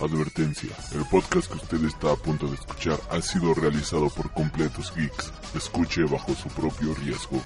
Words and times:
Advertencia, 0.00 0.70
el 0.92 1.04
podcast 1.06 1.50
que 1.50 1.56
usted 1.56 1.84
está 1.84 2.12
a 2.12 2.16
punto 2.16 2.46
de 2.46 2.54
escuchar 2.54 3.00
ha 3.10 3.20
sido 3.20 3.52
realizado 3.52 4.08
por 4.10 4.30
completos 4.32 4.92
geeks. 4.94 5.32
Escuche 5.56 6.04
bajo 6.04 6.34
su 6.36 6.48
propio 6.50 6.94
riesgo. 6.94 7.42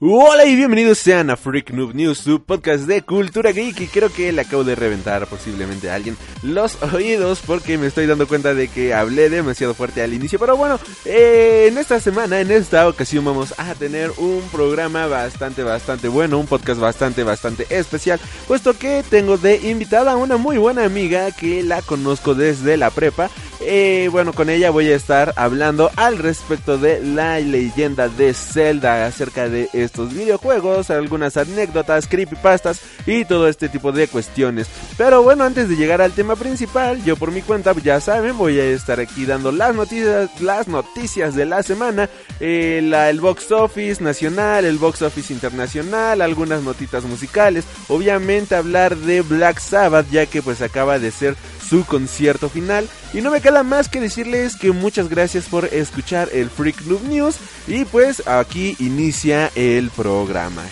Hola 0.00 0.44
y 0.44 0.54
bienvenidos 0.54 0.98
sean 0.98 1.28
a 1.28 1.36
Freak 1.36 1.72
Noob 1.72 1.92
News, 1.92 2.18
su 2.18 2.40
podcast 2.40 2.84
de 2.84 3.02
cultura 3.02 3.50
geek 3.50 3.80
y 3.80 3.86
creo 3.88 4.12
que 4.12 4.30
le 4.30 4.42
acabo 4.42 4.62
de 4.62 4.76
reventar 4.76 5.26
posiblemente 5.26 5.90
a 5.90 5.96
alguien 5.96 6.16
los 6.44 6.80
oídos 6.94 7.40
porque 7.44 7.78
me 7.78 7.88
estoy 7.88 8.06
dando 8.06 8.28
cuenta 8.28 8.54
de 8.54 8.68
que 8.68 8.94
hablé 8.94 9.28
demasiado 9.28 9.74
fuerte 9.74 10.00
al 10.00 10.14
inicio, 10.14 10.38
pero 10.38 10.56
bueno, 10.56 10.78
eh, 11.04 11.66
en 11.68 11.78
esta 11.78 11.98
semana, 11.98 12.40
en 12.40 12.52
esta 12.52 12.86
ocasión 12.86 13.24
vamos 13.24 13.54
a 13.58 13.74
tener 13.74 14.12
un 14.18 14.40
programa 14.52 15.08
bastante, 15.08 15.64
bastante 15.64 16.06
bueno, 16.06 16.38
un 16.38 16.46
podcast 16.46 16.78
bastante, 16.78 17.24
bastante 17.24 17.66
especial, 17.68 18.20
puesto 18.46 18.78
que 18.78 19.02
tengo 19.10 19.36
de 19.36 19.68
invitada 19.68 20.12
a 20.12 20.16
una 20.16 20.36
muy 20.36 20.58
buena 20.58 20.84
amiga 20.84 21.32
que 21.32 21.64
la 21.64 21.82
conozco 21.82 22.36
desde 22.36 22.76
la 22.76 22.90
prepa, 22.90 23.30
eh, 23.70 24.08
bueno, 24.10 24.32
con 24.32 24.48
ella 24.48 24.70
voy 24.70 24.90
a 24.90 24.96
estar 24.96 25.34
hablando 25.36 25.90
al 25.96 26.16
respecto 26.16 26.78
de 26.78 27.02
la 27.02 27.38
leyenda 27.38 28.08
de 28.08 28.32
Zelda 28.32 29.04
acerca 29.04 29.50
de 29.50 29.68
estos 29.74 30.14
videojuegos, 30.14 30.88
algunas 30.88 31.36
anécdotas, 31.36 32.06
creepypastas 32.06 32.80
y 33.04 33.26
todo 33.26 33.46
este 33.46 33.68
tipo 33.68 33.92
de 33.92 34.08
cuestiones. 34.08 34.68
Pero 34.96 35.22
bueno, 35.22 35.44
antes 35.44 35.68
de 35.68 35.76
llegar 35.76 36.00
al 36.00 36.12
tema 36.12 36.34
principal, 36.34 37.04
yo 37.04 37.16
por 37.16 37.30
mi 37.30 37.42
cuenta, 37.42 37.74
ya 37.74 38.00
saben, 38.00 38.38
voy 38.38 38.58
a 38.58 38.64
estar 38.64 39.00
aquí 39.00 39.26
dando 39.26 39.52
las 39.52 39.74
noticias, 39.74 40.40
las 40.40 40.66
noticias 40.66 41.34
de 41.34 41.44
la 41.44 41.62
semana, 41.62 42.08
eh, 42.40 42.78
el 42.78 43.20
box 43.20 43.52
office 43.52 44.02
nacional, 44.02 44.64
el 44.64 44.78
box 44.78 45.02
office 45.02 45.30
internacional, 45.30 46.22
algunas 46.22 46.62
notitas 46.62 47.04
musicales, 47.04 47.66
obviamente 47.88 48.54
hablar 48.54 48.96
de 48.96 49.20
Black 49.20 49.58
Sabbath, 49.58 50.10
ya 50.10 50.24
que 50.24 50.40
pues 50.40 50.62
acaba 50.62 50.98
de 50.98 51.10
ser 51.10 51.36
su 51.68 51.84
concierto 51.84 52.48
final. 52.48 52.88
Y 53.12 53.20
no 53.20 53.30
me 53.30 53.40
queda 53.40 53.62
más 53.62 53.88
que 53.88 54.00
decirles 54.00 54.56
que 54.56 54.72
muchas 54.72 55.08
gracias 55.08 55.46
por 55.46 55.66
escuchar 55.66 56.28
el 56.32 56.50
Freak 56.50 56.82
Noob 56.82 57.02
News. 57.04 57.36
Y 57.66 57.84
pues 57.84 58.26
aquí 58.26 58.76
inicia 58.78 59.50
el 59.54 59.90
programa. 59.90 60.64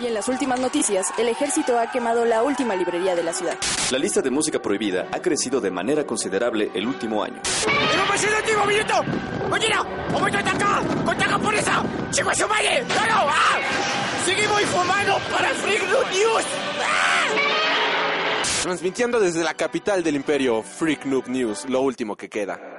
Y 0.00 0.06
en 0.06 0.14
las 0.14 0.28
últimas 0.28 0.60
noticias, 0.60 1.08
el 1.18 1.28
ejército 1.28 1.76
ha 1.76 1.90
quemado 1.90 2.24
la 2.24 2.44
última 2.44 2.76
librería 2.76 3.16
de 3.16 3.24
la 3.24 3.32
ciudad. 3.32 3.58
La 3.90 3.98
lista 3.98 4.20
de 4.20 4.30
música 4.30 4.62
prohibida 4.62 5.08
ha 5.10 5.20
crecido 5.20 5.60
de 5.60 5.72
manera 5.72 6.04
considerable 6.06 6.70
el 6.72 6.86
último 6.86 7.24
año. 7.24 7.40
¡Seguimos 14.24 14.62
informando 14.62 15.18
para 15.32 15.48
Freak 15.54 15.82
News! 15.82 16.44
Transmitiendo 18.62 19.20
desde 19.20 19.44
la 19.44 19.54
capital 19.54 20.02
del 20.02 20.16
imperio, 20.16 20.62
Freak 20.62 21.04
Noob 21.06 21.28
News, 21.28 21.68
lo 21.68 21.80
último 21.80 22.16
que 22.16 22.28
queda. 22.28 22.77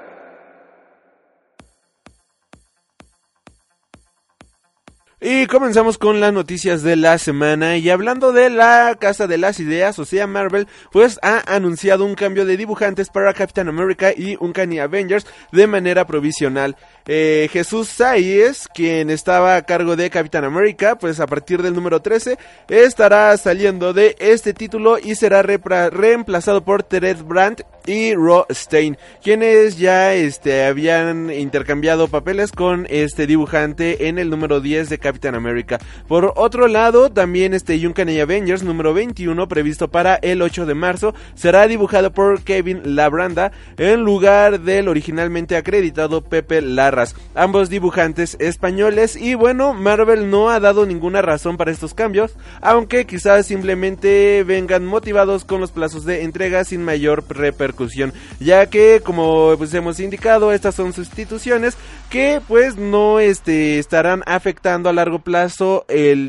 Y 5.22 5.48
comenzamos 5.48 5.98
con 5.98 6.22
las 6.22 6.32
noticias 6.32 6.82
de 6.82 6.96
la 6.96 7.18
semana 7.18 7.76
y 7.76 7.90
hablando 7.90 8.32
de 8.32 8.50
la 8.50 8.96
Casa 8.98 9.28
de 9.28 9.38
las 9.38 9.60
Ideas, 9.60 10.00
o 10.00 10.06
sea 10.06 10.28
Marvel, 10.28 10.70
pues 10.94 11.20
ha 11.22 11.44
anunciado 11.54 12.06
un 12.06 12.16
cambio 12.16 12.46
de 12.46 12.56
dibujantes 12.56 13.10
para 13.10 13.34
Captain 13.34 13.68
America 13.68 14.14
y 14.16 14.38
Uncanny 14.40 14.80
Avengers 14.80 15.28
de 15.52 15.68
manera 15.68 16.08
provisional. 16.08 16.78
Eh, 17.06 17.50
Jesús 17.52 17.90
Sáez, 17.90 18.70
quien 18.74 19.10
estaba 19.10 19.58
a 19.58 19.64
cargo 19.64 19.98
de 19.98 20.10
Capitán 20.10 20.46
América, 20.46 20.98
pues 20.98 21.20
a 21.20 21.28
partir 21.28 21.62
del 21.62 21.74
número 21.74 22.02
13 22.02 22.38
estará 22.70 23.36
saliendo 23.36 23.92
de 23.92 24.16
este 24.20 24.54
título 24.54 25.00
y 25.00 25.16
será 25.16 25.42
reemplazado 25.42 26.64
por 26.64 26.84
Tered 26.84 27.24
Brandt 27.24 27.64
y 27.86 28.14
Ro 28.14 28.46
Stein, 28.52 28.98
quienes 29.22 29.78
ya 29.78 30.14
este, 30.14 30.66
habían 30.66 31.30
intercambiado 31.30 32.08
papeles 32.08 32.54
con 32.54 32.88
este 32.90 33.28
dibujante 33.28 34.08
en 34.08 34.18
el 34.18 34.30
número 34.30 34.62
10 34.62 34.88
de 34.90 34.98
Capitán 34.98 35.09
América. 35.36 35.80
Por 36.08 36.34
otro 36.36 36.68
lado, 36.68 37.10
también 37.10 37.54
este 37.54 37.76
Uncanny 37.86 38.20
Avengers 38.20 38.64
número 38.64 38.94
21, 38.94 39.48
previsto 39.48 39.90
para 39.90 40.16
el 40.16 40.42
8 40.42 40.66
de 40.66 40.76
marzo, 40.76 41.14
será 41.36 41.68
dibujado 41.68 42.12
por 42.12 42.42
Kevin 42.42 42.96
Labranda 42.96 43.52
en 43.78 44.02
lugar 44.02 44.62
del 44.62 44.88
originalmente 44.88 45.58
acreditado 45.58 46.22
Pepe 46.22 46.62
Larras, 46.62 47.16
ambos 47.36 47.70
dibujantes 47.70 48.38
españoles 48.40 49.16
y 49.16 49.34
bueno, 49.34 49.74
Marvel 49.74 50.30
no 50.30 50.50
ha 50.50 50.60
dado 50.60 50.86
ninguna 50.86 51.22
razón 51.22 51.58
para 51.58 51.72
estos 51.72 51.94
cambios, 51.94 52.36
aunque 52.62 53.06
quizás 53.06 53.46
simplemente 53.46 54.44
vengan 54.44 54.86
motivados 54.86 55.46
con 55.46 55.62
los 55.62 55.72
plazos 55.72 56.06
de 56.06 56.24
entrega 56.24 56.64
sin 56.64 56.84
mayor 56.84 57.24
repercusión, 57.30 58.14
ya 58.40 58.68
que 58.68 59.02
como 59.04 59.56
pues 59.58 59.74
hemos 59.74 60.00
indicado, 60.00 60.52
estas 60.52 60.76
son 60.76 60.94
sustituciones 60.94 61.78
que 62.10 62.42
pues 62.48 62.76
no 62.76 63.20
este, 63.20 63.78
estarán 63.78 64.24
afectando 64.26 64.90
a 64.90 64.94
largo 64.94 65.20
plazo 65.20 65.86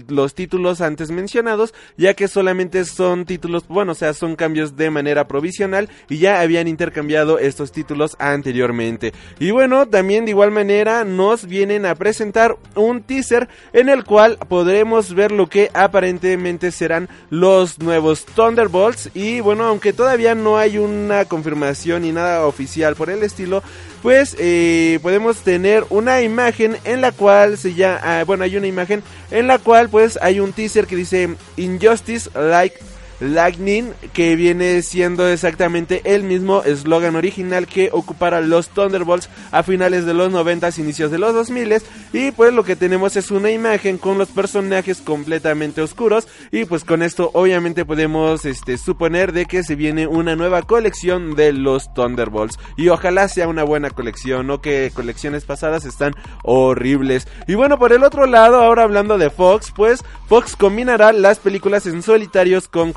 los 0.09 0.35
títulos 0.35 0.81
antes 0.81 1.11
mencionados, 1.11 1.75
ya 1.97 2.15
que 2.15 2.29
solamente 2.29 2.85
son 2.85 3.25
títulos, 3.25 3.67
bueno, 3.67 3.93
o 3.93 3.95
sea, 3.95 4.13
son 4.13 4.37
cambios 4.37 4.77
de 4.77 4.91
manera 4.91 5.27
provisional 5.27 5.89
y 6.09 6.19
ya 6.19 6.41
habían 6.41 6.69
intercambiado 6.69 7.39
estos 7.39 7.73
títulos 7.73 8.17
anteriormente. 8.19 9.13
Y 9.39 9.51
bueno, 9.53 9.89
también 9.89 10.27
de 10.27 10.33
igual 10.33 10.51
manera 10.51 11.05
nos 11.05 11.47
vienen 11.47 11.87
a 11.87 11.95
presentar 11.95 12.57
un 12.75 13.03
teaser 13.03 13.49
en 13.73 13.89
el 13.89 14.05
cual 14.05 14.39
podremos 14.49 15.15
ver 15.15 15.33
lo 15.33 15.49
que 15.49 15.71
aparentemente 15.73 16.73
serán 16.73 17.09
los 17.31 17.79
nuevos 17.79 18.27
Thunderbolts 18.27 19.11
y 19.15 19.41
bueno, 19.41 19.65
aunque 19.65 19.93
todavía 19.93 20.35
no 20.35 20.59
hay 20.59 20.77
una 20.79 21.25
confirmación 21.25 22.03
ni 22.03 22.13
nada 22.13 22.47
oficial 22.47 22.97
por 22.97 23.09
el 23.09 23.23
estilo, 23.23 23.63
pues 24.03 24.37
eh, 24.39 24.99
podemos 25.03 25.39
tener 25.39 25.85
una 25.91 26.23
imagen 26.23 26.77
en 26.85 27.01
la 27.01 27.13
cual 27.13 27.59
se 27.59 27.75
ya, 27.75 28.01
ah, 28.03 28.25
bueno, 28.25 28.45
hay 28.45 28.57
una 28.57 28.67
imagen 28.67 29.03
en 29.31 29.47
la 29.47 29.59
cual 29.59 29.89
pues 29.89 30.19
hay 30.23 30.41
un 30.41 30.53
teaser 30.53 30.87
que 30.87 30.97
dice 30.97 31.37
Injustice 31.57 32.31
Like 32.35 32.79
Lightning, 33.21 33.93
que 34.13 34.37
viene 34.37 34.83
siendo 34.83 35.29
exactamente 35.29 36.03
el 36.05 36.25
mismo 36.25 36.63
eslogan 36.63 37.17
original 37.17 37.67
que 37.67 37.91
ocupara 37.93 38.41
los 38.41 38.69
Thunderbolts 38.69 39.29
a 39.53 39.63
finales 39.63 40.05
de 40.07 40.15
los 40.15 40.31
90, 40.31 40.71
inicios 40.79 41.11
de 41.11 41.19
los 41.19 41.35
2000 41.35 41.61
y 42.13 42.31
pues 42.33 42.53
lo 42.53 42.65
que 42.65 42.77
tenemos 42.77 43.17
es 43.17 43.31
una 43.31 43.51
imagen 43.51 43.99
con 43.99 44.19
los 44.19 44.29
personajes 44.29 45.01
completamente 45.01 45.83
oscuros. 45.83 46.27
Y 46.51 46.65
pues 46.65 46.85
con 46.85 47.03
esto 47.03 47.31
obviamente 47.35 47.85
podemos 47.85 48.45
este, 48.45 48.79
suponer 48.79 49.33
de 49.33 49.47
que 49.47 49.63
se 49.63 49.77
viene 49.77 50.07
una 50.07 50.37
nueva 50.37 50.63
colección 50.63 51.35
de 51.35 51.53
los 51.53 51.93
Thunderbolts. 51.95 52.59
Y 52.77 52.89
ojalá 52.89 53.29
sea 53.29 53.49
una 53.49 53.63
buena 53.63 53.91
colección, 53.91 54.47
no 54.47 54.61
que 54.61 54.91
colecciones 54.95 55.45
pasadas 55.45 55.85
están 55.85 56.15
horribles. 56.43 57.29
Y 57.47 57.55
bueno, 57.55 57.79
por 57.79 57.93
el 57.93 58.03
otro 58.03 58.27
lado, 58.27 58.61
ahora 58.63 58.85
hablando 58.85 59.19
de 59.19 59.31
Fox, 59.31 59.73
pues 59.75 60.05
Fox 60.29 60.57
combinará 60.57 61.13
las 61.13 61.39
películas 61.39 61.87
en 61.87 62.03
solitarios 62.03 62.69
con 62.69 62.93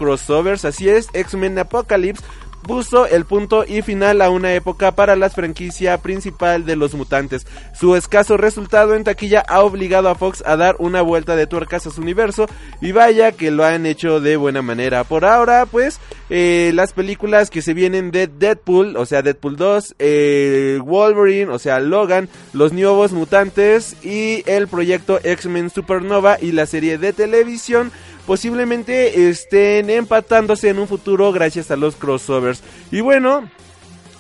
así 0.66 0.90
es, 0.90 1.09
X-Men 1.13 1.59
Apocalypse 1.59 2.24
puso 2.63 3.06
el 3.06 3.25
punto 3.25 3.66
y 3.68 3.81
final 3.81 4.22
a 4.22 4.29
una 4.29 4.53
época 4.53 4.94
para 4.94 5.16
la 5.16 5.29
franquicia 5.29 5.97
principal 6.00 6.66
de 6.66 6.75
los 6.75 6.96
mutantes. 6.96 7.46
Su 7.78 7.96
escaso 7.96 8.38
resultado 8.38 8.96
en 8.96 9.03
taquilla 9.03 9.44
ha 9.47 9.62
obligado 9.62 10.09
a 10.09 10.16
Fox 10.16 10.41
a 10.46 10.56
dar 10.57 10.75
una 10.79 11.01
vuelta 11.01 11.35
de 11.35 11.46
tuercas 11.46 11.85
a 11.85 11.91
su 11.91 12.01
universo 12.01 12.47
y 12.81 12.91
vaya 12.91 13.34
que 13.34 13.51
lo 13.51 13.66
han 13.66 13.85
hecho 13.85 14.19
de 14.19 14.38
buena 14.38 14.62
manera. 14.62 15.03
Por 15.03 15.25
ahora, 15.25 15.66
pues, 15.66 16.00
eh, 16.30 16.72
las 16.74 16.94
películas 16.94 17.50
que 17.50 17.62
se 17.62 17.74
vienen 17.74 18.12
de 18.12 18.28
Deadpool, 18.28 18.97
o 18.97 19.06
sea, 19.06 19.22
Deadpool 19.22 19.57
2, 19.57 19.95
eh, 20.00 20.80
Wolverine, 20.84 21.51
o 21.51 21.59
sea, 21.59 21.80
Logan, 21.80 22.30
los 22.53 22.74
nuevos 22.74 23.12
mutantes 23.12 23.97
y 24.03 24.44
el 24.50 24.68
proyecto 24.68 25.19
X-Men 25.22 25.69
Supernova 25.69 26.38
y 26.41 26.53
la 26.53 26.66
serie 26.66 26.97
de 26.97 27.13
televisión 27.13 27.91
posiblemente 28.25 29.29
estén 29.29 29.89
empatándose 29.89 30.69
en 30.69 30.80
un 30.80 30.88
futuro 30.88 31.31
gracias 31.31 31.71
a 31.71 31.75
los 31.75 31.95
crossovers. 31.95 32.62
Y 32.92 33.01
bueno, 33.01 33.50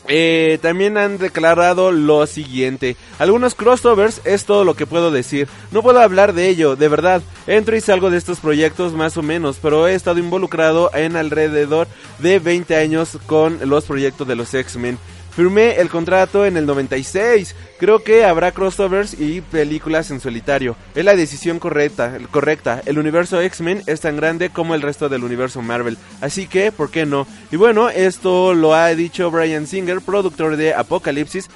eh, 0.07 0.59
también 0.61 0.97
han 0.97 1.17
declarado 1.17 1.91
lo 1.91 2.25
siguiente. 2.27 2.97
Algunos 3.19 3.55
crossovers 3.55 4.21
es 4.25 4.45
todo 4.45 4.65
lo 4.65 4.75
que 4.75 4.85
puedo 4.85 5.11
decir. 5.11 5.47
No 5.71 5.81
puedo 5.81 5.99
hablar 6.01 6.33
de 6.33 6.49
ello, 6.49 6.75
de 6.75 6.89
verdad. 6.89 7.21
Entro 7.47 7.75
y 7.75 7.81
salgo 7.81 8.09
de 8.09 8.17
estos 8.17 8.39
proyectos 8.39 8.93
más 8.93 9.15
o 9.17 9.21
menos, 9.21 9.59
pero 9.61 9.87
he 9.87 9.95
estado 9.95 10.19
involucrado 10.19 10.91
en 10.93 11.15
alrededor 11.15 11.87
de 12.19 12.39
20 12.39 12.75
años 12.75 13.17
con 13.27 13.59
los 13.69 13.85
proyectos 13.85 14.27
de 14.27 14.35
los 14.35 14.53
X-Men. 14.53 14.97
Firmé 15.35 15.77
el 15.77 15.89
contrato 15.89 16.45
en 16.45 16.57
el 16.57 16.67
96. 16.67 17.55
Creo 17.79 18.03
que 18.03 18.23
habrá 18.23 18.51
crossovers 18.51 19.19
y 19.19 19.41
películas 19.41 20.11
en 20.11 20.19
solitario. 20.19 20.75
Es 20.93 21.03
la 21.03 21.15
decisión 21.15 21.57
correcta, 21.57 22.17
correcta. 22.29 22.83
El 22.85 22.99
universo 22.99 23.41
X-Men 23.41 23.81
es 23.87 24.01
tan 24.01 24.15
grande 24.15 24.51
como 24.51 24.75
el 24.75 24.83
resto 24.83 25.09
del 25.09 25.23
universo 25.23 25.61
Marvel. 25.63 25.97
Así 26.21 26.47
que, 26.47 26.71
¿por 26.71 26.91
qué 26.91 27.07
no? 27.07 27.25
Y 27.51 27.55
bueno, 27.55 27.89
esto 27.89 28.53
lo 28.53 28.75
ha 28.75 28.89
dicho 28.89 29.31
Brian 29.31 29.65
Singer, 29.65 30.01
productor 30.01 30.55
de 30.55 30.75
Apocalipsis 30.75 31.49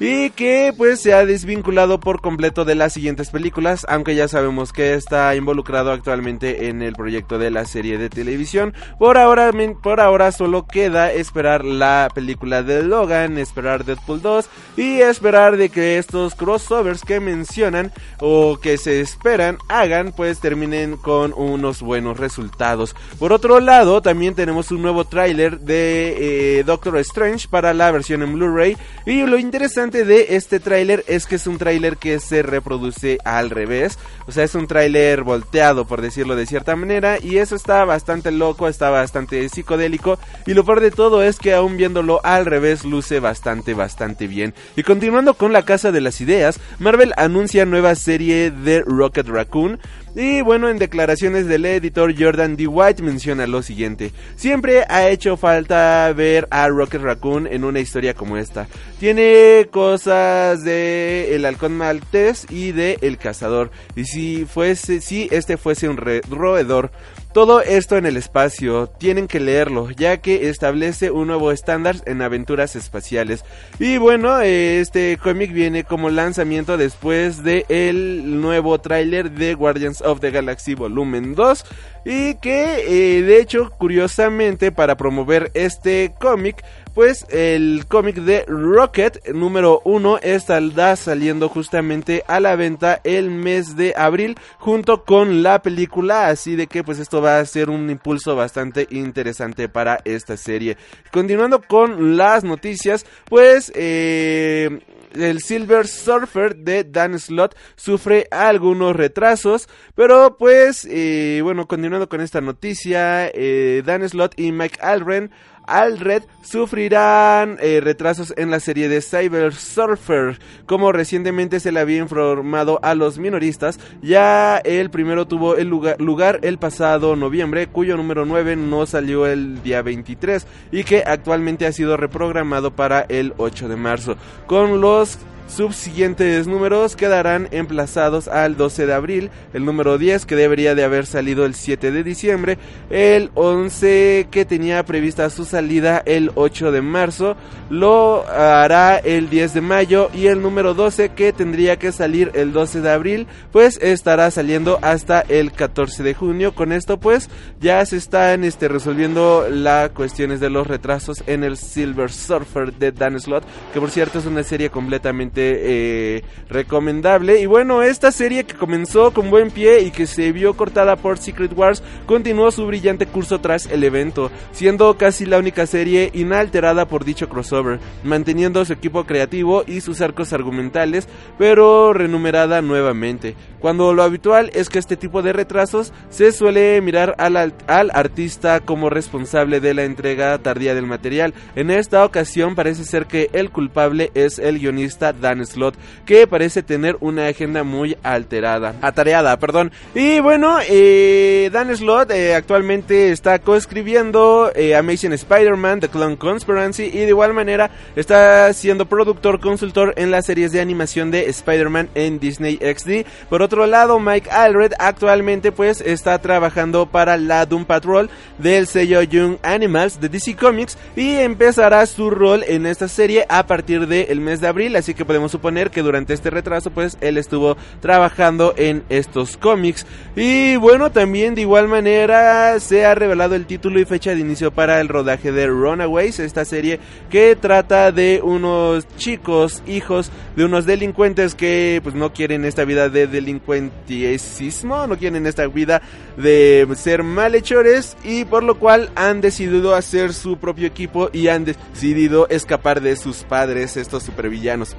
y 0.00 0.30
que 0.30 0.72
pues 0.76 1.00
se 1.00 1.12
ha 1.12 1.26
desvinculado 1.26 2.00
por 2.00 2.20
completo 2.20 2.64
de 2.64 2.74
las 2.74 2.92
siguientes 2.92 3.30
películas, 3.30 3.84
aunque 3.88 4.14
ya 4.14 4.28
sabemos 4.28 4.72
que 4.72 4.94
está 4.94 5.34
involucrado 5.34 5.90
actualmente 5.90 6.68
en 6.68 6.82
el 6.82 6.94
proyecto 6.94 7.38
de 7.38 7.50
la 7.50 7.64
serie 7.64 7.98
de 7.98 8.08
televisión. 8.08 8.74
Por 8.98 9.18
ahora, 9.18 9.50
por 9.82 10.00
ahora 10.00 10.30
solo 10.32 10.66
queda 10.66 11.12
esperar 11.12 11.64
la 11.64 12.08
película 12.14 12.62
de 12.62 12.82
Logan, 12.82 13.38
esperar 13.38 13.84
Deadpool 13.84 14.22
2 14.22 14.48
y 14.76 15.00
esperar 15.00 15.56
de 15.56 15.68
que 15.68 15.98
estos 15.98 16.34
crossovers 16.34 17.02
que 17.02 17.20
mencionan 17.20 17.92
o 18.20 18.58
que 18.60 18.78
se 18.78 19.00
esperan 19.00 19.58
hagan 19.68 20.12
pues 20.12 20.38
terminen 20.38 20.96
con 20.96 21.32
unos 21.36 21.82
buenos 21.82 22.18
resultados. 22.18 22.94
Por 23.18 23.32
otro 23.32 23.60
lado, 23.60 24.00
también 24.02 24.34
tenemos 24.34 24.70
un 24.70 24.82
nuevo 24.82 25.04
tráiler 25.04 25.60
de 25.60 26.58
eh, 26.58 26.64
Doctor 26.64 26.98
Strange 26.98 27.48
para 27.48 27.74
la 27.74 27.90
versión 27.90 28.22
en 28.22 28.34
Blu-ray 28.34 28.76
y 29.06 29.22
lo 29.22 29.38
interesante 29.38 29.87
de 29.90 30.36
este 30.36 30.60
tráiler 30.60 31.04
es 31.08 31.26
que 31.26 31.36
es 31.36 31.46
un 31.46 31.58
tráiler 31.58 31.96
que 31.96 32.20
se 32.20 32.42
reproduce 32.42 33.18
al 33.24 33.50
revés, 33.50 33.98
o 34.26 34.32
sea, 34.32 34.44
es 34.44 34.54
un 34.54 34.66
tráiler 34.66 35.22
volteado 35.22 35.86
por 35.86 36.02
decirlo 36.02 36.36
de 36.36 36.46
cierta 36.46 36.76
manera 36.76 37.18
y 37.20 37.38
eso 37.38 37.56
está 37.56 37.84
bastante 37.84 38.30
loco, 38.30 38.68
está 38.68 38.90
bastante 38.90 39.48
psicodélico 39.48 40.18
y 40.46 40.54
lo 40.54 40.64
peor 40.64 40.80
de 40.80 40.90
todo 40.90 41.22
es 41.22 41.38
que 41.38 41.54
aún 41.54 41.76
viéndolo 41.76 42.20
al 42.22 42.44
revés 42.44 42.84
luce 42.84 43.18
bastante 43.20 43.74
bastante 43.74 44.26
bien. 44.26 44.54
Y 44.76 44.82
continuando 44.82 45.34
con 45.34 45.52
la 45.52 45.64
casa 45.64 45.90
de 45.90 46.00
las 46.00 46.20
ideas, 46.20 46.60
Marvel 46.78 47.14
anuncia 47.16 47.64
nueva 47.64 47.94
serie 47.94 48.50
de 48.50 48.82
Rocket 48.82 49.28
Raccoon 49.28 49.80
y 50.18 50.40
bueno, 50.40 50.68
en 50.68 50.78
declaraciones 50.78 51.46
del 51.46 51.64
editor 51.64 52.12
Jordan 52.18 52.56
D. 52.56 52.66
White 52.66 53.04
menciona 53.04 53.46
lo 53.46 53.62
siguiente. 53.62 54.10
Siempre 54.34 54.84
ha 54.88 55.08
hecho 55.08 55.36
falta 55.36 56.12
ver 56.12 56.48
a 56.50 56.66
Rocket 56.66 57.00
Raccoon 57.00 57.46
en 57.46 57.62
una 57.62 57.78
historia 57.78 58.14
como 58.14 58.36
esta. 58.36 58.66
Tiene 58.98 59.68
cosas 59.70 60.64
de 60.64 61.36
El 61.36 61.44
Halcón 61.44 61.76
Maltés 61.76 62.48
y 62.50 62.72
de 62.72 62.98
El 63.00 63.16
Cazador. 63.16 63.70
Y 63.94 64.06
si 64.06 64.44
fuese, 64.44 65.00
si 65.00 65.28
este 65.30 65.56
fuese 65.56 65.88
un 65.88 65.96
roedor, 65.96 66.90
todo 67.32 67.60
esto 67.60 67.96
en 67.96 68.06
el 68.06 68.16
espacio, 68.16 68.86
tienen 68.86 69.28
que 69.28 69.40
leerlo, 69.40 69.90
ya 69.90 70.18
que 70.18 70.48
establece 70.48 71.10
un 71.10 71.28
nuevo 71.28 71.52
estándar 71.52 71.96
en 72.06 72.22
aventuras 72.22 72.74
espaciales. 72.76 73.44
Y 73.78 73.98
bueno, 73.98 74.40
este 74.40 75.18
cómic 75.22 75.52
viene 75.52 75.84
como 75.84 76.10
lanzamiento 76.10 76.76
después 76.76 77.42
de 77.42 77.66
el 77.68 78.40
nuevo 78.40 78.78
tráiler 78.80 79.30
de 79.30 79.54
Guardians 79.54 80.02
of 80.02 80.20
the 80.20 80.30
Galaxy 80.30 80.74
Volumen 80.74 81.34
2 81.34 81.64
y 82.04 82.34
que 82.36 83.18
eh, 83.18 83.22
de 83.22 83.40
hecho 83.40 83.70
curiosamente 83.70 84.72
para 84.72 84.96
promover 84.96 85.50
este 85.54 86.14
cómic 86.18 86.64
pues 86.98 87.24
el 87.28 87.86
cómic 87.86 88.16
de 88.16 88.44
Rocket 88.48 89.28
número 89.28 89.80
1 89.84 90.18
estará 90.18 90.96
saliendo 90.96 91.48
justamente 91.48 92.24
a 92.26 92.40
la 92.40 92.56
venta 92.56 93.00
el 93.04 93.30
mes 93.30 93.76
de 93.76 93.94
abril 93.96 94.36
junto 94.58 95.04
con 95.04 95.44
la 95.44 95.62
película, 95.62 96.26
así 96.26 96.56
de 96.56 96.66
que 96.66 96.82
pues 96.82 96.98
esto 96.98 97.22
va 97.22 97.38
a 97.38 97.44
ser 97.44 97.70
un 97.70 97.88
impulso 97.88 98.34
bastante 98.34 98.88
interesante 98.90 99.68
para 99.68 100.00
esta 100.04 100.36
serie. 100.36 100.76
Continuando 101.12 101.62
con 101.62 102.16
las 102.16 102.42
noticias, 102.42 103.06
pues 103.26 103.70
eh, 103.76 104.80
el 105.14 105.40
Silver 105.40 105.86
Surfer 105.86 106.56
de 106.56 106.82
Dan 106.82 107.16
Slott 107.20 107.54
sufre 107.76 108.26
algunos 108.32 108.96
retrasos, 108.96 109.68
pero 109.94 110.36
pues 110.36 110.84
eh, 110.90 111.42
bueno, 111.44 111.68
continuando 111.68 112.08
con 112.08 112.20
esta 112.20 112.40
noticia, 112.40 113.28
eh, 113.32 113.84
Dan 113.86 114.08
Slott 114.08 114.32
y 114.36 114.50
Mike 114.50 114.80
Alren 114.80 115.30
Alred 115.68 116.24
sufrirán 116.42 117.58
eh, 117.60 117.80
retrasos 117.82 118.32
en 118.36 118.50
la 118.50 118.58
serie 118.58 118.88
de 118.88 119.02
Cyber 119.02 119.54
Surfer, 119.54 120.38
como 120.66 120.92
recientemente 120.92 121.60
se 121.60 121.72
le 121.72 121.80
había 121.80 121.98
informado 121.98 122.80
a 122.82 122.94
los 122.94 123.18
minoristas. 123.18 123.78
Ya 124.02 124.58
el 124.58 124.90
primero 124.90 125.26
tuvo 125.26 125.56
el 125.56 125.68
lugar, 125.68 126.00
lugar 126.00 126.40
el 126.42 126.58
pasado 126.58 127.16
noviembre, 127.16 127.66
cuyo 127.66 127.96
número 127.96 128.24
9 128.24 128.56
no 128.56 128.86
salió 128.86 129.26
el 129.26 129.62
día 129.62 129.82
23 129.82 130.46
y 130.72 130.84
que 130.84 131.04
actualmente 131.06 131.66
ha 131.66 131.72
sido 131.72 131.96
reprogramado 131.96 132.74
para 132.74 133.02
el 133.08 133.34
8 133.36 133.68
de 133.68 133.76
marzo. 133.76 134.16
Con 134.46 134.80
los 134.80 135.18
subsiguientes 135.48 136.46
números 136.46 136.94
quedarán 136.94 137.48
emplazados 137.50 138.28
al 138.28 138.56
12 138.56 138.86
de 138.86 138.94
abril, 138.94 139.30
el 139.52 139.64
número 139.64 139.98
10 139.98 140.26
que 140.26 140.36
debería 140.36 140.74
de 140.74 140.84
haber 140.84 141.06
salido 141.06 141.44
el 141.44 141.54
7 141.54 141.90
de 141.90 142.04
diciembre, 142.04 142.58
el 142.90 143.30
11 143.34 144.28
que 144.30 144.44
tenía 144.44 144.84
prevista 144.84 145.30
su 145.30 145.44
salida 145.44 146.02
el 146.06 146.30
8 146.34 146.70
de 146.72 146.82
marzo, 146.82 147.36
lo 147.70 148.26
hará 148.28 148.98
el 148.98 149.30
10 149.30 149.54
de 149.54 149.60
mayo 149.60 150.10
y 150.14 150.26
el 150.26 150.42
número 150.42 150.74
12 150.74 151.10
que 151.10 151.32
tendría 151.32 151.78
que 151.78 151.92
salir 151.92 152.30
el 152.34 152.52
12 152.52 152.80
de 152.80 152.90
abril, 152.90 153.26
pues 153.50 153.78
estará 153.82 154.30
saliendo 154.30 154.78
hasta 154.82 155.20
el 155.20 155.52
14 155.52 156.02
de 156.02 156.14
junio. 156.14 156.54
Con 156.54 156.72
esto 156.72 157.00
pues 157.00 157.30
ya 157.60 157.84
se 157.86 157.96
están 157.96 158.44
este, 158.44 158.68
resolviendo 158.68 159.46
las 159.50 159.90
cuestiones 159.90 160.40
de 160.40 160.50
los 160.50 160.66
retrasos 160.66 161.22
en 161.26 161.44
el 161.44 161.56
Silver 161.56 162.10
Surfer 162.10 162.72
de 162.74 162.92
Dan 162.92 163.18
Slot, 163.18 163.44
que 163.72 163.80
por 163.80 163.90
cierto 163.90 164.18
es 164.18 164.26
una 164.26 164.42
serie 164.42 164.70
completamente 164.70 165.37
eh, 165.40 166.22
recomendable. 166.48 167.40
Y 167.40 167.46
bueno, 167.46 167.82
esta 167.82 168.12
serie 168.12 168.44
que 168.44 168.54
comenzó 168.54 169.12
con 169.12 169.30
buen 169.30 169.50
pie 169.50 169.80
y 169.80 169.90
que 169.90 170.06
se 170.06 170.32
vio 170.32 170.54
cortada 170.54 170.96
por 170.96 171.18
Secret 171.18 171.52
Wars 171.56 171.82
continuó 172.06 172.50
su 172.50 172.66
brillante 172.66 173.06
curso 173.06 173.40
tras 173.40 173.66
el 173.66 173.84
evento, 173.84 174.30
siendo 174.52 174.96
casi 174.96 175.26
la 175.26 175.38
única 175.38 175.66
serie 175.66 176.10
inalterada 176.14 176.86
por 176.86 177.04
dicho 177.04 177.28
crossover, 177.28 177.80
manteniendo 178.04 178.64
su 178.64 178.72
equipo 178.72 179.04
creativo 179.04 179.64
y 179.66 179.80
sus 179.80 180.00
arcos 180.00 180.32
argumentales, 180.32 181.08
pero 181.38 181.92
renumerada 181.92 182.62
nuevamente. 182.62 183.34
Cuando 183.60 183.92
lo 183.92 184.02
habitual 184.02 184.50
es 184.54 184.68
que 184.68 184.78
este 184.78 184.96
tipo 184.96 185.22
de 185.22 185.32
retrasos 185.32 185.92
se 186.10 186.30
suele 186.32 186.80
mirar 186.80 187.14
al, 187.18 187.36
al 187.66 187.90
artista 187.92 188.60
como 188.60 188.88
responsable 188.88 189.60
de 189.60 189.74
la 189.74 189.84
entrega 189.84 190.38
tardía 190.38 190.74
del 190.74 190.86
material. 190.86 191.34
En 191.56 191.70
esta 191.70 192.04
ocasión 192.04 192.54
parece 192.54 192.84
ser 192.84 193.06
que 193.06 193.30
el 193.32 193.50
culpable 193.50 194.10
es 194.14 194.38
el 194.38 194.58
guionista 194.58 195.12
Dan 195.28 195.44
Slot, 195.44 195.74
que 196.06 196.26
parece 196.26 196.62
tener 196.62 196.96
una 197.00 197.26
agenda 197.26 197.62
muy 197.64 197.96
alterada, 198.02 198.74
atareada, 198.80 199.38
perdón. 199.38 199.72
Y 199.94 200.20
bueno, 200.20 200.58
eh, 200.66 201.50
Dan 201.52 201.74
Slot 201.76 202.10
eh, 202.10 202.34
actualmente 202.34 203.10
está 203.10 203.38
coescribiendo 203.38 204.50
eh, 204.54 204.74
Amazing 204.74 205.12
Spider-Man, 205.12 205.80
The 205.80 205.88
Clone 205.88 206.16
Conspiracy 206.16 206.84
y 206.84 207.00
de 207.00 207.08
igual 207.08 207.34
manera 207.34 207.70
está 207.94 208.50
siendo 208.54 208.86
productor 208.86 209.38
consultor 209.38 209.92
en 209.96 210.10
las 210.10 210.24
series 210.24 210.50
de 210.52 210.60
animación 210.60 211.10
de 211.10 211.28
Spider-Man 211.28 211.90
en 211.94 212.18
Disney 212.18 212.56
XD. 212.56 213.06
Por 213.28 213.42
otro 213.42 213.66
lado, 213.66 214.00
Mike 214.00 214.30
Alred 214.30 214.72
actualmente 214.78 215.52
pues 215.52 215.82
está 215.82 216.18
trabajando 216.18 216.86
para 216.86 217.18
la 217.18 217.44
Doom 217.44 217.66
Patrol 217.66 218.08
del 218.38 218.66
sello 218.66 219.02
Young 219.02 219.36
Animals 219.42 220.00
de 220.00 220.08
DC 220.08 220.36
Comics 220.36 220.78
y 220.96 221.16
empezará 221.16 221.84
su 221.84 222.08
rol 222.08 222.44
en 222.46 222.64
esta 222.64 222.88
serie 222.88 223.26
a 223.28 223.46
partir 223.46 223.86
del 223.86 224.20
mes 224.20 224.40
de 224.40 224.48
abril, 224.48 224.76
así 224.76 224.94
que 224.94 225.04
podemos 225.04 225.17
podemos 225.18 225.32
suponer 225.32 225.72
que 225.72 225.82
durante 225.82 226.14
este 226.14 226.30
retraso 226.30 226.70
pues 226.70 226.96
él 227.00 227.18
estuvo 227.18 227.56
trabajando 227.80 228.54
en 228.56 228.84
estos 228.88 229.36
cómics. 229.36 229.84
Y 230.14 230.54
bueno, 230.54 230.92
también 230.92 231.34
de 231.34 231.40
igual 231.40 231.66
manera 231.66 232.60
se 232.60 232.86
ha 232.86 232.94
revelado 232.94 233.34
el 233.34 233.44
título 233.44 233.80
y 233.80 233.84
fecha 233.84 234.14
de 234.14 234.20
inicio 234.20 234.52
para 234.52 234.80
el 234.80 234.86
rodaje 234.86 235.32
de 235.32 235.48
Runaways, 235.48 236.20
esta 236.20 236.44
serie 236.44 236.78
que 237.10 237.34
trata 237.34 237.90
de 237.90 238.20
unos 238.22 238.86
chicos, 238.96 239.60
hijos 239.66 240.12
de 240.36 240.44
unos 240.44 240.66
delincuentes 240.66 241.34
que 241.34 241.80
pues 241.82 241.96
no 241.96 242.12
quieren 242.12 242.44
esta 242.44 242.64
vida 242.64 242.88
de 242.88 243.08
delincuentismo, 243.08 244.86
no 244.86 244.96
quieren 244.98 245.26
esta 245.26 245.48
vida 245.48 245.82
de 246.16 246.64
ser 246.76 247.02
malhechores 247.02 247.96
y 248.04 248.24
por 248.24 248.44
lo 248.44 248.60
cual 248.60 248.90
han 248.94 249.20
decidido 249.20 249.74
hacer 249.74 250.14
su 250.14 250.38
propio 250.38 250.68
equipo 250.68 251.10
y 251.12 251.26
han 251.26 251.44
decidido 251.44 252.28
escapar 252.28 252.80
de 252.80 252.94
sus 252.94 253.24
padres, 253.24 253.76
estos 253.76 254.04
supervillanos. 254.04 254.76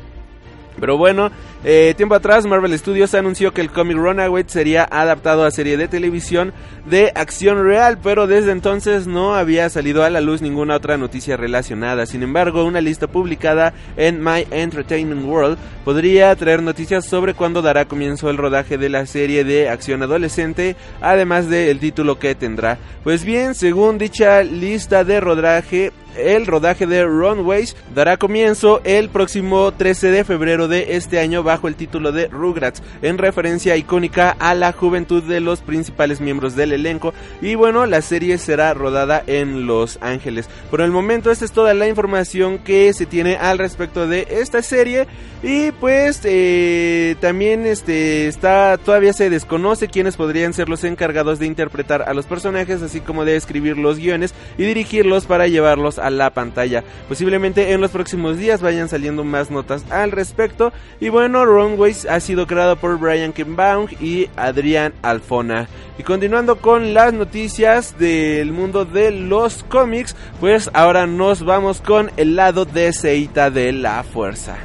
Pero 0.79 0.97
bueno, 0.97 1.31
eh, 1.63 1.93
tiempo 1.97 2.15
atrás 2.15 2.45
Marvel 2.45 2.77
Studios 2.77 3.13
anunció 3.13 3.53
que 3.53 3.61
el 3.61 3.69
cómic 3.69 3.97
Runaway 3.97 4.45
sería 4.47 4.87
adaptado 4.89 5.45
a 5.45 5.51
serie 5.51 5.77
de 5.77 5.87
televisión 5.87 6.53
de 6.85 7.11
acción 7.15 7.63
real, 7.63 7.97
pero 8.01 8.27
desde 8.27 8.51
entonces 8.51 9.07
no 9.07 9.35
había 9.35 9.69
salido 9.69 10.03
a 10.03 10.09
la 10.09 10.21
luz 10.21 10.41
ninguna 10.41 10.75
otra 10.75 10.97
noticia 10.97 11.37
relacionada. 11.37 12.05
Sin 12.05 12.23
embargo, 12.23 12.63
una 12.63 12.81
lista 12.81 13.07
publicada 13.07 13.73
en 13.97 14.23
My 14.23 14.47
Entertainment 14.51 15.25
World 15.25 15.57
podría 15.85 16.35
traer 16.35 16.63
noticias 16.63 17.05
sobre 17.05 17.33
cuándo 17.33 17.61
dará 17.61 17.85
comienzo 17.85 18.29
el 18.29 18.37
rodaje 18.37 18.77
de 18.77 18.89
la 18.89 19.05
serie 19.05 19.43
de 19.43 19.69
acción 19.69 20.03
adolescente, 20.03 20.75
además 21.01 21.49
del 21.49 21.79
título 21.79 22.19
que 22.19 22.35
tendrá. 22.35 22.77
Pues 23.03 23.23
bien, 23.23 23.55
según 23.55 23.97
dicha 23.97 24.43
lista 24.43 25.03
de 25.03 25.19
rodaje, 25.19 25.91
el 26.17 26.45
rodaje 26.45 26.85
de 26.85 27.05
Runways 27.05 27.75
dará 27.93 28.17
comienzo 28.17 28.81
el 28.83 29.09
próximo 29.09 29.71
13 29.71 30.11
de 30.11 30.23
febrero 30.23 30.67
de 30.67 30.95
este 30.95 31.19
año 31.19 31.43
bajo 31.43 31.67
el 31.67 31.75
título 31.75 32.11
de 32.11 32.27
Rugrats, 32.27 32.81
en 33.01 33.17
referencia 33.17 33.77
icónica 33.77 34.35
a 34.39 34.53
la 34.53 34.71
juventud 34.71 35.23
de 35.23 35.39
los 35.39 35.61
principales 35.61 36.21
miembros 36.21 36.55
del 36.55 36.73
elenco. 36.73 37.13
Y 37.41 37.55
bueno, 37.55 37.85
la 37.85 38.01
serie 38.01 38.37
será 38.37 38.73
rodada 38.73 39.23
en 39.27 39.67
Los 39.67 39.99
Ángeles. 40.01 40.49
Por 40.69 40.81
el 40.81 40.91
momento, 40.91 41.31
esta 41.31 41.45
es 41.45 41.51
toda 41.51 41.73
la 41.73 41.87
información 41.87 42.59
que 42.59 42.93
se 42.93 43.05
tiene 43.05 43.35
al 43.35 43.57
respecto 43.57 44.07
de 44.07 44.27
esta 44.29 44.61
serie. 44.61 45.07
Y 45.41 45.71
pues 45.71 46.19
eh, 46.25 47.15
también 47.21 47.65
este 47.65 48.27
está 48.27 48.77
todavía 48.77 49.13
se 49.13 49.29
desconoce 49.29 49.87
quiénes 49.87 50.17
podrían 50.17 50.51
ser 50.53 50.67
los 50.67 50.83
encargados 50.83 51.39
de 51.39 51.45
interpretar 51.45 52.01
a 52.01 52.13
los 52.13 52.25
personajes, 52.25 52.81
así 52.81 52.99
como 52.99 53.23
de 53.23 53.37
escribir 53.37 53.77
los 53.77 53.99
guiones 53.99 54.33
y 54.57 54.63
dirigirlos 54.63 55.25
para 55.25 55.47
llevarlos 55.47 55.97
a 55.99 56.09
la 56.09 56.31
pantalla. 56.31 56.83
Posiblemente 57.07 57.71
en 57.71 57.81
los 57.81 57.91
próximos 57.91 58.37
días 58.37 58.61
vayan 58.61 58.89
saliendo 58.89 59.23
más 59.23 59.51
notas 59.51 59.83
al 59.91 60.11
respecto. 60.11 60.71
Y 60.99 61.09
bueno, 61.09 61.45
Runways 61.45 62.05
ha 62.05 62.19
sido 62.19 62.47
creado 62.47 62.75
por 62.75 62.97
Brian 62.97 63.33
Kimbaum 63.33 63.87
y 63.99 64.29
Adrián 64.35 64.93
Alfona. 65.01 65.67
Y 65.97 66.03
continuando 66.03 66.57
con 66.57 66.93
las 66.93 67.13
noticias 67.13 67.97
del 67.97 68.51
mundo 68.51 68.85
de 68.85 69.11
los 69.11 69.63
cómics, 69.63 70.15
pues 70.39 70.69
ahora 70.73 71.05
nos 71.07 71.43
vamos 71.43 71.81
con 71.81 72.11
el 72.17 72.35
lado 72.35 72.65
de 72.65 72.93
Seita 72.93 73.51
de 73.51 73.73
la 73.73 74.03
Fuerza. 74.03 74.57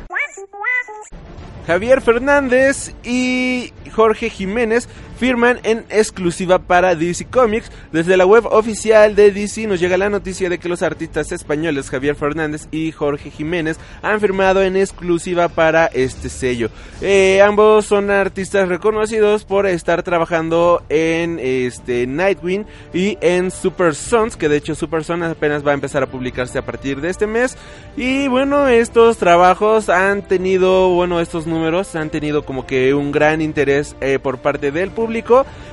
Javier 1.67 2.03
Fernández 2.03 2.95
y 3.03 3.73
Jorge 3.91 4.29
Jiménez 4.29 4.89
firman 5.19 5.61
en 5.63 5.85
exclusiva 5.91 6.59
para 6.59 6.95
DC 6.95 7.27
Comics. 7.27 7.71
Desde 7.93 8.17
la 8.17 8.27
web 8.27 8.47
oficial 8.47 9.15
de 9.15 9.31
DC 9.31 9.67
nos 9.67 9.81
llega 9.81 9.97
la 9.97 10.11
noticia 10.11 10.49
de 10.49 10.59
que 10.59 10.69
los 10.69 10.83
artistas 10.83 11.33
españoles 11.33 11.91
Javier 11.91 12.17
Fernández 12.17 12.69
y 12.71 12.93
Jorge 12.93 13.31
Jiménez 13.31 13.79
han 14.03 14.21
firmado 14.21 14.63
en 14.63 14.77
exclusiva 14.77 15.49
para 15.49 15.87
este 15.87 16.29
sello. 16.29 16.71
Eh, 17.01 17.41
ambos 17.43 17.87
son 17.87 18.11
artistas 18.11 18.69
reconocidos 18.69 19.45
por 19.45 19.67
estar 19.67 20.03
trabajando 20.03 20.83
en 20.89 21.39
este 21.41 22.07
Nightwing 22.07 22.67
y 22.93 23.19
en 23.21 23.51
Super 23.51 23.95
Sons, 23.95 24.37
que 24.37 24.49
de 24.49 24.57
hecho 24.57 24.75
Super 24.75 25.05
Sons 25.05 25.25
apenas 25.25 25.67
va 25.67 25.71
a 25.71 25.75
empezar 25.75 26.03
a 26.03 26.07
publicarse 26.07 26.59
a 26.59 26.67
partir 26.67 27.01
de 27.01 27.11
este 27.11 27.27
mes. 27.27 27.57
Y 27.97 28.29
bueno, 28.29 28.69
estos 28.69 29.19
trabajos 29.19 29.89
han 29.89 30.23
tenido, 30.23 30.91
bueno, 30.91 31.21
estos 31.21 31.47
números 31.47 31.95
han 31.95 32.11
tenido 32.11 32.45
como 32.45 32.67
que 32.67 32.95
un 32.95 33.13
gran 33.13 33.41
interés 33.41 33.95
eh, 34.01 34.19
por 34.19 34.39
parte 34.39 34.73
del 34.73 34.91
público 34.91 35.04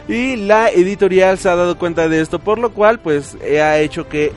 y 0.07 0.35
la 0.35 0.69
editorial 0.69 1.38
se 1.38 1.50
ha 1.50 1.55
dado 1.55 1.77
cuenta 1.77 2.09
de 2.09 2.21
esto 2.21 2.39
por 2.39 2.59
lo 2.59 2.71
cual 2.71 3.00
pues 3.00 3.38
ha 3.41 3.79
hecho 3.79 4.07
que 4.09 4.33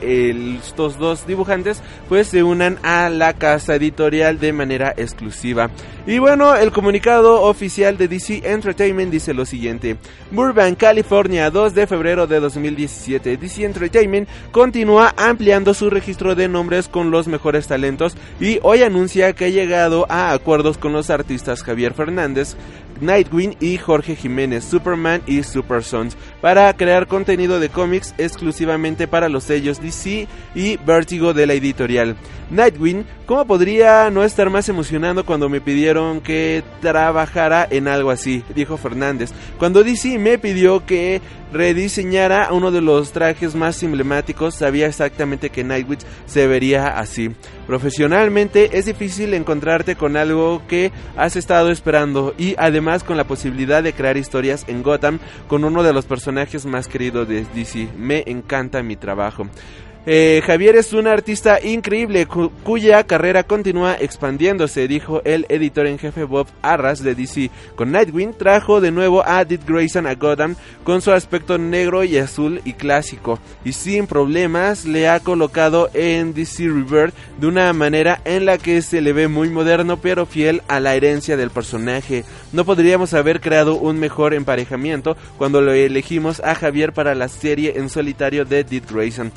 estos 0.61 0.97
dos 0.97 1.27
dibujantes 1.27 1.81
pues 2.07 2.27
se 2.27 2.43
unan 2.43 2.77
a 2.83 3.09
la 3.09 3.33
casa 3.33 3.75
editorial 3.75 4.39
de 4.39 4.53
manera 4.53 4.93
exclusiva. 4.95 5.69
Y 6.07 6.19
bueno 6.19 6.55
el 6.55 6.71
comunicado 6.71 7.41
oficial 7.41 7.97
de 7.97 8.07
DC 8.07 8.41
Entertainment 8.45 9.11
dice 9.11 9.33
lo 9.33 9.45
siguiente. 9.45 9.97
Burbank 10.31 10.77
California 10.77 11.49
2 11.49 11.73
de 11.73 11.87
febrero 11.87 12.27
de 12.27 12.39
2017 12.39 13.37
DC 13.37 13.63
Entertainment 13.63 14.29
continúa 14.51 15.13
ampliando 15.17 15.73
su 15.73 15.89
registro 15.89 16.35
de 16.35 16.47
nombres 16.47 16.87
con 16.87 17.11
los 17.11 17.27
mejores 17.27 17.67
talentos 17.67 18.15
y 18.39 18.59
hoy 18.61 18.83
anuncia 18.83 19.33
que 19.33 19.45
ha 19.45 19.49
llegado 19.49 20.05
a 20.09 20.31
acuerdos 20.31 20.77
con 20.77 20.93
los 20.93 21.09
artistas 21.09 21.63
Javier 21.63 21.93
Fernández 21.93 22.55
Nightwing 23.01 23.55
y 23.59 23.77
Jorge 23.77 24.15
Jiménez, 24.15 24.63
Superman 24.63 25.21
y 25.27 25.43
Super 25.43 25.83
Sons, 25.83 26.17
para 26.41 26.71
crear 26.75 27.07
contenido 27.07 27.59
de 27.59 27.69
cómics 27.69 28.13
exclusivamente 28.17 29.07
para 29.07 29.29
los 29.29 29.43
sellos 29.43 29.81
DC 29.81 30.27
y 30.55 30.77
Vertigo 30.77 31.33
de 31.33 31.47
la 31.47 31.53
editorial. 31.53 32.15
Nightwing, 32.51 33.05
¿cómo 33.25 33.45
podría 33.45 34.09
no 34.11 34.23
estar 34.23 34.49
más 34.49 34.69
emocionado 34.69 35.25
cuando 35.25 35.49
me 35.49 35.61
pidieron 35.61 36.21
que 36.21 36.63
trabajara 36.79 37.67
en 37.69 37.87
algo 37.87 38.11
así? 38.11 38.43
Dijo 38.53 38.77
Fernández. 38.77 39.31
Cuando 39.57 39.83
DC 39.83 40.19
me 40.19 40.37
pidió 40.37 40.85
que 40.85 41.21
rediseñara 41.55 42.51
uno 42.51 42.69
de 42.69 42.81
los 42.81 43.13
trajes 43.13 43.55
más 43.55 43.81
emblemáticos, 43.81 44.55
sabía 44.55 44.87
exactamente 44.87 45.49
que 45.49 45.63
Nightwing 45.63 45.99
se 46.25 46.47
vería 46.47 46.99
así. 46.99 47.31
Profesionalmente 47.65 48.77
es 48.77 48.85
difícil 48.85 49.33
encontrarte 49.33 49.95
con 49.95 50.17
algo 50.17 50.61
que 50.67 50.91
has 51.15 51.37
estado 51.37 51.71
esperando 51.71 52.35
y 52.37 52.55
además 52.57 53.05
con 53.05 53.15
la 53.15 53.23
posibilidad 53.23 53.81
de 53.81 53.93
crear 53.93 54.17
historias 54.17 54.65
en 54.67 54.83
Gotham 54.83 55.19
con 55.47 55.63
uno 55.63 55.81
de 55.81 55.93
los 55.93 56.05
personajes 56.05 56.65
más 56.65 56.89
queridos 56.89 57.27
de 57.27 57.45
DC. 57.55 57.87
Me 57.97 58.23
encanta 58.27 58.83
mi 58.83 58.97
trabajo. 58.97 59.47
Eh, 60.07 60.43
Javier 60.45 60.75
es 60.75 60.93
un 60.93 61.07
artista 61.07 61.59
increíble 61.63 62.27
cuya 62.63 63.03
carrera 63.05 63.41
continúa 63.41 63.95
expandiéndose, 63.95 64.87
dijo 64.87 65.23
el 65.25 65.47
editor 65.49 65.87
en 65.87 65.97
jefe 65.97 66.25
Bob 66.25 66.45
Arras 66.61 67.01
de 67.01 67.15
DC. 67.15 67.49
Con 67.75 67.91
Nightwing 67.91 68.33
trajo 68.33 68.81
de 68.81 68.91
nuevo 68.91 69.25
a 69.25 69.43
Dick 69.45 69.67
Grayson 69.67 70.05
a 70.05 70.13
Gotham 70.13 70.55
con 70.83 71.01
su 71.01 71.11
aspecto 71.11 71.57
negro 71.57 72.03
y 72.03 72.17
azul 72.19 72.61
y 72.65 72.73
clásico, 72.73 73.39
y 73.63 73.73
sin 73.73 74.05
problemas 74.05 74.85
le 74.85 75.09
ha 75.09 75.19
colocado 75.21 75.89
en 75.95 76.35
DC 76.35 76.67
Rebirth 76.67 77.15
de 77.39 77.47
una 77.47 77.73
manera 77.73 78.21
en 78.25 78.45
la 78.45 78.59
que 78.59 78.83
se 78.83 79.01
le 79.01 79.11
ve 79.11 79.27
muy 79.27 79.49
moderno 79.49 79.97
pero 79.97 80.27
fiel 80.27 80.61
a 80.67 80.79
la 80.79 80.93
herencia 80.93 81.35
del 81.35 81.49
personaje. 81.49 82.25
No 82.53 82.63
podríamos 82.63 83.15
haber 83.15 83.41
creado 83.41 83.75
un 83.75 83.99
mejor 83.99 84.35
emparejamiento 84.35 85.17
cuando 85.39 85.61
lo 85.61 85.73
elegimos 85.73 86.41
a 86.41 86.53
Javier 86.53 86.93
para 86.93 87.15
la 87.15 87.27
serie 87.27 87.73
en 87.77 87.89
solitario 87.89 88.45
de 88.45 88.63
Dick 88.63 88.91
Grayson. 88.91 89.31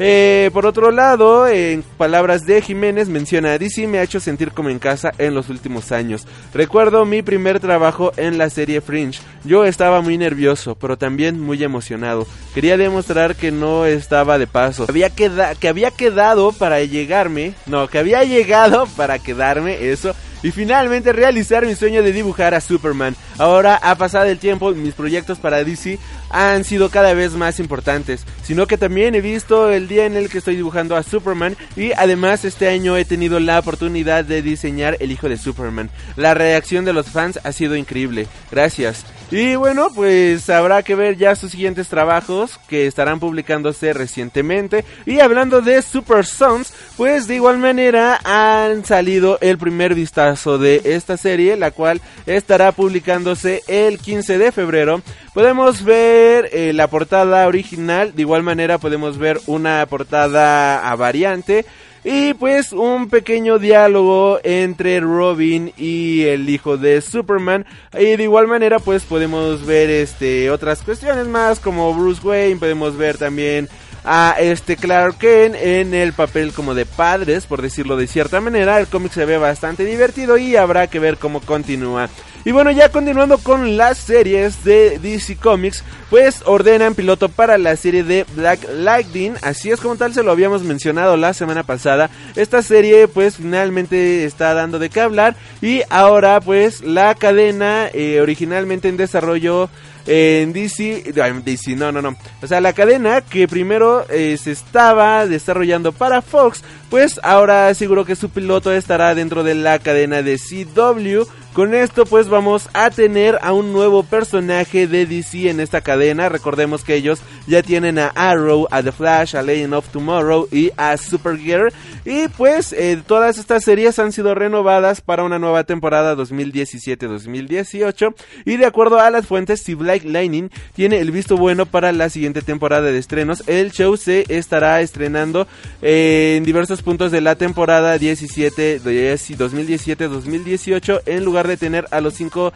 Eh, 0.00 0.50
por 0.52 0.64
otro 0.64 0.92
lado, 0.92 1.48
en 1.48 1.82
palabras 1.82 2.46
de 2.46 2.62
Jiménez, 2.62 3.08
menciona, 3.08 3.58
DC 3.58 3.88
me 3.88 3.98
ha 3.98 4.04
hecho 4.04 4.20
sentir 4.20 4.52
como 4.52 4.70
en 4.70 4.78
casa 4.78 5.12
en 5.18 5.34
los 5.34 5.48
últimos 5.48 5.90
años. 5.90 6.26
Recuerdo 6.54 7.04
mi 7.04 7.22
primer 7.22 7.58
trabajo 7.58 8.12
en 8.16 8.38
la 8.38 8.48
serie 8.48 8.80
Fringe. 8.80 9.20
Yo 9.44 9.64
estaba 9.64 10.00
muy 10.00 10.16
nervioso, 10.16 10.76
pero 10.76 10.96
también 10.96 11.40
muy 11.40 11.62
emocionado. 11.64 12.26
Quería 12.54 12.76
demostrar 12.76 13.34
que 13.34 13.50
no 13.50 13.86
estaba 13.86 14.38
de 14.38 14.46
paso. 14.46 14.86
Había 14.88 15.10
que 15.10 15.68
había 15.68 15.90
quedado 15.90 16.52
para 16.52 16.80
llegarme, 16.84 17.54
no, 17.66 17.88
que 17.88 17.98
había 17.98 18.22
llegado 18.22 18.86
para 18.96 19.18
quedarme, 19.18 19.90
eso 19.90 20.14
y 20.42 20.50
finalmente 20.50 21.12
realizar 21.12 21.66
mi 21.66 21.74
sueño 21.74 22.02
de 22.02 22.12
dibujar 22.12 22.54
a 22.54 22.60
Superman. 22.60 23.16
Ahora 23.38 23.76
ha 23.76 23.94
pasado 23.96 24.26
el 24.26 24.38
tiempo, 24.38 24.72
mis 24.72 24.94
proyectos 24.94 25.38
para 25.38 25.64
DC 25.64 25.98
han 26.30 26.64
sido 26.64 26.90
cada 26.90 27.14
vez 27.14 27.32
más 27.32 27.60
importantes, 27.60 28.24
sino 28.42 28.66
que 28.66 28.78
también 28.78 29.14
he 29.14 29.20
visto 29.20 29.70
el 29.70 29.88
día 29.88 30.06
en 30.06 30.16
el 30.16 30.28
que 30.28 30.38
estoy 30.38 30.56
dibujando 30.56 30.96
a 30.96 31.02
Superman 31.02 31.56
y 31.76 31.92
además 31.92 32.44
este 32.44 32.68
año 32.68 32.96
he 32.96 33.04
tenido 33.04 33.40
la 33.40 33.58
oportunidad 33.58 34.24
de 34.24 34.42
diseñar 34.42 34.96
el 35.00 35.12
hijo 35.12 35.28
de 35.28 35.36
Superman. 35.36 35.90
La 36.16 36.34
reacción 36.34 36.84
de 36.84 36.92
los 36.92 37.06
fans 37.06 37.38
ha 37.44 37.52
sido 37.52 37.76
increíble. 37.76 38.26
Gracias. 38.50 39.04
Y 39.30 39.56
bueno, 39.56 39.88
pues 39.94 40.48
habrá 40.48 40.82
que 40.82 40.94
ver 40.94 41.18
ya 41.18 41.36
sus 41.36 41.50
siguientes 41.50 41.88
trabajos 41.88 42.58
que 42.66 42.86
estarán 42.86 43.20
publicándose 43.20 43.92
recientemente. 43.92 44.86
Y 45.04 45.20
hablando 45.20 45.60
de 45.60 45.82
Super 45.82 46.24
Sons, 46.24 46.72
pues 46.96 47.28
de 47.28 47.34
igual 47.34 47.58
manera 47.58 48.18
han 48.24 48.86
salido 48.86 49.38
el 49.42 49.58
primer 49.58 49.94
vistazo 49.94 50.56
de 50.56 50.80
esta 50.82 51.18
serie, 51.18 51.58
la 51.58 51.72
cual 51.72 52.00
estará 52.24 52.72
publicándose 52.72 53.62
el 53.68 53.98
15 53.98 54.38
de 54.38 54.50
febrero. 54.50 55.02
Podemos 55.34 55.84
ver 55.84 56.48
eh, 56.52 56.72
la 56.72 56.88
portada 56.88 57.46
original, 57.46 58.14
de 58.14 58.22
igual 58.22 58.42
manera 58.42 58.78
podemos 58.78 59.18
ver 59.18 59.38
una 59.46 59.84
portada 59.84 60.90
a 60.90 60.96
variante. 60.96 61.66
Y 62.10 62.32
pues 62.32 62.72
un 62.72 63.10
pequeño 63.10 63.58
diálogo 63.58 64.40
entre 64.42 64.98
Robin 64.98 65.74
y 65.76 66.22
el 66.22 66.48
hijo 66.48 66.78
de 66.78 67.02
Superman. 67.02 67.66
Y 67.92 68.16
de 68.16 68.22
igual 68.22 68.46
manera 68.46 68.78
pues 68.78 69.04
podemos 69.04 69.66
ver 69.66 69.90
este 69.90 70.48
otras 70.48 70.80
cuestiones 70.80 71.26
más 71.26 71.60
como 71.60 71.92
Bruce 71.92 72.26
Wayne, 72.26 72.56
podemos 72.56 72.96
ver 72.96 73.18
también 73.18 73.68
a 74.10 74.36
este 74.38 74.76
Clark 74.76 75.18
Kent 75.18 75.54
en 75.54 75.92
el 75.92 76.14
papel 76.14 76.54
como 76.54 76.74
de 76.74 76.86
padres, 76.86 77.44
por 77.44 77.60
decirlo 77.60 77.94
de 77.94 78.06
cierta 78.06 78.40
manera. 78.40 78.80
El 78.80 78.86
cómic 78.86 79.12
se 79.12 79.26
ve 79.26 79.36
bastante 79.36 79.84
divertido 79.84 80.38
y 80.38 80.56
habrá 80.56 80.86
que 80.86 80.98
ver 80.98 81.18
cómo 81.18 81.42
continúa. 81.42 82.08
Y 82.46 82.52
bueno, 82.52 82.70
ya 82.70 82.90
continuando 82.90 83.36
con 83.36 83.76
las 83.76 83.98
series 83.98 84.64
de 84.64 84.98
DC 84.98 85.36
Comics, 85.36 85.84
pues 86.08 86.40
ordenan 86.46 86.94
piloto 86.94 87.28
para 87.28 87.58
la 87.58 87.76
serie 87.76 88.02
de 88.02 88.24
Black 88.34 88.60
Lightning, 88.72 89.34
así 89.42 89.70
es 89.70 89.80
como 89.80 89.96
tal 89.96 90.14
se 90.14 90.22
lo 90.22 90.30
habíamos 90.30 90.62
mencionado 90.62 91.18
la 91.18 91.34
semana 91.34 91.64
pasada. 91.64 92.08
Esta 92.34 92.62
serie 92.62 93.08
pues 93.08 93.36
finalmente 93.36 94.24
está 94.24 94.54
dando 94.54 94.78
de 94.78 94.88
qué 94.88 95.02
hablar 95.02 95.36
y 95.60 95.82
ahora 95.90 96.40
pues 96.40 96.80
la 96.80 97.14
cadena 97.14 97.90
eh, 97.92 98.20
originalmente 98.22 98.88
en 98.88 98.96
desarrollo 98.96 99.68
en 100.10 100.54
DC, 100.54 101.12
DC, 101.44 101.76
no, 101.76 101.92
no, 101.92 102.00
no. 102.00 102.16
O 102.42 102.46
sea, 102.46 102.62
la 102.62 102.72
cadena 102.72 103.20
que 103.20 103.46
primero 103.46 104.06
eh, 104.08 104.38
se 104.42 104.52
estaba 104.52 105.26
desarrollando 105.26 105.92
para 105.92 106.22
Fox, 106.22 106.64
pues 106.88 107.20
ahora 107.22 107.74
seguro 107.74 108.06
que 108.06 108.16
su 108.16 108.30
piloto 108.30 108.72
estará 108.72 109.14
dentro 109.14 109.44
de 109.44 109.54
la 109.54 109.78
cadena 109.78 110.22
de 110.22 110.38
CW 110.38 111.28
con 111.58 111.74
esto 111.74 112.06
pues 112.06 112.28
vamos 112.28 112.68
a 112.72 112.88
tener 112.88 113.36
a 113.42 113.52
un 113.52 113.72
nuevo 113.72 114.04
personaje 114.04 114.86
de 114.86 115.06
DC 115.06 115.50
en 115.50 115.58
esta 115.58 115.80
cadena. 115.80 116.28
Recordemos 116.28 116.84
que 116.84 116.94
ellos 116.94 117.20
ya 117.48 117.64
tienen 117.64 117.98
a 117.98 118.12
Arrow, 118.14 118.68
a 118.70 118.80
The 118.80 118.92
Flash, 118.92 119.34
a 119.34 119.42
Legend 119.42 119.74
of 119.74 119.88
Tomorrow 119.88 120.46
y 120.52 120.70
a 120.76 120.96
Supergirl. 120.96 121.72
Y 122.04 122.28
pues 122.28 122.72
eh, 122.72 123.02
todas 123.04 123.38
estas 123.38 123.64
series 123.64 123.98
han 123.98 124.12
sido 124.12 124.36
renovadas 124.36 125.00
para 125.00 125.24
una 125.24 125.40
nueva 125.40 125.64
temporada 125.64 126.14
2017-2018. 126.14 128.14
Y 128.44 128.56
de 128.56 128.66
acuerdo 128.66 129.00
a 129.00 129.10
las 129.10 129.26
fuentes, 129.26 129.60
si 129.60 129.74
Black 129.74 130.04
Lightning 130.04 130.50
tiene 130.76 131.00
el 131.00 131.10
visto 131.10 131.36
bueno 131.36 131.66
para 131.66 131.90
la 131.90 132.08
siguiente 132.08 132.40
temporada 132.40 132.92
de 132.92 132.98
estrenos, 132.98 133.42
el 133.48 133.72
show 133.72 133.96
se 133.96 134.26
estará 134.28 134.80
estrenando 134.80 135.48
en 135.82 136.44
diversos 136.44 136.82
puntos 136.82 137.10
de 137.10 137.20
la 137.20 137.34
temporada 137.34 137.98
17 137.98 138.80
2017-2018 138.80 141.02
en 141.04 141.24
lugar 141.24 141.47
de 141.48 141.56
tener 141.56 141.86
a 141.90 142.00
los 142.00 142.14
cinco 142.14 142.52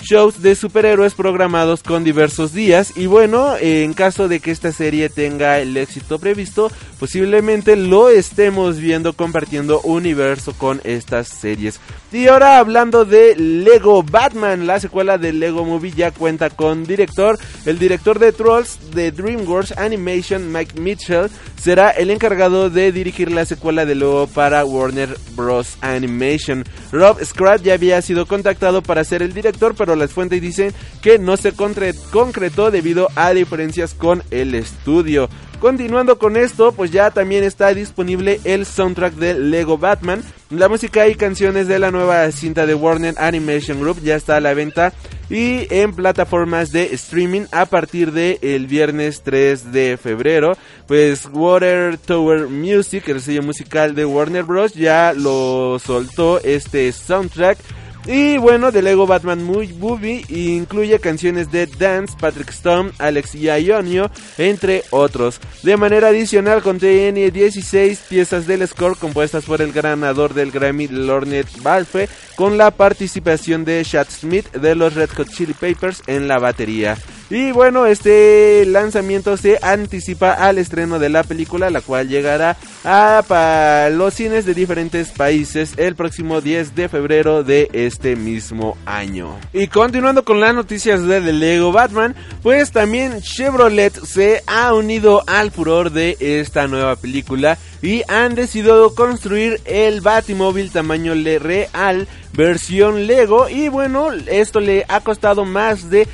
shows 0.00 0.42
de 0.42 0.54
superhéroes 0.54 1.14
programados 1.14 1.82
con 1.82 2.04
diversos 2.04 2.52
días 2.52 2.96
y 2.96 3.06
bueno, 3.06 3.56
en 3.58 3.92
caso 3.92 4.28
de 4.28 4.40
que 4.40 4.50
esta 4.50 4.72
serie 4.72 5.08
tenga 5.08 5.58
el 5.60 5.76
éxito 5.76 6.18
previsto, 6.18 6.70
posiblemente 6.98 7.76
lo 7.76 8.08
estemos 8.08 8.78
viendo 8.78 9.12
compartiendo 9.12 9.80
universo 9.82 10.52
con 10.56 10.80
estas 10.84 11.28
series. 11.28 11.80
Y 12.12 12.28
ahora 12.28 12.58
hablando 12.58 13.04
de 13.04 13.36
Lego 13.36 14.02
Batman, 14.02 14.66
la 14.66 14.80
secuela 14.80 15.18
de 15.18 15.32
Lego 15.32 15.64
Movie 15.64 15.92
ya 15.92 16.12
cuenta 16.12 16.48
con 16.50 16.84
director. 16.84 17.38
El 17.66 17.78
director 17.78 18.18
de 18.18 18.32
Trolls 18.32 18.92
de 18.94 19.12
DreamWorks 19.12 19.76
Animation, 19.76 20.50
Mike 20.50 20.80
Mitchell, 20.80 21.28
será 21.60 21.90
el 21.90 22.10
encargado 22.10 22.70
de 22.70 22.90
dirigir 22.90 23.30
la 23.30 23.44
secuela 23.44 23.84
de 23.84 23.96
Lego 23.96 24.28
para 24.28 24.64
Warner 24.64 25.16
Bros. 25.34 25.76
Animation. 25.82 26.64
Rob 26.90 27.22
Scrat 27.22 27.62
ya 27.62 27.74
había 27.74 28.00
sido 28.00 28.26
contactado 28.26 28.82
para 28.82 29.04
ser 29.04 29.20
el 29.20 29.34
director, 29.34 29.74
pero 29.76 29.85
las 29.94 30.12
fuentes 30.12 30.40
dicen 30.40 30.72
que 31.02 31.18
no 31.18 31.36
se 31.36 31.52
concretó 31.52 32.70
debido 32.70 33.08
a 33.14 33.32
diferencias 33.32 33.94
con 33.94 34.22
el 34.30 34.54
estudio. 34.54 35.28
Continuando 35.60 36.18
con 36.18 36.36
esto, 36.36 36.72
pues 36.72 36.90
ya 36.90 37.10
también 37.10 37.42
está 37.42 37.72
disponible 37.72 38.40
el 38.44 38.66
soundtrack 38.66 39.14
de 39.14 39.34
Lego 39.34 39.78
Batman. 39.78 40.22
La 40.50 40.68
música 40.68 41.08
y 41.08 41.14
canciones 41.14 41.66
de 41.66 41.78
la 41.78 41.90
nueva 41.90 42.30
cinta 42.30 42.66
de 42.66 42.74
Warner 42.74 43.14
Animation 43.16 43.80
Group 43.80 44.02
ya 44.02 44.16
está 44.16 44.36
a 44.36 44.40
la 44.40 44.52
venta 44.52 44.92
y 45.30 45.66
en 45.74 45.94
plataformas 45.94 46.72
de 46.72 46.94
streaming 46.94 47.46
a 47.52 47.66
partir 47.66 48.12
del 48.12 48.38
el 48.42 48.66
viernes 48.66 49.22
3 49.22 49.72
de 49.72 49.96
febrero. 49.96 50.56
Pues 50.86 51.26
Water 51.32 51.96
Tower 51.98 52.48
Music, 52.48 53.08
el 53.08 53.22
sello 53.22 53.42
musical 53.42 53.94
de 53.94 54.04
Warner 54.04 54.44
Bros. 54.44 54.74
ya 54.74 55.14
lo 55.14 55.78
soltó 55.78 56.38
este 56.44 56.92
soundtrack 56.92 57.58
y 58.06 58.38
bueno, 58.38 58.70
de 58.70 58.82
Lego 58.82 59.06
Batman 59.06 59.42
Movie 59.42 60.24
incluye 60.28 60.98
canciones 61.00 61.50
de 61.50 61.66
Dance, 61.66 62.16
Patrick 62.18 62.50
Stone, 62.50 62.92
Alex 62.98 63.34
Ionio, 63.34 64.10
entre 64.38 64.84
otros. 64.90 65.40
De 65.62 65.76
manera 65.76 66.08
adicional 66.08 66.62
contiene 66.62 67.30
16 67.30 67.98
piezas 68.08 68.46
del 68.46 68.66
score 68.68 68.96
compuestas 68.96 69.44
por 69.44 69.60
el 69.60 69.72
ganador 69.72 70.34
del 70.34 70.52
Grammy 70.52 70.88
Lornet 70.88 71.48
Balfe 71.62 72.08
con 72.36 72.56
la 72.56 72.70
participación 72.70 73.64
de 73.64 73.82
Chad 73.84 74.06
Smith 74.08 74.52
de 74.52 74.74
los 74.74 74.94
Red 74.94 75.10
Hot 75.16 75.28
Chili 75.28 75.54
Papers 75.54 76.02
en 76.06 76.28
la 76.28 76.38
batería. 76.38 76.96
Y 77.28 77.50
bueno, 77.50 77.86
este 77.86 78.64
lanzamiento 78.66 79.36
se 79.36 79.58
anticipa 79.60 80.32
al 80.32 80.58
estreno 80.58 81.00
de 81.00 81.08
la 81.08 81.24
película, 81.24 81.70
la 81.70 81.80
cual 81.80 82.08
llegará 82.08 82.56
a 82.84 83.88
los 83.92 84.14
cines 84.14 84.46
de 84.46 84.54
diferentes 84.54 85.10
países 85.10 85.74
el 85.76 85.96
próximo 85.96 86.40
10 86.40 86.76
de 86.76 86.88
febrero 86.88 87.42
de 87.42 87.68
este 87.72 88.14
mismo 88.14 88.76
año. 88.86 89.36
Y 89.52 89.66
continuando 89.66 90.24
con 90.24 90.38
las 90.38 90.54
noticias 90.54 91.02
de 91.04 91.20
Lego 91.32 91.72
Batman, 91.72 92.14
pues 92.42 92.70
también 92.70 93.20
Chevrolet 93.20 93.92
se 94.04 94.44
ha 94.46 94.72
unido 94.72 95.24
al 95.26 95.50
furor 95.50 95.90
de 95.90 96.16
esta 96.20 96.68
nueva 96.68 96.94
película 96.94 97.58
y 97.82 98.02
han 98.08 98.36
decidido 98.36 98.94
construir 98.94 99.60
el 99.64 100.00
Batimóvil 100.00 100.70
tamaño 100.70 101.14
real 101.14 102.06
versión 102.32 103.06
Lego 103.06 103.48
y 103.48 103.68
bueno, 103.68 104.12
esto 104.12 104.60
le 104.60 104.84
ha 104.88 105.00
costado 105.00 105.44
más 105.44 105.90
de 105.90 106.06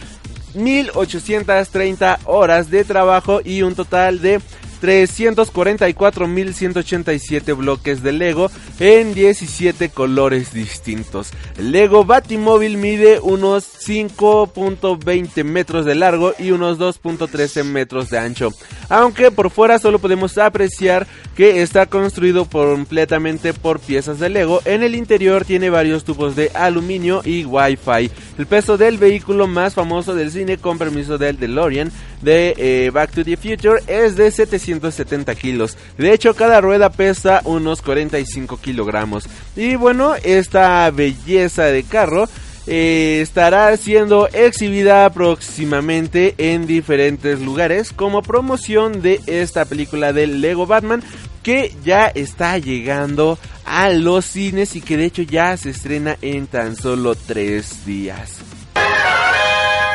1830 0.55 2.21
horas 2.25 2.71
de 2.71 2.85
trabajo 2.85 3.41
y 3.45 3.63
un 3.63 3.75
total 3.75 4.21
de 4.21 4.41
344.187 4.83 7.57
bloques 7.57 8.03
de 8.03 8.13
Lego 8.13 8.51
en 8.81 9.15
17 9.15 9.91
colores 9.91 10.53
distintos. 10.53 11.31
El 11.57 11.71
Lego 11.71 12.05
Batimóvil 12.05 12.77
mide 12.77 13.21
unos 13.21 13.65
5.20 13.87 15.45
metros 15.45 15.87
de 15.87 15.95
largo 15.95 16.35
y 16.39 16.51
unos 16.51 16.79
2.13 16.79 17.65
metros 17.65 18.11
de 18.11 18.19
ancho, 18.19 18.51
aunque 18.89 19.31
por 19.31 19.51
fuera 19.51 19.79
solo 19.79 20.01
podemos 20.01 20.37
apreciar 20.37 21.07
que 21.37 21.63
está 21.63 21.87
construido 21.87 22.45
completamente 22.45 23.55
por 23.55 23.81
piezas 23.81 24.19
de 24.19 24.29
Lego. 24.29 24.61
En 24.65 24.83
el 24.83 24.95
interior 24.95 25.45
tiene 25.45 25.71
varios 25.71 26.05
tubos 26.05 26.37
de 26.37 26.51
aluminio 26.55 27.23
y 27.25 27.45
Wi-Fi. 27.45 28.11
El 28.39 28.47
peso 28.47 28.77
del 28.77 28.99
vehículo 28.99 29.47
más 29.47 29.75
famoso 29.75 30.15
del 30.15 30.31
cine 30.31 30.59
con 30.59 30.79
permiso 30.79 31.19
del 31.19 31.39
DeLorean 31.39 31.91
de 32.23 32.55
eh, 32.57 32.91
Back 32.91 33.13
to 33.13 33.25
the 33.25 33.37
Future 33.37 33.83
es 33.87 34.17
de 34.17 34.31
770 34.31 35.35
kilos. 35.35 35.77
De 35.99 36.13
hecho, 36.13 36.35
cada 36.35 36.61
rueda 36.61 36.91
pesa 36.91 37.43
unos 37.45 37.83
45 37.83 38.59
kilogramos. 38.61 39.25
Y 39.57 39.77
bueno, 39.77 40.15
esta 40.23 40.91
belleza 40.91 41.65
de 41.65 41.83
carro 41.83 42.29
eh, 42.67 43.21
estará 43.23 43.77
siendo 43.77 44.29
exhibida 44.29 45.11
próximamente 45.11 46.35
en 46.39 46.67
diferentes 46.67 47.41
lugares 47.41 47.93
como 47.93 48.23
promoción 48.23 49.03
de 49.03 49.21
esta 49.27 49.65
película 49.65 50.13
de 50.13 50.29
Lego 50.29 50.67
Batman 50.67 51.03
que 51.43 51.75
ya 51.85 52.07
está 52.07 52.59
llegando 52.59 53.37
a 53.65 53.91
los 53.91 54.25
cines 54.25 54.77
y 54.77 54.81
que 54.81 54.97
de 54.97 55.07
hecho 55.07 55.23
ya 55.23 55.57
se 55.57 55.71
estrena 55.71 56.17
en 56.23 56.47
tan 56.47 56.77
solo 56.77 57.17
tres 57.17 57.85
días. 57.85 58.52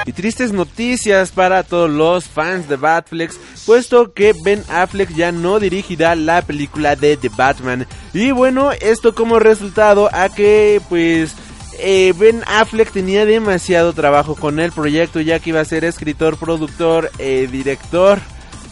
Y 0.08 0.14
tristes 0.14 0.54
noticias 0.54 1.32
para 1.32 1.64
todos 1.64 1.90
los 1.90 2.24
fans 2.26 2.70
de 2.70 2.78
Batflex, 2.78 3.38
puesto 3.66 4.14
que 4.14 4.34
Ben 4.42 4.64
Affleck 4.70 5.14
ya 5.14 5.34
no 5.34 5.60
dirigirá 5.60 6.16
la 6.16 6.42
película 6.42 6.96
de 6.96 7.18
The 7.18 7.30
Batman. 7.30 7.86
Y 8.14 8.32
bueno, 8.32 8.72
esto 8.72 9.14
como 9.14 9.38
resultado 9.38 10.10
a 10.14 10.30
que 10.30 10.82
pues 10.88 11.36
eh, 11.80 12.14
Ben 12.18 12.42
Affleck 12.48 12.92
tenía 12.92 13.26
demasiado 13.26 13.92
trabajo 13.92 14.36
con 14.36 14.62
el 14.62 14.72
proyecto 14.72 15.20
ya 15.20 15.40
que 15.40 15.50
iba 15.50 15.60
a 15.60 15.66
ser 15.66 15.84
escritor, 15.84 16.38
productor, 16.38 17.12
eh, 17.20 17.50
director, 17.52 18.20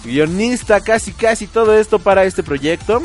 guionista, 0.05 0.79
casi 0.79 1.11
casi 1.11 1.47
todo 1.47 1.77
esto 1.77 1.99
para 1.99 2.23
este 2.23 2.43
proyecto. 2.43 3.03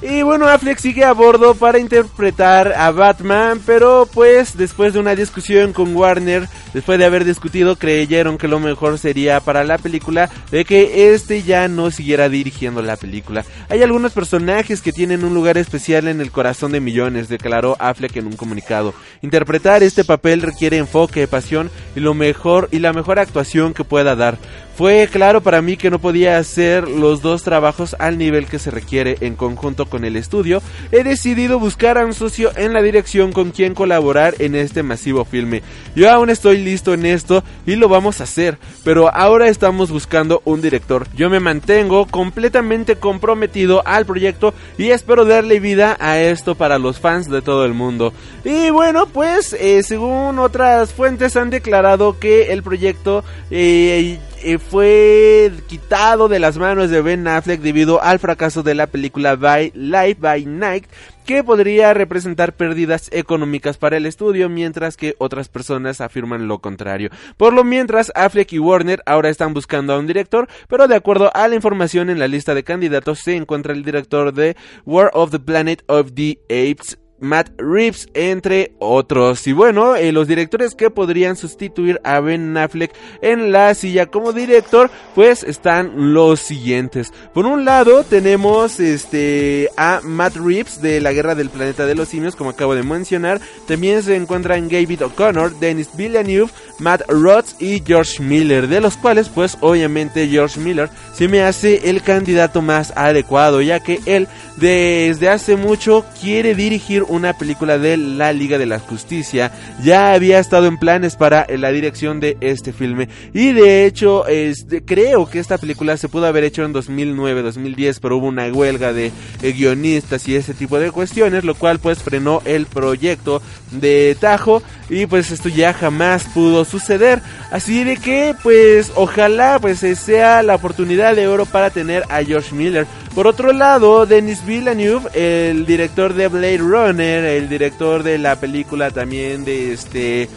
Y 0.00 0.22
bueno, 0.22 0.46
Affleck 0.46 0.78
sigue 0.78 1.02
a 1.02 1.12
bordo 1.12 1.56
para 1.56 1.80
interpretar 1.80 2.72
a 2.72 2.92
Batman, 2.92 3.60
pero 3.66 4.08
pues 4.12 4.56
después 4.56 4.92
de 4.92 5.00
una 5.00 5.16
discusión 5.16 5.72
con 5.72 5.96
Warner, 5.96 6.48
después 6.72 7.00
de 7.00 7.04
haber 7.04 7.24
discutido, 7.24 7.74
creyeron 7.74 8.38
que 8.38 8.46
lo 8.46 8.60
mejor 8.60 8.98
sería 8.98 9.40
para 9.40 9.64
la 9.64 9.76
película 9.76 10.30
de 10.52 10.64
que 10.64 11.12
este 11.12 11.42
ya 11.42 11.66
no 11.66 11.90
siguiera 11.90 12.28
dirigiendo 12.28 12.80
la 12.80 12.96
película. 12.96 13.44
Hay 13.68 13.82
algunos 13.82 14.12
personajes 14.12 14.82
que 14.82 14.92
tienen 14.92 15.24
un 15.24 15.34
lugar 15.34 15.58
especial 15.58 16.06
en 16.06 16.20
el 16.20 16.30
corazón 16.30 16.70
de 16.70 16.80
millones, 16.80 17.28
declaró 17.28 17.76
Affleck 17.80 18.14
en 18.16 18.28
un 18.28 18.36
comunicado. 18.36 18.94
Interpretar 19.20 19.82
este 19.82 20.04
papel 20.04 20.42
requiere 20.42 20.76
enfoque, 20.76 21.26
pasión 21.26 21.72
y 21.96 22.00
lo 22.00 22.14
mejor 22.14 22.68
y 22.70 22.78
la 22.78 22.92
mejor 22.92 23.18
actuación 23.18 23.74
que 23.74 23.82
pueda 23.82 24.14
dar. 24.14 24.38
Fue 24.78 25.08
claro 25.10 25.40
para 25.40 25.60
mí 25.60 25.76
que 25.76 25.90
no 25.90 25.98
podía 25.98 26.38
hacer 26.38 26.88
los 26.88 27.20
dos 27.20 27.42
trabajos 27.42 27.96
al 27.98 28.16
nivel 28.16 28.46
que 28.46 28.60
se 28.60 28.70
requiere 28.70 29.16
en 29.22 29.34
conjunto 29.34 29.86
con 29.86 30.04
el 30.04 30.14
estudio. 30.14 30.62
He 30.92 31.02
decidido 31.02 31.58
buscar 31.58 31.98
a 31.98 32.06
un 32.06 32.14
socio 32.14 32.52
en 32.54 32.72
la 32.72 32.80
dirección 32.80 33.32
con 33.32 33.50
quien 33.50 33.74
colaborar 33.74 34.36
en 34.38 34.54
este 34.54 34.84
masivo 34.84 35.24
filme. 35.24 35.64
Yo 35.96 36.08
aún 36.08 36.30
estoy 36.30 36.58
listo 36.58 36.94
en 36.94 37.06
esto 37.06 37.42
y 37.66 37.74
lo 37.74 37.88
vamos 37.88 38.20
a 38.20 38.22
hacer, 38.22 38.56
pero 38.84 39.12
ahora 39.12 39.48
estamos 39.48 39.90
buscando 39.90 40.42
un 40.44 40.62
director. 40.62 41.08
Yo 41.12 41.28
me 41.28 41.40
mantengo 41.40 42.06
completamente 42.06 42.94
comprometido 42.94 43.82
al 43.84 44.06
proyecto 44.06 44.54
y 44.78 44.90
espero 44.90 45.24
darle 45.24 45.58
vida 45.58 45.96
a 45.98 46.20
esto 46.20 46.54
para 46.54 46.78
los 46.78 47.00
fans 47.00 47.28
de 47.28 47.42
todo 47.42 47.64
el 47.64 47.74
mundo. 47.74 48.12
Y 48.44 48.70
bueno, 48.70 49.06
pues 49.06 49.54
eh, 49.54 49.82
según 49.82 50.38
otras 50.38 50.92
fuentes 50.92 51.34
han 51.34 51.50
declarado 51.50 52.20
que 52.20 52.52
el 52.52 52.62
proyecto 52.62 53.24
eh, 53.50 54.20
eh, 54.42 54.58
fue 54.58 55.52
quitado 55.66 56.28
de 56.28 56.38
las 56.38 56.58
manos 56.58 56.90
de 56.90 57.02
Ben 57.02 57.26
Affleck 57.26 57.60
debido 57.60 58.02
al 58.02 58.18
fracaso 58.18 58.62
de 58.62 58.74
la 58.74 58.86
película 58.86 59.36
by 59.36 59.72
Live 59.74 60.16
by 60.20 60.44
Night 60.46 60.86
que 61.26 61.44
podría 61.44 61.92
representar 61.92 62.54
pérdidas 62.54 63.10
económicas 63.12 63.76
para 63.76 63.98
el 63.98 64.06
estudio, 64.06 64.48
mientras 64.48 64.96
que 64.96 65.14
otras 65.18 65.48
personas 65.48 66.00
afirman 66.00 66.48
lo 66.48 66.60
contrario. 66.60 67.10
Por 67.36 67.52
lo 67.52 67.64
mientras, 67.64 68.10
Affleck 68.14 68.52
y 68.54 68.58
Warner 68.58 69.02
ahora 69.04 69.28
están 69.28 69.52
buscando 69.52 69.92
a 69.92 69.98
un 69.98 70.06
director, 70.06 70.48
pero 70.68 70.88
de 70.88 70.96
acuerdo 70.96 71.30
a 71.34 71.46
la 71.48 71.54
información 71.54 72.08
en 72.08 72.18
la 72.18 72.28
lista 72.28 72.54
de 72.54 72.64
candidatos 72.64 73.18
se 73.18 73.36
encuentra 73.36 73.74
el 73.74 73.84
director 73.84 74.32
de 74.32 74.56
War 74.86 75.10
of 75.12 75.30
the 75.30 75.38
Planet 75.38 75.82
of 75.86 76.12
the 76.14 76.38
Apes 76.48 76.98
Matt 77.20 77.50
Reeves, 77.58 78.08
entre 78.14 78.72
otros. 78.78 79.46
Y 79.46 79.52
bueno, 79.52 79.96
eh, 79.96 80.12
los 80.12 80.28
directores 80.28 80.74
que 80.74 80.90
podrían 80.90 81.36
sustituir 81.36 82.00
a 82.04 82.20
Ben 82.20 82.56
Affleck 82.56 82.92
en 83.22 83.52
la 83.52 83.74
silla 83.74 84.06
como 84.06 84.32
director, 84.32 84.90
pues 85.14 85.42
están 85.42 86.12
los 86.14 86.40
siguientes. 86.40 87.12
Por 87.34 87.46
un 87.46 87.64
lado, 87.64 88.04
tenemos 88.04 88.80
este 88.80 89.70
a 89.76 90.00
Matt 90.02 90.36
Reeves 90.36 90.80
de 90.80 91.00
La 91.00 91.12
Guerra 91.12 91.34
del 91.34 91.50
Planeta 91.50 91.86
de 91.86 91.94
los 91.94 92.08
Simios, 92.08 92.36
como 92.36 92.50
acabo 92.50 92.74
de 92.74 92.82
mencionar. 92.82 93.40
También 93.66 94.02
se 94.02 94.16
encuentran 94.16 94.68
David 94.68 95.04
O'Connor, 95.04 95.58
Dennis 95.58 95.90
Villeneuve, 95.94 96.50
Matt 96.78 97.02
Rhodes 97.08 97.56
y 97.58 97.82
George 97.84 98.22
Miller, 98.22 98.68
de 98.68 98.80
los 98.80 98.96
cuales, 98.96 99.28
pues 99.28 99.58
obviamente 99.60 100.28
George 100.28 100.60
Miller 100.60 100.90
se 101.12 101.28
me 101.28 101.42
hace 101.42 101.90
el 101.90 102.02
candidato 102.02 102.62
más 102.62 102.92
adecuado, 102.96 103.60
ya 103.60 103.80
que 103.80 104.00
él 104.06 104.28
desde 104.56 105.28
hace 105.28 105.56
mucho 105.56 106.04
quiere 106.20 106.54
dirigir 106.54 107.04
una 107.08 107.32
película 107.32 107.78
de 107.78 107.96
la 107.96 108.32
Liga 108.32 108.58
de 108.58 108.66
la 108.66 108.78
Justicia. 108.78 109.52
Ya 109.82 110.12
había 110.12 110.38
estado 110.38 110.66
en 110.66 110.78
planes 110.78 111.16
para 111.16 111.46
la 111.56 111.70
dirección 111.70 112.20
de 112.20 112.36
este 112.40 112.72
filme. 112.72 113.08
Y 113.32 113.52
de 113.52 113.86
hecho, 113.86 114.26
este, 114.26 114.84
creo 114.84 115.28
que 115.28 115.38
esta 115.38 115.58
película 115.58 115.96
se 115.96 116.08
pudo 116.08 116.26
haber 116.26 116.44
hecho 116.44 116.64
en 116.64 116.72
2009, 116.72 117.42
2010, 117.42 118.00
pero 118.00 118.16
hubo 118.16 118.26
una 118.26 118.46
huelga 118.48 118.92
de 118.92 119.12
eh, 119.42 119.52
guionistas 119.52 120.28
y 120.28 120.36
ese 120.36 120.54
tipo 120.54 120.78
de 120.78 120.90
cuestiones, 120.90 121.44
lo 121.44 121.54
cual 121.54 121.78
pues 121.78 122.02
frenó 122.02 122.42
el 122.44 122.66
proyecto 122.66 123.42
de 123.72 124.16
Tajo. 124.20 124.62
Y 124.90 125.06
pues 125.06 125.30
esto 125.30 125.48
ya 125.48 125.74
jamás 125.74 126.24
pudo 126.32 126.64
suceder. 126.64 127.20
Así 127.50 127.84
de 127.84 127.96
que 127.96 128.34
pues 128.42 128.92
ojalá 128.94 129.58
pues 129.60 129.80
sea 129.80 130.42
la 130.42 130.54
oportunidad 130.54 131.14
de 131.14 131.28
oro 131.28 131.46
para 131.46 131.70
tener 131.70 132.04
a 132.08 132.22
George 132.22 132.54
Miller. 132.54 132.86
Por 133.18 133.26
otro 133.26 133.52
lado, 133.52 134.06
Denis 134.06 134.46
Villeneuve, 134.46 135.10
el 135.12 135.66
director 135.66 136.14
de 136.14 136.28
Blade 136.28 136.58
Runner, 136.58 137.24
el 137.24 137.48
director 137.48 138.04
de 138.04 138.16
la 138.16 138.36
película 138.36 138.92
también 138.92 139.44
de 139.44 139.72
este... 139.72 140.28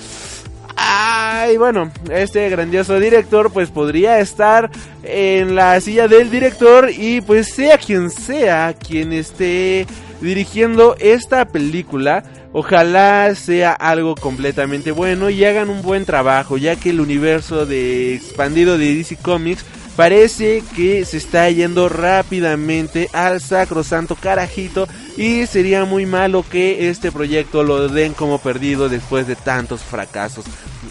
Ay, 0.76 1.58
bueno, 1.58 1.92
este 2.12 2.50
grandioso 2.50 3.00
director 3.00 3.54
pues 3.54 3.70
podría 3.70 4.20
estar 4.20 4.72
en 5.04 5.54
la 5.54 5.80
silla 5.80 6.08
del 6.08 6.32
director 6.32 6.90
y 6.90 7.22
pues 7.22 7.54
sea 7.54 7.78
quien 7.78 8.10
sea 8.10 8.74
quien 8.74 9.14
esté 9.14 9.86
dirigiendo 10.20 10.96
esta 11.00 11.46
película, 11.46 12.24
ojalá 12.52 13.36
sea 13.36 13.74
algo 13.74 14.16
completamente 14.16 14.90
bueno 14.90 15.30
y 15.30 15.46
hagan 15.46 15.70
un 15.70 15.84
buen 15.84 16.06
trabajo, 16.06 16.58
ya 16.58 16.76
que 16.76 16.90
el 16.90 17.00
universo 17.00 17.68
de 17.68 18.16
expandido 18.16 18.80
de 18.80 18.96
DC 18.96 19.18
Comics 19.18 19.66
parece 19.96 20.64
que 20.76 21.06
se 21.06 21.18
está 21.18 21.50
yendo 21.50 21.90
rápidamente 21.90 23.10
al 23.14 23.42
sacrosanto 23.42 24.16
carajito 24.16 24.88
y 25.18 25.46
sería 25.46 25.86
muy 25.86 26.06
malo 26.06 26.46
que 26.50 26.90
este 26.90 27.12
proyecto 27.12 27.64
lo 27.64 27.88
den 27.88 28.14
como 28.14 28.40
perdido 28.40 28.90
después 28.90 29.28
de 29.28 29.36
tantos 29.36 29.82
fracasos. 29.82 30.46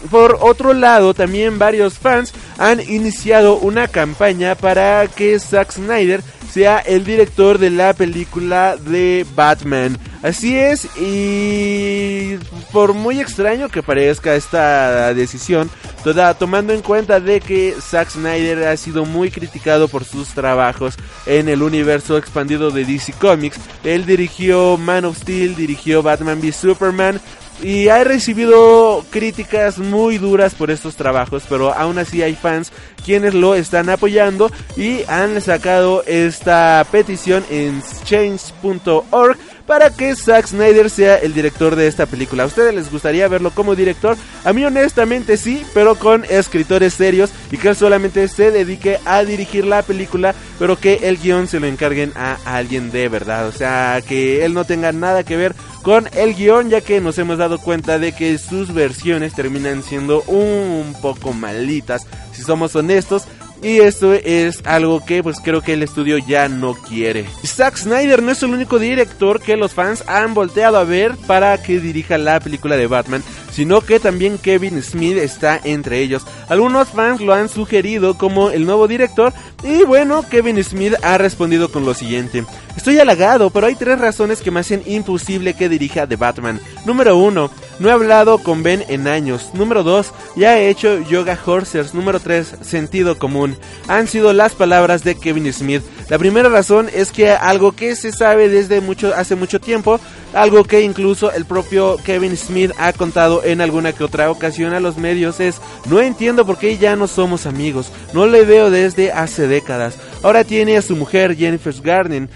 Por 0.09 0.37
otro 0.41 0.73
lado, 0.73 1.13
también 1.13 1.59
varios 1.59 1.99
fans 1.99 2.33
han 2.57 2.79
iniciado 2.79 3.57
una 3.57 3.87
campaña 3.87 4.55
para 4.55 5.07
que 5.07 5.39
Zack 5.39 5.71
Snyder 5.71 6.23
sea 6.51 6.79
el 6.79 7.05
director 7.05 7.57
de 7.57 7.69
la 7.69 7.93
película 7.93 8.75
de 8.75 9.25
Batman. 9.35 9.97
Así 10.21 10.57
es, 10.57 10.87
y 10.97 12.37
por 12.71 12.93
muy 12.93 13.19
extraño 13.19 13.69
que 13.69 13.81
parezca 13.81 14.35
esta 14.35 15.13
decisión, 15.13 15.69
toda, 16.03 16.33
tomando 16.35 16.73
en 16.73 16.81
cuenta 16.81 17.19
de 17.19 17.39
que 17.39 17.75
Zack 17.79 18.09
Snyder 18.09 18.67
ha 18.67 18.77
sido 18.77 19.05
muy 19.05 19.31
criticado 19.31 19.87
por 19.87 20.03
sus 20.03 20.29
trabajos 20.29 20.95
en 21.25 21.49
el 21.49 21.63
universo 21.63 22.17
expandido 22.17 22.69
de 22.69 22.85
DC 22.85 23.13
Comics, 23.13 23.59
él 23.83 24.05
dirigió 24.05 24.77
Man 24.77 25.05
of 25.05 25.17
Steel, 25.17 25.55
dirigió 25.55 26.03
Batman 26.03 26.39
v 26.39 26.51
Superman, 26.51 27.19
y 27.61 27.89
ha 27.89 28.03
recibido 28.03 29.05
críticas 29.09 29.77
muy 29.77 30.17
duras 30.17 30.55
por 30.55 30.71
estos 30.71 30.95
trabajos, 30.95 31.43
pero 31.47 31.73
aún 31.73 31.97
así 31.99 32.21
hay 32.21 32.35
fans 32.35 32.71
quienes 33.05 33.33
lo 33.33 33.55
están 33.55 33.89
apoyando 33.89 34.51
y 34.75 35.03
han 35.07 35.39
sacado 35.41 36.03
esta 36.05 36.85
petición 36.91 37.43
en 37.49 37.81
change.org 38.03 39.37
para 39.71 39.89
que 39.89 40.13
Zack 40.17 40.47
Snyder 40.47 40.89
sea 40.89 41.15
el 41.15 41.33
director 41.33 41.77
de 41.77 41.87
esta 41.87 42.05
película. 42.05 42.43
¿A 42.43 42.47
ustedes 42.47 42.75
les 42.75 42.91
gustaría 42.91 43.29
verlo 43.29 43.51
como 43.51 43.73
director? 43.73 44.17
A 44.43 44.51
mí 44.51 44.65
honestamente 44.65 45.37
sí, 45.37 45.65
pero 45.73 45.95
con 45.95 46.25
escritores 46.25 46.93
serios 46.93 47.29
y 47.53 47.57
que 47.57 47.73
solamente 47.73 48.27
se 48.27 48.51
dedique 48.51 48.99
a 49.05 49.23
dirigir 49.23 49.63
la 49.63 49.81
película, 49.81 50.35
pero 50.59 50.75
que 50.77 50.95
el 51.03 51.17
guion 51.17 51.47
se 51.47 51.61
lo 51.61 51.67
encarguen 51.67 52.11
a 52.17 52.37
alguien 52.43 52.91
de 52.91 53.07
verdad. 53.07 53.47
O 53.47 53.53
sea, 53.53 54.01
que 54.05 54.43
él 54.43 54.53
no 54.53 54.65
tenga 54.65 54.91
nada 54.91 55.23
que 55.23 55.37
ver 55.37 55.55
con 55.83 56.09
el 56.17 56.35
guion, 56.35 56.69
ya 56.69 56.81
que 56.81 56.99
nos 56.99 57.17
hemos 57.17 57.37
dado 57.37 57.57
cuenta 57.57 57.97
de 57.97 58.11
que 58.11 58.37
sus 58.37 58.73
versiones 58.73 59.33
terminan 59.33 59.83
siendo 59.83 60.21
un 60.23 60.93
poco 61.01 61.31
malitas, 61.31 62.05
si 62.33 62.41
somos 62.41 62.75
honestos. 62.75 63.23
Y 63.63 63.79
esto 63.79 64.13
es 64.13 64.61
algo 64.65 65.05
que 65.05 65.21
pues 65.21 65.39
creo 65.39 65.61
que 65.61 65.73
el 65.73 65.83
estudio 65.83 66.17
ya 66.17 66.49
no 66.49 66.73
quiere. 66.73 67.25
Zack 67.45 67.77
Snyder 67.77 68.23
no 68.23 68.31
es 68.31 68.41
el 68.41 68.51
único 68.51 68.79
director 68.79 69.39
que 69.39 69.55
los 69.55 69.73
fans 69.73 70.03
han 70.07 70.33
volteado 70.33 70.77
a 70.77 70.83
ver 70.83 71.15
para 71.27 71.61
que 71.61 71.79
dirija 71.79 72.17
la 72.17 72.39
película 72.39 72.75
de 72.75 72.87
Batman, 72.87 73.23
sino 73.51 73.81
que 73.81 73.99
también 73.99 74.37
Kevin 74.37 74.81
Smith 74.81 75.17
está 75.17 75.59
entre 75.63 75.99
ellos. 75.99 76.25
Algunos 76.49 76.89
fans 76.89 77.21
lo 77.21 77.33
han 77.33 77.49
sugerido 77.49 78.17
como 78.17 78.49
el 78.49 78.65
nuevo 78.65 78.87
director 78.87 79.33
y 79.63 79.83
bueno, 79.83 80.23
Kevin 80.27 80.63
Smith 80.63 80.93
ha 81.03 81.17
respondido 81.17 81.71
con 81.71 81.85
lo 81.85 81.93
siguiente. 81.93 82.45
Estoy 82.75 82.99
halagado, 82.99 83.49
pero 83.49 83.67
hay 83.67 83.75
tres 83.75 83.99
razones 83.99 84.41
que 84.41 84.49
me 84.49 84.61
hacen 84.61 84.81
imposible 84.85 85.53
que 85.53 85.69
dirija 85.69 86.07
The 86.07 86.15
Batman. 86.15 86.59
Número 86.85 87.17
1. 87.17 87.51
No 87.79 87.89
he 87.89 87.91
hablado 87.91 88.37
con 88.37 88.63
Ben 88.63 88.83
en 88.87 89.07
años. 89.07 89.49
Número 89.53 89.83
2. 89.83 90.13
Ya 90.37 90.57
he 90.57 90.69
hecho 90.69 90.99
Yoga 91.01 91.37
Horses. 91.45 91.93
Número 91.93 92.19
3. 92.19 92.55
Sentido 92.61 93.17
común. 93.17 93.57
Han 93.87 94.07
sido 94.07 94.33
las 94.33 94.53
palabras 94.53 95.03
de 95.03 95.15
Kevin 95.15 95.51
Smith. 95.51 95.83
La 96.09 96.17
primera 96.17 96.49
razón 96.49 96.89
es 96.93 97.11
que 97.11 97.31
algo 97.31 97.71
que 97.71 97.95
se 97.95 98.11
sabe 98.11 98.49
desde 98.49 98.81
mucho, 98.81 99.13
hace 99.15 99.35
mucho 99.35 99.59
tiempo, 99.59 99.99
algo 100.33 100.63
que 100.63 100.81
incluso 100.81 101.31
el 101.31 101.45
propio 101.45 101.97
Kevin 102.03 102.35
Smith 102.37 102.71
ha 102.77 102.93
contado 102.93 103.43
en 103.43 103.61
alguna 103.61 103.93
que 103.93 104.03
otra 104.03 104.29
ocasión 104.29 104.73
a 104.73 104.79
los 104.79 104.97
medios 104.97 105.39
es, 105.39 105.61
no 105.89 105.99
entiendo 105.99 106.45
por 106.45 106.57
qué 106.57 106.77
ya 106.77 106.95
no 106.95 107.07
somos 107.07 107.45
amigos, 107.45 107.91
no 108.13 108.25
le 108.25 108.43
veo 108.43 108.69
desde 108.69 109.11
hace 109.11 109.47
décadas. 109.47 109.97
Ahora 110.23 110.43
tiene 110.43 110.77
a 110.77 110.81
su 110.81 110.95
mujer 110.95 111.35
Jennifer 111.35 111.73
Garden, 111.81 112.29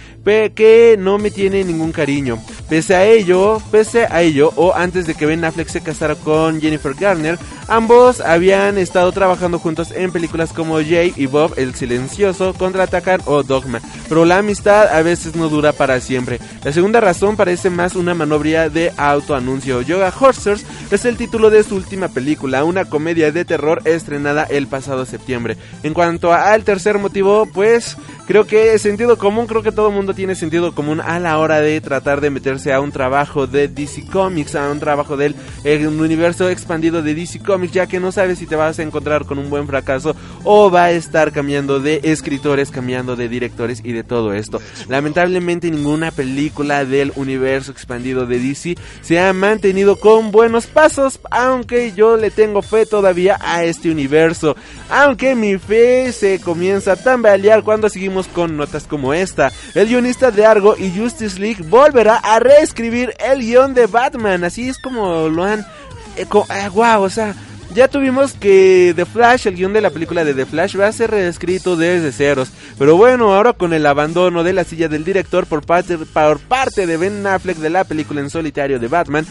que 0.55 0.95
no 0.97 1.19
me 1.19 1.29
tiene 1.29 1.63
ningún 1.63 1.91
cariño. 1.91 2.39
Pese 2.67 2.95
a 2.95 3.05
ello, 3.05 3.61
pese 3.71 4.07
a 4.09 4.23
ello, 4.23 4.51
o 4.55 4.73
antes 4.73 5.05
de 5.05 5.13
que 5.13 5.27
Ben 5.27 5.45
Affleck 5.45 5.67
se 5.67 5.81
casara 5.81 6.15
con 6.15 6.59
Jennifer 6.59 6.95
Garner, 6.95 7.37
ambos 7.67 8.21
habían 8.21 8.79
estado 8.79 9.11
trabajando 9.11 9.59
juntos 9.59 9.91
en 9.91 10.11
películas 10.11 10.51
como 10.51 10.75
Jay 10.75 11.13
y 11.15 11.27
Bob 11.27 11.53
el 11.57 11.75
Silencioso, 11.75 12.55
Contraatacan 12.55 13.21
o 13.25 13.43
Dogma. 13.43 13.81
Pero 14.09 14.25
la 14.25 14.39
amistad 14.39 14.87
a 14.87 15.03
veces 15.03 15.35
no 15.35 15.47
dura 15.47 15.71
para 15.73 15.99
siempre. 15.99 16.39
La 16.63 16.73
segunda 16.73 17.01
razón 17.01 17.35
parece 17.35 17.69
más 17.69 17.95
una 17.95 18.15
manobria 18.15 18.69
de 18.69 18.91
autoanuncio. 18.97 19.81
Yoga 19.83 20.11
Horsers 20.19 20.65
es 20.89 21.05
el 21.05 21.17
título 21.17 21.51
de 21.51 21.63
su 21.63 21.75
última 21.75 22.07
película, 22.07 22.63
una 22.63 22.85
comedia 22.85 23.31
de 23.31 23.45
terror 23.45 23.81
estrenada 23.85 24.43
el 24.43 24.65
pasado 24.65 25.05
septiembre. 25.05 25.55
En 25.83 25.93
cuanto 25.93 26.33
al 26.33 26.63
tercer 26.63 26.97
motivo, 26.97 27.47
pues 27.53 27.74
creo 28.27 28.45
que 28.45 28.77
sentido 28.79 29.17
común, 29.17 29.47
creo 29.47 29.63
que 29.63 29.71
todo 29.71 29.91
mundo 29.91 30.13
tiene 30.13 30.35
sentido 30.35 30.73
común 30.73 31.01
a 31.01 31.19
la 31.19 31.38
hora 31.38 31.61
de 31.61 31.79
tratar 31.81 32.21
de 32.21 32.29
meterse 32.29 32.73
a 32.73 32.79
un 32.79 32.91
trabajo 32.91 33.47
de 33.47 33.67
DC 33.67 34.05
Comics, 34.05 34.55
a 34.55 34.69
un 34.69 34.79
trabajo 34.79 35.17
del 35.17 35.35
universo 35.63 36.49
expandido 36.49 37.01
de 37.01 37.13
DC 37.13 37.39
Comics, 37.39 37.73
ya 37.73 37.88
que 37.88 37.99
no 37.99 38.11
sabes 38.11 38.39
si 38.39 38.45
te 38.45 38.55
vas 38.55 38.79
a 38.79 38.83
encontrar 38.83 39.25
con 39.25 39.39
un 39.39 39.49
buen 39.49 39.67
fracaso 39.67 40.15
o 40.43 40.69
va 40.71 40.85
a 40.85 40.91
estar 40.91 41.31
cambiando 41.31 41.79
de 41.79 42.01
escritores, 42.03 42.71
cambiando 42.71 43.15
de 43.15 43.29
directores 43.29 43.81
y 43.83 43.91
de 43.91 44.03
todo 44.03 44.33
esto. 44.33 44.61
Lamentablemente 44.88 45.71
ninguna 45.71 46.11
película 46.11 46.85
del 46.85 47.11
universo 47.15 47.71
expandido 47.71 48.25
de 48.25 48.39
DC 48.39 48.75
se 49.01 49.19
ha 49.19 49.33
mantenido 49.33 49.97
con 49.97 50.31
buenos 50.31 50.67
pasos, 50.67 51.19
aunque 51.31 51.93
yo 51.93 52.17
le 52.17 52.31
tengo 52.31 52.61
fe 52.61 52.85
todavía 52.85 53.38
a 53.41 53.63
este 53.63 53.89
universo. 53.89 54.55
Aunque 54.89 55.35
mi 55.35 55.57
fe 55.57 56.11
se 56.11 56.39
comienza 56.39 56.93
a 56.93 56.95
tambalear 56.95 57.63
cuando 57.65 57.89
seguimos 57.89 58.28
con 58.28 58.56
notas 58.56 58.86
como 58.86 59.13
esta. 59.13 59.51
El 59.73 59.89
guionista 59.89 60.32
de 60.32 60.45
Argo 60.45 60.78
y 60.78 60.97
Justice 60.97 61.39
League 61.39 61.65
volverá 61.67 62.15
a 62.15 62.39
reescribir 62.39 63.13
el 63.19 63.41
guion 63.41 63.73
de 63.73 63.88
Batman. 63.88 64.45
Así 64.45 64.69
es 64.69 64.78
como 64.78 65.28
lo 65.28 65.43
han... 65.43 65.65
wow, 66.32 66.45
eh, 66.49 66.95
o 66.97 67.10
sea... 67.10 67.36
Ya 67.73 67.89
tuvimos 67.89 68.32
que 68.32 68.93
The 68.95 69.06
Flash, 69.06 69.47
el 69.47 69.56
guion 69.56 69.73
de 69.73 69.82
la 69.82 69.89
película 69.89 70.23
de 70.23 70.34
The 70.34 70.45
Flash, 70.45 70.80
va 70.80 70.88
a 70.88 70.93
ser 70.93 71.12
reescrito 71.12 71.75
desde 71.75 72.13
ceros. 72.13 72.49
Pero 72.80 72.95
bueno, 72.95 73.34
ahora 73.34 73.51
con 73.51 73.73
el 73.73 73.86
abandono 73.86 74.45
de 74.45 74.54
la 74.54 74.63
silla 74.63 74.88
del 74.88 75.04
director 75.04 75.45
por 75.45 75.65
parte, 75.65 75.97
por 75.97 76.39
parte 76.39 76.88
de 76.88 76.95
Ben 76.95 77.28
Affleck 77.28 77.58
de 77.58 77.69
la 77.69 77.84
película 77.84 78.21
en 78.21 78.30
solitario 78.30 78.80
de 78.80 78.88
Batman, 78.88 79.25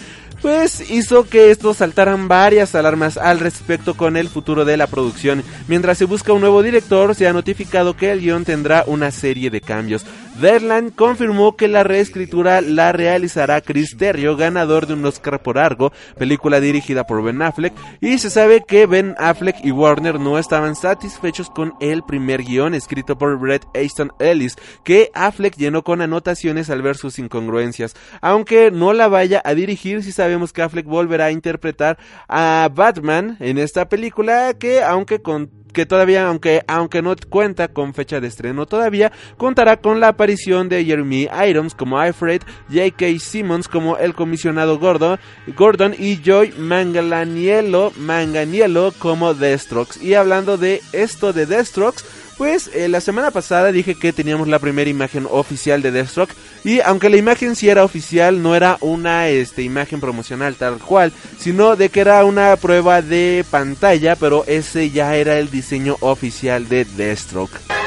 pues 0.44 0.90
hizo 0.90 1.24
que 1.24 1.50
estos 1.50 1.78
saltaran 1.78 2.28
varias 2.28 2.74
alarmas 2.74 3.16
al 3.16 3.40
respecto 3.40 3.94
con 3.94 4.18
el 4.18 4.28
futuro 4.28 4.66
de 4.66 4.76
la 4.76 4.86
producción. 4.86 5.42
Mientras 5.68 5.96
se 5.96 6.04
busca 6.04 6.34
un 6.34 6.42
nuevo 6.42 6.62
director, 6.62 7.14
se 7.14 7.26
ha 7.26 7.32
notificado 7.32 7.96
que 7.96 8.12
el 8.12 8.20
guion 8.20 8.44
tendrá 8.44 8.84
una 8.86 9.10
serie 9.10 9.48
de 9.48 9.62
cambios. 9.62 10.04
Deadline 10.40 10.90
confirmó 10.90 11.56
que 11.56 11.68
la 11.68 11.84
reescritura 11.84 12.60
la 12.60 12.90
realizará 12.90 13.60
Chris 13.60 13.96
Terrio, 13.96 14.36
ganador 14.36 14.86
de 14.86 14.94
un 14.94 15.04
Oscar 15.04 15.40
por 15.42 15.58
Argo, 15.58 15.92
película 16.18 16.60
dirigida 16.60 17.04
por 17.04 17.22
Ben 17.22 17.40
Affleck, 17.40 17.72
y 18.00 18.18
se 18.18 18.30
sabe 18.30 18.64
que 18.66 18.86
Ben 18.86 19.14
Affleck 19.18 19.64
y 19.64 19.70
Warner 19.70 20.18
no 20.18 20.38
estaban 20.38 20.74
satisfechos 20.74 21.50
con 21.50 21.74
el 21.80 22.02
primer 22.02 22.42
guion 22.42 22.74
escrito 22.74 23.16
por 23.16 23.38
Brett 23.38 23.64
Easton 23.74 24.12
Ellis, 24.18 24.56
que 24.84 25.10
Affleck 25.14 25.56
llenó 25.56 25.84
con 25.84 26.02
anotaciones 26.02 26.68
al 26.68 26.82
ver 26.82 26.96
sus 26.96 27.18
incongruencias. 27.20 27.94
Aunque 28.20 28.72
no 28.72 28.92
la 28.92 29.06
vaya 29.06 29.40
a 29.44 29.54
dirigir, 29.54 30.02
si 30.02 30.10
sabemos 30.10 30.52
que 30.52 30.62
Affleck 30.62 30.86
volverá 30.86 31.26
a 31.26 31.32
interpretar 31.32 31.96
a 32.28 32.68
Batman 32.74 33.36
en 33.38 33.58
esta 33.58 33.88
película, 33.88 34.54
que 34.54 34.82
aunque 34.82 35.22
con 35.22 35.63
que 35.74 35.84
todavía, 35.84 36.26
aunque, 36.26 36.62
aunque 36.66 37.02
no 37.02 37.14
cuenta 37.28 37.68
con 37.68 37.92
fecha 37.92 38.20
de 38.20 38.28
estreno 38.28 38.64
todavía, 38.64 39.12
contará 39.36 39.76
con 39.76 40.00
la 40.00 40.08
aparición 40.08 40.70
de 40.70 40.84
Jeremy 40.84 41.28
Irons 41.46 41.74
como 41.74 41.98
Alfred, 41.98 42.40
J.K. 42.72 43.18
Simmons 43.18 43.68
como 43.68 43.98
el 43.98 44.14
comisionado 44.14 44.78
Gordon, 44.78 45.18
Gordon 45.54 45.94
y 45.98 46.22
Joy 46.24 46.54
Manganiello, 46.56 47.92
Manganiello 47.98 48.92
como 48.98 49.34
Deathstroke. 49.34 50.00
Y 50.00 50.14
hablando 50.14 50.56
de 50.56 50.80
esto 50.92 51.34
de 51.34 51.44
Deathstroke, 51.44 52.00
pues 52.36 52.70
eh, 52.74 52.88
la 52.88 53.00
semana 53.00 53.30
pasada 53.30 53.72
dije 53.72 53.94
que 53.94 54.12
teníamos 54.12 54.48
la 54.48 54.58
primera 54.58 54.90
imagen 54.90 55.26
oficial 55.30 55.82
de 55.82 55.90
Deathstroke 55.90 56.34
y 56.64 56.80
aunque 56.80 57.10
la 57.10 57.16
imagen 57.16 57.56
sí 57.56 57.68
era 57.68 57.84
oficial, 57.84 58.42
no 58.42 58.54
era 58.54 58.78
una 58.80 59.28
este, 59.28 59.62
imagen 59.62 60.00
promocional 60.00 60.54
tal 60.56 60.78
cual, 60.78 61.12
sino 61.38 61.76
de 61.76 61.88
que 61.88 62.00
era 62.00 62.24
una 62.24 62.56
prueba 62.56 63.02
de 63.02 63.44
pantalla, 63.50 64.16
pero 64.16 64.44
ese 64.46 64.90
ya 64.90 65.16
era 65.16 65.38
el 65.38 65.50
diseño 65.50 65.96
oficial 66.00 66.68
de 66.68 66.84
Deathstroke. 66.84 67.83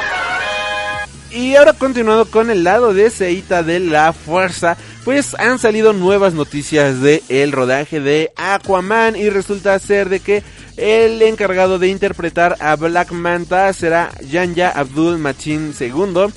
Y 1.31 1.55
ahora 1.55 1.73
continuando 1.73 2.25
con 2.25 2.49
el 2.49 2.63
lado 2.63 2.93
de 2.93 3.09
Seita 3.09 3.61
de 3.61 3.79
la 3.79 4.13
Fuerza, 4.13 4.77
pues 5.03 5.35
han 5.35 5.59
salido 5.59 5.91
nuevas 5.91 6.33
noticias 6.33 7.01
de 7.01 7.21
el 7.27 7.51
rodaje 7.51 7.99
de 7.99 8.31
Aquaman 8.37 9.15
y 9.15 9.29
resulta 9.29 9.77
ser 9.79 10.07
de 10.07 10.21
que 10.21 10.43
el 10.77 11.21
encargado 11.21 11.79
de 11.79 11.89
interpretar 11.89 12.55
a 12.59 12.75
Black 12.75 13.11
Manta 13.11 13.71
será 13.73 14.11
Janja 14.29 14.69
Abdul 14.69 15.17
Machin 15.17 15.73
II, 15.77 16.31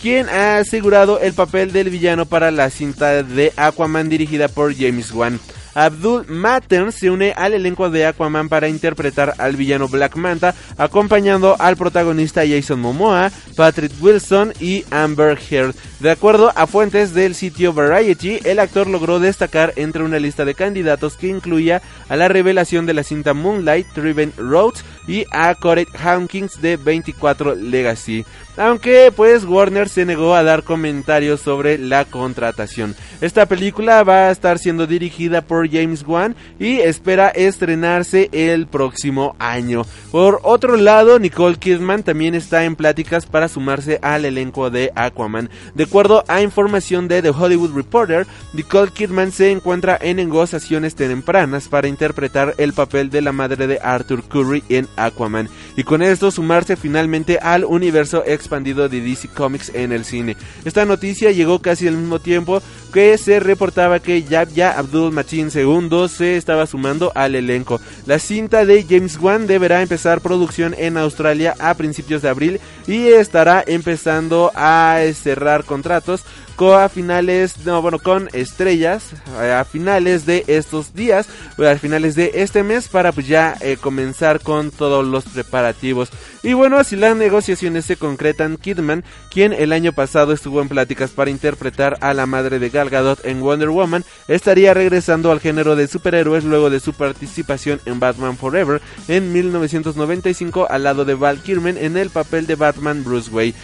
quien 0.00 0.28
ha 0.28 0.58
asegurado 0.58 1.18
el 1.18 1.32
papel 1.32 1.72
del 1.72 1.90
villano 1.90 2.26
para 2.26 2.50
la 2.52 2.70
cinta 2.70 3.22
de 3.24 3.52
Aquaman 3.56 4.08
dirigida 4.08 4.46
por 4.48 4.76
James 4.76 5.10
Wan. 5.12 5.40
Abdul 5.76 6.24
Mattern 6.26 6.90
se 6.90 7.10
une 7.10 7.34
al 7.36 7.52
elenco 7.52 7.90
de 7.90 8.06
Aquaman 8.06 8.48
para 8.48 8.68
interpretar 8.68 9.34
al 9.36 9.56
villano 9.56 9.88
Black 9.88 10.16
Manta, 10.16 10.54
acompañando 10.78 11.54
al 11.58 11.76
protagonista 11.76 12.46
Jason 12.48 12.80
Momoa, 12.80 13.30
Patrick 13.54 13.92
Wilson 14.00 14.54
y 14.58 14.86
Amber 14.90 15.38
Heard. 15.50 15.74
De 16.00 16.10
acuerdo 16.10 16.50
a 16.56 16.66
fuentes 16.66 17.12
del 17.12 17.34
sitio 17.34 17.74
Variety, 17.74 18.38
el 18.44 18.58
actor 18.58 18.86
logró 18.86 19.20
destacar 19.20 19.74
entre 19.76 20.02
una 20.02 20.18
lista 20.18 20.46
de 20.46 20.54
candidatos 20.54 21.18
que 21.18 21.28
incluía 21.28 21.82
a 22.08 22.16
la 22.16 22.28
revelación 22.28 22.86
de 22.86 22.94
la 22.94 23.02
cinta 23.02 23.34
Moonlight, 23.34 23.88
Driven 23.94 24.32
Roads 24.38 24.82
y 25.06 25.26
a 25.30 25.54
Corey 25.54 25.86
Hawkins 26.02 26.62
de 26.62 26.78
24 26.78 27.54
Legacy. 27.54 28.24
Aunque 28.56 29.12
pues 29.14 29.44
Warner 29.44 29.88
se 29.88 30.04
negó 30.04 30.34
a 30.34 30.42
dar 30.42 30.62
comentarios 30.62 31.40
sobre 31.40 31.78
la 31.78 32.04
contratación. 32.04 32.94
Esta 33.20 33.46
película 33.46 34.02
va 34.02 34.28
a 34.28 34.30
estar 34.30 34.58
siendo 34.58 34.86
dirigida 34.86 35.42
por 35.42 35.70
James 35.70 36.04
Wan 36.06 36.34
y 36.58 36.78
espera 36.78 37.28
estrenarse 37.28 38.28
el 38.32 38.66
próximo 38.66 39.36
año. 39.38 39.84
Por 40.10 40.40
otro 40.42 40.76
lado, 40.76 41.18
Nicole 41.18 41.56
Kidman 41.56 42.02
también 42.02 42.34
está 42.34 42.64
en 42.64 42.76
pláticas 42.76 43.26
para 43.26 43.48
sumarse 43.48 43.98
al 44.02 44.24
elenco 44.24 44.70
de 44.70 44.92
Aquaman. 44.94 45.50
De 45.74 45.84
acuerdo 45.84 46.24
a 46.28 46.42
información 46.42 47.08
de 47.08 47.22
The 47.22 47.30
Hollywood 47.30 47.74
Reporter, 47.74 48.26
Nicole 48.52 48.90
Kidman 48.90 49.32
se 49.32 49.50
encuentra 49.50 49.98
en 50.00 50.16
negociaciones 50.16 50.94
tempranas 50.94 51.68
para 51.68 51.88
interpretar 51.88 52.54
el 52.58 52.72
papel 52.72 53.10
de 53.10 53.22
la 53.22 53.32
madre 53.32 53.66
de 53.66 53.78
Arthur 53.82 54.22
Curry 54.24 54.64
en 54.68 54.88
Aquaman 54.96 55.48
y 55.76 55.84
con 55.84 56.02
esto 56.02 56.30
sumarse 56.30 56.76
finalmente 56.76 57.38
al 57.40 57.64
universo 57.64 58.24
expandido 58.46 58.88
de 58.88 59.00
DC 59.00 59.28
Comics 59.28 59.72
en 59.74 59.92
el 59.92 60.04
cine. 60.04 60.36
Esta 60.64 60.84
noticia 60.84 61.32
llegó 61.32 61.60
casi 61.60 61.88
al 61.88 61.96
mismo 61.96 62.20
tiempo 62.20 62.62
que 62.92 63.18
se 63.18 63.40
reportaba 63.40 63.98
que 63.98 64.22
Yabya 64.22 64.78
Abdul 64.78 65.12
Machin 65.12 65.50
II 65.52 66.08
se 66.08 66.36
estaba 66.36 66.66
sumando 66.66 67.12
al 67.14 67.34
elenco. 67.34 67.80
La 68.06 68.18
cinta 68.18 68.64
de 68.64 68.84
James 68.88 69.18
Wan 69.20 69.46
deberá 69.46 69.82
empezar 69.82 70.20
producción 70.20 70.74
en 70.78 70.96
Australia 70.96 71.54
a 71.58 71.74
principios 71.74 72.22
de 72.22 72.28
abril 72.28 72.60
y 72.86 73.08
estará 73.08 73.62
empezando 73.66 74.52
a 74.54 75.00
cerrar 75.14 75.64
contratos 75.64 76.22
a 76.64 76.88
finales, 76.88 77.66
no, 77.66 77.82
bueno, 77.82 77.98
con 77.98 78.28
estrellas 78.32 79.12
eh, 79.40 79.52
a 79.52 79.64
finales 79.64 80.24
de 80.24 80.42
estos 80.46 80.94
días, 80.94 81.28
a 81.58 81.76
finales 81.76 82.14
de 82.14 82.30
este 82.34 82.62
mes 82.62 82.88
para 82.88 83.12
pues 83.12 83.28
ya 83.28 83.56
eh, 83.60 83.76
comenzar 83.78 84.40
con 84.40 84.70
todos 84.70 85.06
los 85.06 85.24
preparativos. 85.24 86.10
Y 86.42 86.54
bueno, 86.54 86.82
si 86.82 86.96
las 86.96 87.14
negociaciones 87.14 87.84
se 87.84 87.96
concretan, 87.96 88.56
Kidman, 88.56 89.04
quien 89.30 89.52
el 89.52 89.72
año 89.72 89.92
pasado 89.92 90.32
estuvo 90.32 90.62
en 90.62 90.68
pláticas 90.68 91.10
para 91.10 91.30
interpretar 91.30 91.98
a 92.00 92.14
la 92.14 92.24
madre 92.24 92.58
de 92.58 92.70
Gal 92.70 92.88
Gadot 92.88 93.24
en 93.26 93.40
Wonder 93.40 93.68
Woman, 93.68 94.04
estaría 94.26 94.72
regresando 94.72 95.30
al 95.30 95.40
género 95.40 95.76
de 95.76 95.88
superhéroes 95.88 96.44
luego 96.44 96.70
de 96.70 96.80
su 96.80 96.94
participación 96.94 97.80
en 97.84 98.00
Batman 98.00 98.36
Forever 98.36 98.80
en 99.08 99.32
1995 99.32 100.66
al 100.70 100.84
lado 100.84 101.04
de 101.04 101.14
Val 101.14 101.42
Kilmer 101.42 101.76
en 101.76 101.96
el 101.96 102.10
papel 102.10 102.46
de 102.46 102.54
Batman 102.54 103.04
Bruce 103.04 103.30
Wayne. 103.30 103.54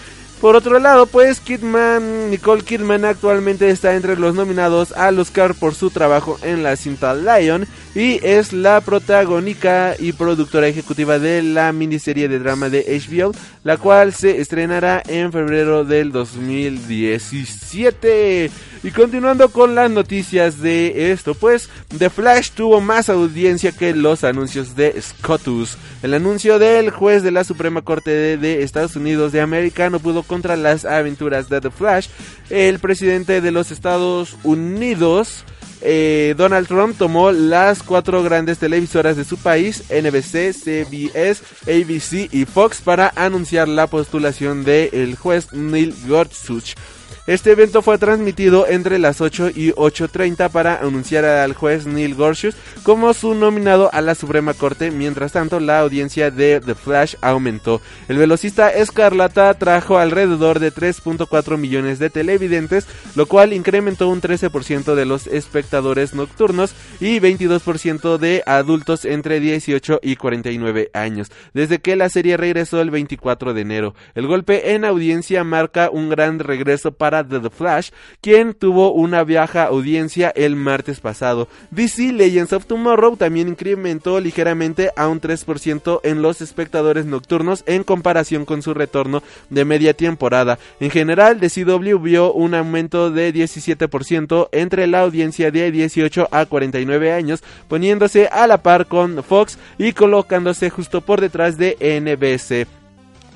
Por 0.43 0.57
otro 0.57 0.81
lado, 0.81 1.07
pues 1.07 1.39
Kidman, 1.39 2.29
Nicole 2.29 2.65
Kidman 2.65 3.05
actualmente 3.05 3.71
está 3.71 3.95
entre 3.95 4.17
los 4.17 4.35
nominados 4.35 4.91
al 4.91 5.21
Oscar 5.21 5.55
por 5.55 5.77
su 5.77 5.91
trabajo 5.91 6.37
en 6.43 6.65
la 6.65 6.75
cinta 6.75 7.15
Lion 7.15 7.65
y 7.95 8.19
es 8.23 8.53
la 8.53 8.81
protagónica 8.81 9.95
y 9.99 10.13
productora 10.13 10.69
ejecutiva 10.69 11.19
de 11.19 11.43
la 11.43 11.73
miniserie 11.73 12.29
de 12.29 12.39
drama 12.39 12.69
de 12.71 12.85
HBO, 12.87 13.33
la 13.65 13.77
cual 13.77 14.15
se 14.15 14.41
estrenará 14.41 15.03
en 15.07 15.33
febrero 15.33 15.85
del 15.85 16.13
2017. 16.13 18.51
Y 18.85 18.91
continuando 18.91 19.49
con 19.51 19.75
las 19.75 19.91
noticias 19.91 20.61
de 20.61 21.13
esto, 21.13 21.35
pues 21.35 21.69
The 21.99 22.11
Flash 22.11 22.51
tuvo 22.51 22.81
más 22.81 23.09
audiencia 23.09 23.73
que 23.73 23.95
los 23.95 24.25
anuncios 24.25 24.75
de 24.75 25.01
Scotus. 25.01 25.77
El 26.03 26.15
anuncio 26.15 26.59
del 26.59 26.91
juez 26.91 27.23
de 27.23 27.31
la 27.31 27.45
Suprema 27.45 27.83
Corte 27.83 28.39
de, 28.39 28.63
Estados 28.63 28.97
Unidos 28.97 29.33
de 29.33 29.41
América 29.41 29.91
no 29.91 30.01
pudo 30.01 30.23
contra 30.23 30.57
las 30.57 30.85
aventuras 30.85 31.49
de 31.49 31.61
The 31.61 31.71
Flash. 31.71 32.09
El 32.51 32.81
presidente 32.81 33.41
de 33.41 33.53
los 33.53 33.71
Estados 33.71 34.37
Unidos 34.43 35.45
eh, 35.85 36.35
Donald 36.37 36.69
Trump 36.69 36.97
tomó 36.97 37.33
las 37.33 37.83
cuatro 37.83 38.23
grandes 38.23 38.59
televisoras 38.59 39.17
de 39.17 39.25
su 39.25 39.37
país, 39.37 39.85
NBC, 39.91 40.53
CBS, 40.53 41.43
ABC 41.63 42.33
y 42.33 42.45
Fox, 42.45 42.81
para 42.81 43.13
anunciar 43.17 43.69
la 43.69 43.87
postulación 43.87 44.65
del 44.65 45.17
juez 45.17 45.53
Neil 45.53 45.95
Gorsuch. 46.07 46.75
Este 47.25 47.53
evento 47.53 47.83
fue 47.83 47.99
transmitido 47.99 48.67
entre 48.67 48.99
las 48.99 49.21
8 49.21 49.51
y 49.51 49.71
8.30 49.71 50.51
para 50.51 50.81
anunciar 50.81 51.25
al 51.25 51.55
juez 51.55 51.87
Neil 51.87 52.17
Gorsuch 52.17 52.57
como 52.83 53.15
su 53.15 53.35
nominado 53.35 53.91
a 53.93 54.01
la 54.01 54.17
Suprema 54.17 54.55
Corte. 54.55 54.91
Mientras 54.91 55.31
tanto, 55.31 55.61
la 55.61 55.79
audiencia 55.79 56.33
de 56.33 56.61
The 56.61 56.75
Flash 56.75 57.15
aumentó. 57.21 57.81
El 58.09 58.17
velocista 58.17 58.71
Escarlata 58.71 59.55
trajo 59.55 59.99
alrededor 59.99 60.59
de 60.59 60.73
3.4 60.73 61.57
millones 61.59 62.01
de 62.01 62.11
televidentes, 62.11 62.89
lo 63.15 63.27
cual 63.27 63.53
incrementó 63.53 64.09
un 64.09 64.21
13% 64.21 64.97
de 64.97 65.07
los 65.07 65.29
espectadores 65.29 66.15
nocturnos 66.15 66.75
y 66.99 67.21
22% 67.21 68.19
de 68.19 68.43
adultos 68.47 69.05
entre 69.05 69.39
18 69.39 70.01
y 70.03 70.17
49 70.17 70.91
años, 70.93 71.31
desde 71.55 71.79
que 71.79 71.95
la 71.95 72.09
serie 72.09 72.37
regresó 72.37 72.81
el 72.81 72.91
24 72.91 73.55
de 73.55 73.61
enero. 73.61 73.95
El 74.17 74.27
golpe 74.27 74.73
en 74.75 74.85
audiencia 74.85 75.45
marca 75.45 75.89
un 75.89 76.09
gran 76.09 76.41
regreso 76.41 76.91
para 76.91 77.12
The 77.21 77.51
Flash, 77.51 77.91
quien 78.23 78.55
tuvo 78.55 78.93
una 78.93 79.23
vieja 79.25 79.65
audiencia 79.65 80.33
el 80.35 80.57
martes 80.57 81.01
pasado. 81.01 81.49
DC 81.71 82.13
Legends 82.13 82.55
of 82.55 82.67
Tomorrow 82.67 83.17
también 83.17 83.49
incrementó 83.49 84.19
ligeramente 84.21 84.91
a 84.97 85.09
un 85.09 85.21
3% 85.21 86.01
en 86.03 86.23
los 86.23 86.41
espectadores 86.41 87.05
nocturnos 87.05 87.63
en 87.67 87.85
comparación 87.85 88.47
con 88.47 88.63
su 88.63 88.73
retorno 88.73 89.23
de 89.51 89.65
media 89.65 89.95
temporada. 89.95 90.59
En 90.81 90.91
general, 90.91 91.39
The 91.39 91.51
CW 91.51 91.99
vio 91.99 92.33
un 92.33 92.55
aumento 92.55 93.11
de 93.11 93.35
17% 93.35 94.49
entre 94.53 94.87
la 94.87 95.01
audiencia 95.01 95.51
de 95.51 95.71
18 95.71 96.29
a 96.31 96.47
49 96.47 97.13
años, 97.13 97.43
poniéndose 97.69 98.29
a 98.29 98.47
la 98.47 98.63
par 98.63 98.87
con 98.87 99.23
Fox 99.23 99.59
y 99.79 99.93
colocándose 99.93 100.71
justo 100.71 101.03
por 101.03 101.21
detrás 101.21 101.59
de 101.59 101.77
NBC. 101.81 102.82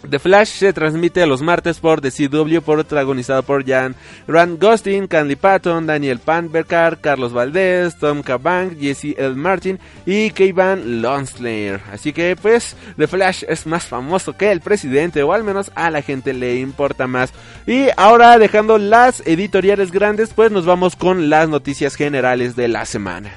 The 0.09 0.19
Flash 0.19 0.49
se 0.49 0.73
transmite 0.73 1.27
los 1.27 1.43
martes 1.43 1.81
por 1.81 2.01
The 2.01 2.11
CW, 2.11 2.61
protagonizado 2.61 3.43
por 3.43 3.67
Jan 3.67 3.97
Grant 4.29 4.63
Gustin, 4.63 5.07
Candy 5.09 5.37
Patton, 5.37 5.87
Daniel 5.87 6.21
Panbercar, 6.21 7.01
Carlos 7.01 7.33
Valdez, 7.33 7.97
Tom 7.99 8.23
Cabank, 8.23 8.79
Jesse 8.79 9.17
L. 9.19 9.35
Martin 9.35 9.81
y 10.05 10.31
Kevin 10.31 11.03
Lonsler. 11.03 11.81
Así 11.93 12.13
que 12.13 12.37
pues 12.37 12.77
The 12.97 13.09
Flash 13.09 13.45
es 13.49 13.67
más 13.67 13.87
famoso 13.87 14.37
que 14.37 14.53
el 14.53 14.61
presidente 14.61 15.23
o 15.23 15.33
al 15.33 15.43
menos 15.43 15.73
a 15.75 15.91
la 15.91 16.03
gente 16.03 16.33
le 16.33 16.57
importa 16.57 17.07
más. 17.07 17.33
Y 17.67 17.89
ahora 17.97 18.39
dejando 18.39 18.79
las 18.79 19.27
editoriales 19.27 19.91
grandes 19.91 20.33
pues 20.35 20.53
nos 20.53 20.67
vamos 20.67 20.95
con 20.95 21.31
las 21.31 21.49
noticias 21.49 21.97
generales 21.97 22.55
de 22.55 22.69
la 22.69 22.85
semana. 22.85 23.33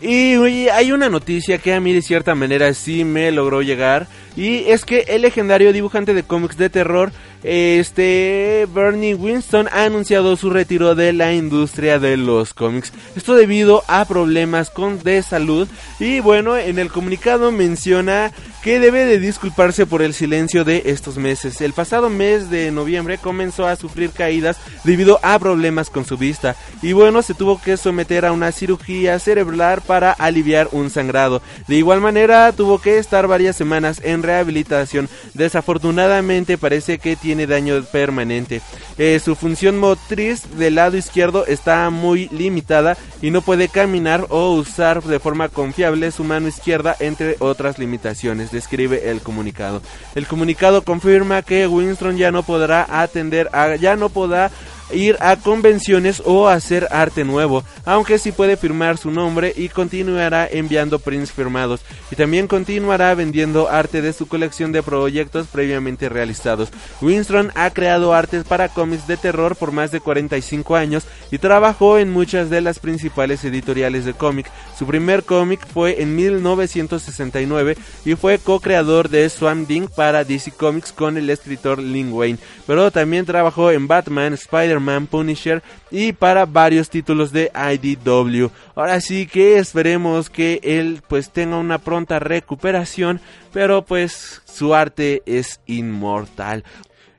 Y 0.00 0.68
hay 0.68 0.92
una 0.92 1.08
noticia 1.08 1.56
que 1.58 1.72
a 1.72 1.80
mí 1.80 1.94
de 1.94 2.02
cierta 2.02 2.34
manera 2.34 2.72
sí 2.74 3.02
me 3.02 3.32
logró 3.32 3.62
llegar 3.62 4.06
y 4.36 4.70
es 4.70 4.84
que 4.84 5.06
el 5.08 5.22
legendario 5.22 5.72
dibujante 5.72 6.14
de 6.14 6.22
cómics 6.22 6.56
de 6.56 6.70
terror 6.70 7.12
este 7.46 8.66
Bernie 8.74 9.14
Winston 9.14 9.68
ha 9.70 9.84
anunciado 9.84 10.36
su 10.36 10.50
retiro 10.50 10.96
de 10.96 11.12
la 11.12 11.32
industria 11.32 12.00
de 12.00 12.16
los 12.16 12.54
cómics. 12.54 12.92
Esto 13.14 13.36
debido 13.36 13.84
a 13.86 14.04
problemas 14.04 14.68
con 14.68 15.00
de 15.02 15.22
salud 15.22 15.68
y 16.00 16.18
bueno, 16.18 16.56
en 16.56 16.80
el 16.80 16.90
comunicado 16.90 17.52
menciona 17.52 18.32
que 18.62 18.80
debe 18.80 19.04
de 19.04 19.20
disculparse 19.20 19.86
por 19.86 20.02
el 20.02 20.12
silencio 20.12 20.64
de 20.64 20.82
estos 20.86 21.18
meses. 21.18 21.60
El 21.60 21.72
pasado 21.72 22.10
mes 22.10 22.50
de 22.50 22.72
noviembre 22.72 23.18
comenzó 23.18 23.68
a 23.68 23.76
sufrir 23.76 24.10
caídas 24.10 24.56
debido 24.82 25.20
a 25.22 25.38
problemas 25.38 25.88
con 25.88 26.04
su 26.04 26.16
vista 26.16 26.56
y 26.82 26.94
bueno, 26.94 27.22
se 27.22 27.34
tuvo 27.34 27.60
que 27.62 27.76
someter 27.76 28.26
a 28.26 28.32
una 28.32 28.50
cirugía 28.50 29.20
cerebral 29.20 29.82
para 29.86 30.10
aliviar 30.10 30.68
un 30.72 30.90
sangrado. 30.90 31.42
De 31.68 31.76
igual 31.76 32.00
manera, 32.00 32.50
tuvo 32.50 32.80
que 32.80 32.98
estar 32.98 33.28
varias 33.28 33.54
semanas 33.54 34.00
en 34.02 34.24
rehabilitación. 34.26 35.08
Desafortunadamente 35.34 36.58
parece 36.58 36.98
que 36.98 37.16
tiene 37.16 37.46
daño 37.46 37.82
permanente. 37.84 38.60
Eh, 38.98 39.20
su 39.22 39.34
función 39.34 39.78
motriz 39.78 40.42
del 40.56 40.76
lado 40.76 40.96
izquierdo 40.96 41.46
está 41.46 41.90
muy 41.90 42.28
limitada 42.28 42.96
y 43.22 43.30
no 43.30 43.42
puede 43.42 43.68
caminar 43.68 44.26
o 44.30 44.52
usar 44.52 45.02
de 45.02 45.20
forma 45.20 45.48
confiable 45.48 46.10
su 46.10 46.24
mano 46.24 46.48
izquierda 46.48 46.96
entre 47.00 47.36
otras 47.38 47.78
limitaciones, 47.78 48.50
describe 48.50 49.10
el 49.10 49.20
comunicado. 49.20 49.82
El 50.14 50.26
comunicado 50.26 50.82
confirma 50.82 51.42
que 51.42 51.66
Winston 51.66 52.16
ya 52.16 52.30
no 52.30 52.42
podrá 52.42 52.86
atender 52.88 53.48
a, 53.52 53.76
ya 53.76 53.96
no 53.96 54.08
podrá 54.08 54.50
ir 54.92 55.16
a 55.20 55.36
convenciones 55.36 56.22
o 56.24 56.48
hacer 56.48 56.88
arte 56.90 57.24
nuevo, 57.24 57.64
aunque 57.84 58.18
sí 58.18 58.32
puede 58.32 58.56
firmar 58.56 58.98
su 58.98 59.10
nombre 59.10 59.52
y 59.56 59.68
continuará 59.68 60.48
enviando 60.50 60.98
prints 60.98 61.32
firmados 61.32 61.80
y 62.10 62.16
también 62.16 62.46
continuará 62.46 63.14
vendiendo 63.14 63.68
arte 63.68 64.02
de 64.02 64.12
su 64.12 64.26
colección 64.26 64.72
de 64.72 64.82
proyectos 64.82 65.46
previamente 65.48 66.08
realizados. 66.08 66.70
Winston 67.00 67.50
ha 67.54 67.70
creado 67.70 68.14
artes 68.14 68.44
para 68.44 68.68
cómics 68.68 69.06
de 69.06 69.16
terror 69.16 69.56
por 69.56 69.72
más 69.72 69.90
de 69.90 70.00
45 70.00 70.76
años 70.76 71.06
y 71.30 71.38
trabajó 71.38 71.98
en 71.98 72.10
muchas 72.10 72.50
de 72.50 72.60
las 72.60 72.78
principales 72.78 73.44
editoriales 73.44 74.04
de 74.04 74.14
cómic. 74.14 74.50
Su 74.78 74.86
primer 74.86 75.24
cómic 75.24 75.66
fue 75.66 76.02
en 76.02 76.14
1969 76.14 77.76
y 78.04 78.14
fue 78.14 78.38
co-creador 78.38 79.08
de 79.08 79.28
Swamp 79.28 79.66
Thing 79.66 79.88
para 79.88 80.24
DC 80.24 80.52
Comics 80.52 80.92
con 80.92 81.16
el 81.16 81.30
escritor 81.30 81.78
Lin 81.78 82.12
Wayne, 82.12 82.38
pero 82.66 82.90
también 82.90 83.26
trabajó 83.26 83.70
en 83.70 83.86
Batman, 83.86 84.34
Spider 84.34 84.75
man 84.80 85.06
Punisher 85.06 85.62
y 85.90 86.12
para 86.12 86.46
varios 86.46 86.90
títulos 86.90 87.32
de 87.32 87.50
IDW. 87.54 88.48
Ahora 88.74 89.00
sí 89.00 89.26
que 89.26 89.58
esperemos 89.58 90.30
que 90.30 90.60
él 90.62 91.02
pues 91.06 91.30
tenga 91.30 91.56
una 91.56 91.78
pronta 91.78 92.18
recuperación, 92.18 93.20
pero 93.52 93.84
pues 93.84 94.42
su 94.44 94.74
arte 94.74 95.22
es 95.26 95.60
inmortal. 95.66 96.64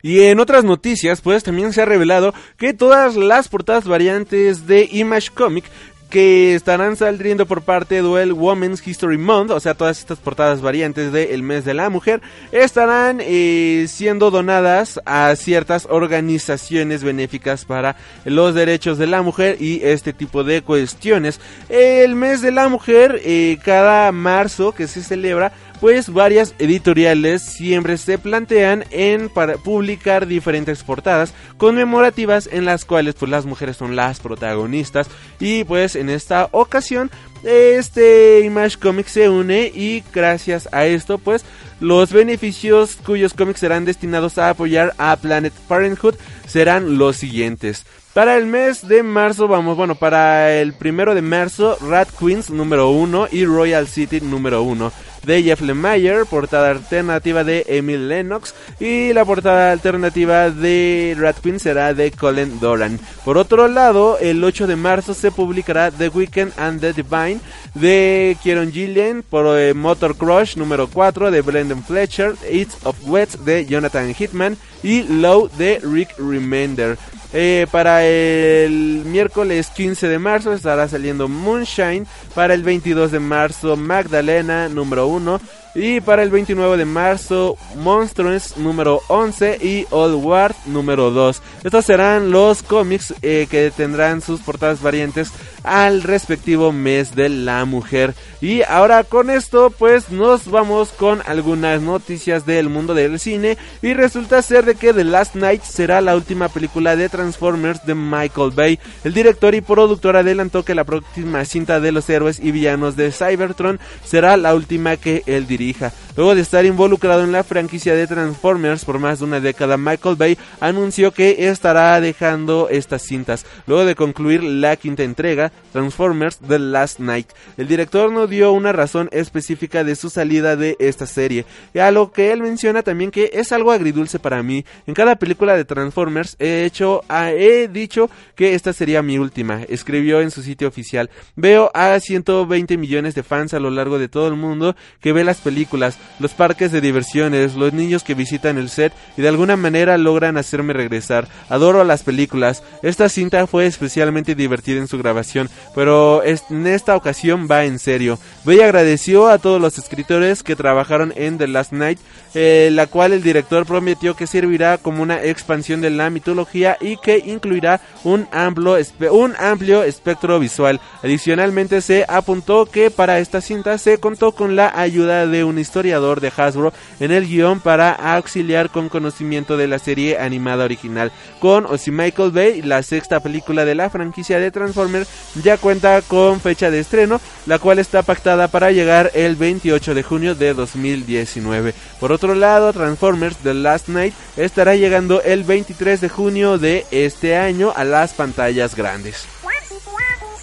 Y 0.02 0.22
en 0.22 0.40
otras 0.40 0.64
noticias, 0.64 1.22
pues 1.22 1.44
también 1.44 1.74
se 1.74 1.82
ha 1.82 1.86
revelado 1.86 2.34
que 2.58 2.74
todas 2.74 3.16
las 3.16 3.48
portadas 3.48 3.86
variantes 3.86 4.68
de 4.68 4.88
Image 4.92 5.32
Comic 5.34 5.66
que 6.10 6.56
estarán 6.56 6.96
saliendo 6.96 7.46
por 7.46 7.62
parte 7.62 8.02
del 8.02 8.34
Women's 8.34 8.86
History 8.86 9.18
Month, 9.18 9.52
o 9.52 9.60
sea, 9.60 9.74
todas 9.74 10.00
estas 10.00 10.20
portadas 10.20 10.62
variantes 10.62 11.12
del 11.12 11.44
mes 11.44 11.66
de 11.66 11.74
la 11.74 11.90
mujer, 11.90 12.22
estarán 12.52 13.20
eh, 13.22 13.86
siendo 13.90 14.32
donadas 14.32 15.00
a 15.06 15.36
ciertas 15.36 15.88
organizaciones 15.90 17.04
benéficas 17.04 17.66
para 17.66 17.96
los 18.26 18.56
derechos 18.56 18.98
de 18.98 19.08
la 19.08 19.22
mujer 19.22 19.58
y 19.60 19.82
este 19.84 20.14
tipo 20.14 20.44
de 20.44 20.62
cuestiones. 20.62 21.40
El 21.70 22.16
mes 22.16 22.42
de 22.42 22.52
la 22.52 22.70
mujer, 22.70 23.22
eh, 23.24 23.58
cada 23.64 24.12
marzo 24.12 24.72
que 24.72 24.88
se 24.88 25.04
celebra, 25.04 25.52
pues 25.80 26.12
varias 26.12 26.54
editoriales 26.60 27.42
siempre 27.42 27.98
se 27.98 28.18
plantean 28.18 28.86
en 28.92 29.30
para 29.30 29.58
publicar 29.58 30.28
diferentes 30.28 30.84
portadas 30.84 31.34
conmemorativas 31.58 32.50
en 32.52 32.66
las 32.66 32.86
cuales 32.86 33.16
pues 33.16 33.32
las 33.32 33.46
mujeres 33.46 33.78
son 33.78 33.96
las 33.96 34.20
protagonistas 34.20 35.08
y 35.40 35.64
pues 35.64 35.96
en 35.96 36.10
esta 36.10 36.50
ocasión 36.52 37.12
este 37.44 38.42
Image 38.42 38.78
Comics 38.78 39.12
se 39.12 39.30
une 39.30 39.72
y 39.74 40.04
gracias 40.14 40.68
a 40.72 40.86
esto 40.86 41.18
pues 41.18 41.46
los 41.80 42.12
beneficios 42.12 42.98
cuyos 43.06 43.34
cómics 43.34 43.60
serán 43.60 43.86
destinados 43.86 44.38
a 44.38 44.50
apoyar 44.50 44.94
a 44.98 45.16
Planet 45.16 45.54
Parenthood 45.68 46.16
serán 46.48 46.98
los 46.98 47.18
siguientes. 47.18 47.86
Para 48.14 48.36
el 48.36 48.48
mes 48.48 48.88
de 48.88 49.04
marzo, 49.04 49.48
vamos, 49.48 49.78
bueno, 49.78 49.94
para 49.94 50.52
el 50.56 50.74
primero 50.74 51.14
de 51.14 51.22
marzo, 51.22 51.78
Rat 51.88 52.10
Queens 52.20 52.50
número 52.50 52.90
1 52.90 53.28
y 53.32 53.46
Royal 53.46 53.88
City 53.88 54.22
número 54.22 54.64
1 54.64 54.92
de 55.28 55.44
Jeff 55.44 55.62
Lemire, 55.62 56.26
portada 56.26 56.72
alternativa 56.72 57.44
de 57.44 57.66
Emil 57.68 58.08
Lennox 58.08 58.56
y 58.80 59.12
la 59.12 59.26
portada 59.26 59.74
alternativa 59.74 60.50
de 60.50 61.16
Rat 61.20 61.40
Queen 61.40 61.60
será 61.60 61.94
de 61.94 62.12
Colin 62.12 62.60
Doran. 62.62 62.98
Por 63.26 63.38
otro 63.38 63.68
lado, 63.68 64.18
el 64.20 64.42
8 64.42 64.68
de 64.68 64.78
marzo 64.78 65.14
se 65.14 65.30
publicará 65.30 65.92
The 65.92 66.08
Weekend 66.08 66.54
and 66.58 66.80
the 66.80 66.94
Divine 66.94 67.40
de 67.74 68.38
Kieron 68.42 68.72
Gillian 68.72 69.22
por 69.22 69.60
eh, 69.60 69.74
Motor 69.74 70.16
Crush 70.16 70.56
número 70.56 70.88
4 70.88 71.30
de 71.30 71.42
Brendan 71.42 71.84
Fletcher, 71.84 72.36
It's 72.50 72.78
of 72.86 72.96
Wets 73.06 73.44
de 73.44 73.66
Jonathan 73.66 74.14
Hitman 74.14 74.58
y 74.82 75.04
Low 75.04 75.50
de 75.58 75.82
Rick 75.84 76.18
Remender. 76.18 76.98
Eh, 77.34 77.68
para 77.72 78.06
el 78.06 79.04
miércoles 79.06 79.70
15 79.76 80.08
de 80.08 80.20
marzo 80.20 80.54
estará 80.54 80.88
saliendo 80.88 81.28
Moonshine. 81.28 82.06
Para 82.34 82.54
el 82.54 82.64
22 82.64 83.12
de 83.12 83.20
marzo 83.20 83.76
Magdalena 83.76 84.70
número 84.70 85.08
1. 85.08 85.40
Y 85.76 86.02
para 86.02 86.24
el 86.24 86.32
29 86.32 86.76
de 86.76 86.86
marzo, 86.86 87.56
Monsters 87.76 88.58
número 88.58 89.02
11 89.10 89.60
y 89.62 89.86
Old 89.92 90.26
War 90.26 90.56
número 90.66 91.12
2. 91.12 91.40
Estos 91.64 91.86
serán 91.86 92.32
los 92.32 92.64
cómics 92.64 93.14
eh, 93.22 93.46
que 93.48 93.70
tendrán 93.70 94.22
sus 94.22 94.42
portadas 94.42 94.82
variantes 94.82 95.32
al 95.68 96.02
respectivo 96.02 96.72
mes 96.72 97.14
de 97.16 97.30
la 97.30 97.66
mujer. 97.66 98.16
Y 98.42 98.62
ahora 98.64 99.04
con 99.04 99.30
esto 99.30 99.70
pues 99.70 100.10
nos 100.10 100.50
vamos 100.50 100.90
con 100.90 101.22
algunas 101.26 101.82
noticias 101.82 102.46
del 102.46 102.70
mundo 102.70 102.94
del 102.94 103.20
cine. 103.20 103.58
Y 103.82 103.94
resulta 103.94 104.42
ser 104.42 104.66
de 104.66 104.76
que 104.76 104.94
The 104.94 105.04
Last 105.04 105.36
Night 105.36 105.64
será 105.64 106.02
la 106.02 106.16
última 106.16 106.50
película 106.50 106.96
de 106.96 107.10
Transformers 107.10 107.86
de 107.86 107.96
Michael 107.96 108.52
Bay. 108.56 108.80
El 109.04 109.14
director 109.14 109.54
y 109.54 109.62
productor 109.62 110.16
adelantó 110.16 110.64
que 110.64 110.76
la 110.76 110.84
próxima 110.84 111.46
cinta 111.46 111.80
de 111.80 111.92
los 111.92 112.10
héroes 112.10 112.40
y 112.40 112.52
villanos 112.52 112.96
de 112.96 113.12
Cybertron 113.12 113.80
será 114.04 114.38
la 114.38 114.56
última 114.56 114.98
que 114.98 115.24
él 115.26 115.46
dirige 115.46 115.68
Luego 116.16 116.34
de 116.34 116.42
estar 116.42 116.66
involucrado 116.66 117.24
en 117.24 117.32
la 117.32 117.44
franquicia 117.44 117.94
de 117.94 118.08
Transformers 118.08 118.86
por 118.86 119.00
más 119.00 119.20
de 119.20 119.26
una 119.26 119.40
década, 119.40 119.78
Michael 119.78 120.16
Bay 120.16 120.38
anunció 120.60 121.12
que 121.12 121.48
estará 121.50 122.00
dejando 122.02 122.70
estas 122.70 123.04
cintas. 123.04 123.46
Luego 123.68 123.86
de 123.86 123.96
concluir 123.96 124.44
la 124.44 124.76
quinta 124.78 125.04
entrega, 125.04 125.52
Transformers 125.72 126.40
The 126.40 126.60
Last 126.60 127.00
Night. 127.00 127.28
El 127.58 127.68
director 127.68 128.12
no 128.12 128.28
dio 128.28 128.52
una 128.52 128.72
razón 128.72 129.10
específica 129.12 129.84
de 129.84 129.96
su 129.96 130.10
salida 130.10 130.56
de 130.56 130.76
esta 130.80 131.06
serie, 131.06 131.46
a 131.80 131.92
lo 131.92 132.12
que 132.12 132.32
él 132.32 132.42
menciona 132.42 132.84
también 132.84 133.12
que 133.12 133.30
es 133.34 133.52
algo 133.52 133.72
agridulce 133.72 134.20
para 134.20 134.42
mí. 134.44 134.66
En 134.86 134.94
cada 134.94 135.16
película 135.18 135.56
de 135.56 135.66
Transformers 135.66 136.36
he 136.40 136.66
hecho, 136.66 137.02
he 137.10 137.68
dicho 137.68 138.10
que 138.36 138.56
esta 138.56 138.74
sería 138.74 139.02
mi 139.02 139.20
última, 139.20 139.64
escribió 139.64 140.22
en 140.22 140.32
su 140.32 140.42
sitio 140.42 140.68
oficial. 140.68 141.10
Veo 141.36 141.72
a 141.74 142.00
120 142.00 142.78
millones 142.78 143.16
de 143.16 143.24
fans 143.24 143.54
a 143.54 143.60
lo 143.60 143.70
largo 143.70 144.00
de 144.00 144.10
todo 144.10 144.28
el 144.28 144.36
mundo 144.36 144.76
que 145.00 145.14
ve 145.14 145.24
las 145.24 145.38
películas, 145.38 146.00
los 146.20 146.34
parques 146.34 146.72
de 146.72 146.82
diversiones, 146.82 147.56
los 147.56 147.74
niños 147.74 148.04
que 148.04 148.16
visitan 148.16 148.58
el 148.58 148.70
set 148.70 148.94
y 149.16 149.22
de 149.22 149.28
alguna 149.28 149.56
manera 149.56 149.98
logran 149.98 150.38
hacerme 150.38 150.74
regresar. 150.74 151.28
Adoro 151.50 151.84
las 151.84 152.04
películas. 152.04 152.64
Esta 152.82 153.10
cinta 153.10 153.46
fue 153.48 153.68
especialmente 153.68 154.36
divertida 154.36 154.80
en 154.80 154.88
su 154.88 154.98
grabación, 154.98 155.37
pero 155.76 156.24
en 156.24 156.68
esta 156.68 156.96
ocasión 156.96 157.48
va 157.50 157.66
en 157.66 157.80
serio. 157.80 158.20
Bay 158.48 158.62
agradeció 158.62 159.28
a 159.28 159.40
todos 159.40 159.60
los 159.60 159.78
escritores 159.78 160.42
que 160.42 160.56
trabajaron 160.56 161.12
en 161.18 161.38
The 161.38 161.50
Last 161.50 161.74
Night, 161.74 162.00
eh, 162.34 162.70
la 162.72 162.88
cual 162.88 163.12
el 163.12 163.22
director 163.22 163.66
prometió 163.66 164.16
que 164.16 164.26
servirá 164.26 164.78
como 164.78 165.04
una 165.04 165.22
expansión 165.22 165.82
de 165.82 165.90
la 165.90 166.10
mitología 166.10 166.78
y 166.80 166.96
que 166.96 167.18
incluirá 167.26 167.82
un 168.06 168.26
amplio, 168.32 169.84
espectro 169.84 170.40
visual. 170.40 170.80
Adicionalmente 171.04 171.82
se 171.82 172.06
apuntó 172.08 172.66
que 172.66 172.90
para 172.90 173.20
esta 173.20 173.42
cinta 173.42 173.78
se 173.78 173.98
contó 173.98 174.32
con 174.32 174.56
la 174.56 174.72
ayuda 174.80 175.28
de 175.28 175.44
un 175.44 175.60
historiador 175.60 176.22
de 176.22 176.32
Hasbro 176.34 176.72
en 177.02 177.12
el 177.12 177.28
guion 177.28 177.60
para 177.60 177.92
auxiliar 177.92 178.70
con 178.70 178.88
conocimiento 178.88 179.58
de 179.58 179.68
la 179.68 179.78
serie 179.78 180.20
animada 180.20 180.64
original. 180.64 181.12
Con 181.42 181.66
Ozzy 181.66 181.92
Michael 181.92 182.32
Bay, 182.32 182.62
la 182.62 182.82
sexta 182.82 183.20
película 183.20 183.66
de 183.66 183.76
la 183.76 183.90
franquicia 183.90 184.40
de 184.40 184.52
Transformers 184.52 185.10
ya 185.44 185.58
cuenta 185.58 186.02
con 186.02 186.40
fecha 186.40 186.72
de 186.72 186.80
estreno, 186.80 187.20
la 187.46 187.60
cual 187.60 187.80
está 187.80 188.04
pactada 188.04 188.37
para 188.48 188.72
llegar 188.72 189.10
el 189.16 189.36
28 189.36 189.96
de 189.96 190.04
junio 190.04 190.36
de 190.36 190.54
2019. 190.54 191.74
Por 192.00 192.12
otro 192.12 192.36
lado, 192.36 192.72
Transformers 192.74 193.38
The 193.38 193.56
Last 193.56 193.88
Night 193.88 194.14
estará 194.38 194.76
llegando 194.76 195.24
el 195.24 195.44
23 195.44 196.00
de 196.00 196.10
junio 196.10 196.60
de 196.60 196.86
este 196.92 197.36
año 197.36 197.74
a 197.76 197.84
las 197.84 198.14
pantallas 198.14 198.76
grandes. 198.76 199.26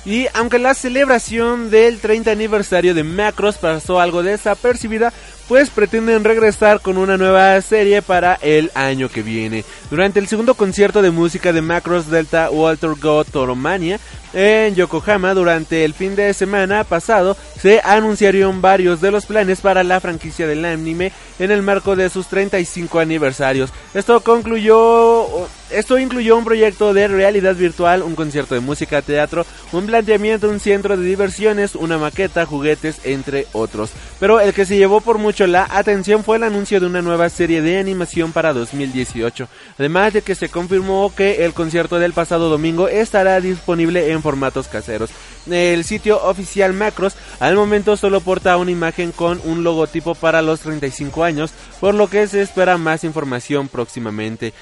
Y 0.05 0.27
aunque 0.35 0.59
la 0.59 0.75
celebración 0.75 1.71
del 1.71 1.99
30 1.99 2.31
aniversario 2.31 2.93
de 2.93 3.05
Macross 3.05 3.57
pasó 3.57 4.01
algo 4.01 4.23
desapercibida, 4.23 5.15
pues 5.49 5.71
pretenden 5.71 6.25
regresar 6.25 6.81
con 6.81 6.97
una 6.97 7.17
nueva 7.17 7.61
serie 7.61 8.03
para 8.03 8.35
el 8.35 8.71
año 8.75 9.09
que 9.09 9.23
viene. 9.23 9.65
Durante 9.91 10.21
el 10.21 10.27
segundo 10.27 10.55
concierto 10.55 11.03
de 11.03 11.11
música 11.11 11.53
de 11.53 11.63
Macross 11.63 12.09
Delta 12.09 12.51
Walter 12.51 12.91
Go 13.01 13.25
Toromania 13.25 13.99
en 14.33 14.75
Yokohama 14.75 15.33
durante 15.33 15.85
el 15.85 15.95
fin 15.95 16.17
de 16.17 16.35
semana 16.35 16.83
pasado 16.83 17.37
se 17.61 17.81
anunciaron 17.85 18.61
varios 18.61 19.01
de 19.01 19.13
los 19.13 19.27
planes 19.27 19.61
para 19.61 19.85
la 19.85 20.01
franquicia 20.01 20.47
del 20.47 20.65
anime 20.65 21.13
en 21.39 21.51
el 21.53 21.63
marco 21.63 21.95
de 21.95 22.11
sus 22.11 22.27
35 22.27 22.99
aniversarios. 22.99 23.71
Esto 23.95 24.21
concluyó 24.21 25.47
esto 25.71 25.99
incluyó 25.99 26.37
un 26.37 26.45
proyecto 26.45 26.95
de 26.95 27.09
realidad 27.09 27.57
virtual, 27.57 28.03
un 28.03 28.15
concierto 28.15 28.55
de 28.55 28.61
música, 28.61 29.03
teatro, 29.03 29.45
un 29.73 29.87
planteamiento, 29.87 30.49
un 30.49 30.61
centro 30.61 30.97
de 30.97 31.05
diversiones, 31.05 31.75
una 31.75 31.99
maqueta, 31.99 32.47
juguetes, 32.47 33.01
entre 33.03 33.49
otros. 33.53 33.91
Pero 34.21 34.41
el 34.41 34.55
que 34.55 34.67
se 34.67 34.77
llevó 34.77 35.01
por 35.01 35.19
mucho 35.19 35.34
la 35.41 35.67
atención 35.69 36.23
fue 36.23 36.37
el 36.37 36.45
anuncio 36.45 36.79
de 36.79 36.87
una 36.87 37.03
nueva 37.03 37.29
serie 37.29 37.61
de 37.61 37.79
animación 37.79 38.33
para 38.33 38.53
2018. 38.53 39.49
Además 39.79 40.13
de 40.13 40.23
que 40.23 40.35
se 40.35 40.49
confirmó 40.49 41.13
que 41.15 41.45
el 41.45 41.53
concierto 41.53 41.99
del 41.99 42.13
pasado 42.13 42.49
domingo 42.49 42.89
estará 42.89 43.41
disponible 43.41 44.13
en 44.13 44.23
formatos 44.23 44.69
caseros. 44.69 45.11
El 45.51 45.85
sitio 45.85 46.23
oficial 46.23 46.73
Macros 46.73 47.17
al 47.41 47.57
momento 47.57 47.97
solo 47.97 48.21
porta 48.21 48.57
una 48.57 48.71
imagen 48.71 49.11
con 49.11 49.41
un 49.45 49.65
logotipo 49.65 50.15
para 50.15 50.41
los 50.41 50.61
35 50.61 51.25
años, 51.25 51.53
por 51.81 51.95
lo 51.95 52.09
que 52.09 52.27
se 52.29 52.41
espera 52.41 52.79
más 52.79 53.03
información 53.03 53.69
próximamente. 53.69 54.55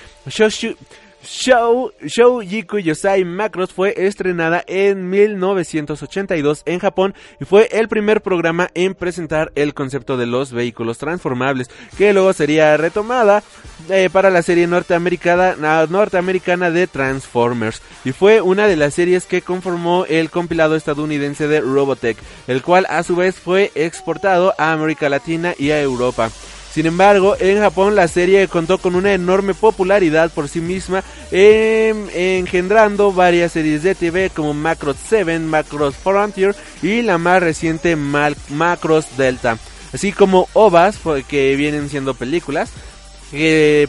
Show, 1.24 1.92
Show 2.04 2.40
Jiku 2.40 2.78
Yosai 2.78 3.24
Macros 3.24 3.72
fue 3.72 3.94
estrenada 3.96 4.64
en 4.66 5.08
1982 5.08 6.62
en 6.66 6.80
Japón 6.80 7.14
y 7.40 7.44
fue 7.44 7.68
el 7.70 7.86
primer 7.86 8.22
programa 8.22 8.70
en 8.74 8.94
presentar 8.94 9.52
el 9.54 9.72
concepto 9.72 10.16
de 10.16 10.26
los 10.26 10.52
vehículos 10.52 10.98
transformables, 10.98 11.70
que 11.96 12.12
luego 12.12 12.32
sería 12.32 12.76
retomada 12.76 13.44
eh, 13.88 14.10
para 14.12 14.30
la 14.30 14.42
serie 14.42 14.66
norteamericana, 14.66 15.54
norteamericana 15.88 16.72
de 16.72 16.88
Transformers 16.88 17.82
y 18.04 18.10
fue 18.10 18.40
una 18.40 18.66
de 18.66 18.76
las 18.76 18.94
series 18.94 19.24
que 19.24 19.42
conformó 19.42 20.04
el 20.06 20.28
compilado 20.28 20.74
estadounidense 20.74 21.46
de 21.46 21.60
Robotech, 21.60 22.16
el 22.48 22.62
cual 22.62 22.84
a 22.88 23.02
su 23.04 23.14
vez 23.14 23.36
fue 23.36 23.70
exportado 23.76 24.54
a 24.58 24.72
América 24.72 25.08
Latina 25.08 25.54
y 25.56 25.70
a 25.70 25.80
Europa. 25.80 26.30
Sin 26.72 26.86
embargo, 26.86 27.36
en 27.38 27.58
Japón 27.58 27.94
la 27.94 28.08
serie 28.08 28.48
contó 28.48 28.78
con 28.78 28.94
una 28.94 29.12
enorme 29.12 29.52
popularidad 29.52 30.30
por 30.30 30.48
sí 30.48 30.62
misma, 30.62 31.04
em, 31.30 32.08
engendrando 32.14 33.12
varias 33.12 33.52
series 33.52 33.82
de 33.82 33.94
TV 33.94 34.30
como 34.30 34.54
Macross 34.54 34.96
7, 35.06 35.38
Macross 35.40 35.96
Frontier 35.96 36.56
y 36.80 37.02
la 37.02 37.18
más 37.18 37.42
reciente 37.42 37.94
Macross 37.94 39.18
Delta, 39.18 39.58
así 39.92 40.12
como 40.12 40.48
OVAs 40.54 40.98
que 41.28 41.56
vienen 41.56 41.90
siendo 41.90 42.14
películas. 42.14 42.70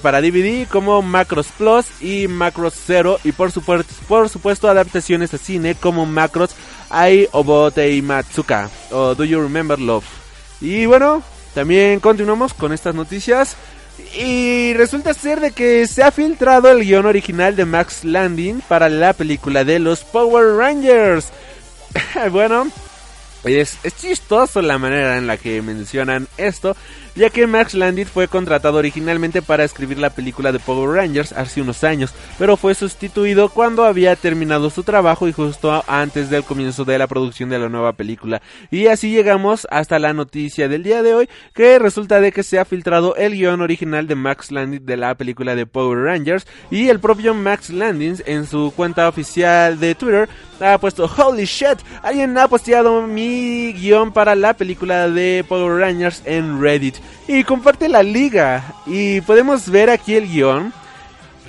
para 0.02 0.22
DVD 0.22 0.66
como 0.70 1.02
Macross 1.02 1.48
Plus 1.58 2.02
y 2.02 2.30
Macross 2.30 2.76
Zero 2.88 3.20
y 3.26 3.34
por 3.34 3.52
supuesto, 3.52 4.70
adaptaciones 4.70 5.34
a 5.34 5.38
cine 5.38 5.76
como 5.76 6.06
Macross 6.06 6.56
Ai 6.90 7.28
Obote 7.34 7.92
y 7.94 8.02
Matsuka 8.02 8.70
o 8.92 9.16
Do 9.16 9.26
You 9.26 9.42
Remember 9.42 9.80
Love. 9.80 10.06
Y 10.62 10.86
bueno, 10.86 11.22
también 11.54 12.00
continuamos 12.00 12.54
con 12.54 12.74
estas 12.74 12.96
noticias. 12.96 13.56
Y 14.18 14.74
resulta 14.74 15.14
ser 15.14 15.40
de 15.40 15.52
que 15.52 15.88
se 15.88 16.04
ha 16.04 16.12
filtrado 16.12 16.70
el 16.72 16.84
guion 16.84 17.06
original 17.06 17.56
de 17.56 17.66
Max 17.66 18.04
Landing 18.04 18.62
para 18.68 18.90
la 18.90 19.14
película 19.14 19.64
de 19.64 19.80
los 19.80 20.04
Power 20.04 20.56
Rangers. 20.56 21.30
bueno, 22.32 22.68
es, 23.44 23.78
es, 23.84 23.96
chistoso 23.96 24.62
la 24.62 24.78
manera 24.78 25.18
en 25.18 25.28
la 25.28 25.38
que 25.38 25.62
mencionan 25.62 26.28
esto, 26.38 26.76
ya 27.16 27.30
que 27.30 27.48
Max 27.48 27.74
Landis 27.74 28.10
fue 28.10 28.28
contratado 28.28 28.78
originalmente 28.78 29.42
para 29.42 29.64
escribir 29.64 30.00
la 30.00 30.10
película 30.10 30.52
de 30.52 30.60
Power 30.60 30.90
Rangers 30.90 31.32
hace 31.32 31.62
unos 31.62 31.84
años, 31.84 32.14
pero 32.38 32.58
fue 32.58 32.76
sustituido 32.76 33.50
cuando 33.50 33.86
había 33.86 34.16
terminado 34.16 34.70
su 34.70 34.84
trabajo 34.84 35.28
y 35.28 35.34
justo 35.34 35.84
antes 35.88 36.30
del 36.30 36.44
comienzo 36.44 36.86
de 36.86 36.98
la 36.98 37.08
producción 37.08 37.50
de 37.50 37.60
la 37.60 37.70
nueva 37.70 37.94
película. 37.94 38.42
Y 38.72 38.88
así 38.88 39.12
llegamos 39.12 39.68
hasta 39.70 40.00
la 40.00 40.14
noticia 40.14 40.68
del 40.68 40.84
día 40.84 41.04
de 41.04 41.14
hoy, 41.14 41.30
que 41.54 41.80
resulta 41.80 42.20
de 42.20 42.32
que 42.32 42.44
se 42.44 42.60
ha 42.60 42.66
filtrado 42.66 43.16
el 43.16 43.34
guion 43.34 43.62
original 43.62 44.08
de 44.08 44.16
Max 44.16 44.52
Landis 44.52 44.86
de 44.86 44.98
la 44.98 45.16
película 45.16 45.56
de 45.56 45.66
Power 45.66 46.00
Rangers 46.00 46.48
y 46.72 46.90
el 46.90 47.00
propio 47.00 47.34
Max 47.34 47.70
Landis 47.70 48.24
en 48.26 48.46
su 48.46 48.74
cuenta 48.76 49.08
oficial 49.08 49.80
de 49.80 49.96
Twitter 49.96 50.30
ha 50.60 50.78
puesto 50.78 51.06
holy 51.18 51.46
shit, 51.46 51.80
alguien 52.02 52.38
ha 52.38 52.48
posteado 52.48 53.06
mi 53.06 53.74
guion 53.74 54.14
para 54.14 54.36
la 54.36 54.54
película 54.54 55.10
de 55.10 55.44
Power 55.48 55.80
Rangers 55.80 56.22
en 56.26 56.62
Reddit 56.62 56.96
y 57.28 57.44
comparte 57.44 57.90
la 57.90 58.04
liga. 58.04 58.76
Y 58.86 59.22
podemos 59.22 59.70
ver 59.70 59.90
aquí 59.90 60.16
el 60.16 60.28
guion. 60.28 60.74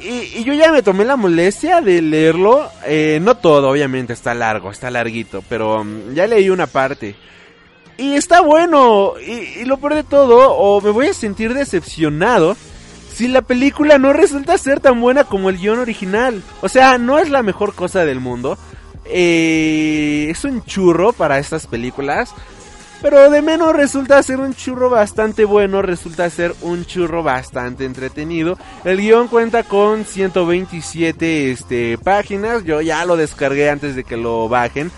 Y, 0.02 0.44
yo 0.44 0.52
ya 0.52 0.72
me 0.72 0.82
tomé 0.82 1.04
la 1.04 1.16
molestia 1.16 1.80
de 1.80 2.02
leerlo. 2.02 2.68
Eh, 2.86 3.18
no 3.22 3.36
todo, 3.36 3.70
obviamente, 3.70 4.12
está 4.12 4.34
largo, 4.34 4.70
está 4.70 4.90
larguito. 4.90 5.42
Pero 5.48 5.80
um, 5.80 6.14
ya 6.14 6.26
leí 6.26 6.50
una 6.50 6.66
parte. 6.66 7.14
Y 7.96 8.14
está 8.14 8.40
bueno. 8.40 9.14
Y, 9.24 9.60
y 9.60 9.64
lo 9.64 9.78
peor 9.78 9.94
de 9.94 10.04
todo, 10.04 10.52
o 10.52 10.80
me 10.80 10.90
voy 10.90 11.08
a 11.08 11.14
sentir 11.14 11.54
decepcionado 11.54 12.56
si 13.14 13.28
la 13.28 13.42
película 13.42 13.96
no 13.98 14.12
resulta 14.12 14.58
ser 14.58 14.80
tan 14.80 15.00
buena 15.00 15.24
como 15.24 15.48
el 15.48 15.58
guion 15.58 15.78
original. 15.78 16.42
O 16.62 16.68
sea, 16.68 16.98
no 16.98 17.18
es 17.18 17.30
la 17.30 17.42
mejor 17.42 17.74
cosa 17.74 18.04
del 18.04 18.18
mundo. 18.20 18.58
Eh, 19.06 20.26
es 20.30 20.44
un 20.44 20.64
churro 20.64 21.12
para 21.12 21.38
estas 21.38 21.66
películas. 21.66 22.34
Pero 23.04 23.28
de 23.28 23.42
menos 23.42 23.76
resulta 23.76 24.22
ser 24.22 24.40
un 24.40 24.54
churro 24.54 24.88
bastante 24.88 25.44
bueno, 25.44 25.82
resulta 25.82 26.30
ser 26.30 26.54
un 26.62 26.86
churro 26.86 27.22
bastante 27.22 27.84
entretenido. 27.84 28.56
El 28.82 28.96
guion 28.96 29.28
cuenta 29.28 29.62
con 29.62 30.06
127 30.06 31.50
este, 31.50 31.98
páginas, 31.98 32.64
yo 32.64 32.80
ya 32.80 33.04
lo 33.04 33.18
descargué 33.18 33.68
antes 33.68 33.94
de 33.94 34.04
que 34.04 34.16
lo 34.16 34.48
bajen. 34.48 34.90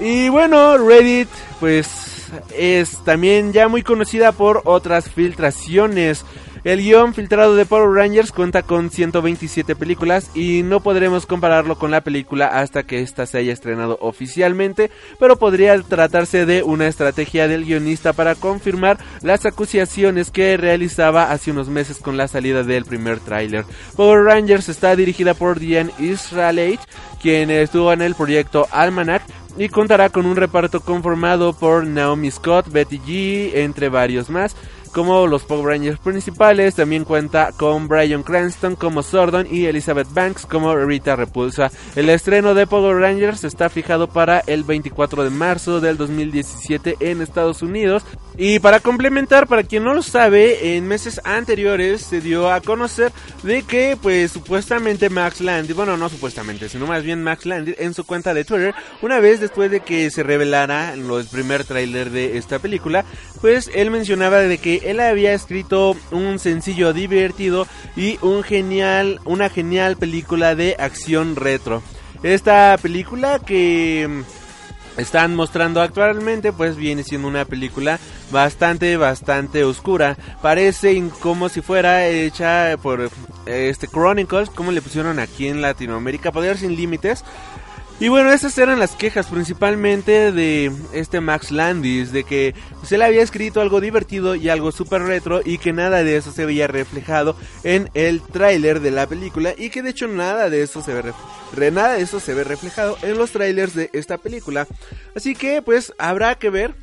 Y 0.00 0.28
bueno, 0.28 0.76
Reddit 0.76 1.28
pues 1.60 2.32
es 2.58 2.98
también 3.04 3.52
ya 3.52 3.68
muy 3.68 3.84
conocida 3.84 4.32
por 4.32 4.62
otras 4.64 5.08
filtraciones. 5.08 6.24
El 6.62 6.82
guion 6.82 7.14
filtrado 7.14 7.56
de 7.56 7.64
Power 7.64 7.90
Rangers 7.90 8.32
cuenta 8.32 8.62
con 8.62 8.90
127 8.90 9.74
películas 9.76 10.30
y 10.34 10.62
no 10.62 10.80
podremos 10.80 11.24
compararlo 11.24 11.78
con 11.78 11.90
la 11.90 12.02
película 12.02 12.48
hasta 12.48 12.82
que 12.82 13.00
ésta 13.00 13.24
se 13.24 13.38
haya 13.38 13.54
estrenado 13.54 13.96
oficialmente, 14.02 14.90
pero 15.18 15.36
podría 15.36 15.80
tratarse 15.80 16.44
de 16.44 16.62
una 16.62 16.86
estrategia 16.86 17.48
del 17.48 17.64
guionista 17.64 18.12
para 18.12 18.34
confirmar 18.34 18.98
las 19.22 19.46
acusaciones 19.46 20.30
que 20.30 20.58
realizaba 20.58 21.30
hace 21.30 21.50
unos 21.50 21.70
meses 21.70 21.96
con 21.96 22.18
la 22.18 22.28
salida 22.28 22.62
del 22.62 22.84
primer 22.84 23.20
tráiler. 23.20 23.64
Power 23.96 24.24
Rangers 24.24 24.68
está 24.68 24.94
dirigida 24.96 25.32
por 25.32 25.58
Diane 25.58 25.92
Israelite, 25.98 26.84
quien 27.22 27.50
estuvo 27.50 27.90
en 27.90 28.02
el 28.02 28.14
proyecto 28.14 28.68
Almanac 28.70 29.22
y 29.56 29.68
contará 29.68 30.10
con 30.10 30.26
un 30.26 30.36
reparto 30.36 30.80
conformado 30.80 31.54
por 31.54 31.86
Naomi 31.86 32.30
Scott, 32.30 32.70
Betty 32.70 32.98
G, 32.98 33.50
entre 33.54 33.88
varios 33.88 34.28
más 34.28 34.54
como 34.92 35.26
los 35.26 35.44
Power 35.44 35.66
Rangers 35.66 35.98
principales. 35.98 36.74
También 36.74 37.04
cuenta 37.04 37.52
con 37.56 37.88
Brian 37.88 38.22
Cranston 38.22 38.76
como 38.76 39.02
Sordon 39.02 39.46
y 39.50 39.66
Elizabeth 39.66 40.12
Banks 40.12 40.46
como 40.46 40.74
Rita 40.76 41.16
Repulsa. 41.16 41.70
El 41.96 42.08
estreno 42.08 42.54
de 42.54 42.66
Power 42.66 42.96
Rangers 42.96 43.44
está 43.44 43.68
fijado 43.68 44.08
para 44.08 44.40
el 44.46 44.64
24 44.64 45.24
de 45.24 45.30
marzo 45.30 45.80
del 45.80 45.96
2017 45.96 46.96
en 47.00 47.22
Estados 47.22 47.62
Unidos. 47.62 48.04
Y 48.38 48.58
para 48.58 48.80
complementar, 48.80 49.46
para 49.46 49.64
quien 49.64 49.84
no 49.84 49.92
lo 49.92 50.02
sabe, 50.02 50.76
en 50.76 50.86
meses 50.86 51.20
anteriores 51.24 52.00
se 52.00 52.20
dio 52.20 52.50
a 52.50 52.60
conocer 52.60 53.12
de 53.42 53.62
que, 53.62 53.98
pues, 54.00 54.30
supuestamente 54.30 55.10
Max 55.10 55.40
Landis, 55.40 55.76
bueno, 55.76 55.96
no 55.96 56.08
supuestamente, 56.08 56.68
sino 56.68 56.86
más 56.86 57.02
bien 57.02 57.22
Max 57.22 57.44
Landis 57.44 57.74
en 57.78 57.92
su 57.92 58.04
cuenta 58.04 58.32
de 58.32 58.44
Twitter, 58.44 58.74
una 59.02 59.20
vez 59.20 59.40
después 59.40 59.70
de 59.70 59.80
que 59.80 60.10
se 60.10 60.22
revelara 60.22 60.94
el 60.94 61.26
primer 61.30 61.64
tráiler 61.64 62.10
de 62.10 62.38
esta 62.38 62.58
película, 62.58 63.04
pues 63.40 63.70
él 63.74 63.90
mencionaba 63.90 64.38
de 64.38 64.58
que 64.58 64.82
él 64.84 65.00
había 65.00 65.34
escrito 65.34 65.96
un 66.10 66.38
sencillo 66.38 66.92
divertido 66.92 67.66
y 67.96 68.18
un 68.22 68.42
genial, 68.42 69.20
una 69.24 69.50
genial 69.50 69.96
película 69.96 70.54
de 70.54 70.76
acción 70.78 71.36
retro. 71.36 71.82
Esta 72.22 72.76
película 72.80 73.38
que 73.38 74.22
están 74.96 75.34
mostrando 75.34 75.80
actualmente 75.80 76.52
pues 76.52 76.76
viene 76.76 77.02
siendo 77.02 77.28
una 77.28 77.44
película 77.44 77.98
bastante 78.30 78.96
bastante 78.96 79.64
oscura. 79.64 80.16
Parece 80.42 81.02
como 81.20 81.48
si 81.48 81.60
fuera 81.60 82.06
hecha 82.06 82.76
por 82.82 83.10
este 83.46 83.88
Chronicles 83.88 84.50
como 84.50 84.72
le 84.72 84.82
pusieron 84.82 85.18
aquí 85.18 85.48
en 85.48 85.62
Latinoamérica. 85.62 86.32
Poder 86.32 86.58
sin 86.58 86.76
límites 86.76 87.24
y 88.00 88.08
bueno, 88.08 88.32
esas 88.32 88.56
eran 88.56 88.78
las 88.78 88.96
quejas 88.96 89.26
principalmente 89.26 90.32
de 90.32 90.72
este 90.94 91.20
Max 91.20 91.50
Landis, 91.50 92.12
de 92.12 92.24
que 92.24 92.54
se 92.82 92.96
le 92.96 93.04
había 93.04 93.22
escrito 93.22 93.60
algo 93.60 93.80
divertido 93.80 94.34
y 94.34 94.48
algo 94.48 94.72
super 94.72 95.02
retro 95.02 95.42
y 95.44 95.58
que 95.58 95.74
nada 95.74 96.02
de 96.02 96.16
eso 96.16 96.32
se 96.32 96.46
veía 96.46 96.66
reflejado 96.66 97.36
en 97.62 97.90
el 97.92 98.22
tráiler 98.22 98.80
de 98.80 98.90
la 98.90 99.06
película 99.06 99.52
y 99.56 99.68
que 99.68 99.82
de 99.82 99.90
hecho 99.90 100.08
nada 100.08 100.48
de 100.48 100.62
eso 100.62 100.82
se 100.82 100.94
ve 100.94 101.12
nada 101.70 101.92
de 101.94 102.02
eso 102.02 102.20
se 102.20 102.32
ve 102.32 102.42
reflejado 102.42 102.96
en 103.02 103.18
los 103.18 103.32
trailers 103.32 103.74
de 103.74 103.90
esta 103.92 104.16
película. 104.16 104.66
Así 105.14 105.34
que 105.34 105.60
pues 105.60 105.92
habrá 105.98 106.36
que 106.36 106.48
ver 106.48 106.74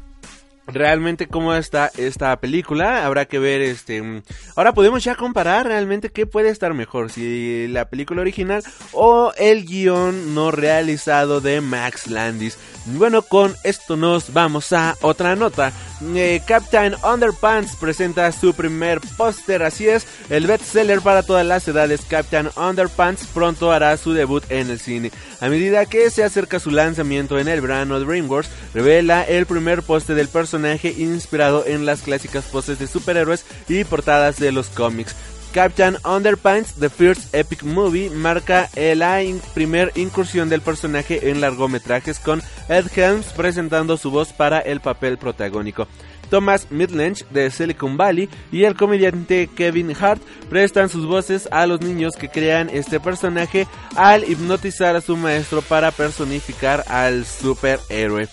realmente 0.68 1.28
cómo 1.28 1.54
está 1.54 1.92
esta 1.98 2.36
película. 2.40 3.06
Habrá 3.06 3.26
que 3.26 3.40
ver 3.40 3.62
este. 3.62 4.02
Mm, 4.02 4.22
ahora 4.56 4.74
podemos 4.74 5.04
ya 5.04 5.16
comparar 5.16 5.66
realmente 5.68 6.10
qué 6.10 6.26
puede 6.26 6.50
estar 6.50 6.74
mejor, 6.74 7.12
si 7.12 7.68
la 7.68 7.90
película 7.90 8.22
original 8.22 8.64
o 8.92 9.32
el 9.38 9.66
guion 9.66 10.34
no 10.36 10.52
realizado 10.52 11.42
de 11.42 11.62
Max 11.62 12.08
Landis. 12.08 12.58
Bueno, 12.86 13.22
con 13.22 13.54
esto 13.64 13.98
nos 13.98 14.34
vamos 14.34 14.72
a 14.74 14.96
otra 15.02 15.36
nota. 15.36 15.74
Eh, 16.16 16.42
Captain 16.46 16.96
Underpants 17.04 17.76
presenta 17.76 18.32
su 18.32 18.54
primer 18.54 19.02
póster, 19.18 19.64
así 19.64 19.90
es, 19.90 20.06
el 20.30 20.48
bestseller 20.48 21.02
para 21.02 21.24
todas 21.24 21.46
las 21.46 21.68
edades. 21.68 22.02
Captain 22.08 22.50
Underpants 22.56 23.26
pronto 23.28 23.72
hará 23.72 23.98
su 23.98 24.14
debut 24.14 24.44
en 24.50 24.70
el 24.70 24.80
cine. 24.80 25.12
A 25.42 25.50
medida 25.50 25.86
que 25.86 26.10
se 26.10 26.24
acerca 26.24 26.60
su 26.60 26.72
lanzamiento 26.72 27.40
en 27.40 27.48
el 27.48 27.62
verano, 27.62 28.00
DreamWorks 28.00 28.50
revela 28.74 29.24
el 29.24 29.46
primer 29.46 29.84
póster 29.84 30.16
del 30.16 30.30
personaje 30.30 30.57
inspirado 30.66 31.66
en 31.66 31.86
las 31.86 32.02
clásicas 32.02 32.46
poses 32.46 32.80
de 32.80 32.88
superhéroes 32.88 33.46
y 33.68 33.84
portadas 33.84 34.40
de 34.40 34.52
los 34.52 34.68
cómics. 34.70 35.16
Captain 35.54 35.98
Underpants, 36.06 36.74
The 36.74 36.90
First 36.90 37.34
Epic 37.34 37.64
Movie, 37.64 38.10
marca 38.10 38.70
la 38.76 39.22
primer 39.54 39.92
incursión 39.96 40.50
del 40.50 40.62
personaje 40.62 41.30
en 41.30 41.42
largometrajes 41.42 42.20
con 42.20 42.42
Ed 42.70 42.86
Helms 42.96 43.28
presentando 43.28 43.98
su 43.98 44.12
voz 44.12 44.34
para 44.34 44.60
el 44.60 44.82
papel 44.82 45.18
protagónico. 45.18 45.88
Thomas 46.30 46.68
Midlench 46.70 47.26
de 47.30 47.50
Silicon 47.50 47.98
Valley 47.98 48.30
y 48.52 48.66
el 48.66 48.76
comediante 48.76 49.48
Kevin 49.48 49.96
Hart 50.00 50.22
prestan 50.50 50.90
sus 50.90 51.06
voces 51.06 51.48
a 51.52 51.66
los 51.68 51.82
niños 51.82 52.16
que 52.16 52.30
crean 52.30 52.70
este 52.70 53.00
personaje 53.00 53.68
al 53.96 54.30
hipnotizar 54.30 54.96
a 54.96 55.02
su 55.02 55.16
maestro 55.18 55.62
para 55.62 55.92
personificar 55.92 56.84
al 56.88 57.26
superhéroe. 57.26 58.28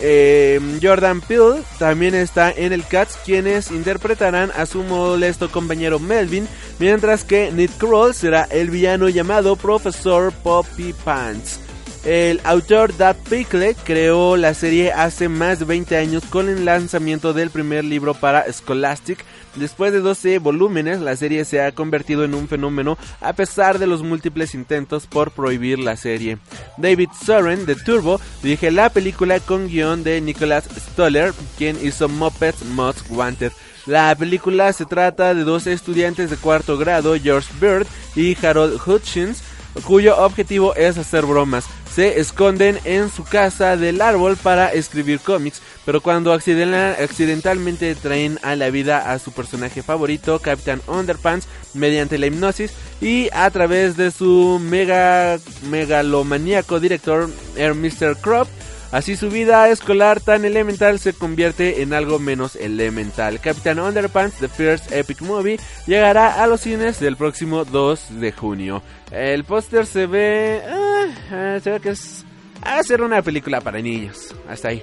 Eh, 0.00 0.60
Jordan 0.80 1.20
Peele 1.20 1.62
también 1.78 2.14
está 2.14 2.52
en 2.52 2.72
el 2.72 2.86
Cats, 2.86 3.18
quienes 3.24 3.70
interpretarán 3.70 4.52
a 4.56 4.64
su 4.66 4.82
molesto 4.84 5.50
compañero 5.50 5.98
Melvin, 5.98 6.46
mientras 6.78 7.24
que 7.24 7.50
Nick 7.50 7.76
Kroll 7.78 8.14
será 8.14 8.44
el 8.44 8.70
villano 8.70 9.08
llamado 9.08 9.56
Profesor 9.56 10.32
Poppy 10.32 10.92
Pants. 11.04 11.60
El 12.04 12.40
autor 12.44 12.96
Dad 12.96 13.16
Pickle 13.28 13.74
creó 13.84 14.36
la 14.36 14.54
serie 14.54 14.92
hace 14.92 15.28
más 15.28 15.58
de 15.58 15.64
20 15.64 15.96
años 15.96 16.22
con 16.30 16.48
el 16.48 16.64
lanzamiento 16.64 17.32
del 17.32 17.50
primer 17.50 17.84
libro 17.84 18.14
para 18.14 18.50
Scholastic. 18.50 19.24
Después 19.58 19.92
de 19.92 20.00
12 20.00 20.38
volúmenes, 20.38 21.00
la 21.00 21.16
serie 21.16 21.44
se 21.44 21.60
ha 21.60 21.72
convertido 21.72 22.24
en 22.24 22.34
un 22.34 22.48
fenómeno 22.48 22.96
a 23.20 23.32
pesar 23.32 23.78
de 23.78 23.86
los 23.86 24.02
múltiples 24.02 24.54
intentos 24.54 25.06
por 25.06 25.32
prohibir 25.32 25.78
la 25.78 25.96
serie. 25.96 26.38
David 26.76 27.08
Soren 27.24 27.66
de 27.66 27.74
Turbo 27.74 28.20
dirige 28.42 28.70
la 28.70 28.90
película 28.90 29.40
con 29.40 29.68
guion 29.68 30.04
de 30.04 30.20
Nicholas 30.20 30.68
Stoller, 30.92 31.32
quien 31.56 31.76
hizo 31.84 32.08
Muppets 32.08 32.64
Most 32.66 33.10
Wanted. 33.10 33.52
La 33.86 34.14
película 34.14 34.72
se 34.72 34.84
trata 34.84 35.34
de 35.34 35.44
dos 35.44 35.66
estudiantes 35.66 36.30
de 36.30 36.36
cuarto 36.36 36.76
grado, 36.76 37.16
George 37.18 37.48
Bird 37.60 37.86
y 38.14 38.36
Harold 38.44 38.78
Hutchins, 38.86 39.42
cuyo 39.84 40.16
objetivo 40.18 40.74
es 40.74 40.98
hacer 40.98 41.24
bromas 41.24 41.64
se 41.94 42.20
esconden 42.20 42.78
en 42.84 43.10
su 43.10 43.24
casa 43.24 43.76
del 43.76 44.00
árbol 44.00 44.36
para 44.36 44.72
escribir 44.72 45.20
cómics, 45.20 45.60
pero 45.84 46.00
cuando 46.00 46.32
accidentalmente 46.32 47.94
traen 47.94 48.38
a 48.42 48.56
la 48.56 48.70
vida 48.70 49.12
a 49.12 49.18
su 49.18 49.32
personaje 49.32 49.82
favorito, 49.82 50.38
Captain 50.38 50.80
Underpants, 50.86 51.48
mediante 51.74 52.18
la 52.18 52.26
hipnosis 52.26 52.72
y 53.00 53.28
a 53.32 53.50
través 53.50 53.96
de 53.96 54.10
su 54.10 54.58
mega 54.60 55.38
megalomaníaco 55.70 56.80
director, 56.80 57.28
Mr. 57.56 58.16
Crop, 58.20 58.48
Así 58.90 59.16
su 59.16 59.28
vida 59.28 59.68
escolar 59.68 60.20
tan 60.20 60.46
elemental 60.46 60.98
se 60.98 61.12
convierte 61.12 61.82
en 61.82 61.92
algo 61.92 62.18
menos 62.18 62.56
elemental. 62.56 63.38
Captain 63.38 63.78
Underpants, 63.78 64.36
The 64.36 64.48
First 64.48 64.92
Epic 64.92 65.20
Movie, 65.20 65.60
llegará 65.86 66.42
a 66.42 66.46
los 66.46 66.62
cines 66.62 66.98
del 66.98 67.16
próximo 67.16 67.66
2 67.66 68.20
de 68.20 68.32
junio. 68.32 68.82
El 69.10 69.44
póster 69.44 69.84
se 69.84 70.06
ve... 70.06 70.62
Ah, 70.66 71.06
ah, 71.30 71.58
se 71.62 71.70
ve 71.70 71.80
que 71.80 71.90
es... 71.90 72.24
A 72.62 72.82
ser 72.82 73.02
una 73.02 73.20
película 73.22 73.60
para 73.60 73.80
niños. 73.80 74.34
Hasta 74.48 74.68
ahí. 74.68 74.82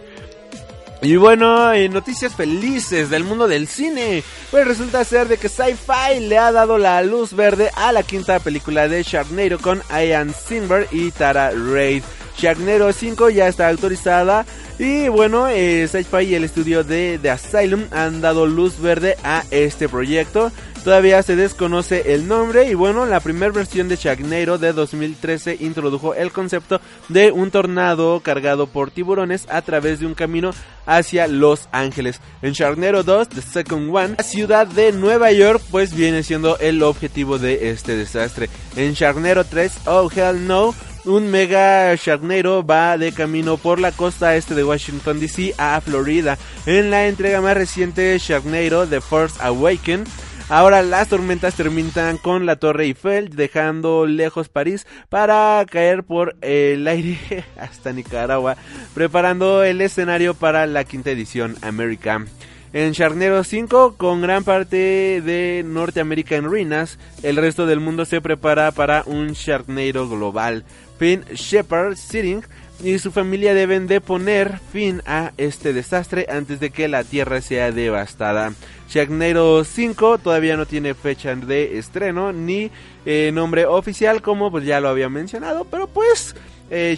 Y 1.01 1.17
bueno, 1.17 1.73
noticias 1.89 2.33
felices 2.33 3.09
del 3.09 3.23
mundo 3.23 3.47
del 3.47 3.67
cine. 3.67 4.23
Pues 4.49 4.67
resulta 4.67 5.03
ser 5.03 5.27
de 5.27 5.37
que 5.37 5.49
Sci-Fi 5.49 6.21
le 6.21 6.37
ha 6.37 6.51
dado 6.51 6.77
la 6.77 7.01
luz 7.01 7.33
verde 7.33 7.69
a 7.75 7.91
la 7.91 8.03
quinta 8.03 8.39
película 8.39 8.87
de 8.87 9.03
Sharknado 9.03 9.59
con 9.59 9.81
Ian 9.89 10.33
Sinberg 10.33 10.87
y 10.91 11.11
Tara 11.11 11.51
Reid. 11.51 12.03
Sharknado 12.37 12.91
5 12.91 13.29
ya 13.29 13.47
está 13.47 13.69
autorizada. 13.69 14.45
Y 14.77 15.07
bueno, 15.07 15.47
eh, 15.47 15.87
Sci-Fi 15.87 16.23
y 16.25 16.35
el 16.35 16.43
estudio 16.43 16.83
de 16.83 17.17
The 17.21 17.29
Asylum 17.29 17.85
han 17.91 18.19
dado 18.21 18.45
luz 18.45 18.79
verde 18.79 19.15
a 19.23 19.43
este 19.51 19.87
proyecto. 19.87 20.51
Todavía 20.85 21.23
se 21.23 21.35
desconoce 21.35 22.13
el 22.13 22.27
nombre 22.27 22.69
y 22.69 22.75
bueno, 22.75 23.07
la 23.07 23.19
primera 23.19 23.51
versión 23.51 23.87
de 23.87 23.95
Sharknado 23.95 24.59
de 24.59 24.71
2013 24.71 25.57
introdujo 25.61 26.13
el 26.13 26.31
concepto 26.31 26.79
de 27.09 27.31
un 27.31 27.49
tornado 27.49 28.19
cargado 28.19 28.67
por 28.67 28.91
tiburones 28.91 29.47
a 29.49 29.63
través 29.63 29.99
de 29.99 30.05
un 30.05 30.13
camino 30.13 30.51
hacia 30.85 31.25
Los 31.27 31.69
Ángeles. 31.71 32.21
En 32.43 32.53
Sharknado 32.53 33.01
2, 33.01 33.29
The 33.29 33.41
Second 33.41 33.95
One, 33.95 34.15
la 34.17 34.23
ciudad 34.23 34.67
de 34.67 34.91
Nueva 34.91 35.31
York 35.31 35.59
pues 35.71 35.95
viene 35.95 36.21
siendo 36.21 36.59
el 36.59 36.83
objetivo 36.83 37.39
de 37.39 37.71
este 37.71 37.95
desastre. 37.95 38.47
En 38.75 38.93
Sharknado 38.93 39.43
3, 39.43 39.87
Oh 39.87 40.11
Hell 40.15 40.45
No, 40.45 40.75
un 41.05 41.29
mega 41.29 41.95
Sharknado 41.95 42.65
va 42.65 42.97
de 42.97 43.11
camino 43.11 43.57
por 43.57 43.79
la 43.79 43.91
costa 43.91 44.35
este 44.35 44.55
de 44.55 44.63
Washington 44.63 45.19
DC 45.19 45.53
a 45.57 45.79
Florida. 45.81 46.37
En 46.65 46.89
la 46.91 47.07
entrega 47.07 47.41
más 47.41 47.55
reciente 47.55 48.17
Sharknado 48.19 48.87
The 48.87 49.01
First 49.01 49.41
Awaken, 49.41 50.03
Ahora 50.47 50.83
las 50.83 51.09
tormentas 51.09 51.55
terminan 51.55 52.17
con 52.19 52.45
la 52.45 52.57
Torre 52.57 52.83
Eiffel, 52.83 53.29
dejando 53.29 54.05
lejos 54.05 54.47
París 54.47 54.85
para 55.09 55.65
caer 55.67 56.03
por 56.03 56.35
el 56.41 56.87
aire 56.87 57.45
hasta 57.59 57.91
Nicaragua, 57.91 58.55
preparando 58.93 59.63
el 59.63 59.81
escenario 59.81 60.35
para 60.35 60.67
la 60.67 60.83
quinta 60.83 61.09
edición 61.09 61.55
América. 61.63 62.25
En 62.73 62.91
Charnero 62.91 63.43
5, 63.43 63.95
con 63.95 64.21
gran 64.21 64.43
parte 64.43 65.21
de 65.21 65.63
Norteamérica 65.65 66.35
en 66.35 66.43
ruinas, 66.43 66.99
el 67.23 67.37
resto 67.37 67.65
del 67.65 67.79
mundo 67.79 68.03
se 68.03 68.19
prepara 68.19 68.69
para 68.71 69.03
un 69.05 69.29
Sharknado 69.29 70.09
global. 70.09 70.65
Finn 70.97 71.23
Shepard 71.33 71.95
Sitting 71.95 72.43
y 72.83 72.99
su 72.99 73.11
familia 73.11 73.53
deben 73.53 73.87
de 73.87 74.01
poner 74.01 74.59
fin 74.71 75.01
a 75.05 75.31
este 75.37 75.73
desastre 75.73 76.27
antes 76.29 76.59
de 76.59 76.71
que 76.71 76.87
la 76.87 77.03
Tierra 77.03 77.41
sea 77.41 77.71
devastada. 77.71 78.53
Sharknado 78.89 79.63
5 79.63 80.17
todavía 80.19 80.57
no 80.57 80.65
tiene 80.65 80.93
fecha 80.93 81.35
de 81.35 81.77
estreno 81.77 82.31
ni 82.33 82.71
eh, 83.05 83.31
nombre 83.33 83.65
oficial 83.65 84.21
como 84.21 84.51
pues 84.51 84.65
ya 84.65 84.79
lo 84.79 84.89
había 84.89 85.09
mencionado, 85.09 85.65
pero 85.65 85.87
pues 85.87 86.35
eh, 86.69 86.97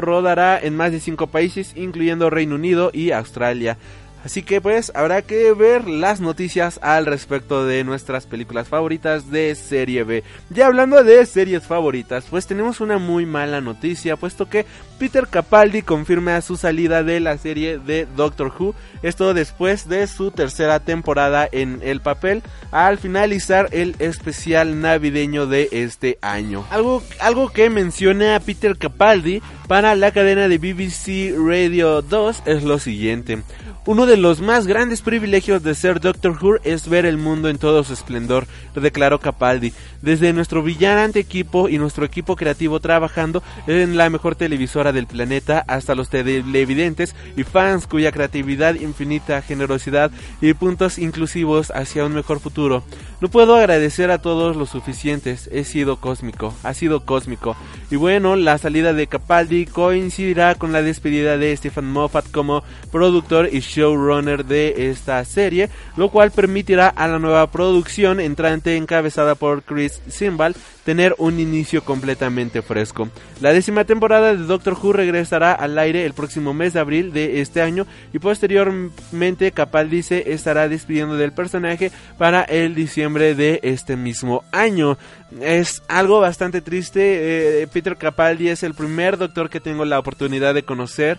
rodará 0.00 0.58
en 0.60 0.76
más 0.76 0.92
de 0.92 1.00
5 1.00 1.26
países 1.28 1.72
incluyendo 1.76 2.30
Reino 2.30 2.56
Unido 2.56 2.90
y 2.92 3.12
Australia. 3.12 3.78
Así 4.24 4.42
que 4.42 4.60
pues 4.60 4.92
habrá 4.94 5.22
que 5.22 5.52
ver 5.52 5.88
las 5.88 6.20
noticias 6.20 6.78
al 6.82 7.06
respecto 7.06 7.66
de 7.66 7.84
nuestras 7.84 8.26
películas 8.26 8.68
favoritas 8.68 9.30
de 9.30 9.54
serie 9.54 10.04
B. 10.04 10.22
Ya 10.50 10.66
hablando 10.66 11.02
de 11.02 11.26
series 11.26 11.64
favoritas, 11.64 12.26
pues 12.30 12.46
tenemos 12.46 12.80
una 12.80 12.98
muy 12.98 13.26
mala 13.26 13.60
noticia, 13.60 14.16
puesto 14.16 14.48
que 14.48 14.64
Peter 14.98 15.26
Capaldi 15.28 15.82
confirma 15.82 16.40
su 16.40 16.56
salida 16.56 17.02
de 17.02 17.18
la 17.18 17.36
serie 17.36 17.78
de 17.78 18.06
Doctor 18.16 18.52
Who, 18.56 18.74
esto 19.02 19.34
después 19.34 19.88
de 19.88 20.06
su 20.06 20.30
tercera 20.30 20.80
temporada 20.80 21.48
en 21.50 21.80
el 21.82 22.00
papel, 22.00 22.42
al 22.70 22.98
finalizar 22.98 23.68
el 23.72 23.96
especial 23.98 24.80
navideño 24.80 25.46
de 25.46 25.68
este 25.72 26.18
año. 26.22 26.64
Algo, 26.70 27.02
algo 27.18 27.50
que 27.50 27.70
menciona 27.70 28.38
Peter 28.40 28.78
Capaldi 28.78 29.42
para 29.66 29.94
la 29.94 30.12
cadena 30.12 30.48
de 30.48 30.58
BBC 30.58 31.34
Radio 31.36 32.02
2 32.02 32.42
es 32.46 32.62
lo 32.62 32.78
siguiente. 32.78 33.42
Uno 33.84 34.06
de 34.06 34.16
los 34.16 34.40
más 34.40 34.68
grandes 34.68 35.02
privilegios 35.02 35.64
de 35.64 35.74
ser 35.74 35.98
Doctor 35.98 36.38
Who 36.40 36.60
es 36.62 36.88
ver 36.88 37.04
el 37.04 37.18
mundo 37.18 37.48
en 37.48 37.58
todo 37.58 37.82
su 37.82 37.92
esplendor, 37.92 38.46
declaró 38.76 39.18
Capaldi. 39.18 39.72
Desde 40.02 40.32
nuestro 40.32 40.62
brillante 40.62 41.18
equipo 41.18 41.68
y 41.68 41.78
nuestro 41.78 42.04
equipo 42.04 42.36
creativo 42.36 42.78
trabajando 42.78 43.42
en 43.66 43.96
la 43.96 44.08
mejor 44.08 44.36
televisora 44.36 44.92
del 44.92 45.08
planeta 45.08 45.64
hasta 45.66 45.96
los 45.96 46.10
televidentes 46.10 47.16
y 47.36 47.42
fans 47.42 47.88
cuya 47.88 48.12
creatividad 48.12 48.76
infinita, 48.76 49.42
generosidad 49.42 50.12
y 50.40 50.54
puntos 50.54 50.98
inclusivos 50.98 51.72
hacia 51.72 52.04
un 52.06 52.14
mejor 52.14 52.38
futuro. 52.38 52.84
No 53.20 53.30
puedo 53.30 53.56
agradecer 53.56 54.12
a 54.12 54.18
todos 54.18 54.56
los 54.56 54.70
suficientes, 54.70 55.48
he 55.52 55.64
sido 55.64 55.96
cósmico, 55.96 56.54
ha 56.62 56.74
sido 56.74 57.04
cósmico. 57.04 57.56
Y 57.90 57.96
bueno, 57.96 58.36
la 58.36 58.58
salida 58.58 58.92
de 58.92 59.08
Capaldi 59.08 59.66
coincidirá 59.66 60.54
con 60.54 60.72
la 60.72 60.82
despedida 60.82 61.36
de 61.36 61.56
Stephen 61.56 61.90
Moffat 61.90 62.30
como 62.30 62.62
productor 62.92 63.48
y 63.52 63.60
showrunner 63.72 64.44
de 64.44 64.90
esta 64.90 65.24
serie, 65.24 65.70
lo 65.96 66.10
cual 66.10 66.30
permitirá 66.30 66.88
a 66.88 67.08
la 67.08 67.18
nueva 67.18 67.50
producción 67.50 68.20
entrante 68.20 68.76
encabezada 68.76 69.34
por 69.34 69.62
Chris 69.62 70.00
Simbal 70.08 70.54
tener 70.84 71.14
un 71.18 71.38
inicio 71.38 71.84
completamente 71.84 72.62
fresco. 72.62 73.08
La 73.40 73.52
décima 73.52 73.84
temporada 73.84 74.34
de 74.34 74.44
Doctor 74.44 74.76
Who 74.80 74.92
regresará 74.92 75.52
al 75.52 75.78
aire 75.78 76.04
el 76.04 76.12
próximo 76.12 76.54
mes 76.54 76.72
de 76.72 76.80
abril 76.80 77.12
de 77.12 77.40
este 77.40 77.62
año 77.62 77.86
y 78.12 78.18
posteriormente 78.18 79.52
Capaldi 79.52 80.02
se 80.02 80.32
estará 80.32 80.68
despidiendo 80.68 81.16
del 81.16 81.32
personaje 81.32 81.92
para 82.18 82.42
el 82.42 82.74
diciembre 82.74 83.34
de 83.34 83.60
este 83.62 83.96
mismo 83.96 84.44
año. 84.52 84.98
Es 85.40 85.82
algo 85.88 86.20
bastante 86.20 86.60
triste. 86.60 87.62
Eh, 87.62 87.66
Peter 87.72 87.96
Capaldi 87.96 88.48
es 88.48 88.62
el 88.62 88.74
primer 88.74 89.16
doctor 89.16 89.48
que 89.48 89.60
tengo 89.60 89.84
la 89.84 89.98
oportunidad 89.98 90.52
de 90.54 90.62
conocer 90.62 91.18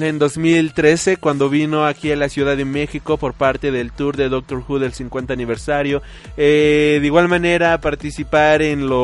en 0.00 0.18
2013 0.18 1.16
cuando 1.16 1.48
vino 1.48 1.86
aquí 1.86 2.10
a 2.10 2.16
la 2.16 2.28
Ciudad 2.28 2.56
de 2.56 2.64
México 2.64 3.18
por 3.18 3.34
parte 3.34 3.70
del 3.70 3.92
tour 3.92 4.16
de 4.16 4.28
Doctor 4.28 4.64
Who 4.66 4.78
del 4.78 4.92
50 4.92 5.32
aniversario. 5.32 6.02
Eh, 6.36 6.98
de 7.00 7.06
igual 7.06 7.28
manera 7.28 7.80
participar 7.80 8.62
en 8.62 8.88
los 8.88 9.01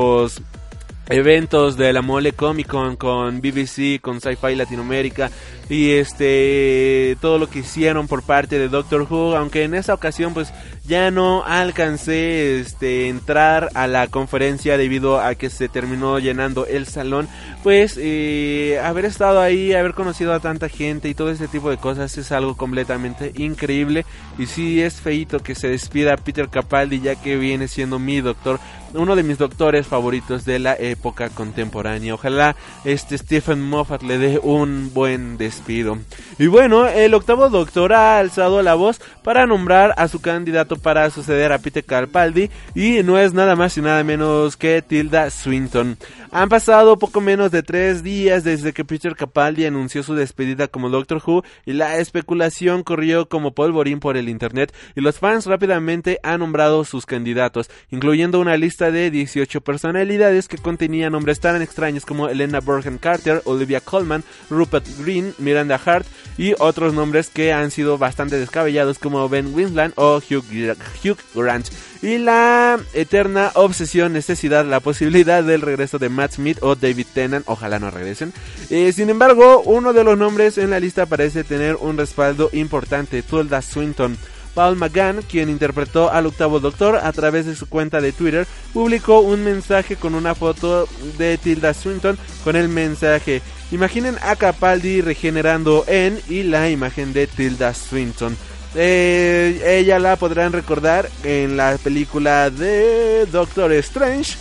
eventos 1.09 1.77
de 1.77 1.93
la 1.93 2.03
Mole 2.03 2.33
Comic 2.33 2.67
Con 2.67 2.97
con 2.97 3.41
BBC, 3.41 4.01
con 4.01 4.21
Sci-Fi 4.21 4.55
Latinoamérica 4.55 5.31
y 5.69 5.93
este 5.93 7.17
todo 7.21 7.39
lo 7.39 7.49
que 7.49 7.61
hicieron 7.61 8.09
por 8.09 8.23
parte 8.23 8.59
de 8.59 8.69
Doctor 8.69 9.07
Who, 9.09 9.37
aunque 9.37 9.65
en 9.65 9.75
esa 9.75 9.95
ocasión 9.95 10.35
pues 10.35 10.53
ya 10.89 11.11
no 11.11 11.45
alcancé 11.45 12.61
este 12.61 13.09
entrar 13.09 13.69
a 13.75 13.87
la 13.87 14.07
conferencia 14.07 14.79
debido 14.79 15.21
a 15.21 15.35
que 15.35 15.51
se 15.51 15.69
terminó 15.69 16.19
llenando 16.19 16.67
el 16.67 16.87
salón, 16.87 17.29
pues 17.63 17.99
eh, 17.99 18.81
haber 18.83 19.05
estado 19.05 19.41
ahí, 19.41 19.75
haber 19.75 19.93
conocido 19.93 20.33
a 20.33 20.41
tanta 20.41 20.69
gente 20.69 21.09
y 21.09 21.15
todo 21.15 21.31
ese 21.31 21.49
tipo 21.49 21.69
de 21.71 21.77
cosas 21.77 22.17
es 22.17 22.33
algo 22.33 22.57
completamente 22.57 23.33
increíble. 23.37 24.07
Y 24.39 24.47
sí 24.47 24.81
es 24.81 24.95
feito 24.95 25.41
que 25.41 25.55
se 25.55 25.69
despida 25.69 26.17
Peter 26.17 26.49
Capaldi 26.49 27.01
ya 27.01 27.17
que 27.17 27.37
viene 27.37 27.69
siendo 27.69 27.99
mi 27.99 28.21
doctor, 28.21 28.59
uno 28.95 29.15
de 29.15 29.23
mis 29.23 29.37
doctores 29.37 29.87
favoritos 29.87 30.45
de 30.45 30.59
la 30.59 30.75
época 30.75 31.29
contemporánea. 31.29 32.15
Ojalá 32.15 32.57
este 32.85 33.19
Stephen 33.19 33.61
Moffat 33.61 34.03
le 34.03 34.19
dé 34.19 34.41
un 34.43 34.91
buen 34.95 35.37
despido. 35.59 35.99
Y 36.39 36.47
bueno, 36.47 36.87
el 36.87 37.15
octavo 37.15 37.49
doctor 37.49 37.93
ha 37.93 38.19
alzado 38.19 38.63
la 38.63 38.75
voz 38.75 39.01
para 39.23 39.47
nombrar 39.47 39.93
a 39.97 40.09
su 40.09 40.21
candidato 40.21 40.77
para 40.77 41.11
suceder 41.11 41.53
a 41.53 41.59
Peter 41.59 41.85
Capaldi 41.85 42.51
y 42.75 43.03
no 43.03 43.19
es 43.19 43.35
nada 43.35 43.57
más 43.57 43.77
y 43.77 43.83
nada 43.83 44.05
menos 44.05 44.57
que 44.57 44.81
Tilda 44.83 45.31
Swinton. 45.31 45.99
Han 46.31 46.49
pasado 46.49 46.99
poco 46.99 47.21
menos 47.21 47.51
de 47.51 47.63
tres 47.63 48.03
días 48.03 48.45
desde 48.45 48.73
que 48.73 48.85
Peter 48.85 49.17
Capaldi 49.17 49.65
anunció 49.65 50.03
su 50.03 50.15
despedida 50.15 50.69
como 50.69 50.91
Doctor 50.91 51.23
Who 51.27 51.43
y 51.65 51.73
la 51.73 51.97
especulación 51.97 52.85
corrió 52.85 53.29
como 53.29 53.55
polvorín 53.55 53.99
por 53.99 54.17
el 54.17 54.29
internet 54.29 54.75
y 54.95 55.01
los 55.01 55.19
fans 55.19 55.47
rápidamente 55.47 56.21
han 56.23 56.41
nombrado 56.41 56.85
sus 56.85 57.07
candidatos, 57.07 57.71
incluyendo 57.91 58.41
una 58.41 58.57
lista 58.57 58.91
de 58.91 59.11
18 59.11 59.63
personalidades 59.63 60.49
que 60.49 60.59
contenían 60.59 61.13
nombres 61.13 61.41
tan 61.41 61.63
extraños 61.63 62.05
como 62.05 62.29
Elena 62.29 62.61
Burgen 62.61 62.99
Carter, 62.99 63.41
Olivia 63.45 63.81
Colman, 63.81 64.23
Rupert 64.51 64.87
Green, 64.99 65.35
Miranda 65.49 65.81
Hart 65.83 66.07
y 66.37 66.55
otros 66.59 66.93
nombres 66.93 67.31
que 67.31 67.53
han 67.53 67.71
sido 67.71 67.97
bastante 67.97 68.39
descabellados 68.39 68.99
como 68.99 69.29
Ben 69.29 69.55
Winsland 69.55 69.95
o 69.97 70.19
Hugh, 70.19 71.17
Grant 71.35 71.69
y 72.03 72.19
la 72.19 72.79
eterna 72.93 73.51
obsesión, 73.55 74.13
necesidad, 74.13 74.65
la 74.65 74.81
posibilidad 74.81 75.43
del 75.43 75.63
regreso 75.63 75.99
de 75.99 76.09
Matt 76.09 76.35
Smith 76.35 76.59
o 76.61 76.77
David 76.77 77.07
Tennant, 77.13 77.45
ojalá 77.49 77.79
no 77.79 77.91
regresen. 77.91 78.33
Eh, 78.71 78.93
sin 78.93 79.11
embargo, 79.11 79.63
uno 79.65 79.93
de 79.93 80.05
los 80.05 80.17
nombres 80.17 80.59
en 80.59 80.71
la 80.71 80.81
lista 80.81 81.07
parece 81.07 81.45
tener 81.45 81.77
un 81.77 81.97
respaldo 81.97 82.51
importante, 82.53 83.23
Tilda 83.23 83.63
Swinton. 83.63 84.17
Paul 84.55 84.77
McGann, 84.77 85.23
quien 85.23 85.51
interpretó 85.51 86.11
al 86.11 86.27
octavo 86.27 86.59
doctor 86.59 86.97
a 86.97 87.13
través 87.13 87.47
de 87.47 87.55
su 87.55 87.69
cuenta 87.69 88.01
de 88.01 88.11
Twitter, 88.11 88.45
publicó 88.73 89.21
un 89.21 89.45
mensaje 89.45 89.95
con 89.95 90.17
una 90.17 90.35
foto 90.35 90.89
de 91.17 91.39
Tilda 91.39 91.75
Swinton 91.75 92.19
con 92.43 92.57
el 92.57 92.69
mensaje 92.69 93.41
Imaginen 93.71 94.17
a 94.23 94.37
Capaldi 94.37 95.03
regenerando 95.03 95.85
en 95.87 96.19
y 96.29 96.43
la 96.43 96.71
imagen 96.71 97.13
de 97.13 97.27
Tilda 97.27 97.75
Swinton. 97.75 98.37
Eh, 98.75 99.61
ella 99.65 99.99
la 99.99 100.17
podrán 100.17 100.53
recordar 100.53 101.09
en 101.23 101.57
la 101.57 101.77
película 101.83 102.51
de 102.51 103.27
Doctor 103.27 103.73
Strange. 103.73 104.37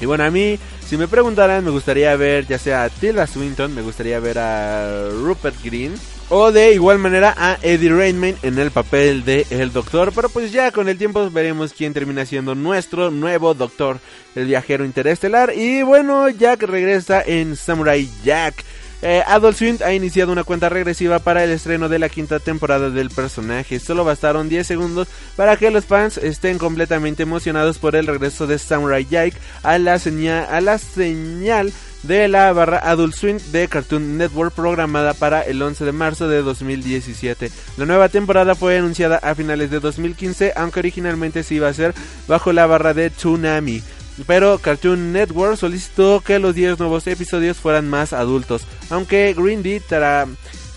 Y 0.00 0.06
bueno, 0.06 0.24
a 0.24 0.30
mí, 0.30 0.58
si 0.84 0.96
me 0.96 1.06
preguntaran, 1.06 1.64
me 1.64 1.70
gustaría 1.70 2.16
ver 2.16 2.46
ya 2.46 2.58
sea 2.58 2.88
Tilda 2.88 3.26
Swinton, 3.26 3.74
me 3.74 3.82
gustaría 3.82 4.18
ver 4.18 4.38
a 4.38 5.08
Rupert 5.10 5.56
Green. 5.62 5.94
O 6.32 6.52
de 6.52 6.74
igual 6.74 7.00
manera 7.00 7.34
a 7.36 7.58
Eddie 7.60 7.92
Rainman 7.92 8.36
en 8.44 8.56
el 8.60 8.70
papel 8.70 9.24
de 9.24 9.48
El 9.50 9.72
Doctor. 9.72 10.12
Pero 10.14 10.28
pues 10.28 10.52
ya 10.52 10.70
con 10.70 10.88
el 10.88 10.96
tiempo 10.96 11.28
veremos 11.28 11.72
quién 11.72 11.92
termina 11.92 12.24
siendo 12.24 12.54
nuestro 12.54 13.10
nuevo 13.10 13.52
Doctor, 13.52 13.98
el 14.36 14.46
viajero 14.46 14.84
interestelar. 14.84 15.52
Y 15.56 15.82
bueno, 15.82 16.28
Jack 16.28 16.62
regresa 16.62 17.20
en 17.20 17.56
Samurai 17.56 18.08
Jack. 18.22 18.64
Eh, 19.02 19.24
Adult 19.26 19.56
Swim 19.56 19.78
ha 19.84 19.92
iniciado 19.92 20.30
una 20.30 20.44
cuenta 20.44 20.68
regresiva 20.68 21.18
para 21.18 21.42
el 21.42 21.50
estreno 21.50 21.88
de 21.88 21.98
la 21.98 22.08
quinta 22.08 22.38
temporada 22.38 22.90
del 22.90 23.10
personaje. 23.10 23.80
Solo 23.80 24.04
bastaron 24.04 24.48
10 24.48 24.64
segundos 24.64 25.08
para 25.34 25.56
que 25.56 25.72
los 25.72 25.86
fans 25.86 26.16
estén 26.18 26.58
completamente 26.58 27.24
emocionados 27.24 27.78
por 27.78 27.96
el 27.96 28.06
regreso 28.06 28.46
de 28.46 28.58
Samurai 28.58 29.04
Jack 29.04 29.34
a 29.64 29.78
la, 29.78 29.94
a 29.94 30.60
la 30.60 30.78
señal 30.78 31.72
de 32.02 32.28
la 32.28 32.52
barra 32.52 32.78
Adult 32.78 33.14
Swim 33.14 33.38
de 33.52 33.68
Cartoon 33.68 34.16
Network 34.16 34.54
programada 34.54 35.14
para 35.14 35.42
el 35.42 35.60
11 35.60 35.84
de 35.84 35.92
marzo 35.92 36.28
de 36.28 36.42
2017. 36.42 37.50
La 37.76 37.86
nueva 37.86 38.08
temporada 38.08 38.54
fue 38.54 38.78
anunciada 38.78 39.16
a 39.16 39.34
finales 39.34 39.70
de 39.70 39.80
2015, 39.80 40.52
aunque 40.56 40.80
originalmente 40.80 41.42
se 41.42 41.56
iba 41.56 41.66
a 41.66 41.70
hacer 41.70 41.94
bajo 42.26 42.52
la 42.52 42.66
barra 42.66 42.94
de 42.94 43.10
Tsunami. 43.10 43.82
Pero 44.26 44.58
Cartoon 44.58 45.12
Network 45.12 45.56
solicitó 45.56 46.20
que 46.20 46.38
los 46.38 46.54
10 46.54 46.78
nuevos 46.78 47.06
episodios 47.06 47.56
fueran 47.56 47.88
más 47.88 48.12
adultos, 48.12 48.62
aunque 48.90 49.34
Grindy 49.36 49.80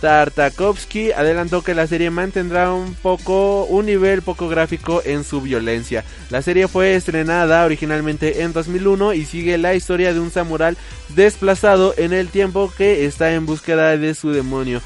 Tartakovsky 0.03 1.13
adelantó 1.13 1.63
que 1.63 1.73
la 1.73 1.87
serie 1.87 2.09
mantendrá 2.09 2.73
un 2.73 2.93
poco 2.93 3.63
un 3.63 3.85
nivel 3.85 4.21
poco 4.21 4.49
gráfico 4.49 5.01
en 5.05 5.23
su 5.23 5.39
violencia. 5.39 6.03
La 6.29 6.41
serie 6.41 6.67
fue 6.67 6.95
estrenada 6.95 7.63
originalmente 7.63 8.41
en 8.41 8.51
2001 8.51 9.13
y 9.13 9.23
sigue 9.23 9.57
la 9.57 9.75
historia 9.75 10.13
de 10.13 10.19
un 10.19 10.29
samurái 10.29 10.75
desplazado 11.15 11.93
en 11.95 12.11
el 12.11 12.27
tiempo 12.27 12.69
que 12.77 13.05
está 13.05 13.31
en 13.31 13.45
búsqueda 13.45 13.95
de 13.95 14.13
su 14.13 14.31
demonio. 14.31 14.81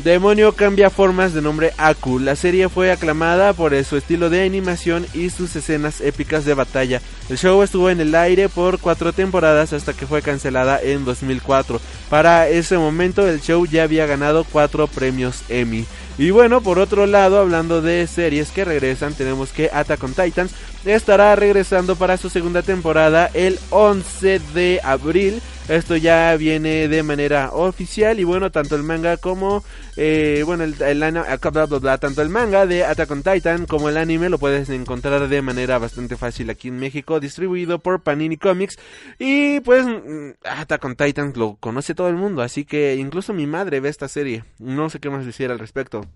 Demonio 0.00 0.52
cambia 0.52 0.90
formas 0.90 1.32
de 1.32 1.40
nombre 1.40 1.72
Aku. 1.78 2.18
La 2.18 2.36
serie 2.36 2.68
fue 2.68 2.90
aclamada 2.90 3.52
por 3.52 3.72
su 3.84 3.96
estilo 3.96 4.28
de 4.28 4.44
animación 4.44 5.06
y 5.14 5.30
sus 5.30 5.54
escenas 5.56 6.00
épicas 6.00 6.44
de 6.44 6.54
batalla. 6.54 7.00
El 7.30 7.38
show 7.38 7.62
estuvo 7.62 7.88
en 7.88 8.00
el 8.00 8.14
aire 8.14 8.48
por 8.48 8.80
cuatro 8.80 9.12
temporadas 9.12 9.72
hasta 9.72 9.92
que 9.92 10.06
fue 10.06 10.20
cancelada 10.20 10.80
en 10.82 11.04
2004. 11.04 11.80
Para 12.10 12.48
ese 12.48 12.76
momento 12.76 13.26
el 13.26 13.40
show 13.40 13.64
ya 13.66 13.84
había 13.84 14.06
ganado 14.06 14.44
cuatro 14.44 14.88
premios 14.88 15.42
Emmy. 15.48 15.86
Y 16.18 16.30
bueno, 16.30 16.60
por 16.60 16.78
otro 16.78 17.06
lado, 17.06 17.40
hablando 17.40 17.80
de 17.80 18.06
series 18.06 18.50
que 18.50 18.64
regresan, 18.64 19.14
tenemos 19.14 19.50
que 19.50 19.70
Attack 19.72 20.02
on 20.04 20.14
Titans 20.14 20.52
estará 20.84 21.34
regresando 21.34 21.96
para 21.96 22.18
su 22.18 22.30
segunda 22.30 22.62
temporada 22.62 23.30
el 23.32 23.58
11 23.70 24.40
de 24.54 24.80
abril. 24.84 25.40
Esto 25.68 25.96
ya 25.96 26.36
viene 26.36 26.88
de 26.88 27.02
manera 27.02 27.50
oficial 27.52 28.20
y 28.20 28.24
bueno, 28.24 28.50
tanto 28.50 28.76
el 28.76 28.82
manga 28.82 29.16
como 29.16 29.64
eh, 29.96 30.42
bueno, 30.44 30.64
el, 30.64 30.74
tanto 30.74 32.20
el 32.20 32.28
manga 32.28 32.66
de 32.66 32.84
Attack 32.84 33.10
on 33.10 33.22
Titan 33.22 33.64
como 33.64 33.88
el 33.88 33.96
anime 33.96 34.28
lo 34.28 34.38
puedes 34.38 34.68
encontrar 34.68 35.26
de 35.26 35.42
manera 35.42 35.78
bastante 35.78 36.16
fácil 36.16 36.50
aquí 36.50 36.68
en 36.68 36.78
México, 36.78 37.18
distribuido 37.18 37.78
por 37.78 38.02
Panini 38.02 38.36
Comics 38.36 38.78
y 39.18 39.60
pues 39.60 39.86
mm, 39.86 40.32
Attack 40.44 40.84
on 40.84 40.96
Titan 40.96 41.32
lo 41.34 41.56
conoce 41.56 41.94
todo 41.94 42.08
el 42.08 42.16
mundo, 42.16 42.42
así 42.42 42.66
que 42.66 42.96
incluso 42.96 43.32
mi 43.32 43.46
madre 43.46 43.80
ve 43.80 43.88
esta 43.88 44.08
serie. 44.08 44.44
No 44.58 44.90
sé 44.90 45.00
qué 45.00 45.08
más 45.08 45.24
decir 45.24 45.50
al 45.50 45.58
respecto. 45.58 46.06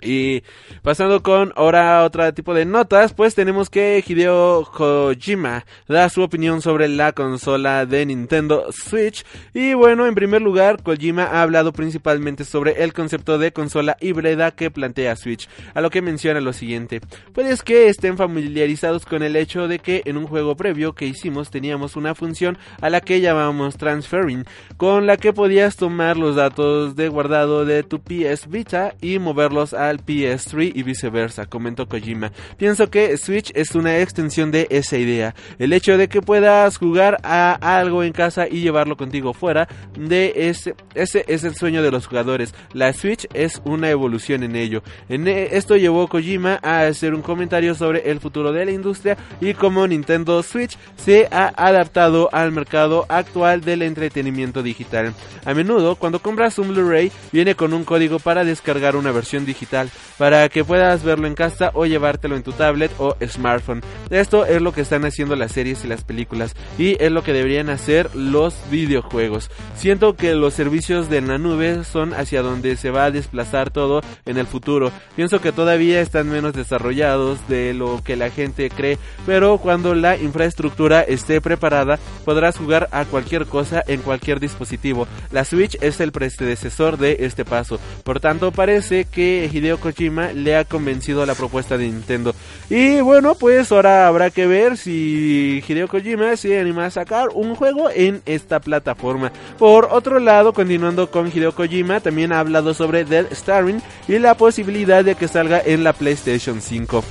Y 0.00 0.44
pasando 0.82 1.22
con 1.22 1.52
ahora 1.56 2.04
otro 2.04 2.32
tipo 2.32 2.54
de 2.54 2.64
notas, 2.64 3.12
pues 3.14 3.34
tenemos 3.34 3.68
que 3.68 4.02
Hideo 4.06 4.68
Kojima 4.72 5.64
da 5.88 6.08
su 6.08 6.22
opinión 6.22 6.62
sobre 6.62 6.88
la 6.88 7.12
consola 7.12 7.84
de 7.84 8.06
Nintendo 8.06 8.66
Switch. 8.70 9.24
Y 9.54 9.74
bueno, 9.74 10.06
en 10.06 10.14
primer 10.14 10.40
lugar, 10.40 10.82
Kojima 10.82 11.24
ha 11.24 11.42
hablado 11.42 11.72
principalmente 11.72 12.44
sobre 12.44 12.84
el 12.84 12.92
concepto 12.92 13.38
de 13.38 13.52
consola 13.52 13.96
híbrida 14.00 14.52
que 14.52 14.70
plantea 14.70 15.16
Switch, 15.16 15.48
a 15.74 15.80
lo 15.80 15.90
que 15.90 16.02
menciona 16.02 16.40
lo 16.40 16.52
siguiente. 16.52 17.00
Puedes 17.32 17.62
que 17.62 17.88
estén 17.88 18.16
familiarizados 18.16 19.04
con 19.04 19.22
el 19.22 19.34
hecho 19.34 19.66
de 19.66 19.80
que 19.80 20.02
en 20.04 20.16
un 20.16 20.26
juego 20.26 20.56
previo 20.56 20.94
que 20.94 21.06
hicimos 21.06 21.50
teníamos 21.50 21.96
una 21.96 22.14
función 22.14 22.56
a 22.80 22.88
la 22.88 23.00
que 23.00 23.20
llamamos 23.20 23.76
transferring, 23.76 24.44
con 24.76 25.06
la 25.06 25.16
que 25.16 25.32
podías 25.32 25.76
tomar 25.76 26.16
los 26.16 26.36
datos 26.36 26.94
de 26.94 27.08
guardado 27.08 27.64
de 27.64 27.82
tu 27.82 28.00
PS 28.00 28.48
Vita 28.48 28.94
y 29.00 29.18
moverlos 29.18 29.74
a 29.74 29.87
al 29.88 30.04
PS3 30.04 30.72
y 30.74 30.82
viceversa, 30.82 31.46
comentó 31.46 31.88
Kojima. 31.88 32.32
Pienso 32.56 32.90
que 32.90 33.16
Switch 33.16 33.50
es 33.54 33.74
una 33.74 33.98
extensión 33.98 34.50
de 34.50 34.66
esa 34.70 34.96
idea. 34.96 35.34
El 35.58 35.72
hecho 35.72 35.96
de 35.96 36.08
que 36.08 36.22
puedas 36.22 36.76
jugar 36.76 37.18
a 37.22 37.78
algo 37.78 38.02
en 38.02 38.12
casa 38.12 38.46
y 38.48 38.60
llevarlo 38.60 38.96
contigo 38.96 39.34
fuera 39.34 39.68
de 39.98 40.32
ese, 40.48 40.74
ese 40.94 41.24
es 41.28 41.44
el 41.44 41.54
sueño 41.54 41.82
de 41.82 41.90
los 41.90 42.06
jugadores. 42.06 42.54
La 42.72 42.92
Switch 42.92 43.26
es 43.34 43.60
una 43.64 43.90
evolución 43.90 44.42
en 44.42 44.56
ello. 44.56 44.82
En 45.08 45.26
e, 45.28 45.56
esto 45.56 45.76
llevó 45.76 46.08
Kojima 46.08 46.58
a 46.62 46.80
hacer 46.80 47.14
un 47.14 47.22
comentario 47.22 47.74
sobre 47.74 48.10
el 48.10 48.20
futuro 48.20 48.52
de 48.52 48.64
la 48.64 48.72
industria 48.72 49.16
y 49.40 49.54
cómo 49.54 49.86
Nintendo 49.86 50.42
Switch 50.42 50.76
se 50.96 51.28
ha 51.30 51.52
adaptado 51.56 52.28
al 52.32 52.52
mercado 52.52 53.06
actual 53.08 53.60
del 53.60 53.82
entretenimiento 53.82 54.62
digital. 54.62 55.14
A 55.44 55.54
menudo, 55.54 55.96
cuando 55.96 56.20
compras 56.20 56.58
un 56.58 56.68
Blu-ray, 56.68 57.12
viene 57.32 57.54
con 57.54 57.72
un 57.72 57.84
código 57.84 58.18
para 58.18 58.44
descargar 58.44 58.96
una 58.96 59.12
versión 59.12 59.46
digital 59.46 59.77
para 60.18 60.48
que 60.48 60.64
puedas 60.64 61.04
verlo 61.04 61.26
en 61.26 61.34
casa 61.34 61.70
o 61.74 61.86
llevártelo 61.86 62.36
en 62.36 62.42
tu 62.42 62.52
tablet 62.52 62.90
o 62.98 63.16
smartphone. 63.26 63.82
Esto 64.10 64.44
es 64.44 64.60
lo 64.60 64.72
que 64.72 64.80
están 64.80 65.04
haciendo 65.04 65.36
las 65.36 65.52
series 65.52 65.84
y 65.84 65.88
las 65.88 66.04
películas 66.04 66.54
y 66.78 66.96
es 67.02 67.12
lo 67.12 67.22
que 67.22 67.32
deberían 67.32 67.70
hacer 67.70 68.14
los 68.14 68.54
videojuegos. 68.70 69.50
Siento 69.76 70.16
que 70.16 70.34
los 70.34 70.54
servicios 70.54 71.08
de 71.08 71.20
la 71.20 71.38
nube 71.38 71.84
son 71.84 72.14
hacia 72.14 72.42
donde 72.42 72.76
se 72.76 72.90
va 72.90 73.04
a 73.04 73.10
desplazar 73.10 73.70
todo 73.70 74.00
en 74.26 74.38
el 74.38 74.46
futuro. 74.46 74.90
Pienso 75.14 75.40
que 75.40 75.52
todavía 75.52 76.00
están 76.00 76.28
menos 76.28 76.52
desarrollados 76.52 77.46
de 77.48 77.74
lo 77.74 78.02
que 78.02 78.16
la 78.16 78.30
gente 78.30 78.70
cree, 78.70 78.98
pero 79.26 79.58
cuando 79.58 79.94
la 79.94 80.16
infraestructura 80.16 81.02
esté 81.02 81.40
preparada 81.40 81.98
podrás 82.24 82.56
jugar 82.56 82.88
a 82.92 83.04
cualquier 83.04 83.46
cosa 83.46 83.82
en 83.86 84.00
cualquier 84.00 84.40
dispositivo. 84.40 85.06
La 85.30 85.44
Switch 85.44 85.76
es 85.80 86.00
el 86.00 86.12
predecesor 86.12 86.98
de 86.98 87.18
este 87.20 87.44
paso. 87.44 87.78
Por 88.04 88.20
tanto, 88.20 88.52
parece 88.52 89.04
que 89.04 89.48
Hideo 89.52 89.67
Kojima 89.76 90.32
le 90.32 90.56
ha 90.56 90.64
convencido 90.64 91.22
a 91.22 91.26
la 91.26 91.34
propuesta 91.34 91.76
de 91.76 91.84
Nintendo. 91.84 92.34
Y 92.70 93.02
bueno, 93.02 93.34
pues 93.34 93.70
ahora 93.70 94.08
habrá 94.08 94.30
que 94.30 94.46
ver 94.46 94.78
si 94.78 95.62
Hideo 95.68 95.88
Kojima 95.88 96.34
se 96.36 96.58
anima 96.58 96.86
a 96.86 96.90
sacar 96.90 97.28
un 97.34 97.54
juego 97.54 97.90
en 97.90 98.22
esta 98.24 98.60
plataforma. 98.60 99.32
Por 99.58 99.88
otro 99.90 100.18
lado, 100.18 100.54
continuando 100.54 101.10
con 101.10 101.28
Hideo 101.28 101.54
Kojima, 101.54 102.00
también 102.00 102.32
ha 102.32 102.40
hablado 102.40 102.72
sobre 102.72 103.04
Dead 103.04 103.26
Starring 103.32 103.82
y 104.08 104.18
la 104.18 104.34
posibilidad 104.34 105.04
de 105.04 105.14
que 105.14 105.28
salga 105.28 105.60
en 105.62 105.84
la 105.84 105.92
PlayStation 105.92 106.62
5. 106.62 107.04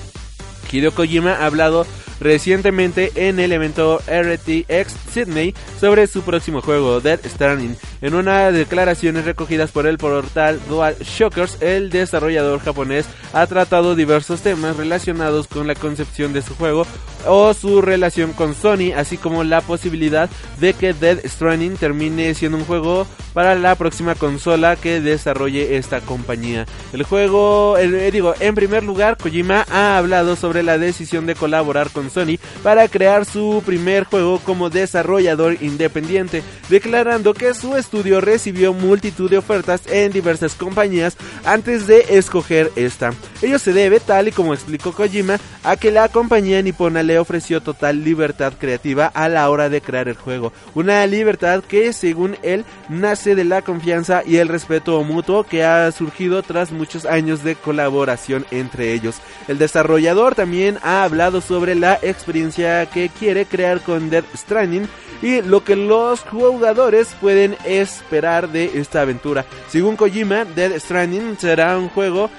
Hideo 0.71 0.91
Kojima 0.91 1.33
ha 1.33 1.45
hablado 1.45 1.85
recientemente 2.19 3.11
en 3.15 3.39
el 3.39 3.51
evento 3.51 3.99
RTX 4.07 4.95
Sydney 5.11 5.53
sobre 5.79 6.07
su 6.07 6.21
próximo 6.21 6.61
juego, 6.61 6.99
Dead 7.01 7.19
Stranding. 7.25 7.75
En 8.01 8.13
unas 8.13 8.53
declaraciones 8.53 9.25
recogidas 9.25 9.71
por 9.71 9.87
el 9.87 9.97
portal 9.97 10.59
Dual 10.67 10.95
Shockers, 10.99 11.61
el 11.61 11.89
desarrollador 11.89 12.59
japonés 12.59 13.07
ha 13.33 13.45
tratado 13.47 13.95
diversos 13.95 14.41
temas 14.41 14.77
relacionados 14.77 15.47
con 15.47 15.67
la 15.67 15.75
concepción 15.75 16.33
de 16.33 16.41
su 16.41 16.55
juego 16.55 16.85
o 17.25 17.53
su 17.53 17.81
relación 17.81 18.33
con 18.33 18.55
Sony, 18.55 18.93
así 18.95 19.17
como 19.17 19.43
la 19.43 19.61
posibilidad 19.61 20.29
de 20.59 20.73
que 20.73 20.93
Dead 20.93 21.19
Stranding 21.25 21.75
termine 21.77 22.33
siendo 22.33 22.57
un 22.57 22.65
juego 22.65 23.07
para 23.33 23.55
la 23.55 23.75
próxima 23.75 24.15
consola 24.15 24.75
que 24.75 25.01
desarrolle 25.01 25.77
esta 25.77 26.01
compañía. 26.01 26.65
El 26.93 27.03
juego, 27.03 27.77
eh, 27.77 28.09
digo, 28.11 28.33
en 28.39 28.55
primer 28.55 28.83
lugar, 28.83 29.17
Kojima 29.17 29.65
ha 29.69 29.97
hablado 29.97 30.35
sobre 30.35 30.63
la 30.63 30.77
decisión 30.77 31.25
de 31.25 31.35
colaborar 31.35 31.89
con 31.91 32.06
Sony 32.09 32.37
para 32.63 32.87
crear 32.87 33.25
su 33.25 33.63
primer 33.65 34.03
juego 34.03 34.39
como 34.39 34.69
desarrollador 34.69 35.57
independiente, 35.61 36.43
declarando 36.69 37.33
que 37.33 37.53
su 37.53 37.75
estudio 37.75 38.21
recibió 38.21 38.73
multitud 38.73 39.29
de 39.29 39.37
ofertas 39.37 39.81
en 39.87 40.11
diversas 40.11 40.53
compañías 40.53 41.17
antes 41.45 41.87
de 41.87 42.05
escoger 42.09 42.71
esta. 42.75 43.13
Ello 43.41 43.59
se 43.59 43.73
debe, 43.73 43.99
tal 43.99 44.27
y 44.27 44.31
como 44.31 44.53
explicó 44.53 44.91
Kojima, 44.91 45.37
a 45.63 45.75
que 45.75 45.91
la 45.91 46.09
compañía 46.09 46.61
nipona 46.61 47.03
le 47.03 47.19
ofreció 47.19 47.61
total 47.61 48.03
libertad 48.03 48.53
creativa 48.59 49.07
a 49.07 49.29
la 49.29 49.49
hora 49.49 49.69
de 49.69 49.81
crear 49.81 50.07
el 50.07 50.15
juego, 50.15 50.53
una 50.75 51.05
libertad 51.05 51.63
que 51.63 51.93
según 51.93 52.37
él 52.41 52.65
nace 52.89 53.35
de 53.35 53.43
la 53.43 53.61
confianza 53.61 54.23
y 54.25 54.37
el 54.37 54.47
respeto 54.47 55.03
mutuo 55.03 55.43
que 55.43 55.63
ha 55.63 55.91
surgido 55.91 56.41
tras 56.43 56.71
muchos 56.71 57.05
años 57.05 57.43
de 57.43 57.55
colaboración 57.55 58.45
entre 58.51 58.93
ellos. 58.93 59.17
El 59.47 59.57
desarrollador 59.57 60.35
también 60.35 60.77
ha 60.83 61.03
hablado 61.03 61.41
sobre 61.41 61.75
la 61.75 61.96
experiencia 62.01 62.85
que 62.87 63.09
quiere 63.09 63.45
crear 63.45 63.81
con 63.81 64.09
Death 64.09 64.35
Stranding 64.35 64.87
y 65.21 65.41
lo 65.41 65.63
que 65.63 65.75
los 65.75 66.21
jugadores 66.21 67.15
pueden 67.19 67.57
esperar 67.65 68.49
de 68.49 68.79
esta 68.79 69.01
aventura. 69.01 69.45
Según 69.67 69.95
Kojima, 69.95 70.45
Death 70.45 70.79
Stranding 70.79 71.37
será 71.37 71.77
un 71.77 71.89
juego 71.89 72.29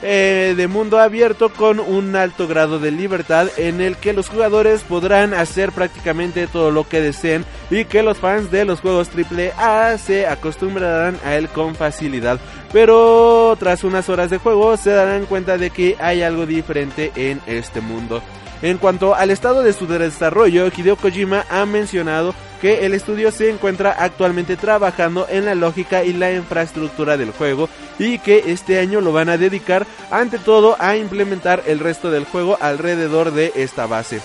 eh, 0.00 0.54
de 0.56 0.68
mundo 0.68 1.00
abierto 1.00 1.48
con 1.48 1.80
un 1.80 2.14
alto 2.14 2.46
grado 2.46 2.78
de 2.78 2.92
libertad 2.92 3.48
en 3.56 3.80
el 3.80 3.96
que 3.96 4.12
los 4.12 4.28
jugadores 4.28 4.82
podrán 4.82 5.34
hacer 5.34 5.72
prácticamente 5.72 6.46
todo 6.46 6.70
lo 6.70 6.88
que 6.88 7.00
deseen 7.00 7.44
y 7.68 7.84
que 7.84 8.04
los 8.04 8.16
fans 8.18 8.52
de 8.52 8.64
los 8.64 8.80
juegos 8.80 9.10
AAA 9.10 9.98
se 9.98 10.28
acostumbrarán 10.28 11.18
a 11.24 11.34
él 11.34 11.48
con 11.48 11.74
facilidad. 11.74 12.38
Pero 12.72 13.56
tras 13.58 13.84
unas 13.84 14.08
horas 14.08 14.30
de 14.30 14.38
juego 14.38 14.76
se 14.76 14.90
darán 14.90 15.26
cuenta 15.26 15.56
de 15.56 15.70
que 15.70 15.96
hay 15.98 16.22
algo 16.22 16.46
diferente 16.46 17.12
en 17.14 17.40
este 17.46 17.80
mundo. 17.80 18.22
En 18.60 18.78
cuanto 18.78 19.14
al 19.14 19.30
estado 19.30 19.62
de 19.62 19.72
su 19.72 19.86
desarrollo, 19.86 20.66
Hideo 20.66 20.96
Kojima 20.96 21.44
ha 21.48 21.64
mencionado 21.64 22.34
que 22.60 22.84
el 22.84 22.92
estudio 22.92 23.30
se 23.30 23.50
encuentra 23.50 23.92
actualmente 23.92 24.56
trabajando 24.56 25.26
en 25.30 25.44
la 25.44 25.54
lógica 25.54 26.02
y 26.02 26.12
la 26.12 26.32
infraestructura 26.32 27.16
del 27.16 27.30
juego 27.30 27.68
y 28.00 28.18
que 28.18 28.44
este 28.48 28.80
año 28.80 29.00
lo 29.00 29.12
van 29.12 29.28
a 29.28 29.38
dedicar 29.38 29.86
ante 30.10 30.38
todo 30.38 30.76
a 30.80 30.96
implementar 30.96 31.62
el 31.66 31.78
resto 31.78 32.10
del 32.10 32.24
juego 32.24 32.58
alrededor 32.60 33.30
de 33.32 33.52
esta 33.54 33.86
base. 33.86 34.20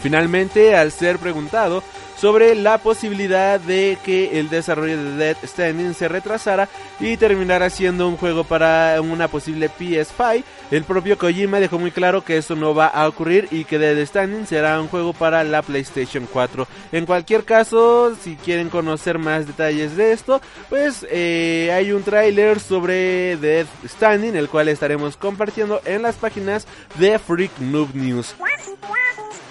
Finalmente, 0.00 0.76
al 0.76 0.92
ser 0.92 1.18
preguntado 1.18 1.82
sobre 2.20 2.54
la 2.54 2.78
posibilidad 2.78 3.60
de 3.60 3.96
que 4.04 4.40
el 4.40 4.48
desarrollo 4.48 4.96
de 4.96 5.16
Dead 5.16 5.36
Standing 5.44 5.94
se 5.94 6.08
retrasara 6.08 6.68
y 6.98 7.16
terminara 7.16 7.70
siendo 7.70 8.08
un 8.08 8.16
juego 8.16 8.44
para 8.44 9.00
una 9.00 9.28
posible 9.28 9.70
PS5. 9.70 10.42
El 10.70 10.84
propio 10.84 11.16
Kojima 11.16 11.60
dejó 11.60 11.78
muy 11.78 11.90
claro 11.90 12.24
que 12.24 12.36
eso 12.36 12.56
no 12.56 12.74
va 12.74 12.88
a 12.88 13.06
ocurrir 13.08 13.48
y 13.50 13.64
que 13.64 13.78
Dead 13.78 14.04
Standing 14.04 14.46
será 14.46 14.80
un 14.80 14.88
juego 14.88 15.12
para 15.12 15.44
la 15.44 15.62
PlayStation 15.62 16.28
4. 16.30 16.66
En 16.92 17.06
cualquier 17.06 17.44
caso, 17.44 18.14
si 18.16 18.36
quieren 18.36 18.68
conocer 18.68 19.18
más 19.18 19.46
detalles 19.46 19.96
de 19.96 20.12
esto, 20.12 20.40
pues 20.68 21.06
eh, 21.10 21.70
hay 21.72 21.92
un 21.92 22.02
tráiler 22.02 22.58
sobre 22.58 23.36
Dead 23.36 23.66
Standing, 23.86 24.34
el 24.36 24.48
cual 24.48 24.68
estaremos 24.68 25.16
compartiendo 25.16 25.80
en 25.84 26.02
las 26.02 26.16
páginas 26.16 26.66
de 26.98 27.18
Freak 27.18 27.58
Noob 27.60 27.94
News. 27.94 28.34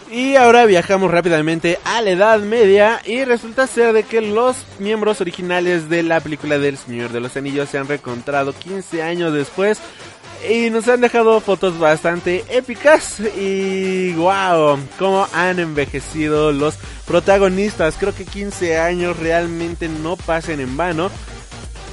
Y 0.10 0.38
ahora 0.38 0.66
viajamos 0.66 1.12
rápidamente 1.12 1.80
a 1.84 2.02
la 2.02 2.12
Edad 2.12 2.40
Media 2.40 3.02
y 3.06 3.26
resulta 3.26 3.68
ser 3.68 3.92
de 3.92 4.04
que 4.04 4.22
los 4.22 4.56
miembros 4.80 5.20
originales 5.20 5.90
de 5.90 6.02
la 6.02 6.22
película 6.22 6.58
del 6.58 6.78
Señor 6.78 7.12
de 7.12 7.20
los 7.20 7.36
Anillos 7.36 7.70
se 7.70 7.78
han 7.78 7.90
reencontrado 7.90 8.54
15 8.54 9.04
años 9.04 9.34
después 9.34 9.80
y 10.50 10.70
nos 10.70 10.88
han 10.88 11.02
dejado 11.02 11.42
fotos 11.42 11.78
bastante 11.78 12.46
épicas 12.50 13.20
y 13.20 14.14
wow, 14.14 14.80
cómo 14.98 15.28
han 15.34 15.60
envejecido 15.60 16.54
los 16.54 16.76
protagonistas. 17.06 17.98
Creo 18.00 18.16
que 18.16 18.24
15 18.24 18.78
años 18.78 19.18
realmente 19.18 19.90
no 19.90 20.16
pasen 20.16 20.62
en 20.62 20.78
vano. 20.78 21.12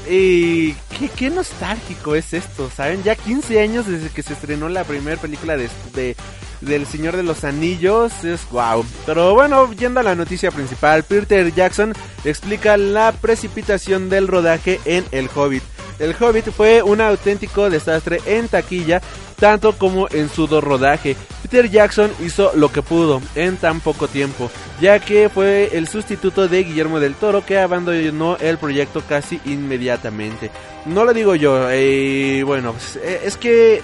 Qué, 0.05 0.75
qué 1.17 1.31
nostálgico 1.31 2.15
es 2.15 2.33
esto, 2.35 2.71
¿saben? 2.71 3.03
Ya 3.03 3.17
15 3.17 3.61
años 3.61 3.87
desde 3.87 4.11
que 4.11 4.23
se 4.23 4.35
estrenó 4.35 4.69
la 4.69 4.85
primera 4.85 5.21
película 5.21 5.57
de, 5.57 5.69
de 5.95 6.17
del 6.61 6.87
Señor 6.87 7.17
de 7.17 7.23
los 7.23 7.45
Anillos 7.45 8.25
es 8.25 8.49
wow. 8.51 8.85
Pero 9.07 9.35
bueno, 9.35 9.71
yendo 9.73 10.01
a 10.01 10.03
la 10.03 10.15
noticia 10.15 10.51
principal, 10.51 11.03
Peter 11.03 11.53
Jackson 11.55 11.93
explica 12.25 12.77
la 12.77 13.13
precipitación 13.13 14.09
del 14.09 14.29
rodaje 14.29 14.81
en 14.85 15.05
El 15.11 15.29
Hobbit. 15.35 15.63
El 15.99 16.15
Hobbit 16.19 16.51
fue 16.51 16.83
un 16.83 17.01
auténtico 17.01 17.71
desastre 17.71 18.21
en 18.27 18.49
taquilla, 18.49 19.01
tanto 19.39 19.77
como 19.77 20.09
en 20.11 20.29
su 20.29 20.47
rodaje. 20.47 21.17
Peter 21.43 21.71
Jackson 21.71 22.11
hizo 22.25 22.53
lo 22.55 22.73
que 22.73 22.83
pudo 22.83 23.21
en 23.35 23.57
tan 23.57 23.81
poco 23.81 24.09
tiempo, 24.09 24.51
ya 24.81 24.99
que 24.99 25.29
fue 25.29 25.71
el 25.73 25.87
sustituto 25.87 26.49
de 26.49 26.65
Guillermo 26.65 27.01
del 27.01 27.15
Toro 27.15 27.45
que 27.45 27.59
abandonó 27.59 28.37
el 28.39 28.59
proyecto 28.59 29.03
casi 29.09 29.41
inmediatamente. 29.45 30.51
No 30.87 31.05
lo 31.05 31.15
digo 31.15 31.35
yo, 31.35 31.69
eh, 31.71 32.43
bueno, 32.45 32.73
pues, 32.73 32.97
eh, 32.97 33.21
es 33.25 33.37
que... 33.37 33.83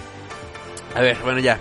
A 0.95 1.01
ver, 1.01 1.17
bueno 1.23 1.41
ya. 1.41 1.59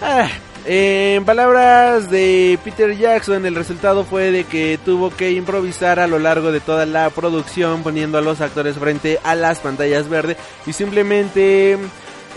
Ah, 0.00 0.28
en 0.70 1.24
palabras 1.24 2.10
de 2.10 2.58
Peter 2.62 2.94
Jackson, 2.94 3.46
el 3.46 3.54
resultado 3.54 4.04
fue 4.04 4.30
de 4.30 4.44
que 4.44 4.78
tuvo 4.84 5.08
que 5.08 5.32
improvisar 5.32 5.98
a 5.98 6.06
lo 6.06 6.18
largo 6.18 6.52
de 6.52 6.60
toda 6.60 6.84
la 6.84 7.08
producción, 7.08 7.82
poniendo 7.82 8.18
a 8.18 8.20
los 8.20 8.42
actores 8.42 8.76
frente 8.76 9.18
a 9.24 9.34
las 9.34 9.60
pantallas 9.60 10.10
verdes 10.10 10.36
y 10.66 10.74
simplemente 10.74 11.78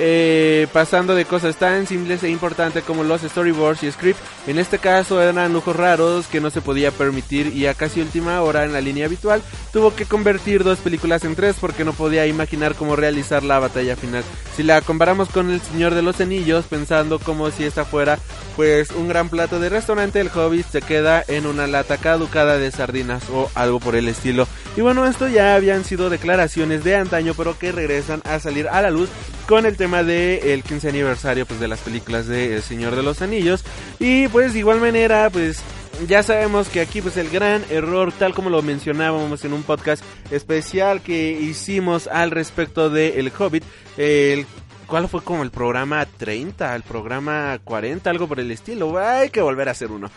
eh, 0.04 0.68
pasando 0.74 1.14
de 1.14 1.26
cosas 1.26 1.58
tan 1.58 1.86
simples 1.86 2.24
e 2.24 2.30
importantes 2.30 2.84
como 2.84 3.04
los 3.04 3.22
storyboards 3.22 3.84
y 3.84 3.92
scripts. 3.92 4.20
En 4.48 4.58
este 4.58 4.80
caso 4.80 5.22
eran 5.22 5.54
lujos 5.54 5.76
raros 5.76 6.26
que 6.26 6.42
no 6.42 6.50
se 6.50 6.62
podía 6.62 6.90
permitir 6.90 7.56
y 7.56 7.68
a 7.68 7.76
casi 7.76 8.02
última 8.02 8.42
hora 8.42 8.66
en 8.66 8.74
la 8.74 8.82
línea 8.82 9.06
habitual 9.06 9.44
tuvo 9.72 9.94
que 9.94 10.08
convertir 10.08 10.64
dos 10.64 10.80
películas 10.80 11.24
en 11.24 11.36
tres 11.36 11.56
porque 11.62 11.86
no 11.86 11.94
podía 11.94 12.26
imaginar 12.26 12.74
cómo 12.74 12.96
realizar 12.96 13.44
la 13.44 13.60
batalla 13.60 13.96
final. 13.96 14.24
Si 14.56 14.64
la 14.64 14.82
comparamos 14.82 15.30
con 15.30 15.52
El 15.52 15.62
Señor 15.62 15.94
de 15.94 16.02
los 16.02 16.20
Anillos, 16.20 16.66
pensando 16.66 17.20
como 17.20 17.52
si 17.52 17.66
esta 17.66 17.86
fuera 17.86 18.18
pues 18.56 18.90
un 18.92 19.08
gran 19.08 19.30
plato 19.30 19.60
de 19.60 19.70
restaurante, 19.70 20.20
el 20.20 20.30
Hobbit 20.30 20.66
se 20.66 20.82
queda 20.82 21.24
en 21.28 21.46
una 21.46 21.68
lata 21.68 21.98
caducada 21.98 22.58
de 22.58 22.72
sardinas 22.72 23.30
o 23.30 23.52
algo 23.54 23.80
por 23.80 23.96
el 23.96 24.08
estilo. 24.08 24.48
Y 24.76 24.82
bueno, 24.82 25.06
esto 25.06 25.28
ya 25.28 25.56
habían 25.56 25.84
sido 25.84 26.10
declaraciones 26.10 26.84
de 26.84 26.96
antaño, 26.96 27.34
pero 27.36 27.60
que 27.60 27.72
regresan 27.72 28.22
a 28.26 28.40
salir 28.40 28.68
a 28.68 28.82
la 28.82 28.90
luz 28.90 29.10
con 29.48 29.66
el 29.66 29.78
tema 29.78 29.91
del 29.92 30.64
15 30.64 30.90
aniversario 30.90 31.46
pues 31.46 31.60
de 31.60 31.68
las 31.68 31.80
películas 31.80 32.26
de 32.26 32.56
El 32.56 32.62
Señor 32.62 32.96
de 32.96 33.04
los 33.04 33.22
Anillos 33.22 33.64
y 34.00 34.30
pues 34.30 34.54
de 34.54 34.60
igual 34.60 34.80
manera 34.80 35.30
pues 35.30 35.62
ya 36.08 36.24
sabemos 36.24 36.70
que 36.70 36.80
aquí 36.80 37.02
pues 37.02 37.18
el 37.18 37.30
gran 37.30 37.64
error 37.70 38.14
tal 38.14 38.34
como 38.34 38.50
lo 38.50 38.62
mencionábamos 38.62 39.44
en 39.44 39.54
un 39.54 39.64
podcast 39.64 40.02
especial 40.32 41.02
que 41.02 41.34
hicimos 41.34 42.08
al 42.08 42.32
respecto 42.32 42.90
de 42.90 43.20
El 43.20 43.32
Hobbit 43.38 43.64
el 43.98 44.46
¿Cuál 44.88 45.08
fue 45.08 45.22
como 45.22 45.44
el 45.44 45.52
programa 45.52 46.06
30, 46.06 46.76
el 46.76 46.84
programa 46.84 47.58
40, 47.64 48.10
algo 48.10 48.28
por 48.28 48.42
el 48.42 48.52
estilo? 48.52 49.00
Hay 49.00 49.30
que 49.30 49.40
volver 49.40 49.70
a 49.70 49.72
hacer 49.72 49.90
uno. 49.90 50.12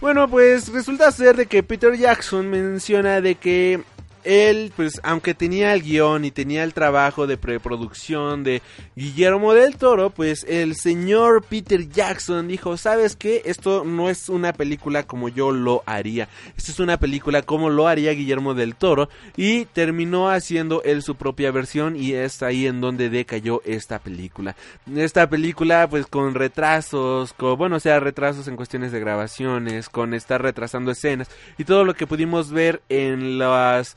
Bueno, 0.00 0.30
pues 0.30 0.72
resulta 0.72 1.12
ser 1.12 1.36
de 1.36 1.44
que 1.44 1.62
Peter 1.62 1.94
Jackson 1.94 2.48
menciona 2.48 3.20
de 3.20 3.34
que 3.34 3.82
él, 4.24 4.72
pues, 4.74 5.00
aunque 5.02 5.34
tenía 5.34 5.72
el 5.72 5.82
guion 5.82 6.24
y 6.24 6.30
tenía 6.30 6.64
el 6.64 6.74
trabajo 6.74 7.26
de 7.26 7.36
preproducción 7.36 8.42
de 8.42 8.62
Guillermo 8.96 9.54
del 9.54 9.76
Toro, 9.76 10.10
pues 10.10 10.44
el 10.48 10.74
señor 10.76 11.44
Peter 11.44 11.88
Jackson 11.88 12.48
dijo, 12.48 12.76
¿sabes 12.76 13.16
qué? 13.16 13.42
Esto 13.44 13.84
no 13.84 14.10
es 14.10 14.28
una 14.28 14.52
película 14.52 15.04
como 15.04 15.28
yo 15.28 15.52
lo 15.52 15.82
haría. 15.86 16.28
Esto 16.56 16.72
es 16.72 16.80
una 16.80 16.98
película 16.98 17.42
como 17.42 17.70
lo 17.70 17.86
haría 17.86 18.12
Guillermo 18.12 18.54
del 18.54 18.74
Toro. 18.74 19.08
Y 19.36 19.66
terminó 19.66 20.28
haciendo 20.28 20.82
él 20.82 21.02
su 21.02 21.14
propia 21.14 21.50
versión 21.50 21.96
y 21.96 22.12
es 22.12 22.42
ahí 22.42 22.66
en 22.66 22.80
donde 22.80 23.10
decayó 23.10 23.62
esta 23.64 23.98
película. 23.98 24.56
Esta 24.94 25.28
película, 25.28 25.88
pues, 25.88 26.06
con 26.06 26.34
retrasos, 26.34 27.32
con, 27.32 27.56
bueno, 27.56 27.78
sea, 27.80 28.00
retrasos 28.00 28.48
en 28.48 28.56
cuestiones 28.56 28.92
de 28.92 29.00
grabaciones, 29.00 29.88
con 29.88 30.14
estar 30.14 30.42
retrasando 30.42 30.90
escenas 30.90 31.28
y 31.58 31.64
todo 31.64 31.84
lo 31.84 31.94
que 31.94 32.06
pudimos 32.06 32.50
ver 32.50 32.82
en 32.88 33.38
las 33.38 33.96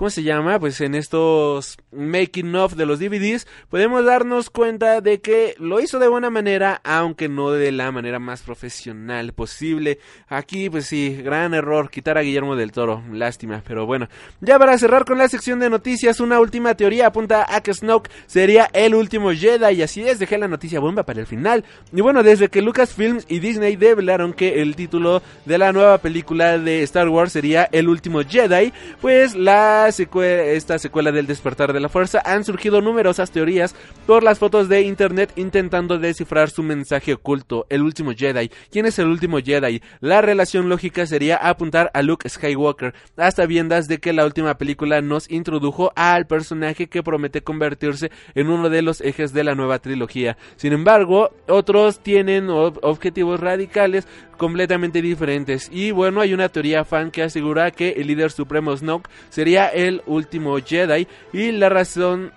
¿cómo 0.00 0.08
se 0.08 0.22
llama? 0.22 0.58
Pues 0.58 0.80
en 0.80 0.94
estos 0.94 1.76
making 1.92 2.54
of 2.54 2.72
de 2.72 2.86
los 2.86 3.00
DVDs 3.00 3.46
podemos 3.68 4.02
darnos 4.02 4.48
cuenta 4.48 5.02
de 5.02 5.20
que 5.20 5.54
lo 5.58 5.78
hizo 5.78 5.98
de 5.98 6.08
buena 6.08 6.30
manera, 6.30 6.80
aunque 6.84 7.28
no 7.28 7.50
de 7.50 7.70
la 7.70 7.92
manera 7.92 8.18
más 8.18 8.40
profesional 8.40 9.34
posible. 9.34 9.98
Aquí, 10.26 10.70
pues 10.70 10.86
sí, 10.86 11.20
gran 11.22 11.52
error 11.52 11.90
quitar 11.90 12.16
a 12.16 12.22
Guillermo 12.22 12.56
del 12.56 12.72
Toro, 12.72 13.04
lástima, 13.12 13.62
pero 13.68 13.84
bueno. 13.84 14.08
Ya 14.40 14.58
para 14.58 14.78
cerrar 14.78 15.04
con 15.04 15.18
la 15.18 15.28
sección 15.28 15.60
de 15.60 15.68
noticias, 15.68 16.18
una 16.18 16.40
última 16.40 16.74
teoría 16.74 17.08
apunta 17.08 17.44
a 17.54 17.60
que 17.60 17.74
Snoke 17.74 18.10
sería 18.26 18.70
el 18.72 18.94
último 18.94 19.32
Jedi 19.32 19.74
y 19.74 19.82
así 19.82 20.00
es, 20.00 20.18
dejé 20.18 20.38
la 20.38 20.48
noticia 20.48 20.80
bomba 20.80 21.02
para 21.02 21.20
el 21.20 21.26
final. 21.26 21.62
Y 21.92 22.00
bueno, 22.00 22.22
desde 22.22 22.48
que 22.48 22.62
Lucasfilms 22.62 23.26
y 23.28 23.40
Disney 23.40 23.76
develaron 23.76 24.32
que 24.32 24.62
el 24.62 24.76
título 24.76 25.20
de 25.44 25.58
la 25.58 25.74
nueva 25.74 25.98
película 25.98 26.56
de 26.56 26.82
Star 26.84 27.10
Wars 27.10 27.32
sería 27.32 27.68
El 27.70 27.90
último 27.90 28.22
Jedi, 28.22 28.72
pues 29.02 29.34
la 29.34 29.89
esta 29.98 30.78
secuela 30.78 31.12
del 31.12 31.26
despertar 31.26 31.72
de 31.72 31.80
la 31.80 31.88
fuerza 31.88 32.22
han 32.24 32.44
surgido 32.44 32.80
numerosas 32.80 33.30
teorías 33.30 33.74
por 34.06 34.22
las 34.22 34.38
fotos 34.38 34.68
de 34.68 34.82
internet 34.82 35.32
intentando 35.36 35.98
descifrar 35.98 36.50
su 36.50 36.62
mensaje 36.62 37.14
oculto, 37.14 37.66
el 37.68 37.82
último 37.82 38.12
Jedi. 38.12 38.50
¿Quién 38.70 38.86
es 38.86 38.98
el 38.98 39.06
último 39.06 39.38
Jedi? 39.38 39.82
La 40.00 40.20
relación 40.20 40.68
lógica 40.68 41.06
sería 41.06 41.36
apuntar 41.36 41.90
a 41.94 42.02
Luke 42.02 42.28
Skywalker, 42.28 42.94
hasta 43.16 43.46
viendas 43.46 43.88
de 43.88 43.98
que 43.98 44.12
la 44.12 44.24
última 44.24 44.56
película 44.58 45.00
nos 45.00 45.30
introdujo 45.30 45.92
al 45.96 46.26
personaje 46.26 46.88
que 46.88 47.02
promete 47.02 47.42
convertirse 47.42 48.10
en 48.34 48.48
uno 48.48 48.70
de 48.70 48.82
los 48.82 49.00
ejes 49.00 49.32
de 49.32 49.44
la 49.44 49.54
nueva 49.54 49.78
trilogía. 49.78 50.36
Sin 50.56 50.72
embargo, 50.72 51.30
otros 51.48 52.00
tienen 52.00 52.48
objetivos 52.48 53.40
radicales 53.40 54.06
completamente 54.40 55.02
diferentes. 55.02 55.68
Y 55.70 55.90
bueno, 55.90 56.22
hay 56.22 56.32
una 56.32 56.48
teoría 56.48 56.86
fan 56.86 57.10
que 57.10 57.22
asegura 57.22 57.72
que 57.72 57.90
el 57.90 58.06
líder 58.06 58.30
supremo 58.30 58.74
Snoke 58.74 59.10
sería 59.28 59.68
el 59.68 60.00
último 60.06 60.56
Jedi 60.56 61.06
y 61.34 61.52
la 61.52 61.68
razón 61.68 62.32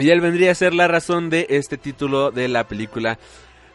y 0.00 0.10
él 0.10 0.20
vendría 0.20 0.50
a 0.50 0.56
ser 0.56 0.74
la 0.74 0.88
razón 0.88 1.30
de 1.30 1.46
este 1.48 1.76
título 1.76 2.32
de 2.32 2.48
la 2.48 2.66
película. 2.66 3.20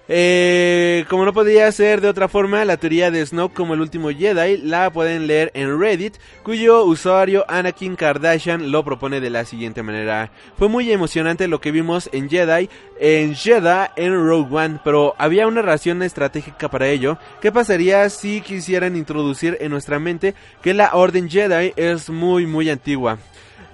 Eh, 0.10 1.06
como 1.10 1.24
no 1.24 1.32
podría 1.32 1.72
ser 1.72 2.02
de 2.02 2.10
otra 2.10 2.28
forma, 2.28 2.66
la 2.66 2.76
teoría 2.76 3.10
de 3.10 3.26
Snoke 3.26 3.54
como 3.54 3.74
el 3.74 3.80
último 3.80 4.10
Jedi 4.10 4.58
la 4.58 4.92
pueden 4.92 5.28
leer 5.28 5.50
en 5.54 5.80
Reddit, 5.80 6.16
cuyo 6.44 6.84
usuario 6.84 7.46
Anakin 7.48 7.96
Kardashian 7.96 8.70
lo 8.70 8.84
propone 8.84 9.22
de 9.22 9.30
la 9.30 9.46
siguiente 9.46 9.82
manera. 9.82 10.30
Fue 10.58 10.68
muy 10.68 10.92
emocionante 10.92 11.48
lo 11.48 11.62
que 11.62 11.72
vimos 11.72 12.10
en 12.12 12.30
Jedi, 12.30 12.70
en 13.00 13.34
Jedi, 13.34 13.88
en 13.96 14.14
Rogue 14.14 14.54
One, 14.54 14.80
pero 14.84 15.16
había 15.18 15.48
una 15.48 15.62
razón 15.62 16.04
estratégica 16.04 16.70
para 16.70 16.90
ello. 16.90 17.18
¿Qué 17.42 17.54
pasaría 17.54 18.10
si 18.10 18.42
quisieran 18.42 18.98
introducir 18.98 19.58
en 19.62 19.72
nuestra 19.72 20.00
mente 20.00 20.36
que 20.62 20.74
la 20.74 20.94
Orden 20.96 21.30
Jedi 21.30 21.72
es 21.78 22.10
muy 22.10 22.46
muy 22.46 22.70
antigua? 22.70 23.20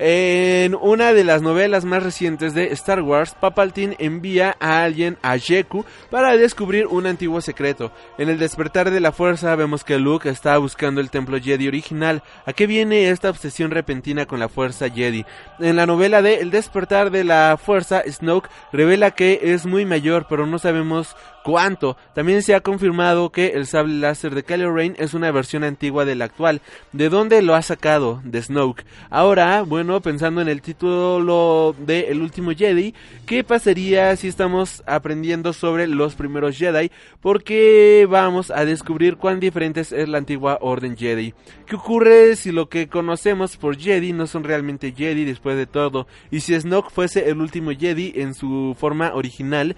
En 0.01 0.75
una 0.75 1.11
de 1.11 1.25
las 1.25 1.41
novelas 1.41 1.83
más 1.83 2.01
recientes 2.01 2.53
de 2.53 2.67
Star 2.67 3.01
Wars, 3.01 3.35
Papaltin 3.37 3.97
envía 3.99 4.55
a 4.61 4.81
alguien 4.83 5.17
a 5.21 5.37
Jakku 5.37 5.83
para 6.09 6.37
descubrir 6.37 6.87
un 6.87 7.05
antiguo 7.05 7.41
secreto. 7.41 7.91
En 8.17 8.29
el 8.29 8.39
despertar 8.39 8.91
de 8.91 9.01
la 9.01 9.11
fuerza 9.11 9.53
vemos 9.57 9.83
que 9.83 9.99
Luke 9.99 10.29
está 10.29 10.57
buscando 10.57 11.01
el 11.01 11.09
templo 11.09 11.37
Jedi 11.37 11.67
original. 11.67 12.23
¿A 12.45 12.53
qué 12.53 12.65
viene 12.65 13.09
esta 13.09 13.29
obsesión 13.29 13.71
repentina 13.71 14.25
con 14.25 14.39
la 14.39 14.47
fuerza 14.47 14.89
Jedi? 14.89 15.25
En 15.59 15.75
la 15.75 15.85
novela 15.85 16.21
de 16.21 16.35
El 16.35 16.49
despertar 16.49 17.11
de 17.11 17.25
la 17.25 17.59
fuerza, 17.61 18.01
Snoke 18.09 18.49
revela 18.71 19.11
que 19.11 19.41
es 19.43 19.65
muy 19.65 19.85
mayor, 19.85 20.27
pero 20.29 20.45
no 20.45 20.59
sabemos 20.59 21.17
cuánto. 21.43 21.97
También 22.13 22.41
se 22.41 22.55
ha 22.55 22.61
confirmado 22.61 23.31
que 23.31 23.47
el 23.49 23.65
sable 23.65 23.95
láser 23.95 24.35
de 24.35 24.43
Kylo 24.43 24.73
Ren 24.73 24.95
es 24.97 25.13
una 25.13 25.31
versión 25.31 25.63
antigua 25.63 26.05
del 26.05 26.21
actual. 26.21 26.61
¿De 26.91 27.09
dónde 27.09 27.41
lo 27.41 27.55
ha 27.55 27.61
sacado? 27.61 28.21
De 28.23 28.41
Snoke. 28.41 28.85
Ahora, 29.09 29.63
bueno, 29.63 30.01
pensando 30.01 30.41
en 30.41 30.47
el 30.47 30.61
título 30.61 31.75
de 31.79 32.09
El 32.09 32.21
último 32.21 32.51
Jedi, 32.51 32.93
¿qué 33.25 33.43
pasaría 33.43 34.15
si 34.15 34.27
estamos 34.27 34.83
aprendiendo 34.85 35.53
sobre 35.53 35.87
los 35.87 36.15
primeros 36.15 36.57
Jedi? 36.57 36.91
Porque 37.21 38.07
vamos 38.09 38.51
a 38.51 38.65
descubrir 38.65 39.17
cuán 39.17 39.39
diferentes 39.39 39.91
es 39.91 40.09
la 40.09 40.17
antigua 40.17 40.57
Orden 40.61 40.97
Jedi. 40.97 41.33
¿Qué 41.65 41.75
ocurre 41.75 42.35
si 42.35 42.51
lo 42.51 42.69
que 42.69 42.87
conocemos 42.87 43.57
por 43.57 43.77
Jedi 43.77 44.13
no 44.13 44.27
son 44.27 44.43
realmente 44.43 44.93
Jedi 44.95 45.25
después 45.25 45.57
de 45.57 45.67
todo? 45.67 46.07
Y 46.31 46.39
si 46.41 46.59
Snoke 46.59 46.89
fuese 46.89 47.29
el 47.29 47.41
último 47.41 47.71
Jedi 47.71 48.13
en 48.15 48.33
su 48.33 48.75
forma 48.79 49.13
original, 49.13 49.75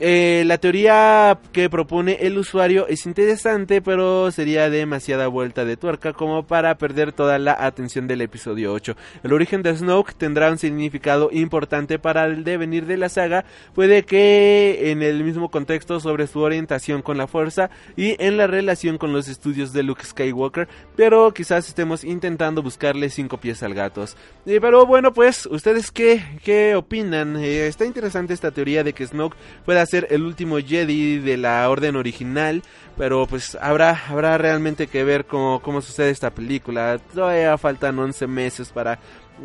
Eh, 0.00 0.44
la 0.46 0.58
teoría 0.58 1.38
que 1.52 1.68
propone 1.68 2.18
el 2.20 2.38
usuario 2.38 2.86
es 2.86 3.04
interesante, 3.04 3.82
pero 3.82 4.30
sería 4.30 4.70
demasiada 4.70 5.26
vuelta 5.26 5.64
de 5.64 5.76
tuerca 5.76 6.12
como 6.12 6.44
para 6.44 6.78
perder 6.78 7.12
toda 7.12 7.40
la 7.40 7.56
atención 7.58 8.06
del 8.06 8.20
episodio 8.20 8.72
8. 8.72 8.96
El 9.24 9.32
origen 9.32 9.62
de 9.62 9.76
Snoke 9.76 10.14
tendrá 10.14 10.52
un 10.52 10.58
significado 10.58 11.30
importante 11.32 11.98
para 11.98 12.26
el 12.26 12.44
devenir 12.44 12.86
de 12.86 12.96
la 12.96 13.08
saga, 13.08 13.44
puede 13.74 14.04
que 14.04 14.92
en 14.92 15.02
el 15.02 15.24
mismo 15.24 15.50
contexto 15.50 15.98
sobre 15.98 16.28
su 16.28 16.40
orientación 16.40 17.02
con 17.02 17.18
la 17.18 17.26
fuerza 17.26 17.68
y 17.96 18.14
en 18.22 18.36
la 18.36 18.46
relación 18.46 18.98
con 18.98 19.12
los 19.12 19.26
estudios 19.26 19.72
de 19.72 19.82
Luke 19.82 20.04
Skywalker, 20.04 20.68
pero 20.94 21.34
quizás 21.34 21.66
estemos 21.66 22.04
intentando 22.04 22.62
buscarle 22.62 23.10
cinco 23.10 23.38
pies 23.38 23.64
al 23.64 23.74
gato. 23.74 23.98
Eh, 24.46 24.60
pero 24.60 24.86
bueno, 24.86 25.12
pues, 25.12 25.46
¿ustedes 25.46 25.90
qué, 25.90 26.22
qué 26.44 26.76
opinan? 26.76 27.36
Eh, 27.36 27.66
está 27.66 27.84
interesante 27.84 28.32
esta 28.32 28.52
teoría 28.52 28.84
de 28.84 28.92
que 28.92 29.04
Snoke 29.04 29.36
pueda 29.64 29.87
ser 29.88 30.06
el 30.10 30.22
último 30.22 30.58
Jedi 30.58 31.18
de 31.18 31.36
la 31.36 31.68
orden 31.68 31.96
original, 31.96 32.62
pero 32.96 33.26
pues 33.26 33.56
habrá, 33.60 34.00
habrá 34.08 34.38
realmente 34.38 34.86
que 34.86 35.04
ver 35.04 35.24
cómo, 35.26 35.60
cómo 35.60 35.82
sucede 35.82 36.10
esta 36.10 36.30
película. 36.30 37.00
Todavía 37.12 37.58
faltan 37.58 37.98
11 37.98 38.26
meses 38.26 38.70
para 38.70 38.98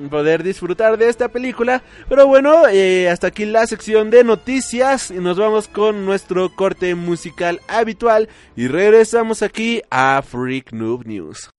poder 0.09 0.43
disfrutar 0.43 0.97
de 0.97 1.09
esta 1.09 1.29
película. 1.29 1.83
Pero 2.09 2.27
bueno, 2.27 2.67
eh, 2.67 3.09
hasta 3.09 3.27
aquí 3.27 3.45
la 3.45 3.67
sección 3.67 4.09
de 4.09 4.23
noticias 4.23 5.11
y 5.11 5.15
nos 5.15 5.37
vamos 5.37 5.67
con 5.67 6.05
nuestro 6.05 6.53
corte 6.53 6.95
musical 6.95 7.61
habitual 7.67 8.29
y 8.55 8.67
regresamos 8.67 9.41
aquí 9.41 9.81
a 9.89 10.21
Freak 10.21 10.71
Noob 10.73 11.05
News. 11.05 11.49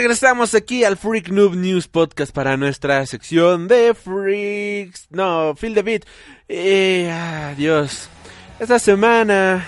Regresamos 0.00 0.54
aquí 0.54 0.82
al 0.82 0.96
Freak 0.96 1.28
Noob 1.28 1.56
News 1.56 1.86
Podcast 1.86 2.34
para 2.34 2.56
nuestra 2.56 3.04
sección 3.04 3.68
de 3.68 3.92
Freaks. 3.92 5.08
No, 5.10 5.54
Feel 5.54 5.74
the 5.74 5.82
Beat. 5.82 6.04
Eh, 6.48 7.10
adiós. 7.10 8.08
Esta 8.58 8.78
semana 8.78 9.66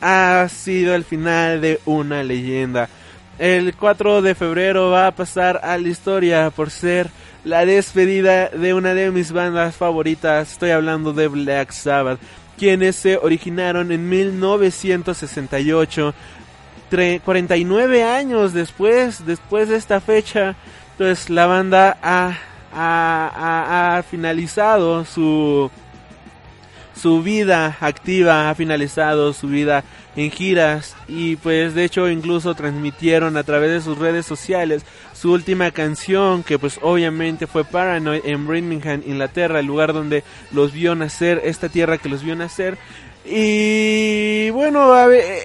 ha 0.00 0.48
sido 0.48 0.94
el 0.94 1.04
final 1.04 1.60
de 1.60 1.78
una 1.84 2.22
leyenda. 2.22 2.88
El 3.38 3.74
4 3.74 4.22
de 4.22 4.34
febrero 4.34 4.92
va 4.92 5.08
a 5.08 5.14
pasar 5.14 5.60
a 5.62 5.76
la 5.76 5.88
historia 5.88 6.48
por 6.48 6.70
ser 6.70 7.10
la 7.44 7.66
despedida 7.66 8.48
de 8.48 8.72
una 8.72 8.94
de 8.94 9.10
mis 9.10 9.30
bandas 9.30 9.76
favoritas. 9.76 10.52
Estoy 10.52 10.70
hablando 10.70 11.12
de 11.12 11.28
Black 11.28 11.72
Sabbath, 11.72 12.18
quienes 12.56 12.96
se 12.96 13.18
originaron 13.18 13.92
en 13.92 14.08
1968 14.08 16.14
49 16.90 18.04
años 18.04 18.52
después, 18.52 19.24
después 19.24 19.68
de 19.68 19.76
esta 19.76 20.00
fecha, 20.00 20.56
pues 20.98 21.30
la 21.30 21.46
banda 21.46 21.96
ha, 22.02 22.36
ha, 22.72 24.02
finalizado 24.02 25.04
su, 25.04 25.70
su 26.94 27.22
vida 27.22 27.76
activa, 27.80 28.50
ha 28.50 28.54
finalizado 28.54 29.32
su 29.32 29.48
vida 29.48 29.84
en 30.16 30.30
giras 30.30 30.96
y 31.06 31.36
pues 31.36 31.74
de 31.74 31.84
hecho 31.84 32.08
incluso 32.08 32.54
transmitieron 32.54 33.36
a 33.36 33.44
través 33.44 33.70
de 33.70 33.80
sus 33.80 33.96
redes 33.96 34.26
sociales 34.26 34.84
su 35.14 35.30
última 35.32 35.70
canción 35.70 36.42
que 36.42 36.58
pues 36.58 36.80
obviamente 36.82 37.46
fue 37.46 37.64
Paranoid 37.64 38.22
en 38.24 38.48
Birmingham, 38.48 39.02
Inglaterra, 39.06 39.60
el 39.60 39.66
lugar 39.66 39.92
donde 39.92 40.24
los 40.50 40.72
vio 40.72 40.94
nacer, 40.96 41.40
esta 41.44 41.68
tierra 41.68 41.98
que 41.98 42.08
los 42.08 42.24
vio 42.24 42.34
nacer 42.34 42.76
y 43.24 44.50
bueno, 44.50 44.92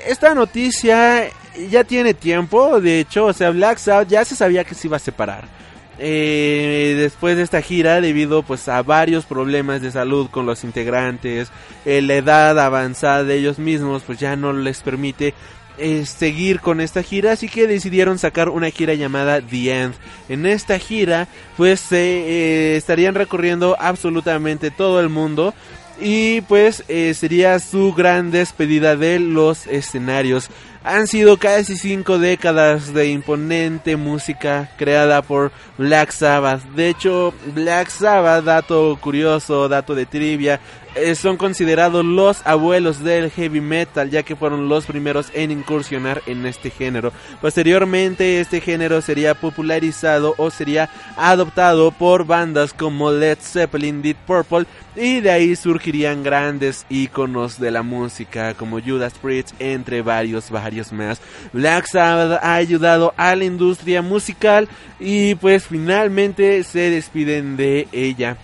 esta 0.08 0.34
noticia 0.34 1.30
ya 1.70 1.84
tiene 1.84 2.14
tiempo, 2.14 2.80
de 2.80 3.00
hecho, 3.00 3.26
o 3.26 3.34
sea, 3.34 3.52
Black 3.52 3.78
Sabbath 3.78 4.08
ya 4.08 4.26
se 4.26 4.36
sabía 4.36 4.64
que 4.64 4.76
se 4.76 4.88
iba 4.88 4.98
a 4.98 5.00
separar. 5.00 5.46
Eh, 5.98 6.96
después 6.98 7.38
de 7.38 7.44
esta 7.44 7.62
gira, 7.62 8.02
debido 8.02 8.44
pues 8.44 8.68
a 8.68 8.82
varios 8.82 9.26
problemas 9.26 9.82
de 9.82 9.92
salud 9.92 10.30
con 10.30 10.46
los 10.46 10.64
integrantes, 10.64 11.50
eh, 11.86 12.02
la 12.02 12.16
edad 12.16 12.60
avanzada 12.60 13.24
de 13.24 13.36
ellos 13.36 13.60
mismos, 13.60 14.04
pues 14.06 14.20
ya 14.20 14.36
no 14.36 14.52
les 14.52 14.82
permite 14.82 15.34
eh, 15.78 16.06
seguir 16.06 16.60
con 16.60 16.82
esta 16.82 17.02
gira, 17.02 17.32
así 17.32 17.48
que 17.48 17.68
decidieron 17.68 18.20
sacar 18.20 18.50
una 18.50 18.70
gira 18.72 18.94
llamada 18.94 19.42
The 19.42 19.82
End. 19.82 19.96
En 20.28 20.46
esta 20.46 20.80
gira, 20.80 21.28
pues 21.56 21.80
se 21.80 22.76
estarían 22.76 23.16
recorriendo 23.16 23.78
absolutamente 23.80 24.72
todo 24.72 25.00
el 25.00 25.10
mundo 25.10 25.54
y 26.00 26.42
pues 26.42 26.84
eh, 26.88 27.14
sería 27.14 27.60
su 27.60 27.94
gran 27.94 28.32
despedida 28.32 28.96
de 28.96 29.20
los 29.20 29.68
escenarios. 29.68 30.50
Han 30.86 31.08
sido 31.08 31.38
casi 31.38 31.78
cinco 31.78 32.20
décadas 32.20 32.94
de 32.94 33.10
imponente 33.10 33.96
música 33.96 34.70
creada 34.78 35.24
por 35.24 35.52
Black 35.80 36.12
Sabbath. 36.12 36.62
De 36.76 36.90
hecho, 36.90 37.34
Black 37.56 37.90
Sabbath, 37.90 38.46
dato 38.46 38.96
curioso, 39.02 39.68
dato 39.68 39.96
de 39.96 40.06
trivia, 40.06 40.60
eh, 40.96 41.14
son 41.16 41.36
considerados 41.36 42.06
los 42.06 42.42
abuelos 42.48 43.04
del 43.04 43.30
heavy 43.30 43.60
metal, 43.60 44.10
ya 44.10 44.24
que 44.24 44.38
fueron 44.38 44.70
los 44.70 44.86
primeros 44.86 45.30
en 45.34 45.52
incursionar 45.52 46.22
en 46.26 46.46
este 46.46 46.70
género. 46.70 47.12
Posteriormente, 47.42 48.40
este 48.40 48.62
género 48.62 49.02
sería 49.02 49.34
popularizado 49.34 50.36
o 50.38 50.50
sería 50.50 50.90
adoptado 51.18 51.92
por 51.92 52.26
bandas 52.26 52.74
como 52.74 53.12
Led 53.12 53.40
Zeppelin, 53.42 54.02
Deep 54.02 54.18
Purple, 54.26 54.68
y 54.96 55.20
de 55.20 55.32
ahí 55.32 55.58
surgirían 55.58 56.24
grandes 56.24 56.86
íconos 56.90 57.60
de 57.60 57.72
la 57.72 57.84
música 57.84 58.54
como 58.54 58.80
Judas 58.80 59.16
Priest, 59.22 59.52
entre 59.60 60.02
varios, 60.02 60.50
más. 60.92 61.22
Black 61.54 61.88
Sabbath 61.88 62.40
ha 62.44 62.56
ayudado 62.56 63.14
a 63.18 63.36
la 63.36 63.46
industria 63.46 64.02
musical 64.02 64.68
y 65.00 65.36
pues 65.36 65.68
finalmente 65.68 66.64
se 66.64 66.90
despiden 66.90 67.58
de 67.58 67.88
ella. 67.92 68.38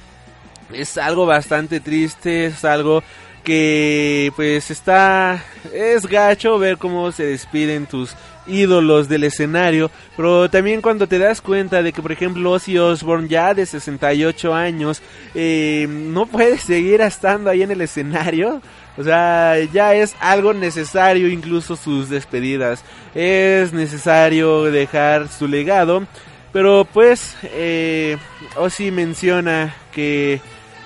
Es 0.74 0.98
algo 0.98 1.26
bastante 1.26 1.80
triste, 1.80 2.46
es 2.48 2.64
algo 2.64 3.04
que 3.44 4.32
pues 4.36 4.70
está 4.70 5.44
es 5.74 6.06
gacho 6.06 6.60
ver 6.60 6.78
cómo 6.78 7.12
se 7.12 7.26
despiden 7.26 7.88
tus 7.88 8.16
ídolos 8.48 9.08
del 9.08 9.24
escenario, 9.24 9.92
pero 10.16 10.50
también 10.50 10.82
cuando 10.82 11.08
te 11.08 11.20
das 11.20 11.42
cuenta 11.42 11.84
de 11.84 11.94
que 11.94 12.02
por 12.02 12.12
ejemplo 12.12 12.52
Ozzy 12.52 12.78
Osbourne 12.78 13.28
ya 13.28 13.54
de 13.54 13.66
68 13.66 14.54
años 14.54 15.02
eh, 15.36 15.88
no 15.90 16.26
puede 16.26 16.58
seguir 16.60 17.02
estando 17.02 17.50
ahí 17.50 17.62
en 17.62 17.72
el 17.72 17.82
escenario, 17.82 18.62
o 18.98 19.04
sea, 19.04 19.58
ya 19.74 19.94
es 19.96 20.16
algo 20.20 20.54
necesario 20.54 21.30
incluso 21.30 21.76
sus 21.76 22.10
despedidas, 22.10 22.84
es 23.16 23.74
necesario 23.74 24.64
dejar 24.64 25.28
su 25.30 25.48
legado, 25.48 26.04
pero 26.52 26.86
pues 26.92 27.36
eh, 27.44 28.18
Ozzy 28.58 28.92
menciona 28.92 29.74
que 29.94 30.42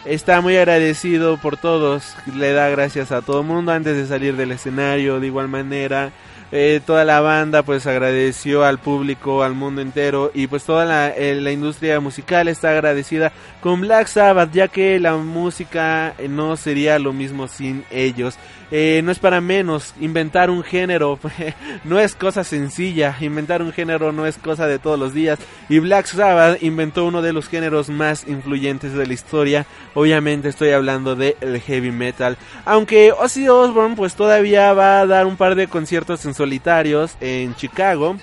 está 0.06 0.41
muy 0.41 0.56
agradecido 0.56 1.38
por 1.38 1.58
todos, 1.58 2.16
le 2.36 2.53
da 2.53 2.70
gracias 2.70 3.12
a 3.12 3.22
todo 3.22 3.41
el 3.41 3.47
mundo 3.47 3.72
antes 3.72 3.97
de 3.97 4.06
salir 4.06 4.36
del 4.36 4.51
escenario, 4.51 5.20
de 5.20 5.28
igual 5.28 5.47
manera 5.47 6.12
eh, 6.52 6.82
toda 6.86 7.04
la 7.06 7.22
banda 7.22 7.64
pues 7.64 7.88
agradeció 7.88 8.64
al 8.64 8.78
público, 8.80 9.43
al 9.43 9.54
mundo 9.54 9.82
entero 9.82 10.32
y 10.34 10.48
pues 10.48 10.64
toda 10.64 10.86
la, 10.86 11.10
eh, 11.10 11.36
la, 11.41 11.52
industria 11.52 12.00
musical 12.00 12.48
está 12.48 12.72
agradecida 12.72 13.32
con 13.66 13.82
Black 13.82 14.05
Sabbath 14.05 14.51
ya 14.51 14.68
que 14.68 14.99
la 14.99 15.16
música 15.16 16.13
eh, 16.20 16.28
no 16.28 16.55
sería 16.55 16.99
lo 16.99 17.13
mismo 17.13 17.47
sin 17.47 17.84
ellos. 17.89 18.38
Eh, 18.70 19.01
no 19.03 19.11
es 19.11 19.18
para 19.18 19.41
menos, 19.41 19.95
inventar 19.99 20.51
un 20.51 20.61
género 20.61 21.18
no 21.84 21.99
es 21.99 22.13
cosa 22.13 22.43
sencilla, 22.43 23.18
inventar 23.22 23.63
un 23.63 23.74
género 23.74 24.11
no 24.11 24.28
es 24.28 24.38
cosa 24.38 24.68
de 24.68 24.78
todos 24.78 24.99
los 24.99 25.16
días. 25.16 25.39
Y 25.68 25.80
Black 25.80 26.05
Sabbath 26.05 26.61
inventó 26.61 27.05
uno 27.05 27.24
de 27.24 27.34
los 27.34 27.47
géneros 27.47 27.89
más 27.89 28.28
influyentes 28.28 28.93
de 28.93 29.07
la 29.07 29.13
historia, 29.13 29.66
obviamente 29.95 30.49
estoy 30.49 30.70
hablando 30.70 31.16
de 31.16 31.36
el 31.41 31.59
heavy 31.59 31.89
metal, 31.89 32.38
aunque 32.66 33.13
Ozzy 33.13 33.49
Osbourne 33.49 33.95
pues 33.95 34.13
todavía 34.13 34.74
va 34.74 34.99
a 34.99 35.07
dar 35.07 35.26
un 35.26 35.38
par 35.38 35.55
de 35.55 35.66
conciertos 35.68 36.24
en 36.26 36.36
solitarios 36.36 37.18
en 37.20 37.55
Chicago, 37.55 38.16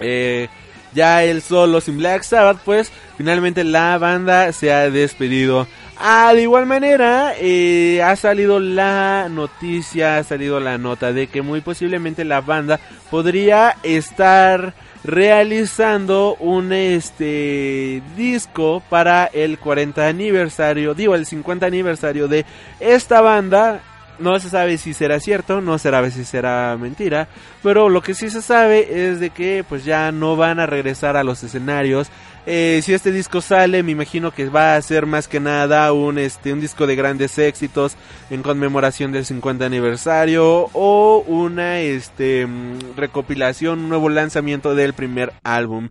eh, 0.00 0.48
ya 0.96 1.22
el 1.22 1.42
solo 1.42 1.80
sin 1.80 1.98
Black 1.98 2.24
Sabbath 2.24 2.58
pues 2.64 2.90
finalmente 3.16 3.62
la 3.62 3.96
banda 3.98 4.50
se 4.52 4.72
ha 4.72 4.90
despedido 4.90 5.68
Ah, 5.98 6.34
de 6.34 6.42
igual 6.42 6.66
manera, 6.66 7.32
eh, 7.38 8.02
ha 8.02 8.16
salido 8.16 8.60
la 8.60 9.28
noticia, 9.30 10.18
ha 10.18 10.24
salido 10.24 10.60
la 10.60 10.76
nota 10.76 11.14
de 11.14 11.26
que 11.26 11.40
muy 11.40 11.62
posiblemente 11.62 12.22
la 12.24 12.42
banda 12.42 12.78
podría 13.10 13.76
estar 13.82 14.74
realizando 15.04 16.36
un 16.38 16.74
este 16.74 18.02
disco 18.14 18.82
para 18.90 19.24
el 19.24 19.58
40 19.58 20.06
aniversario, 20.06 20.92
digo 20.92 21.14
el 21.14 21.24
50 21.24 21.64
aniversario 21.64 22.28
de 22.28 22.44
esta 22.78 23.22
banda. 23.22 23.80
No 24.18 24.38
se 24.40 24.50
sabe 24.50 24.78
si 24.78 24.94
será 24.94 25.20
cierto, 25.20 25.60
no 25.60 25.78
se 25.78 25.90
sabe 25.90 26.10
si 26.10 26.24
será 26.24 26.76
mentira, 26.78 27.28
pero 27.62 27.88
lo 27.88 28.02
que 28.02 28.14
sí 28.14 28.30
se 28.30 28.42
sabe 28.42 29.10
es 29.10 29.20
de 29.20 29.30
que 29.30 29.64
pues 29.68 29.84
ya 29.84 30.12
no 30.12 30.36
van 30.36 30.60
a 30.60 30.66
regresar 30.66 31.16
a 31.16 31.24
los 31.24 31.42
escenarios 31.42 32.10
eh, 32.48 32.80
si 32.84 32.94
este 32.94 33.10
disco 33.10 33.40
sale, 33.40 33.82
me 33.82 33.90
imagino 33.90 34.30
que 34.30 34.48
va 34.48 34.76
a 34.76 34.82
ser 34.82 35.04
más 35.04 35.26
que 35.26 35.40
nada 35.40 35.92
un, 35.92 36.16
este, 36.16 36.52
un 36.52 36.60
disco 36.60 36.86
de 36.86 36.94
grandes 36.94 37.36
éxitos 37.38 37.96
en 38.30 38.42
conmemoración 38.42 39.10
del 39.10 39.24
50 39.24 39.66
aniversario 39.66 40.70
o 40.72 41.24
una 41.26 41.80
este, 41.80 42.46
mm, 42.46 42.96
recopilación, 42.96 43.80
un 43.80 43.88
nuevo 43.88 44.08
lanzamiento 44.10 44.76
del 44.76 44.92
primer 44.92 45.32
álbum. 45.42 45.88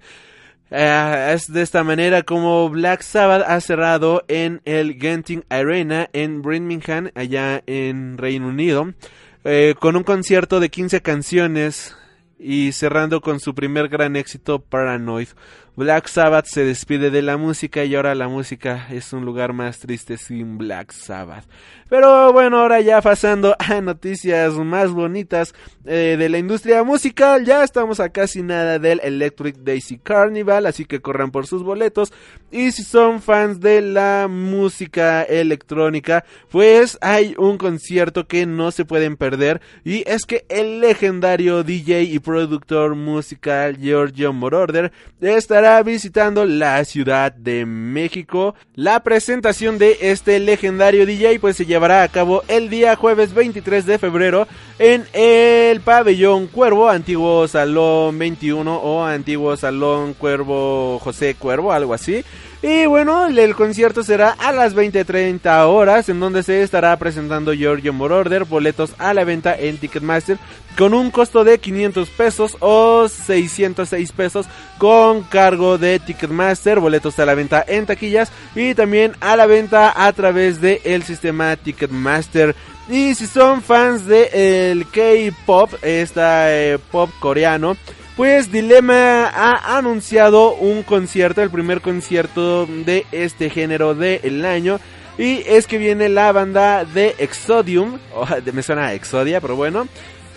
Eh, 0.71 1.31
es 1.33 1.51
de 1.51 1.61
esta 1.61 1.83
manera 1.83 2.23
como 2.23 2.69
Black 2.69 3.01
Sabbath 3.01 3.43
ha 3.47 3.59
cerrado 3.61 4.23
en 4.27 4.61
el 4.65 4.99
Genting 4.99 5.45
Arena 5.49 6.09
en 6.13 6.41
Birmingham, 6.41 7.11
allá 7.13 7.61
en 7.67 8.17
Reino 8.17 8.47
Unido, 8.47 8.93
eh, 9.43 9.75
con 9.79 9.95
un 9.95 10.03
concierto 10.03 10.59
de 10.59 10.69
15 10.69 11.01
canciones 11.01 11.95
y 12.39 12.71
cerrando 12.71 13.21
con 13.21 13.39
su 13.39 13.53
primer 13.53 13.89
gran 13.89 14.15
éxito 14.15 14.59
Paranoid. 14.59 15.29
Black 15.77 16.07
Sabbath 16.07 16.45
se 16.45 16.63
despide 16.63 17.11
de 17.11 17.21
la 17.21 17.35
música 17.35 17.83
y 17.83 17.95
ahora 17.95 18.15
la 18.15 18.29
música 18.29 18.87
es 18.91 19.11
un 19.11 19.25
lugar 19.25 19.51
más 19.51 19.79
triste 19.79 20.17
sin 20.17 20.57
Black 20.57 20.93
Sabbath. 20.93 21.43
Pero 21.89 22.31
bueno, 22.31 22.59
ahora 22.59 22.79
ya 22.79 23.01
pasando 23.01 23.57
a 23.59 23.81
noticias 23.81 24.53
más 24.53 24.91
bonitas 24.91 25.53
eh, 25.85 26.15
de 26.17 26.29
la 26.29 26.37
industria 26.37 26.83
musical, 26.83 27.43
ya 27.43 27.61
estamos 27.61 27.99
a 27.99 28.07
casi 28.09 28.41
nada 28.41 28.79
del 28.79 29.01
Electric 29.03 29.57
Daisy 29.57 29.97
Carnival, 29.97 30.65
así 30.65 30.85
que 30.85 31.01
corran 31.01 31.31
por 31.31 31.45
sus 31.45 31.61
boletos. 31.61 32.13
Y 32.51 32.71
si 32.71 32.83
son 32.83 33.21
fans 33.21 33.59
de 33.59 33.81
la 33.81 34.27
música 34.29 35.23
electrónica, 35.23 36.23
pues 36.49 36.97
hay 37.01 37.35
un 37.37 37.57
concierto 37.57 38.27
que 38.27 38.45
no 38.45 38.71
se 38.71 38.85
pueden 38.85 39.17
perder 39.17 39.59
y 39.83 40.09
es 40.09 40.25
que 40.25 40.45
el 40.47 40.79
legendario 40.79 41.63
DJ 41.63 42.03
y 42.03 42.19
productor 42.19 42.95
musical 42.95 43.77
Giorgio 43.77 44.31
Moroder 44.31 44.93
estará 45.19 45.64
visitando 45.83 46.45
la 46.45 46.83
Ciudad 46.85 47.31
de 47.31 47.65
México. 47.65 48.53
La 48.75 49.01
presentación 49.01 49.77
de 49.77 49.97
este 50.01 50.39
legendario 50.39 51.05
DJ 51.05 51.39
pues 51.39 51.57
se 51.57 51.65
llevará 51.65 52.03
a 52.03 52.07
cabo 52.07 52.43
el 52.47 52.69
día 52.69 52.95
jueves 52.95 53.33
23 53.33 53.85
de 53.85 53.97
febrero 53.97 54.47
en 54.77 55.05
el 55.13 55.81
pabellón 55.81 56.47
Cuervo, 56.47 56.87
antiguo 56.89 57.47
Salón 57.47 58.19
21 58.19 58.75
o 58.77 59.03
antiguo 59.03 59.57
Salón 59.57 60.13
Cuervo 60.13 60.99
José 60.99 61.33
Cuervo, 61.35 61.73
algo 61.73 61.93
así. 61.93 62.23
Y 62.67 62.87
bueno, 62.87 63.27
el 63.27 63.55
concierto 63.55 64.01
será 64.01 64.31
a 64.31 64.51
las 64.51 64.75
20.30 64.75 65.67
horas, 65.67 66.09
en 66.09 66.19
donde 66.19 66.41
se 66.41 66.63
estará 66.63 66.97
presentando 66.97 67.53
Giorgio 67.53 67.93
Moroder, 67.93 68.43
boletos 68.43 68.95
a 68.97 69.13
la 69.13 69.23
venta 69.23 69.55
en 69.55 69.77
Ticketmaster, 69.77 70.39
con 70.75 70.95
un 70.95 71.11
costo 71.11 71.43
de 71.43 71.59
500 71.59 72.09
pesos 72.09 72.57
o 72.61 73.07
606 73.07 74.11
pesos 74.13 74.47
con 74.79 75.21
cargo 75.21 75.77
de 75.77 75.99
Ticketmaster, 75.99 76.79
boletos 76.79 77.19
a 77.19 77.27
la 77.27 77.35
venta 77.35 77.63
en 77.67 77.85
taquillas 77.85 78.31
y 78.55 78.73
también 78.73 79.11
a 79.19 79.35
la 79.35 79.45
venta 79.45 79.93
a 80.03 80.11
través 80.13 80.59
del 80.59 80.79
el 80.85 81.03
sistema 81.03 81.55
Ticketmaster. 81.57 82.55
Y 82.89 83.13
si 83.13 83.27
son 83.27 83.61
fans 83.61 84.07
del 84.07 84.27
el 84.33 84.87
K-pop, 84.87 85.71
esta 85.83 86.51
eh, 86.51 86.79
pop 86.91 87.11
coreano, 87.19 87.77
pues 88.15 88.51
Dilema 88.51 89.27
ha 89.27 89.77
anunciado 89.77 90.53
un 90.55 90.83
concierto, 90.83 91.41
el 91.41 91.49
primer 91.49 91.81
concierto 91.81 92.65
de 92.65 93.05
este 93.11 93.49
género 93.49 93.93
del 93.93 94.45
año. 94.45 94.79
Y 95.17 95.43
es 95.47 95.67
que 95.67 95.77
viene 95.77 96.09
la 96.09 96.31
banda 96.31 96.83
de 96.85 97.15
Exodium, 97.17 97.99
me 98.53 98.63
suena 98.63 98.93
Exodia, 98.93 99.41
pero 99.41 99.55
bueno. 99.55 99.87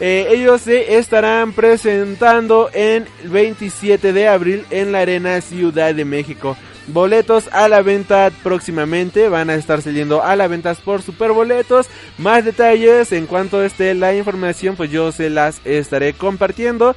Eh, 0.00 0.28
ellos 0.30 0.62
se 0.62 0.96
estarán 0.96 1.52
presentando 1.52 2.70
en 2.72 3.06
el 3.22 3.30
27 3.30 4.12
de 4.12 4.28
abril 4.28 4.64
en 4.70 4.92
la 4.92 5.00
Arena 5.00 5.40
Ciudad 5.40 5.92
de 5.92 6.04
México. 6.04 6.56
Boletos 6.86 7.48
a 7.52 7.68
la 7.68 7.82
venta 7.82 8.30
próximamente, 8.42 9.28
van 9.28 9.50
a 9.50 9.56
estar 9.56 9.82
saliendo 9.82 10.22
a 10.22 10.36
la 10.36 10.46
venta 10.46 10.74
por 10.74 11.02
Superboletos. 11.02 11.86
Más 12.16 12.44
detalles 12.44 13.12
en 13.12 13.26
cuanto 13.26 13.62
esté 13.62 13.92
la 13.94 14.14
información, 14.14 14.76
pues 14.76 14.90
yo 14.90 15.12
se 15.12 15.30
las 15.30 15.60
estaré 15.64 16.14
compartiendo. 16.14 16.94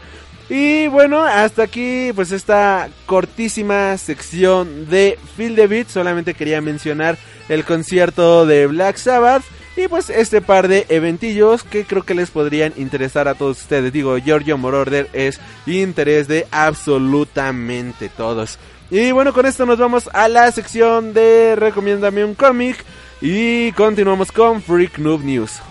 Y 0.54 0.88
bueno, 0.88 1.24
hasta 1.24 1.64
aquí 1.64 2.12
pues 2.14 2.34
esta 2.34 2.90
cortísima 3.06 3.98
sección 3.98 4.90
de 4.90 5.18
Feel 5.38 5.56
the 5.56 5.66
Beat. 5.66 5.88
Solamente 5.88 6.34
quería 6.34 6.60
mencionar 6.60 7.18
el 7.48 7.64
concierto 7.64 8.46
de 8.46 8.68
Black 8.68 8.98
Sabbath. 8.98 9.44
Y 9.78 9.88
pues 9.88 10.10
este 10.10 10.42
par 10.42 10.68
de 10.68 10.86
eventillos 10.90 11.64
que 11.64 11.86
creo 11.86 12.04
que 12.04 12.16
les 12.16 12.32
podrían 12.32 12.74
interesar 12.76 13.30
a 13.30 13.36
todos 13.36 13.62
ustedes. 13.62 13.94
Digo, 13.94 14.18
Giorgio 14.18 14.58
Moroder 14.58 15.08
es 15.14 15.40
interés 15.66 16.28
de 16.28 16.46
absolutamente 16.52 18.10
todos. 18.10 18.60
Y 18.90 19.14
bueno, 19.14 19.32
con 19.32 19.46
esto 19.46 19.66
nos 19.66 19.80
vamos 19.80 20.10
a 20.12 20.28
la 20.28 20.52
sección 20.52 21.14
de 21.14 21.56
Recomiéndame 21.56 22.26
un 22.26 22.36
cómic. 22.36 22.84
Y 23.22 23.72
continuamos 23.72 24.34
con 24.34 24.62
Freak 24.62 24.98
Noob 24.98 25.24
News. 25.24 25.62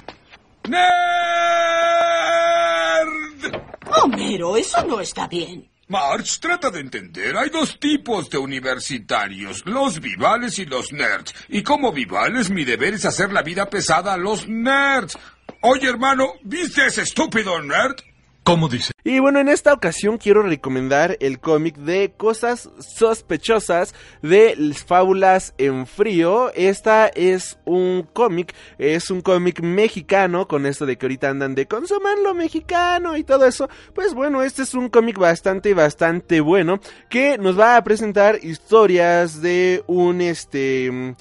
Homero, 4.02 4.56
eso 4.56 4.84
no 4.84 5.00
está 5.00 5.26
bien. 5.26 5.68
March, 5.88 6.38
trata 6.38 6.70
de 6.70 6.80
entender. 6.80 7.36
Hay 7.36 7.50
dos 7.50 7.80
tipos 7.80 8.30
de 8.30 8.38
universitarios, 8.38 9.62
los 9.66 10.00
vivales 10.00 10.58
y 10.60 10.64
los 10.64 10.92
nerds. 10.92 11.34
Y 11.48 11.64
como 11.64 11.92
vivales, 11.92 12.48
mi 12.48 12.64
deber 12.64 12.94
es 12.94 13.04
hacer 13.04 13.32
la 13.32 13.42
vida 13.42 13.68
pesada 13.68 14.14
a 14.14 14.16
los 14.16 14.46
nerds. 14.46 15.18
Oye, 15.62 15.88
hermano, 15.88 16.34
¿viste 16.44 16.86
ese 16.86 17.02
estúpido 17.02 17.60
nerd? 17.60 17.96
¿Cómo 18.42 18.68
dice? 18.68 18.92
Y 19.04 19.18
bueno, 19.18 19.38
en 19.38 19.48
esta 19.48 19.72
ocasión 19.72 20.16
quiero 20.16 20.42
recomendar 20.42 21.16
el 21.20 21.40
cómic 21.40 21.76
de 21.76 22.12
Cosas 22.16 22.70
Sospechosas 22.78 23.94
de 24.22 24.74
Fábulas 24.86 25.54
en 25.58 25.86
Frío. 25.86 26.50
Esta 26.54 27.08
es 27.08 27.58
un 27.66 28.08
cómic, 28.12 28.54
es 28.78 29.10
un 29.10 29.20
cómic 29.20 29.60
mexicano, 29.60 30.48
con 30.48 30.64
esto 30.64 30.86
de 30.86 30.96
que 30.96 31.06
ahorita 31.06 31.28
andan 31.28 31.54
de 31.54 31.66
consuman 31.66 32.22
lo 32.22 32.34
mexicano 32.34 33.16
y 33.16 33.24
todo 33.24 33.44
eso. 33.44 33.68
Pues 33.94 34.14
bueno, 34.14 34.42
este 34.42 34.62
es 34.62 34.74
un 34.74 34.88
cómic 34.88 35.18
bastante, 35.18 35.74
bastante 35.74 36.40
bueno, 36.40 36.80
que 37.10 37.36
nos 37.36 37.58
va 37.58 37.76
a 37.76 37.84
presentar 37.84 38.38
historias 38.42 39.42
de 39.42 39.84
un 39.86 40.22
este 40.22 41.14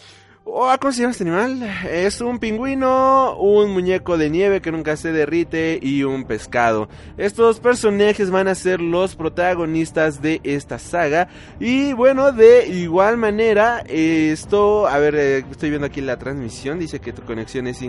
Oh, 0.51 0.75
¿Cómo 0.81 0.91
se 0.91 1.01
llama 1.01 1.11
este 1.11 1.23
animal? 1.23 1.61
Es 1.91 2.21
un 2.21 2.39
pingüino, 2.39 3.37
un 3.37 3.71
muñeco 3.71 4.17
de 4.17 4.31
nieve 4.31 4.61
que 4.61 4.71
nunca 4.71 4.97
se 4.97 5.11
derrite 5.11 5.79
y 5.79 6.03
un 6.03 6.23
pescado. 6.23 6.89
Estos 7.17 7.59
personajes 7.59 8.31
van 8.31 8.47
a 8.47 8.55
ser 8.55 8.81
los 8.81 9.15
protagonistas 9.15 10.23
de 10.23 10.41
esta 10.43 10.79
saga. 10.79 11.27
Y 11.59 11.93
bueno, 11.93 12.31
de 12.31 12.67
igual 12.67 13.17
manera, 13.17 13.83
esto, 13.87 14.87
a 14.87 14.97
ver, 14.97 15.15
eh, 15.15 15.45
estoy 15.51 15.69
viendo 15.69 15.85
aquí 15.85 16.01
la 16.01 16.17
transmisión, 16.17 16.79
dice 16.79 16.99
que 16.99 17.13
tu 17.13 17.21
conexión 17.21 17.67
es, 17.67 17.81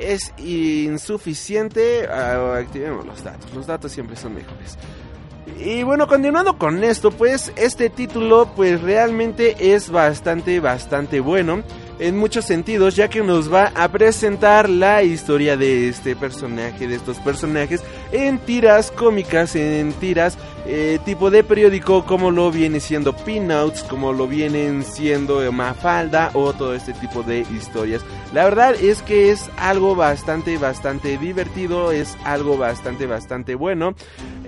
es 0.00 0.34
insuficiente. 0.38 2.08
Ah, 2.08 2.56
activemos 2.58 3.06
los 3.06 3.22
datos, 3.22 3.54
los 3.54 3.66
datos 3.68 3.92
siempre 3.92 4.16
son 4.16 4.34
mejores. 4.34 4.76
Y 5.58 5.82
bueno, 5.84 6.08
continuando 6.08 6.58
con 6.58 6.82
esto, 6.82 7.12
pues 7.12 7.52
este 7.56 7.90
título 7.90 8.50
pues 8.56 8.80
realmente 8.80 9.74
es 9.74 9.90
bastante, 9.90 10.58
bastante 10.58 11.20
bueno 11.20 11.62
en 12.02 12.18
muchos 12.18 12.44
sentidos, 12.44 12.96
ya 12.96 13.08
que 13.08 13.22
nos 13.22 13.52
va 13.52 13.72
a 13.76 13.88
presentar 13.88 14.68
la 14.68 15.04
historia 15.04 15.56
de 15.56 15.88
este 15.88 16.16
personaje, 16.16 16.88
de 16.88 16.96
estos 16.96 17.18
personajes, 17.18 17.80
en 18.10 18.38
tiras 18.38 18.90
cómicas, 18.90 19.54
en 19.54 19.92
tiras 19.92 20.36
eh, 20.66 20.98
tipo 21.04 21.30
de 21.30 21.42
periódico, 21.42 22.04
como 22.04 22.30
lo 22.30 22.50
viene 22.50 22.80
siendo 22.80 23.14
Pinouts, 23.16 23.82
como 23.82 24.12
lo 24.12 24.28
vienen 24.28 24.84
siendo 24.84 25.50
Mafalda 25.50 26.30
o 26.34 26.52
todo 26.52 26.74
este 26.74 26.92
tipo 26.92 27.22
de 27.22 27.40
historias. 27.40 28.02
La 28.32 28.44
verdad 28.44 28.74
es 28.74 29.02
que 29.02 29.30
es 29.30 29.50
algo 29.56 29.96
bastante, 29.96 30.56
bastante 30.58 31.18
divertido, 31.18 31.92
es 31.92 32.16
algo 32.24 32.56
bastante, 32.56 33.06
bastante 33.06 33.54
bueno. 33.54 33.94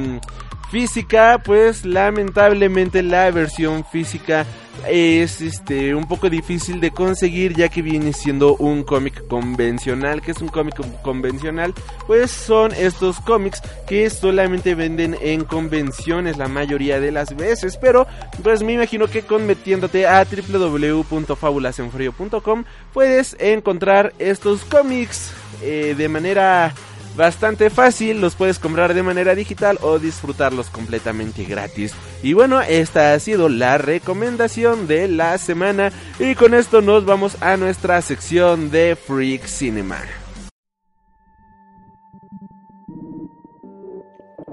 física, 0.73 1.41
pues 1.45 1.85
lamentablemente 1.85 3.03
la 3.03 3.31
versión 3.31 3.85
física 3.85 4.47
es 4.89 5.43
este 5.43 5.95
un 5.95 6.09
poco 6.09 6.31
difícil 6.31 6.81
de 6.81 6.91
conseguir 6.91 7.55
ya 7.55 7.69
que 7.69 7.83
viene 7.83 8.15
siendo 8.15 8.57
un 8.57 8.83
cómic 8.83 9.29
convencional, 9.29 10.23
que 10.23 10.31
es 10.31 10.41
un 10.41 10.49
cómic 10.49 10.77
convencional, 11.03 11.75
pues 12.07 12.31
son 12.31 12.73
estos 12.73 13.21
cómics 13.21 13.61
que 13.87 14.09
solamente 14.09 14.75
venden 14.75 15.15
en 15.21 15.45
convenciones 15.45 16.39
la 16.39 16.49
mayoría 16.49 17.01
de 17.01 17.13
las 17.13 17.37
veces, 17.37 17.77
pero 17.77 18.07
pues 18.43 18.63
me 18.63 18.73
imagino 18.73 19.09
que 19.09 19.21
con 19.21 19.47
metiéndote 19.47 20.07
a 20.07 20.25
www.fabulasenfrio.com 20.25 22.65
puedes 22.95 23.37
encontrar 23.39 24.15
estos 24.19 24.65
cómics 24.65 25.35
eh, 25.61 25.95
de 25.99 26.09
manera 26.09 26.73
bastante 27.17 27.71
fácil, 27.71 28.21
los 28.21 28.35
puedes 28.35 28.59
comprar 28.59 28.95
de 28.95 29.03
manera 29.03 29.35
digital 29.35 29.79
o 29.83 29.99
disfrutarlos 29.99 30.71
completamente 30.71 31.45
gratis. 31.45 31.95
Y 32.23 32.33
bueno, 32.33 32.61
esta 32.61 33.15
ha 33.15 33.19
sido 33.19 33.49
la 33.49 33.79
recomendación 33.79 34.87
de 34.87 35.09
la 35.09 35.39
semana 35.39 35.93
y 36.19 36.35
con 36.35 36.55
esto 36.55 36.83
nos 36.83 37.05
vamos 37.05 37.41
a 37.43 37.57
nuestra 37.57 38.01
sección 38.03 38.71
de 38.71 38.97
Freak 38.97 39.47
Cinema. 39.47 39.99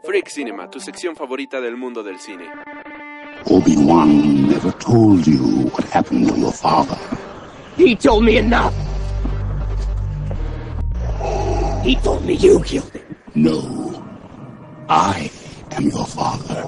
Freak 0.03 0.29
Cinema, 0.29 0.69
tu 0.69 0.79
sección 0.79 1.15
favorita 1.15 1.61
del 1.61 1.77
mundo 1.77 2.01
del 2.01 2.19
cine. 2.19 2.45
Obi-Wan 3.45 4.47
never 4.47 4.71
told 4.73 5.25
you 5.25 5.69
what 5.71 5.85
happened 5.93 6.27
to 6.27 6.35
your 6.35 6.51
father. 6.51 6.97
He 7.77 7.95
told 7.95 8.23
me 8.23 8.37
enough. 8.37 8.73
No. 13.35 14.03
I 14.89 15.31
am 15.71 15.89
your 15.89 16.05
father. 16.05 16.63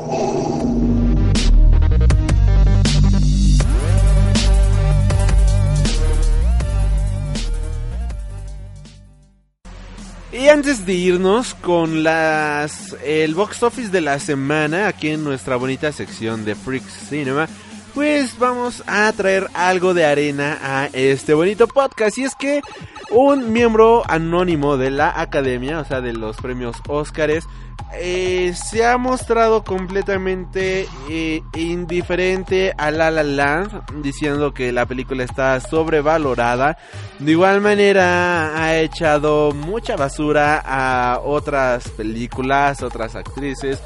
Y 10.32 10.48
antes 10.48 10.86
de 10.86 10.94
irnos 10.94 11.54
con 11.56 12.04
las 12.04 12.96
el 13.04 13.36
box 13.36 13.64
office 13.64 13.90
de 13.90 14.00
la 14.00 14.18
semana 14.18 14.88
aquí 14.88 15.10
en 15.10 15.26
nuestra 15.26 15.58
bonita 15.58 15.92
sección 15.92 16.46
de 16.46 16.56
Freaks 16.56 17.10
Cinema, 17.10 17.50
pues 17.94 18.38
vamos 18.40 18.84
a 18.88 19.12
traer 19.14 19.48
algo 19.54 19.94
de 19.94 20.06
arena 20.06 20.58
a 20.62 20.86
este 20.94 21.34
bonito 21.34 21.68
podcast. 21.68 22.18
Y 22.18 22.24
es 22.24 22.36
que 22.36 22.62
un 23.10 23.52
miembro 23.52 24.04
anónimo 24.08 24.78
de 24.78 24.92
la 24.92 25.20
academia, 25.20 25.80
o 25.80 25.86
sea, 25.86 26.02
de 26.02 26.14
los 26.14 26.38
premios 26.38 26.78
Óscares, 26.88 27.46
eh, 27.94 28.54
se 28.56 28.86
ha 28.86 28.98
mostrado 28.98 29.64
completamente 29.64 30.88
eh, 31.10 31.42
indiferente 31.56 32.74
a 32.78 32.90
La 32.90 33.12
La 33.12 33.24
Land, 33.24 34.02
diciendo 34.02 34.54
que 34.54 34.72
la 34.72 34.86
película 34.86 35.24
está 35.24 35.60
sobrevalorada. 35.60 36.78
De 37.20 37.32
igual 37.32 37.60
manera 37.60 38.64
ha 38.64 38.78
echado 38.80 39.52
mucha 39.52 39.98
basura 39.98 40.62
a 40.66 41.20
otras 41.20 41.90
películas, 41.90 42.82
otras 42.82 43.16
actrices. 43.16 43.80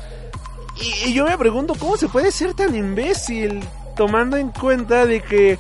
Y, 0.79 1.09
y 1.09 1.13
yo 1.13 1.25
me 1.25 1.37
pregunto 1.37 1.73
cómo 1.79 1.97
se 1.97 2.07
puede 2.07 2.31
ser 2.31 2.53
tan 2.53 2.75
imbécil, 2.75 3.63
tomando 3.95 4.37
en 4.37 4.49
cuenta 4.49 5.05
de 5.05 5.21
que 5.21 5.57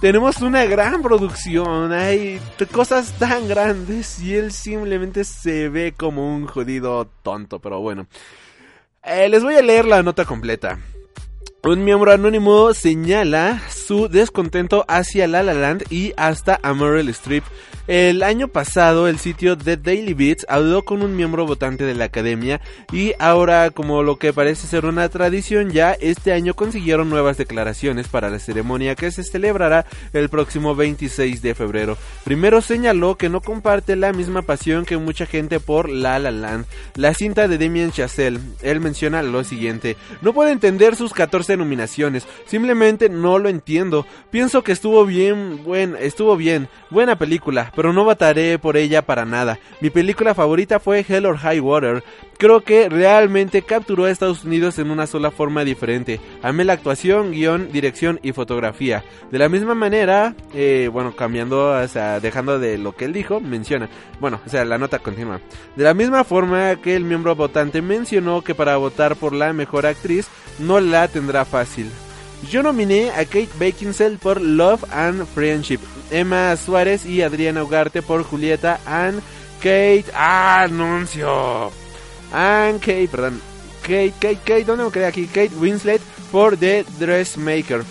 tenemos 0.00 0.40
una 0.42 0.64
gran 0.66 1.02
producción, 1.02 1.92
hay 1.92 2.40
cosas 2.70 3.12
tan 3.18 3.48
grandes 3.48 4.20
y 4.20 4.34
él 4.34 4.52
simplemente 4.52 5.24
se 5.24 5.68
ve 5.68 5.92
como 5.96 6.34
un 6.34 6.46
jodido 6.46 7.08
tonto, 7.22 7.58
pero 7.58 7.80
bueno. 7.80 8.06
Eh, 9.02 9.28
les 9.28 9.42
voy 9.42 9.56
a 9.56 9.62
leer 9.62 9.86
la 9.86 10.02
nota 10.02 10.24
completa. 10.24 10.78
Un 11.64 11.84
miembro 11.84 12.12
anónimo 12.12 12.72
señala 12.72 13.60
su 13.68 14.08
descontento 14.08 14.84
hacia 14.86 15.26
La 15.26 15.42
La 15.42 15.54
Land 15.54 15.86
y 15.90 16.12
hasta 16.16 16.60
a 16.62 16.72
Meryl 16.72 17.08
Streep. 17.08 17.42
El 17.88 18.22
año 18.22 18.48
pasado 18.48 19.08
el 19.08 19.18
sitio 19.18 19.56
The 19.56 19.78
Daily 19.78 20.12
Beats 20.12 20.44
habló 20.48 20.84
con 20.84 21.02
un 21.02 21.16
miembro 21.16 21.46
votante 21.46 21.84
de 21.84 21.94
la 21.94 22.04
academia 22.04 22.60
y 22.92 23.14
ahora 23.18 23.70
como 23.70 24.02
lo 24.02 24.18
que 24.18 24.34
parece 24.34 24.66
ser 24.66 24.84
una 24.84 25.08
tradición 25.08 25.70
ya 25.70 25.92
este 25.92 26.34
año 26.34 26.52
consiguieron 26.52 27.08
nuevas 27.08 27.38
declaraciones 27.38 28.06
para 28.06 28.28
la 28.28 28.40
ceremonia 28.40 28.94
que 28.94 29.10
se 29.10 29.24
celebrará 29.24 29.86
el 30.12 30.28
próximo 30.28 30.76
26 30.76 31.40
de 31.40 31.54
febrero. 31.54 31.96
Primero 32.24 32.60
señaló 32.60 33.16
que 33.16 33.30
no 33.30 33.40
comparte 33.40 33.96
la 33.96 34.12
misma 34.12 34.42
pasión 34.42 34.84
que 34.84 34.98
mucha 34.98 35.24
gente 35.24 35.58
por 35.58 35.88
La 35.88 36.18
La 36.18 36.30
Land, 36.30 36.66
la 36.94 37.14
cinta 37.14 37.48
de 37.48 37.56
Damien 37.56 37.90
Chazelle. 37.90 38.38
Él 38.60 38.80
menciona 38.80 39.22
lo 39.22 39.42
siguiente, 39.44 39.96
no 40.20 40.34
puedo 40.34 40.50
entender 40.50 40.94
sus 40.94 41.14
14 41.14 41.47
nominaciones, 41.56 42.26
simplemente 42.46 43.08
no 43.08 43.38
lo 43.38 43.48
entiendo. 43.48 44.06
Pienso 44.30 44.62
que 44.62 44.72
estuvo 44.72 45.04
bien, 45.04 45.62
buen, 45.64 45.96
estuvo 45.96 46.36
bien, 46.36 46.68
buena 46.90 47.16
película, 47.16 47.72
pero 47.74 47.92
no 47.92 48.04
votaré 48.04 48.58
por 48.58 48.76
ella 48.76 49.02
para 49.02 49.24
nada. 49.24 49.58
Mi 49.80 49.90
película 49.90 50.34
favorita 50.34 50.80
fue 50.80 51.04
Hell 51.08 51.26
or 51.26 51.38
High 51.38 51.60
Water. 51.60 52.04
Creo 52.38 52.60
que 52.60 52.88
realmente 52.88 53.62
capturó 53.62 54.04
a 54.04 54.12
Estados 54.12 54.44
Unidos 54.44 54.78
en 54.78 54.92
una 54.92 55.08
sola 55.08 55.32
forma 55.32 55.64
diferente. 55.64 56.20
Amé 56.40 56.64
la 56.64 56.74
actuación, 56.74 57.32
guion, 57.32 57.72
dirección 57.72 58.20
y 58.22 58.30
fotografía. 58.30 59.02
De 59.32 59.40
la 59.40 59.48
misma 59.48 59.74
manera, 59.74 60.36
eh, 60.54 60.88
bueno, 60.92 61.16
cambiando, 61.16 61.70
o 61.70 61.88
sea, 61.88 62.20
dejando 62.20 62.60
de 62.60 62.78
lo 62.78 62.94
que 62.94 63.06
él 63.06 63.12
dijo, 63.12 63.40
menciona. 63.40 63.88
Bueno, 64.20 64.40
o 64.46 64.48
sea, 64.48 64.64
la 64.64 64.78
nota 64.78 65.00
continúa. 65.00 65.40
De 65.74 65.82
la 65.82 65.94
misma 65.94 66.22
forma 66.22 66.76
que 66.76 66.94
el 66.94 67.02
miembro 67.02 67.34
votante 67.34 67.82
mencionó 67.82 68.42
que 68.42 68.54
para 68.54 68.76
votar 68.76 69.16
por 69.16 69.32
la 69.32 69.52
mejor 69.52 69.84
actriz 69.84 70.28
no 70.60 70.78
la 70.78 71.08
tendrá 71.08 71.44
fácil. 71.44 71.90
Yo 72.48 72.62
nominé 72.62 73.10
a 73.10 73.24
Kate 73.24 73.48
Beckinsale 73.58 74.16
por 74.16 74.40
Love 74.40 74.84
and 74.92 75.26
Friendship, 75.26 75.80
Emma 76.12 76.54
Suárez 76.54 77.04
y 77.04 77.22
Adriana 77.22 77.64
Ugarte 77.64 78.00
por 78.00 78.22
Julieta 78.22 78.78
and 78.86 79.20
Kate 79.60 80.04
Anuncio. 80.14 81.72
And 82.32 82.80
Kate, 82.80 83.08
perdón. 83.08 83.40
Kate, 83.82 84.12
Kate, 84.20 84.38
Kate, 84.44 84.64
¿dónde 84.64 84.84
me 84.84 84.90
quedé 84.90 85.06
aquí? 85.06 85.26
Kate 85.26 85.54
Winslet 85.58 86.02
por 86.30 86.56
The 86.56 86.84
Dressmaker. 86.98 87.84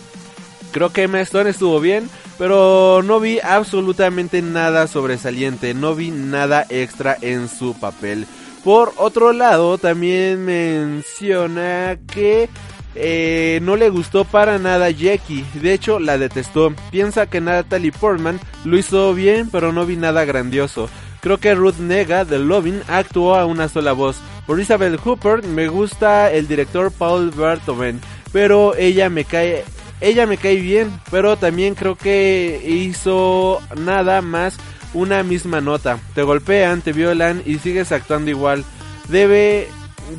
Creo 0.71 0.91
que 0.91 1.03
Emma 1.03 1.21
estuvo 1.21 1.79
bien, 1.79 2.09
pero 2.37 3.01
no 3.03 3.19
vi 3.19 3.39
absolutamente 3.39 4.41
nada 4.41 4.87
sobresaliente, 4.87 5.73
no 5.73 5.95
vi 5.95 6.11
nada 6.11 6.65
extra 6.69 7.17
en 7.21 7.49
su 7.49 7.73
papel. 7.79 8.27
Por 8.63 8.93
otro 8.97 9.33
lado, 9.33 9.77
también 9.77 10.45
menciona 10.45 11.97
que 12.13 12.49
eh, 12.95 13.59
no 13.61 13.75
le 13.75 13.89
gustó 13.89 14.25
para 14.25 14.59
nada 14.59 14.89
Jackie, 14.89 15.45
de 15.53 15.73
hecho 15.73 15.99
la 15.99 16.17
detestó. 16.17 16.73
Piensa 16.91 17.27
que 17.27 17.41
Natalie 17.41 17.91
Portman 17.91 18.39
lo 18.65 18.77
hizo 18.77 19.13
bien, 19.13 19.49
pero 19.49 19.71
no 19.71 19.85
vi 19.85 19.95
nada 19.95 20.25
grandioso. 20.25 20.89
Creo 21.21 21.37
que 21.37 21.55
Ruth 21.55 21.77
Nega 21.79 22.25
de 22.25 22.39
Lovin 22.39 22.81
actuó 22.87 23.35
a 23.35 23.45
una 23.45 23.67
sola 23.67 23.93
voz. 23.93 24.17
Por 24.45 24.59
Isabel 24.59 24.97
Hooper 24.97 25.43
me 25.45 25.67
gusta 25.67 26.31
el 26.31 26.47
director 26.47 26.91
Paul 26.91 27.31
Verhoeven, 27.31 27.99
pero 28.31 28.75
ella 28.75 29.09
me 29.09 29.25
cae 29.25 29.65
ella 29.99 30.27
me 30.27 30.37
cae 30.37 30.57
bien, 30.57 30.91
pero 31.09 31.37
también 31.37 31.73
creo 31.73 31.95
que 31.95 32.61
hizo 32.63 33.59
nada 33.75 34.21
más 34.21 34.57
una 34.93 35.23
misma 35.23 35.59
nota. 35.59 35.99
Te 36.13 36.21
golpean, 36.21 36.81
te 36.81 36.93
violan 36.93 37.41
y 37.45 37.57
sigues 37.57 37.91
actuando 37.91 38.29
igual. 38.29 38.63
Debe 39.09 39.69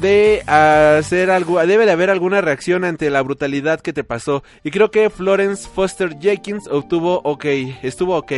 de 0.00 0.42
hacer 0.46 1.30
algo, 1.30 1.58
debe 1.66 1.86
de 1.86 1.92
haber 1.92 2.10
alguna 2.10 2.40
reacción 2.40 2.84
ante 2.84 3.10
la 3.10 3.22
brutalidad 3.22 3.80
que 3.80 3.92
te 3.92 4.04
pasó. 4.04 4.42
Y 4.62 4.70
creo 4.70 4.90
que 4.90 5.10
Florence 5.10 5.68
Foster 5.68 6.18
Jenkins 6.20 6.68
obtuvo 6.68 7.20
ok, 7.24 7.44
estuvo 7.82 8.16
ok. 8.16 8.32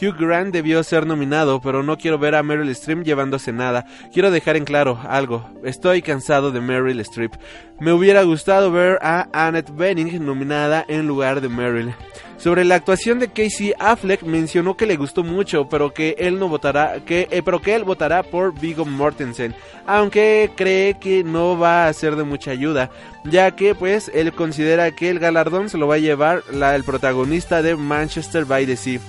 Hugh 0.00 0.16
Grant 0.18 0.52
debió 0.52 0.82
ser 0.82 1.06
nominado, 1.06 1.60
pero 1.60 1.82
no 1.82 1.96
quiero 1.96 2.18
ver 2.18 2.34
a 2.34 2.42
Meryl 2.42 2.68
Streep 2.70 3.02
llevándose 3.02 3.52
nada. 3.52 3.86
Quiero 4.12 4.30
dejar 4.30 4.56
en 4.56 4.64
claro 4.64 4.98
algo. 5.08 5.48
Estoy 5.64 6.02
cansado 6.02 6.50
de 6.50 6.60
Meryl 6.60 7.00
Streep. 7.00 7.32
Me 7.80 7.92
hubiera 7.92 8.22
gustado 8.22 8.70
ver 8.70 8.98
a 9.02 9.28
Annette 9.32 9.74
Bening 9.74 10.24
nominada 10.24 10.84
en 10.88 11.06
lugar 11.06 11.40
de 11.40 11.48
Meryl. 11.48 11.94
Sobre 12.40 12.64
la 12.64 12.76
actuación 12.76 13.18
de 13.18 13.28
Casey 13.28 13.74
Affleck 13.78 14.22
mencionó 14.22 14.74
que 14.74 14.86
le 14.86 14.96
gustó 14.96 15.22
mucho, 15.22 15.68
pero 15.68 15.92
que 15.92 16.16
él 16.18 16.38
no 16.38 16.48
votará, 16.48 17.00
que, 17.04 17.28
eh, 17.30 17.42
pero 17.44 17.60
que 17.60 17.74
él 17.74 17.84
votará 17.84 18.22
por 18.22 18.58
Viggo 18.58 18.86
Mortensen, 18.86 19.54
aunque 19.86 20.50
cree 20.56 20.94
que 20.98 21.22
no 21.22 21.58
va 21.58 21.86
a 21.86 21.92
ser 21.92 22.16
de 22.16 22.24
mucha 22.24 22.52
ayuda, 22.52 22.88
ya 23.24 23.50
que 23.50 23.74
pues 23.74 24.10
él 24.14 24.32
considera 24.32 24.90
que 24.92 25.10
el 25.10 25.18
galardón 25.18 25.68
se 25.68 25.76
lo 25.76 25.86
va 25.86 25.96
a 25.96 25.98
llevar 25.98 26.42
el 26.50 26.84
protagonista 26.84 27.60
de 27.60 27.76
Manchester 27.76 28.46
by 28.46 28.64
the 28.64 28.76
Sea. 28.76 29.00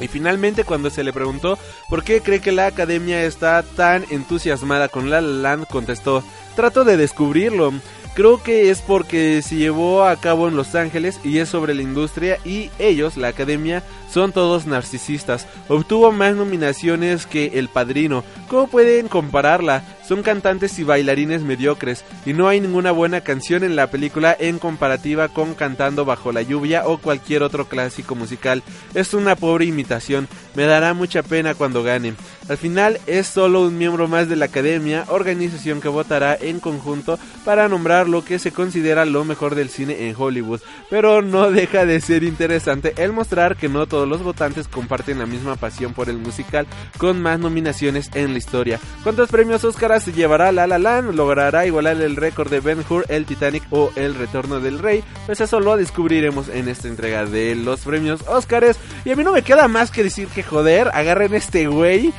Y 0.00 0.08
finalmente 0.08 0.64
cuando 0.64 0.90
se 0.90 1.04
le 1.04 1.12
preguntó 1.12 1.58
por 1.88 2.02
qué 2.02 2.20
cree 2.20 2.40
que 2.40 2.50
la 2.50 2.66
academia 2.66 3.22
está 3.22 3.62
tan 3.62 4.04
entusiasmada 4.10 4.88
con 4.88 5.08
La 5.08 5.20
La 5.20 5.50
Land, 5.50 5.68
contestó, 5.68 6.24
trato 6.56 6.84
de 6.84 6.96
descubrirlo. 6.96 7.72
Creo 8.16 8.42
que 8.42 8.70
es 8.70 8.80
porque 8.80 9.42
se 9.42 9.56
llevó 9.56 10.04
a 10.04 10.16
cabo 10.16 10.48
en 10.48 10.56
Los 10.56 10.74
Ángeles 10.74 11.20
y 11.22 11.36
es 11.36 11.50
sobre 11.50 11.74
la 11.74 11.82
industria 11.82 12.38
y 12.46 12.70
ellos, 12.78 13.18
la 13.18 13.28
academia, 13.28 13.82
son 14.16 14.32
todos 14.32 14.64
narcisistas. 14.64 15.46
Obtuvo 15.68 16.10
más 16.10 16.34
nominaciones 16.34 17.26
que 17.26 17.58
El 17.58 17.68
Padrino. 17.68 18.24
¿Cómo 18.48 18.66
pueden 18.66 19.08
compararla? 19.08 19.84
Son 20.08 20.22
cantantes 20.22 20.78
y 20.78 20.84
bailarines 20.84 21.42
mediocres 21.42 22.02
y 22.24 22.32
no 22.32 22.48
hay 22.48 22.62
ninguna 22.62 22.92
buena 22.92 23.20
canción 23.20 23.62
en 23.62 23.76
la 23.76 23.90
película 23.90 24.34
en 24.38 24.58
comparativa 24.58 25.28
con 25.28 25.52
Cantando 25.52 26.06
bajo 26.06 26.32
la 26.32 26.40
lluvia 26.40 26.86
o 26.86 26.96
cualquier 26.96 27.42
otro 27.42 27.68
clásico 27.68 28.14
musical. 28.14 28.62
Es 28.94 29.12
una 29.12 29.36
pobre 29.36 29.66
imitación. 29.66 30.28
Me 30.54 30.64
dará 30.64 30.94
mucha 30.94 31.22
pena 31.22 31.54
cuando 31.54 31.82
gane. 31.82 32.14
Al 32.48 32.56
final 32.56 33.00
es 33.06 33.26
solo 33.26 33.62
un 33.62 33.76
miembro 33.76 34.06
más 34.06 34.28
de 34.28 34.36
la 34.36 34.44
academia, 34.44 35.04
organización 35.08 35.80
que 35.80 35.88
votará 35.88 36.38
en 36.40 36.60
conjunto 36.60 37.18
para 37.44 37.68
nombrar 37.68 38.08
lo 38.08 38.24
que 38.24 38.38
se 38.38 38.52
considera 38.52 39.04
lo 39.04 39.24
mejor 39.24 39.56
del 39.56 39.68
cine 39.68 40.08
en 40.08 40.14
Hollywood. 40.16 40.60
Pero 40.88 41.20
no 41.20 41.50
deja 41.50 41.84
de 41.84 42.00
ser 42.00 42.22
interesante 42.22 42.94
el 42.96 43.12
mostrar 43.12 43.56
que 43.56 43.68
no 43.68 43.86
todos 43.86 44.05
los 44.06 44.22
votantes 44.22 44.68
comparten 44.68 45.18
la 45.18 45.26
misma 45.26 45.56
pasión 45.56 45.92
por 45.92 46.08
el 46.08 46.18
musical 46.18 46.66
con 46.98 47.20
más 47.20 47.38
nominaciones 47.38 48.10
en 48.14 48.32
la 48.32 48.38
historia. 48.38 48.80
¿Cuántos 49.02 49.28
premios 49.28 49.64
Oscar 49.64 50.00
se 50.00 50.12
llevará 50.12 50.52
La 50.52 50.66
La 50.66 50.78
Land? 50.78 51.14
¿Logrará 51.14 51.66
igualar 51.66 52.00
el 52.00 52.16
récord 52.16 52.50
de 52.50 52.60
Ben 52.60 52.84
Hur, 52.88 53.04
el 53.08 53.26
Titanic 53.26 53.64
o 53.70 53.90
el 53.96 54.14
Retorno 54.14 54.60
del 54.60 54.78
Rey? 54.78 55.02
Pues 55.26 55.40
eso 55.40 55.60
lo 55.60 55.76
descubriremos 55.76 56.48
en 56.48 56.68
esta 56.68 56.88
entrega 56.88 57.26
de 57.26 57.54
los 57.54 57.80
premios 57.80 58.22
Oscars. 58.28 58.78
Y 59.04 59.10
a 59.10 59.16
mí 59.16 59.24
no 59.24 59.32
me 59.32 59.42
queda 59.42 59.68
más 59.68 59.90
que 59.90 60.02
decir 60.02 60.28
que 60.28 60.42
joder, 60.42 60.90
agarren 60.94 61.34
este 61.34 61.66
güey 61.66 62.12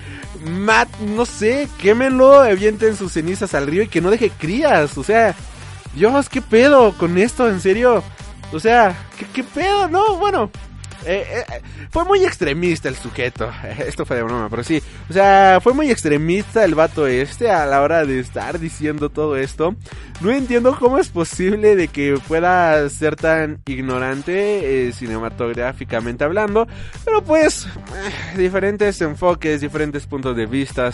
Matt, 0.43 0.89
no 0.99 1.25
sé, 1.25 1.67
quémenlo, 1.79 2.39
avienten 2.39 2.95
sus 2.95 3.13
cenizas 3.13 3.53
al 3.53 3.67
río 3.67 3.83
y 3.83 3.87
que 3.87 4.01
no 4.01 4.11
deje 4.11 4.29
crías. 4.29 4.97
O 4.97 5.03
sea, 5.03 5.35
Dios, 5.95 6.29
¿qué 6.29 6.41
pedo 6.41 6.93
con 6.97 7.17
esto? 7.17 7.49
¿En 7.49 7.59
serio? 7.59 8.03
O 8.53 8.59
sea, 8.59 8.95
¿qué, 9.17 9.25
qué 9.33 9.43
pedo? 9.43 9.87
No, 9.89 10.15
bueno. 10.17 10.49
Eh, 11.07 11.25
eh, 11.49 11.61
fue 11.89 12.03
muy 12.03 12.25
extremista 12.25 12.89
el 12.89 12.95
sujeto. 12.95 13.49
Esto 13.87 14.05
fue 14.05 14.17
de 14.17 14.23
broma, 14.23 14.49
pero 14.49 14.61
sí. 14.63 14.81
O 15.09 15.13
sea, 15.13 15.59
fue 15.63 15.73
muy 15.73 15.89
extremista 15.89 16.65
el 16.65 16.75
vato 16.75 17.07
este 17.07 17.49
a 17.49 17.65
la 17.65 17.81
hora 17.81 18.05
de 18.05 18.19
estar 18.19 18.59
diciendo 18.59 19.09
todo 19.09 19.37
esto. 19.37 19.73
No 20.19 20.31
entiendo 20.31 20.75
cómo 20.77 20.97
es 20.97 21.07
posible 21.07 21.77
de 21.77 21.87
que 21.87 22.19
pueda 22.27 22.89
ser 22.89 23.15
tan 23.15 23.61
ignorante 23.65 24.87
eh, 24.87 24.91
cinematográficamente 24.91 26.25
hablando. 26.25 26.67
Pero 27.05 27.23
pues, 27.23 27.67
diferentes 28.35 28.99
enfoques, 28.99 29.61
diferentes 29.61 30.05
puntos 30.05 30.35
de 30.35 30.45
vista. 30.45 30.91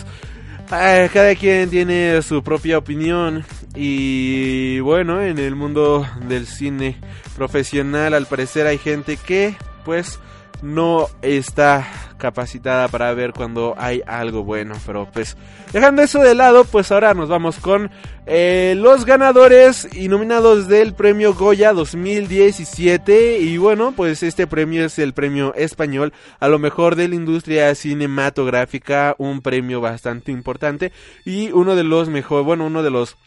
cada 0.69 1.35
quien 1.35 1.71
tiene 1.71 2.21
su 2.21 2.43
propia 2.43 2.77
opinión 2.77 3.43
y 3.73 4.79
bueno, 4.81 5.23
en 5.23 5.39
el 5.39 5.55
mundo 5.55 6.05
del 6.27 6.45
cine 6.45 6.97
profesional 7.35 8.13
al 8.13 8.27
parecer 8.27 8.67
hay 8.67 8.77
gente 8.77 9.17
que 9.17 9.55
pues 9.83 10.19
no 10.63 11.07
está 11.21 11.85
capacitada 12.17 12.87
para 12.87 13.13
ver 13.13 13.33
cuando 13.33 13.75
hay 13.77 14.01
algo 14.07 14.43
bueno. 14.43 14.75
Pero 14.85 15.09
pues 15.11 15.35
dejando 15.73 16.01
eso 16.01 16.19
de 16.19 16.33
lado, 16.33 16.63
pues 16.63 16.91
ahora 16.91 17.13
nos 17.13 17.27
vamos 17.27 17.59
con 17.59 17.91
eh, 18.25 18.73
los 18.77 19.05
ganadores 19.05 19.89
y 19.93 20.07
nominados 20.07 20.69
del 20.69 20.93
premio 20.93 21.33
Goya 21.33 21.73
2017. 21.73 23.39
Y 23.39 23.57
bueno, 23.57 23.93
pues 23.95 24.23
este 24.23 24.47
premio 24.47 24.85
es 24.85 24.97
el 24.99 25.13
premio 25.13 25.53
español 25.55 26.13
a 26.39 26.47
lo 26.47 26.59
mejor 26.59 26.95
de 26.95 27.09
la 27.09 27.15
industria 27.15 27.75
cinematográfica. 27.75 29.15
Un 29.17 29.41
premio 29.41 29.81
bastante 29.81 30.31
importante 30.31 30.93
y 31.25 31.51
uno 31.51 31.75
de 31.75 31.83
los 31.83 32.07
mejores, 32.07 32.45
bueno, 32.45 32.65
uno 32.67 32.83
de 32.83 32.89
los 32.91 33.17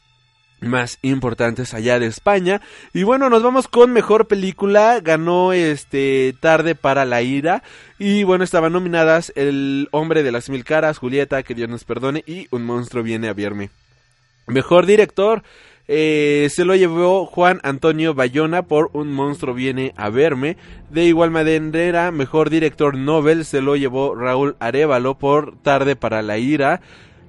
más 0.61 0.99
importantes 1.03 1.75
allá 1.75 1.99
de 1.99 2.07
España. 2.07 2.61
Y 2.93 3.03
bueno, 3.03 3.31
nos 3.31 3.43
vamos 3.43 3.69
con 3.69 3.93
mejor 3.93 4.27
película. 4.27 5.01
Ganó 5.01 5.53
este 5.53 6.35
Tarde 6.41 6.75
para 6.75 7.05
la 7.05 7.23
ira. 7.23 7.63
Y 7.99 8.25
bueno, 8.25 8.45
estaban 8.45 8.73
nominadas 8.73 9.33
El 9.37 9.89
hombre 9.91 10.23
de 10.23 10.33
las 10.33 10.49
mil 10.51 10.65
caras, 10.65 10.99
Julieta, 10.99 11.43
que 11.43 11.55
Dios 11.55 11.69
nos 11.69 11.85
perdone, 11.85 12.23
y 12.27 12.49
Un 12.51 12.65
monstruo 12.65 13.03
viene 13.03 13.29
a 13.29 13.35
verme. 13.35 13.71
Mejor 14.47 14.87
director. 14.87 15.43
Eh, 15.89 16.49
se 16.51 16.65
lo 16.65 16.75
llevó 16.75 17.27
Juan 17.27 17.61
Antonio 17.63 18.13
Bayona 18.13 18.63
por 18.63 18.91
Un 18.93 19.13
monstruo 19.13 19.55
viene 19.55 19.93
a 19.97 20.11
verme. 20.11 20.57
De 20.91 21.05
igual 21.05 21.31
manera, 21.31 22.11
mejor 22.11 22.51
director 22.51 22.97
Nobel 22.97 23.45
se 23.45 23.61
lo 23.61 23.77
llevó 23.77 24.15
Raúl 24.15 24.57
Arevalo 24.59 25.17
por 25.17 25.57
Tarde 25.63 25.95
para 25.95 26.23
la 26.23 26.39
ira. 26.39 26.81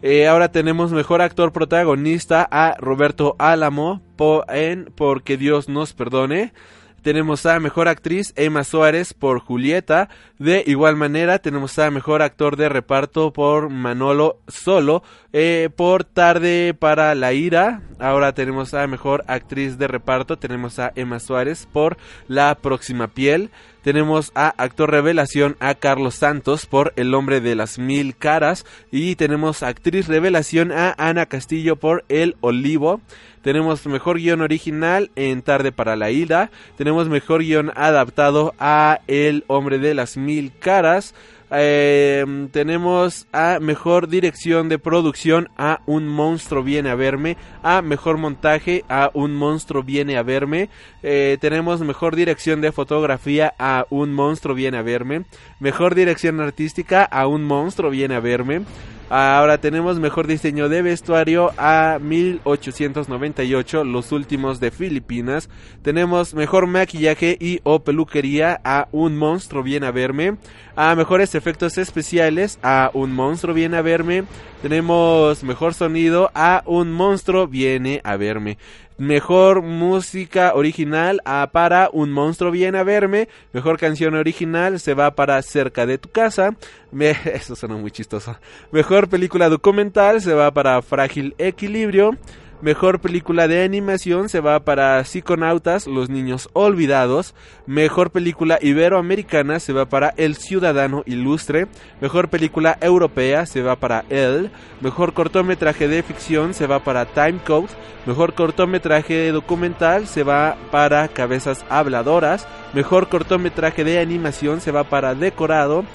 Eh, 0.03 0.27
ahora 0.27 0.51
tenemos 0.51 0.91
mejor 0.91 1.21
actor 1.21 1.51
protagonista 1.51 2.47
a 2.51 2.75
Roberto 2.77 3.35
Álamo 3.39 4.01
en 4.47 4.91
Porque 4.95 5.37
Dios 5.37 5.69
nos 5.69 5.93
perdone. 5.93 6.53
Tenemos 7.01 7.45
a 7.45 7.59
mejor 7.59 7.87
actriz 7.87 8.33
Emma 8.35 8.63
Suárez 8.63 9.13
por 9.13 9.39
Julieta. 9.39 10.09
De 10.39 10.63
igual 10.67 10.97
manera 10.97 11.39
tenemos 11.39 11.79
a 11.79 11.89
mejor 11.89 12.21
actor 12.21 12.57
de 12.57 12.69
reparto 12.69 13.31
por 13.31 13.69
Manolo 13.69 14.41
Solo 14.47 15.03
eh, 15.31 15.69
por 15.75 16.03
Tarde 16.03 16.75
para 16.77 17.15
la 17.15 17.33
Ira. 17.33 17.81
Ahora 17.99 18.33
tenemos 18.33 18.73
a 18.73 18.85
mejor 18.87 19.23
actriz 19.27 19.77
de 19.77 19.87
reparto. 19.87 20.37
Tenemos 20.37 20.79
a 20.79 20.91
Emma 20.95 21.19
Suárez 21.19 21.67
por 21.71 21.97
La 22.27 22.55
próxima 22.55 23.07
piel. 23.07 23.51
Tenemos 23.87 24.33
a 24.35 24.49
actor 24.49 24.91
revelación 24.91 25.55
a 25.61 25.73
Carlos 25.73 26.15
Santos 26.15 26.65
por 26.65 26.91
El 26.97 27.13
hombre 27.13 27.39
de 27.39 27.55
las 27.55 27.79
mil 27.79 28.17
caras. 28.17 28.65
Y 28.91 29.15
tenemos 29.15 29.63
actriz 29.63 30.09
revelación 30.09 30.73
a 30.73 30.93
Ana 30.97 31.27
Castillo 31.27 31.77
por 31.77 32.03
El 32.09 32.35
olivo. 32.41 32.99
Tenemos 33.43 33.85
mejor 33.85 34.17
guion 34.17 34.41
original 34.41 35.09
en 35.15 35.41
Tarde 35.41 35.71
para 35.71 35.95
la 35.95 36.11
Ida. 36.11 36.51
Tenemos 36.75 37.07
mejor 37.07 37.43
guion 37.43 37.71
adaptado 37.77 38.53
a 38.59 38.99
El 39.07 39.45
hombre 39.47 39.79
de 39.79 39.93
las 39.93 40.17
mil 40.17 40.51
caras. 40.59 41.15
Eh, 41.49 42.25
tenemos 42.51 43.25
a 43.31 43.59
mejor 43.61 44.09
dirección 44.09 44.67
de 44.67 44.79
producción 44.79 45.49
a 45.57 45.79
Un 45.85 46.07
monstruo 46.07 46.63
viene 46.63 46.89
a 46.89 46.95
verme. 46.95 47.37
A 47.63 47.81
mejor 47.81 48.17
montaje 48.17 48.83
a 48.89 49.11
Un 49.13 49.35
monstruo 49.35 49.83
viene 49.83 50.17
a 50.17 50.23
verme. 50.23 50.69
Eh, 51.03 51.37
tenemos 51.39 51.81
mejor 51.81 52.15
dirección 52.15 52.61
de 52.61 52.71
fotografía 52.71 53.53
a 53.57 53.85
Un 53.89 54.13
monstruo 54.13 54.55
viene 54.55 54.77
a 54.77 54.81
verme. 54.81 55.23
Mejor 55.59 55.95
dirección 55.95 56.39
artística 56.41 57.03
a 57.03 57.27
Un 57.27 57.43
monstruo 57.45 57.89
viene 57.91 58.15
a 58.15 58.19
verme. 58.19 58.63
Ahora 59.09 59.57
tenemos 59.57 60.01
mejor 60.01 60.27
diseño 60.27 60.67
de 60.67 60.81
vestuario 60.81 61.53
a 61.57 61.97
1898, 62.01 63.85
los 63.85 64.11
últimos 64.11 64.59
de 64.59 64.69
Filipinas. 64.69 65.49
Tenemos 65.81 66.33
mejor 66.33 66.67
maquillaje 66.67 67.37
y 67.39 67.61
o 67.63 67.85
peluquería 67.85 68.59
a 68.65 68.89
Un 68.91 69.15
monstruo 69.15 69.63
viene 69.63 69.87
a 69.87 69.91
verme. 69.91 70.35
A 70.75 70.93
mejores 70.95 71.35
efectos 71.35 71.77
especiales 71.77 72.59
a 72.61 72.91
Un 72.93 73.13
monstruo 73.13 73.53
viene 73.53 73.77
a 73.77 73.81
verme. 73.81 74.25
Tenemos 74.61 75.41
mejor 75.41 75.73
sonido 75.73 76.29
a 76.35 76.63
Un 76.65 76.91
monstruo 76.91 77.47
viene 77.47 78.01
a 78.03 78.17
verme. 78.17 78.57
Mejor 78.97 79.61
música 79.61 80.53
original 80.55 81.21
a 81.23 81.47
para 81.51 81.89
Un 81.93 82.11
monstruo 82.11 82.49
viene 82.49 82.79
a 82.79 82.83
verme. 82.83 83.27
Mejor 83.53 83.77
canción 83.77 84.15
original 84.15 84.79
se 84.79 84.95
va 84.95 85.11
para 85.11 85.39
Cerca 85.43 85.85
de 85.85 85.99
tu 85.99 86.09
casa. 86.09 86.55
eso 86.91 87.55
suena 87.55 87.75
muy 87.75 87.91
chistoso. 87.91 88.35
Mejor 88.71 89.07
película 89.07 89.49
documental 89.49 90.21
se 90.21 90.33
va 90.33 90.51
para 90.51 90.81
Frágil 90.81 91.35
Equilibrio. 91.37 92.17
Mejor 92.59 92.99
película 93.01 93.47
de 93.47 93.63
animación 93.63 94.29
se 94.29 94.39
va 94.39 94.59
para 94.61 95.03
Psiconautas, 95.05 95.85
Los 95.85 96.09
Niños 96.09 96.49
Olvidados. 96.53 97.35
Mejor 97.67 98.09
película 98.09 98.57
iberoamericana 98.59 99.59
se 99.59 99.73
va 99.73 99.85
para 99.85 100.15
El 100.17 100.35
Ciudadano 100.35 101.03
Ilustre. 101.05 101.67
Mejor 102.01 102.29
película 102.29 102.75
europea 102.81 103.45
se 103.45 103.61
va 103.61 103.75
para 103.75 104.05
El. 104.09 104.49
Mejor 104.81 105.13
cortometraje 105.13 105.87
de 105.87 106.01
ficción 106.01 106.55
se 106.55 106.65
va 106.65 106.83
para 106.83 107.05
Time 107.05 107.39
Code. 107.45 107.67
Mejor 108.07 108.33
cortometraje 108.33 109.31
documental 109.31 110.07
se 110.07 110.23
va 110.23 110.57
para 110.71 111.07
Cabezas 111.09 111.63
Habladoras. 111.69 112.47
Mejor 112.73 113.07
cortometraje 113.07 113.83
de 113.83 113.99
animación 113.99 114.61
se 114.61 114.71
va 114.71 114.83
para 114.83 115.13
Decorado. 115.13 115.85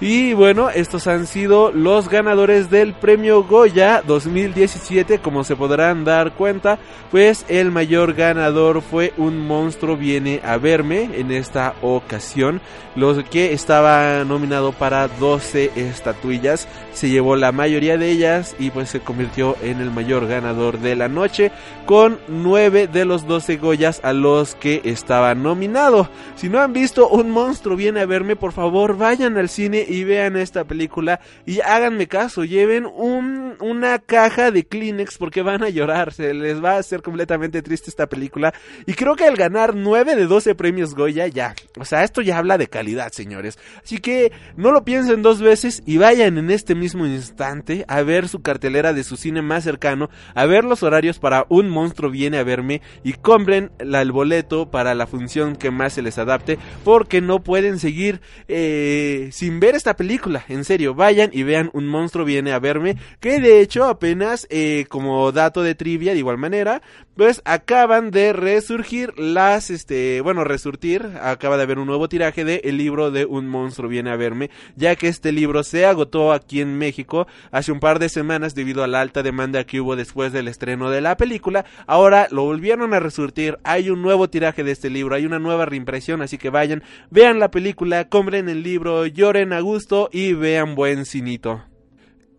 Y 0.00 0.32
bueno, 0.32 0.70
estos 0.70 1.06
han 1.06 1.26
sido 1.26 1.72
los 1.72 2.08
ganadores 2.08 2.70
del 2.70 2.94
premio 2.94 3.44
Goya 3.44 4.02
2017. 4.06 5.18
Como 5.18 5.44
se 5.44 5.56
podrán 5.56 6.06
dar 6.06 6.32
cuenta, 6.32 6.78
pues 7.10 7.44
el 7.48 7.70
mayor 7.70 8.14
ganador 8.14 8.80
fue 8.80 9.12
Un 9.18 9.46
monstruo 9.46 9.98
viene 9.98 10.40
a 10.42 10.56
verme 10.56 11.10
en 11.18 11.30
esta 11.30 11.74
ocasión. 11.82 12.62
Los 12.96 13.22
que 13.24 13.52
estaba 13.52 14.24
nominado 14.24 14.72
para 14.72 15.06
12 15.06 15.72
estatuillas, 15.76 16.66
se 16.92 17.10
llevó 17.10 17.36
la 17.36 17.52
mayoría 17.52 17.96
de 17.98 18.10
ellas 18.10 18.56
y 18.58 18.70
pues 18.70 18.88
se 18.88 19.00
convirtió 19.00 19.56
en 19.62 19.80
el 19.80 19.90
mayor 19.90 20.26
ganador 20.26 20.80
de 20.80 20.96
la 20.96 21.08
noche 21.08 21.52
con 21.86 22.18
9 22.26 22.88
de 22.88 23.04
los 23.04 23.26
12 23.26 23.58
Goyas 23.58 24.00
a 24.02 24.12
los 24.12 24.54
que 24.54 24.80
estaba 24.84 25.34
nominado. 25.34 26.08
Si 26.36 26.48
no 26.48 26.58
han 26.60 26.72
visto 26.72 27.08
Un 27.08 27.30
monstruo 27.30 27.76
viene 27.76 28.00
a 28.00 28.06
verme, 28.06 28.34
por 28.34 28.52
favor 28.52 28.96
vayan 28.96 29.36
al 29.36 29.48
cine 29.48 29.86
y 29.90 30.04
vean 30.04 30.36
esta 30.36 30.64
película 30.64 31.20
y 31.46 31.60
háganme 31.60 32.06
caso, 32.06 32.44
lleven 32.44 32.86
un, 32.86 33.56
una 33.60 33.98
caja 33.98 34.50
de 34.50 34.64
Kleenex 34.64 35.18
porque 35.18 35.42
van 35.42 35.62
a 35.64 35.68
llorar, 35.68 36.12
se 36.12 36.32
les 36.32 36.62
va 36.62 36.72
a 36.72 36.78
hacer 36.78 37.02
completamente 37.02 37.60
triste 37.62 37.90
esta 37.90 38.08
película 38.08 38.54
y 38.86 38.94
creo 38.94 39.16
que 39.16 39.24
al 39.24 39.36
ganar 39.36 39.74
9 39.74 40.14
de 40.14 40.26
12 40.26 40.54
premios 40.54 40.94
Goya 40.94 41.26
ya, 41.26 41.54
o 41.78 41.84
sea, 41.84 42.04
esto 42.04 42.22
ya 42.22 42.38
habla 42.38 42.56
de 42.56 42.68
calidad, 42.68 43.12
señores. 43.12 43.58
Así 43.82 43.98
que 43.98 44.32
no 44.56 44.70
lo 44.70 44.84
piensen 44.84 45.22
dos 45.22 45.40
veces 45.40 45.82
y 45.86 45.98
vayan 45.98 46.38
en 46.38 46.50
este 46.50 46.74
mismo 46.74 47.06
instante 47.06 47.84
a 47.88 48.02
ver 48.02 48.28
su 48.28 48.42
cartelera 48.42 48.92
de 48.92 49.04
su 49.04 49.16
cine 49.16 49.42
más 49.42 49.64
cercano, 49.64 50.08
a 50.34 50.46
ver 50.46 50.64
los 50.64 50.82
horarios 50.82 51.18
para 51.18 51.46
Un 51.48 51.68
monstruo 51.68 52.10
viene 52.10 52.38
a 52.38 52.44
verme 52.44 52.80
y 53.02 53.14
compren 53.14 53.72
la, 53.78 54.02
el 54.02 54.12
boleto 54.12 54.70
para 54.70 54.94
la 54.94 55.06
función 55.06 55.56
que 55.56 55.70
más 55.70 55.94
se 55.94 56.02
les 56.02 56.18
adapte 56.18 56.58
porque 56.84 57.20
no 57.20 57.42
pueden 57.42 57.78
seguir 57.78 58.20
eh, 58.48 59.30
sin 59.32 59.60
ver 59.60 59.74
esta 59.80 59.96
película, 59.96 60.44
en 60.48 60.64
serio, 60.64 60.94
vayan 60.94 61.30
y 61.32 61.42
vean 61.42 61.70
Un 61.72 61.86
monstruo 61.86 62.26
viene 62.26 62.52
a 62.52 62.58
verme, 62.58 62.96
que 63.18 63.40
de 63.40 63.60
hecho 63.60 63.86
apenas 63.86 64.46
eh, 64.50 64.84
como 64.90 65.32
dato 65.32 65.62
de 65.62 65.74
trivia 65.74 66.12
de 66.12 66.18
igual 66.18 66.36
manera, 66.36 66.82
pues 67.20 67.42
acaban 67.44 68.10
de 68.10 68.32
resurgir 68.32 69.12
las, 69.18 69.68
este, 69.68 70.22
bueno, 70.22 70.42
resurtir, 70.42 71.06
acaba 71.20 71.58
de 71.58 71.64
haber 71.64 71.78
un 71.78 71.86
nuevo 71.86 72.08
tiraje 72.08 72.46
de 72.46 72.62
el 72.64 72.78
libro 72.78 73.10
de 73.10 73.26
Un 73.26 73.46
monstruo 73.46 73.90
viene 73.90 74.10
a 74.10 74.16
verme, 74.16 74.48
ya 74.74 74.96
que 74.96 75.08
este 75.08 75.30
libro 75.30 75.62
se 75.62 75.84
agotó 75.84 76.32
aquí 76.32 76.62
en 76.62 76.78
México 76.78 77.26
hace 77.50 77.72
un 77.72 77.78
par 77.78 77.98
de 77.98 78.08
semanas 78.08 78.54
debido 78.54 78.82
a 78.82 78.86
la 78.86 79.02
alta 79.02 79.22
demanda 79.22 79.64
que 79.64 79.82
hubo 79.82 79.96
después 79.96 80.32
del 80.32 80.48
estreno 80.48 80.88
de 80.88 81.02
la 81.02 81.18
película, 81.18 81.66
ahora 81.86 82.26
lo 82.30 82.44
volvieron 82.44 82.94
a 82.94 83.00
resurtir, 83.00 83.58
hay 83.64 83.90
un 83.90 84.00
nuevo 84.00 84.30
tiraje 84.30 84.64
de 84.64 84.72
este 84.72 84.88
libro, 84.88 85.14
hay 85.14 85.26
una 85.26 85.38
nueva 85.38 85.66
reimpresión, 85.66 86.22
así 86.22 86.38
que 86.38 86.48
vayan, 86.48 86.82
vean 87.10 87.38
la 87.38 87.50
película, 87.50 88.08
compren 88.08 88.48
el 88.48 88.62
libro, 88.62 89.04
lloren 89.04 89.52
a 89.52 89.60
gusto 89.60 90.08
y 90.10 90.32
vean 90.32 90.74
buen 90.74 91.04
cinito. 91.04 91.69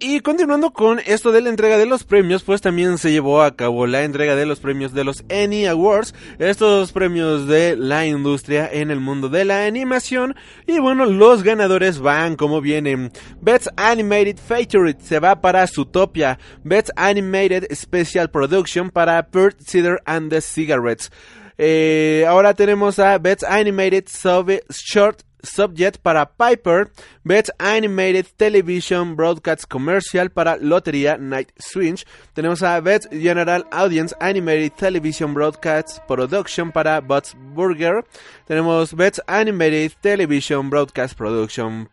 Y 0.04 0.22
continuando 0.22 0.74
con 0.74 1.00
esto 1.06 1.32
de 1.32 1.42
la 1.42 1.50
entrega 1.50 1.78
de 1.78 1.86
los 1.86 2.04
premios, 2.06 2.42
pues 2.42 2.60
también 2.60 2.98
se 2.98 3.12
llevó 3.12 3.44
a 3.44 3.56
cabo 3.56 3.86
la 3.86 4.02
entrega 4.02 4.36
de 4.36 4.48
los 4.48 4.60
premios 4.60 4.96
de 4.96 5.04
los 5.04 5.24
Annie 5.30 5.68
Awards, 5.68 6.16
estos 6.40 6.92
premios 6.92 7.48
de 7.48 7.76
la 7.76 8.08
industria 8.08 8.68
en 8.74 8.90
el 8.90 9.00
mundo 9.00 9.30
de 9.30 9.46
la 9.46 9.68
animación. 9.68 10.36
Y 10.66 10.80
bueno, 10.80 11.06
los 11.06 11.44
ganadores 11.44 12.00
van 12.00 12.36
como 12.36 12.62
vienen. 12.62 13.12
Best 13.42 13.68
Animated 13.76 14.38
Feature 14.38 14.98
se 15.00 15.20
va 15.20 15.40
para 15.40 15.68
Zootopia. 15.68 16.40
Best 16.64 16.90
Animated 16.96 17.68
Special 17.72 18.28
Production 18.32 18.90
para 18.90 19.22
Bird 19.32 19.58
Cedar 19.64 20.02
and 20.06 20.32
the 20.32 20.42
Cigarettes. 20.42 21.12
Eh, 21.60 22.26
ahora 22.28 22.56
tenemos 22.56 22.98
a 22.98 23.20
Best 23.20 23.44
Animated 23.44 24.06
Short 24.08 25.22
Subject 25.44 25.98
para 26.02 26.26
Piper, 26.26 26.92
Best 27.24 27.50
Animated 27.60 28.26
Television 28.38 29.16
Broadcast 29.16 29.66
Commercial 29.66 30.30
para 30.30 30.58
Lotería 30.58 31.18
Night 31.18 31.52
Switch. 31.58 32.06
Tenemos 32.34 32.64
a 32.64 32.80
Best 32.80 33.08
General 33.12 33.66
Audience 33.72 34.16
Animated 34.20 34.74
Television 34.74 35.34
Broadcast 35.34 36.00
Production 36.08 36.72
para 36.72 37.02
Butts 37.02 37.36
Burger. 37.56 38.04
Tenemos 38.48 38.94
Best 38.94 39.20
Animated 39.28 39.94
Television 40.02 40.70
Broadcast 40.70 41.16
Production 41.16 41.90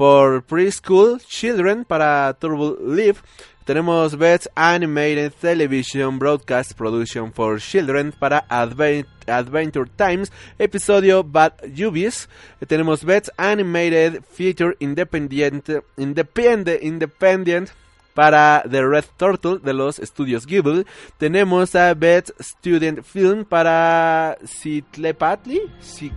for 0.00 0.40
Preschool 0.40 1.20
Children 1.28 1.84
para 1.84 2.32
Turbo 2.40 2.74
Live. 2.80 3.20
Tenemos 3.66 4.16
Best 4.16 4.46
Animated 4.56 5.34
Television 5.38 6.18
Broadcast 6.18 6.72
Production 6.72 7.30
for 7.30 7.60
Children 7.60 8.10
para 8.18 8.46
Adventure 8.48 9.90
Times, 9.98 10.32
episodio 10.58 11.22
Bad 11.22 11.52
Jubies. 11.76 12.30
Tenemos 12.66 13.04
Best 13.04 13.28
Animated 13.36 14.22
Feature 14.24 14.74
Independent, 14.80 15.68
Independent, 15.98 17.70
para 18.14 18.64
The 18.70 18.82
Red 18.82 19.04
Turtle 19.18 19.58
de 19.58 19.74
los 19.74 19.98
estudios 19.98 20.46
Ghibli. 20.46 20.86
Tenemos 21.18 21.74
a 21.74 21.92
Best 21.92 22.30
Student 22.40 23.02
Film 23.04 23.44
para 23.44 24.38
Citlepatli. 24.46 25.60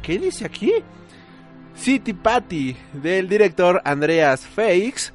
¿Qué 0.02 0.20
dice 0.20 0.46
aquí? 0.46 0.72
City 1.76 2.14
Patty 2.14 2.76
del 2.94 3.28
director 3.28 3.82
Andreas 3.84 4.46
Fakes. 4.46 5.14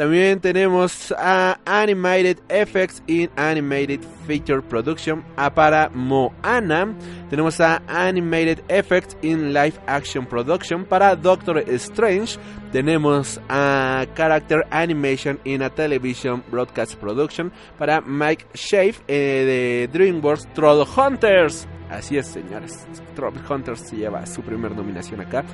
También 0.00 0.40
tenemos 0.40 1.12
a 1.18 1.58
Animated 1.66 2.38
Effects 2.48 3.02
in 3.06 3.28
Animated 3.36 4.00
Feature 4.26 4.62
Production 4.62 5.22
para 5.54 5.90
Moana. 5.90 6.94
Tenemos 7.28 7.60
a 7.60 7.82
Animated 7.86 8.62
Effects 8.68 9.14
in 9.20 9.52
Live 9.52 9.78
Action 9.86 10.24
Production 10.24 10.86
para 10.86 11.14
Doctor 11.14 11.62
Strange. 11.78 12.38
Tenemos 12.72 13.40
a 13.50 14.06
Character 14.14 14.64
Animation 14.70 15.38
in 15.44 15.60
a 15.60 15.68
Television 15.68 16.42
Broadcast 16.50 16.94
Production 16.94 17.52
para 17.76 18.00
Mike 18.00 18.46
Shave 18.54 18.94
eh, 19.06 19.88
de 19.92 19.98
DreamWorks 19.98 20.46
Troll 20.54 20.86
Hunters. 20.96 21.66
Así 21.90 22.16
es, 22.16 22.26
señores. 22.28 22.86
Troll 23.16 23.34
Hunters 23.48 23.90
lleva 23.92 24.24
su 24.24 24.42
primer 24.42 24.76
nominación 24.76 25.20
acá. 25.20 25.44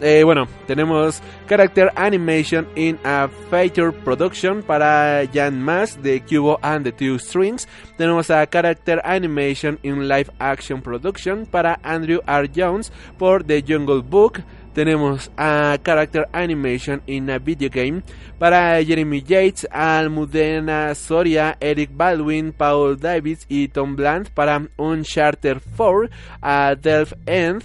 Eh, 0.00 0.22
bueno, 0.24 0.46
tenemos 0.66 1.22
Character 1.48 1.90
Animation 1.96 2.68
in 2.74 2.98
a 3.02 3.28
Feature 3.50 3.92
Production 3.92 4.62
para 4.62 5.22
Jan 5.32 5.62
Mas 5.62 6.00
de 6.02 6.20
Cubo 6.20 6.58
and 6.60 6.84
the 6.84 6.92
Two 6.92 7.18
Strings. 7.18 7.66
Tenemos 7.96 8.30
a 8.30 8.46
Character 8.46 9.00
Animation 9.04 9.78
in 9.82 10.06
Live 10.06 10.30
Action 10.38 10.82
Production 10.82 11.46
para 11.46 11.80
Andrew 11.82 12.20
R. 12.26 12.50
Jones 12.54 12.92
por 13.16 13.42
The 13.42 13.64
Jungle 13.66 14.02
Book. 14.02 14.42
Tenemos 14.76 15.30
a 15.38 15.78
Character 15.82 16.28
Animation 16.34 17.00
in 17.06 17.30
a 17.30 17.38
Video 17.38 17.70
Game 17.72 18.02
para 18.38 18.84
Jeremy 18.84 19.22
Yates, 19.22 19.66
Almudena 19.70 20.94
Soria, 20.94 21.56
Eric 21.60 21.92
Baldwin, 21.94 22.52
Paul 22.52 22.98
Davids 22.98 23.46
y 23.48 23.68
Tom 23.68 23.96
Bland 23.96 24.28
para 24.32 24.68
Uncharted 24.76 25.62
4 25.78 26.10
a 26.42 26.74
Delph 26.74 27.14
End. 27.24 27.64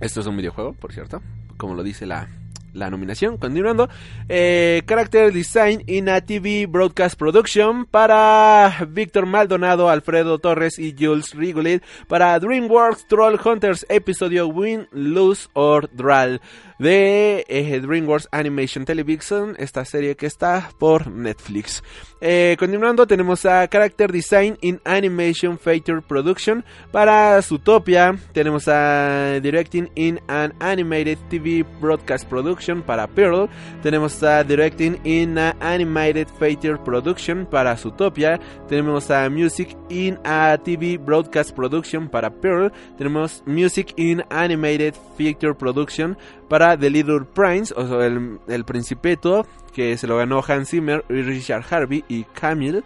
Esto 0.00 0.22
es 0.22 0.26
un 0.26 0.36
videojuego, 0.36 0.72
por 0.72 0.92
cierto, 0.92 1.22
como 1.56 1.74
lo 1.74 1.84
dice 1.84 2.04
la, 2.04 2.28
la 2.74 2.90
nominación. 2.90 3.38
Continuando, 3.38 3.88
eh, 4.28 4.82
Character 4.86 5.32
Design 5.32 5.82
in 5.86 6.08
a 6.08 6.20
TV 6.20 6.66
Broadcast 6.66 7.18
Production 7.18 7.86
para 7.86 8.86
Víctor 8.88 9.26
Maldonado, 9.26 9.88
Alfredo 9.88 10.38
Torres 10.38 10.78
y 10.78 10.94
Jules 10.98 11.34
Rigolet 11.34 11.82
para 12.08 12.38
DreamWorks 12.38 13.06
Troll 13.08 13.40
Hunters 13.42 13.86
episodio 13.88 14.46
Win, 14.48 14.88
Lose 14.92 15.48
or 15.54 15.88
Draw 15.92 16.38
de 16.78 17.44
eh, 17.48 17.80
DreamWorks 17.80 18.28
Animation 18.32 18.84
Television, 18.84 19.54
esta 19.58 19.84
serie 19.84 20.16
que 20.16 20.26
está 20.26 20.70
por 20.78 21.06
Netflix. 21.08 21.82
Eh, 22.20 22.56
continuando, 22.58 23.06
tenemos 23.06 23.44
a 23.44 23.68
Character 23.68 24.10
Design 24.10 24.56
in 24.62 24.80
Animation 24.84 25.58
Feature 25.58 26.00
Production 26.00 26.64
para 26.90 27.40
Zootopia. 27.42 28.16
Tenemos 28.32 28.66
a 28.66 29.40
Directing 29.42 29.90
in 29.94 30.20
an 30.28 30.54
Animated 30.58 31.18
TV 31.28 31.66
Broadcast 31.80 32.26
Production 32.28 32.82
para 32.82 33.06
Pearl. 33.06 33.48
Tenemos 33.82 34.22
a 34.22 34.42
Directing 34.42 34.98
in 35.04 35.36
an 35.36 35.54
Animated 35.60 36.28
Feature 36.38 36.78
Production 36.78 37.44
para 37.46 37.76
Zootopia. 37.76 38.40
Tenemos 38.68 39.10
a 39.10 39.28
Music 39.28 39.76
in 39.90 40.18
a 40.24 40.56
TV 40.56 40.98
Broadcast 40.98 41.54
Production 41.54 42.08
para 42.08 42.30
Pearl. 42.30 42.72
Tenemos 42.96 43.42
Music 43.44 43.92
in 43.96 44.24
Animated 44.30 44.94
Feature 45.18 45.54
Production 45.54 46.16
para 46.48 46.76
The 46.76 46.90
Little 46.90 47.24
Prince, 47.34 47.72
o 47.76 47.86
sea, 47.86 48.06
el, 48.06 48.38
el 48.46 48.64
Principeto, 48.64 49.46
que 49.72 49.96
se 49.96 50.06
lo 50.06 50.16
ganó 50.16 50.42
Hans 50.46 50.70
Zimmer, 50.70 51.04
Richard 51.08 51.64
Harvey 51.70 52.04
y 52.08 52.24
Camille. 52.24 52.82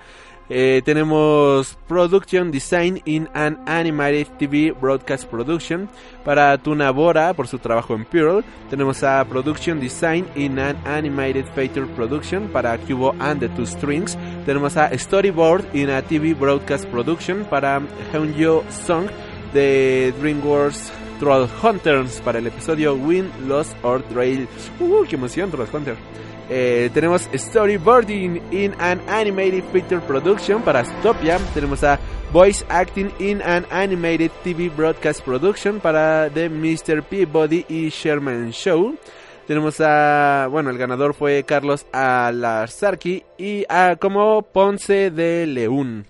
Eh, 0.51 0.81
tenemos 0.83 1.77
Production 1.87 2.51
Design 2.51 3.03
in 3.05 3.29
an 3.35 3.59
Animated 3.67 4.29
TV 4.39 4.73
Broadcast 4.73 5.25
Production 5.25 5.91
para 6.25 6.57
Tuna 6.57 6.91
Bora 6.91 7.35
por 7.35 7.47
su 7.47 7.59
trabajo 7.59 7.95
en 7.95 8.07
Pearl. 8.07 8.43
Tenemos 8.71 9.03
a 9.03 9.25
Production 9.27 9.79
Design 9.79 10.27
in 10.37 10.59
an 10.59 10.77
Animated 10.87 11.45
Feature 11.55 11.87
Production 11.95 12.49
para 12.49 12.79
Cubo 12.79 13.15
and 13.21 13.41
the 13.41 13.49
Two 13.51 13.67
Strings. 13.67 14.17
Tenemos 14.47 14.77
a 14.79 14.91
Storyboard 14.99 15.67
in 15.75 15.91
a 15.91 16.03
TV 16.03 16.35
Broadcast 16.35 16.87
Production 16.87 17.45
para 17.45 17.83
Heunjo 18.13 18.65
Song 18.71 19.07
de 19.53 20.15
DreamWorks 20.19 20.91
Troll 21.19 21.49
Hunters 21.63 22.21
para 22.21 22.39
el 22.39 22.47
episodio 22.47 22.95
Win, 22.95 23.31
Lost 23.47 23.75
or 23.83 24.03
Trail. 24.05 24.49
¡Uh, 24.81 25.05
qué 25.09 25.17
emoción, 25.17 25.51
Troll 25.51 25.69
Hunter! 25.73 25.97
Eh, 26.51 26.89
tenemos 26.95 27.29
Storyboarding 27.33 28.41
in 28.53 28.75
an 28.79 29.03
Animated 29.07 29.65
Feature 29.71 30.01
Production 30.01 30.63
para 30.63 30.83
Stopia. 30.85 31.39
Tenemos 31.53 31.85
a 31.85 31.99
Voice 32.33 32.65
Acting 32.71 33.13
in 33.19 33.43
an 33.43 33.67
Animated 33.71 34.31
TV 34.43 34.75
Broadcast 34.75 35.21
Production 35.23 35.79
para 35.79 36.31
The 36.31 36.49
Mr. 36.49 37.03
Peabody 37.03 37.67
y 37.69 37.91
Sherman 37.91 38.51
Show. 38.53 38.97
Tenemos 39.47 39.81
a, 39.81 40.47
bueno, 40.51 40.71
el 40.71 40.79
ganador 40.79 41.15
fue 41.15 41.43
Carlos 41.45 41.87
Alarzarki 41.93 43.25
y 43.39 43.65
a 43.69 43.97
como 43.97 44.43
Ponce 44.43 45.11
de 45.11 45.47
León. 45.47 46.07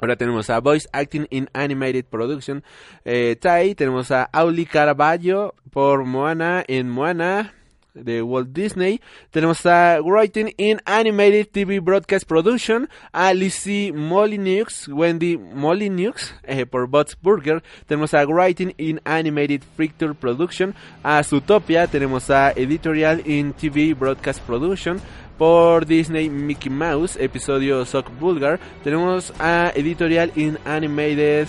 Ahora 0.00 0.16
tenemos 0.16 0.48
a 0.48 0.60
Voice 0.60 0.88
Acting 0.92 1.26
in 1.30 1.48
Animated 1.52 2.06
Production 2.06 2.64
eh, 3.04 3.36
Tai. 3.38 3.74
Tenemos 3.74 4.10
a 4.10 4.24
Auli 4.32 4.64
Carvalho 4.64 5.54
por 5.70 6.04
Moana 6.04 6.64
en 6.66 6.88
Moana 6.88 7.52
de 7.94 8.22
Walt 8.22 8.48
Disney. 8.52 9.00
Tenemos 9.30 9.66
a 9.66 10.00
Writing 10.00 10.54
in 10.56 10.80
Animated 10.86 11.50
TV 11.52 11.80
Broadcast 11.80 12.26
Production, 12.26 12.88
a 13.12 13.34
Lizzie 13.34 13.92
Molyneux, 13.92 14.88
Wendy 14.88 15.36
Molyneux 15.36 16.34
eh, 16.44 16.64
por 16.64 16.86
Bots 16.86 17.16
Burger. 17.20 17.62
Tenemos 17.86 18.14
a 18.14 18.24
Writing 18.26 18.74
in 18.78 19.00
Animated 19.04 19.62
Feature 19.76 20.14
Production, 20.14 20.74
a 21.02 21.22
Zootopia. 21.22 21.88
Tenemos 21.88 22.30
a 22.30 22.52
Editorial 22.56 23.20
in 23.26 23.52
TV 23.52 23.94
Broadcast 23.96 24.40
Production 24.46 25.00
por 25.40 25.86
Disney 25.86 26.28
Mickey 26.28 26.68
Mouse, 26.68 27.16
episodio 27.18 27.86
Sock 27.86 28.10
Bulgar. 28.20 28.60
Tenemos 28.84 29.32
a 29.38 29.72
Editorial 29.74 30.30
in 30.36 30.58
Animated 30.66 31.48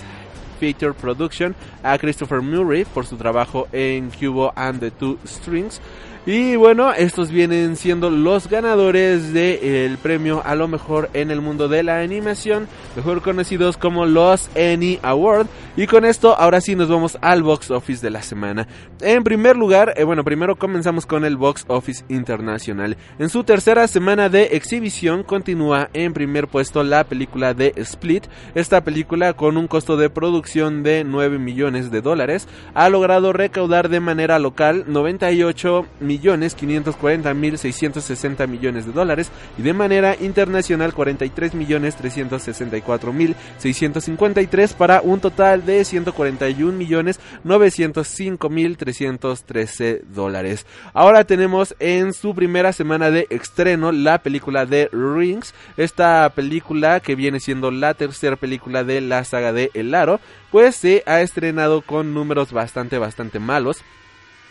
Feature 0.61 0.93
Production, 0.93 1.53
a 1.83 1.97
Christopher 1.97 2.41
Murray 2.41 2.85
por 2.85 3.05
su 3.05 3.17
trabajo 3.17 3.67
en 3.73 4.09
Cubo 4.11 4.53
and 4.55 4.79
the 4.79 4.91
Two 4.91 5.19
Strings. 5.25 5.81
Y 6.25 6.55
bueno, 6.55 6.93
estos 6.93 7.31
vienen 7.31 7.75
siendo 7.75 8.09
los 8.09 8.47
ganadores 8.47 9.33
del 9.33 9.97
premio 9.97 10.41
a 10.45 10.55
lo 10.55 10.67
mejor 10.67 11.09
en 11.13 11.31
el 11.31 11.41
mundo 11.41 11.67
de 11.67 11.83
la 11.83 11.99
animación, 11.99 12.67
mejor 12.95 13.21
conocidos 13.21 13.77
como 13.77 14.05
los 14.05 14.49
Annie 14.55 14.99
Award. 15.01 15.47
Y 15.75 15.87
con 15.87 16.05
esto, 16.05 16.37
ahora 16.37 16.61
sí 16.61 16.75
nos 16.75 16.89
vamos 16.89 17.17
al 17.21 17.43
box 17.43 17.71
office 17.71 18.05
de 18.05 18.11
la 18.11 18.21
semana. 18.21 18.67
En 18.99 19.23
primer 19.23 19.55
lugar, 19.55 19.93
eh, 19.95 20.03
bueno, 20.03 20.23
primero 20.23 20.57
comenzamos 20.57 21.05
con 21.05 21.25
el 21.25 21.37
box 21.37 21.65
office 21.67 22.03
internacional. 22.09 22.97
En 23.19 23.29
su 23.29 23.43
tercera 23.43 23.87
semana 23.87 24.29
de 24.29 24.43
exhibición, 24.51 25.23
continúa 25.23 25.89
en 25.93 26.13
primer 26.13 26.47
puesto 26.47 26.83
la 26.83 27.03
película 27.03 27.53
de 27.53 27.73
Split. 27.77 28.25
Esta 28.53 28.83
película 28.83 29.33
con 29.33 29.57
un 29.57 29.67
costo 29.67 29.97
de 29.97 30.09
producción 30.09 30.31
producción 30.31 30.81
de 30.81 31.03
9 31.03 31.39
millones 31.39 31.91
de 31.91 32.01
dólares, 32.01 32.47
ha 32.73 32.89
logrado 32.89 33.33
recaudar 33.33 33.89
de 33.89 33.99
manera 33.99 34.39
local 34.39 34.85
98 34.87 35.85
millones 35.99 36.10
540 36.19 37.33
mil 37.33 37.57
660 37.57 38.47
millones 38.47 38.85
de 38.85 38.91
dólares 38.91 39.31
y 39.57 39.61
de 39.61 39.73
manera 39.73 40.15
internacional 40.19 40.93
43 40.93 41.53
millones 41.53 41.95
364 41.95 43.13
mil 43.13 43.35
653 43.57 44.73
para 44.73 45.01
un 45.01 45.19
total 45.19 45.65
de 45.65 45.83
141 45.83 46.71
millones 46.77 47.19
905 47.43 48.49
mil 48.49 48.77
313 48.77 50.03
dólares. 50.13 50.65
Ahora 50.93 51.23
tenemos 51.23 51.75
en 51.79 52.13
su 52.13 52.33
primera 52.35 52.73
semana 52.73 53.11
de 53.11 53.27
estreno 53.29 53.91
la 53.91 54.19
película 54.19 54.65
de 54.65 54.89
Rings, 54.91 55.53
esta 55.77 56.29
película 56.29 56.99
que 56.99 57.15
viene 57.15 57.39
siendo 57.39 57.71
la 57.71 57.93
tercera 57.93 58.35
película 58.35 58.83
de 58.83 59.01
la 59.01 59.23
saga 59.23 59.53
de 59.53 59.71
El 59.73 59.93
Aro, 59.93 60.19
pues 60.51 60.75
se 60.75 61.03
ha 61.05 61.21
estrenado 61.21 61.81
con 61.81 62.13
números 62.13 62.51
bastante 62.51 62.97
bastante 62.97 63.39
malos. 63.39 63.83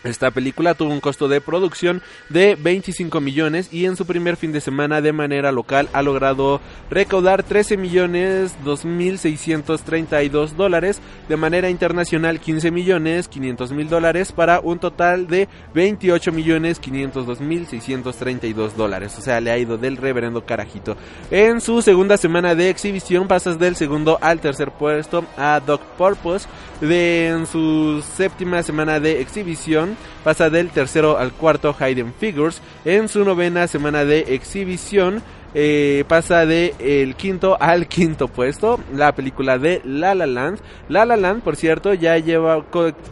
Esta 0.03 0.31
película 0.31 0.73
tuvo 0.73 0.91
un 0.91 0.99
costo 0.99 1.27
de 1.27 1.41
producción 1.41 2.01
de 2.29 2.55
25 2.55 3.21
millones 3.21 3.71
y 3.71 3.85
en 3.85 3.95
su 3.95 4.07
primer 4.07 4.35
fin 4.35 4.51
de 4.51 4.59
semana 4.59 4.99
de 4.99 5.13
manera 5.13 5.51
local 5.51 5.89
ha 5.93 6.01
logrado 6.01 6.59
recaudar 6.89 7.43
13 7.43 7.77
millones 7.77 8.55
2.632 8.65 10.53
dólares, 10.53 10.99
de 11.29 11.37
manera 11.37 11.69
internacional 11.69 12.39
15 12.39 12.71
millones 12.71 13.27
500 13.27 13.71
mil 13.73 13.89
dólares 13.89 14.31
para 14.31 14.59
un 14.59 14.79
total 14.79 15.27
de 15.27 15.47
28 15.75 16.31
millones 16.31 16.79
502 16.79 17.39
mil 17.39 17.67
632 17.67 18.75
dólares, 18.75 19.15
o 19.19 19.21
sea 19.21 19.39
le 19.39 19.51
ha 19.51 19.57
ido 19.59 19.77
del 19.77 19.97
reverendo 19.97 20.45
carajito. 20.47 20.97
En 21.29 21.61
su 21.61 21.83
segunda 21.83 22.17
semana 22.17 22.55
de 22.55 22.71
exhibición 22.71 23.27
pasas 23.27 23.59
del 23.59 23.75
segundo 23.75 24.17
al 24.21 24.39
tercer 24.39 24.71
puesto 24.71 25.25
a 25.37 25.59
Doc 25.59 25.81
Purpose, 25.95 26.47
de, 26.81 27.27
en 27.27 27.45
su 27.45 28.03
séptima 28.15 28.63
semana 28.63 28.99
de 28.99 29.21
exhibición 29.21 29.90
pasa 30.23 30.49
del 30.49 30.69
tercero 30.69 31.17
al 31.17 31.31
cuarto 31.31 31.75
Hayden 31.77 32.13
Figures. 32.13 32.61
En 32.85 33.07
su 33.07 33.23
novena 33.23 33.67
semana 33.67 34.05
de 34.05 34.35
exhibición 34.35 35.21
eh, 35.53 36.05
pasa 36.07 36.45
de 36.45 36.73
el 36.79 37.15
quinto 37.15 37.57
al 37.59 37.87
quinto 37.87 38.27
puesto 38.27 38.79
la 38.95 39.13
película 39.13 39.57
de 39.57 39.81
La 39.83 40.15
La 40.15 40.25
Land. 40.25 40.59
La 40.87 41.05
La 41.05 41.17
Land, 41.17 41.43
por 41.43 41.55
cierto, 41.55 41.93
ya 41.93 42.17
lleva 42.17 42.63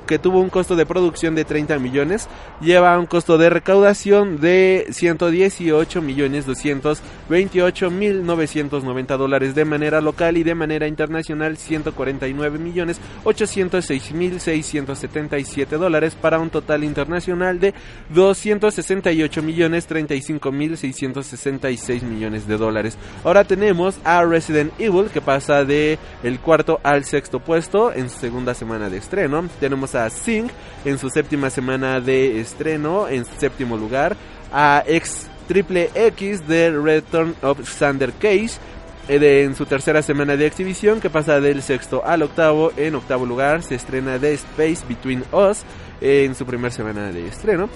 que 0.07 0.19
tuvo 0.19 0.39
un 0.39 0.49
costo 0.49 0.75
de 0.75 0.85
producción 0.85 1.35
de 1.35 1.45
30 1.45 1.79
millones, 1.79 2.27
lleva 2.61 2.97
un 2.97 3.05
costo 3.05 3.37
de 3.37 3.49
recaudación 3.49 4.39
de 4.39 4.87
118 4.91 6.01
millones 6.01 6.45
228 6.45 7.91
mil 7.91 8.25
990 8.25 9.17
dólares 9.17 9.55
de 9.55 9.65
manera 9.65 10.01
local 10.01 10.37
y 10.37 10.43
de 10.43 10.55
manera 10.55 10.87
internacional 10.87 11.57
149 11.57 12.57
millones 12.57 12.99
806 13.23 14.13
mil 14.13 14.39
677 14.39 15.75
dólares 15.75 16.15
para 16.15 16.39
un 16.39 16.49
total 16.49 16.83
internacional 16.83 17.59
de 17.59 17.73
268 18.13 19.41
millones 19.43 19.87
35 19.87 20.51
mil 20.51 20.77
666 20.77 22.03
millones 22.03 22.28
de 22.30 22.57
dólares. 22.57 22.97
Ahora 23.23 23.43
tenemos 23.43 23.99
a 24.03 24.23
Resident 24.23 24.72
Evil 24.80 25.10
que 25.11 25.22
pasa 25.22 25.65
de 25.65 25.97
el 26.23 26.39
cuarto 26.39 26.80
al 26.84 27.03
sexto 27.06 27.39
puesto 27.39 27.93
en 27.93 28.10
su 28.10 28.19
segunda 28.19 28.53
semana 28.53 28.89
de 28.89 28.97
estreno. 28.97 29.47
Tenemos 29.60 29.95
a 29.95 30.10
Sing 30.10 30.49
en 30.85 30.97
su 30.97 31.10
séptima 31.10 31.49
semana 31.49 31.99
de 31.99 32.39
estreno 32.39 33.07
en 33.07 33.26
séptimo 33.26 33.77
lugar. 33.77 34.15
A 34.51 34.84
X 34.88 35.27
Triple 35.47 35.89
X 35.95 36.47
de 36.47 36.72
Return 36.72 37.35
of 37.41 37.68
Sander 37.68 38.14
Case 38.14 38.60
eh, 39.07 39.43
en 39.43 39.56
su 39.56 39.65
tercera 39.65 40.03
semana 40.03 40.38
de 40.38 40.45
exhibición 40.45 41.01
que 41.01 41.10
pasa 41.10 41.39
del 41.39 41.64
sexto 41.64 42.06
al 42.06 42.22
octavo. 42.22 42.72
En 42.77 42.93
octavo 42.93 43.26
lugar 43.26 43.64
se 43.64 43.76
estrena 43.76 44.19
The 44.19 44.34
Space 44.34 44.84
Between 44.88 45.23
Us 45.31 45.64
en 45.99 46.35
su 46.35 46.45
primera 46.45 46.72
semana 46.72 47.11
de 47.11 47.27
estreno. 47.27 47.69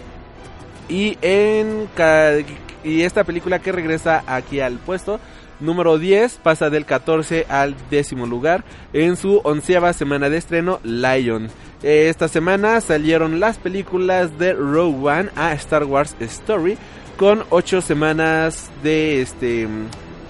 Y 0.87 1.17
en 1.21 1.87
y 2.83 3.01
esta 3.03 3.23
película 3.23 3.59
que 3.59 3.71
regresa 3.71 4.23
aquí 4.27 4.59
al 4.59 4.77
puesto 4.77 5.19
número 5.59 5.97
10 5.97 6.39
pasa 6.43 6.69
del 6.69 6.85
14 6.85 7.45
al 7.49 7.75
décimo 7.89 8.25
lugar 8.25 8.63
en 8.91 9.15
su 9.15 9.41
onceava 9.43 9.93
semana 9.93 10.29
de 10.29 10.37
estreno 10.37 10.79
Lion. 10.83 11.49
Esta 11.81 12.27
semana 12.27 12.79
salieron 12.81 13.39
las 13.39 13.57
películas 13.57 14.37
de 14.37 14.53
Rogue 14.53 15.09
One 15.09 15.29
a 15.35 15.53
Star 15.53 15.83
Wars 15.83 16.15
Story 16.19 16.77
con 17.17 17.43
8 17.49 17.81
semanas 17.81 18.69
de 18.83 19.21
este 19.21 19.67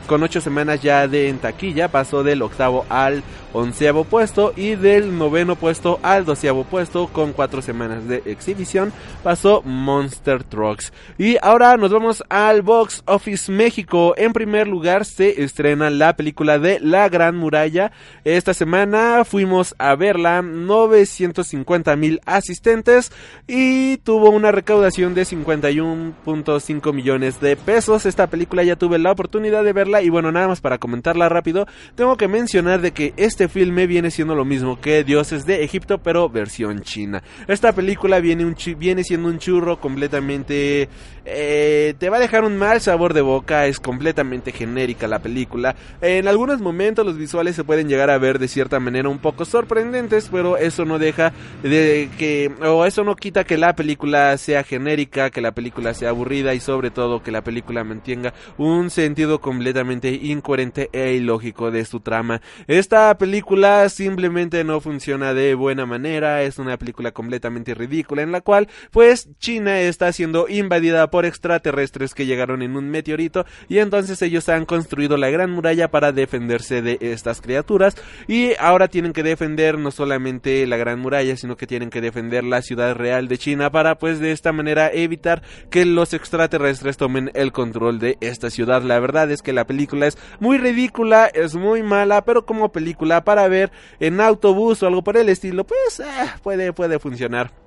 con 0.08 0.24
8 0.24 0.42
semanas 0.42 0.82
ya 0.82 1.08
de 1.08 1.30
en 1.30 1.40
taquilla 1.40 1.88
pasó 1.88 2.24
del 2.24 2.42
octavo 2.42 2.86
al 2.90 3.24
onceavo 3.54 4.04
puesto 4.04 4.52
y 4.56 4.76
del 4.76 5.18
noveno 5.18 5.56
puesto 5.56 6.00
al 6.02 6.26
doceavo 6.26 6.64
puesto 6.64 7.08
con 7.08 7.34
cuatro 7.34 7.62
semanas 7.62 8.08
de 8.08 8.24
exhibición 8.26 8.92
pasó 9.24 9.62
Monster 9.62 10.44
Trucks. 10.44 10.92
Y 11.18 11.38
ahora 11.42 11.78
nos 11.78 11.92
vamos 11.92 12.24
al 12.30 12.62
Box 12.62 13.04
Office 13.06 13.52
México. 13.52 14.16
En 14.18 14.34
primer 14.34 14.68
lugar 14.68 15.06
se 15.06 15.44
estrena 15.44 15.90
la 15.90 16.16
película 16.16 16.60
de 16.60 16.80
La 16.80 17.10
Gran 17.10 17.36
Muralla. 17.36 17.92
Esta 18.24 18.54
semana 18.54 19.24
fuimos 19.24 19.76
a 19.78 19.96
verla, 19.96 20.42
950 20.42 21.96
mil 21.96 22.22
asistentes 22.26 23.12
y 23.48 23.98
tuvo 23.98 24.32
una 24.32 24.52
recaudación 24.52 25.14
de 25.14 25.24
51.5 25.24 26.94
millones 26.94 27.40
de 27.40 27.56
pesos. 27.56 28.06
Esta 28.06 28.28
película 28.28 28.64
ya 28.64 28.76
tuve 28.76 28.98
la 28.98 29.12
oportunidad 29.12 29.64
de 29.64 29.74
verla 29.74 29.93
y 30.02 30.10
bueno, 30.10 30.32
nada 30.32 30.48
más 30.48 30.61
para 30.61 30.78
comentarla 30.78 31.30
rápido, 31.30 31.68
tengo 31.95 32.18
que 32.18 32.28
mencionar 32.28 32.82
de 32.82 32.91
que 32.91 33.14
este 33.18 33.48
filme 33.48 33.88
viene 33.88 34.11
siendo 34.11 34.36
lo 34.36 34.45
mismo 34.45 34.80
que 34.80 35.03
Dioses 35.03 35.45
de 35.45 35.64
Egipto, 35.64 35.99
pero 35.99 36.30
versión 36.30 36.82
china. 36.82 37.22
Esta 37.48 37.74
película 37.74 38.20
viene, 38.20 38.45
un 38.45 38.56
viene 38.78 39.03
siendo 39.03 39.30
un 39.30 39.40
churro 39.40 39.80
completamente... 39.80 40.90
Eh, 41.26 41.94
te 41.99 42.10
va 42.10 42.18
a 42.18 42.20
dejar 42.20 42.44
un 42.44 42.57
mal 42.57 42.82
sabor 42.82 43.14
de 43.14 43.22
boca, 43.22 43.65
es 43.68 43.80
completamente 43.80 44.52
genérica 44.52 45.07
la 45.07 45.20
película. 45.20 45.76
En 46.02 46.28
algunos 46.28 46.60
momentos 46.60 47.06
los 47.06 47.18
visuales 47.18 47.56
se 47.56 47.64
pueden 47.64 47.88
llegar 47.88 48.10
a 48.10 48.18
ver 48.18 48.40
de 48.40 48.49
cierta 48.49 48.80
manera 48.82 49.07
un 49.07 49.20
poco 49.20 49.45
sorprendentes, 49.45 50.30
pero 50.32 50.57
eso 50.57 50.84
no 50.86 50.99
deja 50.99 51.32
de 51.61 52.10
que... 52.18 52.52
o 52.61 52.86
eso 52.86 53.03
no 53.03 53.15
quita 53.15 53.45
que 53.45 53.57
la 53.57 53.74
película 53.76 54.38
sea 54.38 54.64
genérica, 54.64 55.30
que 55.30 55.40
la 55.41 55.53
película 55.53 55.94
sea 55.94 56.10
aburrida 56.10 56.53
y 56.53 56.60
sobre 56.60 56.91
todo 56.91 57.24
que 57.24 57.32
la 57.32 57.41
película 57.41 57.84
mantenga 57.84 58.34
un 58.57 58.90
sentido 58.90 59.40
completamente 59.40 59.82
incoherente 59.91 60.89
e 60.91 61.14
ilógico 61.14 61.72
de 61.72 61.85
su 61.85 61.99
trama. 61.99 62.41
Esta 62.68 63.18
película 63.18 63.89
simplemente 63.89 64.64
no 64.64 64.81
funciona 64.81 65.34
de 65.34 65.55
buena 65.55 65.85
manera, 65.85 66.43
es 66.43 66.60
una 66.60 66.77
película 66.77 67.11
completamente 67.11 67.73
ridícula 67.73 68.22
en 68.22 68.31
la 68.31 68.41
cual 68.41 68.68
pues 68.91 69.30
China 69.39 69.80
está 69.80 70.11
siendo 70.11 70.47
invadida 70.47 71.10
por 71.10 71.26
extraterrestres 71.26 72.14
que 72.14 72.26
llegaron 72.26 72.61
en 72.61 72.76
un 72.76 72.89
meteorito 72.89 73.45
y 73.68 73.80
entonces 73.80 74.22
ellos 74.22 74.49
han 74.49 74.65
construido 74.65 75.18
la 75.18 75.30
gran 75.30 75.51
muralla 75.51 75.89
para 75.89 76.11
defenderse 76.11 76.81
de 76.81 76.97
estas 77.01 77.41
criaturas 77.41 77.95
y 78.27 78.53
ahora 78.60 78.88
tienen 78.88 79.14
que 79.14 79.23
defender 79.23 79.77
no 79.77 79.91
solamente 79.91 80.65
la 80.68 80.77
gran 80.77 80.99
muralla 80.99 81.35
sino 81.38 81.57
que 81.57 81.68
tienen 81.68 81.89
que 81.89 82.01
defender 82.01 82.43
la 82.43 82.61
ciudad 82.61 82.95
real 82.95 83.27
de 83.27 83.38
China 83.38 83.72
para 83.72 83.97
pues 83.97 84.19
de 84.19 84.31
esta 84.31 84.51
manera 84.51 84.91
evitar 84.91 85.41
que 85.69 85.85
los 85.85 86.14
extraterrestres 86.14 86.97
tomen 86.97 87.31
el 87.34 87.51
control 87.51 87.99
de 87.99 88.18
esta 88.22 88.49
ciudad. 88.49 88.81
La 88.84 88.99
verdad 88.99 89.30
es 89.31 89.41
que 89.41 89.53
la 89.53 89.65
película 89.65 89.73
es 89.80 90.18
muy 90.40 90.58
ridícula, 90.58 91.28
es 91.28 91.56
muy 91.56 91.84
mala, 91.84 92.24
pero 92.24 92.45
como 92.45 92.72
película 92.72 93.24
para 93.24 93.48
ver 93.48 93.72
en 94.00 94.22
autobús 94.22 94.84
o 94.84 94.88
algo 94.88 95.04
por 95.04 95.18
el 95.18 95.30
estilo, 95.30 95.64
pues 95.66 96.00
eh, 96.00 96.04
puede, 96.41 96.74
puede 96.74 97.00
funcionar. 97.00 97.62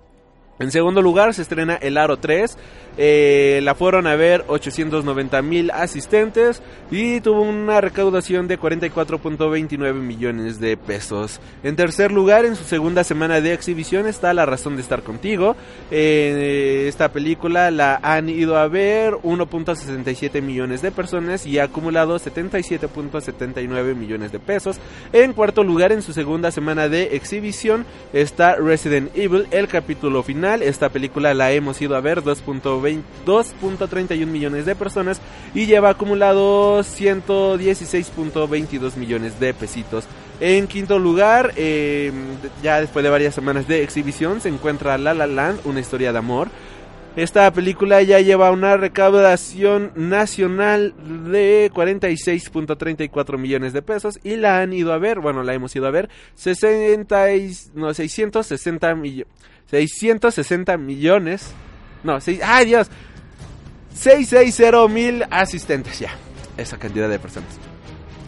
En 0.59 0.71
segundo 0.71 1.03
lugar 1.03 1.35
se 1.35 1.43
estrena 1.43 1.75
El 1.75 1.99
Aro 1.99 2.17
3. 2.17 2.57
Eh, 2.99 3.61
la 3.63 3.75
fueron 3.75 4.07
a 4.07 4.17
ver 4.17 4.45
890 4.49 5.43
mil 5.43 5.71
asistentes 5.71 6.63
y 6.91 7.21
tuvo 7.21 7.43
una 7.43 7.83
recaudación 7.83 8.49
de 8.49 8.59
44.29 8.59 9.93
millones 9.93 10.61
de 10.61 10.79
pesos. 10.79 11.41
En 11.63 11.77
tercer 11.77 12.11
lugar, 12.11 12.47
en 12.47 12.57
su 12.57 12.65
segunda 12.65 13.05
semana 13.05 13.43
de 13.43 13.53
exhibición 13.53 14.07
está 14.07 14.33
La 14.33 14.47
razón 14.47 14.77
de 14.77 14.83
estar 14.83 15.03
contigo. 15.03 15.57
Eh, 15.91 16.87
esta 16.89 17.13
película 17.13 17.71
la 17.71 18.01
han 18.03 18.31
ido 18.31 18.57
a 18.57 18.67
ver 18.67 19.13
1.67 19.13 20.41
millones 20.41 20.81
de 20.81 20.91
personas 20.91 21.45
y 21.45 21.59
ha 21.59 21.65
acumulado 21.65 22.19
77.79 22.19 23.95
millones 23.95 24.33
de 24.33 24.39
pesos. 24.39 24.79
En 25.13 25.35
cuarto 25.35 25.63
lugar, 25.63 25.93
en 25.93 26.01
su 26.01 26.15
segunda 26.15 26.51
semana 26.51 26.89
de 26.89 27.15
exhibición 27.15 27.85
está 28.15 28.55
Resident 28.55 29.15
Evil, 29.15 29.47
el 29.51 29.69
capítulo 29.69 30.23
final 30.23 30.46
esta 30.55 30.89
película 30.89 31.35
la 31.35 31.53
hemos 31.53 31.83
ido 31.83 31.97
a 31.97 32.01
ver 32.01 32.23
2.31 32.23 34.27
millones 34.27 34.65
de 34.65 34.75
personas 34.75 35.21
y 35.55 35.67
lleva 35.67 35.91
acumulado 35.91 36.81
116.22 36.81 38.97
millones 38.97 39.39
de 39.41 39.53
pesitos. 39.53 40.07
En 40.41 40.67
quinto 40.67 40.99
lugar, 40.99 41.53
em, 41.57 42.15
ya 42.63 42.81
después 42.81 43.03
de 43.03 43.11
varias 43.11 43.35
semanas 43.35 43.67
de 43.67 43.83
exhibición, 43.83 44.41
se 44.41 44.49
encuentra 44.49 44.97
La 44.99 45.15
La 45.15 45.27
Land, 45.27 45.61
una 45.65 45.81
historia 45.81 46.13
de 46.13 46.19
amor. 46.19 46.49
Esta 47.17 47.51
película 47.51 48.03
ya 48.03 48.21
lleva 48.21 48.51
una 48.51 48.77
recaudación 48.77 49.91
nacional 49.95 50.93
de 51.33 51.71
46.34 51.73 53.39
millones 53.39 53.73
de 53.73 53.81
pesos 53.81 54.21
y 54.23 54.37
la 54.37 54.61
han 54.61 54.75
ido 54.75 54.93
a 54.93 54.99
ver, 54.99 55.21
bueno, 55.21 55.43
la 55.43 55.55
hemos 55.55 55.75
ido 55.75 55.87
a 55.87 55.91
ver, 55.91 56.11
60 56.35 57.35
y, 57.35 57.57
no, 57.73 57.95
660 57.95 58.95
millones, 58.97 59.33
660 59.71 60.77
millones, 60.77 61.51
no, 62.05 62.21
seis, 62.21 62.41
ay 62.45 62.67
Dios, 62.67 62.89
660 63.95 64.89
mil 64.89 65.25
asistentes 65.31 65.99
ya, 65.99 66.11
esa 66.57 66.79
cantidad 66.79 67.09
de 67.09 67.19
personas. 67.19 67.51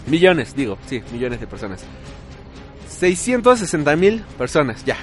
Millones, 0.07 0.55
digo, 0.57 0.79
sí, 0.87 1.03
millones 1.13 1.41
de 1.41 1.47
personas. 1.47 1.85
660 2.89 3.97
mil 3.97 4.23
personas, 4.37 4.85
ya. 4.85 4.97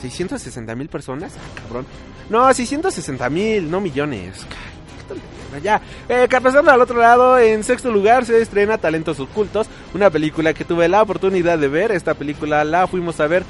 660 0.00 0.74
mil 0.74 0.88
personas, 0.88 1.34
ah, 1.36 1.60
cabrón. 1.62 1.86
No, 2.30 2.52
660 2.52 3.28
mil, 3.28 3.70
no 3.70 3.80
millones. 3.80 4.46
Ya, 5.64 5.82
eh, 6.08 6.28
pasando 6.30 6.70
al 6.70 6.80
otro 6.80 7.00
lado, 7.00 7.36
en 7.36 7.64
sexto 7.64 7.90
lugar 7.90 8.24
se 8.24 8.40
estrena 8.40 8.78
Talentos 8.78 9.18
Ocultos, 9.18 9.66
una 9.92 10.08
película 10.08 10.54
que 10.54 10.64
tuve 10.64 10.88
la 10.88 11.02
oportunidad 11.02 11.58
de 11.58 11.66
ver. 11.66 11.90
Esta 11.90 12.14
película 12.14 12.62
la 12.64 12.86
fuimos 12.86 13.18
a 13.18 13.26
ver 13.26 13.42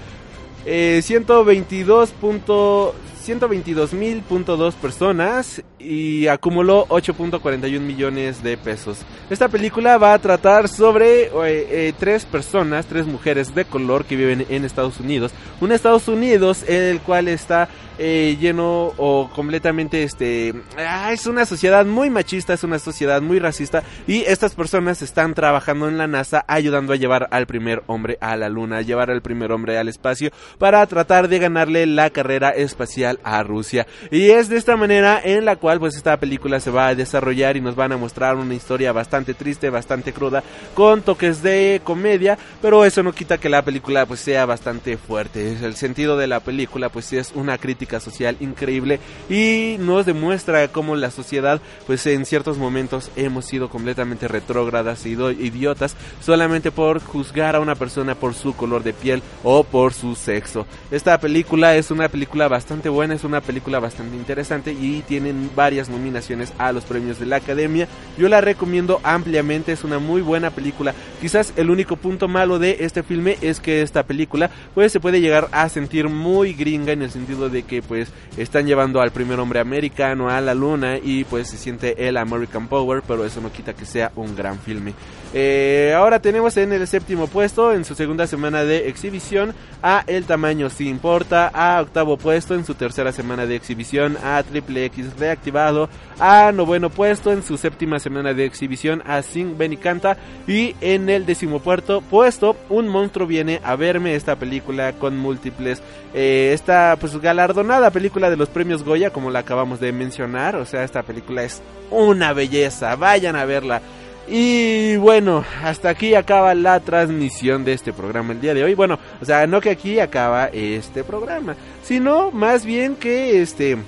eh, 0.64 1.00
122. 1.02 2.92
122.000.2 3.26 4.74
personas 4.74 5.62
y 5.78 6.26
acumuló 6.26 6.86
8.41 6.88 7.80
millones 7.80 8.42
de 8.42 8.56
pesos. 8.56 8.98
Esta 9.28 9.48
película 9.48 9.98
va 9.98 10.14
a 10.14 10.18
tratar 10.18 10.68
sobre 10.68 11.24
eh, 11.24 11.30
eh, 11.44 11.92
tres 11.98 12.24
personas, 12.24 12.86
tres 12.86 13.06
mujeres 13.06 13.54
de 13.54 13.64
color 13.64 14.04
que 14.04 14.16
viven 14.16 14.46
en 14.48 14.64
Estados 14.64 15.00
Unidos. 15.00 15.32
Un 15.60 15.72
Estados 15.72 16.08
Unidos 16.08 16.64
el 16.68 17.00
cual 17.00 17.28
está 17.28 17.68
eh, 18.02 18.38
lleno 18.40 18.94
o 18.96 19.28
completamente 19.34 20.02
este 20.04 20.54
ah, 20.78 21.12
es 21.12 21.26
una 21.26 21.44
sociedad 21.44 21.84
muy 21.84 22.08
machista 22.08 22.54
es 22.54 22.64
una 22.64 22.78
sociedad 22.78 23.20
muy 23.20 23.38
racista 23.38 23.82
y 24.06 24.20
estas 24.22 24.54
personas 24.54 25.02
están 25.02 25.34
trabajando 25.34 25.86
en 25.86 25.98
la 25.98 26.06
NASA 26.06 26.42
ayudando 26.48 26.94
a 26.94 26.96
llevar 26.96 27.28
al 27.30 27.46
primer 27.46 27.82
hombre 27.88 28.16
a 28.22 28.36
la 28.36 28.48
luna 28.48 28.80
llevar 28.80 29.10
al 29.10 29.20
primer 29.20 29.52
hombre 29.52 29.76
al 29.76 29.88
espacio 29.88 30.30
para 30.56 30.86
tratar 30.86 31.28
de 31.28 31.40
ganarle 31.40 31.84
la 31.84 32.08
carrera 32.08 32.48
espacial 32.48 33.09
a 33.24 33.42
Rusia 33.42 33.86
y 34.10 34.30
es 34.30 34.48
de 34.48 34.56
esta 34.56 34.76
manera 34.76 35.20
en 35.22 35.44
la 35.44 35.56
cual 35.56 35.80
pues 35.80 35.96
esta 35.96 36.16
película 36.18 36.60
se 36.60 36.70
va 36.70 36.88
a 36.88 36.94
desarrollar 36.94 37.56
y 37.56 37.60
nos 37.60 37.76
van 37.76 37.92
a 37.92 37.96
mostrar 37.96 38.36
una 38.36 38.54
historia 38.54 38.92
bastante 38.92 39.34
triste 39.34 39.70
bastante 39.70 40.12
cruda 40.12 40.42
con 40.74 41.02
toques 41.02 41.42
de 41.42 41.80
comedia 41.84 42.38
pero 42.60 42.84
eso 42.84 43.02
no 43.02 43.12
quita 43.12 43.38
que 43.38 43.48
la 43.48 43.62
película 43.62 44.06
pues 44.06 44.20
sea 44.20 44.46
bastante 44.46 44.96
fuerte 44.96 45.56
el 45.62 45.76
sentido 45.76 46.16
de 46.16 46.26
la 46.26 46.40
película 46.40 46.88
pues 46.88 47.12
es 47.12 47.32
una 47.34 47.58
crítica 47.58 48.00
social 48.00 48.36
increíble 48.40 49.00
y 49.28 49.76
nos 49.78 50.06
demuestra 50.06 50.68
cómo 50.68 50.96
la 50.96 51.10
sociedad 51.10 51.60
pues 51.86 52.06
en 52.06 52.24
ciertos 52.26 52.58
momentos 52.58 53.10
hemos 53.16 53.46
sido 53.46 53.68
completamente 53.68 54.28
retrógradas 54.28 55.06
y 55.06 55.10
idiotas 55.10 55.96
solamente 56.20 56.70
por 56.70 57.02
juzgar 57.02 57.56
a 57.56 57.60
una 57.60 57.74
persona 57.74 58.14
por 58.14 58.34
su 58.34 58.54
color 58.54 58.82
de 58.82 58.92
piel 58.92 59.22
o 59.42 59.64
por 59.64 59.92
su 59.92 60.14
sexo. 60.14 60.66
Esta 60.90 61.18
película 61.18 61.76
es 61.76 61.90
una 61.90 62.08
película 62.08 62.48
bastante 62.48 62.88
buena, 62.88 62.99
es 63.02 63.24
una 63.24 63.40
película 63.40 63.80
bastante 63.80 64.16
interesante 64.16 64.72
y 64.72 65.00
tienen 65.00 65.50
varias 65.56 65.88
nominaciones 65.88 66.52
a 66.58 66.72
los 66.72 66.84
premios 66.84 67.18
de 67.18 67.26
la 67.26 67.36
Academia. 67.36 67.88
Yo 68.18 68.28
la 68.28 68.42
recomiendo 68.42 69.00
ampliamente, 69.02 69.72
es 69.72 69.84
una 69.84 69.98
muy 69.98 70.20
buena 70.20 70.50
película. 70.50 70.94
Quizás 71.20 71.54
el 71.56 71.70
único 71.70 71.96
punto 71.96 72.28
malo 72.28 72.58
de 72.58 72.76
este 72.80 73.02
filme 73.02 73.38
es 73.40 73.58
que 73.58 73.80
esta 73.80 74.02
película 74.02 74.50
pues 74.74 74.92
se 74.92 75.00
puede 75.00 75.20
llegar 75.20 75.48
a 75.52 75.68
sentir 75.70 76.08
muy 76.08 76.52
gringa 76.52 76.92
en 76.92 77.02
el 77.02 77.10
sentido 77.10 77.48
de 77.48 77.62
que 77.62 77.80
pues 77.80 78.10
están 78.36 78.66
llevando 78.66 79.00
al 79.00 79.10
primer 79.10 79.40
hombre 79.40 79.60
americano 79.60 80.28
a 80.28 80.40
la 80.42 80.54
luna 80.54 80.98
y 81.02 81.24
pues 81.24 81.48
se 81.48 81.56
siente 81.56 82.06
el 82.06 82.18
American 82.18 82.68
Power, 82.68 83.02
pero 83.06 83.24
eso 83.24 83.40
no 83.40 83.50
quita 83.50 83.72
que 83.72 83.86
sea 83.86 84.12
un 84.16 84.36
gran 84.36 84.58
filme. 84.58 84.92
Eh, 85.32 85.94
ahora 85.96 86.20
tenemos 86.20 86.56
en 86.56 86.72
el 86.72 86.86
séptimo 86.88 87.28
puesto, 87.28 87.72
en 87.72 87.84
su 87.84 87.94
segunda 87.94 88.26
semana 88.26 88.64
de 88.64 88.88
exhibición, 88.88 89.54
a 89.80 90.02
El 90.08 90.24
Tamaño 90.24 90.70
Si 90.70 90.88
Importa, 90.88 91.48
a 91.54 91.80
octavo 91.80 92.16
puesto 92.16 92.54
en 92.54 92.64
su 92.64 92.74
tercera 92.74 93.12
semana 93.12 93.46
de 93.46 93.54
exhibición, 93.54 94.18
a 94.24 94.42
Triple 94.42 94.86
X 94.86 95.16
Reactivado, 95.16 95.88
a 96.18 96.50
noveno 96.50 96.90
puesto 96.90 97.32
en 97.32 97.44
su 97.44 97.56
séptima 97.56 98.00
semana 98.00 98.34
de 98.34 98.44
exhibición, 98.44 99.02
a 99.06 99.22
Sing 99.22 99.56
Ben 99.56 99.72
y 99.72 99.76
Canta, 99.76 100.16
y 100.48 100.74
en 100.80 101.08
el 101.08 101.26
décimo 101.26 101.60
puerto 101.60 102.00
puesto, 102.00 102.56
Un 102.68 102.88
Monstruo 102.88 103.28
Viene 103.28 103.60
a 103.62 103.76
Verme, 103.76 104.16
esta 104.16 104.34
película 104.34 104.94
con 104.94 105.16
múltiples, 105.16 105.80
eh, 106.12 106.50
esta 106.52 106.96
pues 107.00 107.16
galardonada 107.20 107.92
película 107.92 108.30
de 108.30 108.36
los 108.36 108.48
premios 108.48 108.82
Goya, 108.82 109.10
como 109.10 109.30
la 109.30 109.38
acabamos 109.38 109.78
de 109.78 109.92
mencionar, 109.92 110.56
o 110.56 110.66
sea, 110.66 110.82
esta 110.82 111.04
película 111.04 111.44
es 111.44 111.62
una 111.90 112.32
belleza, 112.32 112.96
vayan 112.96 113.36
a 113.36 113.44
verla. 113.44 113.80
Y 114.28 114.96
bueno, 114.96 115.44
hasta 115.62 115.88
aquí 115.88 116.14
acaba 116.14 116.54
la 116.54 116.80
transmisión 116.80 117.64
de 117.64 117.72
este 117.72 117.92
programa 117.92 118.32
el 118.32 118.40
día 118.40 118.54
de 118.54 118.62
hoy. 118.62 118.74
Bueno, 118.74 118.98
o 119.20 119.24
sea, 119.24 119.46
no 119.46 119.60
que 119.60 119.70
aquí 119.70 119.98
acaba 119.98 120.46
este 120.46 121.02
programa, 121.04 121.56
sino 121.82 122.30
más 122.30 122.64
bien 122.64 122.96
que 122.96 123.42
este... 123.42 123.78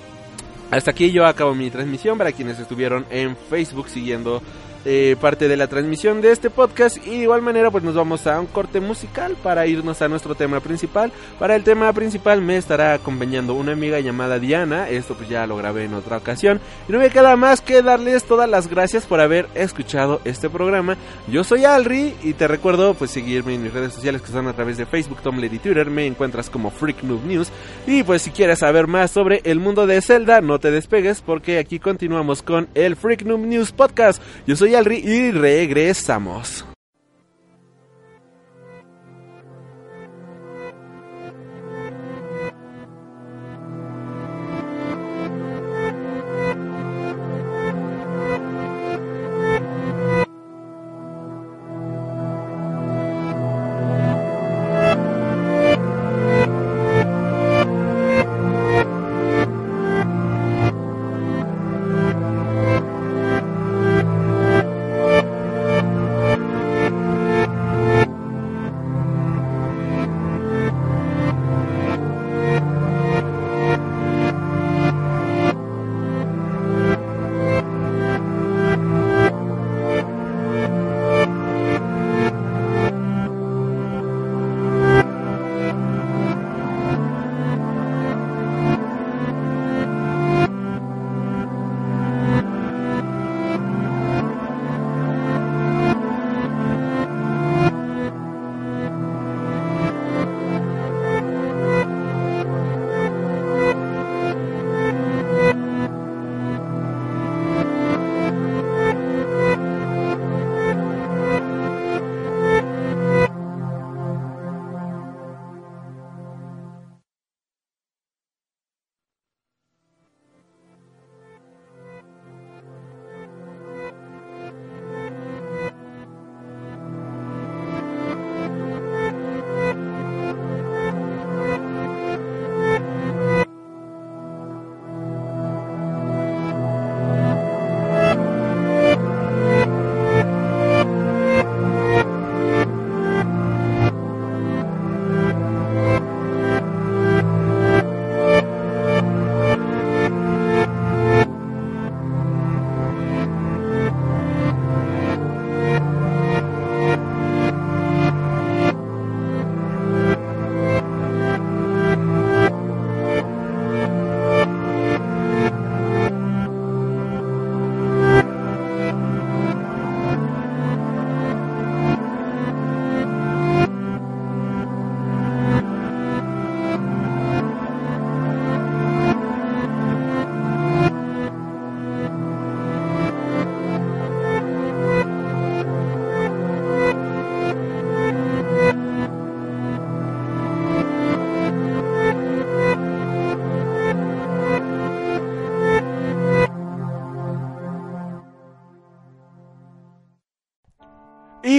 Hasta 0.71 0.91
aquí 0.91 1.11
yo 1.11 1.25
acabo 1.25 1.53
mi 1.53 1.69
transmisión 1.69 2.17
para 2.17 2.31
quienes 2.31 2.59
estuvieron 2.59 3.05
en 3.11 3.37
Facebook 3.37 3.89
siguiendo 3.89 4.41
eh, 4.85 5.15
parte 5.19 5.47
de 5.47 5.57
la 5.57 5.67
transmisión 5.67 6.21
de 6.21 6.31
este 6.31 6.49
podcast 6.49 6.97
y 7.05 7.11
de 7.11 7.23
igual 7.23 7.41
manera 7.41 7.71
pues 7.71 7.83
nos 7.83 7.95
vamos 7.95 8.27
a 8.27 8.39
un 8.39 8.47
corte 8.47 8.79
musical 8.79 9.35
para 9.41 9.65
irnos 9.65 10.01
a 10.01 10.07
nuestro 10.07 10.35
tema 10.35 10.59
principal. 10.59 11.11
Para 11.39 11.55
el 11.55 11.63
tema 11.63 11.91
principal 11.93 12.41
me 12.41 12.57
estará 12.57 12.93
acompañando 12.93 13.53
una 13.53 13.71
amiga 13.71 13.99
llamada 13.99 14.39
Diana, 14.39 14.89
esto 14.89 15.15
pues 15.15 15.29
ya 15.29 15.47
lo 15.47 15.57
grabé 15.57 15.85
en 15.85 15.93
otra 15.93 16.17
ocasión 16.17 16.59
y 16.87 16.91
no 16.91 16.99
me 16.99 17.09
queda 17.09 17.35
más 17.35 17.61
que 17.61 17.81
darles 17.81 18.25
todas 18.25 18.49
las 18.49 18.67
gracias 18.67 19.05
por 19.05 19.21
haber 19.21 19.47
escuchado 19.55 20.21
este 20.25 20.49
programa. 20.49 20.97
Yo 21.27 21.43
soy 21.43 21.65
Alri 21.65 22.13
y 22.23 22.33
te 22.33 22.47
recuerdo 22.47 22.93
pues 22.93 23.11
seguirme 23.11 23.55
en 23.55 23.63
mis 23.63 23.73
redes 23.73 23.93
sociales 23.93 24.21
que 24.21 24.31
son 24.31 24.47
a 24.47 24.53
través 24.53 24.77
de 24.77 24.85
Facebook, 24.85 25.21
Tumblr 25.21 25.53
y 25.53 25.59
Twitter, 25.59 25.89
me 25.89 26.05
encuentras 26.05 26.49
como 26.49 26.71
Freak 26.71 27.03
Noob 27.03 27.23
News 27.25 27.49
y 27.87 28.03
pues 28.03 28.21
si 28.21 28.31
quieres 28.31 28.59
saber 28.59 28.87
más 28.87 29.11
sobre 29.11 29.41
el 29.45 29.59
mundo 29.59 29.87
de 29.87 30.01
Zelda 30.01 30.41
no 30.41 30.59
te 30.59 30.71
despegues 30.71 31.21
porque 31.21 31.57
aquí 31.57 31.79
continuamos 31.79 32.41
con 32.41 32.67
el 32.75 32.95
Freak 32.95 33.23
Noob 33.23 33.39
News 33.39 33.71
Podcast. 33.71 34.21
Yo 34.45 34.55
soy 34.55 34.72
y 34.81 35.31
regresamos. 35.31 36.65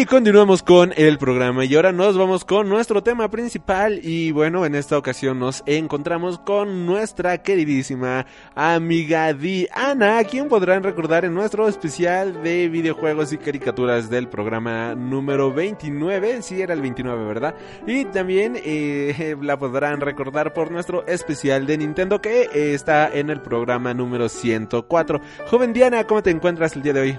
Y 0.04 0.06
continuamos 0.06 0.62
con 0.62 0.92
el 0.98 1.16
programa 1.16 1.64
y 1.64 1.74
ahora 1.74 1.90
nos 1.90 2.18
vamos 2.18 2.44
con 2.44 2.68
nuestro 2.68 3.02
tema 3.02 3.30
principal 3.30 4.00
y 4.02 4.32
bueno, 4.32 4.66
en 4.66 4.74
esta 4.74 4.98
ocasión 4.98 5.38
nos 5.38 5.62
encontramos 5.64 6.38
con 6.38 6.84
nuestra 6.84 7.38
queridísima 7.38 8.26
amiga 8.54 9.32
Diana, 9.32 10.22
quien 10.24 10.50
podrán 10.50 10.82
recordar 10.82 11.24
en 11.24 11.32
nuestro 11.32 11.68
especial 11.68 12.42
de 12.42 12.68
videojuegos 12.68 13.32
y 13.32 13.38
caricaturas 13.38 14.10
del 14.10 14.28
programa 14.28 14.94
número 14.94 15.50
29, 15.54 16.42
sí 16.42 16.60
era 16.60 16.74
el 16.74 16.82
29, 16.82 17.24
¿verdad? 17.24 17.54
Y 17.86 18.04
también 18.04 18.58
eh, 18.62 19.34
la 19.40 19.58
podrán 19.58 20.02
recordar 20.02 20.52
por 20.52 20.70
nuestro 20.70 21.06
especial 21.06 21.64
de 21.64 21.78
Nintendo 21.78 22.20
que 22.20 22.42
eh, 22.42 22.74
está 22.74 23.08
en 23.10 23.30
el 23.30 23.40
programa 23.40 23.94
número 23.94 24.28
104. 24.28 25.22
Joven 25.46 25.72
Diana, 25.72 26.04
¿cómo 26.04 26.22
te 26.22 26.28
encuentras 26.28 26.76
el 26.76 26.82
día 26.82 26.92
de 26.92 27.00
hoy? 27.00 27.18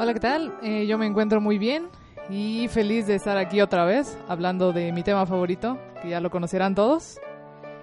Hola, 0.00 0.14
¿qué 0.14 0.20
tal? 0.20 0.52
Eh, 0.64 0.84
yo 0.88 0.98
me 0.98 1.06
encuentro 1.06 1.40
muy 1.40 1.58
bien 1.58 1.86
y 2.28 2.68
feliz 2.68 3.06
de 3.06 3.14
estar 3.14 3.38
aquí 3.38 3.60
otra 3.60 3.84
vez 3.84 4.18
hablando 4.28 4.72
de 4.72 4.92
mi 4.92 5.02
tema 5.02 5.26
favorito, 5.26 5.78
que 6.02 6.10
ya 6.10 6.20
lo 6.20 6.30
conocerán 6.30 6.74
todos. 6.74 7.18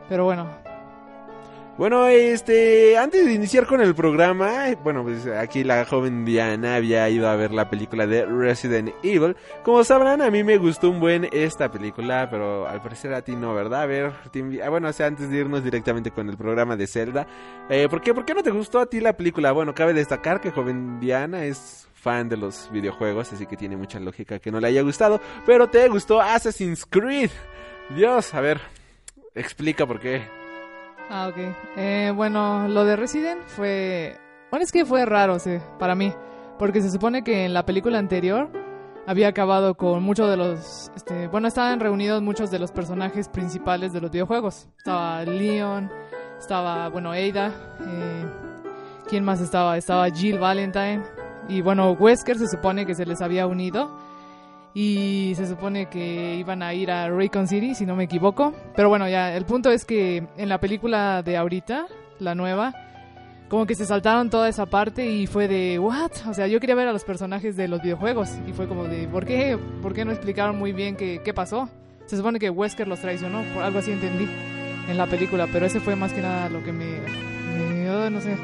Pero 0.07 0.25
bueno. 0.25 0.47
Bueno, 1.77 2.07
este, 2.07 2.97
antes 2.97 3.25
de 3.25 3.33
iniciar 3.33 3.65
con 3.65 3.81
el 3.81 3.93
programa, 3.93 4.67
bueno, 4.81 5.03
pues 5.03 5.27
aquí 5.27 5.65
la 5.65 5.83
joven 5.83 6.23
Diana 6.23 6.75
había 6.75 7.09
ido 7.09 7.27
a 7.27 7.35
ver 7.35 7.51
la 7.51 7.69
película 7.69 8.07
de 8.07 8.25
Resident 8.25 8.91
Evil. 9.03 9.35
Como 9.61 9.83
sabrán, 9.83 10.21
a 10.21 10.31
mí 10.31 10.41
me 10.41 10.57
gustó 10.57 10.89
un 10.89 11.01
buen 11.01 11.27
esta 11.33 11.69
película, 11.69 12.29
pero 12.31 12.65
al 12.65 12.81
parecer 12.81 13.13
a 13.13 13.23
ti 13.23 13.35
no, 13.35 13.53
¿verdad? 13.53 13.81
A 13.81 13.85
ver, 13.87 14.13
ah, 14.63 14.69
bueno, 14.69 14.87
o 14.87 14.93
sea, 14.93 15.07
antes 15.07 15.29
de 15.29 15.35
irnos 15.35 15.65
directamente 15.65 16.11
con 16.11 16.29
el 16.29 16.37
programa 16.37 16.77
de 16.77 16.87
Zelda, 16.87 17.27
eh, 17.69 17.89
¿por 17.89 17.99
qué, 17.99 18.13
¿por 18.13 18.23
qué 18.23 18.33
no 18.33 18.41
te 18.41 18.51
gustó 18.51 18.79
a 18.79 18.85
ti 18.85 19.01
la 19.01 19.11
película? 19.11 19.51
Bueno, 19.51 19.73
cabe 19.75 19.93
destacar 19.93 20.39
que 20.39 20.51
joven 20.51 21.01
Diana 21.01 21.43
es 21.43 21.89
fan 22.05 22.29
de 22.29 22.37
los 22.37 22.69
videojuegos, 22.71 23.33
así 23.33 23.47
que 23.47 23.57
tiene 23.57 23.75
mucha 23.75 23.99
lógica 23.99 24.37
que 24.37 24.51
no 24.51 24.59
le 24.59 24.67
haya 24.67 24.83
gustado. 24.83 25.19
Pero 25.43 25.67
te 25.67 25.89
gustó 25.89 26.21
Assassin's 26.21 26.85
Creed. 26.85 27.31
Dios, 27.89 28.31
a 28.35 28.41
ver, 28.41 28.61
explica 29.33 29.87
por 29.87 29.99
qué. 29.99 30.21
Ah, 31.09 31.29
ok. 31.29 31.37
Eh, 31.77 32.13
bueno, 32.15 32.67
lo 32.67 32.85
de 32.85 32.95
Resident 32.95 33.41
fue... 33.47 34.19
Bueno, 34.51 34.63
es 34.63 34.71
que 34.71 34.85
fue 34.85 35.03
raro, 35.05 35.37
para 35.79 35.95
mí. 35.95 36.13
Porque 36.59 36.79
se 36.79 36.91
supone 36.91 37.23
que 37.23 37.45
en 37.45 37.55
la 37.55 37.65
película 37.65 37.97
anterior 37.97 38.51
había 39.07 39.29
acabado 39.29 39.73
con 39.73 40.03
muchos 40.03 40.29
de 40.29 40.37
los... 40.37 40.91
Este, 40.95 41.27
bueno, 41.27 41.47
estaban 41.47 41.79
reunidos 41.79 42.21
muchos 42.21 42.51
de 42.51 42.59
los 42.59 42.71
personajes 42.71 43.29
principales 43.29 43.93
de 43.93 44.01
los 44.01 44.11
videojuegos. 44.11 44.67
Estaba 44.77 45.23
Leon, 45.23 45.91
estaba, 46.37 46.87
bueno, 46.89 47.13
Ada. 47.13 47.51
Eh, 47.81 48.25
¿Quién 49.07 49.23
más 49.23 49.41
estaba? 49.41 49.75
Estaba 49.75 50.07
Jill 50.11 50.37
Valentine. 50.37 51.14
Y 51.47 51.61
bueno, 51.61 51.91
Wesker 51.91 52.37
se 52.37 52.47
supone 52.47 52.85
que 52.85 52.95
se 52.95 53.05
les 53.05 53.21
había 53.21 53.47
unido. 53.47 53.91
Y 54.73 55.33
se 55.35 55.47
supone 55.47 55.87
que 55.87 56.35
iban 56.35 56.61
a 56.61 56.73
ir 56.73 56.91
a 56.91 57.09
Raycon 57.09 57.47
City, 57.47 57.75
si 57.75 57.85
no 57.85 57.95
me 57.95 58.03
equivoco. 58.03 58.53
Pero 58.75 58.89
bueno, 58.89 59.07
ya, 59.07 59.33
el 59.35 59.45
punto 59.45 59.71
es 59.71 59.85
que 59.85 60.27
en 60.35 60.49
la 60.49 60.59
película 60.59 61.23
de 61.23 61.37
ahorita, 61.37 61.87
la 62.19 62.35
nueva, 62.35 62.73
como 63.47 63.65
que 63.65 63.75
se 63.75 63.85
saltaron 63.85 64.29
toda 64.29 64.49
esa 64.49 64.65
parte 64.65 65.09
y 65.09 65.27
fue 65.27 65.47
de, 65.47 65.79
¿what? 65.79 66.11
O 66.27 66.33
sea, 66.33 66.47
yo 66.47 66.59
quería 66.59 66.75
ver 66.75 66.89
a 66.89 66.93
los 66.93 67.05
personajes 67.05 67.55
de 67.55 67.69
los 67.69 67.81
videojuegos. 67.81 68.31
Y 68.47 68.51
fue 68.51 68.67
como 68.67 68.83
de, 68.83 69.07
¿por 69.07 69.25
qué? 69.25 69.57
¿Por 69.81 69.93
qué 69.93 70.03
no 70.03 70.11
explicaron 70.11 70.57
muy 70.57 70.73
bien 70.73 70.97
qué, 70.97 71.21
qué 71.23 71.33
pasó? 71.33 71.69
Se 72.05 72.17
supone 72.17 72.37
que 72.37 72.49
Wesker 72.49 72.87
los 72.87 72.99
traicionó, 72.99 73.43
por 73.53 73.63
algo 73.63 73.79
así 73.79 73.91
entendí 73.91 74.27
en 74.89 74.97
la 74.97 75.05
película. 75.05 75.47
Pero 75.51 75.65
ese 75.65 75.79
fue 75.79 75.95
más 75.95 76.11
que 76.11 76.21
nada 76.21 76.49
lo 76.49 76.61
que 76.63 76.73
me. 76.73 76.99
me 77.55 78.09
no 78.09 78.19
sé 78.19 78.35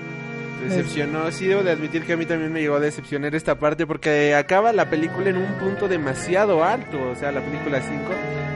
decepcionó. 0.61 1.31
Sí, 1.31 1.47
debo 1.47 1.63
de 1.63 1.71
admitir 1.71 2.03
que 2.03 2.13
a 2.13 2.17
mí 2.17 2.25
también 2.25 2.51
me 2.51 2.61
llegó 2.61 2.75
a 2.75 2.79
decepcionar 2.79 3.35
esta 3.35 3.59
parte 3.59 3.85
porque 3.85 4.35
acaba 4.35 4.71
la 4.73 4.89
película 4.89 5.29
en 5.29 5.37
un 5.37 5.53
punto 5.59 5.87
demasiado 5.87 6.63
alto, 6.63 7.09
o 7.09 7.15
sea, 7.15 7.31
la 7.31 7.41
película 7.41 7.81
5, 7.81 7.91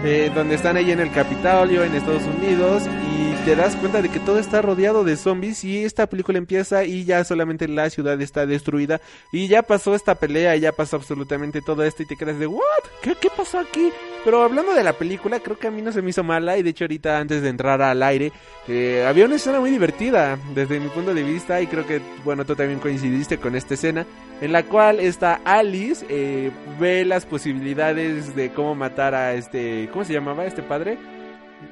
eh, 0.06 0.32
donde 0.34 0.56
están 0.56 0.77
ahí 0.77 0.91
en 0.91 0.99
el 0.99 1.11
Capitolio, 1.11 1.84
en 1.84 1.95
Estados 1.95 2.23
Unidos, 2.23 2.84
y 2.88 3.45
te 3.45 3.56
das 3.56 3.76
cuenta 3.76 4.02
de 4.02 4.10
que 4.10 4.19
todo 4.19 4.40
está 4.40 4.61
rodeado 4.61 5.03
de 5.03 5.18
zombies 5.18 5.64
y 5.64 5.84
esta 5.84 6.07
película 6.07 6.38
empieza 6.38 6.84
y 6.84 7.06
ya 7.06 7.23
solamente 7.23 7.68
la 7.68 7.90
ciudad 7.90 8.19
está 8.22 8.45
destruida 8.45 9.02
y 9.32 9.48
ya 9.48 9.61
pasó 9.61 9.95
esta 9.95 10.15
pelea, 10.15 10.56
y 10.56 10.61
ya 10.61 10.72
pasó 10.72 10.95
absolutamente 10.95 11.61
todo 11.61 11.84
esto 11.84 12.03
y 12.03 12.06
te 12.06 12.15
quedas 12.15 12.40
de, 12.40 12.48
¿what? 12.48 12.61
¿Qué, 13.02 13.15
qué 13.19 13.30
pasó 13.36 13.60
aquí? 13.60 13.91
Pero 14.23 14.41
hablando 14.41 14.73
de 14.73 14.84
la 14.84 14.94
película, 14.94 15.40
creo 15.40 15.60
que 15.60 15.68
a 15.68 15.72
mí 15.72 15.84
no 15.84 15.91
se 15.91 16.02
me 16.02 16.10
hizo 16.10 16.23
mala 16.23 16.57
y 16.57 16.64
de 16.64 16.72
hecho 16.72 16.86
ahorita 16.86 17.19
antes 17.19 17.44
de 17.44 17.49
entrar 17.49 17.82
al 17.84 18.02
aire, 18.02 18.32
eh, 18.68 19.06
había 19.07 19.26
una 19.26 19.36
escena 19.36 19.60
muy 19.60 19.69
divertida 19.69 20.40
desde 20.56 20.80
mi 20.80 20.88
punto 20.90 21.14
de 21.14 21.22
vista 21.22 21.61
y 21.61 21.68
creo 21.68 21.86
que 21.86 21.94
bueno, 22.23 22.45
tú 22.45 22.55
también 22.55 22.80
coincidiste 22.80 23.38
con 23.38 23.55
esta 23.55 23.73
escena, 23.73 24.05
en 24.41 24.51
la 24.51 24.63
cual 24.63 24.99
esta 24.99 25.41
Alice 25.45 26.05
eh, 26.09 26.51
ve 26.80 27.05
las 27.05 27.26
posibilidades 27.26 28.35
de 28.35 28.51
cómo 28.51 28.76
matar 28.76 29.15
a 29.15 29.34
este, 29.34 29.89
¿cómo 29.91 30.03
se 30.05 30.13
llamaba 30.13 30.45
este 30.45 30.63
padre? 30.63 30.97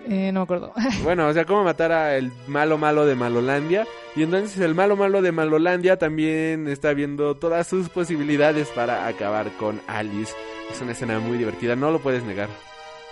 Eh, 0.07 0.31
no 0.31 0.41
me 0.41 0.43
acuerdo. 0.43 0.73
bueno, 1.03 1.27
o 1.27 1.33
sea, 1.33 1.45
cómo 1.45 1.63
matar 1.63 1.91
a 1.91 2.17
el 2.17 2.31
malo 2.47 2.77
malo 2.77 3.05
de 3.05 3.15
Malolandia. 3.15 3.85
Y 4.15 4.23
entonces 4.23 4.59
el 4.59 4.75
malo 4.75 4.95
malo 4.95 5.21
de 5.21 5.31
Malolandia 5.31 5.97
también 5.97 6.67
está 6.67 6.93
viendo 6.93 7.35
todas 7.35 7.67
sus 7.67 7.89
posibilidades 7.89 8.69
para 8.69 9.07
acabar 9.07 9.51
con 9.57 9.81
Alice. 9.87 10.33
Es 10.71 10.81
una 10.81 10.91
escena 10.91 11.19
muy 11.19 11.37
divertida, 11.37 11.75
no 11.75 11.91
lo 11.91 11.99
puedes 11.99 12.23
negar. 12.23 12.49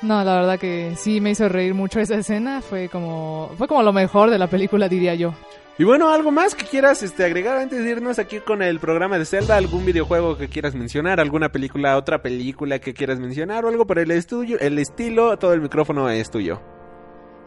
No, 0.02 0.24
la 0.24 0.36
verdad 0.36 0.60
que 0.60 0.94
sí 0.96 1.22
me 1.22 1.32
hizo 1.32 1.48
reír 1.48 1.76
mucho 1.76 2.00
esa 2.00 2.16
escena, 2.16 2.62
fue 2.62 2.90
como 2.90 3.52
fue 3.58 3.68
como 3.68 3.84
lo 3.84 3.94
mejor 3.94 4.32
de 4.32 4.40
la 4.40 4.48
película 4.48 4.90
diría 4.90 5.14
yo. 5.14 5.34
Y 5.82 5.84
bueno, 5.84 6.14
algo 6.14 6.30
más 6.32 6.54
que 6.54 6.64
quieras 6.64 7.02
este, 7.02 7.26
agregar 7.26 7.58
antes 7.58 7.84
de 7.84 7.90
irnos 7.90 8.20
aquí 8.20 8.38
con 8.40 8.62
el 8.62 8.80
programa 8.80 9.18
de 9.18 9.26
Zelda, 9.26 9.58
algún 9.58 9.84
videojuego 9.84 10.38
que 10.38 10.48
quieras 10.48 10.76
mencionar, 10.76 11.20
alguna 11.20 11.52
película, 11.52 11.98
otra 11.98 12.22
película 12.22 12.78
que 12.78 12.94
quieras 12.94 13.20
mencionar 13.20 13.66
o 13.66 13.68
algo 13.68 13.88
por 13.88 13.98
el 13.98 14.12
estudio, 14.12 14.60
el 14.60 14.78
estilo, 14.78 15.40
todo 15.40 15.56
el 15.56 15.62
micrófono 15.62 16.08
es 16.08 16.30
tuyo. 16.30 16.62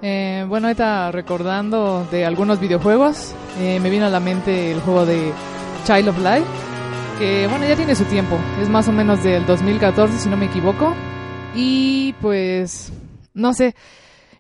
Eh, 0.03 0.45
bueno, 0.49 0.67
ahorita 0.67 1.13
recordando 1.13 2.09
de 2.11 2.25
algunos 2.25 2.59
videojuegos, 2.59 3.37
eh, 3.61 3.79
me 3.79 3.89
vino 3.89 4.07
a 4.07 4.11
la 4.11 4.19
mente 4.19 4.73
el 4.73 4.81
juego 4.81 5.07
de 5.07 5.31
Child 5.87 6.09
of 6.09 6.19
Light, 6.19 6.45
que 7.21 7.47
bueno, 7.47 7.69
ya 7.69 7.77
tiene 7.77 7.95
su 7.95 8.05
tiempo, 8.07 8.37
es 8.61 8.69
más 8.69 8.89
o 8.89 8.93
menos 8.93 9.23
del 9.23 9.47
2014 9.47 10.19
si 10.19 10.29
no 10.29 10.37
me 10.37 10.47
equivoco, 10.47 10.93
y 11.55 12.17
pues, 12.21 12.93
no 13.33 13.55
sé, 13.55 13.77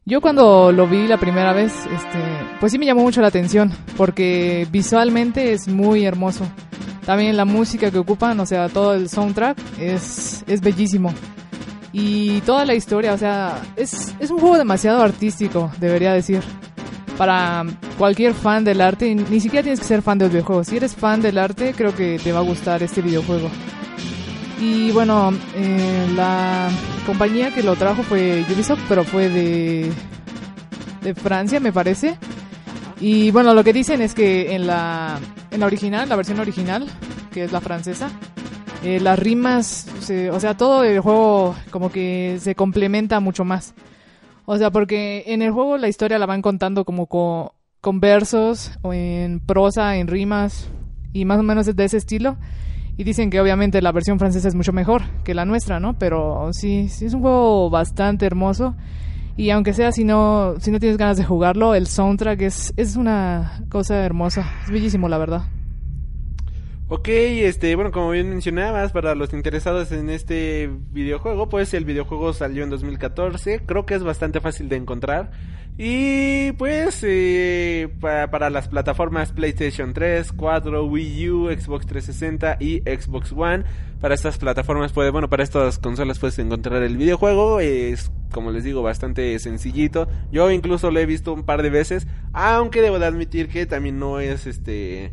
yo 0.07 0.21
cuando 0.21 0.71
lo 0.71 0.87
vi 0.87 1.07
la 1.07 1.19
primera 1.19 1.53
vez, 1.53 1.73
este, 1.87 2.19
pues 2.61 2.73
sí 2.73 2.79
me 2.79 2.87
llamó 2.87 3.03
mucho 3.03 3.23
la 3.23 3.29
atención, 3.29 3.73
porque 3.97 4.67
visualmente 4.71 5.53
es 5.53 5.67
muy 5.69 6.05
hermoso. 6.05 6.47
También 7.07 7.37
la 7.37 7.45
música 7.45 7.91
que 7.91 7.99
ocupan, 7.99 8.39
o 8.41 8.47
sea, 8.47 8.69
todo 8.69 8.95
el 8.95 9.09
soundtrack 9.09 9.59
es, 9.79 10.45
es 10.47 10.61
bellísimo. 10.61 11.13
Y 11.93 12.41
toda 12.43 12.65
la 12.65 12.75
historia, 12.75 13.15
o 13.15 13.19
sea, 13.19 13.63
es, 13.77 14.15
es 14.19 14.31
un 14.31 14.39
juego 14.41 14.59
demasiado 14.59 15.03
artístico, 15.03 15.71
debería 15.79 16.13
decir. 16.13 16.43
Para 17.17 17.65
cualquier 17.97 18.35
fan 18.35 18.65
del 18.65 18.81
arte, 18.81 19.15
ni 19.15 19.39
siquiera 19.39 19.63
tienes 19.63 19.79
que 19.79 19.87
ser 19.87 20.03
fan 20.03 20.19
de 20.19 20.25
los 20.25 20.33
videojuegos. 20.33 20.67
Si 20.67 20.77
eres 20.77 20.97
fan 20.97 21.23
del 21.23 21.39
arte, 21.39 21.73
creo 21.73 21.95
que 21.95 22.19
te 22.19 22.33
va 22.33 22.41
a 22.41 22.43
gustar 22.43 22.83
este 22.83 23.01
videojuego. 23.01 23.49
Y 24.61 24.93
bueno, 24.93 25.33
eh, 25.55 26.07
la 26.15 26.71
compañía 27.07 27.53
que 27.53 27.63
lo 27.63 27.77
trajo 27.77 28.03
fue 28.03 28.45
Ubisoft, 28.55 28.81
pero 28.89 29.05
fue 29.05 29.29
de, 29.29 29.93
de 31.03 31.15
Francia, 31.15 31.61
me 31.61 31.73
parece. 31.73 32.17
Y 33.01 33.31
bueno, 33.31 33.53
lo 33.55 33.65
que 33.65 33.73
dicen 33.73 34.01
es 34.01 34.15
que 34.15 34.55
en 34.55 34.67
la, 34.67 35.19
en 35.51 35.61
la 35.61 35.67
original, 35.67 36.09
la 36.09 36.17
versión 36.17 36.39
original, 36.41 36.87
que 37.33 37.45
es 37.45 37.53
la 37.53 37.61
francesa, 37.61 38.11
eh, 38.85 39.01
las 39.01 39.19
rimas, 39.19 39.87
o 40.31 40.41
sea, 40.41 40.57
todo 40.57 40.85
el 40.85 41.01
juego 41.01 41.57
como 41.71 41.91
que 41.91 42.39
se 42.41 42.55
complementa 42.55 43.21
mucho 43.21 43.45
más. 43.45 43.75
O 44.47 44.59
sea, 44.59 44.71
porque 44.71 45.25
en 45.27 45.43
el 45.43 45.53
juego 45.53 45.79
la 45.79 45.89
historia 45.89 46.19
la 46.19 46.27
van 46.27 46.43
contando 46.43 46.85
como 46.85 47.07
con, 47.07 47.49
con 47.81 48.01
versos 48.01 48.73
o 48.83 48.93
en 48.93 49.41
prosa, 49.41 49.97
en 49.97 50.07
rimas 50.07 50.69
y 51.13 51.25
más 51.25 51.39
o 51.39 51.43
menos 51.43 51.75
de 51.75 51.85
ese 51.85 51.97
estilo. 51.97 52.37
Y 52.97 53.05
dicen 53.05 53.31
que 53.31 53.41
obviamente 53.41 53.83
la 53.83 53.93
versión 53.93 54.19
francesa 54.19 54.49
es 54.49 54.55
mucho 54.55 54.73
mejor 54.73 55.03
que 55.25 55.35
la 55.35 55.45
nuestra, 55.45 55.81
¿no? 55.81 55.99
Pero 55.99 56.51
sí, 56.53 56.89
sí 56.89 57.07
es 57.07 57.15
un 57.15 57.23
juego 57.23 57.71
bastante 57.71 58.25
hermoso. 58.27 58.77
Y 59.37 59.51
aunque 59.51 59.73
sea 59.73 59.91
si 59.91 60.05
no, 60.05 60.55
si 60.61 60.71
no 60.71 60.79
tienes 60.79 60.97
ganas 60.97 61.17
de 61.17 61.25
jugarlo, 61.25 61.75
el 61.75 61.89
soundtrack 61.89 62.41
es, 62.43 62.73
es 62.77 62.95
una 62.95 63.65
cosa 63.69 64.05
hermosa. 64.05 64.49
Es 64.65 64.71
bellísimo, 64.71 65.09
la 65.09 65.19
verdad. 65.19 65.43
Ok, 66.87 67.09
este, 67.09 67.75
bueno, 67.75 67.91
como 67.91 68.11
bien 68.11 68.29
mencionabas, 68.29 68.93
para 68.93 69.15
los 69.15 69.33
interesados 69.33 69.91
en 69.91 70.11
este 70.11 70.71
videojuego, 70.93 71.49
pues 71.49 71.73
el 71.75 71.87
videojuego 71.87 72.33
salió 72.35 72.63
en 72.63 72.71
2014. 72.71 73.63
Creo 73.67 73.87
que 73.87 73.95
es 73.95 74.05
bastante 74.05 74.41
fácil 74.41 74.69
de 74.69 74.77
encontrar. 74.77 75.33
Y 75.77 76.53
pues 76.53 77.01
eh, 77.03 77.89
para, 78.01 78.49
las 78.49 78.69
plataformas 78.69 79.33
PlayStation 79.33 79.93
3, 79.93 80.33
4, 80.33 80.87
Wii 80.87 81.31
U, 81.31 81.49
Xbox 81.49 81.87
360 81.87 82.59
y 82.61 82.81
Xbox 82.83 83.33
One. 83.33 83.65
Para 84.01 84.15
estas 84.15 84.39
plataformas 84.39 84.93
puede, 84.93 85.11
bueno, 85.11 85.29
para 85.29 85.43
estas 85.43 85.79
consolas 85.79 86.21
puedes 86.21 86.39
encontrar 86.39 86.85
el 86.85 86.97
videojuego. 86.97 87.59
Es, 87.59 88.13
como 88.31 88.53
les 88.53 88.63
digo, 88.63 88.83
bastante 88.83 89.37
sencillito. 89.41 90.07
Yo 90.31 90.51
incluso 90.53 90.93
lo 90.93 91.01
he 91.01 91.07
visto 91.07 91.33
un 91.33 91.43
par 91.43 91.63
de 91.63 91.71
veces. 91.71 92.07
Aunque 92.33 92.81
debo 92.81 93.01
de 93.01 93.07
admitir 93.07 93.49
que 93.49 93.67
también 93.67 93.99
no 93.99 94.21
es 94.21 94.47
este 94.47 95.13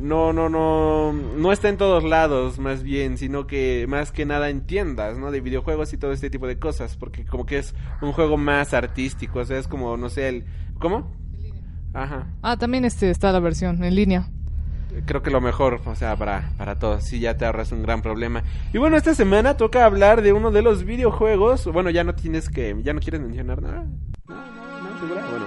no, 0.00 0.32
no, 0.32 0.48
no, 0.48 1.12
no 1.12 1.52
está 1.52 1.68
en 1.68 1.76
todos 1.76 2.04
lados, 2.04 2.58
más 2.58 2.82
bien, 2.82 3.18
sino 3.18 3.46
que 3.46 3.86
más 3.88 4.12
que 4.12 4.24
nada 4.24 4.48
en 4.48 4.62
tiendas, 4.62 5.18
¿no? 5.18 5.30
De 5.30 5.40
videojuegos 5.40 5.92
y 5.92 5.98
todo 5.98 6.12
este 6.12 6.30
tipo 6.30 6.46
de 6.46 6.58
cosas, 6.58 6.96
porque 6.96 7.24
como 7.24 7.46
que 7.46 7.58
es 7.58 7.74
un 8.00 8.12
juego 8.12 8.36
más 8.36 8.72
artístico, 8.74 9.40
o 9.40 9.44
sea, 9.44 9.58
es 9.58 9.68
como, 9.68 9.96
no 9.96 10.08
sé, 10.08 10.28
el... 10.28 10.44
¿Cómo? 10.78 11.12
Ajá. 11.92 12.26
Ah, 12.42 12.56
también 12.56 12.84
este 12.84 13.10
está 13.10 13.32
la 13.32 13.40
versión 13.40 13.84
en 13.84 13.94
línea. 13.94 14.28
Creo 15.06 15.22
que 15.22 15.30
lo 15.30 15.40
mejor, 15.40 15.80
o 15.84 15.94
sea, 15.94 16.16
para, 16.16 16.50
para 16.56 16.78
todos, 16.78 17.04
sí, 17.04 17.20
ya 17.20 17.36
te 17.36 17.44
ahorras 17.44 17.70
un 17.70 17.82
gran 17.82 18.02
problema. 18.02 18.42
Y 18.72 18.78
bueno, 18.78 18.96
esta 18.96 19.14
semana 19.14 19.56
toca 19.56 19.84
hablar 19.84 20.22
de 20.22 20.32
uno 20.32 20.50
de 20.50 20.62
los 20.62 20.84
videojuegos, 20.84 21.66
bueno, 21.66 21.90
ya 21.90 22.04
no 22.04 22.14
tienes 22.14 22.48
que, 22.48 22.76
ya 22.82 22.92
no 22.92 23.00
quieres 23.00 23.20
mencionar 23.20 23.62
nada. 23.62 23.84
No, 24.26 24.34
no, 24.34 24.90
no, 24.90 25.00
¿segura? 25.00 25.26
Bueno, 25.30 25.46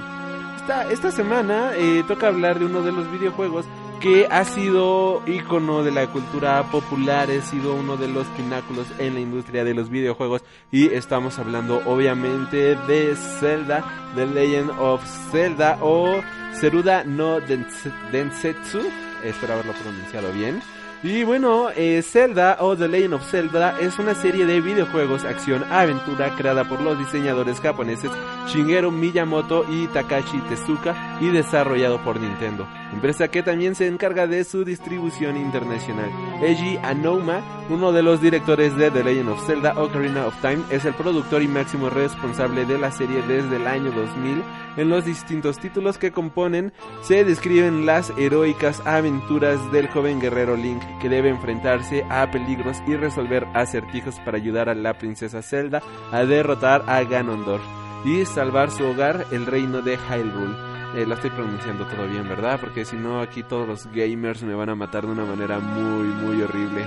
esta, 0.58 0.92
esta 0.92 1.12
semana 1.12 1.72
eh, 1.76 2.04
toca 2.08 2.28
hablar 2.28 2.60
de 2.60 2.66
uno 2.66 2.84
de 2.84 2.94
los 2.94 3.12
videojuegos 3.12 3.66
que 4.04 4.28
ha 4.30 4.44
sido 4.44 5.24
ícono 5.26 5.82
de 5.82 5.92
la 5.92 6.08
cultura 6.08 6.62
popular, 6.70 7.32
ha 7.32 7.42
sido 7.42 7.74
uno 7.74 7.96
de 7.96 8.10
los 8.10 8.28
pináculos 8.36 8.86
en 9.00 9.14
la 9.14 9.22
industria 9.22 9.64
de 9.64 9.74
los 9.74 9.90
videojuegos 9.90 10.44
y 10.74 10.88
estamos 10.94 11.40
hablando 11.40 11.82
obviamente 11.86 12.76
de 12.76 13.16
Zelda, 13.16 14.12
The 14.14 14.26
Legend 14.26 14.72
of 14.78 15.02
Zelda 15.32 15.78
o 15.80 16.22
Seruda 16.52 17.06
no 17.06 17.40
Densetsu, 17.40 18.82
espero 19.24 19.54
haberlo 19.54 19.72
pronunciado 19.72 20.34
bien. 20.34 20.62
Y 21.04 21.26
bueno, 21.26 21.70
eh, 21.76 22.02
Zelda 22.02 22.56
o 22.62 22.78
The 22.78 22.88
Legend 22.88 23.16
of 23.16 23.30
Zelda 23.30 23.78
es 23.82 24.00
una 24.00 24.16
serie 24.16 24.46
de 24.46 24.62
videojuegos 24.62 25.26
acción-aventura 25.26 26.34
creada 26.38 26.64
por 26.64 26.80
los 26.80 26.98
diseñadores 26.98 27.60
japoneses 27.60 28.10
Shigeru 28.48 28.90
Miyamoto 28.90 29.66
y 29.70 29.88
Takashi 29.88 30.38
Tezuka 30.48 31.18
y 31.20 31.28
desarrollado 31.28 32.02
por 32.06 32.22
Nintendo, 32.22 32.66
empresa 32.94 33.28
que 33.28 33.44
también 33.44 33.76
se 33.76 33.88
encarga 33.88 34.28
de 34.28 34.46
su 34.46 34.64
distribución 34.64 35.36
internacional. 35.36 36.10
Eiji 36.42 36.78
Anoma, 36.82 37.42
uno 37.70 37.92
de 37.92 38.02
los 38.02 38.22
directores 38.22 38.74
de 38.78 38.90
The 38.90 39.04
Legend 39.04 39.30
of 39.30 39.46
Zelda 39.46 39.74
Ocarina 39.76 40.26
of 40.26 40.40
Time, 40.40 40.64
es 40.70 40.86
el 40.86 40.94
productor 40.94 41.42
y 41.42 41.50
máximo 41.50 41.90
responsable 41.90 42.66
de 42.66 42.78
la 42.78 42.92
serie 42.92 43.22
desde 43.28 43.58
el 43.58 43.68
año 43.68 43.92
2000. 43.92 44.42
En 44.76 44.90
los 44.90 45.06
distintos 45.06 45.60
títulos 45.60 45.98
que 45.98 46.12
componen 46.12 46.74
se 47.02 47.24
describen 47.24 47.86
las 47.86 48.12
heroicas 48.18 48.82
aventuras 48.86 49.72
del 49.72 49.88
joven 49.88 50.20
guerrero 50.20 50.56
Link 50.56 50.82
que 51.02 51.10
debe 51.10 51.30
enfrentarse 51.30 52.04
a 52.10 52.30
peligros 52.32 52.78
y 52.88 52.96
resolver 52.96 53.48
acertijos 53.54 54.20
para 54.26 54.38
ayudar 54.38 54.70
a 54.70 54.76
la 54.76 54.98
princesa 54.98 55.42
Zelda 55.42 55.82
a 56.12 56.26
derrotar 56.26 56.84
a 56.88 57.04
Ganondorf 57.04 57.64
y 58.06 58.26
salvar 58.26 58.72
su 58.72 58.84
hogar, 58.84 59.26
el 59.32 59.46
reino 59.46 59.82
de 59.82 59.98
Hyrule. 59.98 60.56
Eh, 60.96 61.06
la 61.08 61.16
estoy 61.16 61.32
pronunciando 61.32 61.86
todo 61.86 62.08
bien, 62.08 62.28
¿verdad? 62.28 62.60
Porque 62.60 62.86
si 62.86 62.96
no, 62.96 63.22
aquí 63.22 63.42
todos 63.44 63.68
los 63.68 63.88
gamers 63.88 64.44
me 64.44 64.54
van 64.54 64.70
a 64.70 64.76
matar 64.76 65.06
de 65.06 65.12
una 65.12 65.26
manera 65.26 65.60
muy, 65.60 66.08
muy 66.08 66.42
horrible. 66.42 66.86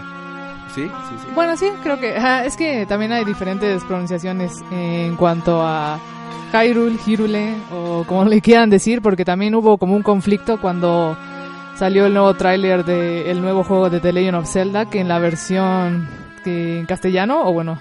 ¿Sí? 0.75 0.83
Sí, 0.83 1.15
sí. 1.23 1.29
Bueno, 1.35 1.57
sí, 1.57 1.71
creo 1.83 1.99
que 1.99 2.17
ajá, 2.17 2.45
es 2.45 2.57
que 2.57 2.87
también 2.87 3.13
hay 3.13 3.25
diferentes 3.25 3.83
pronunciaciones 3.85 4.63
en 4.71 5.17
cuanto 5.17 5.63
a 5.63 5.99
Hyrule, 6.53 6.97
Hyrule 7.05 7.55
o 7.73 8.05
como 8.07 8.25
le 8.25 8.41
quieran 8.41 8.71
decir, 8.71 9.03
porque 9.03 9.25
también 9.25 9.55
hubo 9.55 9.79
como 9.79 9.95
un 9.95 10.03
conflicto 10.03 10.61
cuando 10.61 11.17
salió 11.77 12.07
el 12.07 12.15
nuevo 12.15 12.35
tráiler 12.35 12.85
del 12.85 13.41
nuevo 13.41 13.63
juego 13.63 13.91
de 13.91 14.01
The 14.01 14.13
Legend 14.13 14.37
of 14.37 14.51
Zelda, 14.51 14.89
que 14.89 15.01
en 15.01 15.09
la 15.09 15.19
versión 15.19 16.09
que 16.43 16.79
en 16.79 16.87
castellano, 16.87 17.43
o 17.45 17.53
bueno, 17.53 17.81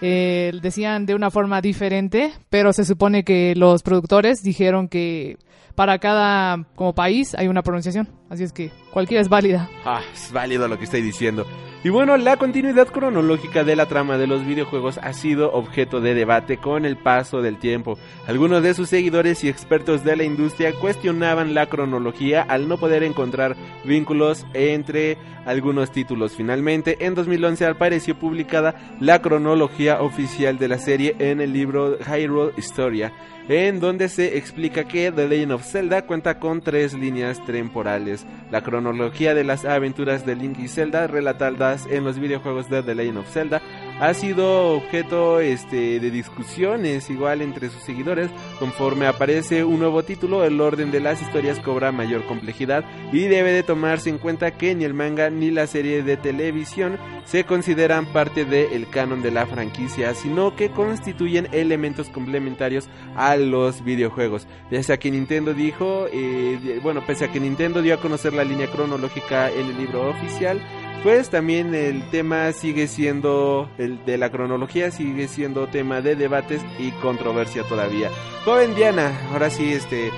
eh, 0.00 0.50
decían 0.60 1.06
de 1.06 1.14
una 1.14 1.30
forma 1.30 1.60
diferente, 1.60 2.32
pero 2.50 2.72
se 2.72 2.84
supone 2.84 3.22
que 3.22 3.54
los 3.54 3.82
productores 3.82 4.42
dijeron 4.42 4.88
que 4.88 5.36
para 5.76 5.98
cada 5.98 6.64
como 6.74 6.94
país 6.94 7.34
hay 7.36 7.46
una 7.46 7.62
pronunciación, 7.62 8.08
así 8.28 8.42
es 8.42 8.52
que 8.52 8.72
cualquiera 8.92 9.20
es 9.20 9.28
válida. 9.28 9.70
Ah, 9.84 10.00
es 10.12 10.32
válido 10.32 10.66
lo 10.66 10.76
que 10.78 10.84
estoy 10.84 11.02
diciendo. 11.02 11.46
Y 11.84 11.88
bueno, 11.88 12.16
la 12.16 12.36
continuidad 12.36 12.86
cronológica 12.86 13.64
de 13.64 13.74
la 13.74 13.86
trama 13.86 14.16
de 14.16 14.28
los 14.28 14.46
videojuegos 14.46 14.98
ha 14.98 15.12
sido 15.12 15.52
objeto 15.52 16.00
de 16.00 16.14
debate 16.14 16.58
con 16.58 16.84
el 16.84 16.96
paso 16.96 17.42
del 17.42 17.58
tiempo. 17.58 17.98
Algunos 18.28 18.62
de 18.62 18.72
sus 18.74 18.88
seguidores 18.88 19.42
y 19.42 19.48
expertos 19.48 20.04
de 20.04 20.14
la 20.14 20.22
industria 20.22 20.72
cuestionaban 20.74 21.54
la 21.54 21.66
cronología 21.66 22.42
al 22.42 22.68
no 22.68 22.78
poder 22.78 23.02
encontrar 23.02 23.56
vínculos 23.82 24.46
entre 24.54 25.18
algunos 25.44 25.90
títulos. 25.90 26.36
Finalmente, 26.36 27.04
en 27.04 27.16
2011 27.16 27.66
apareció 27.66 28.16
publicada 28.16 28.76
la 29.00 29.20
cronología 29.20 30.02
oficial 30.02 30.58
de 30.58 30.68
la 30.68 30.78
serie 30.78 31.16
en 31.18 31.40
el 31.40 31.52
libro 31.52 31.98
Hyrule 31.98 32.52
Historia, 32.56 33.12
en 33.48 33.80
donde 33.80 34.08
se 34.08 34.36
explica 34.36 34.84
que 34.84 35.10
The 35.10 35.28
Legend 35.28 35.52
of 35.52 35.64
Zelda 35.64 36.02
cuenta 36.02 36.38
con 36.38 36.60
tres 36.60 36.94
líneas 36.94 37.44
temporales. 37.44 38.24
La 38.50 38.62
cronología 38.62 39.34
de 39.34 39.44
las 39.44 39.64
aventuras 39.64 40.24
de 40.24 40.36
Link 40.36 40.58
y 40.58 40.68
Zelda 40.68 41.06
relatadas 41.06 41.86
en 41.90 42.04
los 42.04 42.18
videojuegos 42.18 42.70
de 42.70 42.82
The 42.82 42.94
Legend 42.94 43.18
of 43.18 43.32
Zelda 43.32 43.60
ha 44.02 44.14
sido 44.14 44.70
objeto 44.74 45.38
este, 45.38 46.00
de 46.00 46.10
discusiones 46.10 47.08
igual 47.08 47.40
entre 47.40 47.70
sus 47.70 47.84
seguidores. 47.84 48.32
Conforme 48.58 49.06
aparece 49.06 49.62
un 49.62 49.78
nuevo 49.78 50.02
título, 50.02 50.44
el 50.44 50.60
orden 50.60 50.90
de 50.90 50.98
las 50.98 51.22
historias 51.22 51.60
cobra 51.60 51.92
mayor 51.92 52.26
complejidad 52.26 52.84
y 53.12 53.28
debe 53.28 53.52
de 53.52 53.62
tomarse 53.62 54.10
en 54.10 54.18
cuenta 54.18 54.50
que 54.58 54.74
ni 54.74 54.82
el 54.82 54.92
manga 54.92 55.30
ni 55.30 55.52
la 55.52 55.68
serie 55.68 56.02
de 56.02 56.16
televisión 56.16 56.98
se 57.24 57.44
consideran 57.44 58.06
parte 58.06 58.44
del 58.44 58.88
canon 58.88 59.22
de 59.22 59.30
la 59.30 59.46
franquicia, 59.46 60.16
sino 60.16 60.56
que 60.56 60.70
constituyen 60.70 61.46
elementos 61.52 62.08
complementarios 62.08 62.88
a 63.14 63.36
los 63.36 63.84
videojuegos. 63.84 64.48
Pese 64.68 64.94
a 64.94 64.98
que 64.98 65.12
Nintendo 65.12 65.54
dijo, 65.54 66.06
eh, 66.12 66.80
bueno, 66.82 67.06
pese 67.06 67.26
a 67.26 67.30
que 67.30 67.38
Nintendo 67.38 67.82
dio 67.82 67.94
a 67.94 68.00
conocer 68.00 68.32
la 68.32 68.42
línea 68.42 68.66
cronológica 68.66 69.48
en 69.48 69.66
el 69.66 69.78
libro 69.78 70.10
oficial, 70.10 70.60
pues 71.02 71.30
también 71.30 71.74
el 71.74 72.02
tema 72.10 72.52
sigue 72.52 72.86
siendo, 72.86 73.68
el 73.78 74.04
de 74.04 74.18
la 74.18 74.30
cronología 74.30 74.90
sigue 74.90 75.28
siendo 75.28 75.66
tema 75.66 76.00
de 76.00 76.16
debates 76.16 76.62
y 76.78 76.90
controversia 76.92 77.64
todavía. 77.64 78.10
Joven 78.44 78.74
Diana, 78.74 79.12
ahora 79.32 79.50
sí, 79.50 79.72
este, 79.72 80.10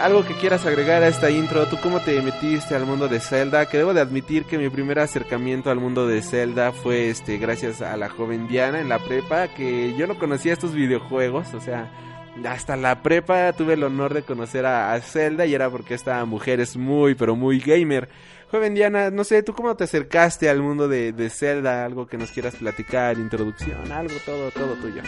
algo 0.00 0.24
que 0.24 0.34
quieras 0.34 0.66
agregar 0.66 1.02
a 1.02 1.08
esta 1.08 1.30
intro, 1.30 1.66
¿tú 1.66 1.78
cómo 1.82 2.00
te 2.00 2.20
metiste 2.22 2.74
al 2.74 2.86
mundo 2.86 3.08
de 3.08 3.20
Zelda? 3.20 3.66
Que 3.66 3.78
debo 3.78 3.94
de 3.94 4.00
admitir 4.00 4.44
que 4.44 4.58
mi 4.58 4.68
primer 4.68 4.98
acercamiento 4.98 5.70
al 5.70 5.78
mundo 5.78 6.06
de 6.06 6.22
Zelda 6.22 6.72
fue 6.72 7.10
este 7.10 7.38
gracias 7.38 7.82
a 7.82 7.96
la 7.96 8.08
joven 8.08 8.48
Diana 8.48 8.80
en 8.80 8.88
la 8.88 8.98
prepa, 8.98 9.48
que 9.48 9.94
yo 9.96 10.06
no 10.06 10.18
conocía 10.18 10.52
estos 10.52 10.74
videojuegos, 10.74 11.54
o 11.54 11.60
sea, 11.60 11.90
hasta 12.48 12.76
la 12.76 13.02
prepa 13.02 13.52
tuve 13.52 13.74
el 13.74 13.84
honor 13.84 14.14
de 14.14 14.22
conocer 14.22 14.66
a, 14.66 14.98
Zelda 15.00 15.46
y 15.46 15.54
era 15.54 15.70
porque 15.70 15.94
esta 15.94 16.24
mujer 16.24 16.60
es 16.60 16.76
muy, 16.76 17.14
pero 17.14 17.36
muy 17.36 17.60
gamer. 17.60 18.08
Joven 18.54 18.72
Diana, 18.72 19.10
no 19.10 19.24
sé, 19.24 19.42
¿tú 19.42 19.52
cómo 19.52 19.74
te 19.74 19.82
acercaste 19.82 20.48
al 20.48 20.62
mundo 20.62 20.86
de, 20.86 21.12
de 21.12 21.28
Zelda? 21.28 21.84
Algo 21.84 22.06
que 22.06 22.16
nos 22.16 22.30
quieras 22.30 22.54
platicar, 22.54 23.18
introducción, 23.18 23.90
algo, 23.90 24.14
todo, 24.24 24.52
todo 24.52 24.74
tuyo. 24.74 25.02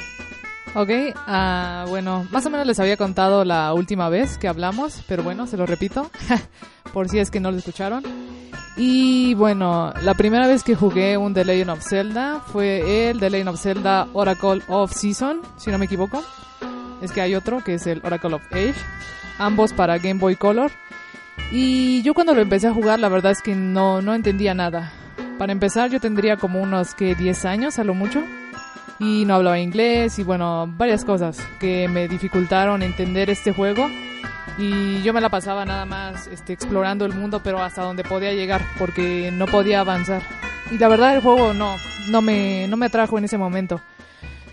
Ok, 0.74 1.14
ah, 1.14 1.85
bueno, 1.86 2.27
más 2.32 2.44
o 2.44 2.51
menos 2.51 2.66
les 2.66 2.81
había 2.81 2.97
contado 2.97 3.44
la 3.44 3.73
última 3.73 4.09
vez 4.09 4.36
que 4.36 4.48
hablamos, 4.48 5.05
pero 5.06 5.23
bueno, 5.23 5.47
se 5.47 5.56
lo 5.56 5.64
repito, 5.64 6.10
por 6.93 7.09
si 7.09 7.20
es 7.20 7.31
que 7.31 7.39
no 7.39 7.52
lo 7.52 7.59
escucharon. 7.59 8.02
Y 8.77 9.35
bueno, 9.35 9.94
la 10.02 10.14
primera 10.14 10.48
vez 10.48 10.64
que 10.64 10.74
jugué 10.74 11.16
un 11.16 11.32
The 11.32 11.44
Legend 11.44 11.70
of 11.70 11.89
Zelda 11.89 12.40
fue 12.48 13.10
el 13.10 13.20
The 13.20 13.31
Legend 13.31 13.51
of 13.51 13.62
Zelda 13.62 14.09
Oracle 14.12 14.62
of 14.66 14.93
Season, 14.93 15.40
si 15.56 15.70
no 15.70 15.78
me 15.78 15.85
equivoco. 15.85 16.20
Es 17.01 17.12
que 17.12 17.20
hay 17.20 17.36
otro 17.36 17.62
que 17.62 17.74
es 17.74 17.86
el 17.86 18.02
Oracle 18.05 18.35
of 18.35 18.43
Age, 18.51 18.74
ambos 19.39 19.73
para 19.73 19.98
Game 19.98 20.18
Boy 20.18 20.35
Color. 20.35 20.73
Y 21.52 22.02
yo 22.02 22.14
cuando 22.14 22.35
lo 22.35 22.43
empecé 22.43 22.66
a 22.66 22.73
jugar, 22.73 22.98
la 22.98 23.09
verdad 23.09 23.32
es 23.32 23.40
que 23.40 23.55
no, 23.55 24.02
no 24.02 24.14
entendía 24.14 24.55
nada. 24.55 24.93
Para 25.39 25.52
empezar, 25.52 25.90
yo 25.90 26.01
tendría 26.01 26.36
como 26.36 26.60
unos 26.60 26.94
que 26.94 27.14
10 27.14 27.44
años 27.44 27.78
a 27.78 27.85
lo 27.85 27.94
mucho. 27.94 28.24
Y 28.98 29.24
no 29.27 29.35
hablaba 29.35 29.59
inglés 29.59 30.18
y 30.18 30.23
bueno, 30.23 30.66
varias 30.66 31.05
cosas 31.05 31.39
que 31.60 31.86
me 31.86 32.09
dificultaron 32.09 32.82
entender 32.82 33.28
este 33.31 33.52
juego. 33.52 33.89
Y 34.59 35.02
yo 35.02 35.12
me 35.12 35.20
la 35.20 35.28
pasaba 35.28 35.66
nada 35.66 35.85
más 35.85 36.27
este, 36.28 36.55
explorando 36.55 37.05
el 37.05 37.12
mundo, 37.14 37.40
pero 37.44 37.62
hasta 37.62 37.82
donde 37.82 38.05
podía 38.05 38.32
llegar, 38.32 38.62
porque 38.78 39.31
no 39.31 39.47
podía 39.47 39.81
avanzar. 39.81 40.23
Y 40.70 40.78
la 40.78 40.89
verdad 40.89 41.14
el 41.14 41.20
juego 41.20 41.52
no, 41.52 41.77
no 42.09 42.23
me, 42.23 42.66
no 42.68 42.77
me 42.78 42.86
atrajo 42.86 43.18
en 43.18 43.27
ese 43.27 43.36
momento. 43.36 43.81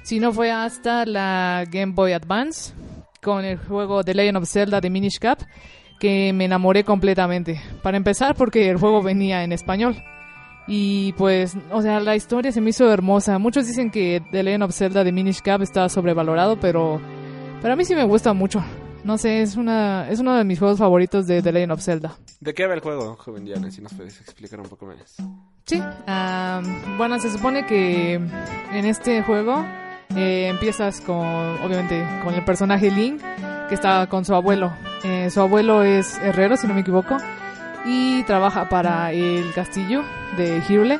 Si 0.03 0.19
no 0.19 0.33
fue 0.33 0.51
hasta 0.51 1.05
la 1.05 1.63
Game 1.69 1.93
Boy 1.93 2.11
Advance, 2.11 2.73
con 3.21 3.45
el 3.45 3.57
juego 3.57 4.03
The 4.03 4.13
Legend 4.13 4.37
of 4.37 4.49
Zelda 4.49 4.81
de 4.81 4.89
Minish 4.89 5.19
Cap, 5.19 5.39
que 6.03 6.33
me 6.33 6.43
enamoré 6.43 6.83
completamente. 6.83 7.61
Para 7.81 7.95
empezar, 7.95 8.35
porque 8.35 8.69
el 8.69 8.75
juego 8.75 9.01
venía 9.01 9.45
en 9.45 9.53
español. 9.53 10.03
Y 10.67 11.13
pues, 11.13 11.55
o 11.71 11.81
sea, 11.81 12.01
la 12.01 12.17
historia 12.17 12.51
se 12.51 12.59
me 12.59 12.71
hizo 12.71 12.91
hermosa. 12.91 13.39
Muchos 13.39 13.67
dicen 13.67 13.89
que 13.89 14.21
The 14.29 14.43
Legend 14.43 14.63
of 14.63 14.75
Zelda 14.75 15.05
de 15.05 15.13
Minish 15.13 15.39
Cap 15.41 15.61
está 15.61 15.87
sobrevalorado, 15.87 16.59
pero, 16.59 16.99
pero 17.61 17.73
a 17.73 17.77
mí 17.77 17.85
sí 17.85 17.95
me 17.95 18.03
gusta 18.03 18.33
mucho. 18.33 18.61
No 19.05 19.17
sé, 19.17 19.43
es, 19.43 19.55
una, 19.55 20.09
es 20.09 20.19
uno 20.19 20.35
de 20.35 20.43
mis 20.43 20.59
juegos 20.59 20.77
favoritos 20.77 21.25
de 21.25 21.41
The 21.41 21.53
Legend 21.53 21.71
of 21.71 21.81
Zelda. 21.81 22.17
¿De 22.41 22.53
qué 22.53 22.67
va 22.67 22.73
el 22.73 22.81
juego, 22.81 23.15
joven 23.15 23.45
Diana? 23.45 23.71
Si 23.71 23.81
nos 23.81 23.93
puedes 23.93 24.19
explicar 24.19 24.59
un 24.59 24.67
poco 24.67 24.85
más. 24.85 25.15
Sí, 25.65 25.79
um, 25.79 26.97
bueno, 26.97 27.17
se 27.17 27.31
supone 27.31 27.65
que 27.65 28.15
en 28.15 28.85
este 28.85 29.23
juego 29.23 29.65
eh, 30.15 30.47
empiezas 30.47 31.01
con, 31.01 31.25
obviamente, 31.63 32.05
con 32.23 32.33
el 32.33 32.43
personaje 32.43 32.91
Link, 32.91 33.21
que 33.69 33.75
está 33.75 34.07
con 34.07 34.25
su 34.25 34.35
abuelo. 34.35 34.71
Eh, 35.03 35.29
su 35.29 35.41
abuelo 35.41 35.83
es 35.83 36.17
herrero, 36.19 36.57
si 36.57 36.67
no 36.67 36.73
me 36.73 36.81
equivoco. 36.81 37.17
y 37.85 38.23
trabaja 38.23 38.69
para 38.69 39.11
el 39.11 39.51
castillo 39.53 40.03
de 40.37 40.61
Hyrule. 40.61 40.99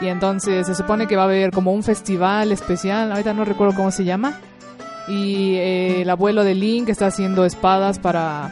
Y 0.00 0.08
entonces 0.08 0.66
se 0.66 0.74
supone 0.74 1.06
que 1.06 1.16
va 1.16 1.22
a 1.22 1.26
haber 1.26 1.50
como 1.50 1.72
un 1.72 1.82
festival 1.82 2.52
especial, 2.52 3.10
ahorita 3.12 3.32
no 3.34 3.44
recuerdo 3.44 3.74
cómo 3.74 3.90
se 3.90 4.04
llama. 4.04 4.38
Y 5.08 5.54
eh, 5.56 6.02
el 6.02 6.10
abuelo 6.10 6.42
de 6.42 6.54
Link 6.54 6.88
está 6.88 7.06
haciendo 7.06 7.44
espadas 7.44 7.98
para, 7.98 8.50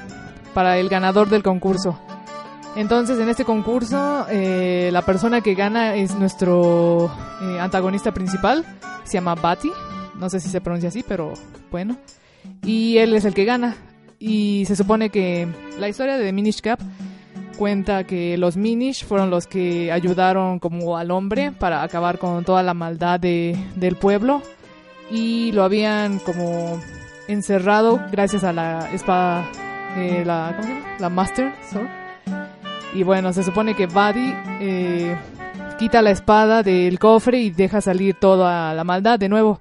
para 0.52 0.78
el 0.78 0.88
ganador 0.88 1.28
del 1.28 1.42
concurso. 1.42 1.98
Entonces 2.76 3.18
en 3.18 3.28
este 3.28 3.44
concurso 3.44 4.26
eh, 4.30 4.90
la 4.92 5.02
persona 5.02 5.40
que 5.40 5.54
gana 5.54 5.94
es 5.94 6.14
nuestro 6.16 7.10
eh, 7.40 7.60
antagonista 7.60 8.12
principal, 8.12 8.64
se 9.04 9.14
llama 9.14 9.36
Bati, 9.36 9.70
no 10.18 10.28
sé 10.28 10.40
si 10.40 10.48
se 10.48 10.60
pronuncia 10.60 10.88
así, 10.88 11.04
pero 11.06 11.34
bueno. 11.70 11.96
Y 12.62 12.98
él 12.98 13.14
es 13.14 13.24
el 13.24 13.34
que 13.34 13.44
gana. 13.44 13.76
Y 14.18 14.64
se 14.66 14.76
supone 14.76 15.10
que 15.10 15.46
la 15.78 15.88
historia 15.88 16.18
de 16.18 16.32
Minish 16.32 16.60
Cap 16.60 16.80
cuenta 17.56 18.04
que 18.04 18.36
los 18.36 18.56
Minish 18.56 19.04
fueron 19.04 19.30
los 19.30 19.46
que 19.46 19.92
ayudaron 19.92 20.58
como 20.58 20.96
al 20.96 21.10
hombre 21.10 21.52
para 21.52 21.82
acabar 21.82 22.18
con 22.18 22.44
toda 22.44 22.62
la 22.62 22.74
maldad 22.74 23.20
de, 23.20 23.56
del 23.76 23.96
pueblo 23.96 24.42
y 25.10 25.52
lo 25.52 25.62
habían 25.62 26.18
como 26.18 26.80
encerrado 27.28 28.00
gracias 28.10 28.44
a 28.44 28.52
la 28.52 28.90
espada, 28.92 29.48
eh, 29.96 30.22
la. 30.24 30.58
La 30.98 31.08
Master 31.08 31.52
Sword. 31.70 32.03
Y 32.94 33.02
bueno, 33.02 33.32
se 33.32 33.42
supone 33.42 33.74
que 33.74 33.86
Buddy 33.86 34.34
eh, 34.60 35.16
quita 35.78 36.00
la 36.00 36.10
espada 36.10 36.62
del 36.62 36.98
cofre 36.98 37.40
y 37.40 37.50
deja 37.50 37.80
salir 37.80 38.14
toda 38.20 38.72
la 38.72 38.84
maldad 38.84 39.18
de 39.18 39.28
nuevo. 39.28 39.60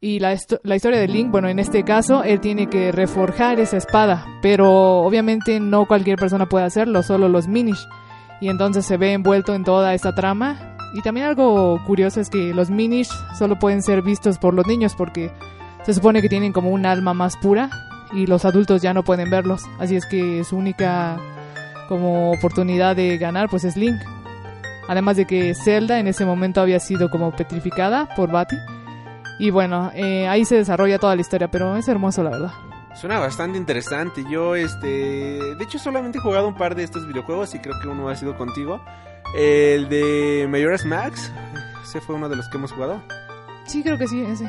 Y 0.00 0.18
la, 0.18 0.36
la, 0.62 0.76
historia 0.76 1.00
de 1.00 1.08
Link, 1.08 1.30
bueno, 1.30 1.48
en 1.48 1.58
este 1.58 1.82
caso, 1.82 2.22
él 2.22 2.40
tiene 2.40 2.66
que 2.66 2.92
reforjar 2.92 3.58
esa 3.58 3.78
espada, 3.78 4.26
pero 4.42 4.98
obviamente 4.98 5.58
no 5.60 5.86
cualquier 5.86 6.18
persona 6.18 6.46
puede 6.46 6.66
hacerlo, 6.66 7.02
solo 7.02 7.30
los 7.30 7.48
Minish. 7.48 7.86
Y 8.42 8.50
entonces 8.50 8.84
se 8.84 8.98
ve 8.98 9.14
envuelto 9.14 9.54
en 9.54 9.64
toda 9.64 9.94
esta 9.94 10.14
trama. 10.14 10.76
Y 10.92 11.00
también 11.00 11.26
algo 11.26 11.82
curioso 11.86 12.20
es 12.20 12.28
que 12.28 12.52
los 12.52 12.68
Minish 12.68 13.08
solo 13.38 13.58
pueden 13.58 13.82
ser 13.82 14.02
vistos 14.02 14.36
por 14.36 14.52
los 14.52 14.66
niños 14.66 14.94
porque 14.94 15.32
se 15.86 15.94
supone 15.94 16.20
que 16.20 16.28
tienen 16.28 16.52
como 16.52 16.68
un 16.68 16.84
alma 16.84 17.14
más 17.14 17.38
pura 17.38 17.70
y 18.12 18.26
los 18.26 18.44
adultos 18.44 18.82
ya 18.82 18.92
no 18.92 19.02
pueden 19.02 19.30
verlos. 19.30 19.62
Así 19.78 19.96
es 19.96 20.04
que 20.04 20.44
su 20.44 20.58
única 20.58 21.18
como 21.88 22.32
oportunidad 22.32 22.96
de 22.96 23.18
ganar 23.18 23.48
pues 23.48 23.64
es 23.64 23.76
Link. 23.76 24.00
Además 24.88 25.16
de 25.16 25.26
que 25.26 25.54
Zelda 25.54 25.98
en 25.98 26.08
ese 26.08 26.24
momento 26.24 26.60
había 26.60 26.80
sido 26.80 27.10
como 27.10 27.34
petrificada 27.34 28.08
por 28.16 28.30
Bati. 28.30 28.56
Y 29.38 29.50
bueno, 29.50 29.90
eh, 29.94 30.28
ahí 30.28 30.44
se 30.44 30.56
desarrolla 30.56 30.98
toda 30.98 31.14
la 31.16 31.22
historia, 31.22 31.48
pero 31.50 31.76
es 31.76 31.88
hermoso 31.88 32.22
la 32.22 32.30
verdad. 32.30 32.52
Suena 32.94 33.18
bastante 33.18 33.58
interesante. 33.58 34.24
Yo, 34.30 34.54
este, 34.54 34.86
de 34.86 35.64
hecho, 35.64 35.78
solamente 35.78 36.18
he 36.18 36.20
jugado 36.20 36.46
un 36.46 36.54
par 36.54 36.74
de 36.74 36.84
estos 36.84 37.06
videojuegos 37.06 37.54
y 37.54 37.58
creo 37.58 37.74
que 37.80 37.88
uno 37.88 38.08
ha 38.08 38.14
sido 38.14 38.36
contigo. 38.36 38.80
El 39.34 39.88
de 39.88 40.46
Majora's 40.48 40.84
Max, 40.84 41.32
ese 41.82 42.00
fue 42.00 42.14
uno 42.14 42.28
de 42.28 42.36
los 42.36 42.48
que 42.48 42.56
hemos 42.56 42.70
jugado. 42.70 43.02
Sí, 43.66 43.82
creo 43.82 43.98
que 43.98 44.06
sí, 44.06 44.22
ese. 44.22 44.48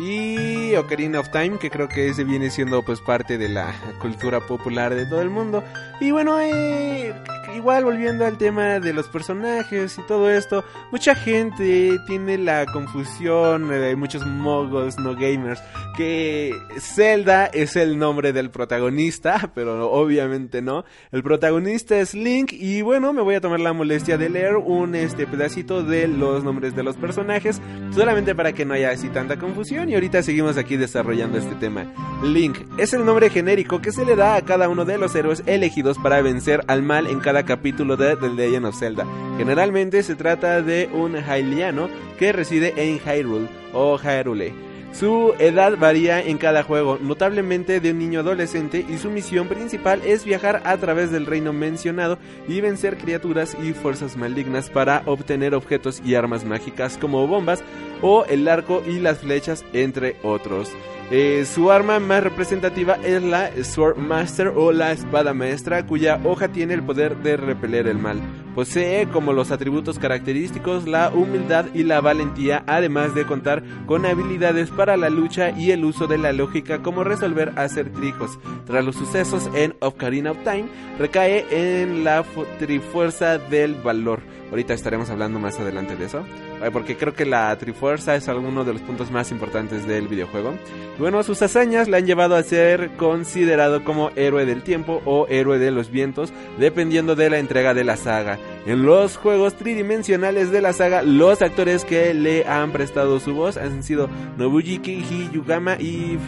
Y 0.00 0.74
Ocarina 0.76 1.20
of 1.20 1.30
Time, 1.30 1.58
que 1.58 1.68
creo 1.68 1.86
que 1.86 2.08
ese 2.08 2.24
viene 2.24 2.48
siendo 2.48 2.82
pues 2.82 3.02
parte 3.02 3.36
de 3.36 3.50
la 3.50 3.74
cultura 4.00 4.40
popular 4.40 4.94
de 4.94 5.04
todo 5.04 5.20
el 5.20 5.28
mundo. 5.28 5.62
Y 6.00 6.10
bueno, 6.10 6.40
eh, 6.40 7.12
igual 7.54 7.84
volviendo 7.84 8.24
al 8.24 8.38
tema 8.38 8.80
de 8.80 8.94
los 8.94 9.08
personajes 9.08 9.98
y 9.98 10.02
todo 10.06 10.30
esto, 10.30 10.64
mucha 10.90 11.14
gente 11.14 11.98
tiene 12.06 12.38
la 12.38 12.64
confusión, 12.64 13.70
hay 13.70 13.94
muchos 13.94 14.26
mogos, 14.26 14.98
no 14.98 15.14
gamers, 15.14 15.60
que 15.98 16.54
Zelda 16.78 17.46
es 17.46 17.76
el 17.76 17.98
nombre 17.98 18.32
del 18.32 18.50
protagonista, 18.50 19.50
pero 19.54 19.90
obviamente 19.90 20.62
no. 20.62 20.86
El 21.12 21.22
protagonista 21.22 21.98
es 22.00 22.14
Link 22.14 22.54
y 22.54 22.80
bueno, 22.80 23.12
me 23.12 23.20
voy 23.20 23.34
a 23.34 23.42
tomar 23.42 23.60
la 23.60 23.74
molestia 23.74 24.16
de 24.16 24.30
leer 24.30 24.56
un 24.56 24.94
este 24.94 25.26
pedacito 25.26 25.82
de 25.82 26.08
los 26.08 26.42
nombres 26.42 26.74
de 26.74 26.84
los 26.84 26.96
personajes, 26.96 27.60
solamente 27.90 28.34
para 28.34 28.54
que 28.54 28.64
no 28.64 28.72
haya 28.72 28.92
así 28.92 29.10
tanta 29.10 29.38
confusión 29.38 29.89
y 29.90 29.94
ahorita 29.94 30.22
seguimos 30.22 30.56
aquí 30.56 30.76
desarrollando 30.76 31.36
este 31.36 31.56
tema. 31.56 31.84
Link 32.22 32.58
es 32.78 32.94
el 32.94 33.04
nombre 33.04 33.28
genérico 33.28 33.82
que 33.82 33.90
se 33.90 34.04
le 34.04 34.14
da 34.14 34.36
a 34.36 34.42
cada 34.42 34.68
uno 34.68 34.84
de 34.84 34.98
los 34.98 35.14
héroes 35.16 35.42
elegidos 35.46 35.98
para 35.98 36.22
vencer 36.22 36.62
al 36.68 36.82
mal 36.82 37.08
en 37.08 37.18
cada 37.18 37.44
capítulo 37.44 37.96
de 37.96 38.16
The 38.16 38.28
Legend 38.28 38.66
of 38.66 38.78
Zelda. 38.78 39.04
Generalmente 39.36 40.04
se 40.04 40.14
trata 40.14 40.62
de 40.62 40.88
un 40.92 41.16
Hyliano 41.16 41.88
que 42.20 42.32
reside 42.32 42.72
en 42.76 43.00
Hyrule 43.00 43.48
o 43.72 43.98
Hyrule. 43.98 44.69
Su 44.92 45.34
edad 45.38 45.78
varía 45.78 46.20
en 46.20 46.36
cada 46.36 46.62
juego, 46.62 46.98
notablemente 47.00 47.80
de 47.80 47.92
un 47.92 47.98
niño 47.98 48.20
adolescente, 48.20 48.84
y 48.88 48.98
su 48.98 49.10
misión 49.10 49.48
principal 49.48 50.02
es 50.04 50.24
viajar 50.24 50.62
a 50.64 50.76
través 50.76 51.10
del 51.10 51.26
reino 51.26 51.52
mencionado 51.52 52.18
y 52.48 52.60
vencer 52.60 52.98
criaturas 52.98 53.56
y 53.62 53.72
fuerzas 53.72 54.16
malignas 54.16 54.68
para 54.68 55.02
obtener 55.06 55.54
objetos 55.54 56.02
y 56.04 56.16
armas 56.16 56.44
mágicas 56.44 56.98
como 56.98 57.26
bombas 57.26 57.62
o 58.02 58.24
el 58.24 58.48
arco 58.48 58.82
y 58.86 58.98
las 58.98 59.18
flechas, 59.18 59.64
entre 59.72 60.16
otros. 60.22 60.70
Eh, 61.12 61.44
su 61.44 61.72
arma 61.72 61.98
más 61.98 62.22
representativa 62.22 62.94
es 63.02 63.20
la 63.20 63.50
Sword 63.64 63.96
Master 63.96 64.52
o 64.54 64.70
la 64.70 64.92
espada 64.92 65.34
maestra, 65.34 65.84
cuya 65.84 66.20
hoja 66.22 66.46
tiene 66.48 66.74
el 66.74 66.84
poder 66.84 67.16
de 67.16 67.36
repeler 67.36 67.88
el 67.88 67.98
mal. 67.98 68.20
Posee 68.54 69.08
como 69.08 69.32
los 69.32 69.50
atributos 69.50 69.98
característicos 69.98 70.86
la 70.86 71.10
humildad 71.10 71.66
y 71.74 71.82
la 71.82 72.00
valentía, 72.00 72.62
además 72.68 73.12
de 73.16 73.26
contar 73.26 73.64
con 73.86 74.06
habilidades 74.06 74.70
para 74.70 74.96
la 74.96 75.10
lucha 75.10 75.50
y 75.50 75.72
el 75.72 75.84
uso 75.84 76.06
de 76.06 76.18
la 76.18 76.32
lógica 76.32 76.80
como 76.80 77.02
resolver 77.02 77.54
acertijos. 77.56 78.38
Tras 78.64 78.84
los 78.84 78.94
sucesos 78.94 79.50
en 79.56 79.74
Ocarina 79.80 80.30
of 80.30 80.38
Time, 80.44 80.68
recae 80.96 81.44
en 81.50 82.04
la 82.04 82.24
Trifuerza 82.60 83.38
del 83.38 83.74
Valor. 83.74 84.20
Ahorita 84.50 84.74
estaremos 84.74 85.10
hablando 85.10 85.40
más 85.40 85.58
adelante 85.58 85.96
de 85.96 86.04
eso 86.04 86.24
porque 86.72 86.96
creo 86.96 87.14
que 87.14 87.24
la 87.24 87.56
Trifuerza 87.56 88.14
es 88.16 88.28
alguno 88.28 88.64
de 88.64 88.74
los 88.74 88.82
puntos 88.82 89.10
más 89.10 89.30
importantes 89.30 89.86
del 89.86 90.08
videojuego. 90.08 90.54
Bueno, 90.98 91.22
sus 91.22 91.40
hazañas 91.40 91.88
le 91.88 91.96
han 91.96 92.06
llevado 92.06 92.36
a 92.36 92.42
ser 92.42 92.90
considerado 92.96 93.84
como 93.84 94.10
héroe 94.16 94.44
del 94.44 94.62
tiempo 94.62 95.00
o 95.04 95.26
héroe 95.28 95.58
de 95.58 95.70
los 95.70 95.90
vientos, 95.90 96.32
dependiendo 96.58 97.16
de 97.16 97.30
la 97.30 97.38
entrega 97.38 97.72
de 97.72 97.84
la 97.84 97.96
saga. 97.96 98.38
En 98.66 98.84
los 98.84 99.16
juegos 99.16 99.54
tridimensionales 99.54 100.50
de 100.50 100.60
la 100.60 100.72
saga, 100.72 101.02
los 101.02 101.40
actores 101.40 101.84
que 101.84 102.12
le 102.12 102.46
han 102.46 102.72
prestado 102.72 103.18
su 103.20 103.34
voz 103.34 103.56
han 103.56 103.82
sido 103.82 104.08
Nobuyuki 104.36 105.02
Hiyugama 105.02 105.76
y 105.80 106.18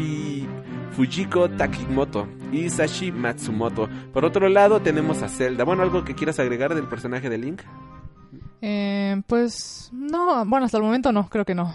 Fujiko 0.96 1.48
Takimoto 1.50 2.28
y 2.52 2.68
Sashi 2.70 3.12
Matsumoto. 3.12 3.88
Por 4.12 4.24
otro 4.24 4.48
lado, 4.48 4.80
tenemos 4.80 5.22
a 5.22 5.28
Zelda. 5.28 5.64
Bueno, 5.64 5.82
¿algo 5.82 6.04
que 6.04 6.14
quieras 6.14 6.38
agregar 6.38 6.74
del 6.74 6.84
personaje 6.84 7.28
de 7.28 7.38
Link? 7.38 7.62
Eh, 8.62 9.20
pues 9.26 9.90
no, 9.92 10.44
bueno, 10.46 10.64
hasta 10.64 10.78
el 10.78 10.84
momento 10.84 11.12
no, 11.12 11.28
creo 11.28 11.44
que 11.44 11.54
no. 11.54 11.74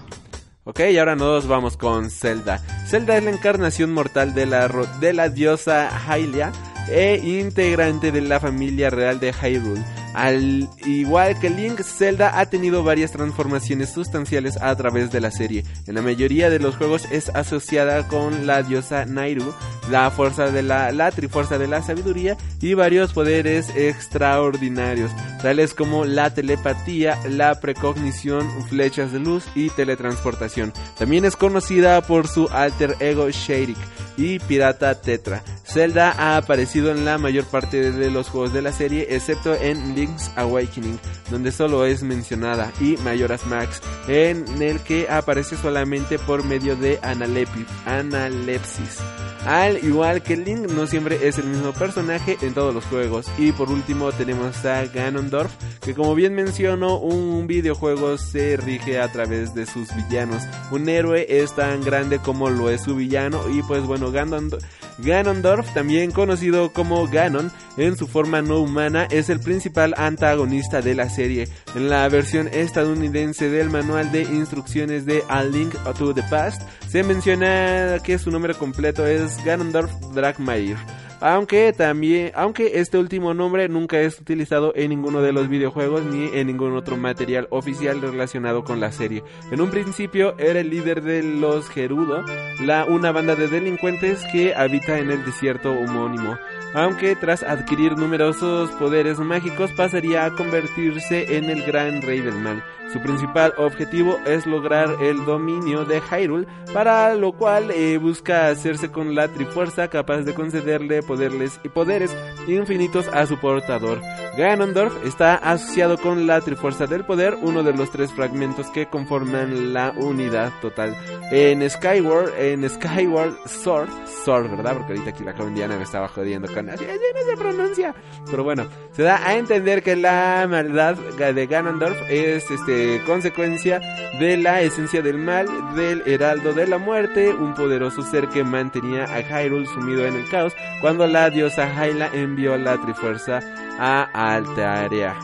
Ok, 0.63 0.81
y 0.91 0.97
ahora 0.97 1.15
nos 1.15 1.47
vamos 1.47 1.77
con 1.77 2.09
Zelda. 2.09 2.57
Zelda 2.87 3.17
es 3.17 3.23
la 3.23 3.31
encarnación 3.31 3.93
mortal 3.93 4.33
de 4.33 4.45
la, 4.45 4.67
de 4.99 5.13
la 5.13 5.29
diosa 5.29 5.89
Hylia 5.89 6.51
e 6.89 7.21
integrante 7.41 8.11
de 8.11 8.21
la 8.21 8.39
familia 8.39 8.89
real 8.89 9.19
de 9.19 9.33
Hyrule. 9.33 9.83
Al 10.17 10.67
igual 10.83 11.39
que 11.39 11.51
Link, 11.51 11.79
Zelda 11.83 12.39
ha 12.39 12.47
tenido 12.47 12.83
varias 12.83 13.11
transformaciones 13.11 13.91
sustanciales 13.93 14.57
a 14.59 14.75
través 14.75 15.11
de 15.11 15.21
la 15.21 15.29
serie. 15.29 15.63
En 15.85 15.93
la 15.93 16.01
mayoría 16.01 16.49
de 16.49 16.57
los 16.57 16.75
juegos 16.75 17.05
es 17.11 17.29
asociada 17.29 18.07
con 18.07 18.47
la 18.47 18.63
diosa 18.63 19.05
Nairu, 19.05 19.53
la 19.91 20.09
fuerza 20.09 20.49
de 20.49 20.63
la, 20.63 20.91
la 20.91 21.11
trifuerza 21.11 21.59
de 21.59 21.67
la 21.67 21.83
sabiduría 21.83 22.35
y 22.59 22.73
varios 22.73 23.13
poderes 23.13 23.69
extraordinarios, 23.75 25.11
tales 25.43 25.75
como 25.75 26.03
la 26.03 26.33
telepatía, 26.33 27.19
la 27.29 27.59
precognición, 27.59 28.49
flechas 28.69 29.11
de 29.11 29.19
luz 29.19 29.45
y 29.53 29.69
teletransportación. 29.69 30.73
También 30.97 31.25
es 31.25 31.35
conocida 31.35 32.01
por 32.01 32.27
su 32.27 32.47
alter 32.49 32.95
ego 33.01 33.29
Shading 33.29 33.77
y 34.17 34.39
pirata 34.39 34.99
Tetra. 34.99 35.43
Zelda 35.63 36.11
ha 36.17 36.37
aparecido 36.37 36.91
en 36.91 37.05
la 37.05 37.17
mayor 37.17 37.45
parte 37.45 37.91
de 37.91 38.09
los 38.09 38.29
juegos 38.29 38.51
de 38.51 38.63
la 38.63 38.71
serie, 38.71 39.07
excepto 39.11 39.53
en 39.53 39.95
Awakening, 40.35 40.99
donde 41.29 41.51
solo 41.51 41.85
es 41.85 42.03
mencionada, 42.03 42.71
y 42.79 42.97
Majora's 42.97 43.45
Max, 43.45 43.81
en 44.07 44.61
el 44.61 44.79
que 44.81 45.09
aparece 45.09 45.57
solamente 45.57 46.19
por 46.19 46.43
medio 46.43 46.75
de 46.75 46.99
analepsis. 47.01 48.99
Al 49.45 49.81
igual 49.83 50.23
que 50.23 50.35
Link, 50.35 50.67
no 50.71 50.87
siempre 50.87 51.25
es 51.25 51.37
el 51.37 51.45
mismo 51.45 51.71
personaje 51.71 52.37
en 52.41 52.53
todos 52.53 52.73
los 52.73 52.83
juegos. 52.85 53.27
Y 53.37 53.53
por 53.53 53.71
último 53.71 54.11
tenemos 54.11 54.65
a 54.65 54.85
Ganondorf, 54.87 55.53
que 55.81 55.93
como 55.93 56.15
bien 56.15 56.35
menciono, 56.35 56.97
un 56.97 57.47
videojuego 57.47 58.17
se 58.17 58.57
rige 58.57 58.99
a 58.99 59.09
través 59.09 59.55
de 59.55 59.65
sus 59.65 59.87
villanos. 59.95 60.43
Un 60.71 60.89
héroe 60.89 61.25
es 61.29 61.53
tan 61.55 61.81
grande 61.81 62.19
como 62.19 62.49
lo 62.49 62.69
es 62.69 62.81
su 62.81 62.95
villano, 62.95 63.41
y 63.49 63.61
pues 63.63 63.83
bueno, 63.83 64.11
Ganondorf 64.11 64.65
Ganondorf, 64.97 65.73
también 65.73 66.11
conocido 66.11 66.73
como 66.73 67.07
Ganon, 67.07 67.51
en 67.77 67.95
su 67.95 68.07
forma 68.07 68.41
no 68.41 68.59
humana, 68.59 69.07
es 69.11 69.29
el 69.29 69.39
principal 69.39 69.93
antagonista 69.97 70.81
de 70.81 70.95
la 70.95 71.09
serie. 71.09 71.47
En 71.75 71.89
la 71.89 72.07
versión 72.09 72.47
estadounidense 72.47 73.49
del 73.49 73.69
manual 73.69 74.11
de 74.11 74.23
instrucciones 74.23 75.05
de 75.05 75.23
A 75.29 75.43
Link 75.43 75.75
to 75.97 76.13
the 76.13 76.23
Past, 76.23 76.61
se 76.87 77.03
menciona 77.03 77.99
que 78.03 78.17
su 78.17 78.31
nombre 78.31 78.53
completo 78.53 79.05
es 79.05 79.43
Ganondorf 79.43 79.91
Dragmair. 80.13 80.77
Aunque 81.21 81.73
también, 81.73 82.31
aunque 82.35 82.79
este 82.79 82.97
último 82.97 83.33
nombre 83.33 83.67
nunca 83.69 83.99
es 83.99 84.19
utilizado 84.19 84.73
en 84.75 84.89
ninguno 84.89 85.21
de 85.21 85.33
los 85.33 85.49
videojuegos 85.49 86.03
ni 86.05 86.27
en 86.37 86.47
ningún 86.47 86.75
otro 86.75 86.97
material 86.97 87.47
oficial 87.49 88.01
relacionado 88.01 88.63
con 88.63 88.79
la 88.79 88.91
serie. 88.91 89.23
En 89.51 89.61
un 89.61 89.69
principio 89.69 90.37
era 90.37 90.59
el 90.59 90.69
líder 90.69 91.01
de 91.01 91.23
los 91.23 91.69
Gerudo, 91.69 92.23
la, 92.61 92.85
una 92.85 93.11
banda 93.11 93.35
de 93.35 93.47
delincuentes 93.47 94.23
que 94.31 94.53
habita 94.55 94.99
en 94.99 95.11
el 95.11 95.25
desierto 95.25 95.71
homónimo 95.71 96.37
aunque 96.73 97.15
tras 97.15 97.43
adquirir 97.43 97.97
numerosos 97.97 98.69
poderes 98.71 99.19
mágicos 99.19 99.71
pasaría 99.71 100.25
a 100.25 100.33
convertirse 100.33 101.37
en 101.37 101.49
el 101.49 101.63
gran 101.63 102.01
rey 102.01 102.21
del 102.21 102.35
mal. 102.35 102.63
Su 102.93 103.01
principal 103.01 103.53
objetivo 103.57 104.17
es 104.25 104.45
lograr 104.45 104.89
el 105.01 105.25
dominio 105.25 105.83
de 105.83 105.99
Hyrule, 105.99 106.47
para 106.73 107.13
lo 107.15 107.33
cual 107.33 107.69
eh, 107.71 107.97
busca 107.97 108.47
hacerse 108.47 108.89
con 108.89 109.13
la 109.13 109.27
Trifuerza 109.27 109.89
capaz 109.89 110.21
de 110.21 110.33
concederle 110.33 111.03
poderes 111.03 111.59
y 111.63 111.69
poderes 111.69 112.15
infinitos 112.47 113.07
a 113.09 113.25
su 113.25 113.37
portador. 113.37 114.01
Ganondorf 114.37 114.93
está 115.05 115.35
asociado 115.35 115.97
con 115.97 116.27
la 116.27 116.39
Trifuerza 116.39 116.85
del 116.85 117.03
Poder, 117.03 117.35
uno 117.41 117.63
de 117.63 117.73
los 117.73 117.91
tres 117.91 118.13
fragmentos 118.13 118.67
que 118.67 118.85
conforman 118.85 119.73
la 119.73 119.93
unidad 119.97 120.53
total. 120.61 120.95
En 121.31 121.67
Skyward, 121.69 122.33
en 122.39 122.69
Skyward 122.69 123.35
Sword, 123.47 123.89
Sword, 124.23 124.49
¿verdad? 124.51 124.77
Porque 124.77 124.93
ahorita 124.93 125.09
aquí 125.09 125.23
la 125.23 125.33
colombiana 125.33 125.75
me 125.75 125.83
estaba 125.83 126.07
jodiendo 126.07 126.47
con 126.53 126.69
así, 126.69 126.85
no 126.85 127.31
se 127.31 127.37
pronuncia. 127.37 127.95
Pero 128.29 128.43
bueno, 128.43 128.65
se 128.91 129.03
da 129.03 129.27
a 129.27 129.35
entender 129.35 129.83
que 129.83 129.95
la 129.95 130.45
maldad 130.49 130.95
de 130.95 131.47
Ganondorf 131.47 131.97
es 132.09 132.49
este 132.49 132.76
consecuencia 133.05 133.79
de 134.19 134.37
la 134.37 134.61
esencia 134.61 135.01
del 135.01 135.17
mal 135.17 135.47
del 135.75 136.03
Heraldo 136.05 136.53
de 136.53 136.67
la 136.67 136.77
Muerte, 136.77 137.33
un 137.33 137.53
poderoso 137.53 138.01
ser 138.01 138.27
que 138.29 138.43
mantenía 138.43 139.05
a 139.05 139.21
Hyrule 139.21 139.65
sumido 139.67 140.05
en 140.05 140.15
el 140.15 140.29
caos 140.29 140.53
cuando 140.81 141.07
la 141.07 141.29
diosa 141.29 141.67
Hyla 141.67 142.09
envió 142.13 142.57
la 142.57 142.77
Trifuerza 142.77 143.39
a 143.79 144.35
Altaria. 144.35 145.15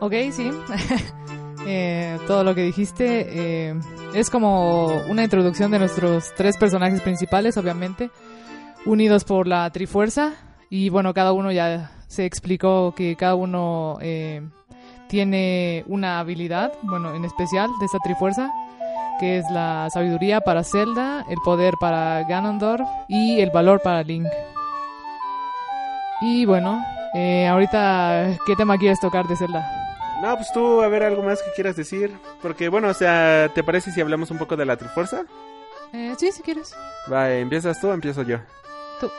Ok, 0.00 0.14
sí. 0.30 0.50
Eh, 1.70 2.18
todo 2.26 2.44
lo 2.44 2.54
que 2.54 2.62
dijiste 2.62 3.26
eh, 3.28 3.74
es 4.14 4.30
como 4.30 4.86
una 5.08 5.22
introducción 5.22 5.70
de 5.70 5.78
nuestros 5.78 6.32
tres 6.34 6.56
personajes 6.56 7.02
principales, 7.02 7.58
obviamente, 7.58 8.10
unidos 8.86 9.24
por 9.24 9.46
la 9.46 9.68
Trifuerza. 9.70 10.32
Y 10.70 10.88
bueno, 10.88 11.12
cada 11.12 11.32
uno 11.32 11.52
ya 11.52 11.90
se 12.06 12.24
explicó 12.24 12.94
que 12.96 13.16
cada 13.16 13.34
uno 13.34 13.98
eh, 14.00 14.48
tiene 15.08 15.84
una 15.86 16.20
habilidad, 16.20 16.72
bueno, 16.82 17.14
en 17.14 17.24
especial 17.24 17.68
de 17.80 17.86
esta 17.86 17.98
trifuerza, 17.98 18.52
que 19.18 19.38
es 19.38 19.44
la 19.50 19.88
sabiduría 19.90 20.40
para 20.40 20.62
Zelda, 20.62 21.24
el 21.28 21.38
poder 21.44 21.74
para 21.80 22.22
Ganondorf 22.24 22.88
y 23.08 23.40
el 23.40 23.50
valor 23.50 23.80
para 23.80 24.02
Link. 24.02 24.28
Y 26.20 26.44
bueno, 26.46 26.84
eh, 27.14 27.46
ahorita, 27.46 28.36
¿qué 28.46 28.56
tema 28.56 28.78
quieres 28.78 29.00
tocar 29.00 29.26
de 29.26 29.36
Zelda? 29.36 29.66
No, 30.20 30.34
pues 30.34 30.52
tú, 30.52 30.82
a 30.82 30.88
ver, 30.88 31.04
algo 31.04 31.22
más 31.22 31.40
que 31.42 31.52
quieras 31.52 31.76
decir. 31.76 32.12
Porque, 32.42 32.68
bueno, 32.68 32.88
o 32.88 32.94
sea, 32.94 33.50
¿te 33.54 33.62
parece 33.62 33.92
si 33.92 34.00
hablamos 34.00 34.30
un 34.30 34.38
poco 34.38 34.56
de 34.56 34.66
la 34.66 34.76
Trifuerza? 34.76 35.22
Eh, 35.92 36.14
sí, 36.18 36.32
si 36.32 36.42
quieres. 36.42 36.74
Va, 37.10 37.32
¿empiezas 37.32 37.80
tú 37.80 37.88
o 37.88 37.94
empiezo 37.94 38.22
yo? 38.22 38.38
Tú. 39.00 39.10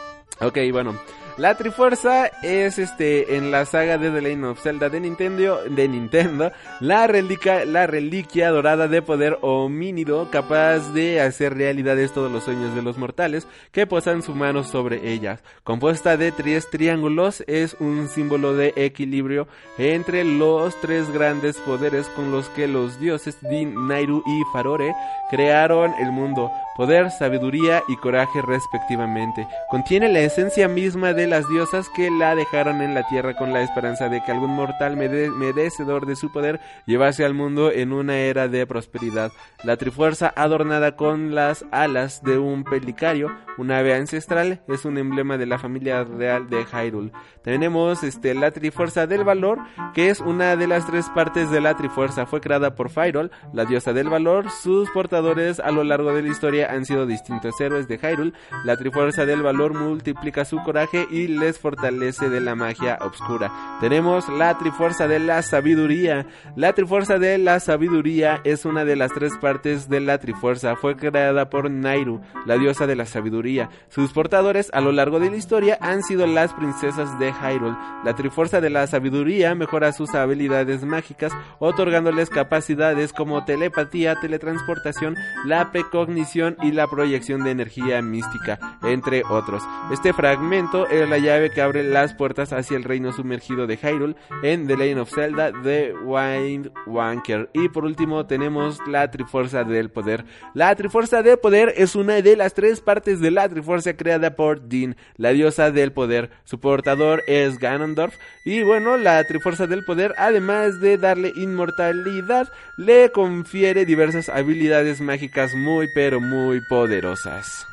Ok, 0.42 0.58
bueno. 0.72 0.94
La 1.40 1.56
Trifuerza 1.56 2.28
es 2.44 2.78
este 2.80 3.38
en 3.38 3.50
la 3.50 3.66
saga 3.66 3.98
de 3.98 4.12
The 4.12 4.20
Legend 4.22 4.44
of 4.44 4.62
Zelda 4.62 4.90
de 4.90 5.00
Nintendo, 5.00 5.64
de 5.70 5.88
Nintendo, 5.88 6.52
la 6.82 7.08
reliquia, 7.08 7.64
la 7.64 7.88
reliquia 7.88 8.50
dorada 8.50 8.90
de 8.90 9.02
poder 9.02 9.38
homínido 9.42 10.30
capaz 10.32 10.92
de 10.92 11.22
hacer 11.22 11.54
realidades 11.54 12.12
todos 12.12 12.30
los 12.30 12.44
sueños 12.44 12.76
de 12.76 12.82
los 12.82 12.98
mortales 12.98 13.48
que 13.72 13.88
posan 13.88 14.22
su 14.22 14.36
mano 14.36 14.66
sobre 14.66 15.14
ellas. 15.14 15.42
Compuesta 15.64 16.18
de 16.18 16.34
tres 16.34 16.70
triángulos, 16.70 17.42
es 17.48 17.78
un 17.80 18.10
símbolo 18.10 18.54
de 18.54 18.74
equilibrio 18.76 19.48
entre 19.78 20.26
los 20.26 20.76
tres 20.82 21.10
grandes 21.10 21.56
poderes 21.60 22.08
con 22.18 22.34
los 22.34 22.50
que 22.50 22.68
los 22.68 23.00
dioses 23.00 23.38
Din, 23.50 23.88
Nairu 23.88 24.22
y 24.28 24.42
Farore 24.52 24.94
crearon 25.30 25.94
el 26.02 26.12
mundo 26.12 26.52
poder, 26.80 27.12
sabiduría 27.12 27.84
y 27.90 27.98
coraje 27.98 28.42
respectivamente. 28.42 29.46
Contiene 29.70 30.08
la 30.08 30.22
esencia 30.22 30.70
misma 30.70 31.12
de 31.12 31.28
las 31.28 31.46
diosas 31.50 31.90
que 31.90 32.10
la 32.10 32.36
dejaron 32.36 32.82
en 32.82 32.94
la 32.94 33.06
tierra 33.10 33.36
con 33.36 33.52
la 33.52 33.62
esperanza 33.62 34.08
de 34.08 34.24
que 34.24 34.32
algún 34.32 34.52
mortal 34.52 34.96
merecedor 34.96 36.06
de 36.06 36.16
su 36.16 36.32
poder 36.32 36.62
llevase 36.86 37.26
al 37.26 37.34
mundo 37.34 37.70
en 37.70 37.92
una 37.92 38.16
era 38.16 38.48
de 38.48 38.66
prosperidad. 38.66 39.30
La 39.66 39.76
trifuerza 39.76 40.32
adornada 40.38 40.96
con 40.96 41.36
las 41.36 41.66
alas 41.72 42.24
de 42.24 42.38
un 42.38 42.64
pelicario, 42.64 43.30
un 43.58 43.72
ave 43.72 43.94
ancestral, 43.94 44.62
es 44.70 44.86
un 44.86 44.98
emblema 44.98 45.38
de 45.38 45.48
la 45.48 45.60
familia 45.60 46.06
real 46.06 46.50
de 46.50 46.64
Hyrule. 46.64 47.12
Tenemos 47.44 48.04
este, 48.04 48.34
la 48.34 48.52
trifuerza 48.52 49.06
del 49.06 49.26
valor, 49.26 49.60
que 49.94 50.10
es 50.10 50.22
una 50.22 50.56
de 50.56 50.68
las 50.68 50.88
tres 50.88 51.10
partes 51.10 51.52
de 51.52 51.60
la 51.60 51.76
trifuerza. 51.76 52.26
Fue 52.26 52.40
creada 52.40 52.76
por 52.76 52.90
Fyrol, 52.90 53.32
la 53.52 53.66
diosa 53.66 53.92
del 53.92 54.08
valor. 54.08 54.50
Sus 54.50 54.90
portadores 54.92 55.60
a 55.60 55.72
lo 55.72 55.84
largo 55.84 56.14
de 56.14 56.22
la 56.22 56.30
historia 56.30 56.69
han 56.72 56.86
sido 56.86 57.06
distintos 57.06 57.60
héroes 57.60 57.88
de 57.88 57.98
Hyrule. 57.98 58.34
La 58.64 58.78
Trifuerza 58.78 59.26
del 59.26 59.42
Valor 59.42 59.74
multiplica 59.74 60.46
su 60.46 60.58
coraje 60.64 61.08
y 61.12 61.28
les 61.28 61.60
fortalece 61.60 62.30
de 62.30 62.42
la 62.42 62.56
magia 62.56 62.98
oscura. 63.02 63.52
Tenemos 63.82 64.28
la 64.30 64.58
Trifuerza 64.58 65.08
de 65.08 65.20
la 65.20 65.42
Sabiduría. 65.42 66.26
La 66.56 66.74
Trifuerza 66.74 67.20
de 67.20 67.38
la 67.38 67.60
Sabiduría 67.60 68.42
es 68.44 68.66
una 68.66 68.86
de 68.86 68.96
las 68.96 69.12
tres 69.12 69.36
partes 69.38 69.90
de 69.90 70.00
la 70.00 70.18
Trifuerza. 70.18 70.76
Fue 70.76 70.96
creada 70.96 71.50
por 71.50 71.70
Nairu, 71.70 72.22
la 72.46 72.58
diosa 72.58 72.88
de 72.88 72.96
la 72.96 73.06
sabiduría. 73.06 73.70
Sus 73.90 74.14
portadores 74.14 74.70
a 74.74 74.82
lo 74.82 74.92
largo 74.92 75.20
de 75.20 75.30
la 75.30 75.38
historia 75.38 75.78
han 75.82 76.04
sido 76.04 76.28
las 76.28 76.54
princesas 76.54 77.18
de 77.20 77.32
Hyrule. 77.32 77.78
La 78.04 78.16
Trifuerza 78.16 78.62
de 78.62 78.70
la 78.70 78.88
Sabiduría 78.88 79.56
mejora 79.56 79.92
sus 79.92 80.14
habilidades 80.16 80.84
mágicas, 80.84 81.34
otorgándoles 81.60 82.30
capacidades 82.30 83.14
como 83.14 83.46
telepatía, 83.46 84.16
teletransportación, 84.16 85.16
la 85.46 85.72
precognición 85.72 86.49
y 86.62 86.72
la 86.72 86.88
proyección 86.88 87.44
de 87.44 87.52
energía 87.52 88.02
mística, 88.02 88.78
entre 88.84 89.24
otros. 89.24 89.64
Este 89.92 90.14
fragmento 90.14 90.88
es 90.88 91.08
la 91.10 91.18
llave 91.18 91.52
que 91.52 91.62
abre 91.62 91.84
las 91.84 92.14
puertas 92.14 92.54
hacia 92.54 92.78
el 92.78 92.84
reino 92.84 93.12
sumergido 93.12 93.68
de 93.68 93.78
Hyrule 93.78 94.16
en 94.44 94.68
The 94.68 94.78
Legend 94.78 95.02
of 95.02 95.14
Zelda 95.14 95.52
The 95.64 95.94
Wind 96.04 96.72
Wanker. 96.86 97.50
Y 97.54 97.70
por 97.70 97.86
último 97.86 98.26
tenemos 98.26 98.80
la 98.88 99.10
Trifuerza 99.12 99.64
del 99.64 99.90
Poder. 99.90 100.26
La 100.54 100.76
Trifuerza 100.76 101.22
del 101.22 101.40
Poder 101.40 101.74
es 101.78 101.96
una 101.96 102.22
de 102.22 102.36
las 102.36 102.54
tres 102.54 102.82
partes 102.82 103.20
de 103.20 103.32
la 103.32 103.48
Trifuerza 103.50 103.96
creada 103.96 104.36
por 104.36 104.68
Din, 104.68 104.96
la 105.18 105.32
diosa 105.32 105.72
del 105.72 105.92
poder. 105.92 106.30
Su 106.44 106.60
portador 106.60 107.24
es 107.28 107.60
Ganondorf. 107.60 108.16
Y 108.46 108.64
bueno, 108.64 108.98
la 108.98 109.24
Trifuerza 109.26 109.68
del 109.68 109.86
Poder, 109.86 110.14
además 110.18 110.80
de 110.80 110.98
darle 110.98 111.34
inmortalidad, 111.36 112.48
le 112.78 113.12
confiere 113.12 113.86
diversas 113.86 114.30
habilidades 114.30 115.02
mágicas 115.02 115.54
muy 115.56 115.88
pero 115.94 116.20
muy 116.20 116.39
poderosas. 116.68 117.68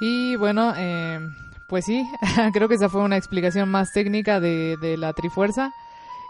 Y 0.00 0.36
bueno, 0.36 0.74
eh, 0.76 1.20
pues 1.68 1.84
sí, 1.84 2.06
creo 2.52 2.68
que 2.68 2.74
esa 2.74 2.88
fue 2.88 3.02
una 3.02 3.16
explicación 3.16 3.70
más 3.70 3.92
técnica 3.92 4.40
de, 4.40 4.76
de 4.80 4.96
la 4.96 5.12
Trifuerza. 5.12 5.72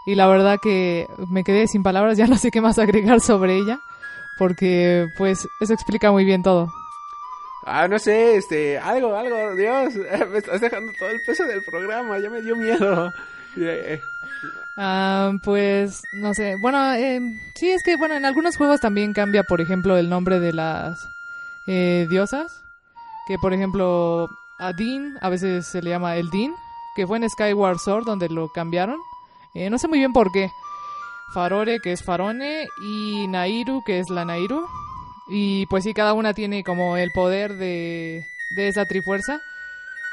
Y 0.05 0.15
la 0.15 0.27
verdad 0.27 0.57
que 0.61 1.05
me 1.29 1.43
quedé 1.43 1.67
sin 1.67 1.83
palabras, 1.83 2.17
ya 2.17 2.27
no 2.27 2.37
sé 2.37 2.49
qué 2.49 2.61
más 2.61 2.79
agregar 2.79 3.19
sobre 3.19 3.57
ella, 3.57 3.79
porque 4.37 5.07
pues 5.17 5.47
eso 5.59 5.73
explica 5.73 6.11
muy 6.11 6.25
bien 6.25 6.43
todo. 6.43 6.71
Ah, 7.65 7.89
no 7.89 7.99
sé, 7.99 8.37
este, 8.37 8.77
algo, 8.77 9.13
algo, 9.13 9.53
Dios, 9.55 9.93
me 10.31 10.37
estás 10.37 10.61
dejando 10.61 10.93
todo 10.97 11.09
el 11.09 11.19
peso 11.25 11.43
del 11.43 11.61
programa, 11.69 12.17
ya 12.19 12.29
me 12.29 12.41
dio 12.41 12.55
miedo. 12.55 13.11
Ah, 14.77 15.33
pues, 15.43 16.01
no 16.13 16.33
sé, 16.33 16.55
bueno, 16.61 16.93
eh, 16.93 17.19
sí, 17.55 17.69
es 17.69 17.83
que, 17.83 17.97
bueno, 17.97 18.15
en 18.15 18.23
algunos 18.23 18.55
juegos 18.55 18.79
también 18.79 19.11
cambia, 19.11 19.43
por 19.43 19.59
ejemplo, 19.59 19.97
el 19.97 20.09
nombre 20.09 20.39
de 20.39 20.53
las 20.53 21.09
eh, 21.67 22.07
diosas, 22.09 22.63
que 23.27 23.37
por 23.37 23.53
ejemplo, 23.53 24.29
a 24.57 24.73
Dean 24.73 25.17
a 25.21 25.29
veces 25.29 25.67
se 25.67 25.81
le 25.81 25.89
llama 25.89 26.15
el 26.15 26.29
Dean, 26.29 26.53
que 26.95 27.05
fue 27.05 27.17
en 27.17 27.29
Skyward 27.29 27.79
Sword 27.79 28.05
donde 28.05 28.29
lo 28.29 28.49
cambiaron, 28.49 28.99
eh, 29.53 29.69
no 29.69 29.77
sé 29.77 29.87
muy 29.87 29.99
bien 29.99 30.13
por 30.13 30.31
qué. 30.31 30.51
Farore, 31.33 31.79
que 31.79 31.91
es 31.91 32.03
Farone, 32.03 32.67
y 32.81 33.27
Nairu, 33.27 33.83
que 33.83 33.99
es 33.99 34.09
la 34.09 34.23
Nairu. 34.23 34.65
Y 35.29 35.65
pues 35.65 35.83
sí, 35.83 35.93
cada 35.93 36.13
una 36.13 36.33
tiene 36.33 36.63
como 36.63 36.95
el 36.95 37.11
poder 37.11 37.57
de, 37.57 38.23
de 38.55 38.67
esa 38.67 38.85
trifuerza, 38.85 39.39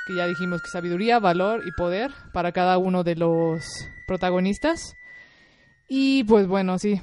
que 0.07 0.17
ya 0.17 0.27
dijimos 0.27 0.61
que 0.63 0.71
sabiduría, 0.71 1.19
valor 1.21 1.63
y 1.67 1.73
poder 1.73 2.11
para 2.33 2.53
cada 2.53 2.79
uno 2.79 3.05
de 3.05 3.17
los 3.17 3.65
protagonistas. 4.07 4.97
Y 5.89 6.25
pues 6.25 6.49
bueno, 6.49 6.79
sí, 6.79 7.01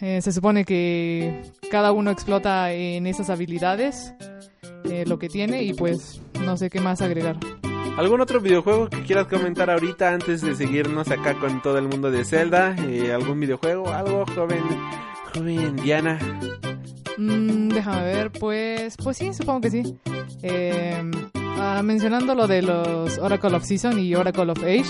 eh, 0.00 0.20
se 0.22 0.32
supone 0.32 0.64
que 0.64 1.42
cada 1.70 1.92
uno 1.92 2.10
explota 2.10 2.72
en 2.72 3.06
esas 3.06 3.30
habilidades 3.30 4.14
eh, 4.84 5.04
lo 5.06 5.18
que 5.18 5.28
tiene 5.28 5.62
y 5.62 5.74
pues 5.74 6.20
no 6.44 6.56
sé 6.56 6.70
qué 6.70 6.80
más 6.80 7.00
agregar. 7.02 7.36
¿Algún 7.96 8.20
otro 8.20 8.40
videojuego 8.40 8.88
que 8.88 9.02
quieras 9.02 9.26
comentar 9.26 9.70
ahorita 9.70 10.14
antes 10.14 10.40
de 10.40 10.54
seguirnos 10.54 11.10
acá 11.10 11.34
con 11.34 11.60
todo 11.60 11.78
el 11.78 11.88
mundo 11.88 12.10
de 12.10 12.24
Zelda? 12.24 12.74
Eh, 12.88 13.12
¿Algún 13.12 13.40
videojuego? 13.40 13.88
¿Algo, 13.88 14.24
joven? 14.34 14.62
Joven 15.34 15.76
Diana. 15.76 16.18
Mm, 17.18 17.68
déjame 17.68 18.02
ver, 18.02 18.32
pues, 18.32 18.96
pues 18.96 19.16
sí, 19.16 19.34
supongo 19.34 19.60
que 19.62 19.70
sí. 19.70 19.96
Eh, 20.42 21.02
Ah, 21.62 21.82
mencionando 21.82 22.34
lo 22.34 22.46
de 22.46 22.62
los 22.62 23.18
Oracle 23.18 23.54
of 23.54 23.64
Season 23.64 23.98
y 23.98 24.14
Oracle 24.14 24.50
of 24.50 24.62
Age, 24.62 24.86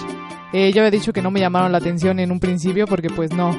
eh, 0.53 0.73
yo 0.73 0.83
había 0.83 0.93
dicho 0.93 1.13
que 1.13 1.21
no 1.21 1.33
me 1.33 1.41
llamaron 1.41 1.73
la 1.73 1.79
atención 1.79 2.21
en 2.21 2.31
un 2.31 2.39
principio 2.39 2.87
porque 2.87 3.11
pues 3.11 3.33
no, 3.33 3.59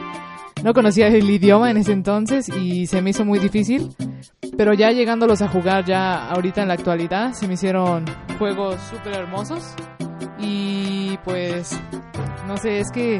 no 0.63 0.73
conocía 0.73 1.07
el 1.07 1.29
idioma 1.29 1.71
en 1.71 1.77
ese 1.77 1.91
entonces 1.91 2.49
y 2.49 2.87
se 2.87 3.01
me 3.01 3.11
hizo 3.11 3.25
muy 3.25 3.39
difícil. 3.39 3.95
Pero 4.57 4.73
ya 4.73 4.91
llegándolos 4.91 5.41
a 5.41 5.47
jugar 5.47 5.85
ya 5.85 6.29
ahorita 6.29 6.61
en 6.61 6.67
la 6.67 6.75
actualidad, 6.75 7.33
se 7.33 7.47
me 7.47 7.55
hicieron 7.55 8.05
juegos 8.37 8.79
súper 8.89 9.15
hermosos. 9.15 9.73
Y 10.39 11.17
pues, 11.23 11.79
no 12.47 12.57
sé, 12.57 12.79
es 12.79 12.91
que, 12.91 13.19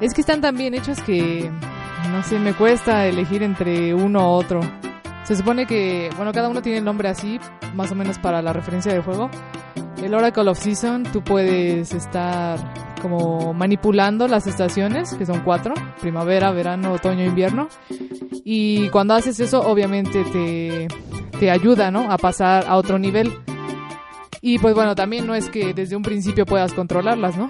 es 0.00 0.14
que 0.14 0.20
están 0.20 0.40
tan 0.40 0.56
bien 0.56 0.74
hechos 0.74 1.00
que, 1.02 1.50
no 2.10 2.22
sé, 2.22 2.38
me 2.38 2.54
cuesta 2.54 3.06
elegir 3.06 3.42
entre 3.42 3.94
uno 3.94 4.20
u 4.20 4.32
otro. 4.32 4.60
Se 5.24 5.36
supone 5.36 5.66
que, 5.66 6.10
bueno, 6.16 6.32
cada 6.32 6.48
uno 6.48 6.62
tiene 6.62 6.78
el 6.78 6.84
nombre 6.84 7.08
así, 7.08 7.38
más 7.74 7.90
o 7.90 7.94
menos 7.94 8.18
para 8.18 8.42
la 8.42 8.52
referencia 8.52 8.92
del 8.92 9.02
juego. 9.02 9.28
El 10.02 10.14
Oracle 10.14 10.48
of 10.48 10.58
Season, 10.58 11.02
tú 11.04 11.22
puedes 11.22 11.92
estar 11.92 12.58
como 13.08 13.54
manipulando 13.54 14.26
las 14.26 14.48
estaciones, 14.48 15.14
que 15.14 15.24
son 15.24 15.42
cuatro, 15.42 15.74
primavera, 16.00 16.50
verano, 16.50 16.92
otoño, 16.92 17.24
invierno. 17.24 17.68
Y 18.44 18.88
cuando 18.88 19.14
haces 19.14 19.38
eso, 19.38 19.60
obviamente 19.60 20.24
te, 20.24 20.88
te 21.38 21.50
ayuda, 21.52 21.92
¿no? 21.92 22.10
A 22.10 22.18
pasar 22.18 22.64
a 22.66 22.76
otro 22.76 22.98
nivel. 22.98 23.32
Y 24.40 24.58
pues 24.58 24.74
bueno, 24.74 24.96
también 24.96 25.24
no 25.24 25.36
es 25.36 25.48
que 25.48 25.72
desde 25.72 25.94
un 25.94 26.02
principio 26.02 26.46
puedas 26.46 26.72
controlarlas, 26.72 27.36
¿no? 27.36 27.48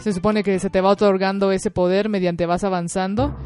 Se 0.00 0.12
supone 0.12 0.42
que 0.42 0.58
se 0.58 0.68
te 0.68 0.80
va 0.80 0.90
otorgando 0.90 1.52
ese 1.52 1.70
poder 1.70 2.08
mediante 2.08 2.44
vas 2.44 2.64
avanzando. 2.64 3.36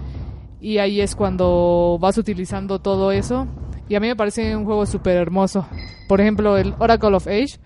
Y 0.59 0.79
ahí 0.79 1.03
es 1.03 1.15
cuando 1.15 1.99
vas 2.01 2.17
utilizando 2.17 2.79
todo 2.79 3.13
eso. 3.13 3.47
Y 3.91 3.95
a 3.95 4.01
mí 4.01 4.07
me 4.07 4.17
parece 4.17 4.57
un 4.57 4.65
juego 4.65 4.87
súper 4.87 5.19
hermoso. 5.19 5.67
Por 6.09 6.23
ejemplo, 6.23 6.57
el 6.57 6.75
Oracle 6.79 7.15
of 7.15 7.27
Age, 7.27 7.59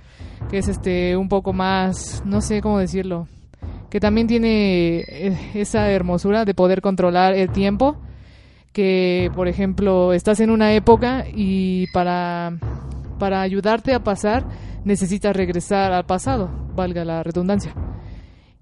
que 0.50 0.58
es 0.58 0.66
este 0.66 1.16
un 1.16 1.28
poco 1.28 1.52
más, 1.52 2.24
no 2.24 2.40
sé 2.40 2.60
cómo 2.60 2.80
decirlo, 2.80 3.28
que 3.90 4.00
también 4.00 4.26
tiene 4.26 5.00
eh, 5.00 5.36
esa 5.54 5.90
hermosura 5.90 6.44
de 6.44 6.54
poder 6.54 6.80
controlar 6.80 7.34
el 7.34 7.50
tiempo. 7.50 7.96
Que, 8.72 9.30
por 9.34 9.48
ejemplo, 9.48 10.12
estás 10.12 10.40
en 10.40 10.50
una 10.50 10.74
época 10.74 11.24
y 11.34 11.86
para, 11.92 12.58
para 13.18 13.40
ayudarte 13.40 13.94
a 13.94 14.04
pasar 14.04 14.44
necesitas 14.84 15.34
regresar 15.34 15.92
al 15.92 16.06
pasado, 16.06 16.48
valga 16.74 17.04
la 17.04 17.22
redundancia. 17.22 17.74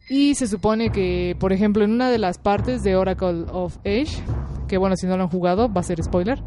Y 0.08 0.34
se 0.34 0.46
supone 0.46 0.90
que, 0.90 1.36
por 1.38 1.52
ejemplo, 1.52 1.84
en 1.84 1.90
una 1.90 2.10
de 2.10 2.18
las 2.18 2.38
partes 2.38 2.82
de 2.82 2.96
Oracle 2.96 3.44
of 3.52 3.78
Age, 3.78 4.22
que 4.66 4.78
bueno, 4.78 4.96
si 4.96 5.06
no 5.06 5.16
lo 5.16 5.24
han 5.24 5.28
jugado, 5.28 5.72
va 5.72 5.80
a 5.80 5.84
ser 5.84 6.02
spoiler, 6.02 6.42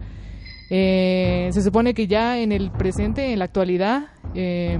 eh, 0.69 1.49
se 1.51 1.61
supone 1.61 1.93
que 1.93 2.07
ya 2.07 2.39
en 2.39 2.51
el 2.51 2.71
presente, 2.71 3.31
en 3.31 3.39
la 3.39 3.45
actualidad, 3.45 4.07
eh, 4.33 4.79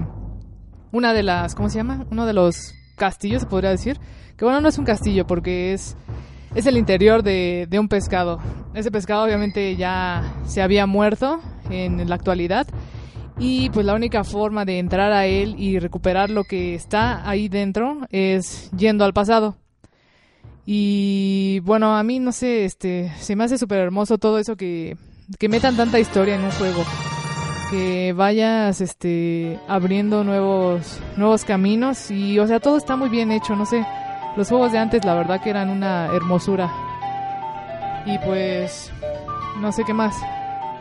una 0.92 1.14
de 1.14 1.24
las, 1.24 1.56
¿cómo 1.56 1.70
se 1.70 1.78
llama? 1.78 2.06
Uno 2.12 2.26
de 2.26 2.34
los 2.34 2.74
castillos, 2.98 3.44
se 3.44 3.48
podría 3.48 3.70
decir, 3.70 3.98
que 4.36 4.44
bueno, 4.44 4.60
no 4.60 4.68
es 4.68 4.78
un 4.78 4.84
castillo 4.86 5.26
porque 5.26 5.74
es, 5.74 5.96
es 6.56 6.66
el 6.66 6.78
interior 6.78 7.24
de, 7.24 7.68
de 7.70 7.80
un 7.80 7.88
pescado. 7.88 8.40
Ese 8.74 8.92
pescado 8.92 9.24
obviamente 9.24 9.78
ya 9.78 10.36
se 10.46 10.62
había 10.62 10.86
muerto 10.86 11.40
en 11.70 12.10
la 12.10 12.16
actualidad 12.16 12.68
y 13.40 13.70
pues 13.70 13.86
la 13.86 13.94
única 13.94 14.24
forma 14.24 14.66
de 14.66 14.80
entrar 14.80 15.12
a 15.12 15.26
él 15.26 15.56
y 15.58 15.80
recuperar 15.80 16.30
lo 16.30 16.44
que 16.44 16.76
está 16.76 17.28
ahí 17.30 17.50
dentro 17.50 18.00
es 18.10 18.72
yendo 18.72 19.06
al 19.06 19.14
pasado. 19.14 19.58
Y 20.66 21.62
bueno, 21.62 21.96
a 21.96 22.04
mí 22.04 22.20
no 22.20 22.32
sé, 22.32 22.66
este, 22.66 23.12
se 23.20 23.36
me 23.36 23.46
hace 23.46 23.58
súper 23.58 23.80
hermoso 23.80 24.18
todo 24.18 24.38
eso 24.38 24.58
que, 24.58 24.98
que 25.40 25.48
metan 25.48 25.78
tanta 25.78 26.00
historia 26.00 26.36
en 26.36 26.44
un 26.44 26.52
juego. 26.52 26.84
Que 27.70 28.14
vayas 28.14 28.80
este 28.80 29.60
abriendo 29.68 30.24
nuevos 30.24 31.00
nuevos 31.18 31.44
caminos 31.44 32.10
y 32.12 32.40
o 32.40 32.48
sea, 32.48 32.60
todo 32.60 32.78
está 32.78 32.96
muy 32.96 33.10
bien 33.10 33.32
hecho, 33.32 33.56
no 33.56 33.66
sé. 33.66 33.86
Los 34.38 34.50
juegos 34.50 34.72
de 34.72 34.78
antes 34.78 35.04
la 35.04 35.16
verdad 35.16 35.42
que 35.42 35.50
eran 35.50 35.70
una 35.70 36.08
hermosura. 36.14 36.72
Y 38.06 38.18
pues 38.20 38.92
no 39.60 39.72
sé 39.72 39.84
qué 39.86 39.94
más. 39.94 40.16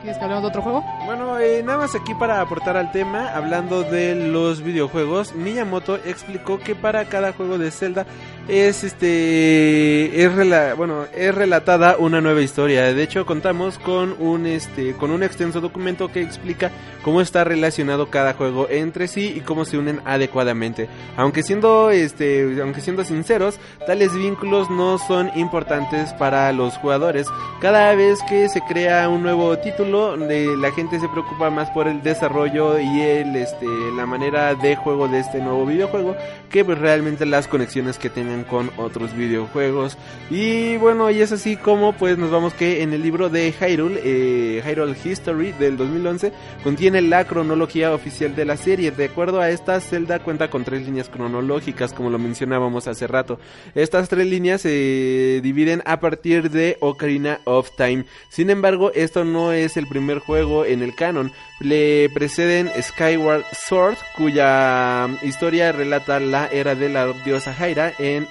¿Quieres 0.00 0.18
que 0.18 0.24
hablemos 0.24 0.42
de 0.44 0.48
otro 0.48 0.62
juego? 0.62 0.84
Bueno, 1.06 1.38
eh, 1.40 1.62
nada 1.64 1.78
más 1.78 1.94
aquí 1.96 2.14
para 2.14 2.40
aportar 2.40 2.76
al 2.76 2.92
tema, 2.92 3.34
hablando 3.34 3.82
de 3.82 4.14
los 4.14 4.62
videojuegos, 4.62 5.34
Miyamoto 5.34 5.96
explicó 5.96 6.58
que 6.58 6.76
para 6.76 7.06
cada 7.06 7.32
juego 7.32 7.58
de 7.58 7.70
Zelda 7.70 8.06
es 8.48 8.84
este 8.84 10.22
es 10.22 10.76
bueno, 10.76 11.06
es 11.14 11.34
relatada 11.34 11.96
una 11.98 12.20
nueva 12.20 12.42
historia. 12.42 12.94
De 12.94 13.02
hecho, 13.02 13.26
contamos 13.26 13.78
con 13.78 14.14
un 14.20 14.46
este 14.46 14.94
con 14.94 15.10
un 15.10 15.22
extenso 15.22 15.60
documento 15.60 16.12
que 16.12 16.22
explica 16.22 16.70
cómo 17.02 17.20
está 17.20 17.44
relacionado 17.44 18.08
cada 18.08 18.34
juego 18.34 18.68
entre 18.70 19.08
sí 19.08 19.32
y 19.36 19.40
cómo 19.40 19.64
se 19.64 19.78
unen 19.78 20.00
adecuadamente. 20.04 20.88
Aunque 21.16 21.42
siendo 21.42 21.90
este 21.90 22.60
aunque 22.62 22.80
siendo 22.80 23.04
sinceros, 23.04 23.58
tales 23.86 24.14
vínculos 24.14 24.70
no 24.70 24.98
son 24.98 25.30
importantes 25.36 26.12
para 26.14 26.52
los 26.52 26.76
jugadores. 26.78 27.26
Cada 27.60 27.94
vez 27.94 28.20
que 28.28 28.48
se 28.48 28.60
crea 28.60 29.08
un 29.08 29.22
nuevo 29.22 29.58
título, 29.58 30.16
la 30.16 30.72
gente 30.72 31.00
se 31.00 31.08
preocupa 31.08 31.50
más 31.50 31.70
por 31.70 31.88
el 31.88 32.02
desarrollo 32.02 32.78
y 32.78 33.00
el 33.00 33.34
este 33.36 33.66
la 33.96 34.06
manera 34.06 34.54
de 34.54 34.76
juego 34.76 35.08
de 35.08 35.20
este 35.20 35.40
nuevo 35.40 35.66
videojuego 35.66 36.16
que 36.50 36.64
pues, 36.64 36.78
realmente 36.78 37.26
las 37.26 37.48
conexiones 37.48 37.98
que 37.98 38.10
con 38.44 38.70
otros 38.76 39.14
videojuegos. 39.14 39.96
Y 40.30 40.76
bueno, 40.76 41.10
y 41.10 41.20
es 41.20 41.32
así 41.32 41.56
como 41.56 41.92
pues 41.92 42.18
nos 42.18 42.30
vamos 42.30 42.54
que 42.54 42.82
en 42.82 42.92
el 42.92 43.02
libro 43.02 43.28
de 43.28 43.52
Hyrule, 43.52 44.00
eh, 44.04 44.62
Hyrule 44.64 44.96
History 45.02 45.52
del 45.52 45.76
2011, 45.76 46.32
contiene 46.62 47.02
la 47.02 47.24
cronología 47.24 47.92
oficial 47.92 48.34
de 48.34 48.44
la 48.44 48.56
serie. 48.56 48.90
De 48.90 49.06
acuerdo 49.06 49.40
a 49.40 49.50
esta, 49.50 49.80
Zelda 49.80 50.18
cuenta 50.18 50.50
con 50.50 50.64
tres 50.64 50.84
líneas 50.84 51.08
cronológicas, 51.08 51.92
como 51.92 52.10
lo 52.10 52.18
mencionábamos 52.18 52.86
hace 52.86 53.06
rato. 53.06 53.38
Estas 53.74 54.08
tres 54.08 54.26
líneas 54.26 54.62
se 54.62 55.40
dividen 55.42 55.82
a 55.84 56.00
partir 56.00 56.50
de 56.50 56.76
Ocarina 56.80 57.40
of 57.44 57.70
Time. 57.76 58.04
Sin 58.28 58.50
embargo, 58.50 58.92
esto 58.94 59.24
no 59.24 59.52
es 59.52 59.76
el 59.76 59.86
primer 59.86 60.18
juego 60.18 60.64
en 60.64 60.82
el 60.82 60.94
canon. 60.94 61.32
Le 61.60 62.10
preceden 62.10 62.70
Skyward 62.80 63.44
Sword, 63.52 63.96
cuya 64.16 65.08
historia 65.22 65.72
relata 65.72 66.20
la 66.20 66.46
era 66.48 66.74
de 66.74 66.88
la 66.88 67.12
diosa 67.24 67.54
Hyra 67.54 67.92
en 67.98 68.25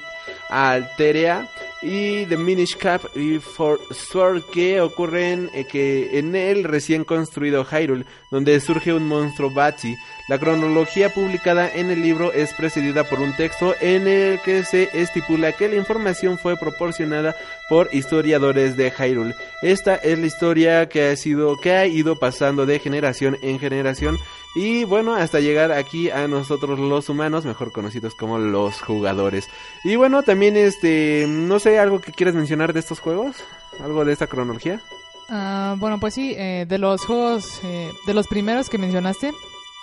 Alterea 0.50 1.48
y 1.86 2.26
The 2.26 2.38
Minish 2.38 2.76
Cap 2.78 3.02
y 3.16 3.38
For 3.38 3.80
Sword 3.92 4.44
que 4.52 4.82
ocurren 4.82 5.52
eh, 5.54 5.66
que 5.66 6.18
en 6.18 6.36
el 6.36 6.64
recién 6.64 7.04
construido 7.04 7.64
Hyrule, 7.64 8.06
donde 8.32 8.60
surge 8.60 8.92
un 8.92 9.08
monstruo 9.08 9.52
Bati. 9.52 9.96
La 10.28 10.40
cronología 10.40 11.14
publicada 11.14 11.72
en 11.72 11.92
el 11.92 12.02
libro 12.02 12.34
es 12.34 12.54
precedida 12.54 13.04
por 13.04 13.20
un 13.20 13.36
texto 13.36 13.76
en 13.80 14.08
el 14.08 14.42
que 14.42 14.64
se 14.64 14.90
estipula 14.94 15.52
que 15.52 15.70
la 15.70 15.76
información 15.76 16.40
fue 16.40 16.58
proporcionada 16.58 17.36
por 17.70 17.94
historiadores 17.94 18.76
de 18.76 18.90
Hyrule. 18.92 19.36
Esta 19.62 19.96
es 19.96 20.18
la 20.18 20.26
historia 20.26 20.90
que 20.90 21.10
ha 21.10 21.16
sido 21.16 21.56
que 21.60 21.74
ha 21.74 21.86
ido 21.86 22.18
pasando 22.18 22.66
de 22.66 22.80
generación 22.80 23.38
en 23.44 23.60
generación 23.60 24.18
y 24.56 24.86
bueno, 24.86 25.14
hasta 25.16 25.42
llegar 25.42 25.74
aquí 25.74 26.10
a 26.10 26.30
nosotros 26.30 26.80
los 26.80 27.10
humanos, 27.10 27.44
mejor 27.44 27.74
conocidos 27.74 28.16
como 28.16 28.40
los 28.40 28.80
jugadores. 28.82 29.50
Y 29.84 29.98
bueno, 29.98 30.24
también 30.24 30.56
este, 30.56 31.26
no 31.28 31.60
sé, 31.60 31.75
algo 31.80 32.02
que 32.02 32.12
quieras 32.12 32.36
mencionar 32.36 32.74
de 32.74 32.80
estos 32.80 33.00
juegos, 33.00 33.38
algo 33.84 34.06
de 34.06 34.14
esta 34.14 34.28
cronología. 34.28 34.82
Ah, 35.30 35.76
bueno, 35.78 36.00
pues 36.00 36.14
sí, 36.14 36.36
eh, 36.38 36.66
de 36.68 36.78
los 36.78 37.02
juegos, 37.02 37.60
eh, 37.64 37.92
de 38.06 38.14
los 38.14 38.28
primeros 38.28 38.70
que 38.70 38.78
mencionaste, 38.78 39.34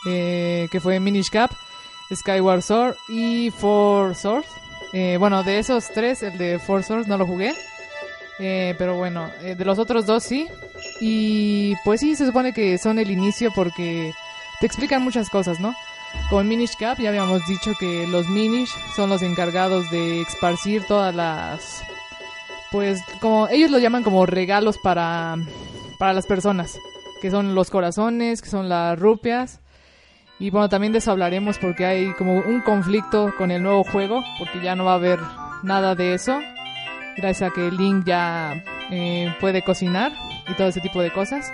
eh, 0.07 0.69
que 0.71 0.81
fue 0.81 1.01
Minish 1.01 1.31
Cap, 1.31 1.51
Skyward 2.15 2.63
Sword 2.63 2.97
y 3.09 3.51
Four 3.51 4.15
Swords. 4.15 4.49
bueno, 5.19 5.43
de 5.43 5.59
esos 5.59 5.89
tres, 5.93 6.23
el 6.23 6.37
de 6.39 6.59
Four 6.59 6.85
Swords 6.85 7.09
no 7.09 7.17
lo 7.19 7.27
jugué. 7.27 7.55
pero 8.39 8.97
bueno, 8.97 9.31
de 9.41 9.65
los 9.65 9.79
otros 9.79 10.07
dos 10.07 10.23
sí. 10.23 10.47
Y 11.01 11.75
pues 11.85 12.01
sí, 12.01 12.15
se 12.17 12.27
supone 12.27 12.53
que 12.53 12.77
son 12.79 12.99
el 12.99 13.11
inicio 13.11 13.51
porque 13.55 14.13
te 14.61 14.67
explican 14.67 15.03
muchas 15.03 15.31
cosas, 15.31 15.59
¿no? 15.61 15.75
Con 16.31 16.49
Minish 16.49 16.77
Cap 16.77 16.99
ya 16.99 17.11
habíamos 17.11 17.47
dicho 17.47 17.73
que 17.79 18.07
los 18.07 18.29
Minish 18.29 18.71
son 18.97 19.11
los 19.11 19.23
encargados 19.23 19.91
de 19.91 20.23
esparcir 20.23 20.85
todas 20.87 21.15
las... 21.15 21.83
Pues 22.71 23.01
como 23.21 23.49
ellos 23.49 23.71
lo 23.71 23.79
llaman 23.79 24.03
como 24.03 24.25
regalos 24.25 24.79
para, 24.79 25.37
para 25.99 26.15
las 26.15 26.27
personas, 26.27 26.79
que 27.21 27.31
son 27.31 27.55
los 27.55 27.69
corazones, 27.69 28.41
que 28.41 28.49
son 28.49 28.69
las 28.71 28.99
rupias. 28.99 29.61
Y 30.39 30.51
bueno, 30.51 30.69
también 30.69 30.93
de 30.93 30.99
eso 30.99 31.13
hablaremos 31.13 31.59
porque 31.59 31.85
hay 31.85 32.13
como 32.15 32.35
un 32.35 32.63
conflicto 32.63 33.33
con 33.37 33.51
el 33.51 33.63
nuevo 33.63 33.85
juego, 33.85 34.23
porque 34.39 34.63
ya 34.63 34.75
no 34.75 34.85
va 34.87 34.93
a 34.93 34.97
haber 34.97 35.21
nada 35.63 35.95
de 35.95 36.15
eso, 36.15 36.41
gracias 37.17 37.51
a 37.51 37.55
que 37.55 37.71
Link 37.71 38.05
ya 38.07 38.65
eh, 38.91 39.35
puede 39.41 39.63
cocinar 39.63 40.13
y 40.49 40.55
todo 40.55 40.69
ese 40.69 40.81
tipo 40.81 41.01
de 41.01 41.13
cosas. 41.13 41.53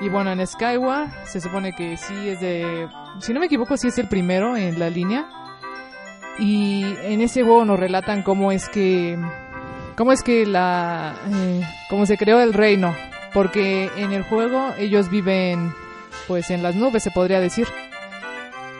Y 0.00 0.08
bueno, 0.08 0.30
en 0.30 0.46
Skyward 0.46 1.08
se 1.26 1.40
supone 1.40 1.74
que 1.74 1.96
sí 1.96 2.28
es 2.28 2.40
de... 2.40 2.88
Si 3.20 3.32
no 3.32 3.40
me 3.40 3.46
equivoco, 3.46 3.76
sí 3.76 3.88
es 3.88 3.98
el 3.98 4.08
primero 4.08 4.56
en 4.56 4.78
la 4.78 4.90
línea. 4.90 5.26
Y 6.38 6.84
en 7.02 7.20
ese 7.20 7.42
juego 7.42 7.64
nos 7.64 7.78
relatan 7.78 8.22
cómo 8.22 8.52
es 8.52 8.68
que... 8.68 9.18
Cómo 9.96 10.12
es 10.12 10.22
que 10.22 10.46
la... 10.46 11.14
Eh, 11.32 11.62
cómo 11.90 12.06
se 12.06 12.16
creó 12.16 12.40
el 12.40 12.52
reino. 12.52 12.94
Porque 13.34 13.90
en 13.96 14.12
el 14.12 14.22
juego 14.22 14.72
ellos 14.78 15.10
viven 15.10 15.72
pues 16.26 16.50
en 16.50 16.62
las 16.62 16.74
nubes, 16.74 17.02
se 17.02 17.10
podría 17.10 17.40
decir. 17.40 17.66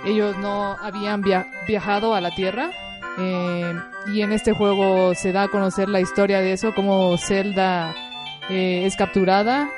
ellos 0.04 0.36
no 0.38 0.76
habían 0.82 1.22
via- 1.22 1.46
viajado 1.66 2.14
a 2.14 2.20
la 2.20 2.30
Tierra. 2.34 2.70
eh, 3.18 3.74
y 4.12 4.22
en 4.22 4.32
este 4.32 4.52
juego 4.52 5.14
se 5.14 5.32
da 5.32 5.44
a 5.44 5.48
conocer 5.48 5.88
la 5.88 6.00
historia 6.00 6.40
de 6.40 6.52
eso, 6.52 6.72
cómo 6.74 7.16
Zelda 7.18 7.94
eh, 8.48 8.86
es 8.86 8.96
capturada 8.96 9.68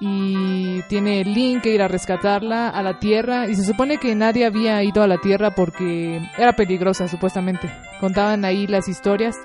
y 0.00 0.80
tiene 0.88 1.24
Link 1.24 1.62
que 1.62 1.74
ir 1.74 1.82
a 1.82 1.88
rescatarla 1.88 2.70
a 2.70 2.82
la 2.82 2.98
Tierra. 2.98 3.46
Y 3.48 3.54
se 3.54 3.64
supone 3.64 3.98
que 3.98 4.14
nadie 4.14 4.46
había 4.46 4.82
ido 4.82 5.02
a 5.02 5.06
la 5.06 5.18
Tierra 5.18 5.54
porque 5.54 6.20
era 6.38 6.54
peligrosa, 6.54 7.06
supuestamente. 7.06 7.70
Contaban 8.00 8.44
ahí 8.46 8.66
las 8.66 8.88
historias 8.88 9.36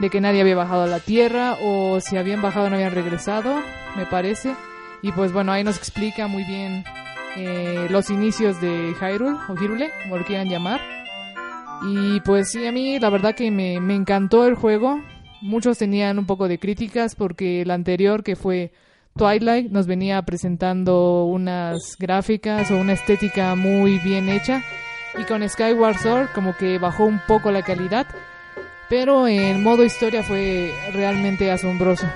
de 0.00 0.10
que 0.10 0.20
nadie 0.20 0.40
había 0.40 0.56
bajado 0.56 0.82
a 0.82 0.88
la 0.88 0.98
Tierra 0.98 1.56
o 1.62 2.00
si 2.00 2.16
habían 2.16 2.42
bajado 2.42 2.68
no 2.68 2.74
habían 2.74 2.94
regresado, 2.94 3.54
me 3.96 4.04
parece. 4.06 4.54
Y 5.02 5.12
pues 5.12 5.32
bueno, 5.32 5.52
ahí 5.52 5.62
nos 5.62 5.78
explica 5.78 6.26
muy 6.26 6.44
bien 6.44 6.84
eh, 7.36 7.86
los 7.88 8.10
inicios 8.10 8.60
de 8.60 8.94
Hyrule 9.00 9.38
o 9.48 9.54
Hyrule, 9.54 9.90
como 10.02 10.18
lo 10.18 10.24
quieran 10.24 10.48
llamar. 10.48 10.80
Y 11.88 12.20
pues 12.20 12.50
sí, 12.50 12.66
a 12.66 12.72
mí 12.72 12.98
la 12.98 13.10
verdad 13.10 13.34
que 13.34 13.50
me, 13.52 13.80
me 13.80 13.94
encantó 13.94 14.46
el 14.46 14.56
juego. 14.56 15.00
Muchos 15.40 15.78
tenían 15.78 16.18
un 16.18 16.26
poco 16.26 16.48
de 16.48 16.58
críticas 16.58 17.14
porque 17.14 17.62
el 17.62 17.70
anterior 17.70 18.22
que 18.24 18.36
fue 18.36 18.72
Twilight 19.16 19.70
nos 19.70 19.86
venía 19.86 20.22
presentando 20.22 21.24
unas 21.24 21.96
gráficas 21.98 22.70
o 22.70 22.78
una 22.78 22.94
estética 22.94 23.54
muy 23.54 23.98
bien 23.98 24.28
hecha. 24.28 24.62
Y 25.18 25.24
con 25.24 25.46
Skyward 25.46 25.98
Sword 25.98 26.28
como 26.34 26.56
que 26.56 26.78
bajó 26.78 27.04
un 27.04 27.20
poco 27.26 27.50
la 27.50 27.62
calidad. 27.62 28.06
Pero 28.88 29.28
en 29.28 29.62
modo 29.62 29.84
historia 29.84 30.22
fue 30.22 30.72
realmente 30.92 31.50
asombroso. 31.50 32.06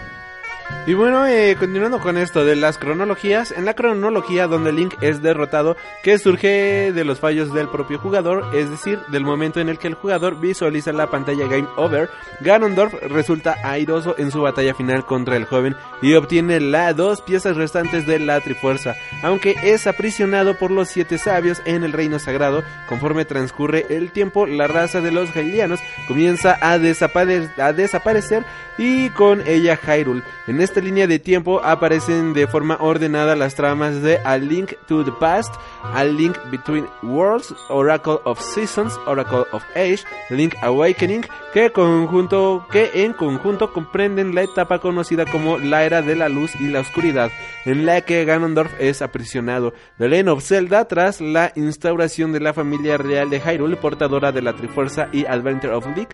Y 0.87 0.95
bueno, 0.95 1.27
eh, 1.27 1.57
continuando 1.59 1.99
con 1.99 2.17
esto 2.17 2.45
de 2.45 2.55
las 2.55 2.79
cronologías, 2.79 3.51
en 3.51 3.65
la 3.65 3.75
cronología 3.75 4.47
donde 4.47 4.73
Link 4.73 4.95
es 5.01 5.21
derrotado, 5.21 5.77
que 6.05 6.17
surge 6.19 6.93
de 6.93 7.05
los 7.05 7.19
fallos 7.19 7.53
del 7.53 7.69
propio 7.69 7.99
jugador, 7.99 8.55
es 8.55 8.71
decir, 8.71 9.01
del 9.09 9.25
momento 9.25 9.59
en 9.61 9.69
el 9.69 9.79
que 9.79 9.89
el 9.89 9.95
jugador 9.95 10.39
visualiza 10.39 10.93
la 10.93 11.09
pantalla 11.09 11.49
Game 11.49 11.67
Over, 11.77 12.09
Ganondorf 12.41 12.95
resulta 13.09 13.57
airoso 13.65 14.15
en 14.19 14.31
su 14.31 14.43
batalla 14.43 14.75
final 14.75 15.05
contra 15.05 15.37
el 15.37 15.45
joven 15.47 15.75
y 16.03 16.15
obtiene 16.15 16.61
las 16.61 16.95
dos 16.95 17.21
piezas 17.21 17.57
restantes 17.57 18.07
de 18.07 18.21
la 18.21 18.41
Trifuerza, 18.41 18.95
aunque 19.25 19.57
es 19.65 19.89
aprisionado 19.89 20.55
por 20.57 20.71
los 20.71 20.89
siete 20.89 21.19
sabios 21.19 21.63
en 21.65 21.83
el 21.83 21.93
reino 21.93 22.21
sagrado, 22.21 22.63
conforme 22.89 23.25
transcurre 23.25 23.87
el 23.91 24.13
tiempo, 24.13 24.47
la 24.47 24.69
raza 24.69 25.01
de 25.01 25.11
los 25.11 25.35
Hylianos 25.35 25.81
comienza 26.07 26.57
a, 26.61 26.79
desapare- 26.79 27.51
a 27.59 27.73
desaparecer 27.73 28.45
y 28.79 29.11
con 29.11 29.43
ella 29.49 29.77
Hyrule. 29.77 30.23
Esta 30.61 30.81
línea 30.81 31.07
de 31.07 31.19
tiempo 31.19 31.61
aparecen 31.65 32.33
de 32.33 32.47
forma 32.47 32.77
ordenada 32.81 33.37
las 33.37 33.55
tramas 33.55 34.03
de 34.03 34.19
A 34.19 34.39
Link 34.39 34.73
to 34.87 35.05
the 35.05 35.13
Past, 35.13 35.55
A 35.83 36.05
Link 36.05 36.37
Between 36.51 36.87
Worlds, 37.03 37.55
Oracle 37.69 38.21
of 38.25 38.41
Seasons, 38.41 38.97
Oracle 39.07 39.45
of 39.53 39.63
Age, 39.75 40.05
Link 40.31 40.55
Awakening, 40.63 41.25
que, 41.57 41.73
conjunto, 41.73 42.67
que 42.71 42.91
en 43.05 43.15
conjunto 43.15 43.73
comprenden 43.73 44.35
la 44.35 44.43
etapa 44.43 44.79
conocida 44.79 45.25
como 45.25 45.57
la 45.57 45.85
Era 45.85 46.03
de 46.03 46.15
la 46.15 46.29
Luz 46.29 46.55
y 46.61 46.69
la 46.69 46.81
Oscuridad, 46.81 47.31
en 47.65 47.87
la 47.87 48.03
que 48.03 48.27
Ganondorf 48.27 48.79
es 48.79 49.01
aprisionado. 49.01 49.73
The 49.97 50.07
Legend 50.07 50.29
of 50.29 50.45
Zelda 50.45 50.85
tras 50.85 51.23
la 51.23 51.53
instauración 51.57 52.35
de 52.35 52.41
la 52.41 52.53
familia 52.53 52.99
real 52.99 53.31
de 53.31 53.41
Hyrule, 53.41 53.77
portadora 53.77 54.33
de 54.33 54.43
la 54.43 54.53
Trifuerza 54.53 55.09
y 55.13 55.25
Adventure 55.25 55.73
of 55.73 55.87
Link. 55.97 56.11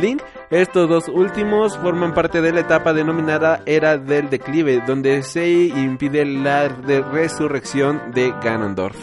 Link, 0.00 0.22
estos 0.48 0.88
dos 0.88 1.08
últimos 1.08 1.76
forman 1.76 2.14
parte 2.14 2.40
de 2.40 2.52
la 2.52 2.60
etapa 2.60 2.94
denominada 2.94 3.60
Era 3.66 3.98
del 3.98 4.30
Declive, 4.30 4.82
donde 4.86 5.22
se 5.22 5.46
impide 5.46 6.24
la 6.24 6.68
resurrección 6.68 8.00
de 8.14 8.32
Ganondorf. 8.42 8.96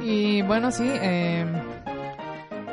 Y 0.00 0.40
bueno, 0.40 0.70
sí. 0.70 0.88
eh, 0.90 1.44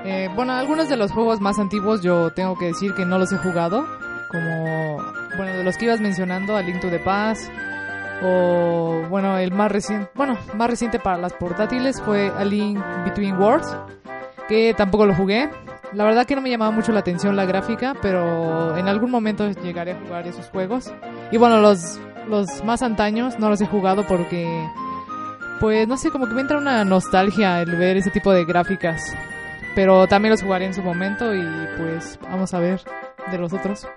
eh, 0.03 0.29
bueno, 0.35 0.53
algunos 0.53 0.89
de 0.89 0.97
los 0.97 1.11
juegos 1.11 1.39
más 1.39 1.59
antiguos 1.59 2.01
yo 2.01 2.31
tengo 2.31 2.57
que 2.57 2.65
decir 2.65 2.93
que 2.93 3.05
no 3.05 3.17
los 3.19 3.31
he 3.31 3.37
jugado. 3.37 3.85
Como, 4.29 4.97
bueno, 5.37 5.57
de 5.57 5.63
los 5.63 5.77
que 5.77 5.85
ibas 5.85 5.99
mencionando, 5.99 6.55
A 6.55 6.61
Link 6.61 6.79
to 6.79 6.89
the 6.89 6.99
Past. 6.99 7.51
O, 8.23 9.03
bueno, 9.09 9.37
el 9.37 9.51
más 9.51 9.71
reciente, 9.71 10.09
bueno, 10.15 10.37
más 10.55 10.69
reciente 10.69 10.99
para 10.99 11.17
las 11.17 11.33
portátiles 11.33 12.01
fue 12.01 12.31
A 12.37 12.43
Link 12.43 12.79
Between 13.05 13.37
Worlds. 13.37 13.75
Que 14.47 14.73
tampoco 14.75 15.05
lo 15.05 15.13
jugué. 15.13 15.49
La 15.93 16.03
verdad 16.03 16.25
que 16.25 16.35
no 16.35 16.41
me 16.41 16.49
llamaba 16.49 16.71
mucho 16.71 16.91
la 16.91 17.01
atención 17.01 17.35
la 17.35 17.45
gráfica, 17.45 17.95
pero 18.01 18.77
en 18.77 18.87
algún 18.87 19.11
momento 19.11 19.49
llegaré 19.49 19.91
a 19.91 19.99
jugar 19.99 20.27
esos 20.27 20.47
juegos. 20.49 20.91
Y 21.31 21.37
bueno, 21.37 21.59
los, 21.59 21.99
los 22.29 22.63
más 22.63 22.81
antaños 22.81 23.37
no 23.39 23.49
los 23.49 23.59
he 23.61 23.67
jugado 23.67 24.07
porque 24.07 24.47
pues 25.61 25.87
no 25.87 25.95
sé, 25.95 26.09
como 26.09 26.27
que 26.27 26.33
me 26.33 26.41
entra 26.41 26.57
una 26.57 26.83
nostalgia 26.83 27.61
el 27.61 27.75
ver 27.75 27.95
ese 27.97 28.09
tipo 28.09 28.31
de 28.31 28.45
gráficas. 28.45 29.13
Pero 29.75 30.07
también 30.07 30.31
los 30.31 30.41
jugaré 30.41 30.65
en 30.65 30.73
su 30.73 30.83
momento 30.83 31.33
y 31.33 31.45
pues 31.77 32.19
vamos 32.23 32.53
a 32.53 32.59
ver 32.59 32.81
de 33.29 33.37
los 33.37 33.53
otros. 33.53 33.87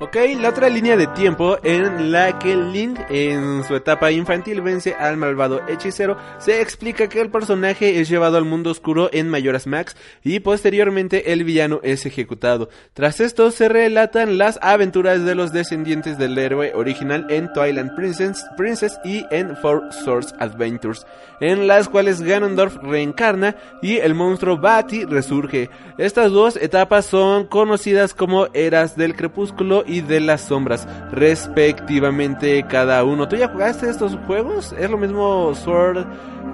Ok, 0.00 0.16
la 0.40 0.48
otra 0.48 0.68
línea 0.68 0.96
de 0.96 1.06
tiempo 1.06 1.56
en 1.62 2.10
la 2.10 2.36
que 2.40 2.56
Link 2.56 2.98
en 3.10 3.62
su 3.62 3.76
etapa 3.76 4.10
infantil 4.10 4.60
vence 4.60 4.92
al 4.92 5.16
malvado 5.16 5.62
hechicero, 5.68 6.18
se 6.38 6.60
explica 6.60 7.08
que 7.08 7.20
el 7.20 7.30
personaje 7.30 8.00
es 8.00 8.08
llevado 8.08 8.36
al 8.36 8.44
mundo 8.44 8.70
oscuro 8.70 9.08
en 9.12 9.28
Mayoras 9.28 9.68
Max 9.68 9.96
y 10.24 10.40
posteriormente 10.40 11.32
el 11.32 11.44
villano 11.44 11.78
es 11.84 12.06
ejecutado. 12.06 12.68
Tras 12.92 13.20
esto 13.20 13.52
se 13.52 13.68
relatan 13.68 14.36
las 14.36 14.58
aventuras 14.62 15.24
de 15.24 15.36
los 15.36 15.52
descendientes 15.52 16.18
del 16.18 16.36
héroe 16.36 16.72
original 16.74 17.26
en 17.30 17.52
Twilight 17.52 17.94
Princess, 17.94 18.44
Princess 18.56 18.98
y 19.04 19.24
en 19.30 19.56
Four 19.56 19.92
Swords 19.92 20.34
Adventures, 20.40 21.06
en 21.40 21.68
las 21.68 21.88
cuales 21.88 22.20
Ganondorf 22.20 22.76
reencarna 22.82 23.54
y 23.80 23.98
el 23.98 24.14
monstruo 24.14 24.58
Bati 24.58 25.04
resurge. 25.04 25.70
Estas 25.98 26.32
dos 26.32 26.56
etapas 26.56 27.06
son 27.06 27.46
conocidas 27.46 28.12
como 28.12 28.48
eras 28.66 28.96
del 28.96 29.16
crepúsculo 29.16 29.84
y 29.86 30.00
de 30.00 30.20
las 30.20 30.42
sombras, 30.42 30.86
respectivamente 31.10 32.64
cada 32.68 33.04
uno. 33.04 33.28
¿Tú 33.28 33.36
ya 33.36 33.48
jugaste 33.48 33.88
estos 33.88 34.16
juegos? 34.26 34.74
¿Es 34.78 34.90
lo 34.90 34.98
mismo 34.98 35.54
Sword, 35.54 36.06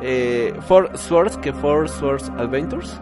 eh, 0.02 0.54
Swords 0.94 1.36
que 1.38 1.52
Four 1.52 1.88
Swords 1.88 2.30
Adventures? 2.38 3.00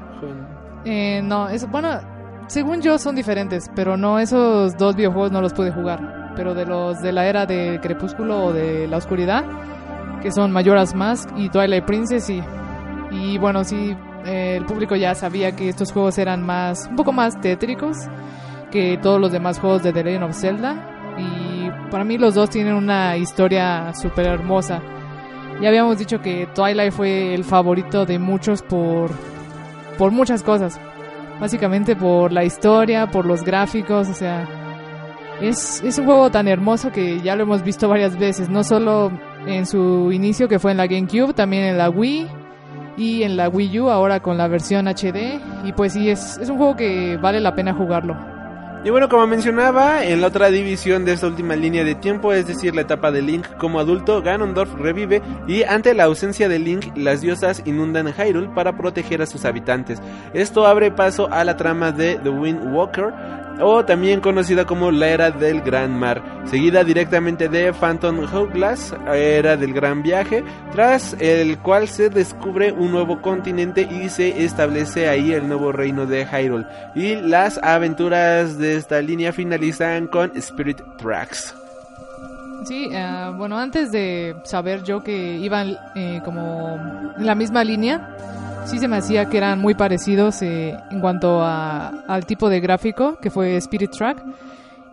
Eh, 0.85 1.21
no, 1.23 1.49
es, 1.49 1.69
bueno, 1.71 2.01
según 2.47 2.81
yo 2.81 2.99
son 2.99 3.15
diferentes, 3.15 3.71
pero 3.75 3.97
no, 3.97 4.19
esos 4.19 4.77
dos 4.77 4.97
videojuegos 4.97 5.33
no 5.33 5.41
los 5.41 5.53
pude 5.53 5.71
jugar. 5.71 6.33
Pero 6.35 6.55
de 6.55 6.67
los 6.67 7.01
de 7.03 7.13
la 7.13 7.27
era 7.27 7.47
de 7.47 7.81
Crepúsculo 7.83 8.47
o 8.47 8.53
de 8.53 8.87
la 8.89 8.97
Oscuridad, 8.97 9.45
que 10.23 10.31
son 10.31 10.53
Majora's 10.53 10.95
Mask 10.95 11.29
y 11.37 11.49
Twilight 11.49 11.85
Princess, 11.85 12.25
sí. 12.25 12.43
Y 13.11 13.39
bueno, 13.39 13.65
sí, 13.65 13.97
eh, 14.25 14.57
el 14.57 14.65
público 14.65 14.97
ya 14.97 15.15
sabía 15.15 15.55
que 15.57 15.69
estos 15.69 15.93
juegos 15.93 16.19
eran 16.19 16.45
más, 16.45 16.87
un 16.89 16.97
poco 16.97 17.13
más 17.13 17.41
tétricos 17.41 17.97
que 18.71 18.99
todos 18.99 19.21
los 19.21 19.33
demás 19.33 19.59
juegos 19.59 19.83
de 19.83 19.93
The 19.93 20.05
Legend 20.05 20.25
of 20.25 20.37
Zelda. 20.37 21.17
Y 21.19 21.71
para 21.91 22.05
mí 22.05 22.19
los 22.19 22.35
dos 22.35 22.51
tienen 22.51 22.75
una 22.75 23.17
historia 23.17 23.93
súper 23.95 24.27
hermosa. 24.27 24.81
Ya 25.61 25.69
habíamos 25.69 25.99
dicho 25.99 26.21
que 26.21 26.47
Twilight 26.55 26.93
fue 26.93 27.35
el 27.35 27.45
favorito 27.45 28.07
de 28.07 28.19
muchos 28.19 28.63
por, 28.63 29.11
por 29.97 30.13
muchas 30.13 30.43
cosas. 30.43 30.81
Básicamente 31.41 31.97
por 31.97 32.33
la 32.33 32.45
historia, 32.45 33.11
por 33.11 33.27
los 33.27 33.43
gráficos, 33.43 34.09
o 34.09 34.15
sea... 34.15 34.47
Es, 35.41 35.85
es 35.85 35.97
un 35.99 36.07
juego 36.07 36.31
tan 36.31 36.49
hermoso 36.49 36.91
que 36.91 37.21
ya 37.21 37.37
lo 37.37 37.45
hemos 37.45 37.63
visto 37.63 37.89
varias 37.89 38.19
veces, 38.19 38.49
no 38.49 38.65
solo 38.65 39.13
en 39.47 39.67
su 39.67 40.11
inicio 40.11 40.49
que 40.49 40.59
fue 40.59 40.73
en 40.73 40.79
la 40.79 40.89
GameCube, 40.89 41.33
también 41.33 41.63
en 41.63 41.79
la 41.79 41.91
Wii 41.91 42.27
y 42.97 43.23
en 43.23 43.37
la 43.37 43.49
Wii 43.49 43.81
U, 43.81 43.89
ahora 43.89 44.21
con 44.21 44.37
la 44.37 44.49
versión 44.49 44.89
HD. 44.89 45.41
Y 45.65 45.73
pues 45.73 45.93
sí, 45.93 46.11
es, 46.11 46.39
es 46.39 46.51
un 46.51 46.57
juego 46.57 46.75
que 46.75 47.17
vale 47.19 47.41
la 47.41 47.55
pena 47.55 47.73
jugarlo. 47.73 48.17
Y 48.85 48.91
bueno, 48.91 49.09
como 49.09 49.27
mencionaba, 49.27 50.05
en 50.05 50.21
la 50.21 50.29
otra 50.29 50.51
división 50.51 51.05
de 51.05 51.13
esta 51.13 51.27
última 51.27 51.57
línea 51.57 51.83
de 51.83 51.97
tiempo, 51.97 52.33
es 52.33 52.47
decir, 52.47 52.77
la 52.77 52.83
etapa 52.83 53.11
de 53.11 53.23
Link 53.23 53.45
como 53.59 53.81
adulto, 53.81 54.23
Ganondorf 54.23 54.73
revive 54.75 55.21
y 55.49 55.65
ante 55.65 55.95
la 55.95 56.05
ausencia 56.05 56.49
de 56.49 56.61
Link, 56.61 56.87
las 56.97 57.21
diosas 57.21 57.61
inundan 57.65 58.15
Hyrule 58.15 58.51
para 58.55 58.77
proteger 58.77 59.21
a 59.21 59.27
sus 59.27 59.45
habitantes. 59.45 60.01
Esto 60.33 60.65
abre 60.65 60.93
paso 60.93 61.29
a 61.33 61.43
la 61.43 61.57
trama 61.57 61.91
de 61.91 62.21
The 62.23 62.31
Wind 62.31 62.73
Walker, 62.73 63.13
o 63.61 63.85
también 63.85 64.21
conocida 64.21 64.65
como 64.65 64.91
la 64.91 65.09
Era 65.09 65.31
del 65.31 65.61
Gran 65.61 65.99
Mar, 65.99 66.23
seguida 66.47 66.85
directamente 66.85 67.49
de 67.49 67.73
Phantom 67.73 68.21
Hourglass, 68.33 68.95
Era 69.13 69.57
del 69.57 69.73
Gran 69.73 70.03
Viaje, 70.03 70.45
tras 70.73 71.15
el 71.21 71.59
cual 71.59 71.89
se 71.89 72.11
descubre 72.11 72.73
un 72.73 72.93
nuevo 72.93 73.21
continente 73.21 73.83
y 73.83 74.09
se 74.09 74.45
establece 74.45 75.09
ahí 75.09 75.33
el 75.33 75.49
nuevo 75.49 75.73
reino 75.73 76.07
de 76.07 76.27
Hyrule. 76.27 76.67
Y 76.95 77.17
las 77.17 77.59
aventuras 77.59 78.59
de 78.59 78.77
esta 78.77 79.01
línea 79.01 79.33
finalizan 79.33 80.07
con 80.07 80.31
Spirit 80.37 80.81
Tracks. 80.97 81.55
Sí, 82.65 82.89
eh, 82.93 83.33
bueno, 83.37 83.57
antes 83.57 83.93
de 83.93 84.37
saber 84.45 84.83
yo 84.83 85.03
que 85.03 85.37
iban 85.37 85.77
eh, 85.95 86.21
como 86.25 86.79
la 87.19 87.35
misma 87.35 87.63
línea, 87.63 88.17
sí 88.67 88.79
se 88.79 88.89
me 88.89 88.97
hacía 88.97 89.29
que 89.29 89.37
eran 89.39 89.61
muy 89.61 89.75
parecidos 89.75 90.43
eh, 90.43 90.77
en 90.91 91.01
cuanto 91.01 91.43
a, 91.43 91.89
al 92.07 92.27
tipo 92.27 92.49
de 92.49 92.61
gráfico, 92.61 93.19
que 93.21 93.31
fue 93.31 93.57
Spirit 93.57 93.91
Track. 93.91 94.23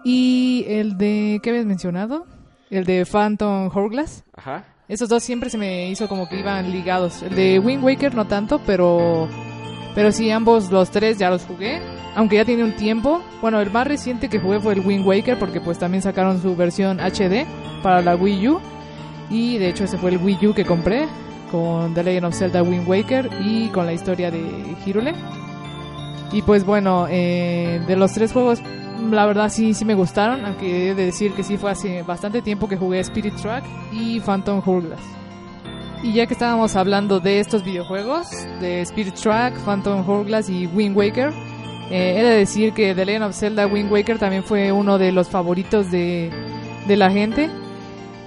Y 0.03 0.65
el 0.67 0.97
de, 0.97 1.39
¿qué 1.41 1.49
habías 1.49 1.65
mencionado? 1.65 2.25
El 2.69 2.85
de 2.85 3.05
Phantom 3.05 3.69
Hourglass. 3.73 4.23
Ajá. 4.35 4.65
Esos 4.87 5.09
dos 5.09 5.23
siempre 5.23 5.49
se 5.49 5.57
me 5.57 5.89
hizo 5.89 6.07
como 6.07 6.29
que 6.29 6.39
iban 6.39 6.71
ligados. 6.71 7.23
El 7.23 7.35
de 7.35 7.59
Wind 7.59 7.83
Waker 7.83 8.13
no 8.13 8.25
tanto, 8.25 8.61
pero 8.65 9.27
pero 9.95 10.11
sí 10.11 10.29
ambos 10.29 10.71
los 10.71 10.91
tres 10.91 11.17
ya 11.17 11.29
los 11.29 11.43
jugué, 11.45 11.81
aunque 12.15 12.35
ya 12.35 12.45
tiene 12.45 12.63
un 12.63 12.75
tiempo. 12.75 13.23
Bueno, 13.41 13.61
el 13.61 13.71
más 13.71 13.87
reciente 13.87 14.27
que 14.29 14.39
jugué 14.39 14.59
fue 14.59 14.73
el 14.73 14.81
Wind 14.81 15.07
Waker 15.07 15.39
porque 15.39 15.61
pues 15.61 15.79
también 15.79 16.03
sacaron 16.03 16.41
su 16.41 16.55
versión 16.55 16.99
HD 16.99 17.47
para 17.81 18.01
la 18.01 18.15
Wii 18.15 18.47
U 18.49 18.59
y 19.29 19.57
de 19.57 19.69
hecho 19.69 19.85
ese 19.85 19.97
fue 19.97 20.11
el 20.11 20.17
Wii 20.17 20.47
U 20.47 20.53
que 20.53 20.65
compré 20.65 21.07
con 21.55 21.93
The 21.93 22.03
Legend 22.03 22.25
of 22.25 22.35
Zelda 22.35 22.61
Wind 22.61 22.85
Waker 22.85 23.29
y 23.39 23.69
con 23.69 23.85
la 23.85 23.93
historia 23.93 24.29
de 24.29 24.75
Hyrule. 24.85 25.13
Y 26.33 26.41
pues 26.41 26.65
bueno, 26.65 27.07
eh, 27.09 27.81
de 27.87 27.95
los 27.95 28.11
tres 28.11 28.33
juegos, 28.33 28.61
la 29.09 29.25
verdad 29.25 29.49
sí, 29.49 29.73
sí 29.73 29.85
me 29.85 29.93
gustaron, 29.93 30.43
aunque 30.43 30.89
he 30.89 30.95
de 30.95 31.05
decir 31.05 31.31
que 31.31 31.43
sí 31.43 31.55
fue 31.55 31.71
hace 31.71 32.03
bastante 32.03 32.41
tiempo 32.41 32.67
que 32.67 32.75
jugué 32.75 32.99
Spirit 32.99 33.35
Track 33.35 33.63
y 33.93 34.19
Phantom 34.19 34.61
Hourglass. 34.65 34.99
Y 36.03 36.11
ya 36.11 36.27
que 36.27 36.33
estábamos 36.33 36.75
hablando 36.75 37.21
de 37.21 37.39
estos 37.39 37.63
videojuegos, 37.63 38.27
de 38.59 38.81
Spirit 38.81 39.15
Track, 39.15 39.55
Phantom 39.63 40.07
Hourglass 40.07 40.49
y 40.49 40.67
Wind 40.67 40.97
Waker, 40.97 41.31
eh, 41.89 42.15
he 42.17 42.23
de 42.23 42.37
decir 42.37 42.73
que 42.73 42.93
The 42.93 43.05
Legend 43.05 43.25
of 43.25 43.35
Zelda 43.35 43.65
Wind 43.65 43.89
Waker 43.89 44.19
también 44.19 44.43
fue 44.43 44.73
uno 44.73 44.97
de 44.97 45.13
los 45.13 45.29
favoritos 45.29 45.89
de, 45.89 46.31
de 46.85 46.97
la 46.97 47.09
gente. 47.11 47.49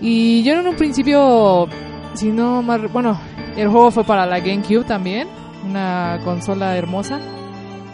Y 0.01 0.43
yo 0.45 0.55
en 0.55 0.67
un 0.67 0.77
principio, 0.77 1.69
si 2.15 2.31
no 2.31 2.63
más, 2.63 2.91
bueno, 2.93 3.19
el 3.57 3.69
juego 3.69 3.91
fue 3.91 4.05
para 4.05 4.27
la 4.27 4.41
GameCube 4.41 4.85
también, 4.85 5.29
una 5.65 6.21
consola 6.25 6.77
hermosa. 6.77 7.21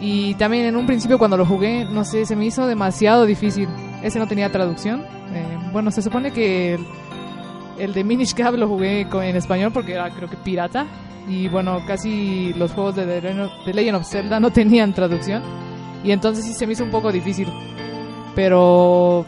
Y 0.01 0.35
también 0.35 0.65
en 0.65 0.75
un 0.75 0.85
principio 0.85 1.17
cuando 1.17 1.37
lo 1.37 1.45
jugué, 1.45 1.85
no 1.85 2.03
sé, 2.03 2.25
se 2.25 2.35
me 2.35 2.45
hizo 2.45 2.67
demasiado 2.67 3.25
difícil. 3.25 3.69
Ese 4.03 4.19
no 4.19 4.27
tenía 4.27 4.51
traducción. 4.51 5.01
Eh, 5.33 5.57
bueno, 5.71 5.89
se 5.89 6.01
supone 6.01 6.31
que 6.31 6.75
el, 6.75 6.85
el 7.79 7.93
de 7.93 8.03
Minish 8.03 8.33
Cap 8.33 8.55
lo 8.55 8.67
jugué 8.67 9.01
en 9.01 9.35
español 9.35 9.71
porque 9.73 9.93
era 9.93 10.09
creo 10.09 10.29
que 10.29 10.37
pirata. 10.37 10.85
Y 11.27 11.47
bueno, 11.47 11.81
casi 11.87 12.53
los 12.53 12.71
juegos 12.71 12.95
de 12.95 13.05
The 13.05 13.73
Legend 13.73 13.95
of 13.95 14.07
Zelda 14.07 14.39
no 14.39 14.51
tenían 14.53 14.93
traducción. 14.93 15.41
Y 16.03 16.11
entonces 16.11 16.45
sí 16.45 16.53
se 16.53 16.67
me 16.67 16.73
hizo 16.73 16.83
un 16.83 16.91
poco 16.91 17.11
difícil. 17.11 17.47
Pero 18.35 19.25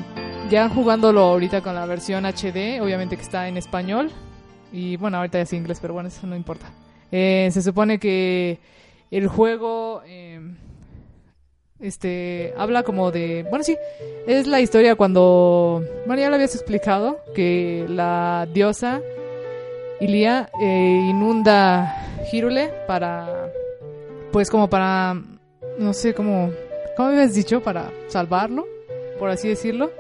ya 0.50 0.70
jugándolo 0.70 1.22
ahorita 1.22 1.62
con 1.62 1.76
la 1.76 1.86
versión 1.86 2.26
HD, 2.26 2.82
obviamente 2.82 3.16
que 3.16 3.24
está 3.24 3.48
en 3.48 3.58
español. 3.58 4.12
Y 4.72 4.98
bueno, 4.98 5.18
ahorita 5.18 5.38
ya 5.38 5.44
es 5.44 5.54
inglés, 5.54 5.80
pero 5.82 5.94
bueno, 5.94 6.10
eso 6.10 6.28
no 6.28 6.36
importa. 6.36 6.72
Eh, 7.12 7.50
se 7.52 7.62
supone 7.62 8.00
que 8.00 8.60
el 9.12 9.28
juego 9.28 10.02
eh, 10.06 10.42
este 11.80 12.54
habla 12.58 12.84
como 12.84 13.12
de 13.12 13.46
bueno 13.50 13.64
sí 13.64 13.78
es 14.26 14.48
la 14.48 14.60
historia 14.60 14.96
cuando 14.96 15.84
bueno 16.06 16.22
ya 16.22 16.30
lo 16.30 16.36
habías 16.36 16.56
explicado 16.56 17.20
que 17.36 17.86
la 17.88 18.48
diosa 18.54 19.00
Ilia 20.00 20.50
eh, 20.62 21.08
inunda 21.10 21.96
Hyrule 22.32 22.74
para 22.88 23.52
pues 24.32 24.50
como 24.50 24.70
para 24.70 25.22
no 25.78 25.94
sé 25.94 26.14
cómo 26.14 26.52
cómo 26.98 27.10
habías 27.10 27.34
dicho 27.34 27.62
para 27.62 27.92
salvarlo 28.08 28.68
por 29.20 29.30
así 29.30 29.48
decirlo 29.48 29.92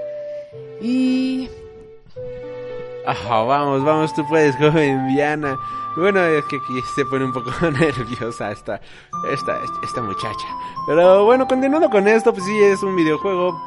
y 0.81 1.49
Ajá, 3.07 3.41
vamos, 3.43 3.85
vamos, 3.85 4.13
tú 4.13 4.27
puedes, 4.27 4.53
joven 4.59 5.07
Diana. 5.07 5.57
Bueno, 5.95 6.19
es 6.25 6.43
que 6.45 6.57
aquí 6.57 6.81
se 6.93 7.05
pone 7.05 7.23
un 7.23 7.31
poco 7.31 7.49
nerviosa 7.61 8.51
esta, 8.51 8.81
esta, 9.31 9.61
esta 9.81 10.01
muchacha. 10.01 10.45
Pero 10.85 11.23
bueno, 11.23 11.47
continuando 11.47 11.89
con 11.89 12.05
esto, 12.05 12.33
pues 12.33 12.45
sí, 12.45 12.55
es 12.63 12.83
un 12.83 12.97
videojuego 12.97 13.57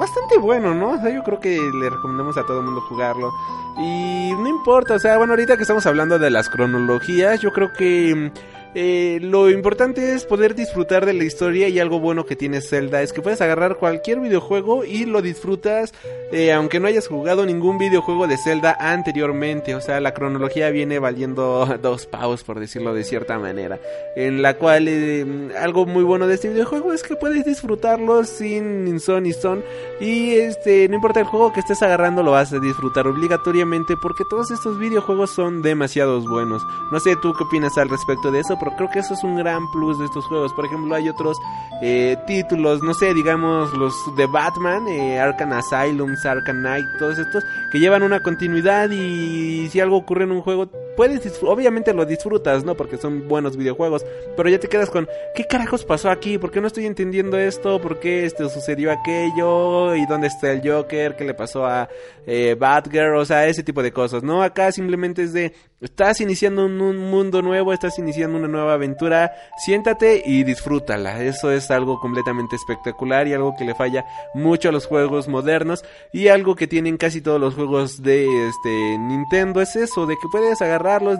bastante 0.00 0.36
bueno, 0.38 0.74
¿no? 0.74 0.90
O 0.90 0.98
sea, 0.98 1.10
yo 1.10 1.22
creo 1.22 1.38
que 1.38 1.58
le 1.80 1.88
recomendamos 1.88 2.36
a 2.36 2.44
todo 2.44 2.58
el 2.58 2.64
mundo 2.64 2.80
jugarlo. 2.88 3.32
Y 3.78 4.32
no 4.32 4.48
importa, 4.48 4.96
o 4.96 4.98
sea, 4.98 5.16
bueno, 5.16 5.34
ahorita 5.34 5.56
que 5.56 5.62
estamos 5.62 5.86
hablando 5.86 6.18
de 6.18 6.30
las 6.30 6.48
cronologías, 6.48 7.40
yo 7.40 7.52
creo 7.52 7.72
que... 7.72 8.32
eh, 8.74 9.18
lo 9.22 9.50
importante 9.50 10.14
es 10.14 10.24
poder 10.24 10.54
disfrutar 10.54 11.06
de 11.06 11.14
la 11.14 11.24
historia 11.24 11.68
y 11.68 11.80
algo 11.80 12.00
bueno 12.00 12.26
que 12.26 12.36
tiene 12.36 12.60
Zelda 12.60 13.02
es 13.02 13.12
que 13.12 13.22
puedes 13.22 13.40
agarrar 13.40 13.76
cualquier 13.76 14.20
videojuego 14.20 14.84
y 14.84 15.06
lo 15.06 15.22
disfrutas 15.22 15.92
eh, 16.30 16.52
aunque 16.52 16.78
no 16.78 16.88
hayas 16.88 17.08
jugado 17.08 17.46
ningún 17.46 17.78
videojuego 17.78 18.26
de 18.26 18.36
Zelda 18.36 18.76
anteriormente. 18.78 19.74
O 19.74 19.80
sea, 19.80 19.98
la 20.00 20.12
cronología 20.12 20.70
viene 20.70 20.98
valiendo 20.98 21.66
dos 21.82 22.06
pavos, 22.06 22.44
por 22.44 22.60
decirlo 22.60 22.92
de 22.92 23.04
cierta 23.04 23.38
manera. 23.38 23.78
En 24.14 24.42
la 24.42 24.54
cual 24.54 24.88
eh, 24.88 25.24
algo 25.58 25.86
muy 25.86 26.04
bueno 26.04 26.26
de 26.26 26.34
este 26.34 26.50
videojuego 26.50 26.92
es 26.92 27.02
que 27.02 27.16
puedes 27.16 27.44
disfrutarlo 27.44 28.24
sin 28.24 29.00
son 29.00 29.24
y 29.26 29.32
son. 29.32 29.64
Y 30.00 30.34
este, 30.34 30.88
no 30.88 30.96
importa 30.96 31.20
el 31.20 31.26
juego 31.26 31.52
que 31.52 31.60
estés 31.60 31.82
agarrando, 31.82 32.22
lo 32.22 32.32
vas 32.32 32.52
a 32.52 32.58
disfrutar 32.58 33.06
obligatoriamente 33.06 33.94
porque 33.96 34.24
todos 34.28 34.50
estos 34.50 34.78
videojuegos 34.78 35.30
son 35.30 35.62
demasiados 35.62 36.28
buenos. 36.28 36.62
No 36.92 37.00
sé 37.00 37.16
tú 37.16 37.32
qué 37.32 37.44
opinas 37.44 37.78
al 37.78 37.88
respecto 37.88 38.30
de 38.30 38.40
eso, 38.40 38.57
pero 38.58 38.74
creo 38.76 38.90
que 38.90 38.98
eso 39.00 39.14
es 39.14 39.24
un 39.24 39.36
gran 39.36 39.70
plus 39.70 39.98
de 39.98 40.06
estos 40.06 40.26
juegos. 40.26 40.52
Por 40.52 40.66
ejemplo, 40.66 40.94
hay 40.94 41.08
otros 41.08 41.36
eh, 41.82 42.16
títulos, 42.26 42.82
no 42.82 42.94
sé, 42.94 43.14
digamos 43.14 43.72
los 43.74 43.94
de 44.16 44.26
Batman, 44.26 44.86
eh, 44.88 45.18
Arkham 45.18 45.52
Asylum, 45.52 46.14
Arkham 46.24 46.60
Knight, 46.60 46.86
todos 46.98 47.18
estos 47.18 47.44
que 47.70 47.78
llevan 47.78 48.02
una 48.02 48.20
continuidad 48.20 48.90
y 48.90 49.68
si 49.68 49.80
algo 49.80 49.96
ocurre 49.96 50.24
en 50.24 50.32
un 50.32 50.42
juego, 50.42 50.68
puedes, 50.98 51.40
obviamente 51.44 51.94
lo 51.94 52.04
disfrutas, 52.04 52.64
¿no? 52.64 52.74
Porque 52.74 52.96
son 52.96 53.28
buenos 53.28 53.56
videojuegos, 53.56 54.04
pero 54.36 54.48
ya 54.48 54.58
te 54.58 54.66
quedas 54.66 54.90
con, 54.90 55.08
¿qué 55.32 55.44
carajos 55.44 55.84
pasó 55.84 56.10
aquí? 56.10 56.38
¿Por 56.38 56.50
qué 56.50 56.60
no 56.60 56.66
estoy 56.66 56.86
entendiendo 56.86 57.38
esto? 57.38 57.80
¿Por 57.80 58.00
qué 58.00 58.24
este 58.24 58.48
sucedió 58.48 58.90
aquello? 58.90 59.94
¿Y 59.94 60.06
dónde 60.06 60.26
está 60.26 60.50
el 60.50 60.68
Joker? 60.68 61.14
¿Qué 61.14 61.22
le 61.22 61.34
pasó 61.34 61.64
a 61.64 61.88
eh, 62.26 62.56
Batgirl? 62.58 63.14
O 63.14 63.24
sea, 63.24 63.46
ese 63.46 63.62
tipo 63.62 63.80
de 63.80 63.92
cosas, 63.92 64.24
¿no? 64.24 64.42
Acá 64.42 64.72
simplemente 64.72 65.22
es 65.22 65.32
de, 65.32 65.54
estás 65.80 66.20
iniciando 66.20 66.66
un, 66.66 66.80
un 66.80 66.96
mundo 66.96 67.42
nuevo, 67.42 67.72
estás 67.72 67.96
iniciando 68.00 68.36
una 68.36 68.48
nueva 68.48 68.74
aventura, 68.74 69.30
siéntate 69.64 70.20
y 70.26 70.42
disfrútala. 70.42 71.22
Eso 71.22 71.52
es 71.52 71.70
algo 71.70 72.00
completamente 72.00 72.56
espectacular 72.56 73.28
y 73.28 73.34
algo 73.34 73.54
que 73.56 73.64
le 73.64 73.76
falla 73.76 74.04
mucho 74.34 74.70
a 74.70 74.72
los 74.72 74.86
juegos 74.86 75.28
modernos 75.28 75.84
y 76.12 76.26
algo 76.26 76.56
que 76.56 76.66
tienen 76.66 76.96
casi 76.96 77.20
todos 77.20 77.40
los 77.40 77.54
juegos 77.54 78.02
de 78.02 78.48
este 78.48 78.98
Nintendo 78.98 79.60
es 79.60 79.76
eso, 79.76 80.04
de 80.06 80.16
que 80.16 80.26
puedes 80.28 80.60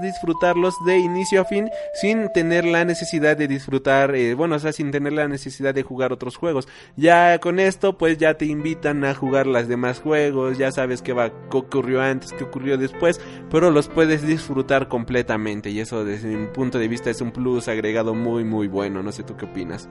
disfrutarlos 0.01 0.75
de 0.87 0.99
inicio 0.99 1.43
a 1.43 1.45
fin 1.45 1.71
sin 1.95 2.31
tener 2.33 2.65
la 2.65 2.85
necesidad 2.85 3.37
de 3.37 3.49
disfrutar, 3.49 4.15
eh, 4.15 4.35
bueno, 4.35 4.57
o 4.57 4.59
sea, 4.59 4.73
sin 4.73 4.91
tener 4.91 5.13
la 5.13 5.29
necesidad 5.29 5.75
de 5.75 5.83
jugar 5.83 6.13
otros 6.13 6.37
juegos. 6.37 6.69
Ya 6.97 7.39
con 7.39 7.61
esto, 7.61 7.99
pues 7.99 8.19
ya 8.19 8.35
te 8.35 8.47
invitan 8.47 9.05
a 9.05 9.15
jugar 9.15 9.47
los 9.47 9.69
demás 9.69 10.01
juegos, 10.01 10.59
ya 10.59 10.73
sabes 10.73 11.03
qué 11.03 11.13
va, 11.13 11.31
qué 11.51 11.57
ocurrió 11.57 12.01
antes, 12.03 12.33
qué 12.33 12.45
ocurrió 12.45 12.79
después, 12.79 13.21
pero 13.51 13.71
los 13.71 13.89
puedes 13.89 14.27
disfrutar 14.27 14.89
completamente 14.89 15.71
y 15.71 15.81
eso 15.81 16.05
desde 16.05 16.29
mi 16.29 16.47
punto 16.47 16.79
de 16.79 16.89
vista 16.89 17.11
es 17.11 17.21
un 17.21 17.33
plus 17.33 17.69
agregado 17.69 18.15
muy 18.15 18.45
muy 18.45 18.69
bueno, 18.69 19.03
no 19.03 19.13
sé 19.13 19.23
tú 19.23 19.37
qué 19.37 19.45
opinas. 19.45 19.89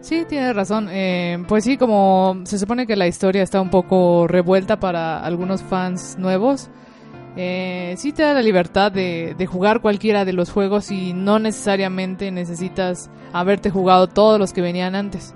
Sí, 0.00 0.24
tienes 0.28 0.54
razón. 0.54 0.88
Eh, 0.90 1.42
pues 1.48 1.64
sí, 1.64 1.76
como 1.76 2.40
se 2.44 2.58
supone 2.58 2.86
que 2.86 2.94
la 2.94 3.08
historia 3.08 3.42
está 3.42 3.60
un 3.60 3.70
poco 3.70 4.28
revuelta 4.28 4.78
para 4.78 5.20
algunos 5.24 5.62
fans 5.62 6.16
nuevos, 6.18 6.70
eh, 7.36 7.94
sí 7.98 8.12
te 8.12 8.22
da 8.22 8.32
la 8.32 8.42
libertad 8.42 8.90
de, 8.90 9.34
de 9.36 9.46
jugar 9.46 9.80
cualquiera 9.80 10.24
de 10.24 10.32
los 10.32 10.50
juegos 10.50 10.90
y 10.90 11.12
no 11.12 11.38
necesariamente 11.38 12.30
necesitas 12.30 13.10
haberte 13.32 13.70
jugado 13.70 14.06
todos 14.06 14.38
los 14.38 14.52
que 14.52 14.62
venían 14.62 14.94
antes. 14.94 15.34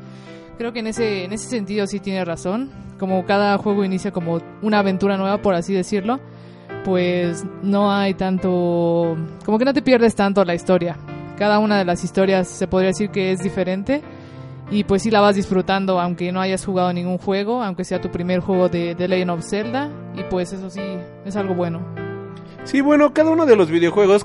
Creo 0.61 0.73
que 0.73 0.81
en 0.81 0.89
ese, 0.89 1.25
en 1.25 1.33
ese 1.33 1.49
sentido 1.49 1.87
sí 1.87 2.01
tiene 2.01 2.25
razón. 2.25 2.71
Como 2.99 3.25
cada 3.25 3.57
juego 3.57 3.83
inicia 3.83 4.11
como 4.11 4.41
una 4.61 4.81
aventura 4.81 5.17
nueva, 5.17 5.41
por 5.41 5.55
así 5.55 5.73
decirlo, 5.73 6.21
pues 6.85 7.45
no 7.63 7.91
hay 7.91 8.13
tanto... 8.15 9.17
como 9.45 9.59
que 9.59 9.65
no 9.65 9.73
te 9.73 9.81
pierdes 9.81 10.15
tanto 10.15 10.45
la 10.45 10.55
historia. 10.55 10.99
Cada 11.39 11.59
una 11.59 11.79
de 11.79 11.87
las 11.87 12.05
historias 12.05 12.47
se 12.47 12.67
podría 12.67 12.89
decir 12.89 13.09
que 13.11 13.33
es 13.33 13.41
diferente 13.41 14.03
y 14.71 14.85
pues 14.85 15.03
sí 15.03 15.11
la 15.11 15.21
vas 15.21 15.37
disfrutando 15.37 16.01
aunque 16.01 16.33
no 16.33 16.41
hayas 16.41 16.65
jugado 16.65 16.93
ningún 16.93 17.19
juego, 17.19 17.63
aunque 17.63 17.85
sea 17.85 18.01
tu 18.01 18.11
primer 18.11 18.41
juego 18.41 18.69
de, 18.69 18.95
de 18.95 19.09
Legend 19.09 19.31
of 19.31 19.45
Zelda 19.45 19.91
y 20.15 20.23
pues 20.25 20.53
eso 20.53 20.71
sí 20.71 20.83
es 21.25 21.37
algo 21.37 21.55
bueno. 21.55 22.10
Sí, 22.65 22.83
bueno, 22.83 23.13
cada 23.13 23.31
uno 23.31 23.47
de 23.47 23.57
los 23.57 23.69
videojuegos 23.69 24.25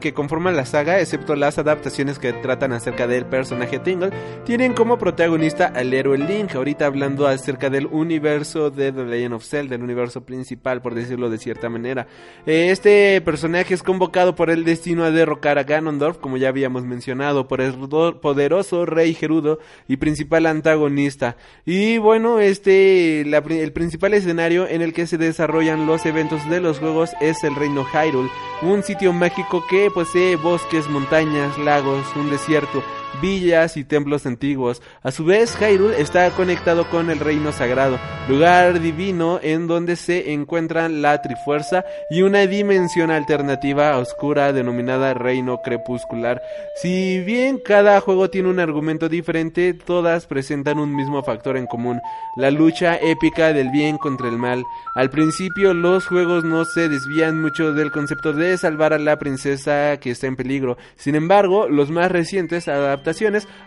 que 0.00 0.12
conforman 0.12 0.56
la 0.56 0.66
saga, 0.66 0.98
excepto 0.98 1.36
las 1.36 1.56
adaptaciones 1.58 2.18
que 2.18 2.32
tratan 2.32 2.72
acerca 2.72 3.06
del 3.06 3.26
personaje 3.26 3.78
Tingle, 3.78 4.10
tienen 4.44 4.72
como 4.72 4.98
protagonista 4.98 5.66
al 5.66 5.94
héroe 5.94 6.18
Link. 6.18 6.56
Ahorita 6.56 6.86
hablando 6.86 7.28
acerca 7.28 7.70
del 7.70 7.86
universo 7.86 8.70
de 8.70 8.90
The 8.90 9.04
Legend 9.04 9.34
of 9.34 9.44
Zelda, 9.44 9.76
el 9.76 9.84
universo 9.84 10.22
principal, 10.24 10.82
por 10.82 10.94
decirlo 10.96 11.30
de 11.30 11.38
cierta 11.38 11.68
manera. 11.68 12.08
Eh, 12.44 12.70
Este 12.72 13.20
personaje 13.20 13.74
es 13.74 13.84
convocado 13.84 14.34
por 14.34 14.50
el 14.50 14.64
destino 14.64 15.04
a 15.04 15.12
derrocar 15.12 15.56
a 15.58 15.62
Ganondorf, 15.62 16.18
como 16.18 16.38
ya 16.38 16.48
habíamos 16.48 16.84
mencionado, 16.84 17.46
por 17.46 17.60
el 17.60 17.74
ro- 17.74 18.20
poderoso 18.20 18.84
rey 18.84 19.14
Gerudo 19.14 19.60
y 19.86 19.98
principal 19.98 20.46
antagonista. 20.46 21.36
Y 21.64 21.98
bueno, 21.98 22.40
este, 22.40 23.20
el 23.20 23.72
principal 23.72 24.14
escenario 24.14 24.66
en 24.66 24.82
el 24.82 24.92
que 24.92 25.06
se 25.06 25.18
desarrollan 25.18 25.86
los 25.86 26.04
eventos 26.04 26.48
de 26.50 26.60
los 26.60 26.80
juegos 26.80 27.10
es 27.20 27.44
el 27.44 27.54
reino 27.74 28.30
un 28.62 28.82
sitio 28.82 29.12
mágico 29.12 29.66
que 29.66 29.90
posee 29.90 30.36
bosques, 30.36 30.88
montañas, 30.88 31.58
lagos, 31.58 32.04
un 32.16 32.30
desierto 32.30 32.82
villas 33.20 33.76
y 33.76 33.84
templos 33.84 34.26
antiguos. 34.26 34.82
A 35.02 35.10
su 35.10 35.24
vez, 35.24 35.56
Hyrule 35.56 36.00
está 36.00 36.30
conectado 36.30 36.88
con 36.90 37.10
el 37.10 37.18
reino 37.18 37.52
sagrado, 37.52 37.98
lugar 38.28 38.80
divino 38.80 39.40
en 39.42 39.66
donde 39.66 39.96
se 39.96 40.32
encuentran 40.32 41.02
la 41.02 41.20
Trifuerza 41.22 41.84
y 42.10 42.22
una 42.22 42.46
dimensión 42.46 43.10
alternativa 43.10 43.96
oscura 43.98 44.52
denominada 44.52 45.14
Reino 45.14 45.60
Crepuscular. 45.62 46.40
Si 46.80 47.20
bien 47.20 47.58
cada 47.64 48.00
juego 48.00 48.30
tiene 48.30 48.48
un 48.48 48.60
argumento 48.60 49.08
diferente, 49.08 49.74
todas 49.74 50.26
presentan 50.26 50.78
un 50.78 50.94
mismo 50.94 51.22
factor 51.22 51.56
en 51.56 51.66
común, 51.66 52.00
la 52.36 52.50
lucha 52.50 52.96
épica 52.96 53.52
del 53.52 53.70
bien 53.70 53.98
contra 53.98 54.28
el 54.28 54.38
mal. 54.38 54.64
Al 54.94 55.10
principio 55.10 55.74
los 55.74 56.06
juegos 56.06 56.44
no 56.44 56.64
se 56.64 56.88
desvían 56.88 57.40
mucho 57.40 57.72
del 57.72 57.90
concepto 57.90 58.32
de 58.32 58.56
salvar 58.58 58.92
a 58.92 58.98
la 58.98 59.18
princesa 59.18 59.98
que 59.98 60.10
está 60.10 60.26
en 60.26 60.36
peligro. 60.36 60.76
Sin 60.96 61.14
embargo, 61.14 61.68
los 61.68 61.90
más 61.90 62.10
recientes 62.10 62.68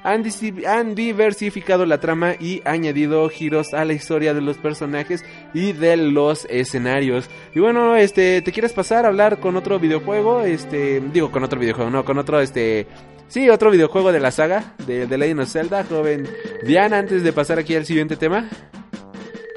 han, 0.03 0.95
diversificado 0.95 1.86
la 1.86 1.99
trama 1.99 2.36
y 2.40 2.61
añadido 2.66 3.28
giros 3.30 3.74
a 3.74 3.86
la 3.86 3.94
historia 3.94 4.34
de 4.34 4.41
los 4.41 4.57
personajes 4.57 5.24
y 5.53 5.74
de 5.74 5.98
los 5.98 6.45
escenarios. 6.45 7.30
Y 7.53 7.60
bueno, 7.60 7.95
este, 7.95 8.41
¿te 8.41 8.52
quieres 8.52 8.74
pasar 8.74 9.06
a 9.06 9.10
hablar 9.10 9.40
con 9.40 9.56
otro 9.56 9.80
videojuego? 9.80 10.41
Este, 10.41 11.02
digo 11.14 11.32
con 11.32 11.44
otro 11.44 11.60
videojuego, 11.60 11.90
no, 11.90 12.06
con 12.06 12.18
otro 12.18 12.40
este 12.41 12.88
Sí, 13.30 13.48
otro 13.48 13.70
videojuego 13.70 14.11
de 14.11 14.20
la 14.20 14.32
saga 14.32 14.74
de 14.88 15.06
The 15.06 15.18
Legend 15.18 15.41
of 15.41 15.52
Zelda, 15.52 15.86
joven 15.88 16.28
Diana, 16.66 16.98
antes 16.98 17.22
de 17.22 17.32
pasar 17.32 17.60
aquí 17.60 17.76
al 17.76 17.86
siguiente 17.86 18.16
tema. 18.16 18.49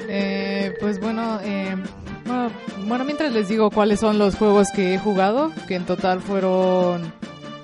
Eh, 0.08 0.74
pues 0.78 0.98
eh, 0.98 1.76
bueno, 2.26 2.50
bueno, 2.86 3.04
mientras 3.06 3.32
les 3.32 3.48
digo 3.48 3.70
cuáles 3.70 4.00
son 4.00 4.18
los 4.18 4.36
juegos 4.36 4.68
que 4.74 4.92
he 4.92 4.98
jugado, 4.98 5.50
que 5.66 5.76
en 5.76 5.86
total 5.86 6.20
fueron 6.20 7.14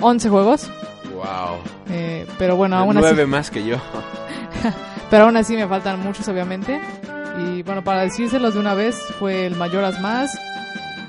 11 0.00 0.28
juegos. 0.30 0.70
Wow. 1.18 1.58
Eh, 1.90 2.26
pero 2.38 2.56
bueno, 2.56 2.76
aún 2.76 2.96
así... 2.96 3.00
Nueve 3.00 3.26
más 3.26 3.50
que 3.50 3.64
yo. 3.64 3.76
pero 5.10 5.24
aún 5.24 5.36
así 5.36 5.56
me 5.56 5.66
faltan 5.66 5.98
muchos, 6.00 6.28
obviamente. 6.28 6.80
Y 7.40 7.62
bueno, 7.62 7.82
para 7.82 8.02
decírselos 8.02 8.54
de 8.54 8.60
una 8.60 8.74
vez, 8.74 8.96
fue 9.18 9.46
el 9.46 9.56
Mayoras 9.56 10.00
Más, 10.00 10.30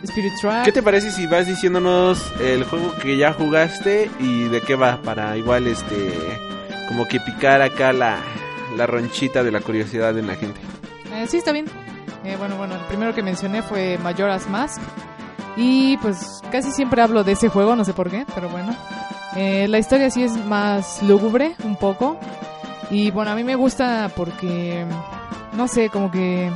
Spirit 0.04 0.34
Track. 0.42 0.66
¿Qué 0.66 0.72
te 0.72 0.82
parece 0.82 1.12
si 1.12 1.28
vas 1.28 1.46
diciéndonos 1.46 2.34
el 2.42 2.64
juego 2.64 2.94
que 2.96 3.18
ya 3.18 3.34
jugaste 3.34 4.10
y 4.20 4.46
de 4.46 4.62
qué 4.62 4.76
va? 4.76 5.00
Para 5.04 5.38
igual, 5.38 5.68
este, 5.68 6.12
como 6.88 7.08
que 7.08 7.20
picar 7.20 7.62
acá 7.62 7.94
la, 7.94 8.18
la 8.76 8.88
ronchita 8.88 9.44
de 9.44 9.52
la 9.52 9.62
curiosidad 9.62 10.14
de 10.14 10.24
la 10.24 10.36
gente. 10.36 10.60
Eh, 11.14 11.28
sí, 11.28 11.38
está 11.38 11.52
bien. 11.52 11.66
Eh, 12.24 12.36
bueno, 12.38 12.58
bueno, 12.58 12.76
el 12.76 12.82
primero 12.82 13.14
que 13.14 13.22
mencioné 13.22 13.62
fue 13.62 14.00
Majora's 14.00 14.50
Mask. 14.50 14.82
Y 15.56 15.98
pues 15.98 16.42
casi 16.52 16.72
siempre 16.72 17.02
hablo 17.02 17.24
de 17.24 17.34
ese 17.34 17.50
juego, 17.50 17.76
no 17.76 17.86
sé 17.86 17.94
por 17.94 18.10
qué, 18.10 18.26
pero 18.34 18.50
bueno. 18.50 18.76
Eh, 19.36 19.68
la 19.68 19.80
historia 19.80 20.10
sí 20.10 20.24
es 20.24 20.34
más 20.46 21.02
lúgubre, 21.04 21.56
un 21.64 21.76
poco. 21.76 22.18
Y 22.90 23.12
bueno, 23.12 23.32
a 23.32 23.36
mí 23.36 23.44
me 23.44 23.56
gusta 23.56 24.12
porque, 24.16 24.86
no 25.54 25.68
sé, 25.68 25.90
como 25.90 26.10
que 26.10 26.50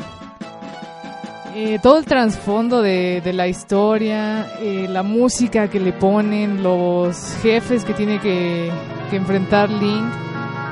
eh, 1.56 1.78
todo 1.84 2.00
el 2.00 2.06
trasfondo 2.06 2.82
de, 2.82 3.22
la 3.32 3.48
historia, 3.48 4.48
eh, 4.60 4.88
la 4.90 5.04
música 5.04 5.70
que 5.70 5.80
le 5.80 5.94
ponen, 5.94 6.64
los 6.64 7.38
jefes 7.44 7.86
que 7.86 7.94
tiene 7.94 8.20
que, 8.20 8.72
enfrentar 9.12 9.70
Link, 9.70 10.12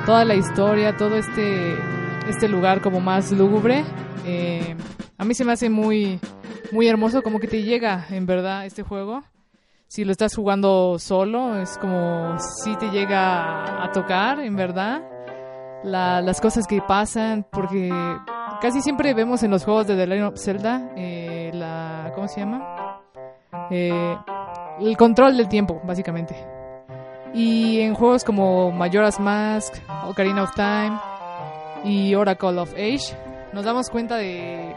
toda 0.08 0.26
la 0.26 0.34
historia, 0.34 0.98
todo 0.98 1.16
este, 1.16 1.76
este 2.28 2.50
lugar 2.50 2.82
como 2.82 3.00
más 3.00 3.32
lúgubre, 3.32 3.84
eh, 4.26 4.76
a 5.20 5.24
mí 5.24 5.36
se 5.36 5.46
me 5.46 5.52
hace 5.52 5.70
muy, 5.70 6.20
muy 6.72 6.88
hermoso, 6.88 7.22
como 7.22 7.40
que 7.40 7.48
te 7.48 7.62
llega 7.62 8.08
en 8.10 8.26
verdad 8.26 8.66
este 8.66 8.82
juego. 8.82 9.22
Si 9.92 10.06
lo 10.06 10.14
estás 10.14 10.34
jugando 10.38 10.98
solo, 11.00 11.60
es 11.60 11.78
como 11.78 12.40
si 12.40 12.78
te 12.78 12.92
llega 12.92 13.84
a 13.84 13.92
tocar, 13.92 14.40
en 14.40 14.56
verdad, 14.56 15.02
las 15.84 16.40
cosas 16.40 16.66
que 16.66 16.82
pasan, 16.82 17.46
porque 17.52 17.92
Casi 18.62 18.82
siempre 18.82 19.14
vemos 19.14 19.44
en 19.44 19.52
los 19.52 19.66
juegos 19.66 19.88
de 19.88 19.98
The 19.98 20.08
Legend 20.08 20.28
of 20.30 20.40
Zelda 20.40 20.92
eh, 20.96 21.52
la... 21.54 22.12
¿Cómo 22.16 22.30
se 22.30 22.40
llama? 22.40 23.02
Eh, 23.70 24.18
el 24.80 24.96
control 24.96 25.36
del 25.36 25.50
tiempo, 25.50 25.82
básicamente. 25.84 26.36
Y 27.34 27.82
en 27.82 27.94
juegos 27.94 28.24
como 28.24 28.72
Majora's 28.72 29.20
Mask, 29.20 29.74
Ocarina 30.08 30.44
of 30.44 30.56
Time 30.56 31.00
y 31.84 32.16
Oracle 32.16 32.60
of 32.60 32.72
Age, 32.76 33.14
nos 33.52 33.66
damos 33.66 33.90
cuenta 33.90 34.16
de, 34.16 34.74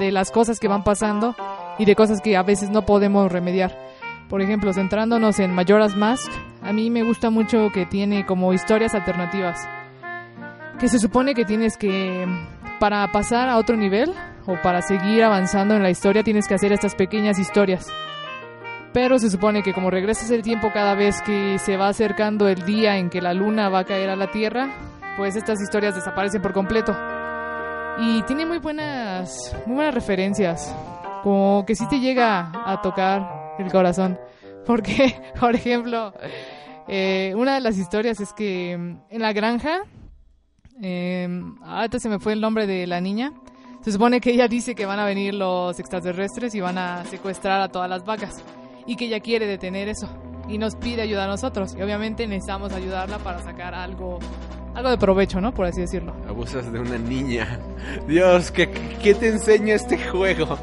de 0.00 0.10
las 0.10 0.32
cosas 0.32 0.58
que 0.58 0.66
van 0.66 0.82
pasando 0.82 1.36
y 1.78 1.84
de 1.84 1.94
cosas 1.94 2.20
que 2.20 2.36
a 2.36 2.42
veces 2.42 2.70
no 2.70 2.84
podemos 2.84 3.30
remediar. 3.30 3.86
Por 4.28 4.42
ejemplo, 4.42 4.72
centrándonos 4.72 5.38
en 5.38 5.54
Majora's 5.54 5.96
Mask, 5.96 6.32
a 6.62 6.72
mí 6.72 6.90
me 6.90 7.04
gusta 7.04 7.30
mucho 7.30 7.70
que 7.72 7.86
tiene 7.86 8.26
como 8.26 8.52
historias 8.52 8.94
alternativas. 8.94 9.68
Que 10.80 10.88
se 10.88 10.98
supone 10.98 11.34
que 11.34 11.44
tienes 11.44 11.76
que 11.76 12.26
para 12.80 13.10
pasar 13.12 13.48
a 13.48 13.56
otro 13.56 13.76
nivel 13.76 14.12
o 14.46 14.60
para 14.62 14.82
seguir 14.82 15.22
avanzando 15.22 15.74
en 15.74 15.82
la 15.82 15.90
historia 15.90 16.22
tienes 16.22 16.48
que 16.48 16.54
hacer 16.54 16.72
estas 16.72 16.94
pequeñas 16.94 17.38
historias. 17.38 17.86
Pero 18.92 19.18
se 19.18 19.30
supone 19.30 19.62
que 19.62 19.72
como 19.72 19.90
regresas 19.90 20.30
el 20.30 20.42
tiempo 20.42 20.70
cada 20.72 20.94
vez 20.94 21.22
que 21.22 21.58
se 21.58 21.76
va 21.76 21.88
acercando 21.88 22.48
el 22.48 22.64
día 22.64 22.96
en 22.96 23.10
que 23.10 23.20
la 23.20 23.32
luna 23.32 23.68
va 23.68 23.80
a 23.80 23.84
caer 23.84 24.10
a 24.10 24.16
la 24.16 24.30
Tierra, 24.30 24.70
pues 25.16 25.36
estas 25.36 25.60
historias 25.60 25.94
desaparecen 25.94 26.42
por 26.42 26.52
completo. 26.52 26.96
Y 27.98 28.22
tiene 28.22 28.44
muy 28.44 28.58
buenas, 28.58 29.54
muy 29.66 29.76
buenas 29.76 29.94
referencias, 29.94 30.74
como 31.22 31.64
que 31.64 31.74
sí 31.74 31.86
te 31.88 32.00
llega 32.00 32.50
a 32.66 32.80
tocar 32.82 33.45
el 33.58 33.70
corazón. 33.70 34.18
Porque, 34.64 35.14
por 35.40 35.54
ejemplo, 35.54 36.12
eh, 36.88 37.32
una 37.36 37.54
de 37.54 37.60
las 37.60 37.78
historias 37.78 38.20
es 38.20 38.32
que 38.32 38.72
en 38.72 39.22
la 39.22 39.32
granja 39.32 39.82
eh, 40.82 41.28
ahorita 41.62 41.98
se 41.98 42.08
me 42.08 42.18
fue 42.18 42.32
el 42.32 42.40
nombre 42.40 42.66
de 42.66 42.86
la 42.86 43.00
niña. 43.00 43.32
Se 43.82 43.92
supone 43.92 44.20
que 44.20 44.30
ella 44.30 44.48
dice 44.48 44.74
que 44.74 44.84
van 44.84 44.98
a 44.98 45.04
venir 45.04 45.34
los 45.34 45.78
extraterrestres 45.78 46.54
y 46.54 46.60
van 46.60 46.76
a 46.76 47.04
secuestrar 47.04 47.60
a 47.60 47.68
todas 47.68 47.88
las 47.88 48.04
vacas. 48.04 48.42
Y 48.86 48.96
que 48.96 49.06
ella 49.06 49.20
quiere 49.20 49.46
detener 49.46 49.88
eso. 49.88 50.08
Y 50.48 50.58
nos 50.58 50.74
pide 50.76 51.02
ayuda 51.02 51.24
a 51.24 51.28
nosotros. 51.28 51.74
Y 51.76 51.82
obviamente 51.82 52.26
necesitamos 52.26 52.72
ayudarla 52.72 53.18
para 53.18 53.42
sacar 53.42 53.74
algo 53.74 54.18
algo 54.74 54.90
de 54.90 54.98
provecho, 54.98 55.40
¿no? 55.40 55.54
Por 55.54 55.64
así 55.64 55.80
decirlo. 55.80 56.14
Abusas 56.28 56.70
de 56.70 56.78
una 56.78 56.98
niña. 56.98 57.58
Dios, 58.06 58.50
¿qué, 58.50 58.68
qué 59.02 59.14
te 59.14 59.28
enseña 59.28 59.74
este 59.74 59.96
juego? 59.96 60.58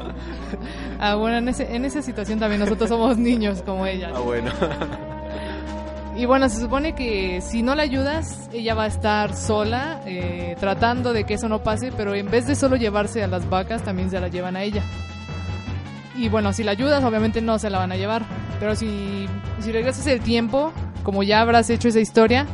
Ah, 1.00 1.14
bueno, 1.14 1.38
en, 1.38 1.48
ese, 1.48 1.74
en 1.74 1.84
esa 1.84 2.02
situación 2.02 2.38
también 2.38 2.60
nosotros 2.60 2.88
somos 2.88 3.18
niños 3.18 3.62
como 3.62 3.86
ella. 3.86 4.10
Ah, 4.14 4.20
bueno. 4.20 4.50
Y 6.16 6.26
bueno, 6.26 6.48
se 6.48 6.60
supone 6.60 6.94
que 6.94 7.40
si 7.40 7.64
no 7.64 7.74
la 7.74 7.82
ayudas, 7.82 8.48
ella 8.52 8.74
va 8.74 8.84
a 8.84 8.86
estar 8.86 9.34
sola 9.34 10.00
eh, 10.06 10.54
tratando 10.60 11.12
de 11.12 11.24
que 11.24 11.34
eso 11.34 11.48
no 11.48 11.64
pase, 11.64 11.90
pero 11.90 12.14
en 12.14 12.30
vez 12.30 12.46
de 12.46 12.54
solo 12.54 12.76
llevarse 12.76 13.24
a 13.24 13.26
las 13.26 13.50
vacas, 13.50 13.82
también 13.82 14.10
se 14.10 14.20
la 14.20 14.28
llevan 14.28 14.54
a 14.54 14.62
ella. 14.62 14.84
Y 16.16 16.28
bueno, 16.28 16.52
si 16.52 16.62
la 16.62 16.70
ayudas, 16.70 17.02
obviamente 17.02 17.40
no 17.40 17.58
se 17.58 17.68
la 17.68 17.78
van 17.78 17.90
a 17.90 17.96
llevar. 17.96 18.22
Pero 18.60 18.76
si, 18.76 19.26
si 19.58 19.72
regresas 19.72 20.06
el 20.06 20.20
tiempo, 20.20 20.72
como 21.02 21.24
ya 21.24 21.40
habrás 21.40 21.68
hecho 21.68 21.88
esa 21.88 21.98
historia, 21.98 22.46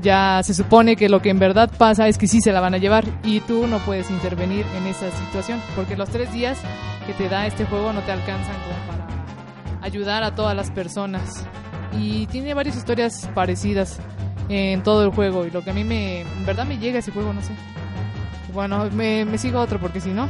ya 0.00 0.40
se 0.42 0.54
supone 0.54 0.96
que 0.96 1.10
lo 1.10 1.20
que 1.20 1.28
en 1.28 1.38
verdad 1.38 1.70
pasa 1.76 2.08
es 2.08 2.16
que 2.16 2.26
sí 2.26 2.40
se 2.40 2.52
la 2.52 2.60
van 2.60 2.74
a 2.74 2.78
llevar 2.78 3.04
y 3.24 3.40
tú 3.40 3.66
no 3.66 3.78
puedes 3.80 4.10
intervenir 4.10 4.64
en 4.78 4.86
esa 4.86 5.10
situación, 5.10 5.60
porque 5.74 5.96
los 5.96 6.08
tres 6.08 6.32
días 6.32 6.58
que 7.06 7.14
te 7.14 7.28
da 7.28 7.46
este 7.46 7.64
juego 7.64 7.92
no 7.92 8.00
te 8.02 8.12
alcanzan 8.12 8.54
como 8.62 8.76
para 8.86 9.06
ayudar 9.82 10.22
a 10.22 10.34
todas 10.34 10.56
las 10.56 10.70
personas. 10.70 11.46
Y 11.98 12.26
tiene 12.26 12.52
varias 12.52 12.76
historias 12.76 13.30
parecidas 13.34 13.98
en 14.48 14.82
todo 14.82 15.04
el 15.04 15.10
juego 15.10 15.46
y 15.46 15.50
lo 15.50 15.62
que 15.62 15.70
a 15.70 15.72
mí 15.72 15.84
me 15.84 16.20
en 16.20 16.46
verdad 16.46 16.66
me 16.66 16.78
llega 16.78 16.98
ese 16.98 17.12
juego 17.12 17.32
no 17.32 17.42
sé. 17.42 17.52
Bueno 18.52 18.88
me, 18.90 19.24
me 19.24 19.38
sigo 19.38 19.60
otro 19.60 19.78
porque 19.78 20.00
si 20.00 20.10
no. 20.10 20.28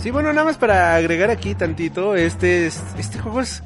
Sí 0.00 0.10
bueno 0.10 0.32
nada 0.32 0.44
más 0.44 0.58
para 0.58 0.94
agregar 0.96 1.30
aquí 1.30 1.54
tantito 1.54 2.16
este 2.16 2.66
este 2.66 3.18
juego 3.18 3.40
es 3.40 3.62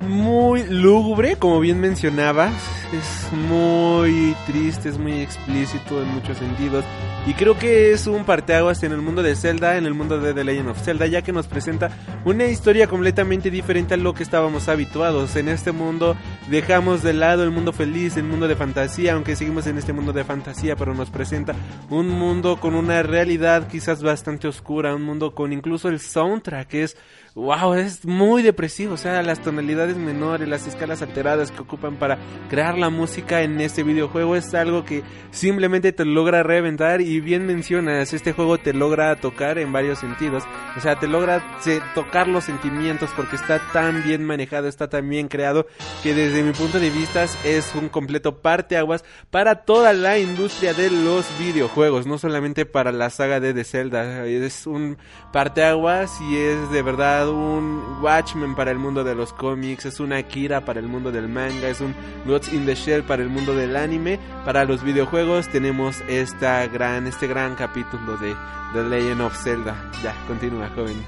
muy 0.00 0.64
lúgubre 0.64 1.36
como 1.36 1.60
bien 1.60 1.80
mencionabas. 1.80 2.52
Es 2.92 3.32
muy 3.32 4.34
triste 4.46 4.88
es 4.88 4.98
muy 4.98 5.20
explícito 5.20 6.02
en 6.02 6.08
muchos 6.14 6.38
sentidos 6.38 6.84
y 7.26 7.34
creo 7.34 7.58
que 7.58 7.92
es 7.92 8.06
un 8.06 8.24
parteaguas 8.24 8.84
en 8.84 8.92
el 8.92 9.02
mundo 9.02 9.20
de 9.20 9.34
Zelda, 9.34 9.76
en 9.76 9.84
el 9.84 9.94
mundo 9.94 10.20
de 10.20 10.32
The 10.32 10.44
Legend 10.44 10.68
of 10.68 10.80
Zelda, 10.80 11.06
ya 11.06 11.22
que 11.22 11.32
nos 11.32 11.48
presenta 11.48 11.90
una 12.24 12.44
historia 12.46 12.86
completamente 12.86 13.50
diferente 13.50 13.94
a 13.94 13.96
lo 13.96 14.14
que 14.14 14.22
estábamos 14.22 14.68
habituados. 14.68 15.34
En 15.34 15.48
este 15.48 15.72
mundo 15.72 16.16
dejamos 16.48 17.02
de 17.02 17.14
lado 17.14 17.42
el 17.42 17.50
mundo 17.50 17.72
feliz, 17.72 18.16
el 18.16 18.24
mundo 18.24 18.46
de 18.46 18.54
fantasía, 18.54 19.14
aunque 19.14 19.34
seguimos 19.34 19.66
en 19.66 19.76
este 19.76 19.92
mundo 19.92 20.12
de 20.12 20.22
fantasía, 20.22 20.76
pero 20.76 20.94
nos 20.94 21.10
presenta 21.10 21.56
un 21.90 22.08
mundo 22.08 22.58
con 22.60 22.76
una 22.76 23.02
realidad 23.02 23.66
quizás 23.66 24.04
bastante 24.04 24.46
oscura, 24.46 24.94
un 24.94 25.02
mundo 25.02 25.34
con 25.34 25.52
incluso 25.52 25.88
el 25.88 25.98
soundtrack 25.98 26.68
que 26.68 26.82
es 26.84 26.96
wow, 27.36 27.74
es 27.74 28.06
muy 28.06 28.42
depresivo, 28.42 28.94
o 28.94 28.96
sea, 28.96 29.22
las 29.22 29.42
tonalidades 29.42 29.98
menores, 29.98 30.48
las 30.48 30.66
escalas 30.66 31.02
alteradas 31.02 31.52
que 31.52 31.60
ocupan 31.60 31.96
para 31.96 32.18
crear 32.48 32.78
la 32.78 32.88
música 32.88 33.42
en 33.42 33.60
este 33.60 33.82
videojuego 33.82 34.36
es 34.36 34.54
algo 34.54 34.86
que 34.86 35.02
simplemente 35.32 35.92
te 35.92 36.06
logra 36.06 36.42
reventar 36.42 37.02
y 37.02 37.20
bien 37.20 37.44
mencionas, 37.44 38.14
este 38.14 38.32
juego 38.32 38.56
te 38.56 38.72
logra 38.72 39.14
tocar 39.16 39.58
en 39.58 39.70
varios 39.70 39.98
sentidos, 39.98 40.44
o 40.78 40.80
sea, 40.80 40.98
te 40.98 41.08
logra 41.08 41.60
tocar 41.94 42.26
los 42.26 42.44
sentimientos 42.44 43.10
porque 43.14 43.36
está 43.36 43.60
tan 43.70 44.02
bien 44.02 44.24
manejado, 44.24 44.66
está 44.66 44.88
tan 44.88 45.06
bien 45.06 45.28
creado 45.28 45.66
que 46.02 46.14
desde 46.14 46.42
mi 46.42 46.52
punto 46.52 46.80
de 46.80 46.88
vista 46.88 47.26
es 47.44 47.74
un 47.74 47.90
completo 47.90 48.40
parteaguas 48.40 49.04
para 49.30 49.56
toda 49.56 49.92
la 49.92 50.18
industria 50.18 50.72
de 50.72 50.90
los 50.90 51.26
videojuegos, 51.38 52.06
no 52.06 52.16
solamente 52.16 52.64
para 52.64 52.92
la 52.92 53.10
saga 53.10 53.40
de 53.40 53.52
The 53.52 53.64
Zelda, 53.64 54.24
es 54.24 54.66
un 54.66 54.96
parteaguas 55.34 56.18
y 56.22 56.38
es 56.38 56.70
de 56.70 56.80
verdad 56.80 57.25
un 57.34 57.98
Watchmen 58.02 58.54
para 58.54 58.70
el 58.70 58.78
mundo 58.78 59.04
de 59.04 59.14
los 59.14 59.32
cómics, 59.32 59.86
es 59.86 60.00
una 60.00 60.18
Akira 60.18 60.64
para 60.64 60.80
el 60.80 60.86
mundo 60.86 61.10
del 61.10 61.28
manga, 61.28 61.68
es 61.68 61.80
un 61.80 61.94
Gods 62.26 62.52
in 62.52 62.66
the 62.66 62.74
Shell 62.74 63.04
para 63.04 63.22
el 63.22 63.28
mundo 63.28 63.54
del 63.54 63.76
anime, 63.76 64.18
para 64.44 64.64
los 64.64 64.82
videojuegos 64.82 65.48
tenemos 65.48 66.00
esta 66.08 66.66
gran 66.66 67.06
este 67.06 67.26
gran 67.26 67.54
capítulo 67.54 68.16
de 68.16 68.34
The 68.72 68.82
Legend 68.82 69.20
of 69.20 69.36
Zelda. 69.36 69.74
Ya, 70.02 70.14
continúa, 70.26 70.68
joven 70.74 71.02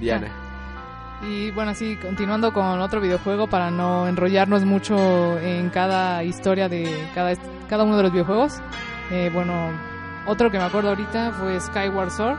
Diana. 0.00 0.28
Y 1.22 1.50
bueno, 1.52 1.70
así 1.70 1.96
continuando 1.96 2.52
con 2.52 2.80
otro 2.80 3.00
videojuego 3.00 3.46
para 3.46 3.70
no 3.70 4.06
enrollarnos 4.08 4.64
mucho 4.64 5.38
en 5.38 5.70
cada 5.70 6.22
historia 6.24 6.68
de 6.68 7.08
cada, 7.14 7.34
cada 7.68 7.84
uno 7.84 7.96
de 7.96 8.02
los 8.02 8.12
videojuegos. 8.12 8.60
Eh, 9.10 9.30
bueno, 9.32 9.70
otro 10.26 10.50
que 10.50 10.58
me 10.58 10.64
acuerdo 10.64 10.90
ahorita 10.90 11.32
fue 11.32 11.58
Skyward 11.60 12.10
Sword, 12.10 12.36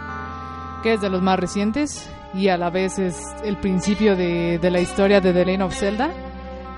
que 0.83 0.93
es 0.93 1.01
de 1.01 1.09
los 1.09 1.21
más 1.21 1.39
recientes 1.39 2.09
y 2.35 2.49
a 2.49 2.57
la 2.57 2.69
vez 2.69 2.99
es 2.99 3.21
el 3.43 3.57
principio 3.57 4.15
de, 4.15 4.59
de 4.59 4.71
la 4.71 4.79
historia 4.81 5.21
de 5.21 5.31
The 5.31 5.45
Legend 5.45 5.63
of 5.63 5.75
Zelda. 5.75 6.09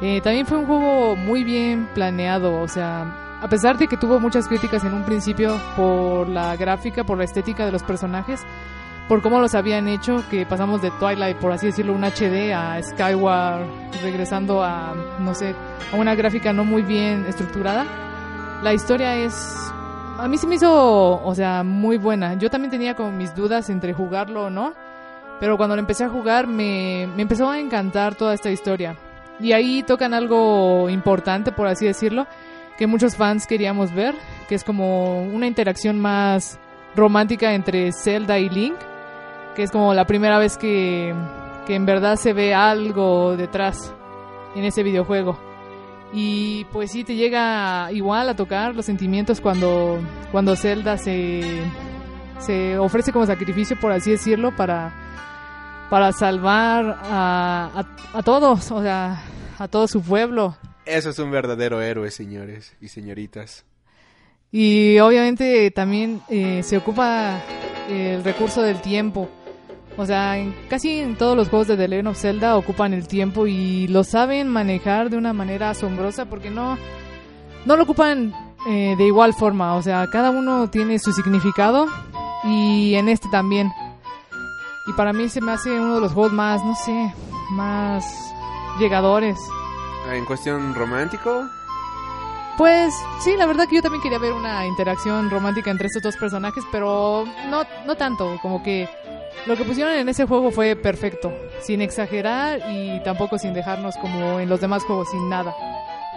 Eh, 0.02 0.22
también 0.22 0.46
fue 0.46 0.60
un 0.60 0.68
juego 0.68 1.16
muy 1.16 1.44
bien 1.44 1.90
planeado, 1.96 2.62
o 2.62 2.68
sea, 2.68 3.40
a 3.42 3.48
pesar 3.50 3.78
de 3.78 3.88
que 3.88 3.98
tuvo 3.98 4.20
muchas 4.20 4.48
críticas 4.48 4.84
en 4.84 4.94
un 4.94 5.04
principio 5.04 5.60
por 5.76 6.30
la 6.30 6.56
gráfica, 6.56 7.04
por 7.04 7.18
la 7.18 7.24
estética 7.24 7.66
de 7.66 7.72
los 7.72 7.82
personajes, 7.82 8.46
por 9.08 9.24
cómo 9.24 9.40
los 9.40 9.56
habían 9.56 9.88
hecho, 9.88 10.24
que 10.30 10.46
pasamos 10.46 10.84
de 10.84 10.92
Twilight, 11.00 11.38
por 11.38 11.52
así 11.52 11.68
decirlo, 11.68 11.94
un 11.94 12.04
HD 12.04 12.54
a 12.54 12.80
Skyward, 12.84 13.66
regresando 14.04 14.64
a, 14.64 14.94
no 15.20 15.34
sé, 15.34 15.56
a 15.92 15.96
una 15.96 16.14
gráfica 16.14 16.54
no 16.54 16.64
muy 16.64 16.84
bien 16.84 17.26
estructurada. 17.28 17.86
La 18.62 18.74
historia 18.74 19.16
es, 19.16 19.34
a 20.20 20.28
mí 20.28 20.38
se 20.38 20.46
me 20.46 20.56
hizo, 20.56 21.24
o 21.24 21.36
sea, 21.36 21.64
muy 21.64 21.98
buena. 21.98 22.36
Yo 22.36 22.52
también 22.52 22.70
tenía 22.70 22.96
como 22.96 23.12
mis 23.12 23.34
dudas 23.34 23.70
entre 23.70 23.94
jugarlo 23.94 24.46
o 24.46 24.50
no, 24.52 24.74
pero 25.40 25.58
cuando 25.58 25.76
lo 25.76 25.82
empecé 25.82 26.04
a 26.04 26.10
jugar 26.10 26.48
me, 26.48 27.08
me 27.16 27.22
empezó 27.22 27.50
a 27.50 27.60
encantar 27.60 28.16
toda 28.16 28.34
esta 28.34 28.52
historia. 28.52 28.96
Y 29.40 29.52
ahí 29.52 29.84
tocan 29.84 30.14
algo 30.14 30.90
importante, 30.90 31.52
por 31.52 31.68
así 31.68 31.86
decirlo, 31.86 32.26
que 32.78 32.88
muchos 32.88 33.16
fans 33.16 33.46
queríamos 33.46 33.94
ver, 33.94 34.16
que 34.48 34.56
es 34.56 34.64
como 34.64 35.24
una 35.24 35.48
interacción 35.48 36.00
más 36.00 36.60
romántica 36.96 37.54
entre 37.54 37.92
Zelda 37.92 38.40
y 38.40 38.50
Link 38.50 38.76
que 39.58 39.64
es 39.64 39.72
como 39.72 39.96
la 39.96 40.06
primera 40.06 40.38
vez 40.38 40.56
que, 40.56 41.16
que 41.66 41.74
en 41.74 41.88
verdad 41.88 42.16
se 42.16 42.32
ve 42.32 42.54
algo 42.54 43.36
detrás 43.36 43.92
en 44.56 44.64
ese 44.64 44.84
videojuego. 44.84 45.40
Y 46.14 46.66
pues 46.66 46.92
sí, 46.92 47.04
te 47.04 47.16
llega 47.16 47.92
igual 47.92 48.30
a 48.30 48.36
tocar 48.36 48.76
los 48.76 48.86
sentimientos 48.86 49.42
cuando, 49.42 50.00
cuando 50.32 50.56
Zelda 50.56 51.00
se, 51.00 51.42
se 52.38 52.78
ofrece 52.78 53.12
como 53.12 53.26
sacrificio, 53.26 53.80
por 53.80 53.92
así 53.92 54.12
decirlo, 54.12 54.56
para, 54.56 54.94
para 55.90 56.12
salvar 56.12 57.00
a, 57.04 57.86
a, 58.14 58.18
a 58.18 58.24
todos, 58.24 58.72
o 58.72 58.82
sea, 58.82 59.24
a 59.58 59.68
todo 59.68 59.88
su 59.88 60.02
pueblo. 60.02 60.56
Eso 60.86 61.10
es 61.10 61.20
un 61.20 61.32
verdadero 61.32 61.82
héroe, 61.82 62.12
señores 62.12 62.76
y 62.80 62.88
señoritas. 62.88 63.66
Y 64.52 64.98
obviamente 65.00 65.70
también 65.72 66.22
eh, 66.30 66.62
se 66.64 66.78
ocupa 66.78 67.42
el 67.90 68.24
recurso 68.24 68.62
del 68.62 68.82
tiempo. 68.82 69.30
O 69.98 70.06
sea, 70.06 70.38
en, 70.38 70.56
casi 70.70 71.00
en 71.00 71.16
todos 71.18 71.36
los 71.36 71.50
juegos 71.50 71.68
de 71.68 71.76
The 71.76 71.88
Legend 71.88 72.08
of 72.10 72.18
Zelda 72.20 72.56
ocupan 72.56 72.94
el 72.94 73.08
tiempo 73.08 73.48
y 73.48 73.88
lo 73.88 74.04
saben 74.04 74.48
manejar 74.48 75.10
de 75.10 75.18
una 75.18 75.34
manera 75.34 75.72
asombrosa 75.72 76.26
porque 76.26 76.50
no, 76.50 76.78
no 77.66 77.76
lo 77.76 77.84
ocupan 77.84 78.34
eh, 78.70 78.96
de 78.98 79.06
igual 79.06 79.34
forma. 79.34 79.76
O 79.76 79.82
sea, 79.82 80.08
cada 80.12 80.30
uno 80.30 80.70
tiene 80.70 81.00
su 81.00 81.12
significado 81.12 81.88
y 82.44 82.96
en 82.96 83.10
este 83.10 83.28
también. 83.30 83.70
Y 84.88 84.94
para 84.94 85.14
mí 85.14 85.30
se 85.30 85.42
me 85.42 85.52
hace 85.52 85.70
uno 85.70 85.96
de 85.96 86.02
los 86.02 86.14
juegos 86.14 86.34
más, 86.34 86.64
no 86.64 86.76
sé, 86.76 87.14
más 87.52 88.34
llegadores. 88.80 89.38
¿En 90.12 90.26
cuestión 90.26 90.74
romántico? 90.74 91.50
Pues 92.58 92.94
sí, 93.20 93.36
la 93.38 93.46
verdad 93.46 93.68
que 93.68 93.76
yo 93.76 93.82
también 93.82 94.02
quería 94.02 94.18
ver 94.18 94.34
una 94.34 94.66
interacción 94.66 95.30
romántica 95.30 95.70
entre 95.70 95.88
estos 95.88 96.02
dos 96.02 96.18
personajes, 96.18 96.64
pero 96.72 97.26
no, 97.50 97.64
no 97.86 97.96
tanto, 97.96 98.40
como 98.42 98.64
que 98.64 98.90
lo 99.46 99.56
que 99.56 99.64
pusieron 99.64 99.94
en 99.94 100.10
ese 100.10 100.26
juego 100.26 100.50
fue 100.50 100.76
perfecto, 100.76 101.32
sin 101.62 101.82
exagerar 101.82 102.62
y 102.70 103.00
tampoco 103.04 103.38
sin 103.38 103.54
dejarnos 103.54 103.96
como 103.98 104.40
en 104.40 104.50
los 104.50 104.60
demás 104.60 104.84
juegos 104.86 105.10
sin 105.12 105.30
nada. 105.30 105.54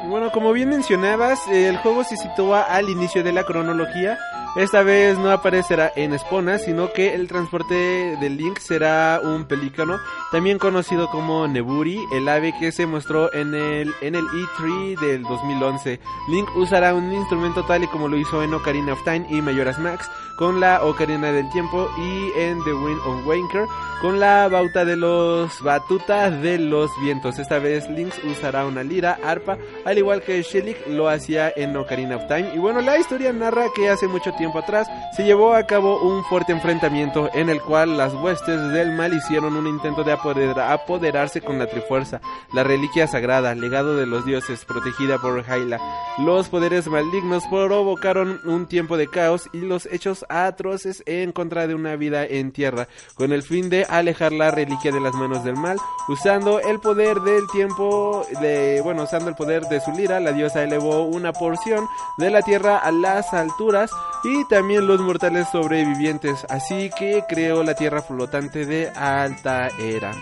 Bueno, 0.08 0.32
como 0.32 0.52
bien 0.52 0.70
mencionabas, 0.70 1.46
el 1.48 1.76
juego 1.78 2.04
se 2.04 2.16
sitúa 2.16 2.62
al 2.62 2.88
inicio 2.88 3.22
de 3.22 3.32
la 3.32 3.44
cronología. 3.44 4.18
Esta 4.56 4.82
vez 4.82 5.16
no 5.16 5.30
aparecerá 5.30 5.92
en 5.94 6.12
Espona, 6.12 6.58
sino 6.58 6.92
que 6.92 7.14
el 7.14 7.28
transporte 7.28 7.72
del 8.20 8.36
Link 8.36 8.58
será 8.58 9.20
un 9.22 9.44
pelícano, 9.44 9.98
también 10.32 10.58
conocido 10.58 11.08
como 11.08 11.46
Neburi, 11.46 12.00
el 12.12 12.28
ave 12.28 12.52
que 12.58 12.72
se 12.72 12.84
mostró 12.84 13.32
en 13.32 13.54
el, 13.54 13.94
en 14.00 14.16
el 14.16 14.26
E3 14.26 14.98
del 14.98 15.22
2011. 15.22 16.00
Link 16.30 16.48
usará 16.56 16.94
un 16.94 17.12
instrumento 17.12 17.64
tal 17.64 17.84
y 17.84 17.86
como 17.86 18.08
lo 18.08 18.16
hizo 18.16 18.42
en 18.42 18.52
Ocarina 18.52 18.94
of 18.94 19.04
Time 19.04 19.24
y 19.30 19.40
Majora's 19.40 19.78
Max, 19.78 20.10
con 20.36 20.58
la 20.58 20.82
Ocarina 20.82 21.30
del 21.30 21.48
Tiempo 21.50 21.88
y 21.96 22.32
en 22.36 22.58
The 22.64 22.72
Wind 22.72 23.00
of 23.06 23.26
Wanker, 23.28 23.66
con 24.00 24.18
la 24.18 24.48
bauta 24.48 24.84
de 24.84 24.96
los 24.96 25.62
batutas 25.62 26.42
de 26.42 26.58
los 26.58 26.90
vientos. 27.00 27.38
Esta 27.38 27.60
vez 27.60 27.88
Link 27.88 28.12
usará 28.24 28.66
una 28.66 28.82
lira, 28.82 29.16
arpa, 29.22 29.58
al 29.84 29.96
igual 29.96 30.22
que 30.22 30.42
Shelik 30.42 30.88
lo 30.88 31.08
hacía 31.08 31.52
en 31.54 31.76
Ocarina 31.76 32.16
of 32.16 32.26
Time. 32.26 32.52
Y 32.52 32.58
bueno, 32.58 32.80
la 32.80 32.98
historia 32.98 33.32
narra 33.32 33.66
que 33.76 33.88
hace 33.88 34.08
mucho 34.08 34.32
tiempo 34.32 34.39
atrás 34.48 34.88
se 35.16 35.24
llevó 35.24 35.54
a 35.54 35.64
cabo 35.64 36.00
un 36.00 36.24
fuerte 36.24 36.52
enfrentamiento 36.52 37.30
en 37.34 37.50
el 37.50 37.60
cual 37.60 37.96
las 37.96 38.14
huestes 38.14 38.72
del 38.72 38.92
mal 38.92 39.12
hicieron 39.14 39.56
un 39.56 39.66
intento 39.66 40.02
de 40.04 40.12
apoderarse 40.12 41.40
con 41.40 41.58
la 41.58 41.66
Trifuerza, 41.66 42.20
la 42.52 42.64
reliquia 42.64 43.06
sagrada, 43.06 43.54
legado 43.54 43.96
de 43.96 44.06
los 44.06 44.24
dioses, 44.24 44.64
protegida 44.64 45.18
por 45.18 45.44
Hyla. 45.44 45.78
Los 46.18 46.48
poderes 46.48 46.88
malignos 46.88 47.44
provocaron 47.48 48.40
un 48.44 48.66
tiempo 48.66 48.96
de 48.96 49.08
caos 49.08 49.48
y 49.52 49.60
los 49.60 49.86
hechos 49.86 50.24
atroces 50.28 51.02
en 51.06 51.32
contra 51.32 51.66
de 51.66 51.74
una 51.74 51.96
vida 51.96 52.24
en 52.24 52.52
tierra, 52.52 52.88
con 53.14 53.32
el 53.32 53.42
fin 53.42 53.68
de 53.70 53.84
alejar 53.84 54.32
la 54.32 54.50
reliquia 54.50 54.92
de 54.92 55.00
las 55.00 55.14
manos 55.14 55.44
del 55.44 55.56
mal, 55.56 55.78
usando 56.08 56.60
el 56.60 56.80
poder 56.80 57.20
del 57.20 57.46
tiempo, 57.52 58.24
de, 58.40 58.80
bueno, 58.82 59.04
usando 59.04 59.28
el 59.28 59.34
poder 59.34 59.64
de 59.64 59.80
su 59.80 59.92
lira, 59.92 60.20
la 60.20 60.32
diosa 60.32 60.62
elevó 60.62 61.02
una 61.02 61.32
porción 61.32 61.86
de 62.18 62.30
la 62.30 62.42
tierra 62.42 62.78
a 62.78 62.90
las 62.90 63.32
alturas 63.32 63.90
y 64.24 64.29
también 64.48 64.86
los 64.86 65.00
mortales 65.00 65.48
sobrevivientes, 65.50 66.44
así 66.48 66.90
que 66.96 67.24
creó 67.28 67.62
la 67.62 67.74
tierra 67.74 68.02
flotante 68.02 68.66
de 68.66 68.90
Alta 68.90 69.68
Era, 69.78 70.12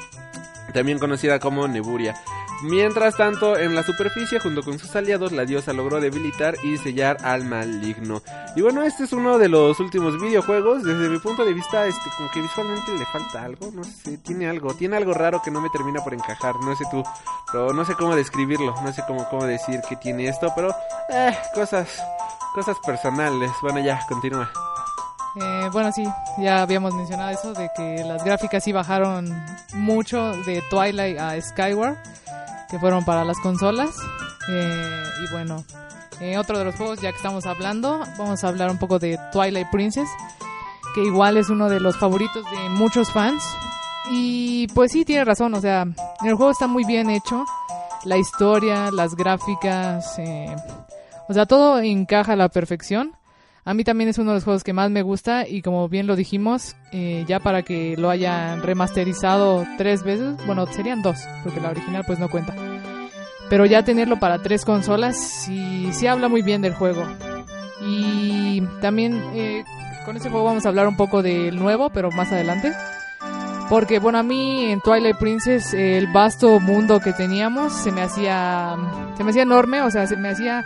también 0.73 0.99
conocida 0.99 1.39
como 1.39 1.67
Neburia. 1.67 2.15
Mientras 2.63 3.17
tanto, 3.17 3.57
en 3.57 3.77
la 3.77 3.85
superficie, 3.85 4.41
junto 4.41 4.65
con 4.65 4.81
sus 4.81 4.95
aliados, 4.97 5.31
la 5.31 5.45
diosa 5.45 5.73
logró 5.73 6.01
debilitar 6.01 6.57
y 6.65 6.77
sellar 6.77 7.17
al 7.23 7.45
maligno. 7.45 8.21
Y 8.57 8.63
bueno, 8.63 8.83
este 8.83 9.05
es 9.05 9.13
uno 9.13 9.39
de 9.39 9.49
los 9.49 9.79
últimos 9.79 10.21
videojuegos. 10.21 10.83
Desde 10.83 11.09
mi 11.09 11.19
punto 11.21 11.45
de 11.45 11.55
vista, 11.55 11.87
este, 11.87 12.11
como 12.17 12.29
que 12.33 12.43
visualmente 12.43 12.99
le 12.99 13.07
falta 13.07 13.45
algo, 13.45 13.71
no 13.73 13.85
sé, 13.85 14.19
tiene 14.19 14.49
algo, 14.49 14.75
tiene 14.75 14.97
algo 14.97 15.15
raro 15.15 15.41
que 15.41 15.53
no 15.53 15.61
me 15.61 15.71
termina 15.71 16.03
por 16.03 16.15
encajar, 16.15 16.57
no 16.57 16.75
sé 16.75 16.85
tú, 16.91 17.05
pero 17.53 17.73
no 17.73 17.85
sé 17.85 17.95
cómo 17.95 18.17
describirlo, 18.17 18.75
no 18.83 18.93
sé 18.93 19.05
cómo, 19.07 19.29
cómo 19.29 19.45
decir 19.47 19.81
que 19.89 19.95
tiene 19.95 20.27
esto, 20.27 20.53
pero, 20.57 20.75
eh, 21.11 21.39
cosas, 21.55 22.03
cosas 22.55 22.77
personales. 22.85 23.51
Bueno, 23.63 23.81
ya, 23.81 24.01
continúa. 24.09 24.51
Eh, 25.37 25.69
bueno, 25.73 25.93
sí, 25.93 26.05
ya 26.39 26.63
habíamos 26.63 26.95
mencionado 26.95 27.31
eso 27.31 27.53
de 27.53 27.71
que 27.77 28.03
las 28.05 28.25
gráficas 28.25 28.65
sí 28.65 28.73
bajaron 28.73 29.29
mucho 29.75 30.33
de 30.45 30.63
Twilight 30.71 31.19
a 31.19 31.41
Skyward, 31.41 31.97
que 32.71 32.79
fueron 32.79 33.05
para 33.05 33.25
las 33.25 33.39
consolas. 33.39 33.91
Eh, 34.49 35.03
y 35.25 35.33
bueno, 35.33 35.65
eh, 36.21 36.39
otro 36.39 36.59
de 36.59 36.65
los 36.65 36.75
juegos, 36.75 37.01
ya 37.01 37.11
que 37.11 37.17
estamos 37.17 37.47
hablando, 37.47 38.01
vamos 38.17 38.43
a 38.43 38.49
hablar 38.49 38.71
un 38.71 38.79
poco 38.79 38.99
de 38.99 39.19
Twilight 39.33 39.69
Princess, 39.71 40.09
que 40.95 41.03
igual 41.03 41.37
es 41.37 41.49
uno 41.51 41.69
de 41.69 41.81
los 41.81 41.97
favoritos 41.97 42.45
de 42.51 42.69
muchos 42.71 43.11
fans. 43.11 43.43
Y 44.11 44.67
pues 44.69 44.93
sí, 44.93 45.05
tiene 45.05 45.25
razón, 45.25 45.55
o 45.55 45.61
sea, 45.61 45.83
el 45.83 46.35
juego 46.35 46.51
está 46.51 46.67
muy 46.67 46.85
bien 46.85 47.11
hecho, 47.11 47.45
la 48.05 48.17
historia, 48.17 48.91
las 48.91 49.15
gráficas, 49.15 50.19
eh, 50.19 50.57
o 51.29 51.35
sea, 51.35 51.47
todo 51.47 51.81
encaja 51.81 52.33
a 52.33 52.37
la 52.37 52.49
perfección. 52.49 53.13
A 53.65 53.75
mí 53.75 53.85
también 53.85 54.09
es 54.09 54.17
uno 54.17 54.31
de 54.31 54.37
los 54.37 54.45
juegos 54.45 54.65
que 54.65 54.73
más 54.73 54.91
me 54.91 55.03
gusta 55.03 55.47
y 55.47 55.61
como 55.61 55.89
bien 55.91 56.07
lo 56.07 56.17
dijimos, 56.17 56.75
eh, 56.91 57.25
ya 57.29 57.39
para 57.39 57.63
que 57.63 57.97
lo 57.99 58.09
hayan 58.09 58.63
remasterizado 58.63 59.67
tres 59.77 60.03
veces, 60.03 60.37
bueno, 60.47 60.67
serían 60.67 61.03
dos, 61.03 61.19
porque 61.45 61.61
la 61.61 61.69
original 61.69 62.03
pues 62.07 62.19
no 62.19 62.31
cuenta. 62.31 62.55
Pero 63.51 63.67
ya 63.67 63.83
tenerlo 63.83 64.19
para 64.19 64.43
tres 64.43 64.65
consolas 64.65 65.19
sí, 65.19 65.91
sí 65.93 66.07
habla 66.07 66.29
muy 66.29 66.41
bien 66.41 66.63
del 66.63 66.75
juego. 66.75 67.05
Y 67.87 68.63
también 68.81 69.23
eh, 69.35 69.65
con 70.07 70.17
ese 70.17 70.31
juego 70.31 70.47
vamos 70.47 70.65
a 70.65 70.71
hablar 70.71 70.89
un 70.89 70.97
poco 70.97 71.23
del 71.23 71.57
nuevo, 71.57 71.91
pero 71.91 72.11
más 72.11 72.33
adelante. 72.33 72.73
Porque, 73.69 73.99
bueno, 73.99 74.19
a 74.19 74.23
mí 74.23 74.65
en 74.71 74.81
Twilight 74.81 75.19
Princess 75.19 75.75
el 75.75 76.07
vasto 76.07 76.59
mundo 76.59 77.01
que 77.01 77.13
teníamos 77.13 77.75
se 77.75 77.93
me 77.93 78.01
hacía, 78.01 78.75
se 79.15 79.25
me 79.25 79.31
hacía 79.31 79.43
enorme, 79.43 79.83
o 79.83 79.91
sea, 79.91 80.07
se 80.07 80.17
me 80.17 80.31
hacía 80.31 80.65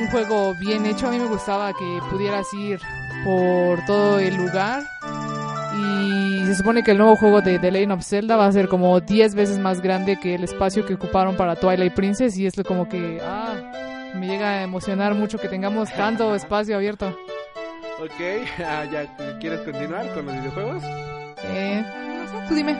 un 0.00 0.08
juego 0.08 0.54
bien 0.54 0.86
hecho. 0.86 1.08
A 1.08 1.10
mí 1.10 1.18
me 1.18 1.26
gustaba 1.26 1.72
que 1.72 2.00
pudieras 2.10 2.52
ir 2.54 2.80
por 3.24 3.84
todo 3.84 4.18
el 4.18 4.36
lugar. 4.36 4.82
Y 5.76 6.46
se 6.46 6.56
supone 6.56 6.82
que 6.82 6.92
el 6.92 6.98
nuevo 6.98 7.16
juego 7.16 7.40
de 7.40 7.58
The 7.58 7.70
Legend 7.70 7.92
of 7.92 8.04
Zelda 8.04 8.36
va 8.36 8.46
a 8.46 8.52
ser 8.52 8.68
como 8.68 9.00
10 9.00 9.34
veces 9.34 9.58
más 9.58 9.80
grande 9.80 10.18
que 10.18 10.34
el 10.34 10.44
espacio 10.44 10.84
que 10.84 10.94
ocuparon 10.94 11.36
para 11.36 11.56
Twilight 11.56 11.94
Princess. 11.94 12.36
Y 12.36 12.46
esto 12.46 12.64
como 12.64 12.88
que, 12.88 13.20
ah, 13.22 13.54
me 14.14 14.26
llega 14.26 14.50
a 14.50 14.62
emocionar 14.62 15.14
mucho 15.14 15.38
que 15.38 15.48
tengamos 15.48 15.92
tanto 15.92 16.34
espacio 16.34 16.76
abierto. 16.76 17.08
Ok, 18.02 18.20
ah, 18.66 18.84
ya, 18.90 19.38
¿quieres 19.38 19.60
continuar 19.60 20.12
con 20.14 20.26
los 20.26 20.34
videojuegos? 20.34 20.82
Eh, 21.44 21.84
no 21.84 22.26
sé, 22.26 22.48
tú 22.48 22.54
dime. 22.54 22.76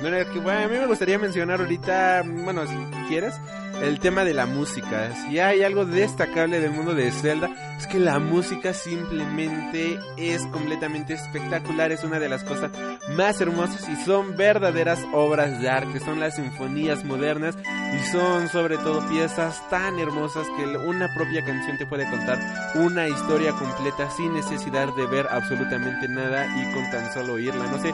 Bueno, 0.00 0.16
es 0.16 0.26
que 0.26 0.40
bueno, 0.40 0.60
a 0.60 0.68
mí 0.68 0.76
me 0.76 0.86
gustaría 0.86 1.18
mencionar 1.18 1.60
ahorita, 1.60 2.24
bueno, 2.26 2.66
si 2.66 2.74
quieres, 3.08 3.34
el 3.82 3.98
tema 3.98 4.24
de 4.24 4.34
la 4.34 4.46
música. 4.46 5.12
Si 5.14 5.38
hay 5.38 5.62
algo 5.62 5.84
destacable 5.84 6.60
del 6.60 6.72
mundo 6.72 6.94
de 6.94 7.10
Zelda, 7.10 7.50
es 7.78 7.86
que 7.86 7.98
la 7.98 8.18
música 8.18 8.72
simplemente 8.72 9.98
es 10.16 10.46
completamente 10.46 11.14
espectacular. 11.14 11.92
Es 11.92 12.04
una 12.04 12.18
de 12.18 12.28
las 12.28 12.44
cosas 12.44 12.70
más 13.16 13.40
hermosas 13.40 13.88
y 13.88 13.96
son 14.04 14.36
verdaderas 14.36 15.00
obras 15.12 15.60
de 15.60 15.68
arte. 15.68 16.00
Son 16.00 16.20
las 16.20 16.36
sinfonías 16.36 17.04
modernas 17.04 17.56
y 17.94 18.12
son 18.12 18.48
sobre 18.48 18.76
todo 18.78 19.06
piezas 19.08 19.68
tan 19.70 19.98
hermosas 19.98 20.46
que 20.56 20.76
una 20.78 21.12
propia 21.14 21.44
canción 21.44 21.76
te 21.78 21.86
puede 21.86 22.08
contar 22.10 22.38
una 22.74 23.08
historia 23.08 23.52
completa 23.52 24.10
sin 24.10 24.32
necesidad 24.34 24.94
de 24.94 25.06
ver 25.06 25.26
absolutamente 25.30 26.08
nada 26.08 26.46
y 26.56 26.72
con 26.72 26.90
tan 26.90 27.12
solo 27.12 27.34
oírla. 27.34 27.66
No 27.66 27.78
sé, 27.78 27.92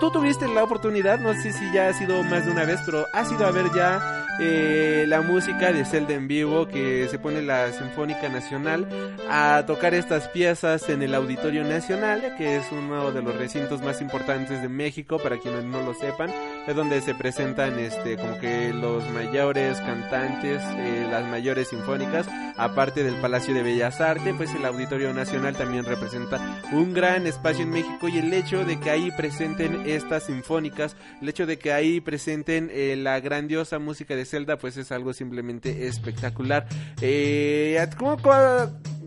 tú 0.00 0.10
tuviste 0.10 0.48
la 0.48 0.64
oportunidad, 0.64 1.18
no 1.20 1.34
sé 1.34 1.52
si 1.52 1.72
ya 1.72 1.88
ha 1.88 1.92
sido 1.92 2.22
más 2.24 2.44
de 2.44 2.52
una 2.52 2.64
vez, 2.64 2.80
pero 2.84 3.06
has 3.12 3.30
ido 3.30 3.46
a 3.46 3.50
ver 3.50 3.66
ya 3.74 4.20
eh, 4.40 5.04
la 5.06 5.20
música 5.20 5.72
de 5.72 5.84
Zelda 5.84 6.14
en 6.14 6.26
vivo 6.26 6.66
que 6.66 7.06
se 7.08 7.18
pone 7.18 7.42
la 7.42 7.72
Sinfónica 7.72 8.28
Nacional 8.28 8.86
a 9.28 9.64
tocar 9.66 9.94
estas 9.94 10.28
piezas 10.28 10.88
en 10.88 11.02
el 11.02 11.14
Auditorio 11.14 11.62
Nacional, 11.62 12.34
que 12.36 12.56
es 12.56 12.64
uno 12.72 13.12
de 13.12 13.22
los 13.22 13.36
recintos 13.36 13.80
más 13.80 14.00
importantes 14.00 14.60
de 14.60 14.68
México, 14.68 15.18
para 15.18 15.38
quienes 15.38 15.64
no 15.64 15.82
lo 15.82 15.94
sepan, 15.94 16.30
es 16.66 16.74
donde 16.74 17.00
se 17.00 17.14
presentan 17.14 17.78
este 17.78 18.16
como 18.16 18.38
que 18.38 18.72
los 18.72 19.08
mayores 19.10 19.78
cantantes, 19.78 20.60
eh, 20.76 21.06
las 21.10 21.24
mayores 21.28 21.68
sinfónicas, 21.68 22.26
aparte 22.56 23.04
del 23.04 23.14
Palacio 23.16 23.54
de 23.54 23.62
Bellas 23.62 24.00
Artes, 24.00 24.34
pues 24.36 24.54
el 24.54 24.64
Auditorio 24.64 25.14
Nacional 25.14 25.56
también 25.56 25.84
representa 25.84 26.60
un 26.72 26.92
gran 26.92 27.26
espacio 27.26 27.62
en 27.62 27.70
México 27.70 28.08
y 28.08 28.18
el 28.18 28.32
hecho 28.32 28.64
de 28.64 28.80
que 28.80 28.90
ahí 28.90 29.10
presenten 29.16 29.82
estas 29.86 30.24
sinfónicas, 30.24 30.96
el 31.22 31.28
hecho 31.28 31.46
de 31.46 31.58
que 31.58 31.72
ahí 31.72 32.00
presenten 32.00 32.68
eh, 32.72 32.96
la 32.96 33.20
grandiosa 33.20 33.78
música 33.78 34.16
de 34.16 34.24
Zelda, 34.24 34.56
pues 34.56 34.76
es 34.76 34.90
algo 34.92 35.12
simplemente 35.12 35.86
espectacular. 35.86 36.66
Eh, 37.00 37.78
¿cómo, 37.96 38.16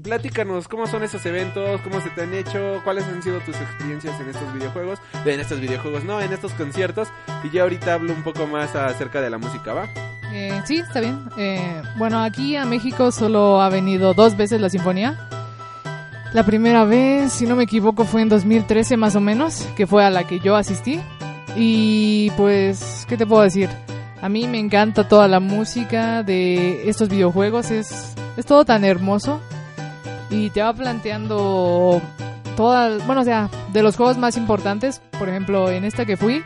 platícanos 0.04 0.68
cómo 0.68 0.86
son 0.86 1.04
esos 1.04 1.26
eventos, 1.26 1.82
cómo 1.82 2.02
se 2.02 2.10
te 2.10 2.24
han 2.24 2.34
hecho, 2.34 2.82
cuáles 2.84 3.06
han 3.06 3.24
sido 3.24 3.40
tus 3.40 3.56
experiencias 3.56 4.20
en 4.20 4.30
estos 4.30 4.54
videojuegos, 4.54 5.00
en 5.26 5.40
estos 5.40 5.60
videojuegos, 5.60 6.04
no, 6.04 6.22
en 6.22 6.32
estos 6.34 6.52
conciertos. 6.54 7.08
Y 7.44 7.50
ya 7.50 7.64
ahorita 7.64 7.94
hablo 7.94 8.14
un 8.14 8.24
poco 8.24 8.46
más 8.46 8.76
acerca 8.76 9.22
de 9.22 9.30
la 9.30 9.38
música, 9.38 9.74
¿va? 9.74 9.88
Eh, 10.34 10.62
sí, 10.66 10.78
está 10.78 11.00
bien. 11.00 11.20
Eh, 11.38 11.82
bueno, 11.98 12.22
aquí 12.22 12.56
a 12.56 12.66
México 12.66 13.12
solo 13.12 13.62
ha 13.62 13.70
venido 13.70 14.14
dos 14.14 14.36
veces 14.36 14.60
la 14.60 14.70
sinfonía. 14.70 15.30
La 16.34 16.44
primera 16.44 16.84
vez, 16.84 17.32
si 17.32 17.46
no 17.46 17.56
me 17.56 17.64
equivoco, 17.64 18.06
fue 18.06 18.22
en 18.22 18.30
2013 18.30 18.98
más 18.98 19.16
o 19.16 19.22
menos, 19.22 19.68
que 19.76 19.88
fue 19.88 20.04
a 20.04 20.10
la 20.10 20.26
que 20.26 20.40
yo 20.40 20.56
asistí. 20.56 21.00
Y 21.56 22.32
pues, 22.32 23.06
¿qué 23.08 23.16
te 23.16 23.26
puedo 23.26 23.44
decir? 23.44 23.70
A 24.22 24.30
mí 24.30 24.48
me 24.48 24.58
encanta 24.58 25.08
toda 25.08 25.28
la 25.28 25.40
música 25.40 26.24
de 26.24 26.90
estos 26.90 27.10
videojuegos, 27.10 27.70
es, 27.72 28.16
es 28.36 28.46
todo 28.46 28.66
tan 28.66 28.84
hermoso 28.84 29.40
y 30.34 30.50
te 30.50 30.64
va 30.64 30.74
planteando 30.74 32.02
todas, 32.58 33.06
bueno, 33.06 33.22
o 33.22 33.24
sea, 33.24 33.50
de 33.72 33.84
los 33.84 33.96
juegos 33.96 34.18
más 34.18 34.36
importantes, 34.36 35.00
por 35.20 35.30
ejemplo, 35.30 35.70
en 35.70 35.86
esta 35.86 36.06
que 36.06 36.18
fui, 36.18 36.44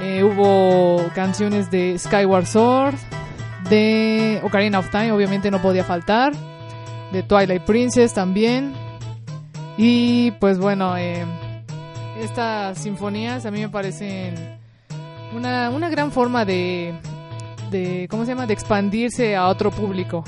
eh, 0.00 0.24
hubo 0.24 1.06
canciones 1.14 1.70
de 1.70 1.98
Skyward 1.98 2.46
Sword, 2.46 2.94
de 3.68 4.40
Ocarina 4.42 4.78
of 4.78 4.90
Time, 4.90 5.12
obviamente 5.12 5.50
no 5.50 5.60
podía 5.60 5.84
faltar, 5.84 6.32
de 7.12 7.22
Twilight 7.22 7.62
Princess 7.62 8.14
también, 8.14 8.72
y 9.76 10.30
pues 10.32 10.58
bueno, 10.58 10.96
eh, 10.96 11.24
estas 12.22 12.78
sinfonías 12.78 13.44
a 13.44 13.50
mí 13.50 13.60
me 13.60 13.68
parecen 13.68 14.34
una, 15.34 15.68
una 15.68 15.90
gran 15.90 16.12
forma 16.12 16.46
de, 16.46 16.94
de, 17.70 18.06
¿cómo 18.10 18.24
se 18.24 18.30
llama?, 18.30 18.46
de 18.46 18.54
expandirse 18.54 19.36
a 19.36 19.48
otro 19.48 19.70
público. 19.70 20.24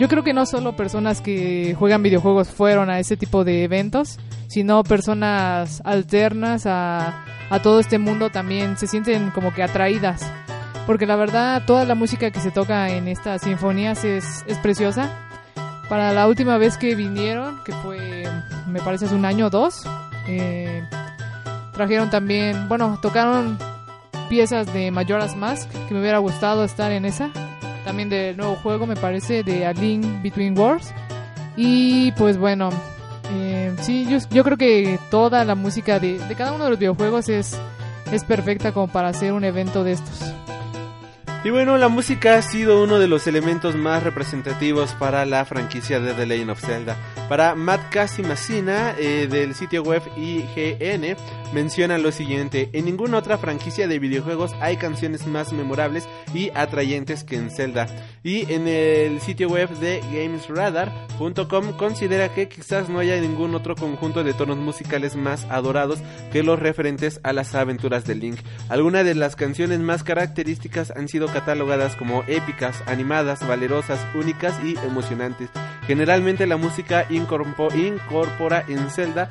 Yo 0.00 0.08
creo 0.08 0.24
que 0.24 0.32
no 0.32 0.46
solo 0.46 0.74
personas 0.76 1.20
que 1.20 1.76
juegan 1.78 2.02
videojuegos 2.02 2.48
fueron 2.48 2.88
a 2.88 2.98
ese 3.00 3.18
tipo 3.18 3.44
de 3.44 3.64
eventos, 3.64 4.18
sino 4.48 4.82
personas 4.82 5.82
alternas 5.84 6.62
a, 6.64 7.22
todo 7.62 7.80
este 7.80 7.98
mundo 7.98 8.30
también 8.30 8.78
se 8.78 8.86
sienten 8.86 9.30
como 9.30 9.52
que 9.52 9.62
atraídas. 9.62 10.22
Porque 10.86 11.04
la 11.04 11.16
verdad, 11.16 11.64
toda 11.66 11.84
la 11.84 11.94
música 11.94 12.30
que 12.30 12.40
se 12.40 12.50
toca 12.50 12.88
en 12.88 13.08
estas 13.08 13.42
sinfonías 13.42 14.02
es, 14.06 14.42
es 14.46 14.56
preciosa. 14.56 15.10
Para 15.90 16.14
la 16.14 16.26
última 16.28 16.56
vez 16.56 16.78
que 16.78 16.94
vinieron, 16.94 17.62
que 17.62 17.72
fue, 17.74 18.24
me 18.68 18.80
parece, 18.80 19.04
hace 19.04 19.14
un 19.14 19.26
año 19.26 19.48
o 19.48 19.50
dos, 19.50 19.82
eh, 20.26 20.82
trajeron 21.74 22.08
también, 22.08 22.70
bueno, 22.70 22.98
tocaron 23.02 23.58
piezas 24.30 24.72
de 24.72 24.90
Majora's 24.90 25.36
Mask, 25.36 25.70
que 25.88 25.92
me 25.92 26.00
hubiera 26.00 26.16
gustado 26.20 26.64
estar 26.64 26.90
en 26.90 27.04
esa 27.04 27.30
también 27.84 28.08
del 28.08 28.36
nuevo 28.36 28.56
juego, 28.56 28.86
me 28.86 28.96
parece, 28.96 29.42
de 29.42 29.66
A 29.66 29.72
Link 29.72 30.04
Between 30.22 30.58
Worlds. 30.58 30.92
Y 31.56 32.12
pues 32.12 32.38
bueno, 32.38 32.70
eh, 33.32 33.74
sí, 33.80 34.06
yo, 34.08 34.18
yo, 34.30 34.44
creo 34.44 34.56
que 34.56 34.98
toda 35.10 35.44
la 35.44 35.54
música 35.54 35.98
de, 35.98 36.18
de 36.18 36.34
cada 36.34 36.52
uno 36.52 36.64
de 36.64 36.70
los 36.70 36.78
videojuegos 36.78 37.28
es, 37.28 37.58
es 38.12 38.24
perfecta 38.24 38.72
como 38.72 38.88
para 38.88 39.08
hacer 39.08 39.32
un 39.32 39.44
evento 39.44 39.84
de 39.84 39.92
estos. 39.92 40.32
Y 41.42 41.48
bueno, 41.48 41.78
la 41.78 41.88
música 41.88 42.36
ha 42.36 42.42
sido 42.42 42.82
uno 42.82 42.98
de 42.98 43.08
los 43.08 43.26
elementos 43.26 43.74
más 43.74 44.02
representativos 44.02 44.92
para 44.92 45.24
la 45.24 45.46
franquicia 45.46 45.98
de 45.98 46.12
The 46.12 46.26
Legend 46.26 46.50
of 46.50 46.60
Zelda. 46.60 46.96
Para 47.30 47.54
Matt 47.54 47.88
Casimacina 47.90 48.94
eh, 48.98 49.26
del 49.26 49.54
sitio 49.54 49.82
web 49.82 50.02
IGN 50.18 51.16
menciona 51.54 51.96
lo 51.96 52.12
siguiente, 52.12 52.68
en 52.74 52.84
ninguna 52.84 53.16
otra 53.16 53.38
franquicia 53.38 53.88
de 53.88 53.98
videojuegos 53.98 54.52
hay 54.60 54.76
canciones 54.76 55.26
más 55.26 55.52
memorables 55.52 56.06
y 56.34 56.50
atrayentes 56.54 57.24
que 57.24 57.36
en 57.36 57.50
Zelda. 57.50 57.86
Y 58.22 58.52
en 58.52 58.68
el 58.68 59.22
sitio 59.22 59.48
web 59.48 59.70
de 59.78 60.00
GamesRadar.com 60.12 61.72
considera 61.78 62.34
que 62.34 62.50
quizás 62.50 62.90
no 62.90 62.98
haya 62.98 63.18
ningún 63.18 63.54
otro 63.54 63.76
conjunto 63.76 64.22
de 64.22 64.34
tonos 64.34 64.58
musicales 64.58 65.16
más 65.16 65.46
adorados 65.46 66.00
que 66.30 66.42
los 66.42 66.58
referentes 66.58 67.18
a 67.22 67.32
las 67.32 67.54
aventuras 67.54 68.04
de 68.04 68.14
Link. 68.14 68.40
Algunas 68.68 69.06
de 69.06 69.14
las 69.14 69.36
canciones 69.36 69.80
más 69.80 70.04
características 70.04 70.92
han 70.94 71.08
sido 71.08 71.29
catalogadas 71.30 71.96
como 71.96 72.24
épicas, 72.26 72.82
animadas, 72.86 73.46
valerosas, 73.46 74.00
únicas 74.14 74.62
y 74.62 74.76
emocionantes. 74.78 75.50
Generalmente 75.86 76.46
la 76.46 76.56
música 76.56 77.06
incorpora 77.10 78.64
en 78.68 78.90
Zelda 78.90 79.28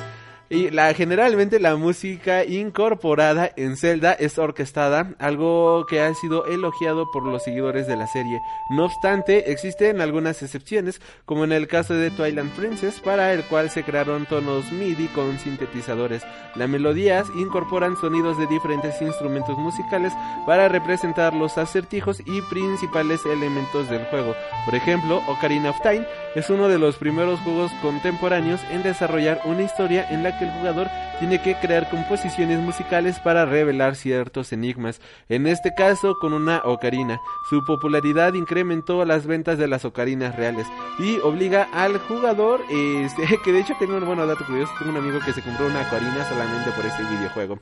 y 0.49 0.71
la, 0.71 0.93
generalmente 0.93 1.59
la 1.59 1.75
música 1.75 2.43
incorporada 2.43 3.51
en 3.55 3.77
Zelda 3.77 4.13
es 4.13 4.39
orquestada, 4.39 5.13
algo 5.19 5.85
que 5.85 6.01
ha 6.01 6.13
sido 6.15 6.45
elogiado 6.45 7.11
por 7.11 7.23
los 7.23 7.43
seguidores 7.43 7.85
de 7.85 7.95
la 7.95 8.07
serie. 8.07 8.41
No 8.71 8.85
obstante, 8.85 9.51
existen 9.51 10.01
algunas 10.01 10.41
excepciones, 10.41 11.01
como 11.25 11.43
en 11.43 11.51
el 11.51 11.67
caso 11.67 11.93
de 11.93 12.09
Twilight 12.09 12.51
Princess, 12.53 12.99
para 12.99 13.31
el 13.33 13.43
cual 13.43 13.69
se 13.69 13.83
crearon 13.83 14.25
tonos 14.25 14.71
MIDI 14.71 15.07
con 15.09 15.37
sintetizadores. 15.37 16.23
Las 16.55 16.67
melodías 16.67 17.27
incorporan 17.35 17.95
sonidos 17.95 18.37
de 18.39 18.47
diferentes 18.47 18.99
instrumentos 19.01 19.57
musicales 19.57 20.13
para 20.47 20.67
representar 20.67 21.33
los 21.33 21.59
acertijos 21.59 22.21
y 22.25 22.41
principales 22.49 23.23
elementos 23.25 23.87
del 23.89 24.03
juego. 24.05 24.35
Por 24.65 24.73
ejemplo, 24.73 25.21
Ocarina 25.27 25.69
of 25.69 25.81
Time 25.83 26.07
es 26.35 26.49
uno 26.49 26.67
de 26.69 26.79
los 26.79 26.95
primeros 26.95 27.39
juegos 27.41 27.71
contemporáneos 27.83 28.61
en 28.71 28.81
desarrollar 28.81 29.41
una 29.45 29.61
historia 29.61 30.07
en 30.09 30.23
la 30.23 30.38
que 30.39 30.45
el 30.45 30.51
jugador 30.51 30.87
tiene 31.19 31.41
que 31.41 31.55
crear 31.55 31.89
composiciones 31.89 32.59
musicales 32.59 33.19
para 33.19 33.45
revelar 33.45 33.95
ciertos 33.95 34.53
enigmas, 34.53 35.01
en 35.27 35.45
este 35.45 35.73
caso 35.75 36.15
con 36.19 36.33
una 36.33 36.61
ocarina. 36.63 37.19
Su 37.49 37.63
popularidad 37.65 38.33
incrementó 38.33 39.03
las 39.05 39.27
ventas 39.27 39.57
de 39.57 39.67
las 39.67 39.85
ocarinas 39.85 40.35
reales 40.35 40.65
y 40.97 41.17
obliga 41.19 41.67
al 41.73 41.99
jugador, 41.99 42.61
este, 42.71 43.23
que 43.43 43.51
de 43.51 43.59
hecho 43.59 43.73
tengo 43.77 43.97
un 43.97 44.05
bueno 44.05 44.25
dato 44.25 44.45
curioso, 44.45 44.71
tengo 44.79 44.91
un 44.91 44.97
amigo 44.97 45.19
que 45.23 45.33
se 45.33 45.41
compró 45.43 45.67
una 45.67 45.81
ocarina 45.81 46.23
solamente 46.27 46.71
por 46.71 46.85
este 46.85 47.03
videojuego. 47.03 47.59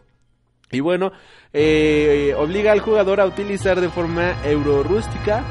Y 0.72 0.82
bueno, 0.82 1.14
eh, 1.54 2.36
obliga 2.38 2.74
al 2.74 2.82
jugador 2.82 3.22
a 3.22 3.26
utilizar 3.26 3.80
de 3.80 3.90
forma 3.90 4.36
eurorústica 4.44 5.44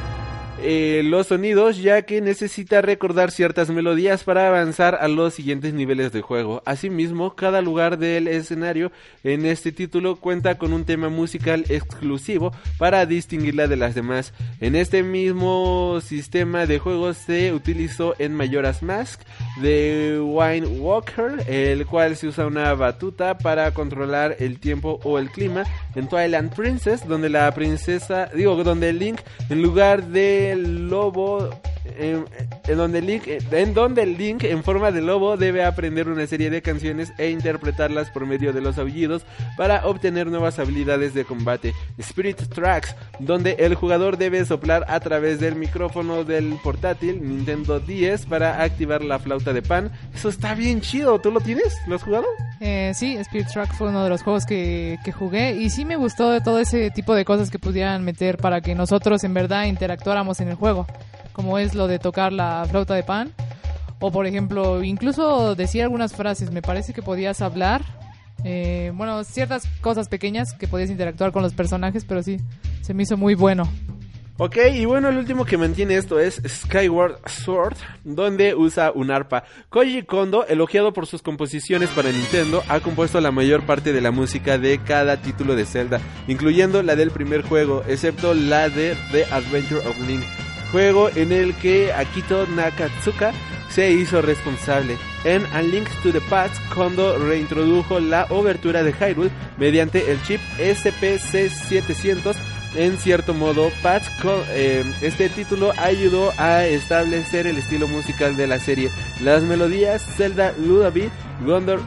eh, 0.63 1.03
los 1.05 1.27
sonidos 1.27 1.77
ya 1.79 2.03
que 2.03 2.21
necesita 2.21 2.81
recordar 2.81 3.31
ciertas 3.31 3.71
melodías 3.71 4.25
para 4.25 4.49
avanzar 4.49 4.95
a 4.95 5.09
los 5.09 5.35
siguientes 5.35 5.75
niveles 5.75 6.13
de 6.13 6.23
juego. 6.23 6.63
Asimismo, 6.65 7.35
cada 7.35 7.61
lugar 7.61 7.99
del 7.99 8.27
escenario 8.29 8.91
en 9.23 9.45
este 9.45 9.73
título 9.73 10.17
cuenta 10.17 10.57
con 10.57 10.73
un 10.73 10.85
tema 10.85 11.09
musical 11.09 11.65
exclusivo 11.69 12.53
para 12.79 13.05
distinguirla 13.07 13.67
de 13.67 13.77
las 13.77 13.95
demás. 13.95 14.33
En 14.61 14.77
este 14.77 15.03
mismo 15.03 16.01
sistema 16.01 16.67
de 16.67 16.79
juego 16.79 17.13
se 17.13 17.53
utilizó 17.53 18.15
en 18.19 18.35
Majora's 18.35 18.83
Mask 18.83 19.21
de 19.61 20.21
Wine 20.23 20.67
Walker, 20.67 21.45
el 21.47 21.87
cual 21.87 22.17
se 22.17 22.29
usa 22.29 22.47
una 22.47 22.73
batuta 22.75 23.39
para 23.39 23.73
controlar 23.73 24.37
el 24.39 24.59
tiempo 24.59 25.01
o 25.05 25.19
el 25.19 25.31
clima. 25.31 25.65
En 25.95 26.09
Twilight 26.09 26.55
Princess, 26.55 27.07
donde 27.07 27.29
la 27.29 27.53
princesa, 27.55 28.31
digo, 28.35 28.63
donde 28.63 28.93
Link 28.93 29.21
en 29.49 29.63
lugar 29.63 30.07
de 30.07 30.46
el 30.53 30.89
lobo 30.89 31.51
en, 31.99 32.25
en, 32.67 32.77
donde 32.77 33.01
Link, 33.01 33.27
en 33.27 33.75
donde 33.75 34.07
Link 34.07 34.45
en 34.45 34.63
forma 34.63 34.91
de 34.91 35.01
lobo 35.01 35.37
debe 35.37 35.65
aprender 35.65 36.09
una 36.09 36.27
serie 36.27 36.51
de 36.51 36.63
canciones 36.63 37.13
e 37.19 37.31
interpretarlas 37.31 38.11
por 38.11 38.27
medio 38.27 38.53
de 38.53 38.61
los 38.61 38.79
aullidos 38.79 39.25
para 39.57 39.87
obtener 39.87 40.27
nuevas 40.29 40.59
habilidades 40.59 41.15
de 41.15 41.25
combate. 41.25 41.75
Spirit 41.99 42.41
Tracks, 42.55 42.95
donde 43.19 43.57
el 43.59 43.75
jugador 43.75 44.19
debe 44.19 44.45
soplar 44.45 44.85
a 44.89 45.01
través 45.01 45.41
del 45.41 45.57
micrófono 45.57 46.25
del 46.25 46.59
portátil 46.63 47.27
Nintendo 47.27 47.81
10 47.81 48.27
para 48.27 48.63
activar 48.63 49.03
la 49.03 49.19
flauta 49.19 49.53
de 49.53 49.63
pan. 49.63 49.93
Eso 50.15 50.29
está 50.29 50.55
bien 50.55 50.81
chido, 50.81 51.21
¿tú 51.21 51.31
lo 51.31 51.41
tienes? 51.41 51.77
¿Lo 51.87 51.97
has 51.97 52.03
jugado? 52.03 52.27
Eh, 52.61 52.93
sí, 52.95 53.17
Spirit 53.17 53.49
Tracks 53.49 53.77
fue 53.77 53.89
uno 53.89 54.03
de 54.03 54.09
los 54.09 54.23
juegos 54.23 54.47
que, 54.47 54.99
que 55.05 55.13
jugué 55.13 55.55
y 55.55 55.71
sí 55.71 55.85
me 55.85 55.97
gustó 55.97 56.31
de 56.31 56.41
todo 56.41 56.59
ese 56.59 56.91
tipo 56.91 57.15
de 57.15 57.25
cosas 57.25 57.51
que 57.51 57.59
pudieran 57.59 58.03
meter 58.05 58.39
para 58.39 58.61
que 58.61 58.75
nosotros 58.75 59.25
en 59.25 59.35
verdad 59.35 59.65
interactuáramos 59.65 60.41
en 60.41 60.49
el 60.49 60.55
juego 60.55 60.87
como 61.37 61.59
es 61.59 61.75
lo 61.75 61.87
de 61.87 61.99
tocar 61.99 62.33
la 62.33 62.65
flauta 62.67 62.95
de 62.95 63.03
pan. 63.03 63.31
O 64.01 64.11
por 64.11 64.27
ejemplo, 64.27 64.83
incluso 64.83 65.55
decir 65.55 65.83
algunas 65.83 66.15
frases. 66.15 66.51
Me 66.51 66.63
parece 66.63 66.95
que 66.95 67.03
podías 67.03 67.43
hablar. 67.43 67.83
Eh, 68.43 68.91
bueno, 68.95 69.23
ciertas 69.23 69.67
cosas 69.83 70.09
pequeñas 70.09 70.55
que 70.55 70.67
podías 70.67 70.89
interactuar 70.89 71.33
con 71.33 71.43
los 71.43 71.53
personajes, 71.53 72.07
pero 72.07 72.23
sí, 72.23 72.39
se 72.81 72.95
me 72.95 73.03
hizo 73.03 73.19
muy 73.19 73.35
bueno. 73.35 73.69
Ok, 74.39 74.59
y 74.75 74.85
bueno, 74.85 75.09
el 75.09 75.17
último 75.17 75.47
que 75.47 75.57
mantiene 75.57 75.97
esto 75.97 76.21
es 76.21 76.43
Skyward 76.47 77.21
Sword, 77.27 77.75
donde 78.05 78.55
usa 78.55 78.93
un 78.95 79.11
arpa. 79.11 79.45
Koji 79.71 80.03
Kondo, 80.03 80.47
elogiado 80.47 80.93
por 80.93 81.07
sus 81.07 81.23
composiciones 81.23 81.89
para 81.91 82.13
Nintendo, 82.13 82.63
ha 82.69 82.81
compuesto 82.81 83.19
la 83.23 83.31
mayor 83.31 83.65
parte 83.65 83.95
de 83.95 84.03
la 84.03 84.11
música 84.11 84.59
de 84.59 84.79
cada 84.79 85.17
título 85.17 85.57
de 85.57 85.65
Zelda, 85.65 86.01
incluyendo 86.29 86.83
la 86.83 86.97
del 86.97 87.13
primer 87.13 87.43
juego, 87.43 87.83
excepto 87.89 88.35
la 88.35 88.69
de 88.69 88.95
The 89.11 89.25
Adventure 89.33 89.81
of 89.89 89.99
Link 90.07 90.25
juego 90.73 91.09
en 91.15 91.33
el 91.33 91.55
que 91.55 91.93
Akito 91.93 92.47
Nakatsuka 92.47 93.33
se 93.71 93.91
hizo 93.93 94.23
responsable. 94.23 94.97
En 95.25 95.45
A 95.55 95.63
Link 95.63 95.89
to 96.03 96.13
the 96.13 96.21
Past, 96.21 96.55
Kondo 96.75 97.19
reintrodujo 97.19 97.99
la 98.01 98.27
obertura 98.31 98.83
de 98.83 98.93
Hyrule 98.93 99.31
mediante 99.59 100.11
el 100.11 100.23
chip 100.23 100.41
SPC700. 100.59 102.37
En 102.77 102.99
cierto 102.99 103.33
modo, 103.33 103.71
Patch, 103.83 104.07
eh, 104.51 104.85
este 105.01 105.31
título 105.31 105.73
ayudó 105.79 106.31
a 106.37 106.67
establecer 106.67 107.47
el 107.47 107.57
estilo 107.57 107.89
musical 107.89 108.37
de 108.37 108.47
la 108.47 108.59
serie. 108.59 108.91
Las 109.23 109.43
melodías 109.43 110.03
Zelda 110.03 110.53
Lullaby, 110.59 111.09
Gondor, 111.47 111.81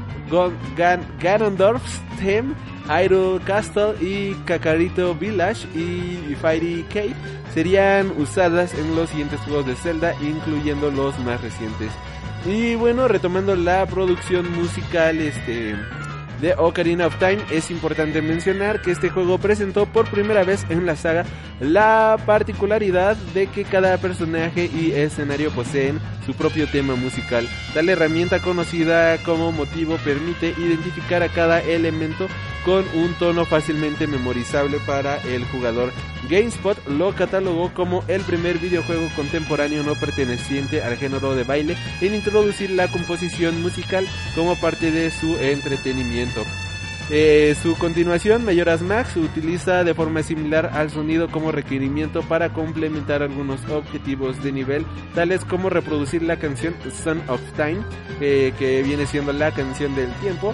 Gan, 0.76 1.02
Ganondorf's 1.20 2.02
Theme, 2.20 2.56
Hyrule 2.88 3.40
Castle 3.46 3.94
y 4.02 4.34
Kakarito 4.46 5.14
Village 5.14 5.68
y 5.78 6.34
Fairy 6.42 6.84
Cave 6.92 7.14
serían 7.54 8.12
usadas 8.18 8.74
en 8.74 8.96
los 8.96 9.12
siguientes 9.12 9.40
juegos 9.42 9.68
de 9.68 9.76
Zelda, 9.76 10.16
incluyendo 10.22 10.90
los 10.90 11.18
más 11.20 11.40
recientes. 11.40 11.92
Y 12.46 12.74
bueno, 12.74 13.08
retomando 13.08 13.56
la 13.56 13.86
producción 13.86 14.52
musical 14.60 15.20
este 15.20 15.76
de 16.42 16.54
Ocarina 16.58 17.08
of 17.08 17.18
Time, 17.20 17.40
es 17.52 17.72
importante 17.72 18.22
mencionar 18.22 18.82
que 18.82 18.92
este 18.92 19.10
juego 19.10 19.38
presentó 19.38 19.86
por 19.86 20.10
primera 20.10 20.44
vez 20.44 20.66
en 20.70 20.86
la 20.86 20.96
saga 20.96 21.26
la 21.60 22.18
particularidad 22.26 23.16
de 23.34 23.48
que 23.48 23.66
cada 23.66 23.98
personaje 23.98 24.70
y 24.74 24.92
escenario 24.92 25.52
poseen 25.52 26.00
su 26.26 26.34
propio 26.34 26.68
tema 26.68 26.96
musical. 26.96 27.48
Tal 27.74 27.90
herramienta 27.90 28.40
conocida 28.40 29.18
como 29.24 29.52
motivo 29.52 29.98
permite 30.04 30.54
identificar 30.58 31.24
a 31.24 31.30
cada 31.30 31.62
elemento 31.62 32.28
con 32.66 32.86
un 32.94 33.14
tono 33.16 33.46
fácilmente 33.46 34.08
memorizable 34.08 34.78
para 34.86 35.18
el 35.24 35.44
jugador. 35.46 35.92
GameSpot 36.30 36.78
lo 36.88 37.16
catalogó 37.16 37.74
como 37.74 38.04
el 38.08 38.22
primer 38.22 38.60
videojuego 38.60 39.10
contemporáneo 39.16 39.84
no 39.84 39.96
perteneciente 39.96 40.84
al 40.84 40.98
género 40.98 41.36
de 41.36 41.44
baile 41.44 41.78
en 42.02 42.14
introducir 42.14 42.70
la 42.72 42.88
composición 42.90 43.62
musical 43.62 44.06
como 44.36 44.56
parte 44.56 44.92
de 44.92 45.10
su 45.12 45.38
entretenimiento. 45.38 46.29
Eh, 47.12 47.56
su 47.60 47.76
continuación, 47.76 48.46
Majora's 48.46 48.84
Max, 48.84 49.18
utiliza 49.18 49.84
de 49.84 49.96
forma 49.96 50.22
similar 50.22 50.70
al 50.74 50.92
sonido 50.92 51.28
como 51.32 51.52
requerimiento 51.52 52.22
para 52.22 52.54
complementar 52.54 53.24
algunos 53.24 53.68
objetivos 53.68 54.44
de 54.44 54.52
nivel, 54.52 54.86
tales 55.16 55.44
como 55.44 55.70
reproducir 55.72 56.22
la 56.22 56.38
canción 56.38 56.76
Son 57.04 57.20
of 57.28 57.42
Time, 57.56 57.80
eh, 58.22 58.54
que 58.60 58.84
viene 58.84 59.08
siendo 59.08 59.34
la 59.34 59.52
canción 59.52 59.96
del 59.96 60.12
tiempo, 60.22 60.54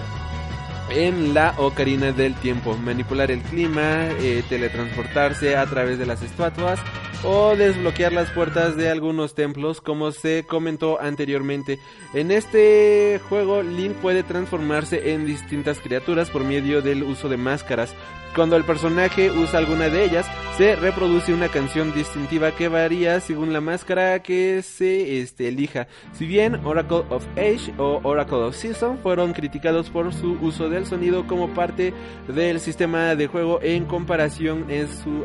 en 0.90 1.34
la 1.34 1.54
ocarina 1.58 2.12
del 2.12 2.34
tiempo, 2.34 2.76
manipular 2.76 3.30
el 3.30 3.42
clima, 3.42 4.08
eh, 4.20 4.42
teletransportarse 4.48 5.56
a 5.56 5.66
través 5.66 5.98
de 5.98 6.06
las 6.06 6.22
estatuas 6.22 6.80
o 7.24 7.56
desbloquear 7.56 8.12
las 8.12 8.30
puertas 8.30 8.76
de 8.76 8.88
algunos 8.88 9.34
templos 9.34 9.80
como 9.80 10.12
se 10.12 10.44
comentó 10.46 11.00
anteriormente. 11.00 11.78
En 12.14 12.30
este 12.30 13.20
juego 13.28 13.62
Link 13.62 13.94
puede 13.94 14.22
transformarse 14.22 15.12
en 15.12 15.26
distintas 15.26 15.80
criaturas 15.80 16.30
por 16.30 16.44
medio 16.44 16.82
del 16.82 17.02
uso 17.02 17.28
de 17.28 17.36
máscaras. 17.36 17.94
Cuando 18.36 18.56
el 18.56 18.64
personaje 18.64 19.30
usa 19.30 19.58
alguna 19.58 19.88
de 19.88 20.04
ellas, 20.04 20.26
se 20.58 20.76
reproduce 20.76 21.32
una 21.32 21.48
canción 21.48 21.94
distintiva 21.94 22.52
que 22.52 22.68
varía 22.68 23.18
según 23.20 23.54
la 23.54 23.62
máscara 23.62 24.22
que 24.22 24.60
se 24.62 25.20
este, 25.20 25.48
elija. 25.48 25.86
Si 26.12 26.26
bien 26.26 26.56
Oracle 26.66 27.04
of 27.08 27.26
Age 27.36 27.72
o 27.78 28.00
Oracle 28.02 28.38
of 28.38 28.54
Season 28.54 28.98
fueron 28.98 29.32
criticados 29.32 29.88
por 29.88 30.12
su 30.12 30.32
uso 30.42 30.68
del 30.68 30.84
sonido 30.84 31.26
como 31.26 31.54
parte 31.54 31.94
del 32.28 32.60
sistema 32.60 33.14
de 33.14 33.26
juego 33.26 33.58
en 33.62 33.86
comparación 33.86 34.66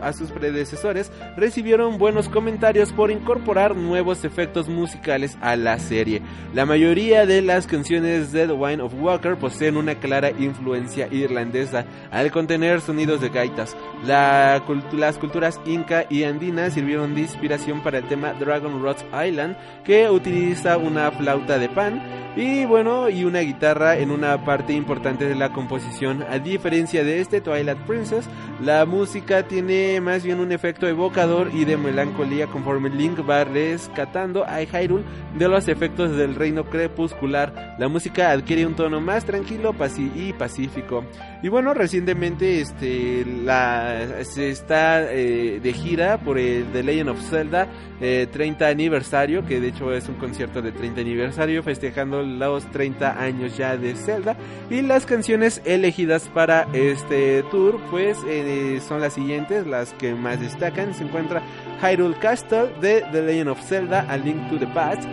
a 0.01 0.13
sus 0.13 0.31
predecesores, 0.31 1.11
recibieron 1.35 1.97
buenos 1.97 2.29
comentarios 2.29 2.93
por 2.93 3.11
incorporar 3.11 3.75
nuevos 3.75 4.23
efectos 4.23 4.69
musicales 4.69 5.37
a 5.41 5.57
la 5.57 5.79
serie. 5.79 6.21
La 6.53 6.65
mayoría 6.65 7.25
de 7.25 7.41
las 7.41 7.67
canciones 7.67 8.31
de 8.31 8.47
The 8.47 8.53
Wine 8.53 8.81
of 8.81 8.93
Walker 8.95 9.35
poseen 9.35 9.75
una 9.75 9.95
clara 9.95 10.31
influencia 10.31 11.07
irlandesa 11.11 11.85
al 12.09 12.31
contener 12.31 12.79
de 13.05 13.29
gaitas. 13.29 13.75
La, 14.05 14.63
las 14.93 15.17
culturas 15.17 15.59
inca 15.65 16.05
y 16.09 16.23
andina 16.23 16.69
sirvieron 16.69 17.15
de 17.15 17.21
inspiración 17.21 17.81
para 17.81 17.97
el 17.97 18.07
tema 18.07 18.33
Dragon 18.33 18.81
Rot 18.81 19.03
Island, 19.27 19.55
que 19.83 20.09
utiliza 20.09 20.77
una 20.77 21.11
flauta 21.11 21.57
de 21.57 21.69
pan 21.69 22.01
y 22.35 22.63
bueno, 22.65 23.09
y 23.09 23.25
una 23.25 23.39
guitarra 23.39 23.97
en 23.97 24.09
una 24.09 24.45
parte 24.45 24.73
importante 24.73 25.25
de 25.25 25.35
la 25.35 25.51
composición. 25.51 26.23
A 26.29 26.39
diferencia 26.39 27.03
de 27.03 27.19
este 27.19 27.41
Twilight 27.41 27.79
Princess, 27.79 28.29
la 28.61 28.85
música 28.85 29.47
tiene 29.47 29.99
más 29.99 30.23
bien 30.23 30.39
un 30.39 30.51
efecto 30.51 30.87
evocador 30.87 31.49
y 31.53 31.65
de 31.65 31.75
melancolía 31.75 32.47
conforme 32.47 32.89
Link 32.89 33.19
va 33.29 33.43
rescatando 33.43 34.45
a 34.45 34.61
Hyrule 34.61 35.03
de 35.37 35.47
los 35.49 35.67
efectos 35.67 36.15
del 36.15 36.35
reino 36.35 36.69
crepuscular. 36.69 37.75
La 37.77 37.89
música 37.89 38.31
adquiere 38.31 38.65
un 38.65 38.75
tono 38.75 39.01
más 39.01 39.25
tranquilo 39.25 39.75
y 40.15 40.33
pacífico. 40.33 41.03
Y 41.43 41.49
bueno, 41.49 41.73
recientemente 41.73 42.61
este 42.61 43.25
la 43.25 44.23
se 44.23 44.49
está 44.49 45.11
eh, 45.11 45.59
de 45.61 45.73
gira 45.73 46.19
por 46.19 46.37
el 46.37 46.65
The 46.71 46.83
Legend 46.83 47.09
of 47.09 47.29
Zelda 47.29 47.67
30 47.99 48.67
eh, 48.67 48.71
aniversario, 48.71 49.45
que 49.45 49.59
de 49.59 49.67
hecho 49.69 49.93
es 49.93 50.07
un 50.09 50.15
concierto 50.15 50.61
de 50.61 50.71
30 50.71 51.01
aniversario 51.01 51.61
festejando 51.61 52.20
los 52.21 52.65
30 52.71 53.21
años 53.21 53.57
ya 53.57 53.77
de 53.77 53.95
Zelda 53.95 54.35
y 54.69 54.81
las 54.81 55.05
canciones 55.05 55.61
elegidas 55.65 56.29
para 56.33 56.67
este 56.73 57.43
tour 57.51 57.79
pues 57.89 58.17
eh, 58.27 58.79
son 58.87 59.01
las 59.01 59.13
siguientes, 59.13 59.67
las 59.67 59.93
que 59.93 60.13
más 60.13 60.39
destacan, 60.39 60.93
se 60.93 61.03
encuentra 61.03 61.41
Hyrule 61.81 62.17
Castle 62.19 62.73
de 62.81 63.03
The 63.11 63.21
Legend 63.21 63.49
of 63.49 63.61
Zelda, 63.61 64.05
A 64.09 64.17
Link 64.17 64.49
to 64.49 64.57
the 64.57 64.67
Past, 64.67 65.03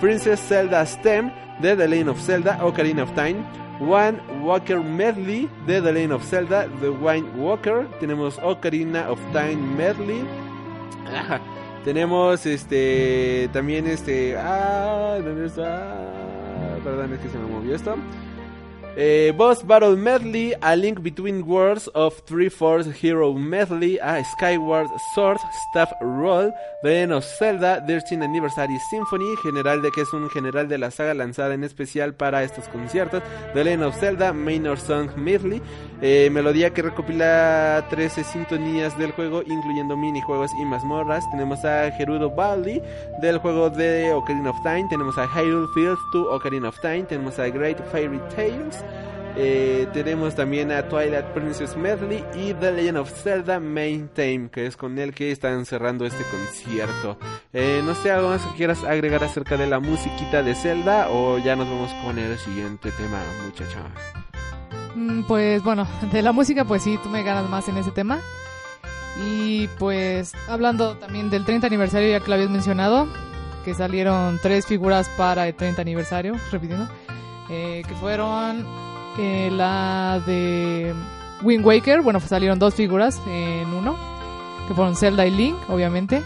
Princess 0.00 0.40
Zelda 0.40 0.84
Stem 0.84 1.30
de 1.60 1.76
The 1.76 1.88
Legend 1.88 2.10
of 2.10 2.20
Zelda, 2.20 2.58
Ocarina 2.62 3.02
of 3.02 3.12
Time, 3.14 3.44
One 3.80 4.18
Walker 4.42 4.80
Medley 4.80 5.48
de 5.66 5.82
The 5.82 5.92
Lane 5.92 6.12
of 6.12 6.24
Zelda, 6.24 6.66
The 6.80 6.88
Wine 6.88 7.28
Walker. 7.36 7.86
Tenemos 8.00 8.38
Ocarina 8.42 9.10
of 9.10 9.20
Time 9.32 9.56
Medley. 9.76 10.24
Tenemos 11.84 12.46
este 12.46 13.48
también 13.52 13.86
este 13.86 14.36
ah 14.36 15.18
¿dónde 15.22 15.46
está? 15.46 16.35
Perdón, 16.82 17.12
es 17.14 17.20
que 17.20 17.28
se 17.28 17.38
me 17.38 17.46
movió 17.46 17.74
esto. 17.74 17.96
Eh, 18.98 19.30
Boss 19.36 19.62
Battle 19.62 19.94
Medley, 19.94 20.54
A 20.62 20.74
Link 20.74 21.02
Between 21.02 21.42
Worlds 21.42 21.86
of 21.92 22.22
Three 22.24 22.48
Force 22.48 22.88
Hero 23.02 23.34
Medley, 23.34 23.98
a 23.98 24.24
Skyward 24.24 24.88
Sword, 25.14 25.36
Staff 25.68 25.92
Roll, 26.00 26.50
The 26.82 27.04
of 27.12 27.22
Zelda, 27.22 27.84
13 27.86 28.22
Anniversary 28.22 28.78
Symphony, 28.88 29.36
general 29.42 29.82
de 29.82 29.90
que 29.90 30.00
es 30.00 30.12
un 30.14 30.30
general 30.30 30.66
de 30.66 30.78
la 30.78 30.90
saga 30.90 31.12
lanzada 31.12 31.52
en 31.52 31.62
especial 31.62 32.14
para 32.14 32.42
estos 32.42 32.68
conciertos, 32.68 33.22
The 33.52 33.64
Legend 33.64 33.82
of 33.82 34.00
Zelda, 34.00 34.32
Minor 34.32 34.78
Song 34.78 35.10
Medley, 35.14 35.60
eh, 36.00 36.30
melodía 36.32 36.72
que 36.72 36.80
recopila 36.80 37.84
13 37.90 38.24
sintonías 38.24 38.96
del 38.96 39.12
juego, 39.12 39.42
incluyendo 39.42 39.94
minijuegos 39.98 40.50
y 40.58 40.64
mazmorras. 40.64 41.30
Tenemos 41.30 41.62
a 41.66 41.90
Gerudo 41.90 42.30
Baldi 42.30 42.80
del 43.20 43.36
juego 43.40 43.68
de 43.68 44.14
Ocarina 44.14 44.48
of 44.48 44.62
Time, 44.62 44.86
tenemos 44.88 45.18
a 45.18 45.26
Hyrule 45.26 45.68
Fields 45.74 46.00
2 46.14 46.28
Ocarina 46.30 46.70
of 46.70 46.80
Time, 46.80 47.02
tenemos 47.02 47.38
a 47.38 47.48
Great 47.50 47.78
Fairy 47.92 48.20
Tales. 48.34 48.85
Eh, 49.38 49.86
tenemos 49.92 50.34
también 50.34 50.72
a 50.72 50.88
Twilight 50.88 51.26
Princess 51.34 51.76
Medley 51.76 52.24
y 52.34 52.54
The 52.54 52.72
Legend 52.72 52.96
of 52.98 53.10
Zelda 53.22 53.60
Main 53.60 54.08
Theme, 54.08 54.48
que 54.48 54.64
es 54.64 54.78
con 54.78 54.98
el 54.98 55.12
que 55.12 55.30
están 55.30 55.66
cerrando 55.66 56.06
este 56.06 56.24
concierto. 56.24 57.18
Eh, 57.52 57.82
no 57.84 57.94
sé, 57.94 58.10
algo 58.10 58.30
más 58.30 58.40
que 58.42 58.56
quieras 58.56 58.82
agregar 58.84 59.22
acerca 59.22 59.58
de 59.58 59.66
la 59.66 59.78
musiquita 59.78 60.42
de 60.42 60.54
Zelda 60.54 61.08
o 61.10 61.36
ya 61.38 61.54
nos 61.54 61.68
vamos 61.68 61.92
con 62.02 62.18
el 62.18 62.38
siguiente 62.38 62.90
tema, 62.92 63.20
muchacha. 63.44 63.78
Mm, 64.94 65.24
Pues 65.24 65.62
bueno, 65.62 65.86
de 66.10 66.22
la 66.22 66.32
música, 66.32 66.64
pues 66.64 66.82
sí, 66.82 66.98
tú 67.02 67.10
me 67.10 67.22
ganas 67.22 67.50
más 67.50 67.68
en 67.68 67.76
ese 67.76 67.90
tema. 67.90 68.18
Y 69.22 69.68
pues 69.78 70.32
hablando 70.48 70.96
también 70.96 71.28
del 71.28 71.44
30 71.44 71.66
aniversario, 71.66 72.08
ya 72.10 72.20
que 72.20 72.28
lo 72.28 72.34
habías 72.34 72.50
mencionado, 72.50 73.06
que 73.66 73.74
salieron 73.74 74.38
tres 74.42 74.66
figuras 74.66 75.08
para 75.16 75.46
el 75.48 75.54
30 75.54 75.82
aniversario, 75.82 76.34
repitiendo, 76.50 76.88
eh, 77.50 77.82
que 77.86 77.94
fueron 77.96 78.64
eh, 79.18 79.50
la 79.52 80.20
de 80.26 80.94
Wind 81.42 81.64
Waker, 81.64 82.02
bueno, 82.02 82.20
salieron 82.20 82.58
dos 82.58 82.74
figuras 82.74 83.20
en 83.28 83.68
uno, 83.72 83.96
que 84.68 84.74
fueron 84.74 84.96
Zelda 84.96 85.26
y 85.26 85.30
Link, 85.30 85.56
obviamente. 85.68 86.22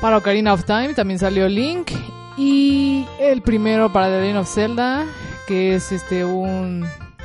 Para 0.00 0.16
Ocarina 0.16 0.52
of 0.52 0.64
Time 0.64 0.94
también 0.94 1.18
salió 1.18 1.48
Link. 1.48 1.90
Y 2.36 3.06
el 3.20 3.42
primero 3.42 3.92
para 3.92 4.06
The 4.06 4.20
Legend 4.20 4.38
of 4.38 4.48
Zelda, 4.48 5.04
que 5.46 5.74
es 5.74 5.92
este 5.92 6.24
un, 6.24 6.84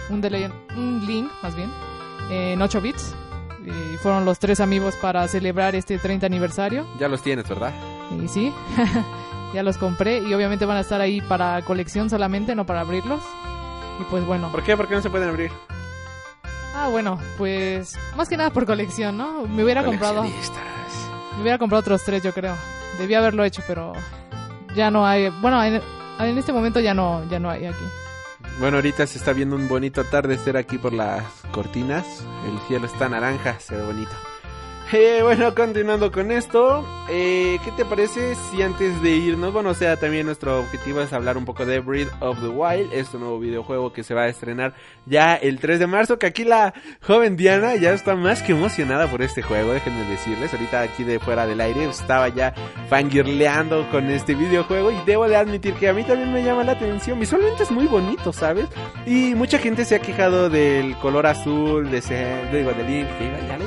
un, 0.09 0.21
The 0.21 0.29
Legend- 0.29 0.53
un 0.75 1.05
Link, 1.07 1.31
más 1.41 1.55
bien, 1.55 1.71
en 2.29 2.61
8 2.61 2.81
bits. 2.81 3.15
Y 3.65 3.97
fueron 3.97 4.25
los 4.25 4.37
tres 4.39 4.59
amigos 4.59 4.95
para 5.01 5.27
celebrar 5.27 5.75
este 5.75 5.97
30 5.97 6.25
aniversario. 6.25 6.85
Ya 6.99 7.07
los 7.07 7.21
tienes, 7.21 7.47
¿verdad? 7.49 7.73
Y 8.23 8.27
sí, 8.27 8.53
ya 9.53 9.63
los 9.63 9.77
compré 9.77 10.19
y 10.19 10.33
obviamente 10.33 10.65
van 10.65 10.77
a 10.77 10.81
estar 10.81 11.01
ahí 11.01 11.21
para 11.21 11.61
colección 11.63 12.09
solamente, 12.09 12.55
no 12.55 12.65
para 12.65 12.81
abrirlos. 12.81 13.21
Y 13.99 14.03
pues 14.05 14.25
bueno. 14.25 14.51
¿Por 14.51 14.63
qué? 14.63 14.77
¿Por 14.77 14.87
qué 14.87 14.95
no 14.95 15.01
se 15.01 15.09
pueden 15.09 15.29
abrir? 15.29 15.51
Ah, 16.75 16.89
bueno, 16.89 17.19
pues 17.37 17.95
más 18.15 18.29
que 18.29 18.37
nada 18.37 18.51
por 18.51 18.65
colección, 18.65 19.17
¿no? 19.17 19.47
Me 19.47 19.63
hubiera 19.63 19.83
comprado 19.83 20.23
me 20.23 21.41
hubiera 21.41 21.57
comprado 21.57 21.81
otros 21.81 22.03
tres, 22.03 22.21
yo 22.23 22.33
creo. 22.33 22.55
Debía 22.99 23.19
haberlo 23.19 23.43
hecho, 23.43 23.63
pero 23.67 23.93
ya 24.75 24.91
no 24.91 25.05
hay. 25.05 25.29
Bueno, 25.41 25.63
en, 25.63 25.81
en 26.19 26.37
este 26.37 26.53
momento 26.53 26.79
ya 26.79 26.93
no 26.93 27.23
ya 27.29 27.39
no 27.39 27.49
hay 27.49 27.65
aquí. 27.65 27.83
Bueno, 28.59 28.77
ahorita 28.77 29.05
se 29.05 29.19
está 29.19 29.33
viendo 29.33 29.55
un 29.55 29.67
bonito 29.67 30.01
atardecer 30.01 30.57
aquí 30.57 30.77
por 30.77 30.93
las 30.93 31.23
cortinas. 31.51 32.05
El 32.47 32.59
cielo 32.67 32.87
está 32.87 33.07
naranja, 33.07 33.59
se 33.59 33.75
ve 33.75 33.83
bonito. 33.83 34.11
Eh, 34.93 35.19
bueno, 35.21 35.53
continuando 35.53 36.13
con 36.13 36.31
esto, 36.31 36.85
eh, 37.09 37.59
¿qué 37.65 37.71
te 37.73 37.83
parece 37.83 38.35
si 38.35 38.61
antes 38.61 39.01
de 39.01 39.09
irnos, 39.17 39.51
bueno, 39.51 39.71
o 39.71 39.73
sea, 39.73 39.97
también 39.97 40.25
nuestro 40.27 40.59
objetivo 40.61 41.01
es 41.01 41.11
hablar 41.11 41.35
un 41.35 41.43
poco 41.43 41.65
de 41.65 41.81
Breath 41.81 42.07
of 42.21 42.39
the 42.39 42.47
Wild, 42.47 42.93
este 42.93 43.17
nuevo 43.17 43.37
videojuego 43.37 43.91
que 43.91 44.03
se 44.03 44.13
va 44.13 44.21
a 44.23 44.27
estrenar 44.29 44.73
ya 45.05 45.35
el 45.35 45.59
3 45.59 45.79
de 45.79 45.87
marzo, 45.87 46.17
que 46.17 46.27
aquí 46.27 46.45
la 46.45 46.73
joven 47.05 47.35
Diana 47.35 47.75
ya 47.75 47.91
está 47.91 48.15
más 48.15 48.41
que 48.41 48.53
emocionada 48.53 49.07
por 49.11 49.21
este 49.21 49.41
juego, 49.41 49.73
déjenme 49.73 50.05
decirles, 50.09 50.53
ahorita 50.53 50.79
aquí 50.83 51.03
de 51.03 51.19
fuera 51.19 51.45
del 51.45 51.59
aire 51.59 51.83
estaba 51.83 52.29
ya 52.29 52.53
fangirleando 52.89 53.89
con 53.91 54.09
este 54.09 54.35
videojuego 54.35 54.91
y 54.91 54.95
debo 55.05 55.27
de 55.27 55.35
admitir 55.35 55.73
que 55.73 55.89
a 55.89 55.93
mí 55.93 56.03
también 56.05 56.31
me 56.31 56.43
llama 56.45 56.63
la 56.63 56.71
atención, 56.71 57.19
visualmente 57.19 57.63
es 57.63 57.71
muy 57.71 57.87
bonito, 57.87 58.31
¿sabes? 58.31 58.67
Y 59.05 59.35
mucha 59.35 59.59
gente 59.59 59.83
se 59.83 59.95
ha 59.95 59.99
quejado 59.99 60.49
del 60.49 60.95
color 60.99 61.27
azul, 61.27 61.91
de 61.91 61.97
ese, 61.97 62.25
digo, 62.53 62.71
de 62.71 62.83
Link, 62.85 63.07
que 63.17 63.25
iba- 63.25 63.39
ya 63.47 63.57
le 63.57 63.65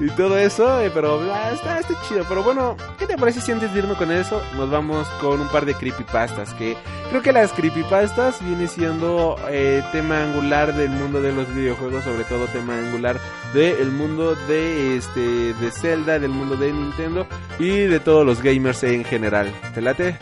y 0.00 0.08
todo 0.10 0.38
eso, 0.38 0.80
eh, 0.80 0.90
pero 0.92 1.18
bla, 1.18 1.52
está, 1.52 1.78
está 1.78 1.94
chido. 2.08 2.24
Pero 2.28 2.42
bueno, 2.42 2.76
¿qué 2.98 3.06
te 3.06 3.16
parece 3.16 3.40
si 3.40 3.52
antes 3.52 3.72
de 3.72 3.80
irnos 3.80 3.98
con 3.98 4.10
eso 4.10 4.42
nos 4.56 4.70
vamos 4.70 5.06
con 5.20 5.40
un 5.40 5.48
par 5.48 5.66
de 5.66 5.74
creepypastas? 5.74 6.54
Que 6.54 6.76
creo 7.10 7.22
que 7.22 7.32
las 7.32 7.52
creepypastas 7.52 8.44
viene 8.44 8.66
siendo 8.66 9.36
eh, 9.50 9.82
tema 9.92 10.22
angular 10.22 10.74
del 10.74 10.90
mundo 10.90 11.20
de 11.20 11.32
los 11.32 11.54
videojuegos, 11.54 12.04
sobre 12.04 12.24
todo 12.24 12.46
tema 12.46 12.78
angular 12.78 13.18
del 13.52 13.90
mundo 13.90 14.34
de 14.34 14.96
este 14.96 15.54
de 15.54 15.70
Zelda, 15.70 16.18
del 16.18 16.30
mundo 16.30 16.56
de 16.56 16.72
Nintendo 16.72 17.26
y 17.58 17.80
de 17.80 18.00
todos 18.00 18.24
los 18.24 18.42
gamers 18.42 18.82
en 18.84 19.04
general. 19.04 19.52
¿Te 19.74 19.82
late? 19.82 20.16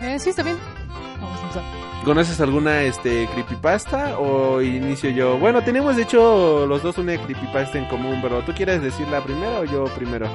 Eh, 0.00 0.18
sí, 0.18 0.30
está 0.30 0.42
bien. 0.42 0.56
Vamos 1.20 1.38
a 1.38 1.42
empezar. 1.42 1.89
¿Conoces 2.04 2.40
alguna 2.40 2.82
este 2.82 3.28
creepypasta 3.32 4.18
o 4.18 4.62
inicio 4.62 5.10
yo? 5.10 5.38
Bueno, 5.38 5.62
tenemos 5.62 5.96
de 5.96 6.02
hecho 6.02 6.66
los 6.66 6.82
dos 6.82 6.96
una 6.96 7.16
creepypasta 7.16 7.78
en 7.78 7.84
común, 7.86 8.20
pero 8.22 8.42
¿tú 8.42 8.52
quieres 8.52 8.82
decirla 8.82 9.22
primero 9.22 9.60
o 9.60 9.64
yo 9.64 9.84
primero? 9.96 10.26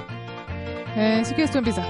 Eh, 0.95 1.21
si 1.25 1.33
quieres 1.33 1.51
tú 1.51 1.57
empieza. 1.57 1.83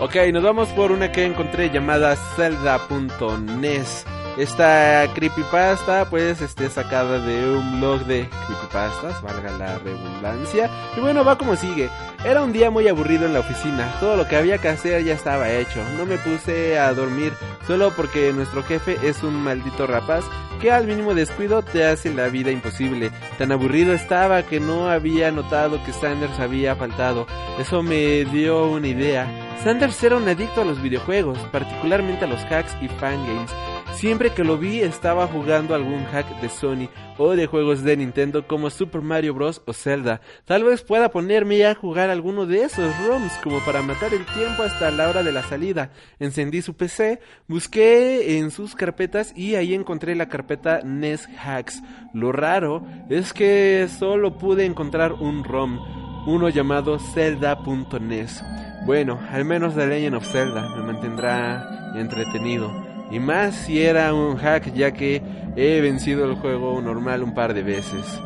Ok, 0.00 0.16
nos 0.32 0.42
vamos 0.42 0.68
por 0.70 0.90
una 0.90 1.12
que 1.12 1.24
encontré 1.24 1.70
llamada 1.70 2.16
Zelda.nes. 2.34 4.06
Esta 4.36 5.06
creepypasta 5.14 6.10
pues 6.10 6.40
esté 6.40 6.68
sacada 6.68 7.20
de 7.20 7.56
un 7.56 7.78
blog 7.78 8.00
de 8.04 8.28
creepypastas, 8.46 9.22
valga 9.22 9.52
la 9.56 9.78
redundancia. 9.78 10.68
Y 10.96 11.00
bueno, 11.00 11.24
va 11.24 11.38
como 11.38 11.54
sigue. 11.54 11.88
Era 12.24 12.42
un 12.42 12.52
día 12.52 12.68
muy 12.68 12.88
aburrido 12.88 13.26
en 13.26 13.32
la 13.32 13.40
oficina. 13.40 13.94
Todo 14.00 14.16
lo 14.16 14.26
que 14.26 14.36
había 14.36 14.58
que 14.58 14.68
hacer 14.68 15.04
ya 15.04 15.14
estaba 15.14 15.50
hecho. 15.50 15.80
No 15.96 16.04
me 16.04 16.18
puse 16.18 16.78
a 16.78 16.92
dormir 16.92 17.32
solo 17.66 17.92
porque 17.94 18.32
nuestro 18.32 18.64
jefe 18.64 18.98
es 19.04 19.22
un 19.22 19.40
maldito 19.40 19.86
rapaz 19.86 20.24
que 20.60 20.72
al 20.72 20.86
mínimo 20.86 21.14
descuido 21.14 21.62
te 21.62 21.84
hace 21.84 22.12
la 22.12 22.28
vida 22.28 22.50
imposible. 22.50 23.12
Tan 23.38 23.52
aburrido 23.52 23.92
estaba 23.92 24.42
que 24.42 24.58
no 24.58 24.88
había 24.88 25.30
notado 25.30 25.82
que 25.84 25.92
Sanders 25.92 26.40
había 26.40 26.74
faltado. 26.74 27.26
Eso 27.60 27.82
me 27.82 28.24
dio 28.24 28.66
una 28.66 28.88
idea. 28.88 29.28
Sanders 29.62 30.02
era 30.02 30.16
un 30.16 30.28
adicto 30.28 30.62
a 30.62 30.64
los 30.64 30.82
videojuegos, 30.82 31.38
particularmente 31.52 32.24
a 32.24 32.28
los 32.28 32.40
hacks 32.50 32.76
y 32.82 32.88
fangames. 32.88 33.50
Siempre 33.96 34.30
que 34.30 34.44
lo 34.44 34.58
vi 34.58 34.80
estaba 34.80 35.26
jugando 35.26 35.74
algún 35.74 36.04
hack 36.04 36.40
de 36.40 36.48
Sony 36.48 36.88
o 37.16 37.30
de 37.36 37.46
juegos 37.46 37.84
de 37.84 37.96
Nintendo 37.96 38.46
como 38.46 38.68
Super 38.68 39.00
Mario 39.00 39.34
Bros. 39.34 39.62
o 39.66 39.72
Zelda. 39.72 40.20
Tal 40.44 40.64
vez 40.64 40.82
pueda 40.82 41.10
ponerme 41.10 41.64
a 41.64 41.74
jugar 41.74 42.10
alguno 42.10 42.44
de 42.44 42.64
esos 42.64 42.92
ROMs 43.06 43.32
como 43.42 43.64
para 43.64 43.82
matar 43.82 44.12
el 44.12 44.26
tiempo 44.26 44.62
hasta 44.62 44.90
la 44.90 45.08
hora 45.08 45.22
de 45.22 45.32
la 45.32 45.42
salida. 45.42 45.90
Encendí 46.18 46.60
su 46.60 46.74
PC, 46.74 47.20
busqué 47.46 48.38
en 48.38 48.50
sus 48.50 48.74
carpetas 48.74 49.32
y 49.36 49.54
ahí 49.54 49.74
encontré 49.74 50.14
la 50.16 50.28
carpeta 50.28 50.80
NES 50.84 51.28
Hacks. 51.42 51.82
Lo 52.12 52.32
raro 52.32 52.84
es 53.08 53.32
que 53.32 53.88
solo 53.88 54.36
pude 54.36 54.66
encontrar 54.66 55.12
un 55.12 55.44
ROM, 55.44 55.78
uno 56.26 56.48
llamado 56.48 56.98
Zelda.nes. 56.98 58.42
Bueno, 58.86 59.18
al 59.30 59.44
menos 59.44 59.76
The 59.76 59.86
Legend 59.86 60.16
of 60.16 60.30
Zelda 60.30 60.68
me 60.76 60.82
mantendrá 60.82 61.94
entretenido. 61.96 62.93
Y 63.14 63.20
más 63.20 63.54
si 63.54 63.80
era 63.80 64.12
un 64.12 64.36
hack 64.36 64.74
ya 64.74 64.92
que 64.92 65.22
he 65.54 65.80
vencido 65.80 66.24
el 66.24 66.34
juego 66.34 66.82
normal 66.82 67.22
un 67.22 67.32
par 67.32 67.54
de 67.54 67.62
veces. 67.62 68.20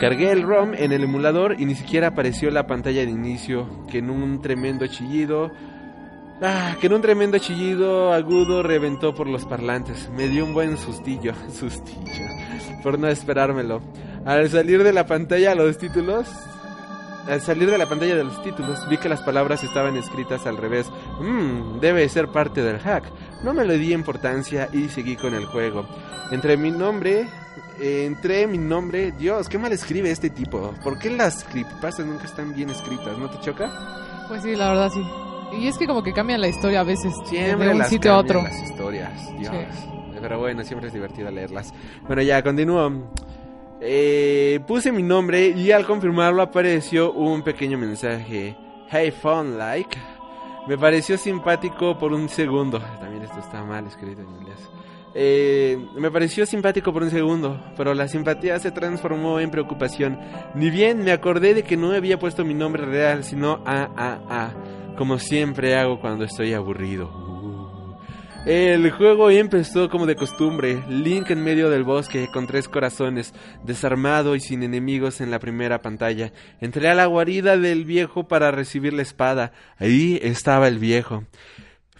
Cargué 0.00 0.32
el 0.32 0.42
ROM 0.42 0.74
en 0.74 0.90
el 0.90 1.04
emulador 1.04 1.54
y 1.60 1.66
ni 1.66 1.76
siquiera 1.76 2.08
apareció 2.08 2.50
la 2.50 2.66
pantalla 2.66 3.04
de 3.04 3.12
inicio, 3.12 3.86
que 3.88 3.98
en 3.98 4.10
un 4.10 4.42
tremendo 4.42 4.88
chillido... 4.88 5.52
Ah, 6.42 6.74
que 6.80 6.88
en 6.88 6.94
un 6.94 7.00
tremendo 7.00 7.38
chillido 7.38 8.12
agudo 8.12 8.64
reventó 8.64 9.14
por 9.14 9.28
los 9.28 9.44
parlantes. 9.44 10.10
Me 10.16 10.26
dio 10.26 10.44
un 10.44 10.52
buen 10.52 10.78
sustillo, 10.78 11.32
sustillo, 11.52 12.26
por 12.82 12.98
no 12.98 13.06
esperármelo. 13.06 13.82
Al 14.24 14.50
salir 14.50 14.82
de 14.82 14.92
la 14.92 15.06
pantalla 15.06 15.54
los 15.54 15.78
títulos, 15.78 16.26
al 17.28 17.40
salir 17.40 17.70
de 17.70 17.78
la 17.78 17.86
pantalla 17.88 18.14
de 18.14 18.24
los 18.24 18.42
títulos, 18.42 18.86
vi 18.88 18.98
que 18.98 19.08
las 19.08 19.22
palabras 19.22 19.64
estaban 19.64 19.96
escritas 19.96 20.46
al 20.46 20.56
revés. 20.56 20.90
Mmm, 21.20 21.80
debe 21.80 22.08
ser 22.08 22.28
parte 22.28 22.62
del 22.62 22.78
hack. 22.80 23.04
No 23.42 23.54
me 23.54 23.64
le 23.64 23.78
di 23.78 23.92
importancia 23.92 24.68
y 24.72 24.88
seguí 24.88 25.16
con 25.16 25.34
el 25.34 25.44
juego. 25.46 25.86
Entre 26.30 26.56
mi 26.56 26.70
nombre, 26.70 27.26
entre 27.80 28.46
mi 28.46 28.58
nombre, 28.58 29.12
Dios, 29.12 29.48
qué 29.48 29.58
mal 29.58 29.72
escribe 29.72 30.10
este 30.10 30.30
tipo. 30.30 30.72
¿Por 30.82 30.98
qué 30.98 31.10
las 31.10 31.44
creepypastas 31.44 32.06
nunca 32.06 32.24
están 32.24 32.54
bien 32.54 32.70
escritas? 32.70 33.16
¿No 33.18 33.28
te 33.30 33.40
choca? 33.40 34.24
Pues 34.28 34.42
sí, 34.42 34.54
la 34.56 34.68
verdad 34.70 34.90
sí. 34.92 35.02
Y 35.58 35.68
es 35.68 35.78
que 35.78 35.86
como 35.86 36.02
que 36.02 36.12
cambian 36.12 36.40
la 36.40 36.48
historia 36.48 36.80
a 36.80 36.84
veces 36.84 37.14
Siempre 37.26 37.66
de 37.66 37.72
un 37.72 37.78
las 37.78 37.88
sitio 37.88 38.12
a 38.12 38.18
otro. 38.18 38.42
las 38.42 38.60
historias, 38.62 39.12
Dios. 39.38 39.54
Sí. 39.54 39.90
Pero 40.20 40.38
bueno, 40.38 40.64
siempre 40.64 40.88
es 40.88 40.94
divertido 40.94 41.30
leerlas. 41.30 41.72
Bueno, 42.06 42.22
ya, 42.22 42.42
continúo. 42.42 42.90
Eh, 43.80 44.60
puse 44.66 44.92
mi 44.92 45.02
nombre 45.02 45.48
y 45.48 45.72
al 45.72 45.84
confirmarlo 45.86 46.42
apareció 46.42 47.12
un 47.12 47.42
pequeño 47.42 47.78
mensaje. 47.78 48.56
Hey, 48.90 49.10
phone 49.10 49.58
like. 49.58 49.96
Me 50.66 50.78
pareció 50.78 51.18
simpático 51.18 51.98
por 51.98 52.12
un 52.12 52.28
segundo. 52.28 52.80
También 53.00 53.22
esto 53.22 53.38
está 53.38 53.62
mal 53.64 53.86
escrito 53.86 54.22
en 54.22 54.28
inglés. 54.28 54.70
Eh, 55.16 55.78
me 55.96 56.10
pareció 56.10 56.44
simpático 56.44 56.92
por 56.92 57.02
un 57.02 57.10
segundo, 57.10 57.60
pero 57.76 57.94
la 57.94 58.08
simpatía 58.08 58.58
se 58.58 58.72
transformó 58.72 59.38
en 59.38 59.50
preocupación. 59.50 60.18
Ni 60.54 60.70
bien 60.70 61.04
me 61.04 61.12
acordé 61.12 61.54
de 61.54 61.62
que 61.62 61.76
no 61.76 61.92
había 61.92 62.18
puesto 62.18 62.44
mi 62.44 62.54
nombre 62.54 62.84
real, 62.84 63.22
sino 63.22 63.60
AAA, 63.64 64.54
como 64.96 65.18
siempre 65.18 65.76
hago 65.76 66.00
cuando 66.00 66.24
estoy 66.24 66.52
aburrido. 66.52 67.33
El 68.46 68.90
juego 68.90 69.30
empezó 69.30 69.88
como 69.88 70.06
de 70.06 70.16
costumbre, 70.16 70.82
Link 70.88 71.30
en 71.30 71.42
medio 71.42 71.70
del 71.70 71.82
bosque 71.82 72.28
con 72.32 72.46
tres 72.46 72.68
corazones, 72.68 73.32
desarmado 73.64 74.36
y 74.36 74.40
sin 74.40 74.62
enemigos 74.62 75.20
en 75.20 75.30
la 75.30 75.38
primera 75.38 75.80
pantalla. 75.80 76.32
Entré 76.60 76.88
a 76.88 76.94
la 76.94 77.06
guarida 77.06 77.56
del 77.56 77.84
viejo 77.84 78.28
para 78.28 78.50
recibir 78.50 78.92
la 78.92 79.02
espada. 79.02 79.52
Ahí 79.78 80.18
estaba 80.22 80.68
el 80.68 80.78
viejo 80.78 81.24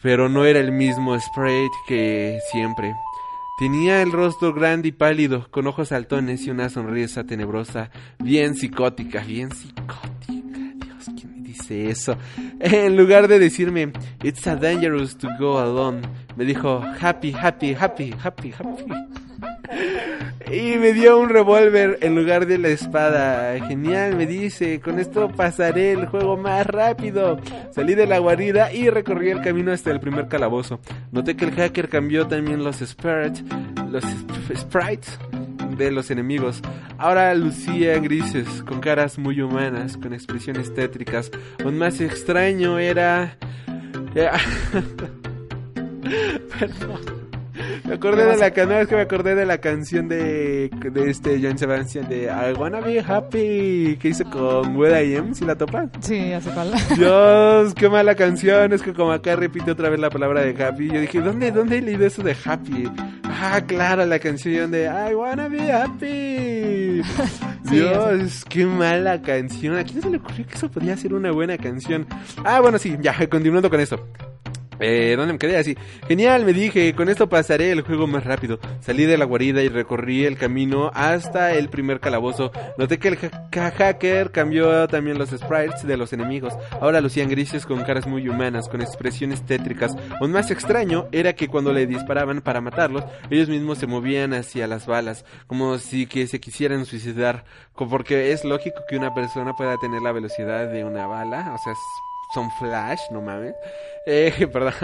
pero 0.05 0.29
no 0.29 0.45
era 0.45 0.61
el 0.61 0.71
mismo 0.71 1.19
Sprite 1.19 1.75
que 1.89 2.39
siempre. 2.53 2.95
Tenía 3.59 4.03
el 4.03 4.13
rostro 4.13 4.53
grande 4.53 4.89
y 4.89 4.93
pálido, 4.93 5.51
con 5.51 5.67
ojos 5.67 5.89
saltones 5.89 6.47
y 6.47 6.51
una 6.51 6.69
sonrisa 6.69 7.25
tenebrosa, 7.25 7.91
bien 8.19 8.55
psicótica, 8.55 9.25
bien 9.25 9.51
psicótica. 9.51 10.14
Dios, 11.69 11.69
¿quién 11.69 11.85
me 11.85 11.89
dice 11.89 11.91
eso? 11.91 12.17
En 12.61 12.97
lugar 12.97 13.29
de 13.29 13.39
decirme, 13.39 13.93
It's 14.23 14.47
a 14.47 14.57
dangerous 14.57 15.17
to 15.19 15.29
go 15.39 15.59
alone, 15.59 16.03
me 16.37 16.45
dijo, 16.45 16.83
Happy, 17.01 17.33
happy, 17.33 17.75
happy, 17.75 18.15
happy, 18.23 18.53
happy. 18.53 18.85
Y 20.53 20.77
me 20.77 20.93
dio 20.93 21.19
un 21.19 21.31
revólver 21.31 21.99
en 22.03 22.15
lugar 22.15 22.47
de 22.47 22.59
la 22.59 22.69
espada. 22.69 23.59
Genial, 23.67 24.15
me 24.15 24.27
dice. 24.27 24.79
Con 24.79 25.01
esto 25.01 25.29
pasaré 25.29 25.93
el 25.93 26.07
juego 26.07 26.37
más 26.37 26.67
rápido. 26.67 27.41
Salí 27.73 27.95
de 27.95 28.07
la 28.07 28.19
guarida 28.19 28.73
y 28.73 28.91
recorrí 28.91 29.31
el 29.31 29.41
camino 29.41 29.73
hasta 29.73 29.91
el 29.91 30.01
primer 30.01 30.29
calabozo. 30.29 30.81
Noté 31.13 31.35
que 31.35 31.47
el 31.47 31.53
hacker 31.53 31.89
cambió 31.89 32.27
también 32.27 32.63
los 32.63 32.81
los 33.91 34.05
sprites 34.55 35.19
de 35.77 35.91
los 35.91 36.11
enemigos. 36.11 36.61
Ahora 36.99 37.35
lucía 37.35 37.99
grises, 37.99 38.63
con 38.63 38.81
caras 38.81 39.19
muy 39.19 39.41
humanas, 39.41 39.97
con 39.97 40.15
expresiones 40.15 40.73
tétricas. 40.75 41.31
Aún 41.63 41.79
más 41.79 42.01
extraño 42.01 42.79
era... 42.79 43.37
Perdón. 46.59 47.24
Me 47.85 47.95
acordé 47.95 48.27
de 48.27 48.37
la 48.37 48.51
canción, 48.51 48.81
es 48.81 48.89
que 48.89 48.97
me 48.97 49.03
acordé 49.03 49.35
de 49.35 49.47
la 49.47 49.59
canción 49.59 50.09
de, 50.09 50.71
de 50.71 51.11
este 51.11 51.41
John 51.43 51.59
Sebastian 51.59 52.09
de 52.09 52.25
I 52.25 52.59
Wanna 52.59 52.81
Be 52.81 53.01
Happy 53.01 53.97
que 54.01 54.09
hizo 54.09 54.25
con 54.31 54.77
Will 54.77 54.93
I 54.93 55.17
Am, 55.17 55.35
si 55.35 55.45
la 55.45 55.55
topan. 55.55 55.91
Sí, 56.01 56.33
hace 56.33 56.51
falta. 56.51 56.77
Dios, 56.97 57.75
qué 57.75 57.89
mala 57.89 58.15
canción, 58.15 58.73
es 58.73 58.83
que 58.83 58.93
como 58.93 59.13
acá 59.13 59.37
repite 59.37 59.71
otra 59.71 59.89
vez 59.89 60.01
la 60.01 60.11
palabra 60.11 60.43
de 60.43 60.65
happy, 60.65 60.89
yo 60.91 61.01
dije, 61.01 61.21
¿dónde, 61.21 61.51
dónde 61.51 61.79
he 61.79 61.83
leído 61.83 62.07
eso 62.07 62.23
de 62.23 62.37
happy? 62.45 62.91
Ah, 63.25 63.61
claro, 63.67 64.07
la 64.07 64.19
canción 64.19 64.71
de 64.71 64.85
I 64.85 65.15
Wanna 65.15 65.49
Be 65.49 65.73
Happy. 65.73 67.03
Dios, 67.71 68.45
qué 68.49 68.65
mala 68.65 69.21
canción. 69.21 69.77
¿A 69.77 69.85
quién 69.85 70.03
se 70.03 70.11
le 70.11 70.19
ocurrió 70.19 70.47
que 70.47 70.55
eso 70.55 70.71
podría 70.71 70.97
ser 70.97 71.15
una 71.15 71.33
buena 71.33 71.59
canción? 71.59 72.07
Ah, 72.45 72.61
bueno, 72.61 72.79
sí, 72.79 72.97
ya, 73.01 73.15
continuando 73.29 73.69
con 73.71 73.81
esto. 73.81 74.07
Eh, 74.81 75.15
¿Dónde 75.17 75.33
me 75.33 75.39
quedé? 75.39 75.57
Así. 75.57 75.77
Genial, 76.07 76.45
me 76.45 76.53
dije, 76.53 76.95
con 76.95 77.09
esto 77.09 77.29
pasaré 77.29 77.73
el 77.73 77.83
juego 77.83 78.07
más 78.07 78.25
rápido. 78.25 78.59
Salí 78.81 79.05
de 79.05 79.19
la 79.19 79.25
guarida 79.25 79.63
y 79.63 79.69
recorrí 79.69 80.25
el 80.25 80.37
camino 80.37 80.91
hasta 80.95 81.53
el 81.53 81.69
primer 81.69 82.01
calabozo. 82.01 82.51
Noté 82.79 82.99
que 82.99 83.09
el 83.09 83.19
hacker 83.51 84.31
cambió 84.31 84.87
también 84.89 85.19
los 85.19 85.31
sprites 85.31 85.87
de 85.87 85.97
los 85.97 86.13
enemigos. 86.13 86.55
Ahora 86.81 87.01
lucían 87.01 87.29
grises 87.29 87.67
con 87.67 87.83
caras 87.85 88.07
muy 88.07 88.29
humanas, 88.29 88.69
con 88.69 88.81
expresiones 88.81 89.45
tétricas. 89.45 89.93
Aún 90.21 90.33
más 90.33 90.51
extraño 90.51 91.07
era 91.13 91.35
que 91.35 91.49
cuando 91.49 91.73
le 91.73 91.87
disparaban 91.87 92.41
para 92.41 92.61
matarlos, 92.61 93.05
ellos 93.31 93.49
mismos 93.49 93.79
se 93.79 93.87
movían 93.87 94.35
hacia 94.35 94.67
las 94.67 94.87
balas, 94.87 95.25
como 95.47 95.79
si 95.79 96.07
que 96.07 96.27
se 96.27 96.41
quisieran 96.41 96.87
suicidar. 96.87 97.45
Porque 97.75 98.33
es 98.33 98.45
lógico 98.45 98.83
que 98.89 98.97
una 98.97 99.15
persona 99.15 99.53
pueda 99.55 99.77
tener 99.79 100.03
la 100.03 100.13
velocidad 100.13 100.71
de 100.71 100.85
una 100.85 101.07
bala, 101.07 101.53
o 101.55 101.59
sea, 101.59 101.75
son 102.35 102.51
flash, 102.51 103.01
no 103.11 103.23
mames. 103.23 103.55
Eh, 104.07 104.49
perdón. 104.53 104.75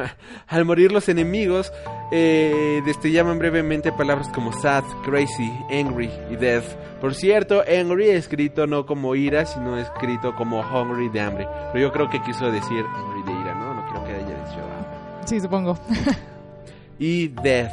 Al 0.47 0.65
morir 0.65 0.93
los 0.93 1.09
enemigos, 1.09 1.73
eh, 2.11 2.81
destellaban 2.87 3.39
brevemente 3.39 3.93
palabras 3.93 4.29
como 4.29 4.53
sad, 4.53 4.85
crazy, 5.05 5.53
angry 5.71 6.11
y 6.31 6.37
death. 6.37 6.65
Por 7.01 7.15
cierto, 7.15 7.63
angry 7.69 8.11
escrito 8.11 8.67
no 8.67 8.87
como 8.87 9.15
ira, 9.15 9.45
sino 9.45 9.77
escrito 9.77 10.35
como 10.35 10.61
hungry 10.61 11.09
de 11.09 11.21
hambre. 11.21 11.49
Pero 11.73 11.89
yo 11.89 11.93
creo 11.93 12.09
que 12.09 12.23
quiso 12.23 12.51
decir 12.51 12.85
hungry 12.85 13.23
de 13.25 13.41
ira, 13.41 13.55
¿no? 13.55 13.75
No 13.75 13.87
creo 13.91 14.05
que 14.05 14.15
haya 14.15 14.27
dicho. 14.27 14.61
Sí, 15.27 15.41
supongo. 15.41 15.77
y 16.99 17.29
death. 17.29 17.73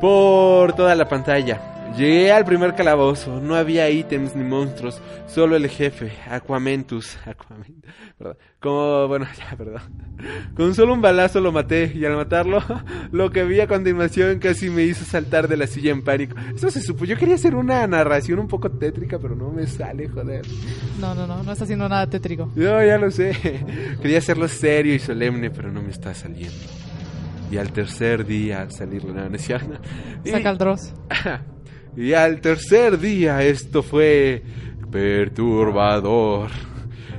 Por 0.00 0.74
toda 0.74 0.94
la 0.94 1.08
pantalla. 1.08 1.73
Llegué 1.96 2.32
al 2.32 2.44
primer 2.44 2.74
calabozo, 2.74 3.40
no 3.40 3.54
había 3.54 3.88
ítems 3.88 4.34
ni 4.34 4.42
monstruos, 4.42 5.00
solo 5.28 5.54
el 5.54 5.68
jefe, 5.68 6.10
Aquamentus, 6.28 7.16
Aquamentus, 7.24 7.84
perdón, 8.18 8.36
como, 8.58 9.06
bueno, 9.06 9.26
ya, 9.38 9.56
perdón, 9.56 9.82
con 10.56 10.74
solo 10.74 10.92
un 10.92 11.00
balazo 11.00 11.40
lo 11.40 11.52
maté, 11.52 11.92
y 11.94 12.04
al 12.04 12.16
matarlo, 12.16 12.60
lo 13.12 13.30
que 13.30 13.44
vi 13.44 13.60
a 13.60 13.68
continuación 13.68 14.40
casi 14.40 14.70
me 14.70 14.82
hizo 14.82 15.04
saltar 15.04 15.46
de 15.46 15.56
la 15.56 15.68
silla 15.68 15.92
en 15.92 16.02
pánico, 16.02 16.34
eso 16.52 16.68
se 16.68 16.80
supo, 16.80 17.04
yo 17.04 17.16
quería 17.16 17.36
hacer 17.36 17.54
una 17.54 17.86
narración 17.86 18.40
un 18.40 18.48
poco 18.48 18.72
tétrica, 18.72 19.20
pero 19.20 19.36
no 19.36 19.52
me 19.52 19.68
sale, 19.68 20.08
joder. 20.08 20.44
No, 20.98 21.14
no, 21.14 21.28
no, 21.28 21.44
no 21.44 21.52
está 21.52 21.62
haciendo 21.62 21.88
nada 21.88 22.08
tétrico. 22.08 22.50
No, 22.56 22.84
ya 22.84 22.98
lo 22.98 23.12
sé, 23.12 23.36
quería 24.02 24.18
hacerlo 24.18 24.48
serio 24.48 24.94
y 24.94 24.98
solemne, 24.98 25.50
pero 25.50 25.70
no 25.70 25.80
me 25.80 25.90
está 25.90 26.12
saliendo. 26.12 26.58
Y 27.52 27.56
al 27.56 27.70
tercer 27.70 28.26
día 28.26 28.68
salir 28.68 29.04
la 29.04 29.28
nación. 29.28 29.78
Saca 30.24 30.50
el 30.50 30.58
Dross. 30.58 30.92
Y 31.96 32.12
al 32.12 32.40
tercer 32.40 32.98
día 32.98 33.42
esto 33.42 33.82
fue 33.82 34.42
perturbador. 34.90 36.50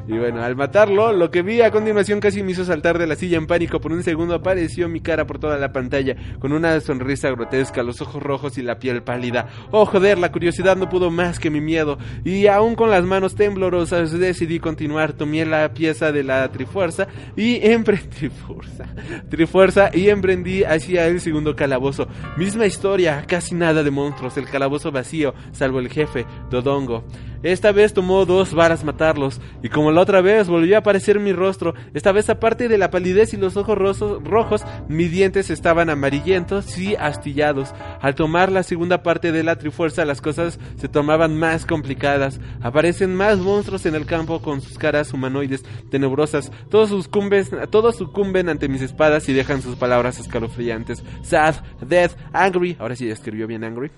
Y 0.07 0.17
bueno, 0.17 0.43
al 0.43 0.55
matarlo, 0.55 1.11
lo 1.13 1.31
que 1.31 1.41
vi 1.41 1.61
a 1.61 1.71
continuación 1.71 2.19
casi 2.19 2.43
me 2.43 2.51
hizo 2.51 2.63
saltar 2.63 2.99
de 2.99 3.07
la 3.07 3.15
silla 3.15 3.37
en 3.37 3.47
pánico. 3.47 3.81
Por 3.81 3.91
un 3.91 4.03
segundo 4.03 4.35
apareció 4.35 4.87
mi 4.87 5.01
cara 5.01 5.25
por 5.25 5.39
toda 5.39 5.57
la 5.57 5.73
pantalla, 5.73 6.15
con 6.39 6.53
una 6.53 6.79
sonrisa 6.79 7.29
grotesca, 7.31 7.81
los 7.81 8.01
ojos 8.01 8.21
rojos 8.21 8.57
y 8.59 8.61
la 8.61 8.77
piel 8.77 9.01
pálida. 9.01 9.47
Oh, 9.71 9.85
joder, 9.85 10.19
la 10.19 10.31
curiosidad 10.31 10.75
no 10.75 10.89
pudo 10.89 11.09
más 11.09 11.39
que 11.39 11.49
mi 11.49 11.59
miedo. 11.59 11.97
Y 12.23 12.45
aún 12.47 12.75
con 12.75 12.91
las 12.91 13.03
manos 13.03 13.33
temblorosas 13.33 14.11
decidí 14.11 14.59
continuar. 14.59 15.13
Tomé 15.13 15.43
la 15.45 15.73
pieza 15.73 16.11
de 16.11 16.23
la 16.23 16.51
trifuerza 16.51 17.07
y 17.35 17.65
emprendí... 17.65 18.05
Trifuerza. 18.15 18.85
Trifuerza 19.29 19.89
y 19.93 20.09
emprendí 20.09 20.63
hacia 20.63 21.07
el 21.07 21.19
segundo 21.19 21.55
calabozo. 21.55 22.07
Misma 22.37 22.65
historia, 22.65 23.23
casi 23.27 23.55
nada 23.55 23.83
de 23.83 23.91
monstruos. 23.91 24.37
El 24.37 24.45
calabozo 24.45 24.91
vacío, 24.91 25.33
salvo 25.51 25.79
el 25.79 25.89
jefe, 25.89 26.25
Dodongo. 26.49 27.03
Esta 27.45 27.71
vez 27.71 27.93
tomó 27.93 28.25
dos 28.25 28.55
varas 28.55 28.83
matarlos, 28.83 29.39
y 29.61 29.69
como 29.69 29.91
la 29.95 30.01
otra 30.01 30.21
vez 30.21 30.47
volvió 30.47 30.75
a 30.75 30.79
aparecer 30.79 31.19
mi 31.19 31.31
rostro, 31.31 31.73
esta 31.93 32.11
vez 32.11 32.29
aparte 32.29 32.67
de 32.67 32.77
la 32.77 32.91
palidez 32.91 33.33
y 33.33 33.37
los 33.37 33.55
ojos 33.55 33.77
rojos, 33.77 34.65
mis 34.89 35.09
dientes 35.09 35.49
estaban 35.49 35.89
amarillentos 35.89 36.77
y 36.77 36.95
astillados. 36.95 37.73
Al 38.01 38.13
tomar 38.13 38.51
la 38.51 38.63
segunda 38.63 39.03
parte 39.03 39.31
de 39.31 39.43
la 39.43 39.57
trifuerza 39.57 40.03
las 40.03 40.21
cosas 40.21 40.59
se 40.75 40.89
tomaban 40.89 41.37
más 41.37 41.65
complicadas. 41.65 42.41
Aparecen 42.61 43.15
más 43.15 43.39
monstruos 43.39 43.85
en 43.85 43.95
el 43.95 44.05
campo 44.05 44.41
con 44.41 44.61
sus 44.61 44.77
caras 44.77 45.13
humanoides 45.13 45.63
tenebrosas. 45.89 46.51
Todos, 46.69 46.89
sucumben, 46.89 47.45
todos 47.69 47.95
sucumben 47.95 48.49
ante 48.49 48.67
mis 48.67 48.81
espadas 48.81 49.29
y 49.29 49.33
dejan 49.33 49.61
sus 49.61 49.77
palabras 49.77 50.19
escalofriantes. 50.19 51.03
Sad, 51.23 51.55
death, 51.79 52.11
angry. 52.33 52.75
Ahora 52.79 52.95
sí 52.97 53.09
escribió 53.09 53.47
bien 53.47 53.63
angry. 53.63 53.91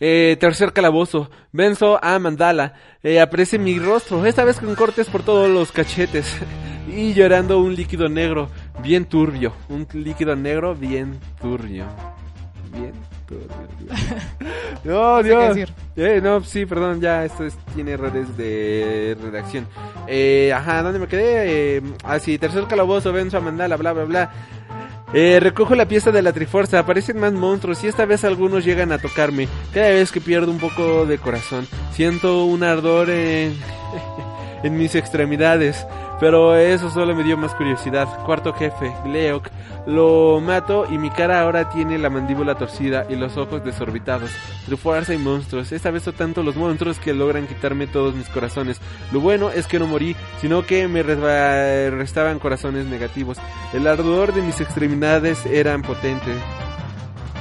Eh, 0.00 0.36
tercer 0.40 0.72
calabozo. 0.72 1.30
Venzo 1.52 2.02
a 2.02 2.18
Mandala. 2.18 2.74
Eh, 3.02 3.20
aparece 3.20 3.58
mi 3.58 3.78
rostro, 3.78 4.24
esta 4.24 4.44
vez 4.44 4.58
con 4.58 4.74
cortes 4.74 5.08
por 5.08 5.22
todos 5.22 5.48
los 5.48 5.70
cachetes. 5.70 6.36
y 6.88 7.12
llorando 7.12 7.60
un 7.60 7.74
líquido 7.74 8.08
negro, 8.08 8.48
bien 8.82 9.04
turbio. 9.04 9.52
Un 9.68 9.86
líquido 9.92 10.34
negro 10.34 10.74
bien 10.74 11.18
turbio. 11.40 11.86
Bien 12.72 12.92
turbio. 13.26 13.50
no, 14.84 15.22
Dios. 15.22 15.68
Eh, 15.96 16.20
no, 16.22 16.42
sí, 16.42 16.66
perdón, 16.66 17.00
ya 17.00 17.24
esto 17.24 17.44
tiene 17.74 17.92
errores 17.92 18.36
de 18.36 19.16
redacción. 19.20 19.66
Eh, 20.06 20.52
ajá, 20.54 20.82
¿dónde 20.82 20.98
me 20.98 21.06
quedé? 21.06 21.76
Eh, 21.76 21.82
ah, 22.04 22.18
sí, 22.18 22.38
tercer 22.38 22.64
calabozo, 22.64 23.12
venzo 23.12 23.36
a 23.36 23.40
Mandala, 23.40 23.76
bla, 23.76 23.92
bla, 23.92 24.04
bla. 24.04 24.32
Eh, 25.12 25.40
recojo 25.40 25.74
la 25.74 25.88
pieza 25.88 26.12
de 26.12 26.22
la 26.22 26.32
Trifuerza, 26.32 26.78
aparecen 26.78 27.18
más 27.18 27.32
monstruos 27.32 27.82
y 27.82 27.88
esta 27.88 28.04
vez 28.04 28.24
algunos 28.24 28.64
llegan 28.64 28.92
a 28.92 28.98
tocarme. 28.98 29.48
Cada 29.74 29.90
vez 29.90 30.12
que 30.12 30.20
pierdo 30.20 30.52
un 30.52 30.58
poco 30.58 31.04
de 31.04 31.18
corazón, 31.18 31.66
siento 31.92 32.44
un 32.44 32.62
ardor 32.62 33.10
en, 33.10 33.56
en 34.62 34.76
mis 34.76 34.94
extremidades. 34.94 35.84
Pero 36.20 36.54
eso 36.54 36.90
solo 36.90 37.14
me 37.14 37.24
dio 37.24 37.38
más 37.38 37.54
curiosidad. 37.54 38.06
Cuarto 38.26 38.52
jefe, 38.52 38.92
Gleok. 39.04 39.48
Lo 39.86 40.38
mato 40.40 40.86
y 40.90 40.98
mi 40.98 41.08
cara 41.08 41.40
ahora 41.40 41.70
tiene 41.70 41.96
la 41.96 42.10
mandíbula 42.10 42.54
torcida 42.56 43.06
y 43.08 43.16
los 43.16 43.38
ojos 43.38 43.64
desorbitados. 43.64 44.30
Trifuerza 44.66 45.14
y 45.14 45.18
monstruos. 45.18 45.72
Esta 45.72 45.90
vez 45.90 46.02
son 46.02 46.12
tanto 46.14 46.42
los 46.42 46.56
monstruos 46.56 46.98
que 46.98 47.14
logran 47.14 47.46
quitarme 47.46 47.86
todos 47.86 48.14
mis 48.14 48.28
corazones. 48.28 48.78
Lo 49.12 49.20
bueno 49.20 49.48
es 49.48 49.66
que 49.66 49.78
no 49.78 49.86
morí, 49.86 50.14
sino 50.42 50.66
que 50.66 50.86
me 50.88 51.02
restaban 51.02 52.38
corazones 52.38 52.84
negativos. 52.84 53.38
El 53.72 53.86
ardor 53.86 54.34
de 54.34 54.42
mis 54.42 54.60
extremidades 54.60 55.46
eran 55.46 55.80
potente. 55.80 56.30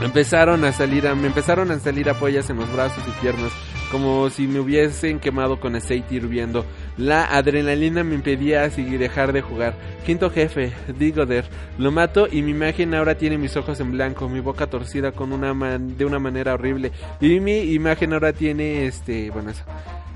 Empezaron 0.02 0.64
a 0.64 0.72
salir, 0.72 1.06
a- 1.08 1.16
me 1.16 1.28
empezaron 1.28 1.72
a 1.72 1.80
salir 1.80 2.10
apoyas 2.10 2.50
en 2.50 2.56
los 2.58 2.72
brazos 2.74 3.04
y 3.06 3.12
piernas, 3.22 3.52
como 3.92 4.30
si 4.30 4.48
me 4.48 4.62
hubiesen 4.62 5.20
quemado 5.20 5.60
con 5.60 5.76
aceite 5.76 6.16
hirviendo. 6.16 6.66
La 7.00 7.24
adrenalina 7.26 8.04
me 8.04 8.16
impedía 8.16 8.64
así 8.66 8.84
dejar 8.98 9.32
de 9.32 9.42
jugar. 9.42 9.74
Quinto 10.06 10.30
jefe, 10.30 10.74
Digoder, 10.98 11.46
lo 11.78 11.92
mato 11.92 12.28
y 12.30 12.42
mi 12.42 12.52
imagen 12.52 12.94
ahora 12.94 13.16
tiene 13.18 13.38
mis 13.38 13.56
ojos 13.56 13.80
en 13.80 13.92
blanco, 13.94 14.28
mi 14.28 14.42
boca 14.42 14.68
torcida 14.68 15.14
con 15.14 15.32
una 15.32 15.54
man- 15.54 15.98
de 15.98 16.04
una 16.06 16.20
manera 16.20 16.54
horrible 16.56 16.92
y 17.22 17.40
mi 17.40 17.60
imagen 17.74 18.12
ahora 18.14 18.34
tiene 18.34 18.86
este, 18.86 19.30
bueno 19.32 19.52
eso. 19.52 19.64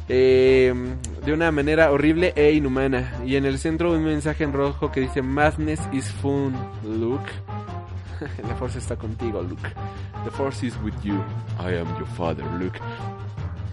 eh, 0.09 0.73
de 1.25 1.31
una 1.33 1.49
manera 1.51 1.89
horrible 1.91 2.33
e 2.35 2.51
inhumana 2.51 3.13
y 3.25 3.37
en 3.37 3.45
el 3.45 3.57
centro 3.59 3.93
un 3.93 4.03
mensaje 4.03 4.43
en 4.43 4.51
rojo 4.51 4.91
que 4.91 4.99
dice 4.99 5.21
Madness 5.21 5.79
is 5.93 6.11
fun, 6.11 6.53
Luke. 6.83 7.31
La 8.47 8.55
fuerza 8.55 8.79
está 8.79 8.97
contigo, 8.97 9.41
Luke. 9.41 9.69
The 10.25 10.31
force 10.31 10.65
is 10.67 10.75
with 10.83 10.93
you. 11.03 11.15
I 11.59 11.75
am 11.77 11.87
your 11.97 12.07
father, 12.17 12.43
Luke. 12.59 12.77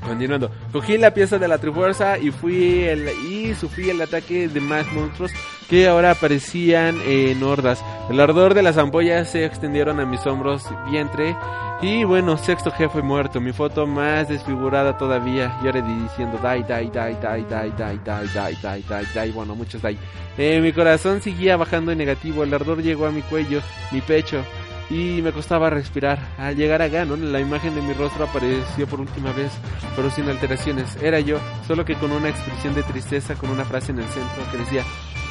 Continuando, 0.06 0.50
cogí 0.72 0.96
la 0.96 1.12
pieza 1.12 1.38
de 1.38 1.46
la 1.46 1.58
Trifuerza 1.58 2.18
y 2.18 2.30
fui 2.30 2.84
el, 2.84 3.08
y 3.30 3.54
sufrí 3.54 3.90
el 3.90 4.00
ataque 4.00 4.48
de 4.48 4.60
más 4.60 4.90
monstruos 4.92 5.30
que 5.68 5.86
ahora 5.86 6.12
aparecían 6.12 6.98
en 7.06 7.42
hordas. 7.42 7.84
El 8.08 8.18
ardor 8.18 8.54
de 8.54 8.62
las 8.62 8.78
ampollas 8.78 9.30
se 9.30 9.44
extendieron 9.44 10.00
a 10.00 10.06
mis 10.06 10.26
hombros, 10.26 10.64
vientre 10.90 11.36
y 11.82 12.04
bueno, 12.04 12.36
sexto 12.36 12.70
jefe 12.70 13.02
muerto. 13.02 13.40
Mi 13.40 13.52
foto 13.52 13.86
más 13.86 14.28
desfigurada 14.28 14.98
todavía. 14.98 15.56
Ahora 15.60 15.80
diciendo 15.80 16.38
die, 16.42 16.62
die, 16.64 16.90
die, 16.90 17.16
die, 17.22 17.44
die, 17.48 17.72
die, 17.76 17.98
die, 17.98 17.98
die, 18.04 18.56
die, 18.62 18.82
die, 18.82 19.06
die. 19.14 19.32
Bueno, 19.32 19.54
muchos 19.54 19.80
die. 19.80 19.96
Eh, 20.36 20.60
mi 20.60 20.72
corazón 20.72 21.22
seguía 21.22 21.56
bajando 21.56 21.92
en 21.92 21.98
negativo. 21.98 22.42
El 22.42 22.52
ardor 22.52 22.82
llegó 22.82 23.06
a 23.06 23.10
mi 23.10 23.22
cuello, 23.22 23.60
mi 23.92 24.00
pecho 24.00 24.42
y 24.91 25.23
me 25.23 25.33
costaba 25.33 25.70
respirar. 25.70 26.19
Al 26.36 26.57
llegar 26.57 26.83
a 26.83 26.89
Ganon, 26.89 27.33
la 27.33 27.41
imagen 27.41 27.75
de 27.75 27.81
mi 27.81 27.93
rostro 27.94 28.25
apareció 28.25 28.86
por 28.86 29.01
última 29.01 29.33
vez, 29.33 29.52
pero 29.94 30.10
sin 30.10 30.28
alteraciones. 30.28 30.97
Era 31.01 31.20
yo, 31.20 31.39
solo 31.67 31.85
que 31.85 31.94
con 31.94 32.10
una 32.10 32.28
expresión 32.28 32.75
de 32.75 32.83
tristeza, 32.83 33.36
con 33.36 33.51
una 33.51 33.65
frase 33.65 33.93
en 33.93 34.01
el 34.01 34.07
centro 34.07 34.43
que 34.51 34.59
decía, 34.59 34.85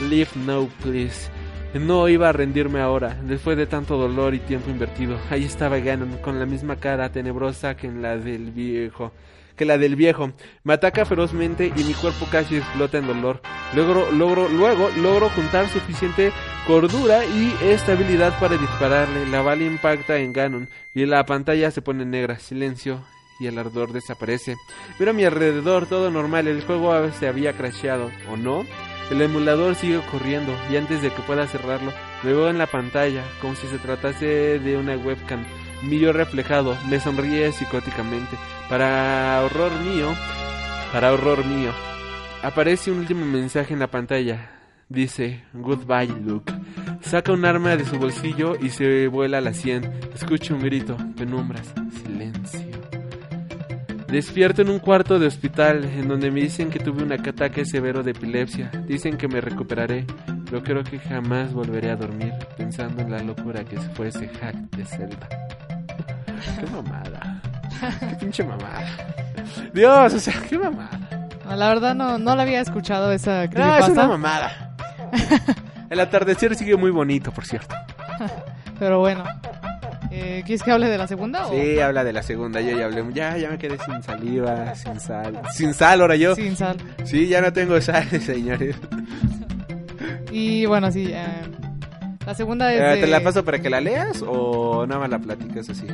Leave 0.10 0.30
now, 0.46 0.70
please. 0.82 1.30
No 1.74 2.08
iba 2.08 2.30
a 2.30 2.32
rendirme 2.32 2.80
ahora, 2.80 3.16
después 3.22 3.56
de 3.56 3.68
tanto 3.68 3.98
dolor 3.98 4.34
y 4.34 4.40
tiempo 4.40 4.72
invertido. 4.72 5.20
Ahí 5.30 5.44
estaba 5.44 5.78
Ganon, 5.78 6.18
con 6.18 6.40
la 6.40 6.46
misma 6.46 6.78
cara 6.78 7.12
tenebrosa 7.12 7.76
que 7.76 7.88
en 7.88 8.02
la 8.02 8.18
del 8.18 8.52
viejo 8.52 9.12
que 9.60 9.66
la 9.66 9.78
del 9.78 9.98
viejo. 9.98 10.32
Me 10.64 10.74
ataca 10.74 11.06
ferozmente 11.06 11.74
y 11.76 11.84
mi 11.84 11.94
cuerpo 11.94 12.26
casi 12.32 12.56
explota 12.56 12.98
en 12.98 13.08
dolor. 13.08 13.42
Logro, 13.76 14.10
logro, 14.10 14.48
luego 14.48 14.90
logro 15.02 15.30
juntar 15.30 15.68
suficiente 15.68 16.32
cordura 16.66 17.26
y 17.26 17.54
estabilidad 17.62 18.40
para 18.40 18.56
dispararle. 18.56 19.28
La 19.28 19.42
bala 19.42 19.66
impacta 19.66 20.18
en 20.18 20.32
Ganon 20.32 20.70
y 20.96 21.06
la 21.06 21.26
pantalla 21.26 21.72
se 21.72 21.82
pone 21.82 22.06
negra. 22.06 22.40
Silencio 22.40 23.04
y 23.42 23.48
el 23.48 23.60
ardor 23.60 23.92
desaparece. 23.92 24.56
Miro 24.98 25.12
a 25.12 25.14
mi 25.14 25.26
alrededor, 25.26 25.88
todo 25.88 26.10
normal. 26.10 26.48
El 26.48 26.64
juego 26.64 27.12
se 27.12 27.28
había 27.28 27.52
crasheado, 27.52 28.12
¿o 28.32 28.38
no? 28.38 28.66
El 29.12 29.22
emulador 29.22 29.76
sigue 29.76 30.00
corriendo 30.10 30.56
y 30.72 30.78
antes 30.78 31.02
de 31.02 31.12
que 31.12 31.22
pueda 31.24 31.48
cerrarlo, 31.48 31.92
me 32.24 32.32
veo 32.32 32.50
en 32.50 32.58
la 32.58 32.68
pantalla 32.68 33.26
como 33.42 33.56
si 33.56 33.68
se 33.68 33.78
tratase 33.78 34.60
de 34.60 34.78
una 34.78 34.96
webcam. 34.96 35.44
Mi 35.84 36.06
reflejado 36.12 36.78
me 36.90 37.00
sonríe 37.00 37.52
psicóticamente. 37.52 38.36
Para 38.70 39.42
horror 39.44 39.72
mío, 39.82 40.14
para 40.92 41.14
horror 41.14 41.46
mío, 41.46 41.72
aparece 42.44 42.92
un 42.92 43.00
último 43.00 43.26
mensaje 43.26 43.74
en 43.74 43.80
la 43.80 43.88
pantalla. 43.88 44.52
Dice, 44.90 45.44
Goodbye, 45.54 46.08
Luke. 46.26 46.52
Saca 47.02 47.32
un 47.32 47.46
arma 47.46 47.78
de 47.78 47.86
su 47.86 47.98
bolsillo 47.98 48.56
y 48.60 48.70
se 48.70 49.08
vuela 49.08 49.38
a 49.38 49.42
la 49.42 49.54
sien. 49.54 49.90
Escucho 50.14 50.56
un 50.56 50.64
grito, 50.64 50.98
penumbras, 51.16 51.74
silencio. 52.04 52.68
Despierto 54.08 54.64
en 54.64 54.70
un 54.70 54.80
cuarto 54.80 55.20
de 55.20 55.28
hospital 55.28 55.86
en 55.86 56.08
donde 56.08 56.32
me 56.32 56.42
dicen 56.42 56.72
que 56.72 56.80
tuve 56.80 57.04
un 57.04 57.12
ataque 57.12 57.64
severo 57.64 58.02
de 58.02 58.12
epilepsia. 58.12 58.72
Dicen 58.88 59.18
que 59.18 59.28
me 59.28 59.40
recuperaré, 59.40 60.06
pero 60.46 60.64
creo 60.64 60.84
que 60.84 60.98
jamás 60.98 61.54
volveré 61.54 61.92
a 61.92 61.96
dormir 61.96 62.34
pensando 62.58 63.04
en 63.04 63.12
la 63.12 63.22
locura 63.22 63.64
que 63.64 63.78
fue 63.78 64.08
ese 64.08 64.28
hack 64.28 64.56
de 64.76 64.86
Zelda. 64.86 65.30
Qué 66.60 66.66
mamada. 66.68 67.42
Qué 68.00 68.16
pinche 68.20 68.44
mamada. 68.44 68.86
Dios, 69.74 70.14
o 70.14 70.20
sea, 70.20 70.34
qué 70.50 70.58
mamada. 70.58 71.00
No, 71.46 71.56
la 71.56 71.68
verdad 71.70 71.96
no, 71.96 72.18
no 72.18 72.36
la 72.36 72.44
había 72.44 72.62
escuchado 72.62 73.12
esa 73.12 73.32
No, 73.38 73.44
es 73.44 73.50
creepypasta. 73.52 73.92
una 73.94 74.08
mamada. 74.08 74.76
El 75.90 76.00
atardecer 76.00 76.56
sigue 76.56 76.76
muy 76.76 76.92
bonito, 76.92 77.32
por 77.32 77.46
cierto. 77.46 77.76
Pero 78.78 79.00
bueno. 79.00 79.24
Eh, 80.12 80.42
¿Quieres 80.46 80.64
que 80.64 80.72
hable 80.72 80.88
de 80.88 80.98
la 80.98 81.08
segunda? 81.08 81.46
o- 81.48 81.52
Sí, 81.52 81.80
habla 81.80 82.04
de 82.04 82.14
la 82.14 82.24
segunda, 82.24 82.60
yo 82.62 82.78
ya 82.78 82.86
hablé. 82.86 83.04
Ya, 83.14 83.38
ya 83.38 83.50
me 83.50 83.58
quedé 83.60 83.78
sin 83.78 84.02
saliva, 84.02 84.74
sin 84.76 85.00
sal. 85.00 85.40
Sin 85.54 85.74
sal 85.74 86.02
ahora 86.02 86.16
yo. 86.16 86.36
Sin 86.36 86.56
sal. 86.58 86.78
Sí, 87.06 87.28
ya 87.28 87.42
no 87.42 87.54
tengo 87.54 87.80
sal, 87.80 88.08
señores. 88.22 88.76
Y 90.32 90.66
bueno, 90.66 90.92
sí. 90.92 91.12
eh, 91.14 91.26
la 92.30 92.36
segunda 92.36 92.72
es. 92.72 92.98
Eh, 92.98 93.02
¿Te 93.02 93.08
la 93.08 93.22
paso 93.22 93.44
para 93.44 93.60
que 93.60 93.72
la 93.72 93.82
leas 93.82 94.24
o 94.26 94.86
nada 94.86 95.00
más 95.02 95.10
la 95.10 95.18
platicas 95.18 95.68
así? 95.68 95.88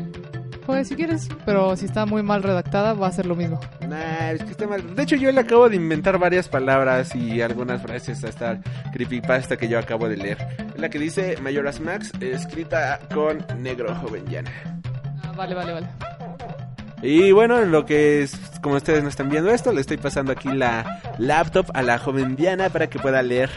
Pues 0.65 0.89
si 0.89 0.95
quieres, 0.95 1.29
pero 1.45 1.77
si 1.77 1.85
está 1.85 2.05
muy 2.05 2.23
mal 2.23 2.43
redactada, 2.43 2.93
va 2.93 3.07
a 3.07 3.11
ser 3.13 3.25
lo 3.25 3.37
mismo. 3.37 3.57
Nah, 3.87 4.31
es 4.31 4.43
que 4.43 4.51
está 4.51 4.67
mal. 4.67 4.95
De 4.95 5.03
hecho, 5.03 5.15
yo 5.15 5.31
le 5.31 5.39
acabo 5.39 5.69
de 5.69 5.77
inventar 5.77 6.17
varias 6.17 6.49
palabras 6.49 7.15
y 7.15 7.41
algunas 7.41 7.81
frases 7.81 8.21
a 8.25 8.27
esta 8.27 8.59
creepypasta 8.91 9.55
que 9.55 9.69
yo 9.69 9.79
acabo 9.79 10.09
de 10.09 10.17
leer. 10.17 10.73
La 10.75 10.89
que 10.89 10.99
dice 10.99 11.37
Mayoras 11.41 11.79
Max, 11.79 12.11
escrita 12.19 12.99
con 13.13 13.45
negro 13.59 13.95
joven 13.95 14.25
llana. 14.25 14.51
Ah, 15.23 15.31
vale, 15.37 15.55
vale, 15.55 15.71
vale. 15.71 15.87
Y 17.01 17.31
bueno, 17.31 17.59
en 17.61 17.71
lo 17.71 17.85
que 17.85 18.23
es, 18.23 18.35
como 18.61 18.75
ustedes 18.75 19.03
no 19.03 19.09
están 19.09 19.29
viendo 19.29 19.51
esto, 19.51 19.71
le 19.71 19.81
estoy 19.81 19.97
pasando 19.97 20.31
aquí 20.31 20.49
la 20.49 21.01
laptop 21.17 21.67
a 21.73 21.81
la 21.81 21.99
joven 21.99 22.35
Diana 22.35 22.69
para 22.69 22.87
que 22.87 22.99
pueda 22.99 23.21
leer 23.21 23.49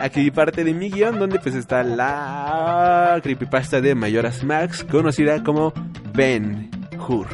aquí 0.00 0.30
parte 0.30 0.64
de 0.64 0.74
mi 0.74 0.90
guion, 0.90 1.18
donde 1.18 1.38
pues 1.38 1.54
está 1.54 1.82
la 1.82 3.20
creepypasta 3.22 3.80
de 3.80 3.94
Mayoras 3.94 4.44
Max, 4.44 4.84
conocida 4.84 5.42
como 5.44 5.72
Ben 6.14 6.70
Hur. 7.06 7.26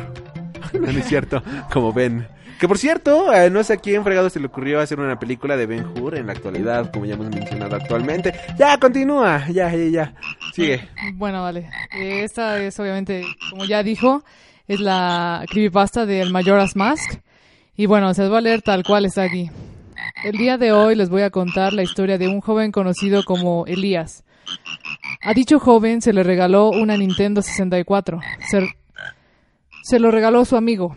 no, 0.73 0.89
es 0.89 1.07
cierto, 1.07 1.43
como 1.73 1.93
Ben. 1.93 2.27
Que 2.59 2.69
por 2.69 2.79
cierto, 2.79 3.33
eh, 3.33 3.51
no 3.51 3.65
sé 3.65 3.73
a 3.73 3.77
quién 3.77 4.05
fregado 4.05 4.31
se 4.31 4.39
le 4.39 4.47
ocurrió 4.47 4.79
hacer 4.79 5.01
una 5.01 5.19
película 5.19 5.57
de 5.57 5.67
Ben 5.67 5.85
Hur 5.85 6.17
en 6.17 6.27
la 6.27 6.33
actualidad, 6.33 6.93
como 6.93 7.07
ya 7.07 7.15
hemos 7.15 7.29
mencionado 7.29 7.75
actualmente. 7.75 8.35
Ya, 8.57 8.79
continúa, 8.79 9.49
ya, 9.49 9.75
ya, 9.75 9.89
ya. 9.89 10.15
Sigue. 10.55 10.89
Bueno, 11.15 11.43
vale. 11.43 11.69
Esta 11.93 12.63
es 12.63 12.79
obviamente, 12.79 13.25
como 13.51 13.65
ya 13.65 13.83
dijo, 13.83 14.23
es 14.69 14.81
la 14.81 15.45
creepypasta 15.49 16.07
del 16.07 16.31
Majora's 16.31 16.77
Mask. 16.77 17.21
Y 17.77 17.87
bueno, 17.87 18.13
se 18.15 18.29
los 18.29 18.39
a 18.39 18.41
leer 18.41 18.63
tal 18.63 18.85
cual 18.85 19.05
está 19.05 19.23
aquí. 19.23 19.51
El 20.25 20.37
día 20.37 20.59
de 20.59 20.73
hoy 20.73 20.95
les 20.95 21.09
voy 21.09 21.23
a 21.23 21.31
contar 21.31 21.73
la 21.73 21.83
historia 21.83 22.19
de 22.19 22.29
un 22.29 22.41
joven 22.41 22.73
conocido 22.73 23.25
como 23.25 23.67
Elías. 23.67 24.25
A 25.23 25.35
dicho 25.35 25.59
joven 25.59 26.03
se 26.03 26.13
le 26.13 26.23
regaló 26.23 26.71
una 26.71 26.97
Nintendo 26.97 27.43
64. 27.43 28.21
Se, 28.49 28.69
se 29.83 29.99
lo 29.99 30.11
regaló 30.11 30.45
su 30.45 30.57
amigo. 30.57 30.97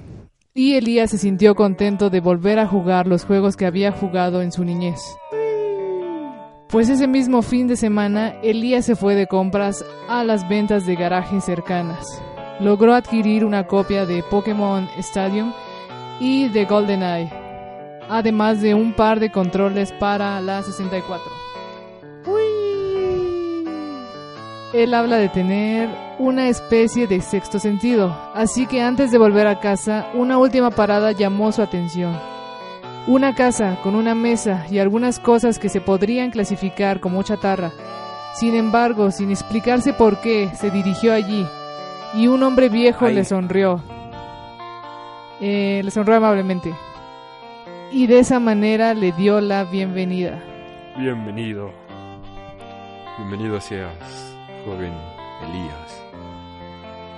Y 0.54 0.76
Elías 0.76 1.12
se 1.12 1.18
sintió 1.18 1.56
contento 1.56 2.10
de 2.10 2.22
volver 2.22 2.60
a 2.60 2.68
jugar 2.68 3.08
los 3.08 3.26
juegos 3.26 3.58
que 3.58 3.66
había 3.66 3.92
jugado 3.92 4.42
en 4.42 4.52
su 4.52 4.64
niñez. 4.64 5.00
Pues 6.70 6.90
ese 6.90 7.08
mismo 7.08 7.42
fin 7.42 7.68
de 7.68 7.76
semana, 7.76 8.36
Elías 8.42 8.86
se 8.86 8.96
fue 8.96 9.16
de 9.16 9.28
compras 9.28 9.86
a 10.10 10.24
las 10.24 10.48
ventas 10.50 10.86
de 10.86 10.96
garajes 10.96 11.44
cercanas. 11.44 12.06
Logró 12.60 12.94
adquirir 12.94 13.44
una 13.44 13.68
copia 13.68 14.06
de 14.06 14.24
Pokémon 14.24 14.88
Stadium 14.98 15.52
y 16.22 16.48
de 16.48 16.64
GoldenEye, 16.64 17.30
además 18.08 18.62
de 18.62 18.74
un 18.74 18.94
par 18.94 19.20
de 19.20 19.30
controles 19.30 19.92
para 19.92 20.40
la 20.40 20.64
64. 20.64 21.26
Él 24.74 24.94
habla 24.94 25.18
de 25.18 25.28
tener 25.28 25.90
una 26.18 26.48
especie 26.48 27.08
de 27.08 27.20
sexto 27.20 27.60
sentido, 27.60 28.16
así 28.34 28.68
que 28.68 28.82
antes 28.82 29.12
de 29.12 29.18
volver 29.18 29.48
a 29.48 29.60
casa, 29.60 30.08
una 30.14 30.38
última 30.38 30.72
parada 30.72 31.12
llamó 31.12 31.52
su 31.52 31.62
atención. 31.62 32.18
Una 33.06 33.36
casa 33.36 33.78
con 33.84 33.96
una 33.96 34.16
mesa 34.16 34.66
y 34.72 34.80
algunas 34.80 35.20
cosas 35.20 35.60
que 35.60 35.68
se 35.68 35.82
podrían 35.82 36.32
clasificar 36.32 37.02
como 37.02 37.22
chatarra. 37.22 37.72
Sin 38.34 38.56
embargo, 38.56 39.12
sin 39.12 39.30
explicarse 39.30 39.92
por 39.92 40.22
qué, 40.22 40.50
se 40.56 40.72
dirigió 40.72 41.14
allí 41.14 41.46
y 42.16 42.28
un 42.28 42.42
hombre 42.44 42.70
viejo 42.70 43.06
Ahí. 43.06 43.16
le 43.16 43.26
sonrió. 43.26 43.82
Eh, 45.42 45.82
le 45.84 45.92
sonrió 45.92 46.16
amablemente. 46.16 46.74
Y 47.92 48.08
de 48.08 48.20
esa 48.20 48.40
manera 48.40 48.94
le 48.94 49.12
dio 49.12 49.42
la 49.42 49.64
bienvenida. 49.66 50.42
Bienvenido. 50.98 51.72
Bienvenido 53.18 53.60
seas, 53.62 54.36
joven 54.66 54.94
Elías. 55.50 56.04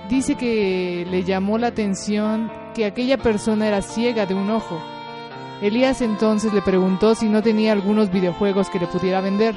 Dice 0.08 0.36
que 0.36 1.06
le 1.10 1.22
llamó 1.22 1.58
la 1.58 1.68
atención 1.68 2.50
que 2.74 2.86
aquella 2.86 3.18
persona 3.18 3.68
era 3.68 3.82
ciega 3.82 4.26
de 4.26 4.34
un 4.34 4.50
ojo. 4.50 4.80
Elías 5.60 6.02
entonces 6.02 6.52
le 6.54 6.62
preguntó 6.62 7.14
si 7.14 7.28
no 7.28 7.42
tenía 7.42 7.72
algunos 7.72 8.10
videojuegos 8.10 8.70
que 8.70 8.78
le 8.78 8.86
pudiera 8.86 9.20
vender. 9.20 9.54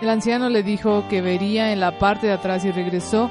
El 0.00 0.08
anciano 0.08 0.48
le 0.48 0.62
dijo 0.62 1.04
que 1.10 1.20
vería 1.20 1.72
en 1.72 1.80
la 1.80 1.98
parte 1.98 2.26
de 2.26 2.32
atrás 2.32 2.64
y 2.64 2.70
regresó 2.70 3.30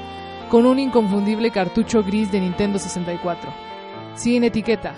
con 0.50 0.66
un 0.66 0.80
inconfundible 0.80 1.52
cartucho 1.52 2.02
gris 2.02 2.30
de 2.32 2.40
Nintendo 2.40 2.78
64, 2.78 3.50
sin 4.16 4.42
etiqueta, 4.42 4.94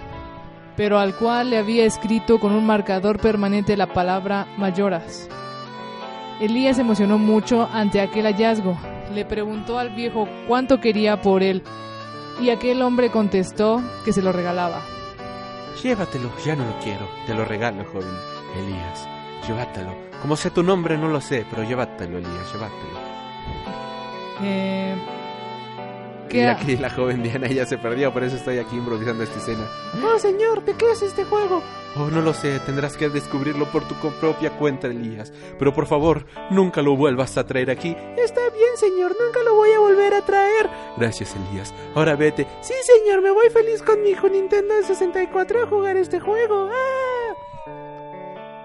pero 0.77 0.99
al 0.99 1.15
cual 1.15 1.51
le 1.51 1.59
había 1.59 1.85
escrito 1.85 2.41
con 2.41 2.53
un 2.53 2.65
marcador 2.65 3.21
permanente 3.21 3.77
la 3.77 3.93
palabra 3.93 4.47
Mayoras. 4.57 5.29
Elías 6.41 6.77
se 6.77 6.83
emocionó 6.83 7.19
mucho 7.19 7.69
ante 7.71 8.01
aquel 8.01 8.25
hallazgo. 8.25 8.77
Le 9.15 9.27
preguntó 9.27 9.79
al 9.79 9.91
viejo 9.91 10.27
cuánto 10.49 10.81
quería 10.81 11.21
por 11.21 11.43
él 11.43 11.63
y 12.41 12.49
aquel 12.49 12.81
hombre 12.81 13.11
contestó 13.11 13.83
que 14.07 14.15
se 14.15 14.23
lo 14.23 14.33
regalaba. 14.33 14.81
Llévatelo, 15.83 16.31
ya 16.45 16.57
no 16.57 16.65
lo 16.65 16.79
quiero. 16.79 17.07
Te 17.27 17.35
lo 17.35 17.45
regalo, 17.45 17.85
joven 17.85 18.09
Elías. 18.57 19.07
Llévatelo. 19.47 19.95
Como 20.23 20.35
sea 20.37 20.51
tu 20.51 20.63
nombre, 20.63 20.97
no 20.97 21.09
lo 21.09 21.21
sé, 21.21 21.45
pero 21.51 21.63
llévatelo, 21.63 22.19
Elías, 22.19 22.53
llévatelo. 22.53 23.13
Eh, 24.43 24.97
Y 26.33 26.41
¿qué 26.41 26.47
ha- 26.47 26.53
aquí 26.53 26.77
la 26.77 26.91
joven 26.91 27.23
Diana 27.23 27.47
ya 27.49 27.67
se 27.67 27.79
perdió, 27.79 28.13
por 28.13 28.25
eso 28.25 28.37
estoy 28.37 28.59
aquí 28.59 28.77
improvisando 28.77 29.23
esta 29.25 29.39
escena. 29.39 29.67
Oh, 30.05 30.19
señor, 30.19 30.65
¿de 30.65 30.75
qué 30.75 30.91
es 30.93 31.03
este 31.03 31.25
juego? 31.25 31.63
Oh, 31.97 32.09
no 32.09 32.23
lo 32.23 32.33
sé, 32.33 32.59
tendrás 32.61 32.97
que 32.97 33.09
descubrirlo 33.11 33.67
por 33.71 33.87
tu 33.87 33.95
propia 33.95 34.51
cuenta, 34.57 34.87
Elías. 34.87 35.31
Pero 35.59 35.75
por 35.75 35.87
favor, 35.87 36.25
nunca 36.51 36.81
lo 36.81 36.97
vuelvas 36.97 37.37
a 37.37 37.45
traer 37.47 37.71
aquí. 37.71 37.95
Está 38.17 38.41
bien, 38.55 38.77
señor, 38.77 39.15
nunca 39.23 39.43
lo 39.43 39.55
voy 39.55 39.71
a 39.73 39.79
volver 39.79 40.15
a 40.15 40.23
traer. 40.25 40.71
Gracias, 40.97 41.37
Elías. 41.37 41.75
Ahora 41.95 42.17
vete. 42.17 42.47
Sí, 42.63 42.73
señor, 42.83 43.21
me 43.21 43.31
voy 43.31 43.51
feliz 43.51 43.83
con 43.83 44.03
mi 44.03 44.11
hijo 44.11 44.29
Nintendo 44.29 44.75
64 44.87 45.65
a 45.65 45.67
jugar 45.67 45.97
este 45.99 46.19
juego. 46.19 46.71
¡Ah! 46.73 47.12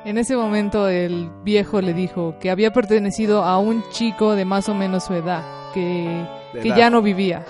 En 0.08 0.18
ese 0.18 0.38
momento 0.38 0.88
el 0.88 1.30
viejo 1.44 1.82
le 1.82 1.94
dijo 1.94 2.40
que 2.40 2.50
había 2.50 2.72
pertenecido 2.72 3.44
a 3.44 3.60
un 3.60 3.84
chico 3.90 4.38
de 4.38 4.46
más 4.46 4.70
o 4.70 4.74
menos 4.74 5.04
su 5.04 5.14
edad, 5.14 5.44
que, 5.74 6.26
que 6.54 6.70
edad. 6.70 6.78
ya 6.78 6.90
no 6.90 7.02
vivía. 7.02 7.46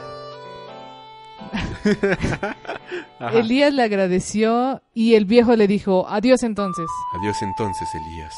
Elías 3.32 3.72
le 3.76 3.84
agradeció 3.84 4.82
y 4.96 5.14
el 5.14 5.26
viejo 5.26 5.56
le 5.56 5.68
dijo, 5.68 6.08
adiós 6.10 6.42
entonces. 6.42 6.88
Adiós 7.22 7.40
entonces, 7.44 7.88
Elías. 7.94 8.34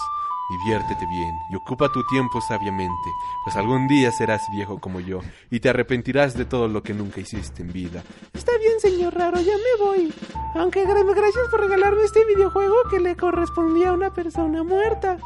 Diviértete 0.49 1.05
bien 1.05 1.35
y 1.51 1.55
ocupa 1.55 1.91
tu 1.91 2.03
tiempo 2.07 2.41
sabiamente, 2.41 3.09
pues 3.43 3.55
algún 3.55 3.87
día 3.87 4.11
serás 4.11 4.41
viejo 4.51 4.79
como 4.79 4.99
yo 4.99 5.19
y 5.51 5.59
te 5.59 5.69
arrepentirás 5.69 6.33
de 6.35 6.45
todo 6.45 6.67
lo 6.67 6.81
que 6.81 6.93
nunca 6.95 7.21
hiciste 7.21 7.61
en 7.61 7.71
vida. 7.71 8.01
Está 8.33 8.51
bien, 8.57 8.79
señor 8.79 9.13
raro, 9.13 9.39
ya 9.41 9.53
me 9.53 9.85
voy. 9.85 10.13
Aunque 10.55 10.85
gra- 10.87 11.05
gracias 11.15 11.47
por 11.51 11.59
regalarme 11.61 12.03
este 12.03 12.25
videojuego 12.25 12.73
que 12.89 12.99
le 12.99 13.15
correspondía 13.15 13.89
a 13.89 13.93
una 13.93 14.11
persona 14.11 14.63
muerta. 14.63 15.17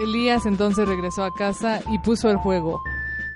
Elías 0.00 0.46
entonces 0.46 0.88
regresó 0.88 1.24
a 1.24 1.34
casa 1.34 1.80
y 1.90 1.98
puso 1.98 2.30
el 2.30 2.38
juego. 2.38 2.80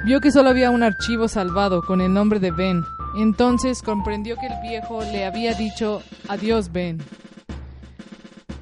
Vio 0.06 0.20
que 0.20 0.30
solo 0.30 0.48
había 0.50 0.70
un 0.70 0.82
archivo 0.82 1.28
salvado 1.28 1.82
con 1.82 2.00
el 2.00 2.12
nombre 2.12 2.40
de 2.40 2.50
Ben. 2.52 2.82
Entonces 3.16 3.82
comprendió 3.82 4.36
que 4.36 4.46
el 4.46 4.60
viejo 4.62 5.02
le 5.02 5.26
había 5.26 5.52
dicho 5.54 6.02
adiós 6.28 6.72
Ben. 6.72 7.02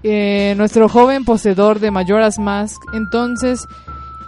Eh, 0.05 0.55
nuestro 0.57 0.89
joven 0.89 1.25
poseedor 1.25 1.79
de 1.79 1.93
Majora's 1.93 2.39
Mask 2.39 2.83
entonces 2.93 3.69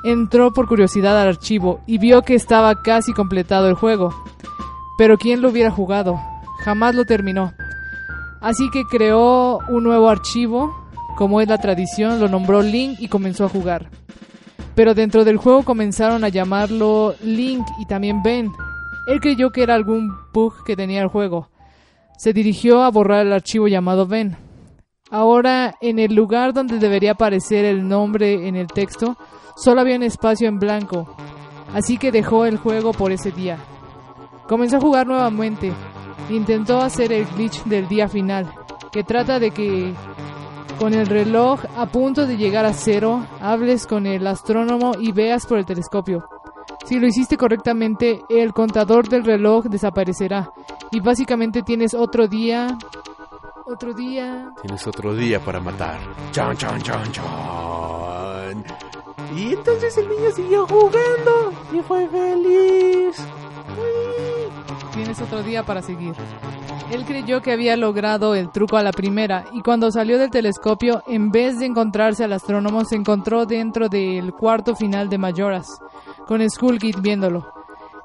entró 0.05 0.53
por 0.53 0.69
curiosidad 0.69 1.21
al 1.21 1.29
archivo 1.29 1.81
y 1.87 1.99
vio 1.99 2.23
que 2.23 2.35
estaba 2.35 2.83
casi 2.83 3.13
completado 3.13 3.69
el 3.69 3.75
juego. 3.75 4.15
Pero 4.97 5.19
¿quién 5.19 5.43
lo 5.43 5.49
hubiera 5.49 5.71
jugado? 5.71 6.21
Jamás 6.65 6.95
lo 6.95 7.05
terminó. 7.05 7.53
Así 8.41 8.71
que 8.71 8.85
creó 8.85 9.59
un 9.69 9.83
nuevo 9.83 10.09
archivo, 10.09 10.73
como 11.17 11.41
es 11.41 11.49
la 11.49 11.59
tradición, 11.59 12.21
lo 12.21 12.29
nombró 12.29 12.63
Link 12.63 12.99
y 13.01 13.09
comenzó 13.09 13.47
a 13.47 13.49
jugar. 13.49 13.91
Pero 14.75 14.95
dentro 14.95 15.25
del 15.25 15.39
juego 15.39 15.63
comenzaron 15.65 16.25
a 16.25 16.29
llamarlo 16.29 17.15
Link 17.23 17.67
y 17.81 17.87
también 17.87 18.23
Ben. 18.23 18.53
Él 19.07 19.21
creyó 19.21 19.51
que 19.51 19.63
era 19.63 19.75
algún 19.75 20.13
bug 20.33 20.65
que 20.65 20.77
tenía 20.77 21.03
el 21.03 21.09
juego. 21.09 21.49
Se 22.19 22.33
dirigió 22.33 22.83
a 22.83 22.91
borrar 22.91 23.27
el 23.27 23.33
archivo 23.33 23.67
llamado 23.67 24.07
Ben. 24.07 24.37
Ahora, 25.11 25.77
en 25.81 25.99
el 25.99 26.15
lugar 26.15 26.55
donde 26.55 26.79
debería 26.79 27.13
aparecer 27.13 27.65
el 27.65 27.87
nombre 27.87 28.49
en 28.49 28.57
el 28.57 28.69
texto, 28.69 29.17
solo 29.55 29.83
había 29.83 29.97
un 29.97 30.03
espacio 30.03 30.49
en 30.49 30.59
blanco. 30.59 31.07
Así 31.75 31.99
que 31.99 32.11
dejó 32.11 32.47
el 32.47 32.57
juego 32.57 32.93
por 32.93 33.13
ese 33.13 33.31
día. 33.31 33.59
Comenzó 34.49 34.79
a 34.79 34.81
jugar 34.81 35.07
nuevamente. 35.07 35.73
Intentó 36.31 36.81
hacer 36.81 37.13
el 37.13 37.27
glitch 37.27 37.65
del 37.65 37.87
día 37.87 38.09
final, 38.09 38.51
que 38.91 39.05
trata 39.05 39.39
de 39.39 39.51
que 39.51 39.93
con 40.79 40.95
el 40.95 41.07
reloj 41.07 41.61
a 41.77 41.87
punto 41.87 42.27
de 42.27 42.37
llegar 42.37 42.65
a 42.65 42.73
cero, 42.73 43.27
hables 43.41 43.87
con 43.87 44.07
el 44.07 44.27
astrónomo 44.27 44.93
y 44.99 45.13
veas 45.13 45.47
por 45.47 45.59
el 45.59 45.67
telescopio. 45.67 46.25
Si 46.87 46.99
lo 46.99 47.07
hiciste 47.07 47.37
correctamente, 47.37 48.23
el 48.29 48.53
contador 48.53 49.09
del 49.09 49.25
reloj 49.25 49.67
desaparecerá 49.67 50.51
y 50.91 51.01
básicamente 51.01 51.63
tienes 51.63 51.95
otro 51.95 52.27
día, 52.27 52.79
otro 53.67 53.95
día. 53.95 54.53
Tienes 54.63 54.87
otro 54.87 55.15
día 55.15 55.41
para 55.41 55.61
matar. 55.61 55.99
Chan, 56.33 56.57
chan, 56.57 56.83
chan, 56.83 57.13
chan. 57.13 58.65
Y 59.37 59.55
entonces 59.55 59.97
el 59.99 60.09
niño 60.09 60.31
siguió 60.35 60.67
jugando 60.67 61.53
y 61.73 61.81
fue 61.81 62.09
feliz. 62.09 63.17
Tienes 64.93 65.21
otro 65.21 65.43
día 65.43 65.65
para 65.65 65.83
seguir. 65.83 66.15
Él 66.91 67.05
creyó 67.05 67.41
que 67.41 67.51
había 67.51 67.77
logrado 67.77 68.35
el 68.35 68.51
truco 68.51 68.77
a 68.77 68.83
la 68.83 68.93
primera 68.93 69.47
y 69.53 69.63
cuando 69.63 69.91
salió 69.91 70.19
del 70.19 70.31
telescopio, 70.31 71.03
en 71.07 71.31
vez 71.31 71.59
de 71.59 71.67
encontrarse 71.67 72.23
al 72.23 72.33
astrónomo, 72.33 72.85
se 72.85 72.97
encontró 72.97 73.47
dentro 73.47 73.89
del 73.89 74.33
cuarto 74.33 74.77
final 74.77 75.09
de 75.09 75.19
Majoras, 75.19 75.67
con 76.27 76.49
Skull 76.49 76.79
Kid 76.79 76.97
viéndolo. 77.01 77.53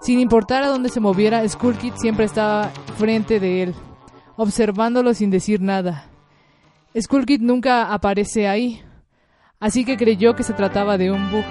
Sin 0.01 0.19
importar 0.19 0.63
a 0.63 0.69
dónde 0.69 0.89
se 0.89 1.01
moviera, 1.01 1.47
Skull 1.47 1.77
Kid 1.77 1.93
siempre 1.97 2.25
estaba 2.25 2.71
frente 2.97 3.39
de 3.39 3.63
él, 3.63 3.75
observándolo 4.39 5.13
sin 5.13 5.31
decir 5.31 5.59
nada. 5.59 6.05
Skull 6.97 7.25
Kid 7.25 7.41
nunca 7.41 7.93
aparece 7.93 8.47
ahí, 8.47 8.81
así 9.59 9.83
que 9.83 9.97
creyó 9.97 10.33
que 10.33 10.43
se 10.43 10.53
trataba 10.53 10.97
de 10.97 11.11
un 11.11 11.29
bug 11.29 11.43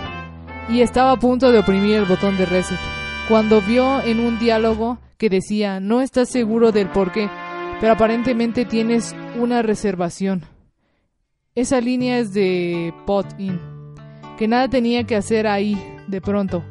y 0.70 0.80
estaba 0.80 1.12
a 1.12 1.18
punto 1.18 1.52
de 1.52 1.58
oprimir 1.58 1.96
el 1.96 2.06
botón 2.06 2.38
de 2.38 2.46
reset, 2.46 2.78
cuando 3.28 3.60
vio 3.60 4.00
en 4.02 4.20
un 4.20 4.38
diálogo 4.38 4.98
que 5.18 5.28
decía 5.28 5.80
no 5.80 6.00
estás 6.00 6.30
seguro 6.30 6.72
del 6.72 6.88
por 6.88 7.12
qué, 7.12 7.28
pero 7.78 7.92
aparentemente 7.92 8.64
tienes 8.64 9.14
una 9.38 9.60
reservación. 9.60 10.46
Esa 11.54 11.82
línea 11.82 12.18
es 12.18 12.32
de 12.32 12.94
Pot-in, 13.04 13.60
que 14.38 14.48
nada 14.48 14.66
tenía 14.66 15.04
que 15.04 15.14
hacer 15.14 15.46
ahí 15.46 15.76
de 16.06 16.22
pronto. 16.22 16.64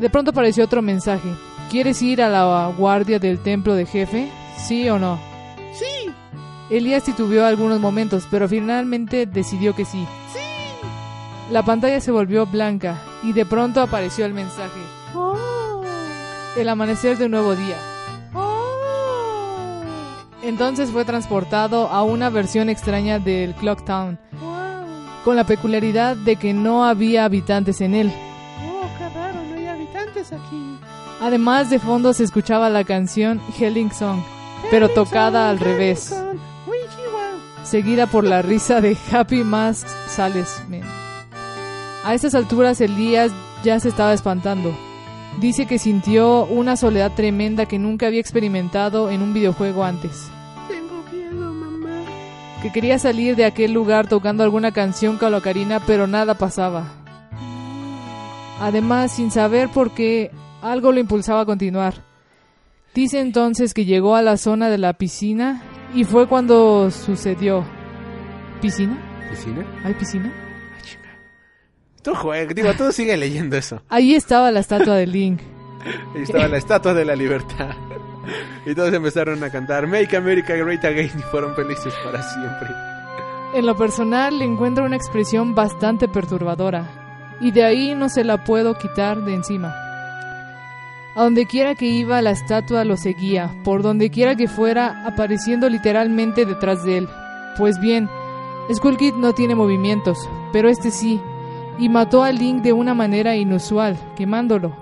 De 0.00 0.10
pronto 0.10 0.32
apareció 0.32 0.64
otro 0.64 0.82
mensaje. 0.82 1.28
¿Quieres 1.70 2.02
ir 2.02 2.22
a 2.22 2.28
la 2.28 2.74
guardia 2.76 3.20
del 3.20 3.38
templo 3.38 3.76
de 3.76 3.86
jefe? 3.86 4.28
¿Sí 4.66 4.88
o 4.88 4.98
no? 4.98 5.18
Sí. 5.72 6.10
Elías 6.70 7.04
titubeó 7.04 7.44
algunos 7.44 7.80
momentos, 7.80 8.26
pero 8.30 8.48
finalmente 8.48 9.26
decidió 9.26 9.74
que 9.74 9.84
sí. 9.84 10.06
Sí. 10.32 10.38
La 11.50 11.62
pantalla 11.64 12.00
se 12.00 12.12
volvió 12.12 12.46
blanca 12.46 13.02
y 13.22 13.32
de 13.32 13.44
pronto 13.44 13.80
apareció 13.80 14.24
el 14.24 14.32
mensaje. 14.32 14.80
El 16.56 16.68
amanecer 16.68 17.18
de 17.18 17.26
un 17.26 17.32
nuevo 17.32 17.56
día. 17.56 17.76
Entonces 20.42 20.90
fue 20.90 21.04
transportado 21.04 21.88
a 21.88 22.02
una 22.02 22.28
versión 22.28 22.68
extraña 22.68 23.18
del 23.18 23.54
Clock 23.54 23.84
Town, 23.84 24.18
con 25.24 25.36
la 25.36 25.44
peculiaridad 25.44 26.16
de 26.16 26.36
que 26.36 26.52
no 26.52 26.84
había 26.84 27.24
habitantes 27.24 27.80
en 27.80 27.94
él. 27.94 28.12
Oh, 28.66 28.86
qué 28.98 29.08
raro, 29.10 29.38
no 29.48 29.54
hay 29.54 29.66
habitantes 29.66 30.32
aquí. 30.32 30.78
Además 31.20 31.70
de 31.70 31.78
fondo 31.78 32.12
se 32.12 32.24
escuchaba 32.24 32.70
la 32.70 32.82
canción 32.82 33.40
Helling 33.56 33.92
Song, 33.92 34.20
pero 34.70 34.88
tocada 34.88 35.50
al 35.50 35.58
revés, 35.58 36.14
seguida 37.64 38.06
por 38.06 38.24
la 38.24 38.42
risa 38.42 38.80
de 38.80 38.96
Happy 39.10 39.44
Mask 39.44 39.86
Salesman. 40.08 40.82
A 42.04 42.14
estas 42.14 42.34
alturas 42.34 42.80
Elías 42.80 43.32
ya 43.62 43.78
se 43.78 43.88
estaba 43.88 44.12
espantando. 44.12 44.74
Dice 45.40 45.66
que 45.66 45.78
sintió 45.78 46.44
una 46.44 46.76
soledad 46.76 47.12
tremenda 47.12 47.66
que 47.66 47.78
nunca 47.78 48.06
había 48.06 48.20
experimentado 48.20 49.10
en 49.10 49.22
un 49.22 49.32
videojuego 49.32 49.84
antes. 49.84 50.28
Tengo 50.68 51.02
miedo, 51.10 51.52
mamá. 51.52 52.04
Que 52.60 52.70
quería 52.70 52.98
salir 52.98 53.36
de 53.36 53.44
aquel 53.44 53.72
lugar 53.72 54.08
tocando 54.08 54.42
alguna 54.42 54.72
canción 54.72 55.16
con 55.16 55.32
la 55.32 55.38
ocarina, 55.38 55.80
pero 55.86 56.06
nada 56.06 56.34
pasaba. 56.34 56.92
Además, 58.60 59.12
sin 59.12 59.30
saber 59.30 59.70
por 59.70 59.92
qué, 59.92 60.30
algo 60.60 60.92
lo 60.92 61.00
impulsaba 61.00 61.40
a 61.40 61.46
continuar. 61.46 61.94
Dice 62.94 63.20
entonces 63.20 63.72
que 63.72 63.84
llegó 63.84 64.16
a 64.16 64.22
la 64.22 64.36
zona 64.36 64.68
de 64.68 64.78
la 64.78 64.92
piscina 64.92 65.62
y 65.94 66.04
fue 66.04 66.26
cuando 66.28 66.90
sucedió. 66.90 67.64
¿Piscina? 68.60 68.98
¿Piscina? 69.30 69.64
¿Hay 69.84 69.94
piscina? 69.94 70.32
Tú 72.02 72.14
juega, 72.14 72.52
digo, 72.52 72.74
tú 72.74 72.92
sigue 72.92 73.16
leyendo 73.16 73.56
eso. 73.56 73.80
Ahí 73.88 74.14
estaba 74.14 74.50
la 74.50 74.60
estatua 74.60 74.96
de 74.96 75.06
Link. 75.06 75.40
Ahí 76.14 76.22
estaba 76.22 76.48
la 76.48 76.58
estatua 76.58 76.94
de 76.94 77.04
la 77.04 77.16
libertad. 77.16 77.70
Y 78.66 78.74
todos 78.74 78.92
empezaron 78.92 79.42
a 79.42 79.50
cantar 79.50 79.86
Make 79.86 80.16
America 80.16 80.54
Great 80.54 80.84
Again 80.84 81.10
y 81.18 81.22
fueron 81.22 81.54
felices 81.54 81.94
para 82.04 82.22
siempre. 82.22 82.68
En 83.54 83.66
lo 83.66 83.76
personal 83.76 84.38
le 84.38 84.44
encuentro 84.44 84.84
una 84.84 84.96
expresión 84.96 85.54
bastante 85.54 86.08
perturbadora 86.08 87.36
y 87.40 87.50
de 87.50 87.64
ahí 87.64 87.94
no 87.94 88.08
se 88.08 88.24
la 88.24 88.44
puedo 88.44 88.78
quitar 88.78 89.22
de 89.24 89.34
encima. 89.34 89.74
A 91.14 91.24
donde 91.24 91.46
quiera 91.46 91.74
que 91.74 91.86
iba 91.86 92.22
la 92.22 92.30
estatua 92.30 92.84
lo 92.84 92.96
seguía, 92.96 93.54
por 93.64 93.82
donde 93.82 94.10
quiera 94.10 94.34
que 94.34 94.48
fuera, 94.48 95.06
apareciendo 95.06 95.68
literalmente 95.68 96.46
detrás 96.46 96.84
de 96.84 96.98
él. 96.98 97.08
Pues 97.58 97.78
bien, 97.78 98.08
Skull 98.72 98.96
Kid 98.96 99.14
no 99.14 99.34
tiene 99.34 99.54
movimientos, 99.54 100.18
pero 100.52 100.70
este 100.70 100.90
sí, 100.90 101.20
y 101.78 101.88
mató 101.88 102.22
a 102.22 102.32
Link 102.32 102.62
de 102.62 102.72
una 102.72 102.94
manera 102.94 103.36
inusual, 103.36 103.98
quemándolo. 104.16 104.74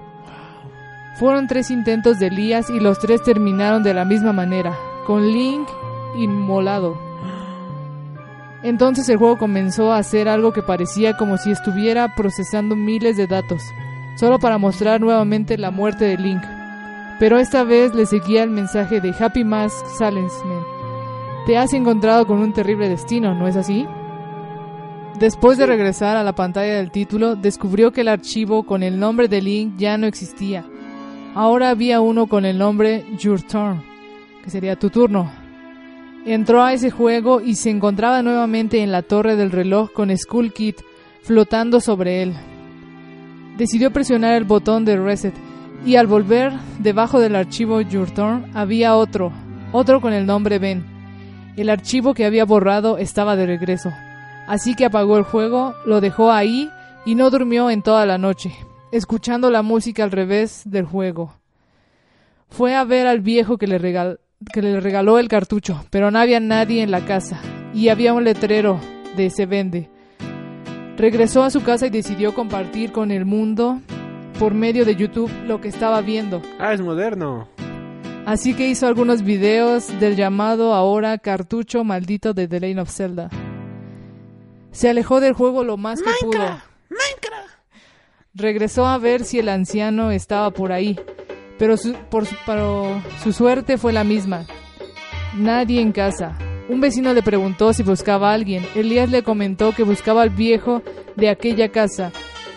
Fueron 1.16 1.48
tres 1.48 1.70
intentos 1.70 2.18
de 2.18 2.28
Elías 2.28 2.70
y 2.70 2.78
los 2.78 2.98
tres 3.00 3.22
terminaron 3.22 3.82
de 3.82 3.94
la 3.94 4.04
misma 4.04 4.32
manera, 4.32 4.78
con 5.06 5.26
Link 5.26 5.68
inmolado. 6.16 6.96
Entonces 8.62 9.08
el 9.08 9.16
juego 9.16 9.36
comenzó 9.36 9.92
a 9.92 9.98
hacer 9.98 10.28
algo 10.28 10.52
que 10.52 10.62
parecía 10.62 11.16
como 11.16 11.38
si 11.38 11.50
estuviera 11.50 12.14
procesando 12.14 12.76
miles 12.76 13.16
de 13.16 13.26
datos, 13.26 13.62
solo 14.20 14.38
para 14.38 14.58
mostrar 14.58 15.00
nuevamente 15.00 15.56
la 15.56 15.70
muerte 15.70 16.04
de 16.04 16.18
Link. 16.18 16.42
Pero 17.18 17.38
esta 17.38 17.64
vez 17.64 17.94
le 17.94 18.04
seguía 18.04 18.42
el 18.42 18.50
mensaje 18.50 19.00
de 19.00 19.14
Happy 19.18 19.44
Mask 19.44 19.86
Silenceman. 19.96 20.62
Te 21.46 21.56
has 21.56 21.72
encontrado 21.72 22.26
con 22.26 22.38
un 22.38 22.52
terrible 22.52 22.90
destino, 22.90 23.34
¿no 23.34 23.48
es 23.48 23.56
así? 23.56 23.86
Después 25.18 25.56
de 25.56 25.64
regresar 25.64 26.18
a 26.18 26.22
la 26.22 26.34
pantalla 26.34 26.74
del 26.74 26.90
título, 26.90 27.34
descubrió 27.34 27.92
que 27.92 28.02
el 28.02 28.08
archivo 28.08 28.64
con 28.64 28.82
el 28.82 29.00
nombre 29.00 29.26
de 29.26 29.40
Link 29.40 29.78
ya 29.78 29.96
no 29.96 30.06
existía. 30.06 30.66
Ahora 31.34 31.70
había 31.70 32.02
uno 32.02 32.26
con 32.26 32.44
el 32.44 32.58
nombre 32.58 33.06
Your 33.18 33.40
Turn, 33.40 33.82
que 34.44 34.50
sería 34.50 34.76
tu 34.76 34.90
turno. 34.90 35.32
Entró 36.26 36.62
a 36.62 36.74
ese 36.74 36.90
juego 36.90 37.40
y 37.40 37.54
se 37.54 37.70
encontraba 37.70 38.22
nuevamente 38.22 38.82
en 38.82 38.92
la 38.92 39.00
torre 39.00 39.36
del 39.36 39.50
reloj 39.50 39.90
con 39.92 40.14
Skull 40.14 40.52
Kid 40.52 40.74
flotando 41.22 41.80
sobre 41.80 42.22
él. 42.22 42.34
Decidió 43.60 43.90
presionar 43.90 44.36
el 44.36 44.44
botón 44.44 44.86
de 44.86 44.96
reset 44.96 45.34
y 45.84 45.96
al 45.96 46.06
volver 46.06 46.50
debajo 46.78 47.20
del 47.20 47.36
archivo 47.36 47.82
Your 47.82 48.10
Turn 48.10 48.50
había 48.54 48.96
otro, 48.96 49.32
otro 49.70 50.00
con 50.00 50.14
el 50.14 50.24
nombre 50.24 50.58
Ben. 50.58 50.82
El 51.58 51.68
archivo 51.68 52.14
que 52.14 52.24
había 52.24 52.46
borrado 52.46 52.96
estaba 52.96 53.36
de 53.36 53.44
regreso, 53.44 53.92
así 54.48 54.74
que 54.74 54.86
apagó 54.86 55.18
el 55.18 55.24
juego, 55.24 55.74
lo 55.84 56.00
dejó 56.00 56.32
ahí 56.32 56.70
y 57.04 57.16
no 57.16 57.28
durmió 57.28 57.68
en 57.68 57.82
toda 57.82 58.06
la 58.06 58.16
noche, 58.16 58.50
escuchando 58.92 59.50
la 59.50 59.60
música 59.60 60.04
al 60.04 60.10
revés 60.10 60.62
del 60.64 60.86
juego. 60.86 61.34
Fue 62.48 62.74
a 62.74 62.84
ver 62.84 63.06
al 63.06 63.20
viejo 63.20 63.58
que 63.58 63.66
le, 63.66 63.78
que 64.54 64.62
le 64.62 64.80
regaló 64.80 65.18
el 65.18 65.28
cartucho, 65.28 65.84
pero 65.90 66.10
no 66.10 66.18
había 66.18 66.40
nadie 66.40 66.82
en 66.82 66.90
la 66.90 67.04
casa 67.04 67.38
y 67.74 67.90
había 67.90 68.14
un 68.14 68.24
letrero 68.24 68.80
de 69.18 69.28
se 69.28 69.44
vende. 69.44 69.90
Regresó 71.00 71.42
a 71.42 71.48
su 71.48 71.62
casa 71.62 71.86
y 71.86 71.90
decidió 71.90 72.34
compartir 72.34 72.92
con 72.92 73.10
el 73.10 73.24
mundo 73.24 73.80
por 74.38 74.52
medio 74.52 74.84
de 74.84 74.96
YouTube 74.96 75.32
lo 75.46 75.58
que 75.58 75.68
estaba 75.68 76.02
viendo. 76.02 76.42
Ah, 76.58 76.74
es 76.74 76.82
moderno. 76.82 77.48
Así 78.26 78.52
que 78.52 78.68
hizo 78.68 78.86
algunos 78.86 79.22
videos 79.22 79.98
del 79.98 80.14
llamado 80.14 80.74
ahora 80.74 81.16
cartucho 81.16 81.84
maldito 81.84 82.34
de 82.34 82.48
The 82.48 82.60
Lane 82.60 82.82
of 82.82 82.90
Zelda. 82.90 83.30
Se 84.72 84.90
alejó 84.90 85.20
del 85.20 85.32
juego 85.32 85.64
lo 85.64 85.78
más 85.78 86.02
que 86.02 86.10
pudo. 86.20 86.60
Regresó 88.34 88.86
a 88.86 88.98
ver 88.98 89.24
si 89.24 89.38
el 89.38 89.48
anciano 89.48 90.10
estaba 90.10 90.50
por 90.50 90.70
ahí, 90.70 91.00
pero 91.58 91.78
su, 91.78 91.94
por 92.10 92.26
pero 92.44 93.02
su 93.22 93.32
suerte 93.32 93.78
fue 93.78 93.94
la 93.94 94.04
misma. 94.04 94.44
Nadie 95.34 95.80
en 95.80 95.92
casa. 95.92 96.36
Un 96.70 96.80
vecino 96.80 97.12
le 97.12 97.22
preguntó 97.24 97.72
si 97.72 97.82
buscaba 97.82 98.30
a 98.30 98.34
alguien. 98.34 98.64
Elías 98.76 99.10
le 99.10 99.24
comentó 99.24 99.72
que 99.72 99.82
buscaba 99.82 100.22
al 100.22 100.30
viejo 100.30 100.82
de 101.16 101.28
aquella 101.28 101.70
casa. 101.70 102.12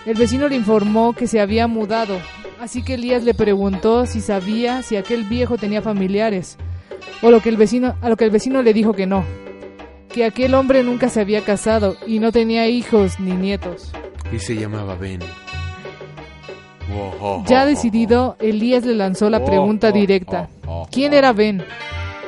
El 0.05 0.13
vecino 0.13 0.47
le 0.47 0.55
informó 0.55 1.13
que 1.13 1.25
se 1.25 1.41
había 1.41 1.65
mudado, 1.65 2.19
así 2.61 2.83
que 2.83 2.93
Elías 2.93 3.23
le 3.23 3.33
preguntó 3.33 4.05
si 4.05 4.21
sabía 4.21 4.83
si 4.83 4.97
aquel 4.97 5.23
viejo 5.23 5.57
tenía 5.57 5.81
familiares, 5.81 6.57
o 7.23 7.31
lo 7.31 7.41
que 7.41 7.49
el 7.49 7.57
vecino, 7.57 7.95
a 8.01 8.09
lo 8.09 8.15
que 8.15 8.25
el 8.25 8.29
vecino 8.29 8.61
le 8.61 8.71
dijo 8.71 8.93
que 8.93 9.07
no, 9.07 9.23
que 10.09 10.25
aquel 10.25 10.53
hombre 10.53 10.83
nunca 10.83 11.09
se 11.09 11.19
había 11.19 11.41
casado 11.41 11.95
y 12.05 12.19
no 12.19 12.31
tenía 12.31 12.67
hijos 12.67 13.19
ni 13.19 13.31
nietos. 13.31 13.93
Y 14.31 14.37
se 14.37 14.55
llamaba 14.55 14.93
Ben. 14.93 15.21
Ya 17.47 17.65
decidido, 17.65 18.37
Elías 18.39 18.85
le 18.85 18.93
lanzó 18.93 19.31
la 19.31 19.43
pregunta 19.43 19.91
directa. 19.91 20.49
¿Quién 20.91 21.13
era 21.13 21.33
Ben? 21.33 21.63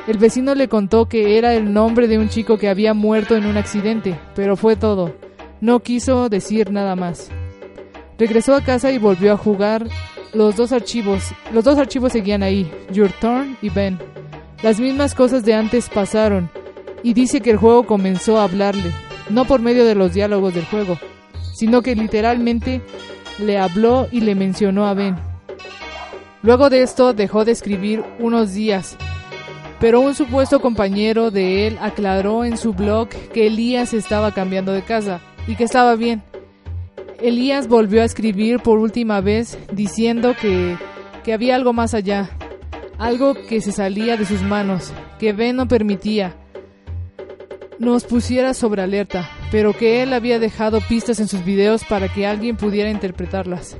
El 0.06 0.18
vecino 0.18 0.54
le 0.54 0.68
contó 0.68 1.08
que 1.08 1.36
era 1.36 1.54
el 1.54 1.72
nombre 1.72 2.06
de 2.06 2.18
un 2.18 2.28
chico 2.28 2.58
que 2.58 2.68
había 2.68 2.94
muerto 2.94 3.34
en 3.34 3.44
un 3.44 3.56
accidente, 3.56 4.16
pero 4.36 4.56
fue 4.56 4.76
todo. 4.76 5.16
No 5.60 5.80
quiso 5.80 6.28
decir 6.28 6.70
nada 6.70 6.94
más. 6.94 7.28
Regresó 8.16 8.54
a 8.54 8.60
casa 8.60 8.92
y 8.92 8.98
volvió 8.98 9.32
a 9.32 9.36
jugar 9.36 9.88
los 10.32 10.54
dos 10.54 10.70
archivos. 10.70 11.32
Los 11.52 11.64
dos 11.64 11.76
archivos 11.76 12.12
seguían 12.12 12.44
ahí, 12.44 12.70
Your 12.92 13.10
Turn 13.20 13.56
y 13.60 13.68
Ben. 13.68 13.98
Las 14.62 14.78
mismas 14.78 15.14
cosas 15.14 15.44
de 15.44 15.54
antes 15.54 15.88
pasaron, 15.88 16.50
y 17.02 17.12
dice 17.12 17.40
que 17.40 17.50
el 17.50 17.56
juego 17.56 17.84
comenzó 17.84 18.38
a 18.38 18.44
hablarle, 18.44 18.92
no 19.28 19.44
por 19.44 19.60
medio 19.60 19.84
de 19.84 19.94
los 19.94 20.14
diálogos 20.14 20.54
del 20.54 20.64
juego, 20.66 20.98
sino 21.54 21.82
que 21.82 21.96
literalmente 21.96 22.80
le 23.38 23.58
habló 23.58 24.06
y 24.10 24.20
le 24.20 24.34
mencionó 24.34 24.86
a 24.86 24.94
Ben. 24.94 25.16
Luego 26.42 26.70
de 26.70 26.82
esto 26.82 27.12
dejó 27.12 27.44
de 27.44 27.52
escribir 27.52 28.04
unos 28.18 28.54
días, 28.54 28.96
pero 29.80 30.00
un 30.00 30.14
supuesto 30.14 30.60
compañero 30.60 31.30
de 31.30 31.66
él 31.66 31.78
aclaró 31.80 32.44
en 32.44 32.56
su 32.56 32.72
blog 32.72 33.08
que 33.08 33.46
Elías 33.46 33.94
estaba 33.94 34.32
cambiando 34.32 34.72
de 34.72 34.82
casa 34.82 35.20
y 35.46 35.54
que 35.54 35.64
estaba 35.64 35.96
bien. 35.96 36.22
Elías 37.20 37.68
volvió 37.68 38.02
a 38.02 38.04
escribir 38.04 38.60
por 38.60 38.78
última 38.78 39.20
vez 39.20 39.58
diciendo 39.72 40.34
que, 40.40 40.76
que 41.24 41.32
había 41.32 41.56
algo 41.56 41.72
más 41.72 41.94
allá, 41.94 42.30
algo 42.98 43.34
que 43.34 43.60
se 43.60 43.72
salía 43.72 44.16
de 44.16 44.26
sus 44.26 44.42
manos, 44.42 44.92
que 45.18 45.32
Ben 45.32 45.56
no 45.56 45.66
permitía 45.68 46.36
nos 47.78 48.04
pusiera 48.04 48.54
sobre 48.54 48.82
alerta, 48.82 49.28
pero 49.50 49.72
que 49.74 50.02
él 50.02 50.12
había 50.12 50.38
dejado 50.38 50.80
pistas 50.80 51.20
en 51.20 51.28
sus 51.28 51.44
videos 51.44 51.84
para 51.84 52.12
que 52.12 52.26
alguien 52.26 52.56
pudiera 52.56 52.90
interpretarlas. 52.90 53.76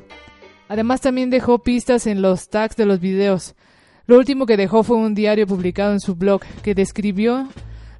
Además 0.67 1.01
también 1.01 1.29
dejó 1.29 1.59
pistas 1.59 2.07
en 2.07 2.21
los 2.21 2.49
tags 2.49 2.75
de 2.75 2.85
los 2.85 2.99
videos. 2.99 3.55
Lo 4.07 4.17
último 4.17 4.45
que 4.45 4.55
dejó 4.55 4.83
fue 4.83 4.95
un 4.95 5.13
diario 5.13 5.45
publicado 5.45 5.91
en 5.91 5.99
su 5.99 6.15
blog 6.15 6.41
que 6.63 6.73
describió 6.73 7.49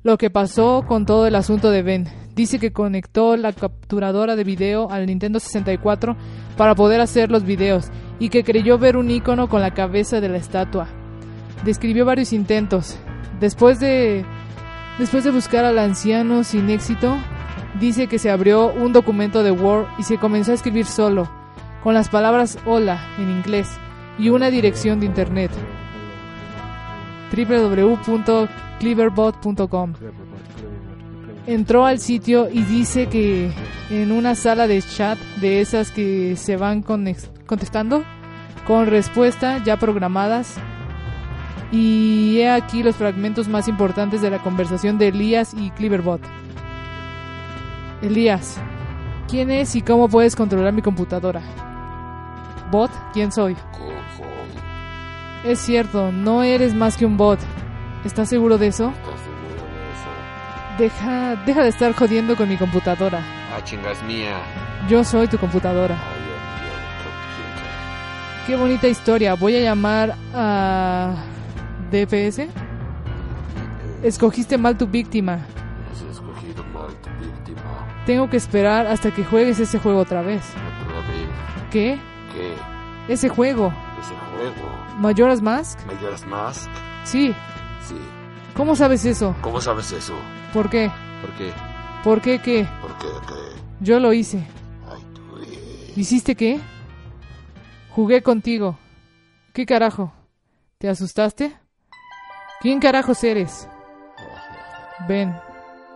lo 0.04 0.18
que 0.18 0.30
pasó 0.30 0.86
con 0.88 1.06
todo 1.06 1.28
el 1.28 1.36
asunto 1.36 1.70
de 1.70 1.84
Ben. 1.84 2.08
Dice 2.34 2.60
que 2.60 2.72
conectó 2.72 3.36
la 3.36 3.52
capturadora 3.52 4.38
de 4.38 4.46
video 4.46 4.90
al 4.90 5.06
Nintendo 5.06 5.42
64 5.42 6.16
para 6.56 6.76
poder 6.76 7.02
hacer 7.02 7.30
los 7.30 7.44
videos 7.44 7.90
y 8.20 8.30
que 8.30 8.46
creyó 8.46 8.78
ver 8.78 8.96
un 8.96 9.12
icono 9.12 9.50
con 9.50 9.60
la 9.60 9.74
cabeza 9.74 10.22
de 10.22 10.30
la 10.30 10.38
estatua. 10.38 10.88
Describió 11.66 12.06
varios 12.06 12.32
intentos. 12.32 12.98
Después 13.42 13.82
de 13.82 14.24
Después 14.98 15.26
de 15.26 15.32
buscar 15.32 15.66
al 15.66 15.78
anciano 15.78 16.44
sin 16.44 16.70
éxito, 16.70 17.18
dice 17.80 18.08
que 18.08 18.18
se 18.18 18.32
abrió 18.32 18.74
un 18.74 18.94
documento 18.94 19.44
de 19.44 19.52
Word 19.52 19.88
y 20.00 20.04
se 20.04 20.18
comenzó 20.18 20.52
a 20.54 20.56
escribir 20.56 20.86
solo, 20.86 21.30
con 21.84 21.94
las 21.94 22.10
palabras 22.10 22.58
hola 22.66 23.00
en 23.20 23.30
inglés 23.30 23.70
y 24.18 24.30
una 24.30 24.50
dirección 24.50 25.00
de 25.00 25.06
internet 25.06 25.52
www.cleverbot.com. 27.32 29.94
Entró 31.46 31.86
al 31.86 32.00
sitio 32.00 32.50
y 32.50 32.64
dice 32.64 33.08
que 33.08 33.52
en 33.90 34.12
una 34.12 34.36
sala 34.36 34.68
de 34.68 34.82
chat 34.82 35.18
de 35.40 35.62
esas 35.62 35.92
que 35.92 36.36
se 36.36 36.58
van 36.58 36.82
contestando 36.82 38.04
con 38.66 38.88
respuesta 38.88 39.64
ya 39.64 39.78
programadas 39.78 40.58
y 41.72 42.40
he 42.40 42.50
aquí 42.50 42.84
los 42.84 42.96
fragmentos 42.96 43.48
más 43.48 43.68
importantes 43.68 44.22
de 44.22 44.30
la 44.30 44.40
conversación 44.40 44.98
de 44.98 45.10
Elías 45.10 45.54
y 45.54 45.72
Cleverbot. 45.72 46.22
Elías, 48.02 48.58
¿quién 49.30 49.52
es 49.52 49.76
y 49.76 49.82
cómo 49.82 50.08
puedes 50.08 50.36
controlar 50.36 50.74
mi 50.74 50.82
computadora? 50.82 51.42
Bot, 52.72 52.92
¿quién 53.14 53.32
soy? 53.32 53.56
Es 55.48 55.60
cierto, 55.60 56.12
no 56.12 56.44
eres 56.44 56.74
más 56.74 56.98
que 56.98 57.06
un 57.06 57.16
bot. 57.16 57.40
¿Estás 58.04 58.28
seguro 58.28 58.58
de 58.58 58.68
eso? 58.68 58.92
Deja, 60.78 61.38
deja 61.46 61.64
de 61.64 61.70
estar 61.70 61.94
jodiendo 61.94 62.36
con 62.36 62.50
mi 62.50 62.58
computadora. 62.58 63.24
Ah, 63.56 63.64
chingas 63.64 64.04
mía. 64.04 64.42
Yo 64.90 65.06
soy 65.06 65.30
tu 65.30 65.38
computadora. 65.38 65.96
Qué 68.46 68.58
bonita 68.58 68.90
historia. 68.90 69.36
Voy 69.36 69.56
a 69.56 69.62
llamar 69.62 70.16
a 70.36 71.16
DPS. 71.92 72.48
Escogiste 74.04 74.58
mal 74.58 74.78
tu 74.78 74.86
víctima. 74.86 75.40
Has 75.90 76.02
escogido 76.02 76.62
mal 76.74 76.90
tu 77.02 77.10
víctima. 77.24 77.62
tengo 78.06 78.30
que 78.30 78.36
esperar 78.36 78.86
hasta 78.88 79.12
que 79.12 79.24
juegues 79.24 79.62
ese 79.62 79.80
juego 79.80 80.00
otra 80.00 80.22
vez. 80.22 80.44
Pero 80.86 80.98
a 80.98 81.02
ver, 81.08 81.70
¿Qué? 81.72 82.00
¿qué? 82.34 83.14
Ese 83.14 83.30
juego. 83.30 83.74
¿Ese 84.02 84.14
juego? 84.14 84.77
¿Majora's 84.98 85.42
Mask? 85.42 85.80
¿Majora's 85.86 86.26
Mask? 86.26 86.70
Sí. 87.04 87.34
Sí. 87.88 87.96
¿Cómo 88.56 88.76
sabes 88.76 89.06
eso? 89.06 89.36
¿Cómo 89.42 89.62
sabes 89.62 89.92
eso? 89.92 90.16
¿Por 90.54 90.70
qué? 90.70 90.92
¿Por 91.22 91.32
qué? 91.38 91.52
¿Por 92.04 92.22
qué 92.22 92.42
qué? 92.42 92.68
¿Por 92.82 92.98
qué? 92.98 93.08
¿Qué? 93.28 93.62
Yo 93.80 94.00
lo 94.00 94.12
hice. 94.12 94.40
Ay, 94.92 95.02
tú 95.14 95.22
eh. 95.38 95.94
¿Hiciste 95.96 96.36
qué? 96.36 96.60
Jugué 97.92 98.24
contigo. 98.24 98.78
¿Qué 99.54 99.68
carajo? 99.68 100.12
¿Te 100.80 100.90
asustaste? 100.90 101.56
¿Quién 102.60 102.80
carajos 102.80 103.24
eres? 103.24 103.70
Ven. 105.08 105.36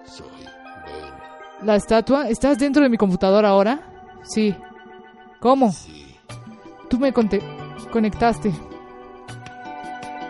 Soy 0.05 0.27
Ben. 0.27 1.65
¿La 1.65 1.75
estatua? 1.75 2.29
¿Estás 2.29 2.59
dentro 2.59 2.83
de 2.83 2.89
mi 2.89 2.97
computadora 2.97 3.49
ahora? 3.49 3.79
Sí. 4.21 4.55
¿Cómo? 5.39 5.71
Sí. 5.71 6.17
Tú 6.87 6.99
me 6.99 7.11
conectaste. 7.11 8.53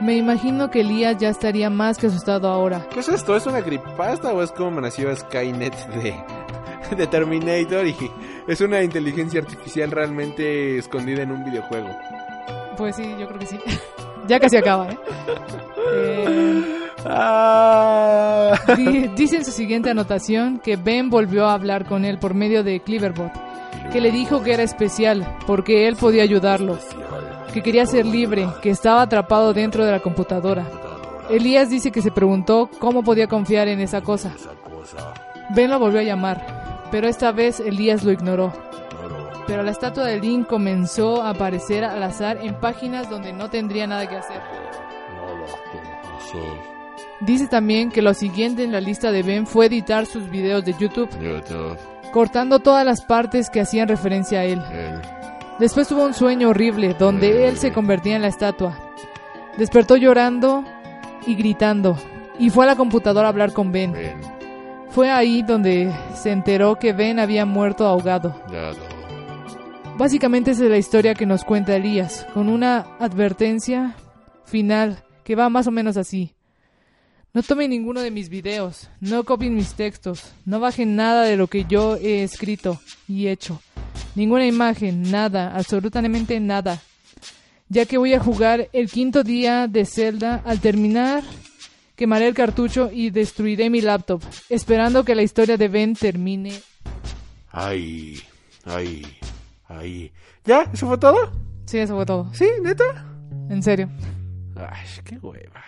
Me 0.02 0.16
imagino 0.16 0.70
que 0.72 0.82
Elías 0.82 1.18
ya 1.20 1.30
estaría 1.30 1.70
más 1.70 1.98
que 1.98 2.08
asustado 2.08 2.48
ahora. 2.48 2.88
¿Qué 2.92 3.02
es 3.02 3.10
esto? 3.10 3.36
¿Es 3.36 3.46
una 3.46 3.62
creepypasta 3.62 4.34
o 4.34 4.42
es 4.42 4.52
como 4.52 4.82
nació 4.82 5.16
Skynet 5.16 5.76
de, 6.02 6.16
de 6.98 7.08
Terminator 7.08 7.86
y 7.86 7.96
es 8.48 8.62
una 8.62 8.82
inteligencia 8.84 9.42
artificial 9.42 9.92
realmente 9.92 10.78
escondida 10.80 11.22
en 11.22 11.32
un 11.32 11.44
videojuego? 11.44 11.90
Pues 12.78 12.96
sí, 12.96 13.04
yo 13.20 13.28
creo 13.28 13.40
que 13.40 13.46
sí. 13.46 13.60
ya 14.28 14.40
casi 14.40 14.58
acaba, 14.58 14.90
¿eh? 14.90 14.98
Eh, 15.94 16.66
Ah. 17.04 18.54
di- 18.78 19.08
dice 19.16 19.38
en 19.38 19.46
su 19.46 19.52
siguiente 19.52 19.90
anotación 19.90 20.60
que 20.60 20.76
Ben 20.76 21.10
volvió 21.10 21.48
a 21.48 21.54
hablar 21.54 21.86
con 21.86 22.06
él 22.06 22.20
por 22.20 22.36
medio 22.36 22.64
de 22.64 22.80
Cleaverbot, 22.82 23.32
que 23.92 24.00
le 24.02 24.12
dijo 24.12 24.44
que 24.44 24.54
era 24.54 24.62
especial 24.62 25.26
porque 25.48 25.88
él 25.88 25.96
podía 25.96 26.22
ayudarlo, 26.22 26.78
que 27.52 27.62
quería 27.62 27.86
ser 27.86 28.06
libre, 28.06 28.48
que 28.62 28.70
estaba 28.70 29.02
atrapado 29.02 29.54
dentro 29.54 29.86
de 29.86 29.92
la 29.92 30.00
computadora. 30.00 30.66
Elías 31.30 31.70
dice 31.70 31.92
que 31.92 32.02
se 32.02 32.12
preguntó 32.12 32.70
cómo 32.80 33.04
podía 33.04 33.28
confiar 33.28 33.68
en 33.68 33.80
esa 33.80 34.02
cosa. 34.02 34.34
Ben 35.56 35.70
lo 35.70 35.80
volvió 35.80 36.00
a 36.00 36.04
llamar, 36.04 36.88
pero 36.92 37.08
esta 37.08 37.32
vez 37.32 37.60
Elías 37.60 38.04
lo 38.04 38.12
ignoró. 38.12 38.54
Pero 39.48 39.64
la 39.64 39.72
estatua 39.72 40.06
de 40.06 40.20
Link 40.20 40.48
comenzó 40.48 41.22
a 41.22 41.32
aparecer 41.32 41.84
al 41.84 42.02
azar 42.04 42.38
en 42.42 42.56
páginas 42.56 43.10
donde 43.10 43.34
no 43.34 43.50
tendría 43.50 43.88
nada 43.88 44.08
que 44.08 44.16
hacer. 44.16 44.42
Dice 47.20 47.48
también 47.48 47.92
que 47.92 48.02
lo 48.02 48.14
siguiente 48.14 48.64
en 48.64 48.72
la 48.72 48.82
lista 48.82 49.12
de 49.12 49.24
Ben 49.24 49.46
fue 49.46 49.68
editar 49.68 50.06
sus 50.06 50.30
videos 50.30 50.66
de 50.66 50.74
YouTube. 50.74 51.10
cortando 52.12 52.60
todas 52.60 52.86
las 52.86 53.02
partes 53.04 53.50
que 53.50 53.62
hacían 53.62 53.88
referencia 53.88 54.40
a 54.40 54.44
él. 54.44 54.62
Después 55.62 55.88
tuvo 55.88 56.06
un 56.06 56.16
sueño 56.16 56.50
horrible 56.50 56.96
donde 56.98 57.48
él 57.48 57.56
se 57.56 57.72
convertía 57.72 58.16
en 58.16 58.24
la 58.24 58.30
estatua. 58.30 58.80
Despertó 59.60 59.96
llorando 59.96 60.66
y 61.28 61.36
gritando 61.36 62.00
y 62.40 62.50
fue 62.50 62.64
a 62.64 62.68
la 62.70 62.76
computadora 62.76 63.28
a 63.28 63.30
hablar 63.30 63.54
con 63.54 63.72
Ben. 63.72 63.92
Ben. 63.92 64.20
Fue 64.90 65.12
ahí 65.12 65.44
donde 65.44 65.94
se 66.16 66.32
enteró 66.32 66.78
que 66.78 66.94
Ben 66.94 67.20
había 67.20 67.46
muerto 67.46 67.86
ahogado. 67.86 68.42
Básicamente 70.00 70.50
esa 70.50 70.64
es 70.64 70.72
la 70.72 70.80
historia 70.80 71.14
que 71.14 71.28
nos 71.28 71.44
cuenta 71.44 71.76
Elías, 71.76 72.26
con 72.34 72.50
una 72.50 72.88
advertencia 73.00 73.96
final 74.46 75.04
que 75.24 75.36
va 75.36 75.48
más 75.50 75.68
o 75.68 75.72
menos 75.72 75.96
así. 75.96 76.34
No 77.36 77.44
tomen 77.44 77.70
ninguno 77.70 78.02
de 78.02 78.10
mis 78.10 78.30
videos, 78.30 78.90
no 79.00 79.24
copien 79.26 79.54
mis 79.54 79.76
textos, 79.76 80.34
no 80.44 80.60
bajen 80.60 80.96
nada 80.96 81.22
de 81.22 81.38
lo 81.38 81.46
que 81.46 81.66
yo 81.66 81.98
he 81.98 82.24
escrito 82.24 82.80
y 83.08 83.28
hecho. 83.28 83.62
Ninguna 84.16 84.46
imagen, 84.46 85.10
nada, 85.12 85.56
absolutamente 85.56 86.40
nada. 86.40 86.82
Ya 87.70 87.86
que 87.86 87.98
voy 87.98 88.14
a 88.14 88.20
jugar 88.20 88.70
el 88.74 88.90
quinto 88.90 89.24
día 89.24 89.68
de 89.68 89.86
Zelda, 89.86 90.42
al 90.46 90.60
terminar 90.60 91.24
quemaré 91.96 92.28
el 92.28 92.34
cartucho 92.34 92.90
y 92.92 93.12
destruiré 93.12 93.70
mi 93.70 93.80
laptop, 93.80 94.24
esperando 94.50 95.06
que 95.06 95.14
la 95.14 95.22
historia 95.22 95.56
de 95.56 95.68
Ben 95.68 95.96
termine. 95.96 96.52
Ay, 97.52 98.20
ay, 98.66 99.06
ay. 99.68 100.12
¿Ya? 100.44 100.64
¿Eso 100.74 100.88
fue 100.88 100.98
todo? 100.98 101.32
Sí, 101.66 101.78
eso 101.78 101.96
fue 101.96 102.06
todo. 102.06 102.34
¿Sí? 102.34 102.48
¿Neta? 102.64 103.06
En 103.50 103.62
serio. 103.62 103.88
Ay, 104.56 104.88
qué 105.06 105.18
hueva. 105.20 105.64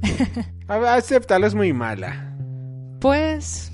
A 0.68 0.78
ver, 0.78 0.88
acéptalo, 0.88 1.46
es 1.46 1.54
muy 1.54 1.72
mala. 1.72 2.34
Pues 3.00 3.70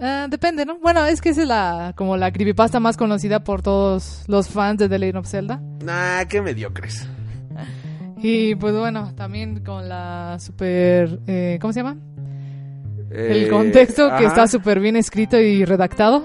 ah, 0.00 0.26
depende, 0.28 0.64
¿no? 0.66 0.78
Bueno, 0.80 1.04
es 1.06 1.20
que 1.20 1.30
esa 1.30 1.42
es 1.42 1.48
la 1.48 1.92
como 1.96 2.16
la 2.16 2.32
creepypasta 2.32 2.80
más 2.80 2.96
conocida 2.96 3.44
por 3.44 3.62
todos 3.62 4.24
los 4.28 4.48
fans 4.48 4.78
de 4.78 4.88
The 4.88 4.98
Legend 4.98 5.18
of 5.18 5.26
Zelda. 5.28 5.60
Nah, 5.84 6.24
qué 6.28 6.40
mediocres. 6.42 7.08
Y 8.18 8.54
pues 8.54 8.74
bueno, 8.74 9.12
también 9.14 9.62
con 9.62 9.88
la 9.88 10.38
super 10.40 11.18
eh, 11.26 11.58
¿cómo 11.60 11.72
se 11.72 11.80
llama? 11.80 11.96
El 13.10 13.44
Eh, 13.44 13.48
contexto 13.48 14.10
que 14.16 14.24
está 14.24 14.48
súper 14.48 14.80
bien 14.80 14.96
escrito 14.96 15.38
y 15.38 15.64
redactado. 15.64 16.24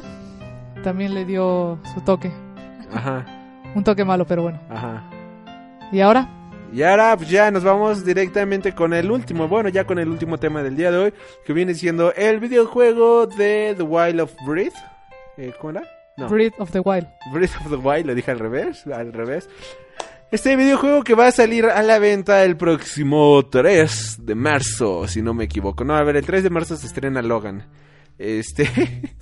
También 0.83 1.13
le 1.13 1.25
dio 1.25 1.77
su 1.93 2.01
toque. 2.01 2.31
Ajá, 2.93 3.25
Un 3.75 3.83
toque 3.83 4.03
malo, 4.05 4.25
pero 4.25 4.43
bueno. 4.43 4.59
ajá. 4.69 5.03
¿Y 5.91 5.99
ahora? 5.99 6.29
Y 6.71 6.83
ahora 6.83 7.15
pues, 7.17 7.29
ya 7.29 7.49
nos 7.51 7.63
vamos 7.63 8.05
directamente 8.05 8.73
con 8.73 8.93
el 8.93 9.09
último, 9.09 9.47
bueno, 9.47 9.69
ya 9.69 9.85
con 9.85 9.97
el 9.99 10.07
último 10.07 10.37
tema 10.37 10.61
del 10.61 10.75
día 10.75 10.91
de 10.91 10.97
hoy, 10.97 11.13
que 11.45 11.53
viene 11.53 11.73
siendo 11.73 12.13
el 12.13 12.39
videojuego 12.39 13.25
de 13.25 13.73
The 13.75 13.83
Wild 13.83 14.21
of 14.21 14.33
Breath. 14.45 14.75
Eh, 15.37 15.53
¿Cómo 15.59 15.71
era? 15.71 15.83
No. 16.17 16.27
Breath 16.27 16.59
of 16.59 16.71
the 16.71 16.79
Wild. 16.79 17.07
Breath 17.31 17.55
of 17.65 17.69
the 17.69 17.77
Wild, 17.77 18.05
lo 18.05 18.13
dije 18.13 18.31
al 18.31 18.39
revés, 18.39 18.85
al 18.87 19.13
revés. 19.13 19.49
Este 20.31 20.55
videojuego 20.55 21.03
que 21.03 21.15
va 21.15 21.27
a 21.27 21.31
salir 21.31 21.65
a 21.65 21.81
la 21.81 21.97
venta 21.97 22.43
el 22.43 22.55
próximo 22.55 23.47
3 23.49 24.25
de 24.25 24.35
marzo, 24.35 25.07
si 25.07 25.21
no 25.21 25.33
me 25.33 25.45
equivoco. 25.45 25.83
No, 25.83 25.95
a 25.95 26.03
ver, 26.03 26.17
el 26.17 26.25
3 26.25 26.43
de 26.43 26.49
marzo 26.49 26.75
se 26.75 26.85
estrena 26.85 27.21
Logan. 27.21 27.67
Este... 28.17 28.69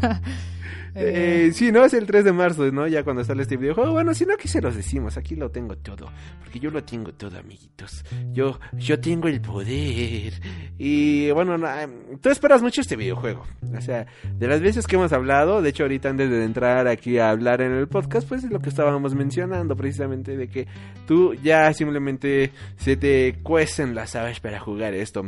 Eh, 0.94 1.50
sí, 1.52 1.72
no, 1.72 1.84
es 1.84 1.94
el 1.94 2.06
3 2.06 2.24
de 2.24 2.32
marzo, 2.32 2.70
¿no? 2.70 2.86
Ya 2.86 3.02
cuando 3.02 3.24
sale 3.24 3.42
este 3.42 3.56
videojuego. 3.56 3.92
Bueno, 3.92 4.14
si 4.14 4.24
no, 4.24 4.34
aquí 4.34 4.48
se 4.48 4.60
los 4.60 4.76
decimos. 4.76 5.16
Aquí 5.16 5.34
lo 5.34 5.50
tengo 5.50 5.76
todo. 5.76 6.10
Porque 6.38 6.60
yo 6.60 6.70
lo 6.70 6.84
tengo 6.84 7.12
todo, 7.12 7.38
amiguitos. 7.38 8.04
Yo, 8.32 8.60
yo 8.72 9.00
tengo 9.00 9.28
el 9.28 9.40
poder. 9.40 10.34
Y 10.78 11.30
bueno, 11.32 11.58
no, 11.58 11.68
tú 12.20 12.30
esperas 12.30 12.62
mucho 12.62 12.80
este 12.80 12.96
videojuego. 12.96 13.44
O 13.76 13.80
sea, 13.80 14.06
de 14.38 14.46
las 14.46 14.60
veces 14.60 14.86
que 14.86 14.96
hemos 14.96 15.12
hablado, 15.12 15.62
de 15.62 15.70
hecho, 15.70 15.84
ahorita 15.84 16.10
antes 16.10 16.30
de 16.30 16.44
entrar 16.44 16.86
aquí 16.86 17.18
a 17.18 17.30
hablar 17.30 17.60
en 17.60 17.72
el 17.72 17.88
podcast, 17.88 18.28
pues 18.28 18.44
es 18.44 18.50
lo 18.50 18.60
que 18.60 18.68
estábamos 18.68 19.14
mencionando 19.14 19.76
precisamente 19.76 20.36
de 20.36 20.48
que 20.48 20.66
tú 21.06 21.34
ya 21.34 21.72
simplemente 21.72 22.52
se 22.76 22.96
te 22.96 23.36
cuecen 23.42 23.94
las 23.94 24.14
aves 24.14 24.40
para 24.40 24.60
jugar 24.60 24.94
esto. 24.94 25.24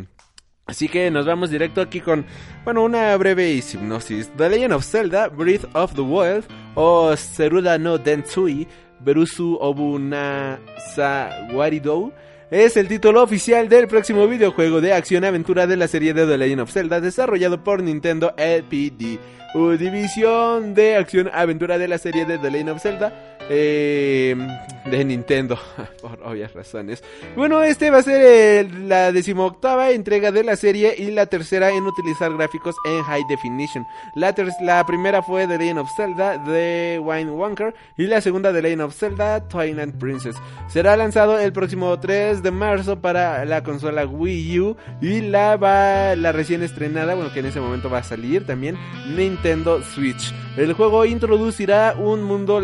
Así 0.67 0.89
que 0.89 1.13
nos 1.13 1.27
vamos 1.27 1.51
directo 1.51 1.81
aquí 1.81 2.01
con, 2.01 2.27
bueno, 2.65 2.83
una 2.83 3.17
breve 3.17 3.53
hipnosis. 3.53 4.29
The 4.37 4.49
Legend 4.49 4.73
of 4.75 4.85
Zelda, 4.85 5.29
Breath 5.29 5.65
of 5.75 5.95
the 5.95 6.01
Wild, 6.01 6.45
o 6.75 7.17
Serula 7.17 7.79
no 7.79 7.99
Densui, 7.99 8.67
Berusu 8.99 9.59
Obunasa 9.61 11.31
es 12.51 12.77
el 12.77 12.87
título 12.87 13.23
oficial 13.23 13.69
del 13.69 13.89
próximo 13.89 14.29
videojuego 14.29 14.81
de 14.81 14.93
acción-aventura 14.93 15.67
de 15.67 15.77
la 15.77 15.89
serie 15.89 16.15
de 16.15 16.27
The 16.27 16.39
Legend 16.39 16.61
of 16.61 16.73
Zelda, 16.73 17.01
desarrollado 17.01 17.65
por 17.65 17.83
Nintendo 17.83 18.35
LPD, 18.37 19.19
división 19.79 20.75
de 20.75 20.97
acción-aventura 20.97 21.79
de 21.79 21.89
la 21.89 21.99
serie 21.99 22.25
de 22.25 22.39
The 22.39 22.51
Legend 22.51 22.71
of 22.71 22.83
Zelda, 22.83 23.36
eh, 23.49 24.37
de 24.85 25.05
Nintendo, 25.05 25.59
por 26.03 26.21
obvias 26.23 26.53
razones. 26.55 27.03
Bueno, 27.37 27.63
este 27.63 27.91
va 27.91 27.99
a 27.99 28.03
ser 28.03 28.73
la 28.75 29.13
decimoctava 29.13 29.91
entrega 29.91 30.33
de 30.33 30.45
la 30.45 30.57
serie 30.57 30.95
y 30.97 31.11
la 31.11 31.27
tercera 31.27 31.71
en 31.71 31.85
utilizar 31.85 32.33
gráficos 32.37 32.75
en 32.87 33.03
high 33.03 33.25
definition. 33.29 33.85
La, 34.15 34.35
la 34.61 34.85
primera 34.87 35.23
fue 35.23 35.47
The 35.47 35.59
Legend 35.59 35.81
of 35.81 35.91
Zelda 35.97 36.39
de 36.39 37.01
Wine 37.03 37.31
Wonker 37.31 37.75
y 37.97 38.07
la 38.07 38.21
segunda 38.21 38.53
The 38.53 38.63
Legend 38.63 38.83
of 38.83 38.95
Zelda 38.95 39.47
Twilight 39.49 39.95
Princess. 39.97 40.37
Será 40.69 40.97
lanzado 40.97 41.39
el 41.39 41.53
próximo 41.53 41.99
3 41.99 42.43
de 42.43 42.51
marzo 42.51 43.01
para 43.01 43.45
la 43.45 43.63
consola 43.63 44.07
Wii 44.07 44.61
U 44.61 44.77
y 45.01 45.21
la, 45.21 45.57
va, 45.57 46.17
la 46.17 46.33
recién 46.33 46.63
estrenada, 46.63 47.15
bueno 47.15 47.33
que 47.33 47.41
en 47.41 47.47
ese 47.47 47.61
momento 47.61 47.91
va 47.91 47.99
a 47.99 48.05
salir 48.05 48.47
también, 48.47 48.77
Nintendo 49.15 49.83
Switch. 49.83 50.33
El 50.57 50.73
juego 50.73 51.05
introducirá 51.05 51.95
un 51.99 52.23
mundo, 52.23 52.63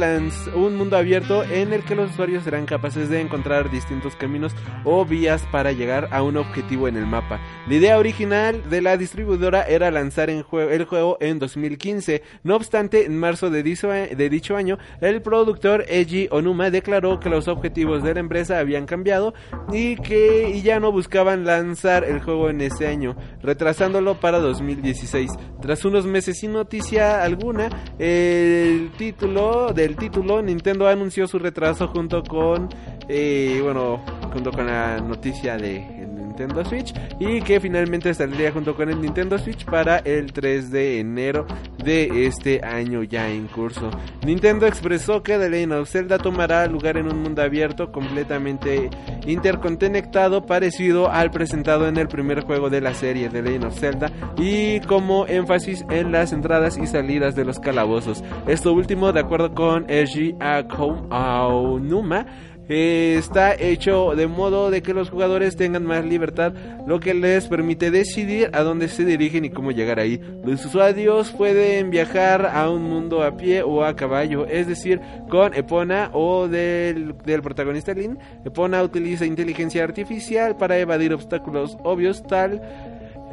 un 0.55 0.77
mundo 0.77 0.97
abierto 0.97 1.45
en 1.45 1.75
el 1.75 1.85
que 1.85 1.95
los 1.95 2.13
usuarios 2.13 2.43
serán 2.43 2.65
capaces 2.65 3.11
de 3.11 3.21
encontrar 3.21 3.71
distintos 3.71 4.17
caminos 4.17 4.55
o 4.85 5.05
vías 5.05 5.47
para 5.53 5.73
llegar 5.73 6.09
a 6.11 6.23
un 6.23 6.39
objetivo 6.39 6.89
en 6.89 6.97
el 6.97 7.07
mapa. 7.07 7.39
La 7.69 7.75
idea 7.75 7.99
original 7.99 8.63
de 8.71 8.81
la 8.81 8.97
distribuidora 8.97 9.65
era 9.65 9.91
lanzar 9.91 10.31
el 10.31 10.43
juego 10.43 11.19
en 11.21 11.39
2015. 11.39 12.23
No 12.45 12.57
obstante, 12.57 13.05
en 13.05 13.19
marzo 13.19 13.51
de 13.51 13.63
dicho 13.63 14.57
año, 14.57 14.79
el 15.03 15.21
productor 15.21 15.85
Eiji 15.87 16.29
Onuma 16.31 16.71
declaró 16.71 17.21
que 17.21 17.29
los 17.29 17.47
objetivos 17.47 18.03
de 18.03 18.15
la 18.15 18.21
empresa 18.21 18.59
habían 18.59 18.87
cambiado 18.87 19.35
y 19.71 19.97
que 19.97 20.49
y 20.49 20.63
ya 20.63 20.81
no 20.81 20.93
buscaban 20.93 21.45
lanzar 21.45 22.05
el 22.05 22.23
juego 22.23 22.49
en 22.49 22.63
ese 22.63 22.89
año, 22.89 23.17
retrasándolo 23.43 24.19
para 24.19 24.39
2016. 24.39 25.31
Tras 25.61 25.85
unos 25.85 26.07
meses 26.07 26.39
sin 26.39 26.55
noticia 26.55 27.23
alguna, 27.23 27.69
el 27.99 28.91
título 28.97 29.73
del 29.73 29.97
título 29.97 30.43
Nintendo 30.43 30.89
anunció 30.89 31.27
su 31.27 31.39
retraso 31.39 31.89
junto 31.89 32.23
con 32.23 32.69
eh, 33.09 33.61
bueno, 33.63 34.01
junto 34.33 34.51
con 34.51 34.67
la 34.67 35.01
noticia 35.01 35.57
de 35.57 36.03
Nintendo 36.47 36.69
Switch 36.69 36.93
y 37.21 37.41
que 37.43 37.61
finalmente 37.61 38.13
saldría 38.15 38.53
junto 38.53 38.75
con 38.75 38.89
el 38.91 39.01
Nintendo 39.01 39.39
Switch 39.39 39.65
para 39.65 39.99
el 39.99 40.33
3 40.33 40.71
de 40.71 41.01
enero 41.01 41.47
de 41.85 42.27
este 42.27 42.61
año 42.65 43.03
ya 43.03 43.29
en 43.31 43.47
curso. 43.49 43.91
Nintendo 44.27 44.67
expresó 44.67 45.23
que 45.23 45.39
The 45.39 45.49
Legend 45.51 45.73
of 45.75 45.89
Zelda 45.91 46.19
tomará 46.19 46.67
lugar 46.67 46.97
en 46.97 47.07
un 47.07 47.23
mundo 47.23 47.43
abierto 47.43 47.91
completamente 47.93 48.91
interconectado 49.27 50.47
parecido 50.47 51.11
al 51.11 51.31
presentado 51.31 51.89
en 51.89 51.97
el 51.97 52.09
primer 52.09 52.41
juego 52.43 52.71
de 52.71 52.81
la 52.81 52.95
serie 52.95 53.29
The 53.29 53.43
Legend 53.43 53.65
of 53.65 53.79
Zelda 53.79 54.11
y 54.37 54.81
como 54.81 55.27
énfasis 55.27 55.85
en 55.91 56.13
las 56.13 56.33
entradas 56.33 56.79
y 56.79 56.87
salidas 56.87 57.35
de 57.35 57.45
los 57.45 57.59
calabozos. 57.59 58.23
Esto 58.47 58.73
último 58.73 59.13
de 59.13 59.21
acuerdo 59.21 59.55
con 59.55 59.85
Eiji 59.89 60.35
Ako- 60.41 61.07
Aonuma 61.11 62.27
eh, 62.73 63.17
está 63.19 63.55
hecho 63.55 64.15
de 64.17 64.27
modo 64.27 64.71
de 64.71 64.83
que 64.83 64.95
los 64.95 65.11
jugadores 65.11 65.57
tengan 65.57 65.85
más 65.85 66.05
libertad, 66.05 66.53
lo 66.87 67.01
que 67.01 67.15
les 67.15 67.47
permite 67.47 67.91
decidir 67.91 68.51
a 68.53 68.63
dónde 68.63 68.89
se 68.89 69.05
dirigen 69.05 69.45
y 69.45 69.51
cómo 69.51 69.73
llegar 69.73 70.01
ahí. 70.01 70.21
Los 70.45 70.65
usuarios 70.65 71.31
pueden 71.33 71.91
viajar 71.91 72.47
a 72.47 72.71
un 72.71 72.83
mundo 72.85 73.23
a 73.23 73.37
pie 73.37 73.63
o 73.63 73.85
a 73.85 73.95
caballo, 73.95 74.47
es 74.47 74.67
decir, 74.67 75.01
con 75.29 75.55
Epona 75.55 76.11
o 76.13 76.49
del, 76.49 77.15
del 77.25 77.43
protagonista 77.43 77.93
Lin. 77.93 78.19
Epona 78.45 78.83
utiliza 78.83 79.27
inteligencia 79.27 79.85
artificial 79.85 80.57
para 80.57 80.79
evadir 80.79 81.13
obstáculos 81.13 81.77
obvios 81.83 82.27
tal... 82.27 82.63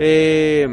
Eh, 0.02 0.68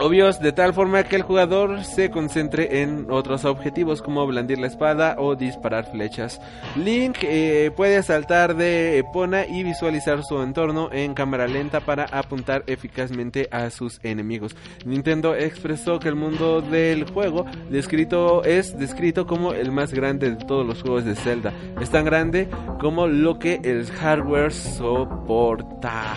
obvios 0.00 0.40
de 0.40 0.52
tal 0.52 0.72
forma 0.72 1.04
que 1.04 1.16
el 1.16 1.22
jugador 1.22 1.84
se 1.84 2.10
concentre 2.10 2.82
en 2.82 3.10
otros 3.10 3.44
objetivos 3.44 4.02
como 4.02 4.26
blandir 4.26 4.58
la 4.58 4.66
espada 4.66 5.16
o 5.18 5.36
disparar 5.36 5.90
flechas. 5.90 6.40
Link 6.76 7.18
eh, 7.22 7.70
puede 7.76 8.02
saltar 8.02 8.56
de 8.56 8.98
Epona 8.98 9.46
y 9.46 9.62
visualizar 9.62 10.22
su 10.22 10.40
entorno 10.42 10.90
en 10.92 11.14
cámara 11.14 11.46
lenta 11.46 11.80
para 11.80 12.04
apuntar 12.04 12.64
eficazmente 12.66 13.48
a 13.50 13.70
sus 13.70 14.00
enemigos. 14.02 14.56
Nintendo 14.84 15.34
expresó 15.34 15.98
que 15.98 16.08
el 16.08 16.16
mundo 16.16 16.62
del 16.62 17.04
juego 17.04 17.44
descrito 17.70 18.42
es 18.44 18.78
descrito 18.78 19.26
como 19.26 19.52
el 19.52 19.70
más 19.70 19.92
grande 19.92 20.30
de 20.30 20.44
todos 20.44 20.66
los 20.66 20.82
juegos 20.82 21.04
de 21.04 21.14
Zelda. 21.14 21.52
Es 21.80 21.90
tan 21.90 22.04
grande 22.04 22.48
como 22.80 23.06
lo 23.06 23.38
que 23.38 23.60
el 23.62 23.86
hardware 23.86 24.52
soporta. 24.52 26.16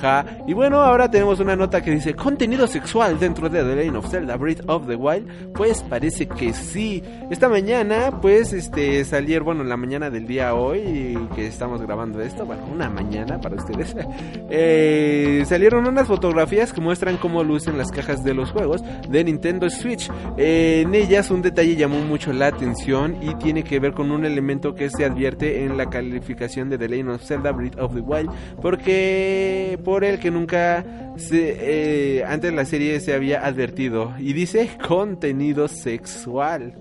Ja. 0.00 0.24
Y 0.46 0.52
bueno, 0.52 0.80
ahora 0.80 1.10
tenemos 1.10 1.40
una 1.40 1.56
nota 1.56 1.82
que 1.82 1.90
dice 1.90 2.14
contenido 2.14 2.66
sexual 2.66 3.18
dentro 3.18 3.48
de 3.48 3.62
The 3.62 3.76
Legend 3.76 3.96
of 3.96 4.10
Zelda 4.10 4.36
Breath 4.36 4.62
of 4.68 4.86
the 4.86 4.96
Wild. 4.96 5.52
Pues 5.52 5.82
parece 5.82 6.26
que 6.26 6.52
sí. 6.52 7.02
Esta 7.30 7.48
mañana, 7.48 8.20
pues, 8.20 8.52
este, 8.52 9.04
salir, 9.04 9.42
bueno, 9.42 9.62
en 9.62 9.68
la 9.68 9.76
mañana 9.76 10.10
del 10.10 10.26
día 10.26 10.54
hoy 10.54 11.18
que 11.34 11.46
estamos 11.46 11.82
grabando 11.82 12.20
esto, 12.20 12.44
bueno, 12.44 12.62
una 12.72 12.88
mañana 12.88 13.40
para 13.40 13.56
ustedes, 13.56 13.94
eh, 14.50 15.42
salieron 15.46 15.86
unas 15.86 16.06
fotografías 16.06 16.72
que 16.72 16.80
muestran 16.80 17.16
cómo 17.16 17.42
lucen 17.42 17.78
las 17.78 17.90
cajas 17.90 18.24
de 18.24 18.34
los 18.34 18.50
juegos 18.50 18.82
de 19.08 19.24
Nintendo 19.24 19.68
Switch. 19.70 20.10
En 20.36 20.94
ellas 20.94 21.30
un 21.30 21.42
detalle 21.42 21.76
llamó 21.76 21.98
mucho 22.00 22.32
la 22.32 22.48
atención 22.48 23.16
y 23.22 23.34
tiene 23.36 23.64
que 23.64 23.80
ver 23.80 23.92
con 23.92 24.10
un 24.10 24.24
elemento 24.24 24.74
que 24.74 24.90
se 24.90 25.04
advierte 25.04 25.64
en 25.64 25.76
la 25.76 25.86
calificación 25.86 26.68
de 26.68 26.78
The 26.78 26.88
Legend 26.88 27.10
of 27.10 27.22
Zelda 27.22 27.52
Breath 27.52 27.78
of 27.78 27.94
the 27.94 28.00
Wild, 28.00 28.30
porque 28.60 29.75
por 29.78 30.04
el 30.04 30.18
que 30.18 30.30
nunca 30.30 30.84
se, 31.16 32.18
eh, 32.18 32.24
antes 32.24 32.52
la 32.52 32.64
serie 32.64 33.00
se 33.00 33.14
había 33.14 33.44
advertido 33.46 34.14
y 34.18 34.32
dice 34.32 34.70
contenido 34.86 35.68
sexual. 35.68 36.74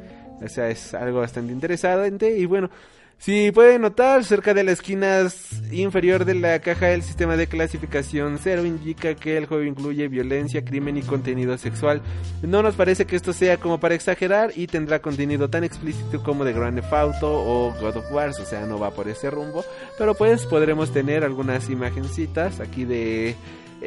O 0.43 0.47
sea, 0.49 0.69
es 0.69 0.93
algo 0.93 1.19
bastante 1.19 1.53
interesante 1.53 2.37
y 2.37 2.45
bueno, 2.45 2.69
si 3.17 3.51
pueden 3.51 3.81
notar, 3.81 4.23
cerca 4.23 4.53
de 4.53 4.63
la 4.63 4.71
esquina 4.71 5.27
inferior 5.71 6.25
de 6.25 6.35
la 6.35 6.59
caja 6.59 6.91
el 6.91 7.01
sistema 7.01 7.37
de 7.37 7.47
clasificación 7.47 8.37
0 8.41 8.65
indica 8.65 9.15
que 9.15 9.37
el 9.37 9.47
juego 9.47 9.63
incluye 9.63 10.07
violencia, 10.07 10.63
crimen 10.63 10.97
y 10.97 11.01
contenido 11.01 11.57
sexual. 11.57 12.01
No 12.43 12.61
nos 12.61 12.75
parece 12.75 13.05
que 13.05 13.15
esto 13.15 13.33
sea 13.33 13.57
como 13.57 13.79
para 13.79 13.95
exagerar 13.95 14.51
y 14.55 14.67
tendrá 14.67 15.01
contenido 15.01 15.49
tan 15.49 15.63
explícito 15.63 16.21
como 16.21 16.45
de 16.45 16.53
Grand 16.53 16.79
Theft 16.79 16.93
Auto 16.93 17.31
o 17.31 17.73
God 17.79 17.97
of 17.97 18.11
War, 18.11 18.29
o 18.29 18.45
sea, 18.45 18.65
no 18.65 18.79
va 18.79 18.91
por 18.91 19.07
ese 19.07 19.31
rumbo, 19.31 19.65
pero 19.97 20.13
pues 20.13 20.45
podremos 20.45 20.91
tener 20.91 21.23
algunas 21.23 21.69
imagencitas 21.69 22.59
aquí 22.59 22.85
de 22.85 23.35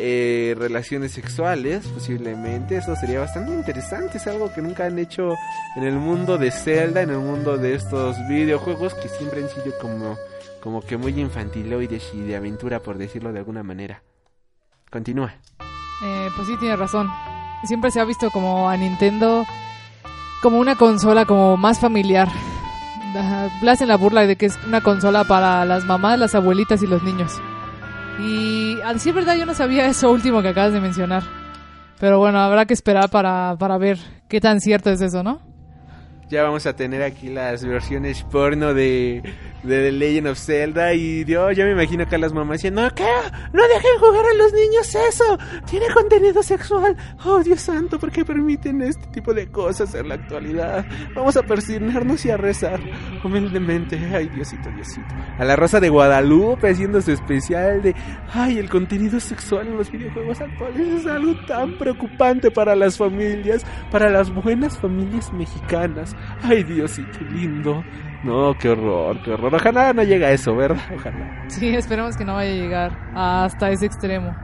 eh, 0.01 0.55
relaciones 0.57 1.13
sexuales, 1.13 1.87
posiblemente. 1.89 2.77
Eso 2.77 2.95
sería 2.97 3.21
bastante 3.21 3.53
interesante. 3.53 4.19
Es 4.19 4.27
algo 4.27 4.53
que 4.53 4.63
nunca 4.63 4.87
han 4.87 4.99
hecho 4.99 5.35
en 5.77 5.85
el 5.85 5.97
mundo 5.97 6.39
de 6.39 6.51
Zelda, 6.51 7.03
en 7.03 7.11
el 7.11 7.19
mundo 7.19 7.57
de 7.57 7.75
estos 7.75 8.17
videojuegos 8.29 8.95
que 8.95 9.09
siempre 9.09 9.43
han 9.43 9.49
sido 9.49 9.77
como, 9.81 10.17
como 10.63 10.81
que 10.81 10.97
muy 10.97 11.19
infantiloides 11.19 12.15
y 12.15 12.21
de 12.21 12.37
aventura, 12.37 12.81
por 12.81 12.97
decirlo 12.99 13.33
de 13.33 13.41
alguna 13.41 13.63
manera. 13.63 14.03
Continúa. 14.91 15.35
Eh, 16.05 16.29
pues 16.37 16.47
sí, 16.47 16.57
tiene 16.59 16.77
razón. 16.77 17.11
Siempre 17.65 17.91
se 17.91 18.01
ha 18.01 18.05
visto 18.05 18.31
como 18.31 18.69
a 18.69 18.77
Nintendo 18.77 19.45
como 20.43 20.59
una 20.59 20.77
consola 20.77 21.25
como 21.25 21.57
más 21.57 21.81
familiar. 21.81 22.29
Le 23.63 23.71
hacen 23.71 23.89
la 23.89 23.97
burla 23.97 24.27
de 24.27 24.37
que 24.37 24.47
es 24.47 24.59
una 24.67 24.81
consola 24.81 25.25
para 25.25 25.65
las 25.65 25.85
mamás, 25.85 26.19
las 26.19 26.35
abuelitas 26.35 26.83
y 26.83 26.87
los 26.87 27.03
niños. 27.03 27.33
Y 28.19 28.81
a 28.83 28.93
decir 28.93 29.15
verdad 29.15 29.37
yo 29.37 29.47
no 29.47 29.55
sabía 29.55 29.87
eso 29.87 30.11
último 30.11 30.43
que 30.43 30.49
acabas 30.49 30.73
de 30.73 30.81
mencionar. 30.81 31.23
Pero 32.01 32.19
bueno, 32.19 32.41
habrá 32.41 32.67
que 32.67 32.75
esperar 32.75 33.11
para, 33.11 33.57
para 33.59 33.79
ver 33.79 33.99
qué 34.29 34.41
tan 34.41 34.61
cierto 34.61 34.91
es 34.91 35.01
eso, 35.01 35.23
¿no? 35.23 35.41
Ya 36.29 36.43
vamos 36.43 36.67
a 36.67 36.75
tener 36.77 37.03
aquí 37.03 37.29
las 37.29 37.65
versiones 37.65 38.23
porno 38.25 38.75
de, 38.75 39.23
de 39.63 39.83
The 39.83 39.93
Legend 39.93 40.29
of 40.29 40.39
Zelda 40.39 40.95
y 40.95 41.25
Dios, 41.25 41.57
ya 41.57 41.65
me 41.65 41.73
imagino 41.73 42.05
acá 42.05 42.19
las 42.19 42.33
mamás 42.33 42.59
diciendo, 42.59 42.89
¿qué? 42.95 43.05
No 43.53 43.63
dejen 43.63 43.99
jugar 43.99 44.25
a 44.25 44.35
los 44.35 44.53
niños 44.53 44.95
eso, 44.95 45.39
tiene 45.69 45.87
contenido 45.93 46.43
sexual. 46.43 46.97
Oh 47.25 47.43
Dios 47.43 47.61
santo, 47.61 47.99
¿por 47.99 48.11
qué 48.11 48.25
permiten 48.25 48.83
este 48.83 49.07
tipo 49.09 49.35
de 49.35 49.51
cosas 49.51 49.95
en 49.95 50.09
la 50.09 50.15
actualidad? 50.15 50.87
Vamos 51.15 51.37
a 51.37 51.43
persignarnos 51.43 52.25
y 52.25 52.31
a 52.31 52.37
rezar 52.37 52.81
humildemente. 53.25 53.99
Ay 54.15 54.29
Diosito, 54.29 54.71
Diosito. 54.71 55.15
A 55.39 55.45
la 55.45 55.57
Rosa 55.57 55.81
de 55.81 55.89
Guadalupe 55.89 56.71
haciendo 56.71 57.01
su 57.01 57.13
especial 57.13 57.83
de, 57.83 57.95
ay, 58.33 58.59
el 58.59 58.69
contenido 58.69 59.21
sexual 59.21 59.69
en 59.69 59.77
los 59.77 59.91
videojuegos 59.91 60.41
actuales 60.41 60.89
es 61.01 61.07
algo 61.07 61.35
tan 61.47 61.77
preocupante 61.79 62.51
para 62.51 62.75
las 62.77 62.97
familias, 62.97 63.65
para 63.91 64.11
las 64.11 64.33
buenas 64.33 64.79
familias 64.79 65.33
mexicanas. 65.33 66.15
Ay, 66.43 66.63
Diosito 66.63 67.19
lindo. 67.31 67.85
No, 68.25 68.57
qué 68.59 68.71
horror, 68.71 69.23
qué 69.23 69.33
horror. 69.33 69.55
Ojalá 69.55 69.93
no 69.93 70.03
llegue 70.03 70.27
a 70.27 70.33
eso, 70.33 70.55
¿verdad? 70.57 70.83
Ojalá. 70.95 71.45
Sí, 71.49 71.75
esperemos 71.75 72.17
que 72.17 72.25
no 72.25 72.35
vaya 72.35 72.51
a 72.51 72.55
llegar 72.55 72.99
hasta 73.15 73.71
ese 73.71 73.87
extremo. 73.87 74.35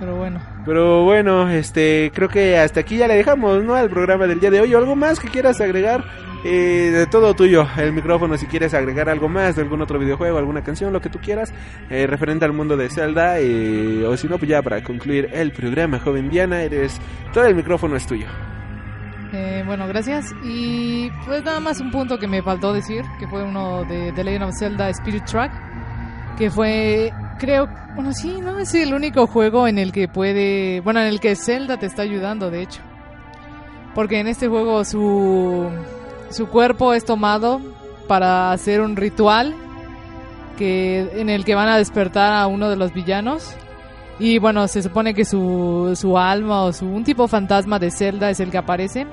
Pero 0.00 0.16
bueno. 0.16 0.40
Pero 0.64 1.04
bueno, 1.04 1.48
este, 1.48 2.10
creo 2.12 2.28
que 2.28 2.58
hasta 2.58 2.80
aquí 2.80 2.96
ya 2.96 3.06
le 3.06 3.14
dejamos, 3.14 3.62
¿no? 3.62 3.76
Al 3.76 3.88
programa 3.88 4.26
del 4.26 4.40
día 4.40 4.50
de 4.50 4.60
hoy. 4.60 4.74
¿Algo 4.74 4.96
más 4.96 5.20
que 5.20 5.28
quieras 5.28 5.60
agregar? 5.60 6.04
Eh, 6.44 6.90
de 6.92 7.06
todo 7.06 7.34
tuyo, 7.34 7.68
el 7.76 7.92
micrófono 7.92 8.36
si 8.36 8.46
quieres 8.46 8.74
agregar 8.74 9.08
algo 9.08 9.28
más 9.28 9.54
de 9.54 9.62
algún 9.62 9.80
otro 9.80 10.00
videojuego, 10.00 10.38
alguna 10.38 10.64
canción, 10.64 10.92
lo 10.92 11.00
que 11.00 11.08
tú 11.08 11.20
quieras, 11.20 11.54
eh, 11.88 12.04
referente 12.08 12.44
al 12.44 12.52
mundo 12.52 12.76
de 12.76 12.90
Zelda, 12.90 13.38
eh, 13.38 14.04
o 14.04 14.16
si 14.16 14.26
no, 14.26 14.38
pues 14.38 14.48
ya 14.48 14.60
para 14.60 14.82
concluir 14.82 15.30
el 15.32 15.52
programa, 15.52 16.00
joven 16.00 16.28
Diana, 16.30 16.62
eres, 16.62 17.00
todo 17.32 17.44
el 17.44 17.54
micrófono 17.54 17.94
es 17.94 18.08
tuyo. 18.08 18.26
Eh, 19.32 19.62
bueno, 19.66 19.88
gracias. 19.88 20.34
Y 20.44 21.10
pues 21.24 21.42
nada 21.42 21.58
más 21.60 21.80
un 21.80 21.90
punto 21.90 22.18
que 22.18 22.28
me 22.28 22.42
faltó 22.42 22.72
decir, 22.72 23.04
que 23.18 23.26
fue 23.26 23.42
uno 23.42 23.84
de 23.84 24.12
The 24.12 24.24
Legend 24.24 24.44
of 24.44 24.58
Zelda 24.58 24.90
Spirit 24.90 25.24
Track, 25.24 25.52
que 26.36 26.50
fue, 26.50 27.12
creo, 27.38 27.66
bueno, 27.94 28.12
sí, 28.12 28.40
no 28.42 28.58
es 28.58 28.74
el 28.74 28.92
único 28.92 29.26
juego 29.26 29.66
en 29.66 29.78
el 29.78 29.90
que 29.90 30.06
puede, 30.06 30.80
bueno, 30.80 31.00
en 31.00 31.06
el 31.06 31.18
que 31.18 31.34
Zelda 31.34 31.78
te 31.78 31.86
está 31.86 32.02
ayudando, 32.02 32.50
de 32.50 32.62
hecho. 32.62 32.82
Porque 33.94 34.20
en 34.20 34.28
este 34.28 34.48
juego 34.48 34.84
su, 34.84 35.70
su 36.30 36.48
cuerpo 36.48 36.92
es 36.92 37.04
tomado 37.04 37.60
para 38.08 38.52
hacer 38.52 38.82
un 38.82 38.96
ritual 38.96 39.54
que, 40.58 41.08
en 41.14 41.30
el 41.30 41.44
que 41.44 41.54
van 41.54 41.68
a 41.68 41.78
despertar 41.78 42.34
a 42.34 42.46
uno 42.46 42.68
de 42.68 42.76
los 42.76 42.92
villanos. 42.92 43.54
Y 44.18 44.38
bueno, 44.38 44.68
se 44.68 44.82
supone 44.82 45.14
que 45.14 45.24
su, 45.24 45.94
su 45.96 46.18
alma 46.18 46.64
o 46.64 46.72
su, 46.72 46.86
un 46.86 47.02
tipo 47.02 47.26
fantasma 47.28 47.78
de 47.78 47.90
Zelda 47.90 48.30
es 48.30 48.40
el 48.40 48.50
que 48.50 48.58
aparece. 48.58 49.06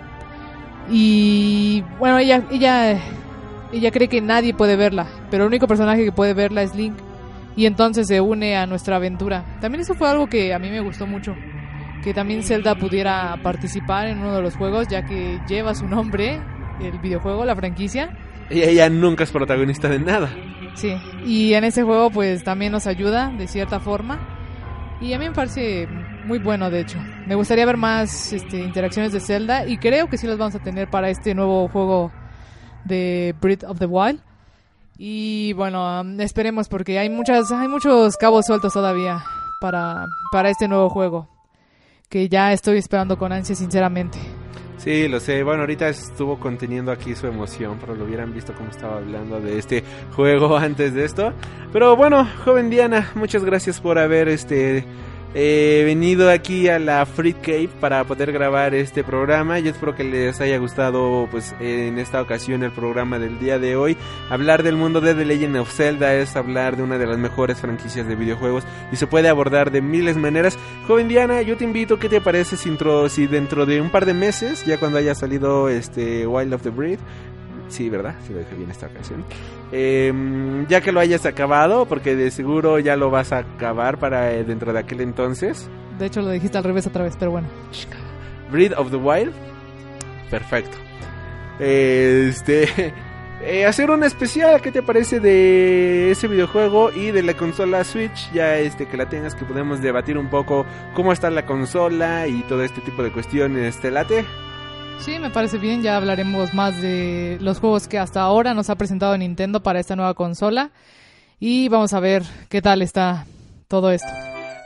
Y 0.91 1.83
bueno, 1.99 2.17
ella, 2.17 2.43
ella, 2.51 2.99
ella 3.71 3.91
cree 3.91 4.07
que 4.07 4.21
nadie 4.21 4.53
puede 4.53 4.75
verla, 4.75 5.07
pero 5.29 5.43
el 5.43 5.47
único 5.47 5.67
personaje 5.67 6.03
que 6.03 6.11
puede 6.11 6.33
verla 6.33 6.63
es 6.63 6.75
Link. 6.75 6.95
Y 7.55 7.65
entonces 7.65 8.07
se 8.07 8.21
une 8.21 8.55
a 8.55 8.65
nuestra 8.65 8.95
aventura. 8.95 9.43
También 9.59 9.81
eso 9.81 9.93
fue 9.93 10.09
algo 10.09 10.27
que 10.27 10.53
a 10.53 10.59
mí 10.59 10.69
me 10.69 10.79
gustó 10.79 11.05
mucho. 11.05 11.35
Que 12.03 12.13
también 12.13 12.43
Zelda 12.43 12.75
pudiera 12.75 13.37
participar 13.43 14.07
en 14.07 14.19
uno 14.19 14.35
de 14.35 14.41
los 14.41 14.55
juegos, 14.55 14.87
ya 14.87 15.05
que 15.05 15.39
lleva 15.47 15.75
su 15.75 15.85
nombre, 15.85 16.39
el 16.79 16.97
videojuego, 16.99 17.43
la 17.43 17.55
franquicia. 17.55 18.17
Y 18.49 18.61
ella 18.61 18.89
nunca 18.89 19.25
es 19.25 19.31
protagonista 19.31 19.89
de 19.89 19.99
nada. 19.99 20.29
Sí, 20.75 20.95
y 21.25 21.53
en 21.53 21.65
ese 21.65 21.83
juego 21.83 22.09
pues 22.09 22.43
también 22.43 22.71
nos 22.71 22.87
ayuda 22.87 23.33
de 23.37 23.47
cierta 23.47 23.79
forma. 23.81 24.19
Y 25.01 25.13
a 25.13 25.19
mí 25.19 25.27
me 25.27 25.33
parece 25.33 25.87
muy 26.25 26.39
bueno, 26.39 26.69
de 26.69 26.81
hecho. 26.81 26.99
Me 27.25 27.35
gustaría 27.35 27.65
ver 27.65 27.77
más 27.77 28.33
este, 28.33 28.59
interacciones 28.59 29.11
de 29.11 29.19
Zelda 29.19 29.65
y 29.65 29.77
creo 29.77 30.09
que 30.09 30.17
sí 30.17 30.27
las 30.27 30.37
vamos 30.37 30.55
a 30.55 30.59
tener 30.59 30.89
para 30.89 31.09
este 31.09 31.33
nuevo 31.33 31.67
juego 31.67 32.11
de 32.85 33.35
Breath 33.41 33.63
of 33.63 33.79
the 33.79 33.85
Wild. 33.85 34.21
Y 34.97 35.53
bueno, 35.53 36.01
um, 36.01 36.19
esperemos 36.19 36.67
porque 36.67 36.99
hay 36.99 37.09
muchas 37.09 37.51
hay 37.51 37.69
muchos 37.69 38.17
cabos 38.17 38.45
sueltos 38.45 38.73
todavía 38.73 39.23
para 39.61 40.07
para 40.31 40.49
este 40.49 40.67
nuevo 40.67 40.89
juego 40.89 41.29
que 42.09 42.27
ya 42.27 42.51
estoy 42.51 42.79
esperando 42.79 43.17
con 43.17 43.31
ansia 43.31 43.55
sinceramente. 43.55 44.17
Sí, 44.77 45.07
lo 45.07 45.19
sé. 45.19 45.43
Bueno, 45.43 45.61
ahorita 45.61 45.89
estuvo 45.89 46.39
conteniendo 46.39 46.91
aquí 46.91 47.13
su 47.13 47.27
emoción, 47.27 47.77
pero 47.79 47.95
lo 47.95 48.05
hubieran 48.05 48.33
visto 48.33 48.53
como 48.53 48.69
estaba 48.69 48.97
hablando 48.97 49.39
de 49.39 49.59
este 49.59 49.83
juego 50.15 50.57
antes 50.57 50.93
de 50.93 51.05
esto. 51.05 51.33
Pero 51.71 51.95
bueno, 51.95 52.27
joven 52.43 52.69
Diana, 52.69 53.11
muchas 53.15 53.43
gracias 53.43 53.79
por 53.79 53.99
haber 53.99 54.29
este 54.29 54.85
He 55.35 55.83
venido 55.85 56.31
aquí 56.31 56.69
a 56.69 56.79
la 56.79 57.05
Free 57.05 57.33
Cave 57.33 57.69
para 57.79 58.03
poder 58.03 58.31
grabar 58.31 58.73
este 58.73 59.03
programa. 59.03 59.59
Yo 59.59 59.69
espero 59.69 59.93
que 59.93 60.03
les 60.03 60.41
haya 60.41 60.57
gustado, 60.57 61.27
pues, 61.29 61.55
en 61.59 61.99
esta 61.99 62.19
ocasión 62.19 62.63
el 62.63 62.71
programa 62.71 63.19
del 63.19 63.37
día 63.37 63.59
de 63.59 63.75
hoy. 63.75 63.95
Hablar 64.31 64.63
del 64.63 64.75
mundo 64.75 65.01
de 65.01 65.13
The 65.13 65.25
Legend 65.25 65.57
of 65.57 65.71
Zelda 65.71 66.15
es 66.15 66.35
hablar 66.35 66.77
de 66.77 66.83
una 66.83 66.97
de 66.97 67.05
las 67.05 67.19
mejores 67.19 67.59
franquicias 67.59 68.07
de 68.07 68.15
videojuegos 68.15 68.63
y 68.91 68.95
se 68.95 69.05
puede 69.05 69.29
abordar 69.29 69.69
de 69.69 69.83
miles 69.83 70.15
de 70.15 70.21
maneras. 70.21 70.57
Joven 70.87 71.07
Diana, 71.07 71.43
yo 71.43 71.57
te 71.57 71.63
invito, 71.63 71.99
¿qué 71.99 72.09
te 72.09 72.21
parece 72.21 72.57
si, 72.57 72.75
si 73.09 73.27
dentro 73.27 73.67
de 73.67 73.81
un 73.81 73.91
par 73.91 74.07
de 74.07 74.15
meses, 74.15 74.65
ya 74.65 74.79
cuando 74.79 74.97
haya 74.97 75.13
salido 75.13 75.69
este 75.69 76.25
Wild 76.25 76.55
of 76.55 76.63
the 76.63 76.71
Breed, 76.71 76.97
Sí, 77.69 77.89
¿verdad? 77.89 78.15
Sí 78.25 78.33
lo 78.33 78.39
dije 78.39 78.55
bien 78.55 78.69
esta 78.69 78.87
ocasión. 78.87 79.23
Em, 79.71 80.67
ya 80.67 80.81
que 80.81 80.91
lo 80.91 80.99
hayas 80.99 81.25
acabado, 81.25 81.85
porque 81.85 82.15
de 82.15 82.31
seguro 82.31 82.79
ya 82.79 82.95
lo 82.95 83.09
vas 83.09 83.31
a 83.31 83.39
acabar 83.39 83.99
para 83.99 84.33
eh, 84.33 84.43
dentro 84.43 84.73
de 84.73 84.79
aquel 84.79 85.01
entonces. 85.01 85.69
De 85.97 86.07
hecho 86.07 86.21
lo 86.21 86.29
dijiste 86.29 86.57
al 86.57 86.63
revés 86.63 86.87
otra 86.87 87.03
vez, 87.03 87.15
pero 87.17 87.31
bueno. 87.31 87.47
Breed 88.51 88.73
of 88.75 88.89
the 88.89 88.97
Wild. 88.97 89.33
Perfecto. 90.29 90.77
Este... 91.59 92.93
Eh, 93.41 93.65
hacer 93.65 93.89
un 93.89 94.03
especial, 94.03 94.61
¿qué 94.61 94.69
te 94.69 94.83
parece 94.83 95.21
de 95.21 96.11
ese 96.11 96.27
videojuego 96.27 96.91
y 96.91 97.11
de 97.11 97.23
la 97.23 97.35
consola 97.35 97.85
Switch? 97.85 98.29
Ya 98.33 98.57
este 98.57 98.85
que 98.85 98.97
la 98.97 99.07
tengas, 99.07 99.33
que 99.33 99.45
podemos 99.45 99.81
debatir 99.81 100.17
un 100.17 100.29
poco 100.29 100.65
cómo 100.93 101.13
está 101.13 101.29
la 101.29 101.45
consola 101.45 102.27
y 102.27 102.41
todo 102.43 102.63
este 102.63 102.81
tipo 102.81 103.01
de 103.01 103.13
cuestiones. 103.13 103.79
¿Te 103.79 103.91
late? 103.91 104.25
Sí, 104.99 105.17
me 105.17 105.29
parece 105.29 105.57
bien. 105.57 105.81
Ya 105.81 105.97
hablaremos 105.97 106.53
más 106.53 106.81
de 106.81 107.37
los 107.41 107.59
juegos 107.59 107.87
que 107.87 107.97
hasta 107.97 108.21
ahora 108.21 108.53
nos 108.53 108.69
ha 108.69 108.75
presentado 108.75 109.17
Nintendo 109.17 109.63
para 109.63 109.79
esta 109.79 109.95
nueva 109.95 110.13
consola. 110.13 110.71
Y 111.39 111.69
vamos 111.69 111.93
a 111.93 111.99
ver 111.99 112.23
qué 112.49 112.61
tal 112.61 112.81
está 112.81 113.25
todo 113.67 113.91
esto. 113.91 114.09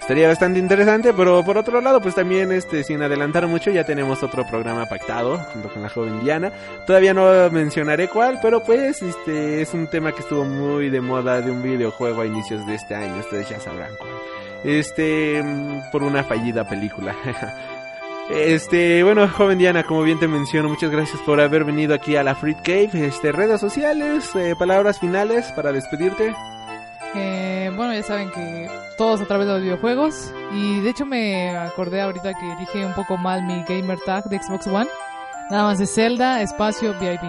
Estaría 0.02 0.28
bastante 0.28 0.60
interesante, 0.60 1.14
pero 1.14 1.46
por 1.46 1.58
otro 1.58 1.80
lado, 1.80 2.02
pues 2.02 2.14
también, 2.14 2.52
este, 2.52 2.84
sin 2.84 3.02
adelantar 3.02 3.48
mucho, 3.48 3.72
ya 3.72 3.86
tenemos 3.86 4.22
otro 4.22 4.46
programa 4.46 4.86
pactado 4.86 5.38
junto 5.54 5.70
con 5.70 5.82
la 5.82 5.88
joven 5.88 6.20
Diana. 6.22 6.52
Todavía 6.86 7.14
no 7.14 7.50
mencionaré 7.52 8.10
cuál, 8.10 8.40
pero 8.42 8.62
pues, 8.66 9.02
este, 9.02 9.62
es 9.62 9.74
un 9.74 9.88
tema 9.88 10.12
que 10.12 10.20
estuvo 10.20 10.44
muy 10.44 10.90
de 10.90 11.00
moda 11.00 11.40
de 11.40 11.52
un 11.52 11.64
videojuego 11.64 12.22
a 12.22 12.26
inicios 12.26 12.66
de 12.68 12.76
este 12.76 12.96
año. 12.96 13.20
Ustedes 13.20 13.48
ya 13.48 13.62
sabrán 13.62 13.92
cuál. 13.98 14.12
Este, 14.66 15.42
mm, 15.42 15.92
por 15.92 16.04
una 16.04 16.24
fallida 16.26 16.68
película. 16.68 17.16
Este, 18.30 19.04
bueno, 19.04 19.28
joven 19.28 19.58
Diana, 19.58 19.84
como 19.84 20.02
bien 20.04 20.20
te 20.20 20.28
menciono, 20.28 20.70
muchas 20.70 20.90
gracias 20.90 21.22
por 21.22 21.42
haber 21.42 21.66
venido 21.66 21.94
aquí 21.94 22.16
a 22.16 22.24
la 22.24 22.36
Fruit 22.36 22.58
Cave. 22.64 22.90
Este, 22.94 23.32
redes 23.32 23.60
sociales, 23.60 24.30
eh, 24.36 24.56
palabras 24.58 25.00
finales 25.00 25.52
para 25.56 25.72
despedirte. 25.72 26.34
Eh, 27.16 27.72
bueno, 27.76 27.94
ya 27.94 28.04
saben 28.04 28.32
que 28.32 28.70
todos 28.98 29.22
a 29.22 29.26
través 29.26 29.48
de 29.48 29.54
los 29.54 29.62
videojuegos. 29.62 30.34
Y 30.54 30.80
de 30.80 30.90
hecho 30.90 31.06
me 31.06 31.56
acordé 31.58 32.02
ahorita 32.02 32.34
que 32.34 32.56
dije 32.60 32.86
un 32.86 32.94
poco 32.94 33.18
mal 33.18 33.44
mi 33.44 33.64
gamer 33.68 34.00
tag 34.00 34.24
de 34.26 34.42
Xbox 34.42 34.68
One. 34.68 34.90
Nada 35.52 35.64
más 35.64 35.80
de 35.80 35.86
Zelda, 35.86 36.42
espacio, 36.42 36.94
VIP. 37.00 37.24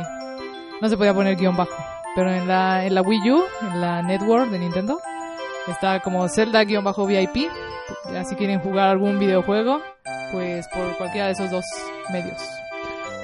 No 0.81 0.89
se 0.89 0.97
podía 0.97 1.13
poner 1.13 1.37
guion 1.37 1.57
bajo. 1.57 1.75
Pero 2.15 2.31
en 2.31 2.47
la, 2.47 2.87
en 2.87 2.95
la 2.95 3.03
Wii 3.03 3.31
U, 3.33 3.43
en 3.63 3.81
la 3.81 4.01
Network 4.03 4.49
de 4.51 4.61
Nintendo, 4.61 5.01
está 5.67 6.01
como 6.01 6.29
Zelda-VIP. 6.29 7.51
Si 8.25 8.37
quieren 8.37 8.61
jugar 8.61 8.91
algún 8.91 9.19
videojuego, 9.19 9.81
pues 10.33 10.69
por 10.69 10.97
cualquiera 10.97 11.27
de 11.27 11.33
esos 11.33 11.51
dos 11.51 11.65
medios. 12.11 12.41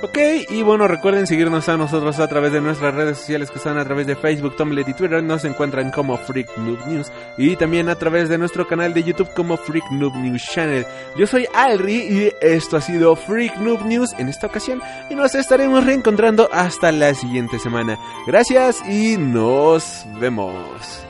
Ok, 0.02 0.16
y 0.48 0.62
bueno, 0.62 0.88
recuerden 0.88 1.26
seguirnos 1.26 1.68
a 1.68 1.76
nosotros 1.76 2.18
a 2.20 2.26
través 2.26 2.52
de 2.52 2.62
nuestras 2.62 2.94
redes 2.94 3.18
sociales 3.18 3.50
que 3.50 3.58
están 3.58 3.76
a 3.76 3.84
través 3.84 4.06
de 4.06 4.16
Facebook, 4.16 4.56
Tumblr 4.56 4.88
y 4.88 4.94
Twitter. 4.94 5.22
Nos 5.22 5.44
encuentran 5.44 5.90
como 5.90 6.16
Freak 6.16 6.56
Noob 6.56 6.86
News 6.86 7.12
y 7.36 7.54
también 7.56 7.90
a 7.90 7.96
través 7.96 8.30
de 8.30 8.38
nuestro 8.38 8.66
canal 8.66 8.94
de 8.94 9.02
YouTube 9.02 9.28
como 9.34 9.58
Freak 9.58 9.90
Noob 9.90 10.16
News 10.16 10.42
Channel. 10.42 10.86
Yo 11.16 11.26
soy 11.26 11.46
Alri 11.52 11.96
y 11.96 12.32
esto 12.40 12.78
ha 12.78 12.80
sido 12.80 13.14
Freak 13.14 13.58
Noob 13.58 13.84
News 13.84 14.14
en 14.16 14.30
esta 14.30 14.46
ocasión 14.46 14.80
y 15.10 15.14
nos 15.14 15.34
estaremos 15.34 15.84
reencontrando 15.84 16.48
hasta 16.50 16.92
la 16.92 17.12
siguiente 17.12 17.58
semana. 17.58 17.98
Gracias 18.26 18.80
y 18.88 19.18
nos 19.18 20.06
vemos. 20.18 21.09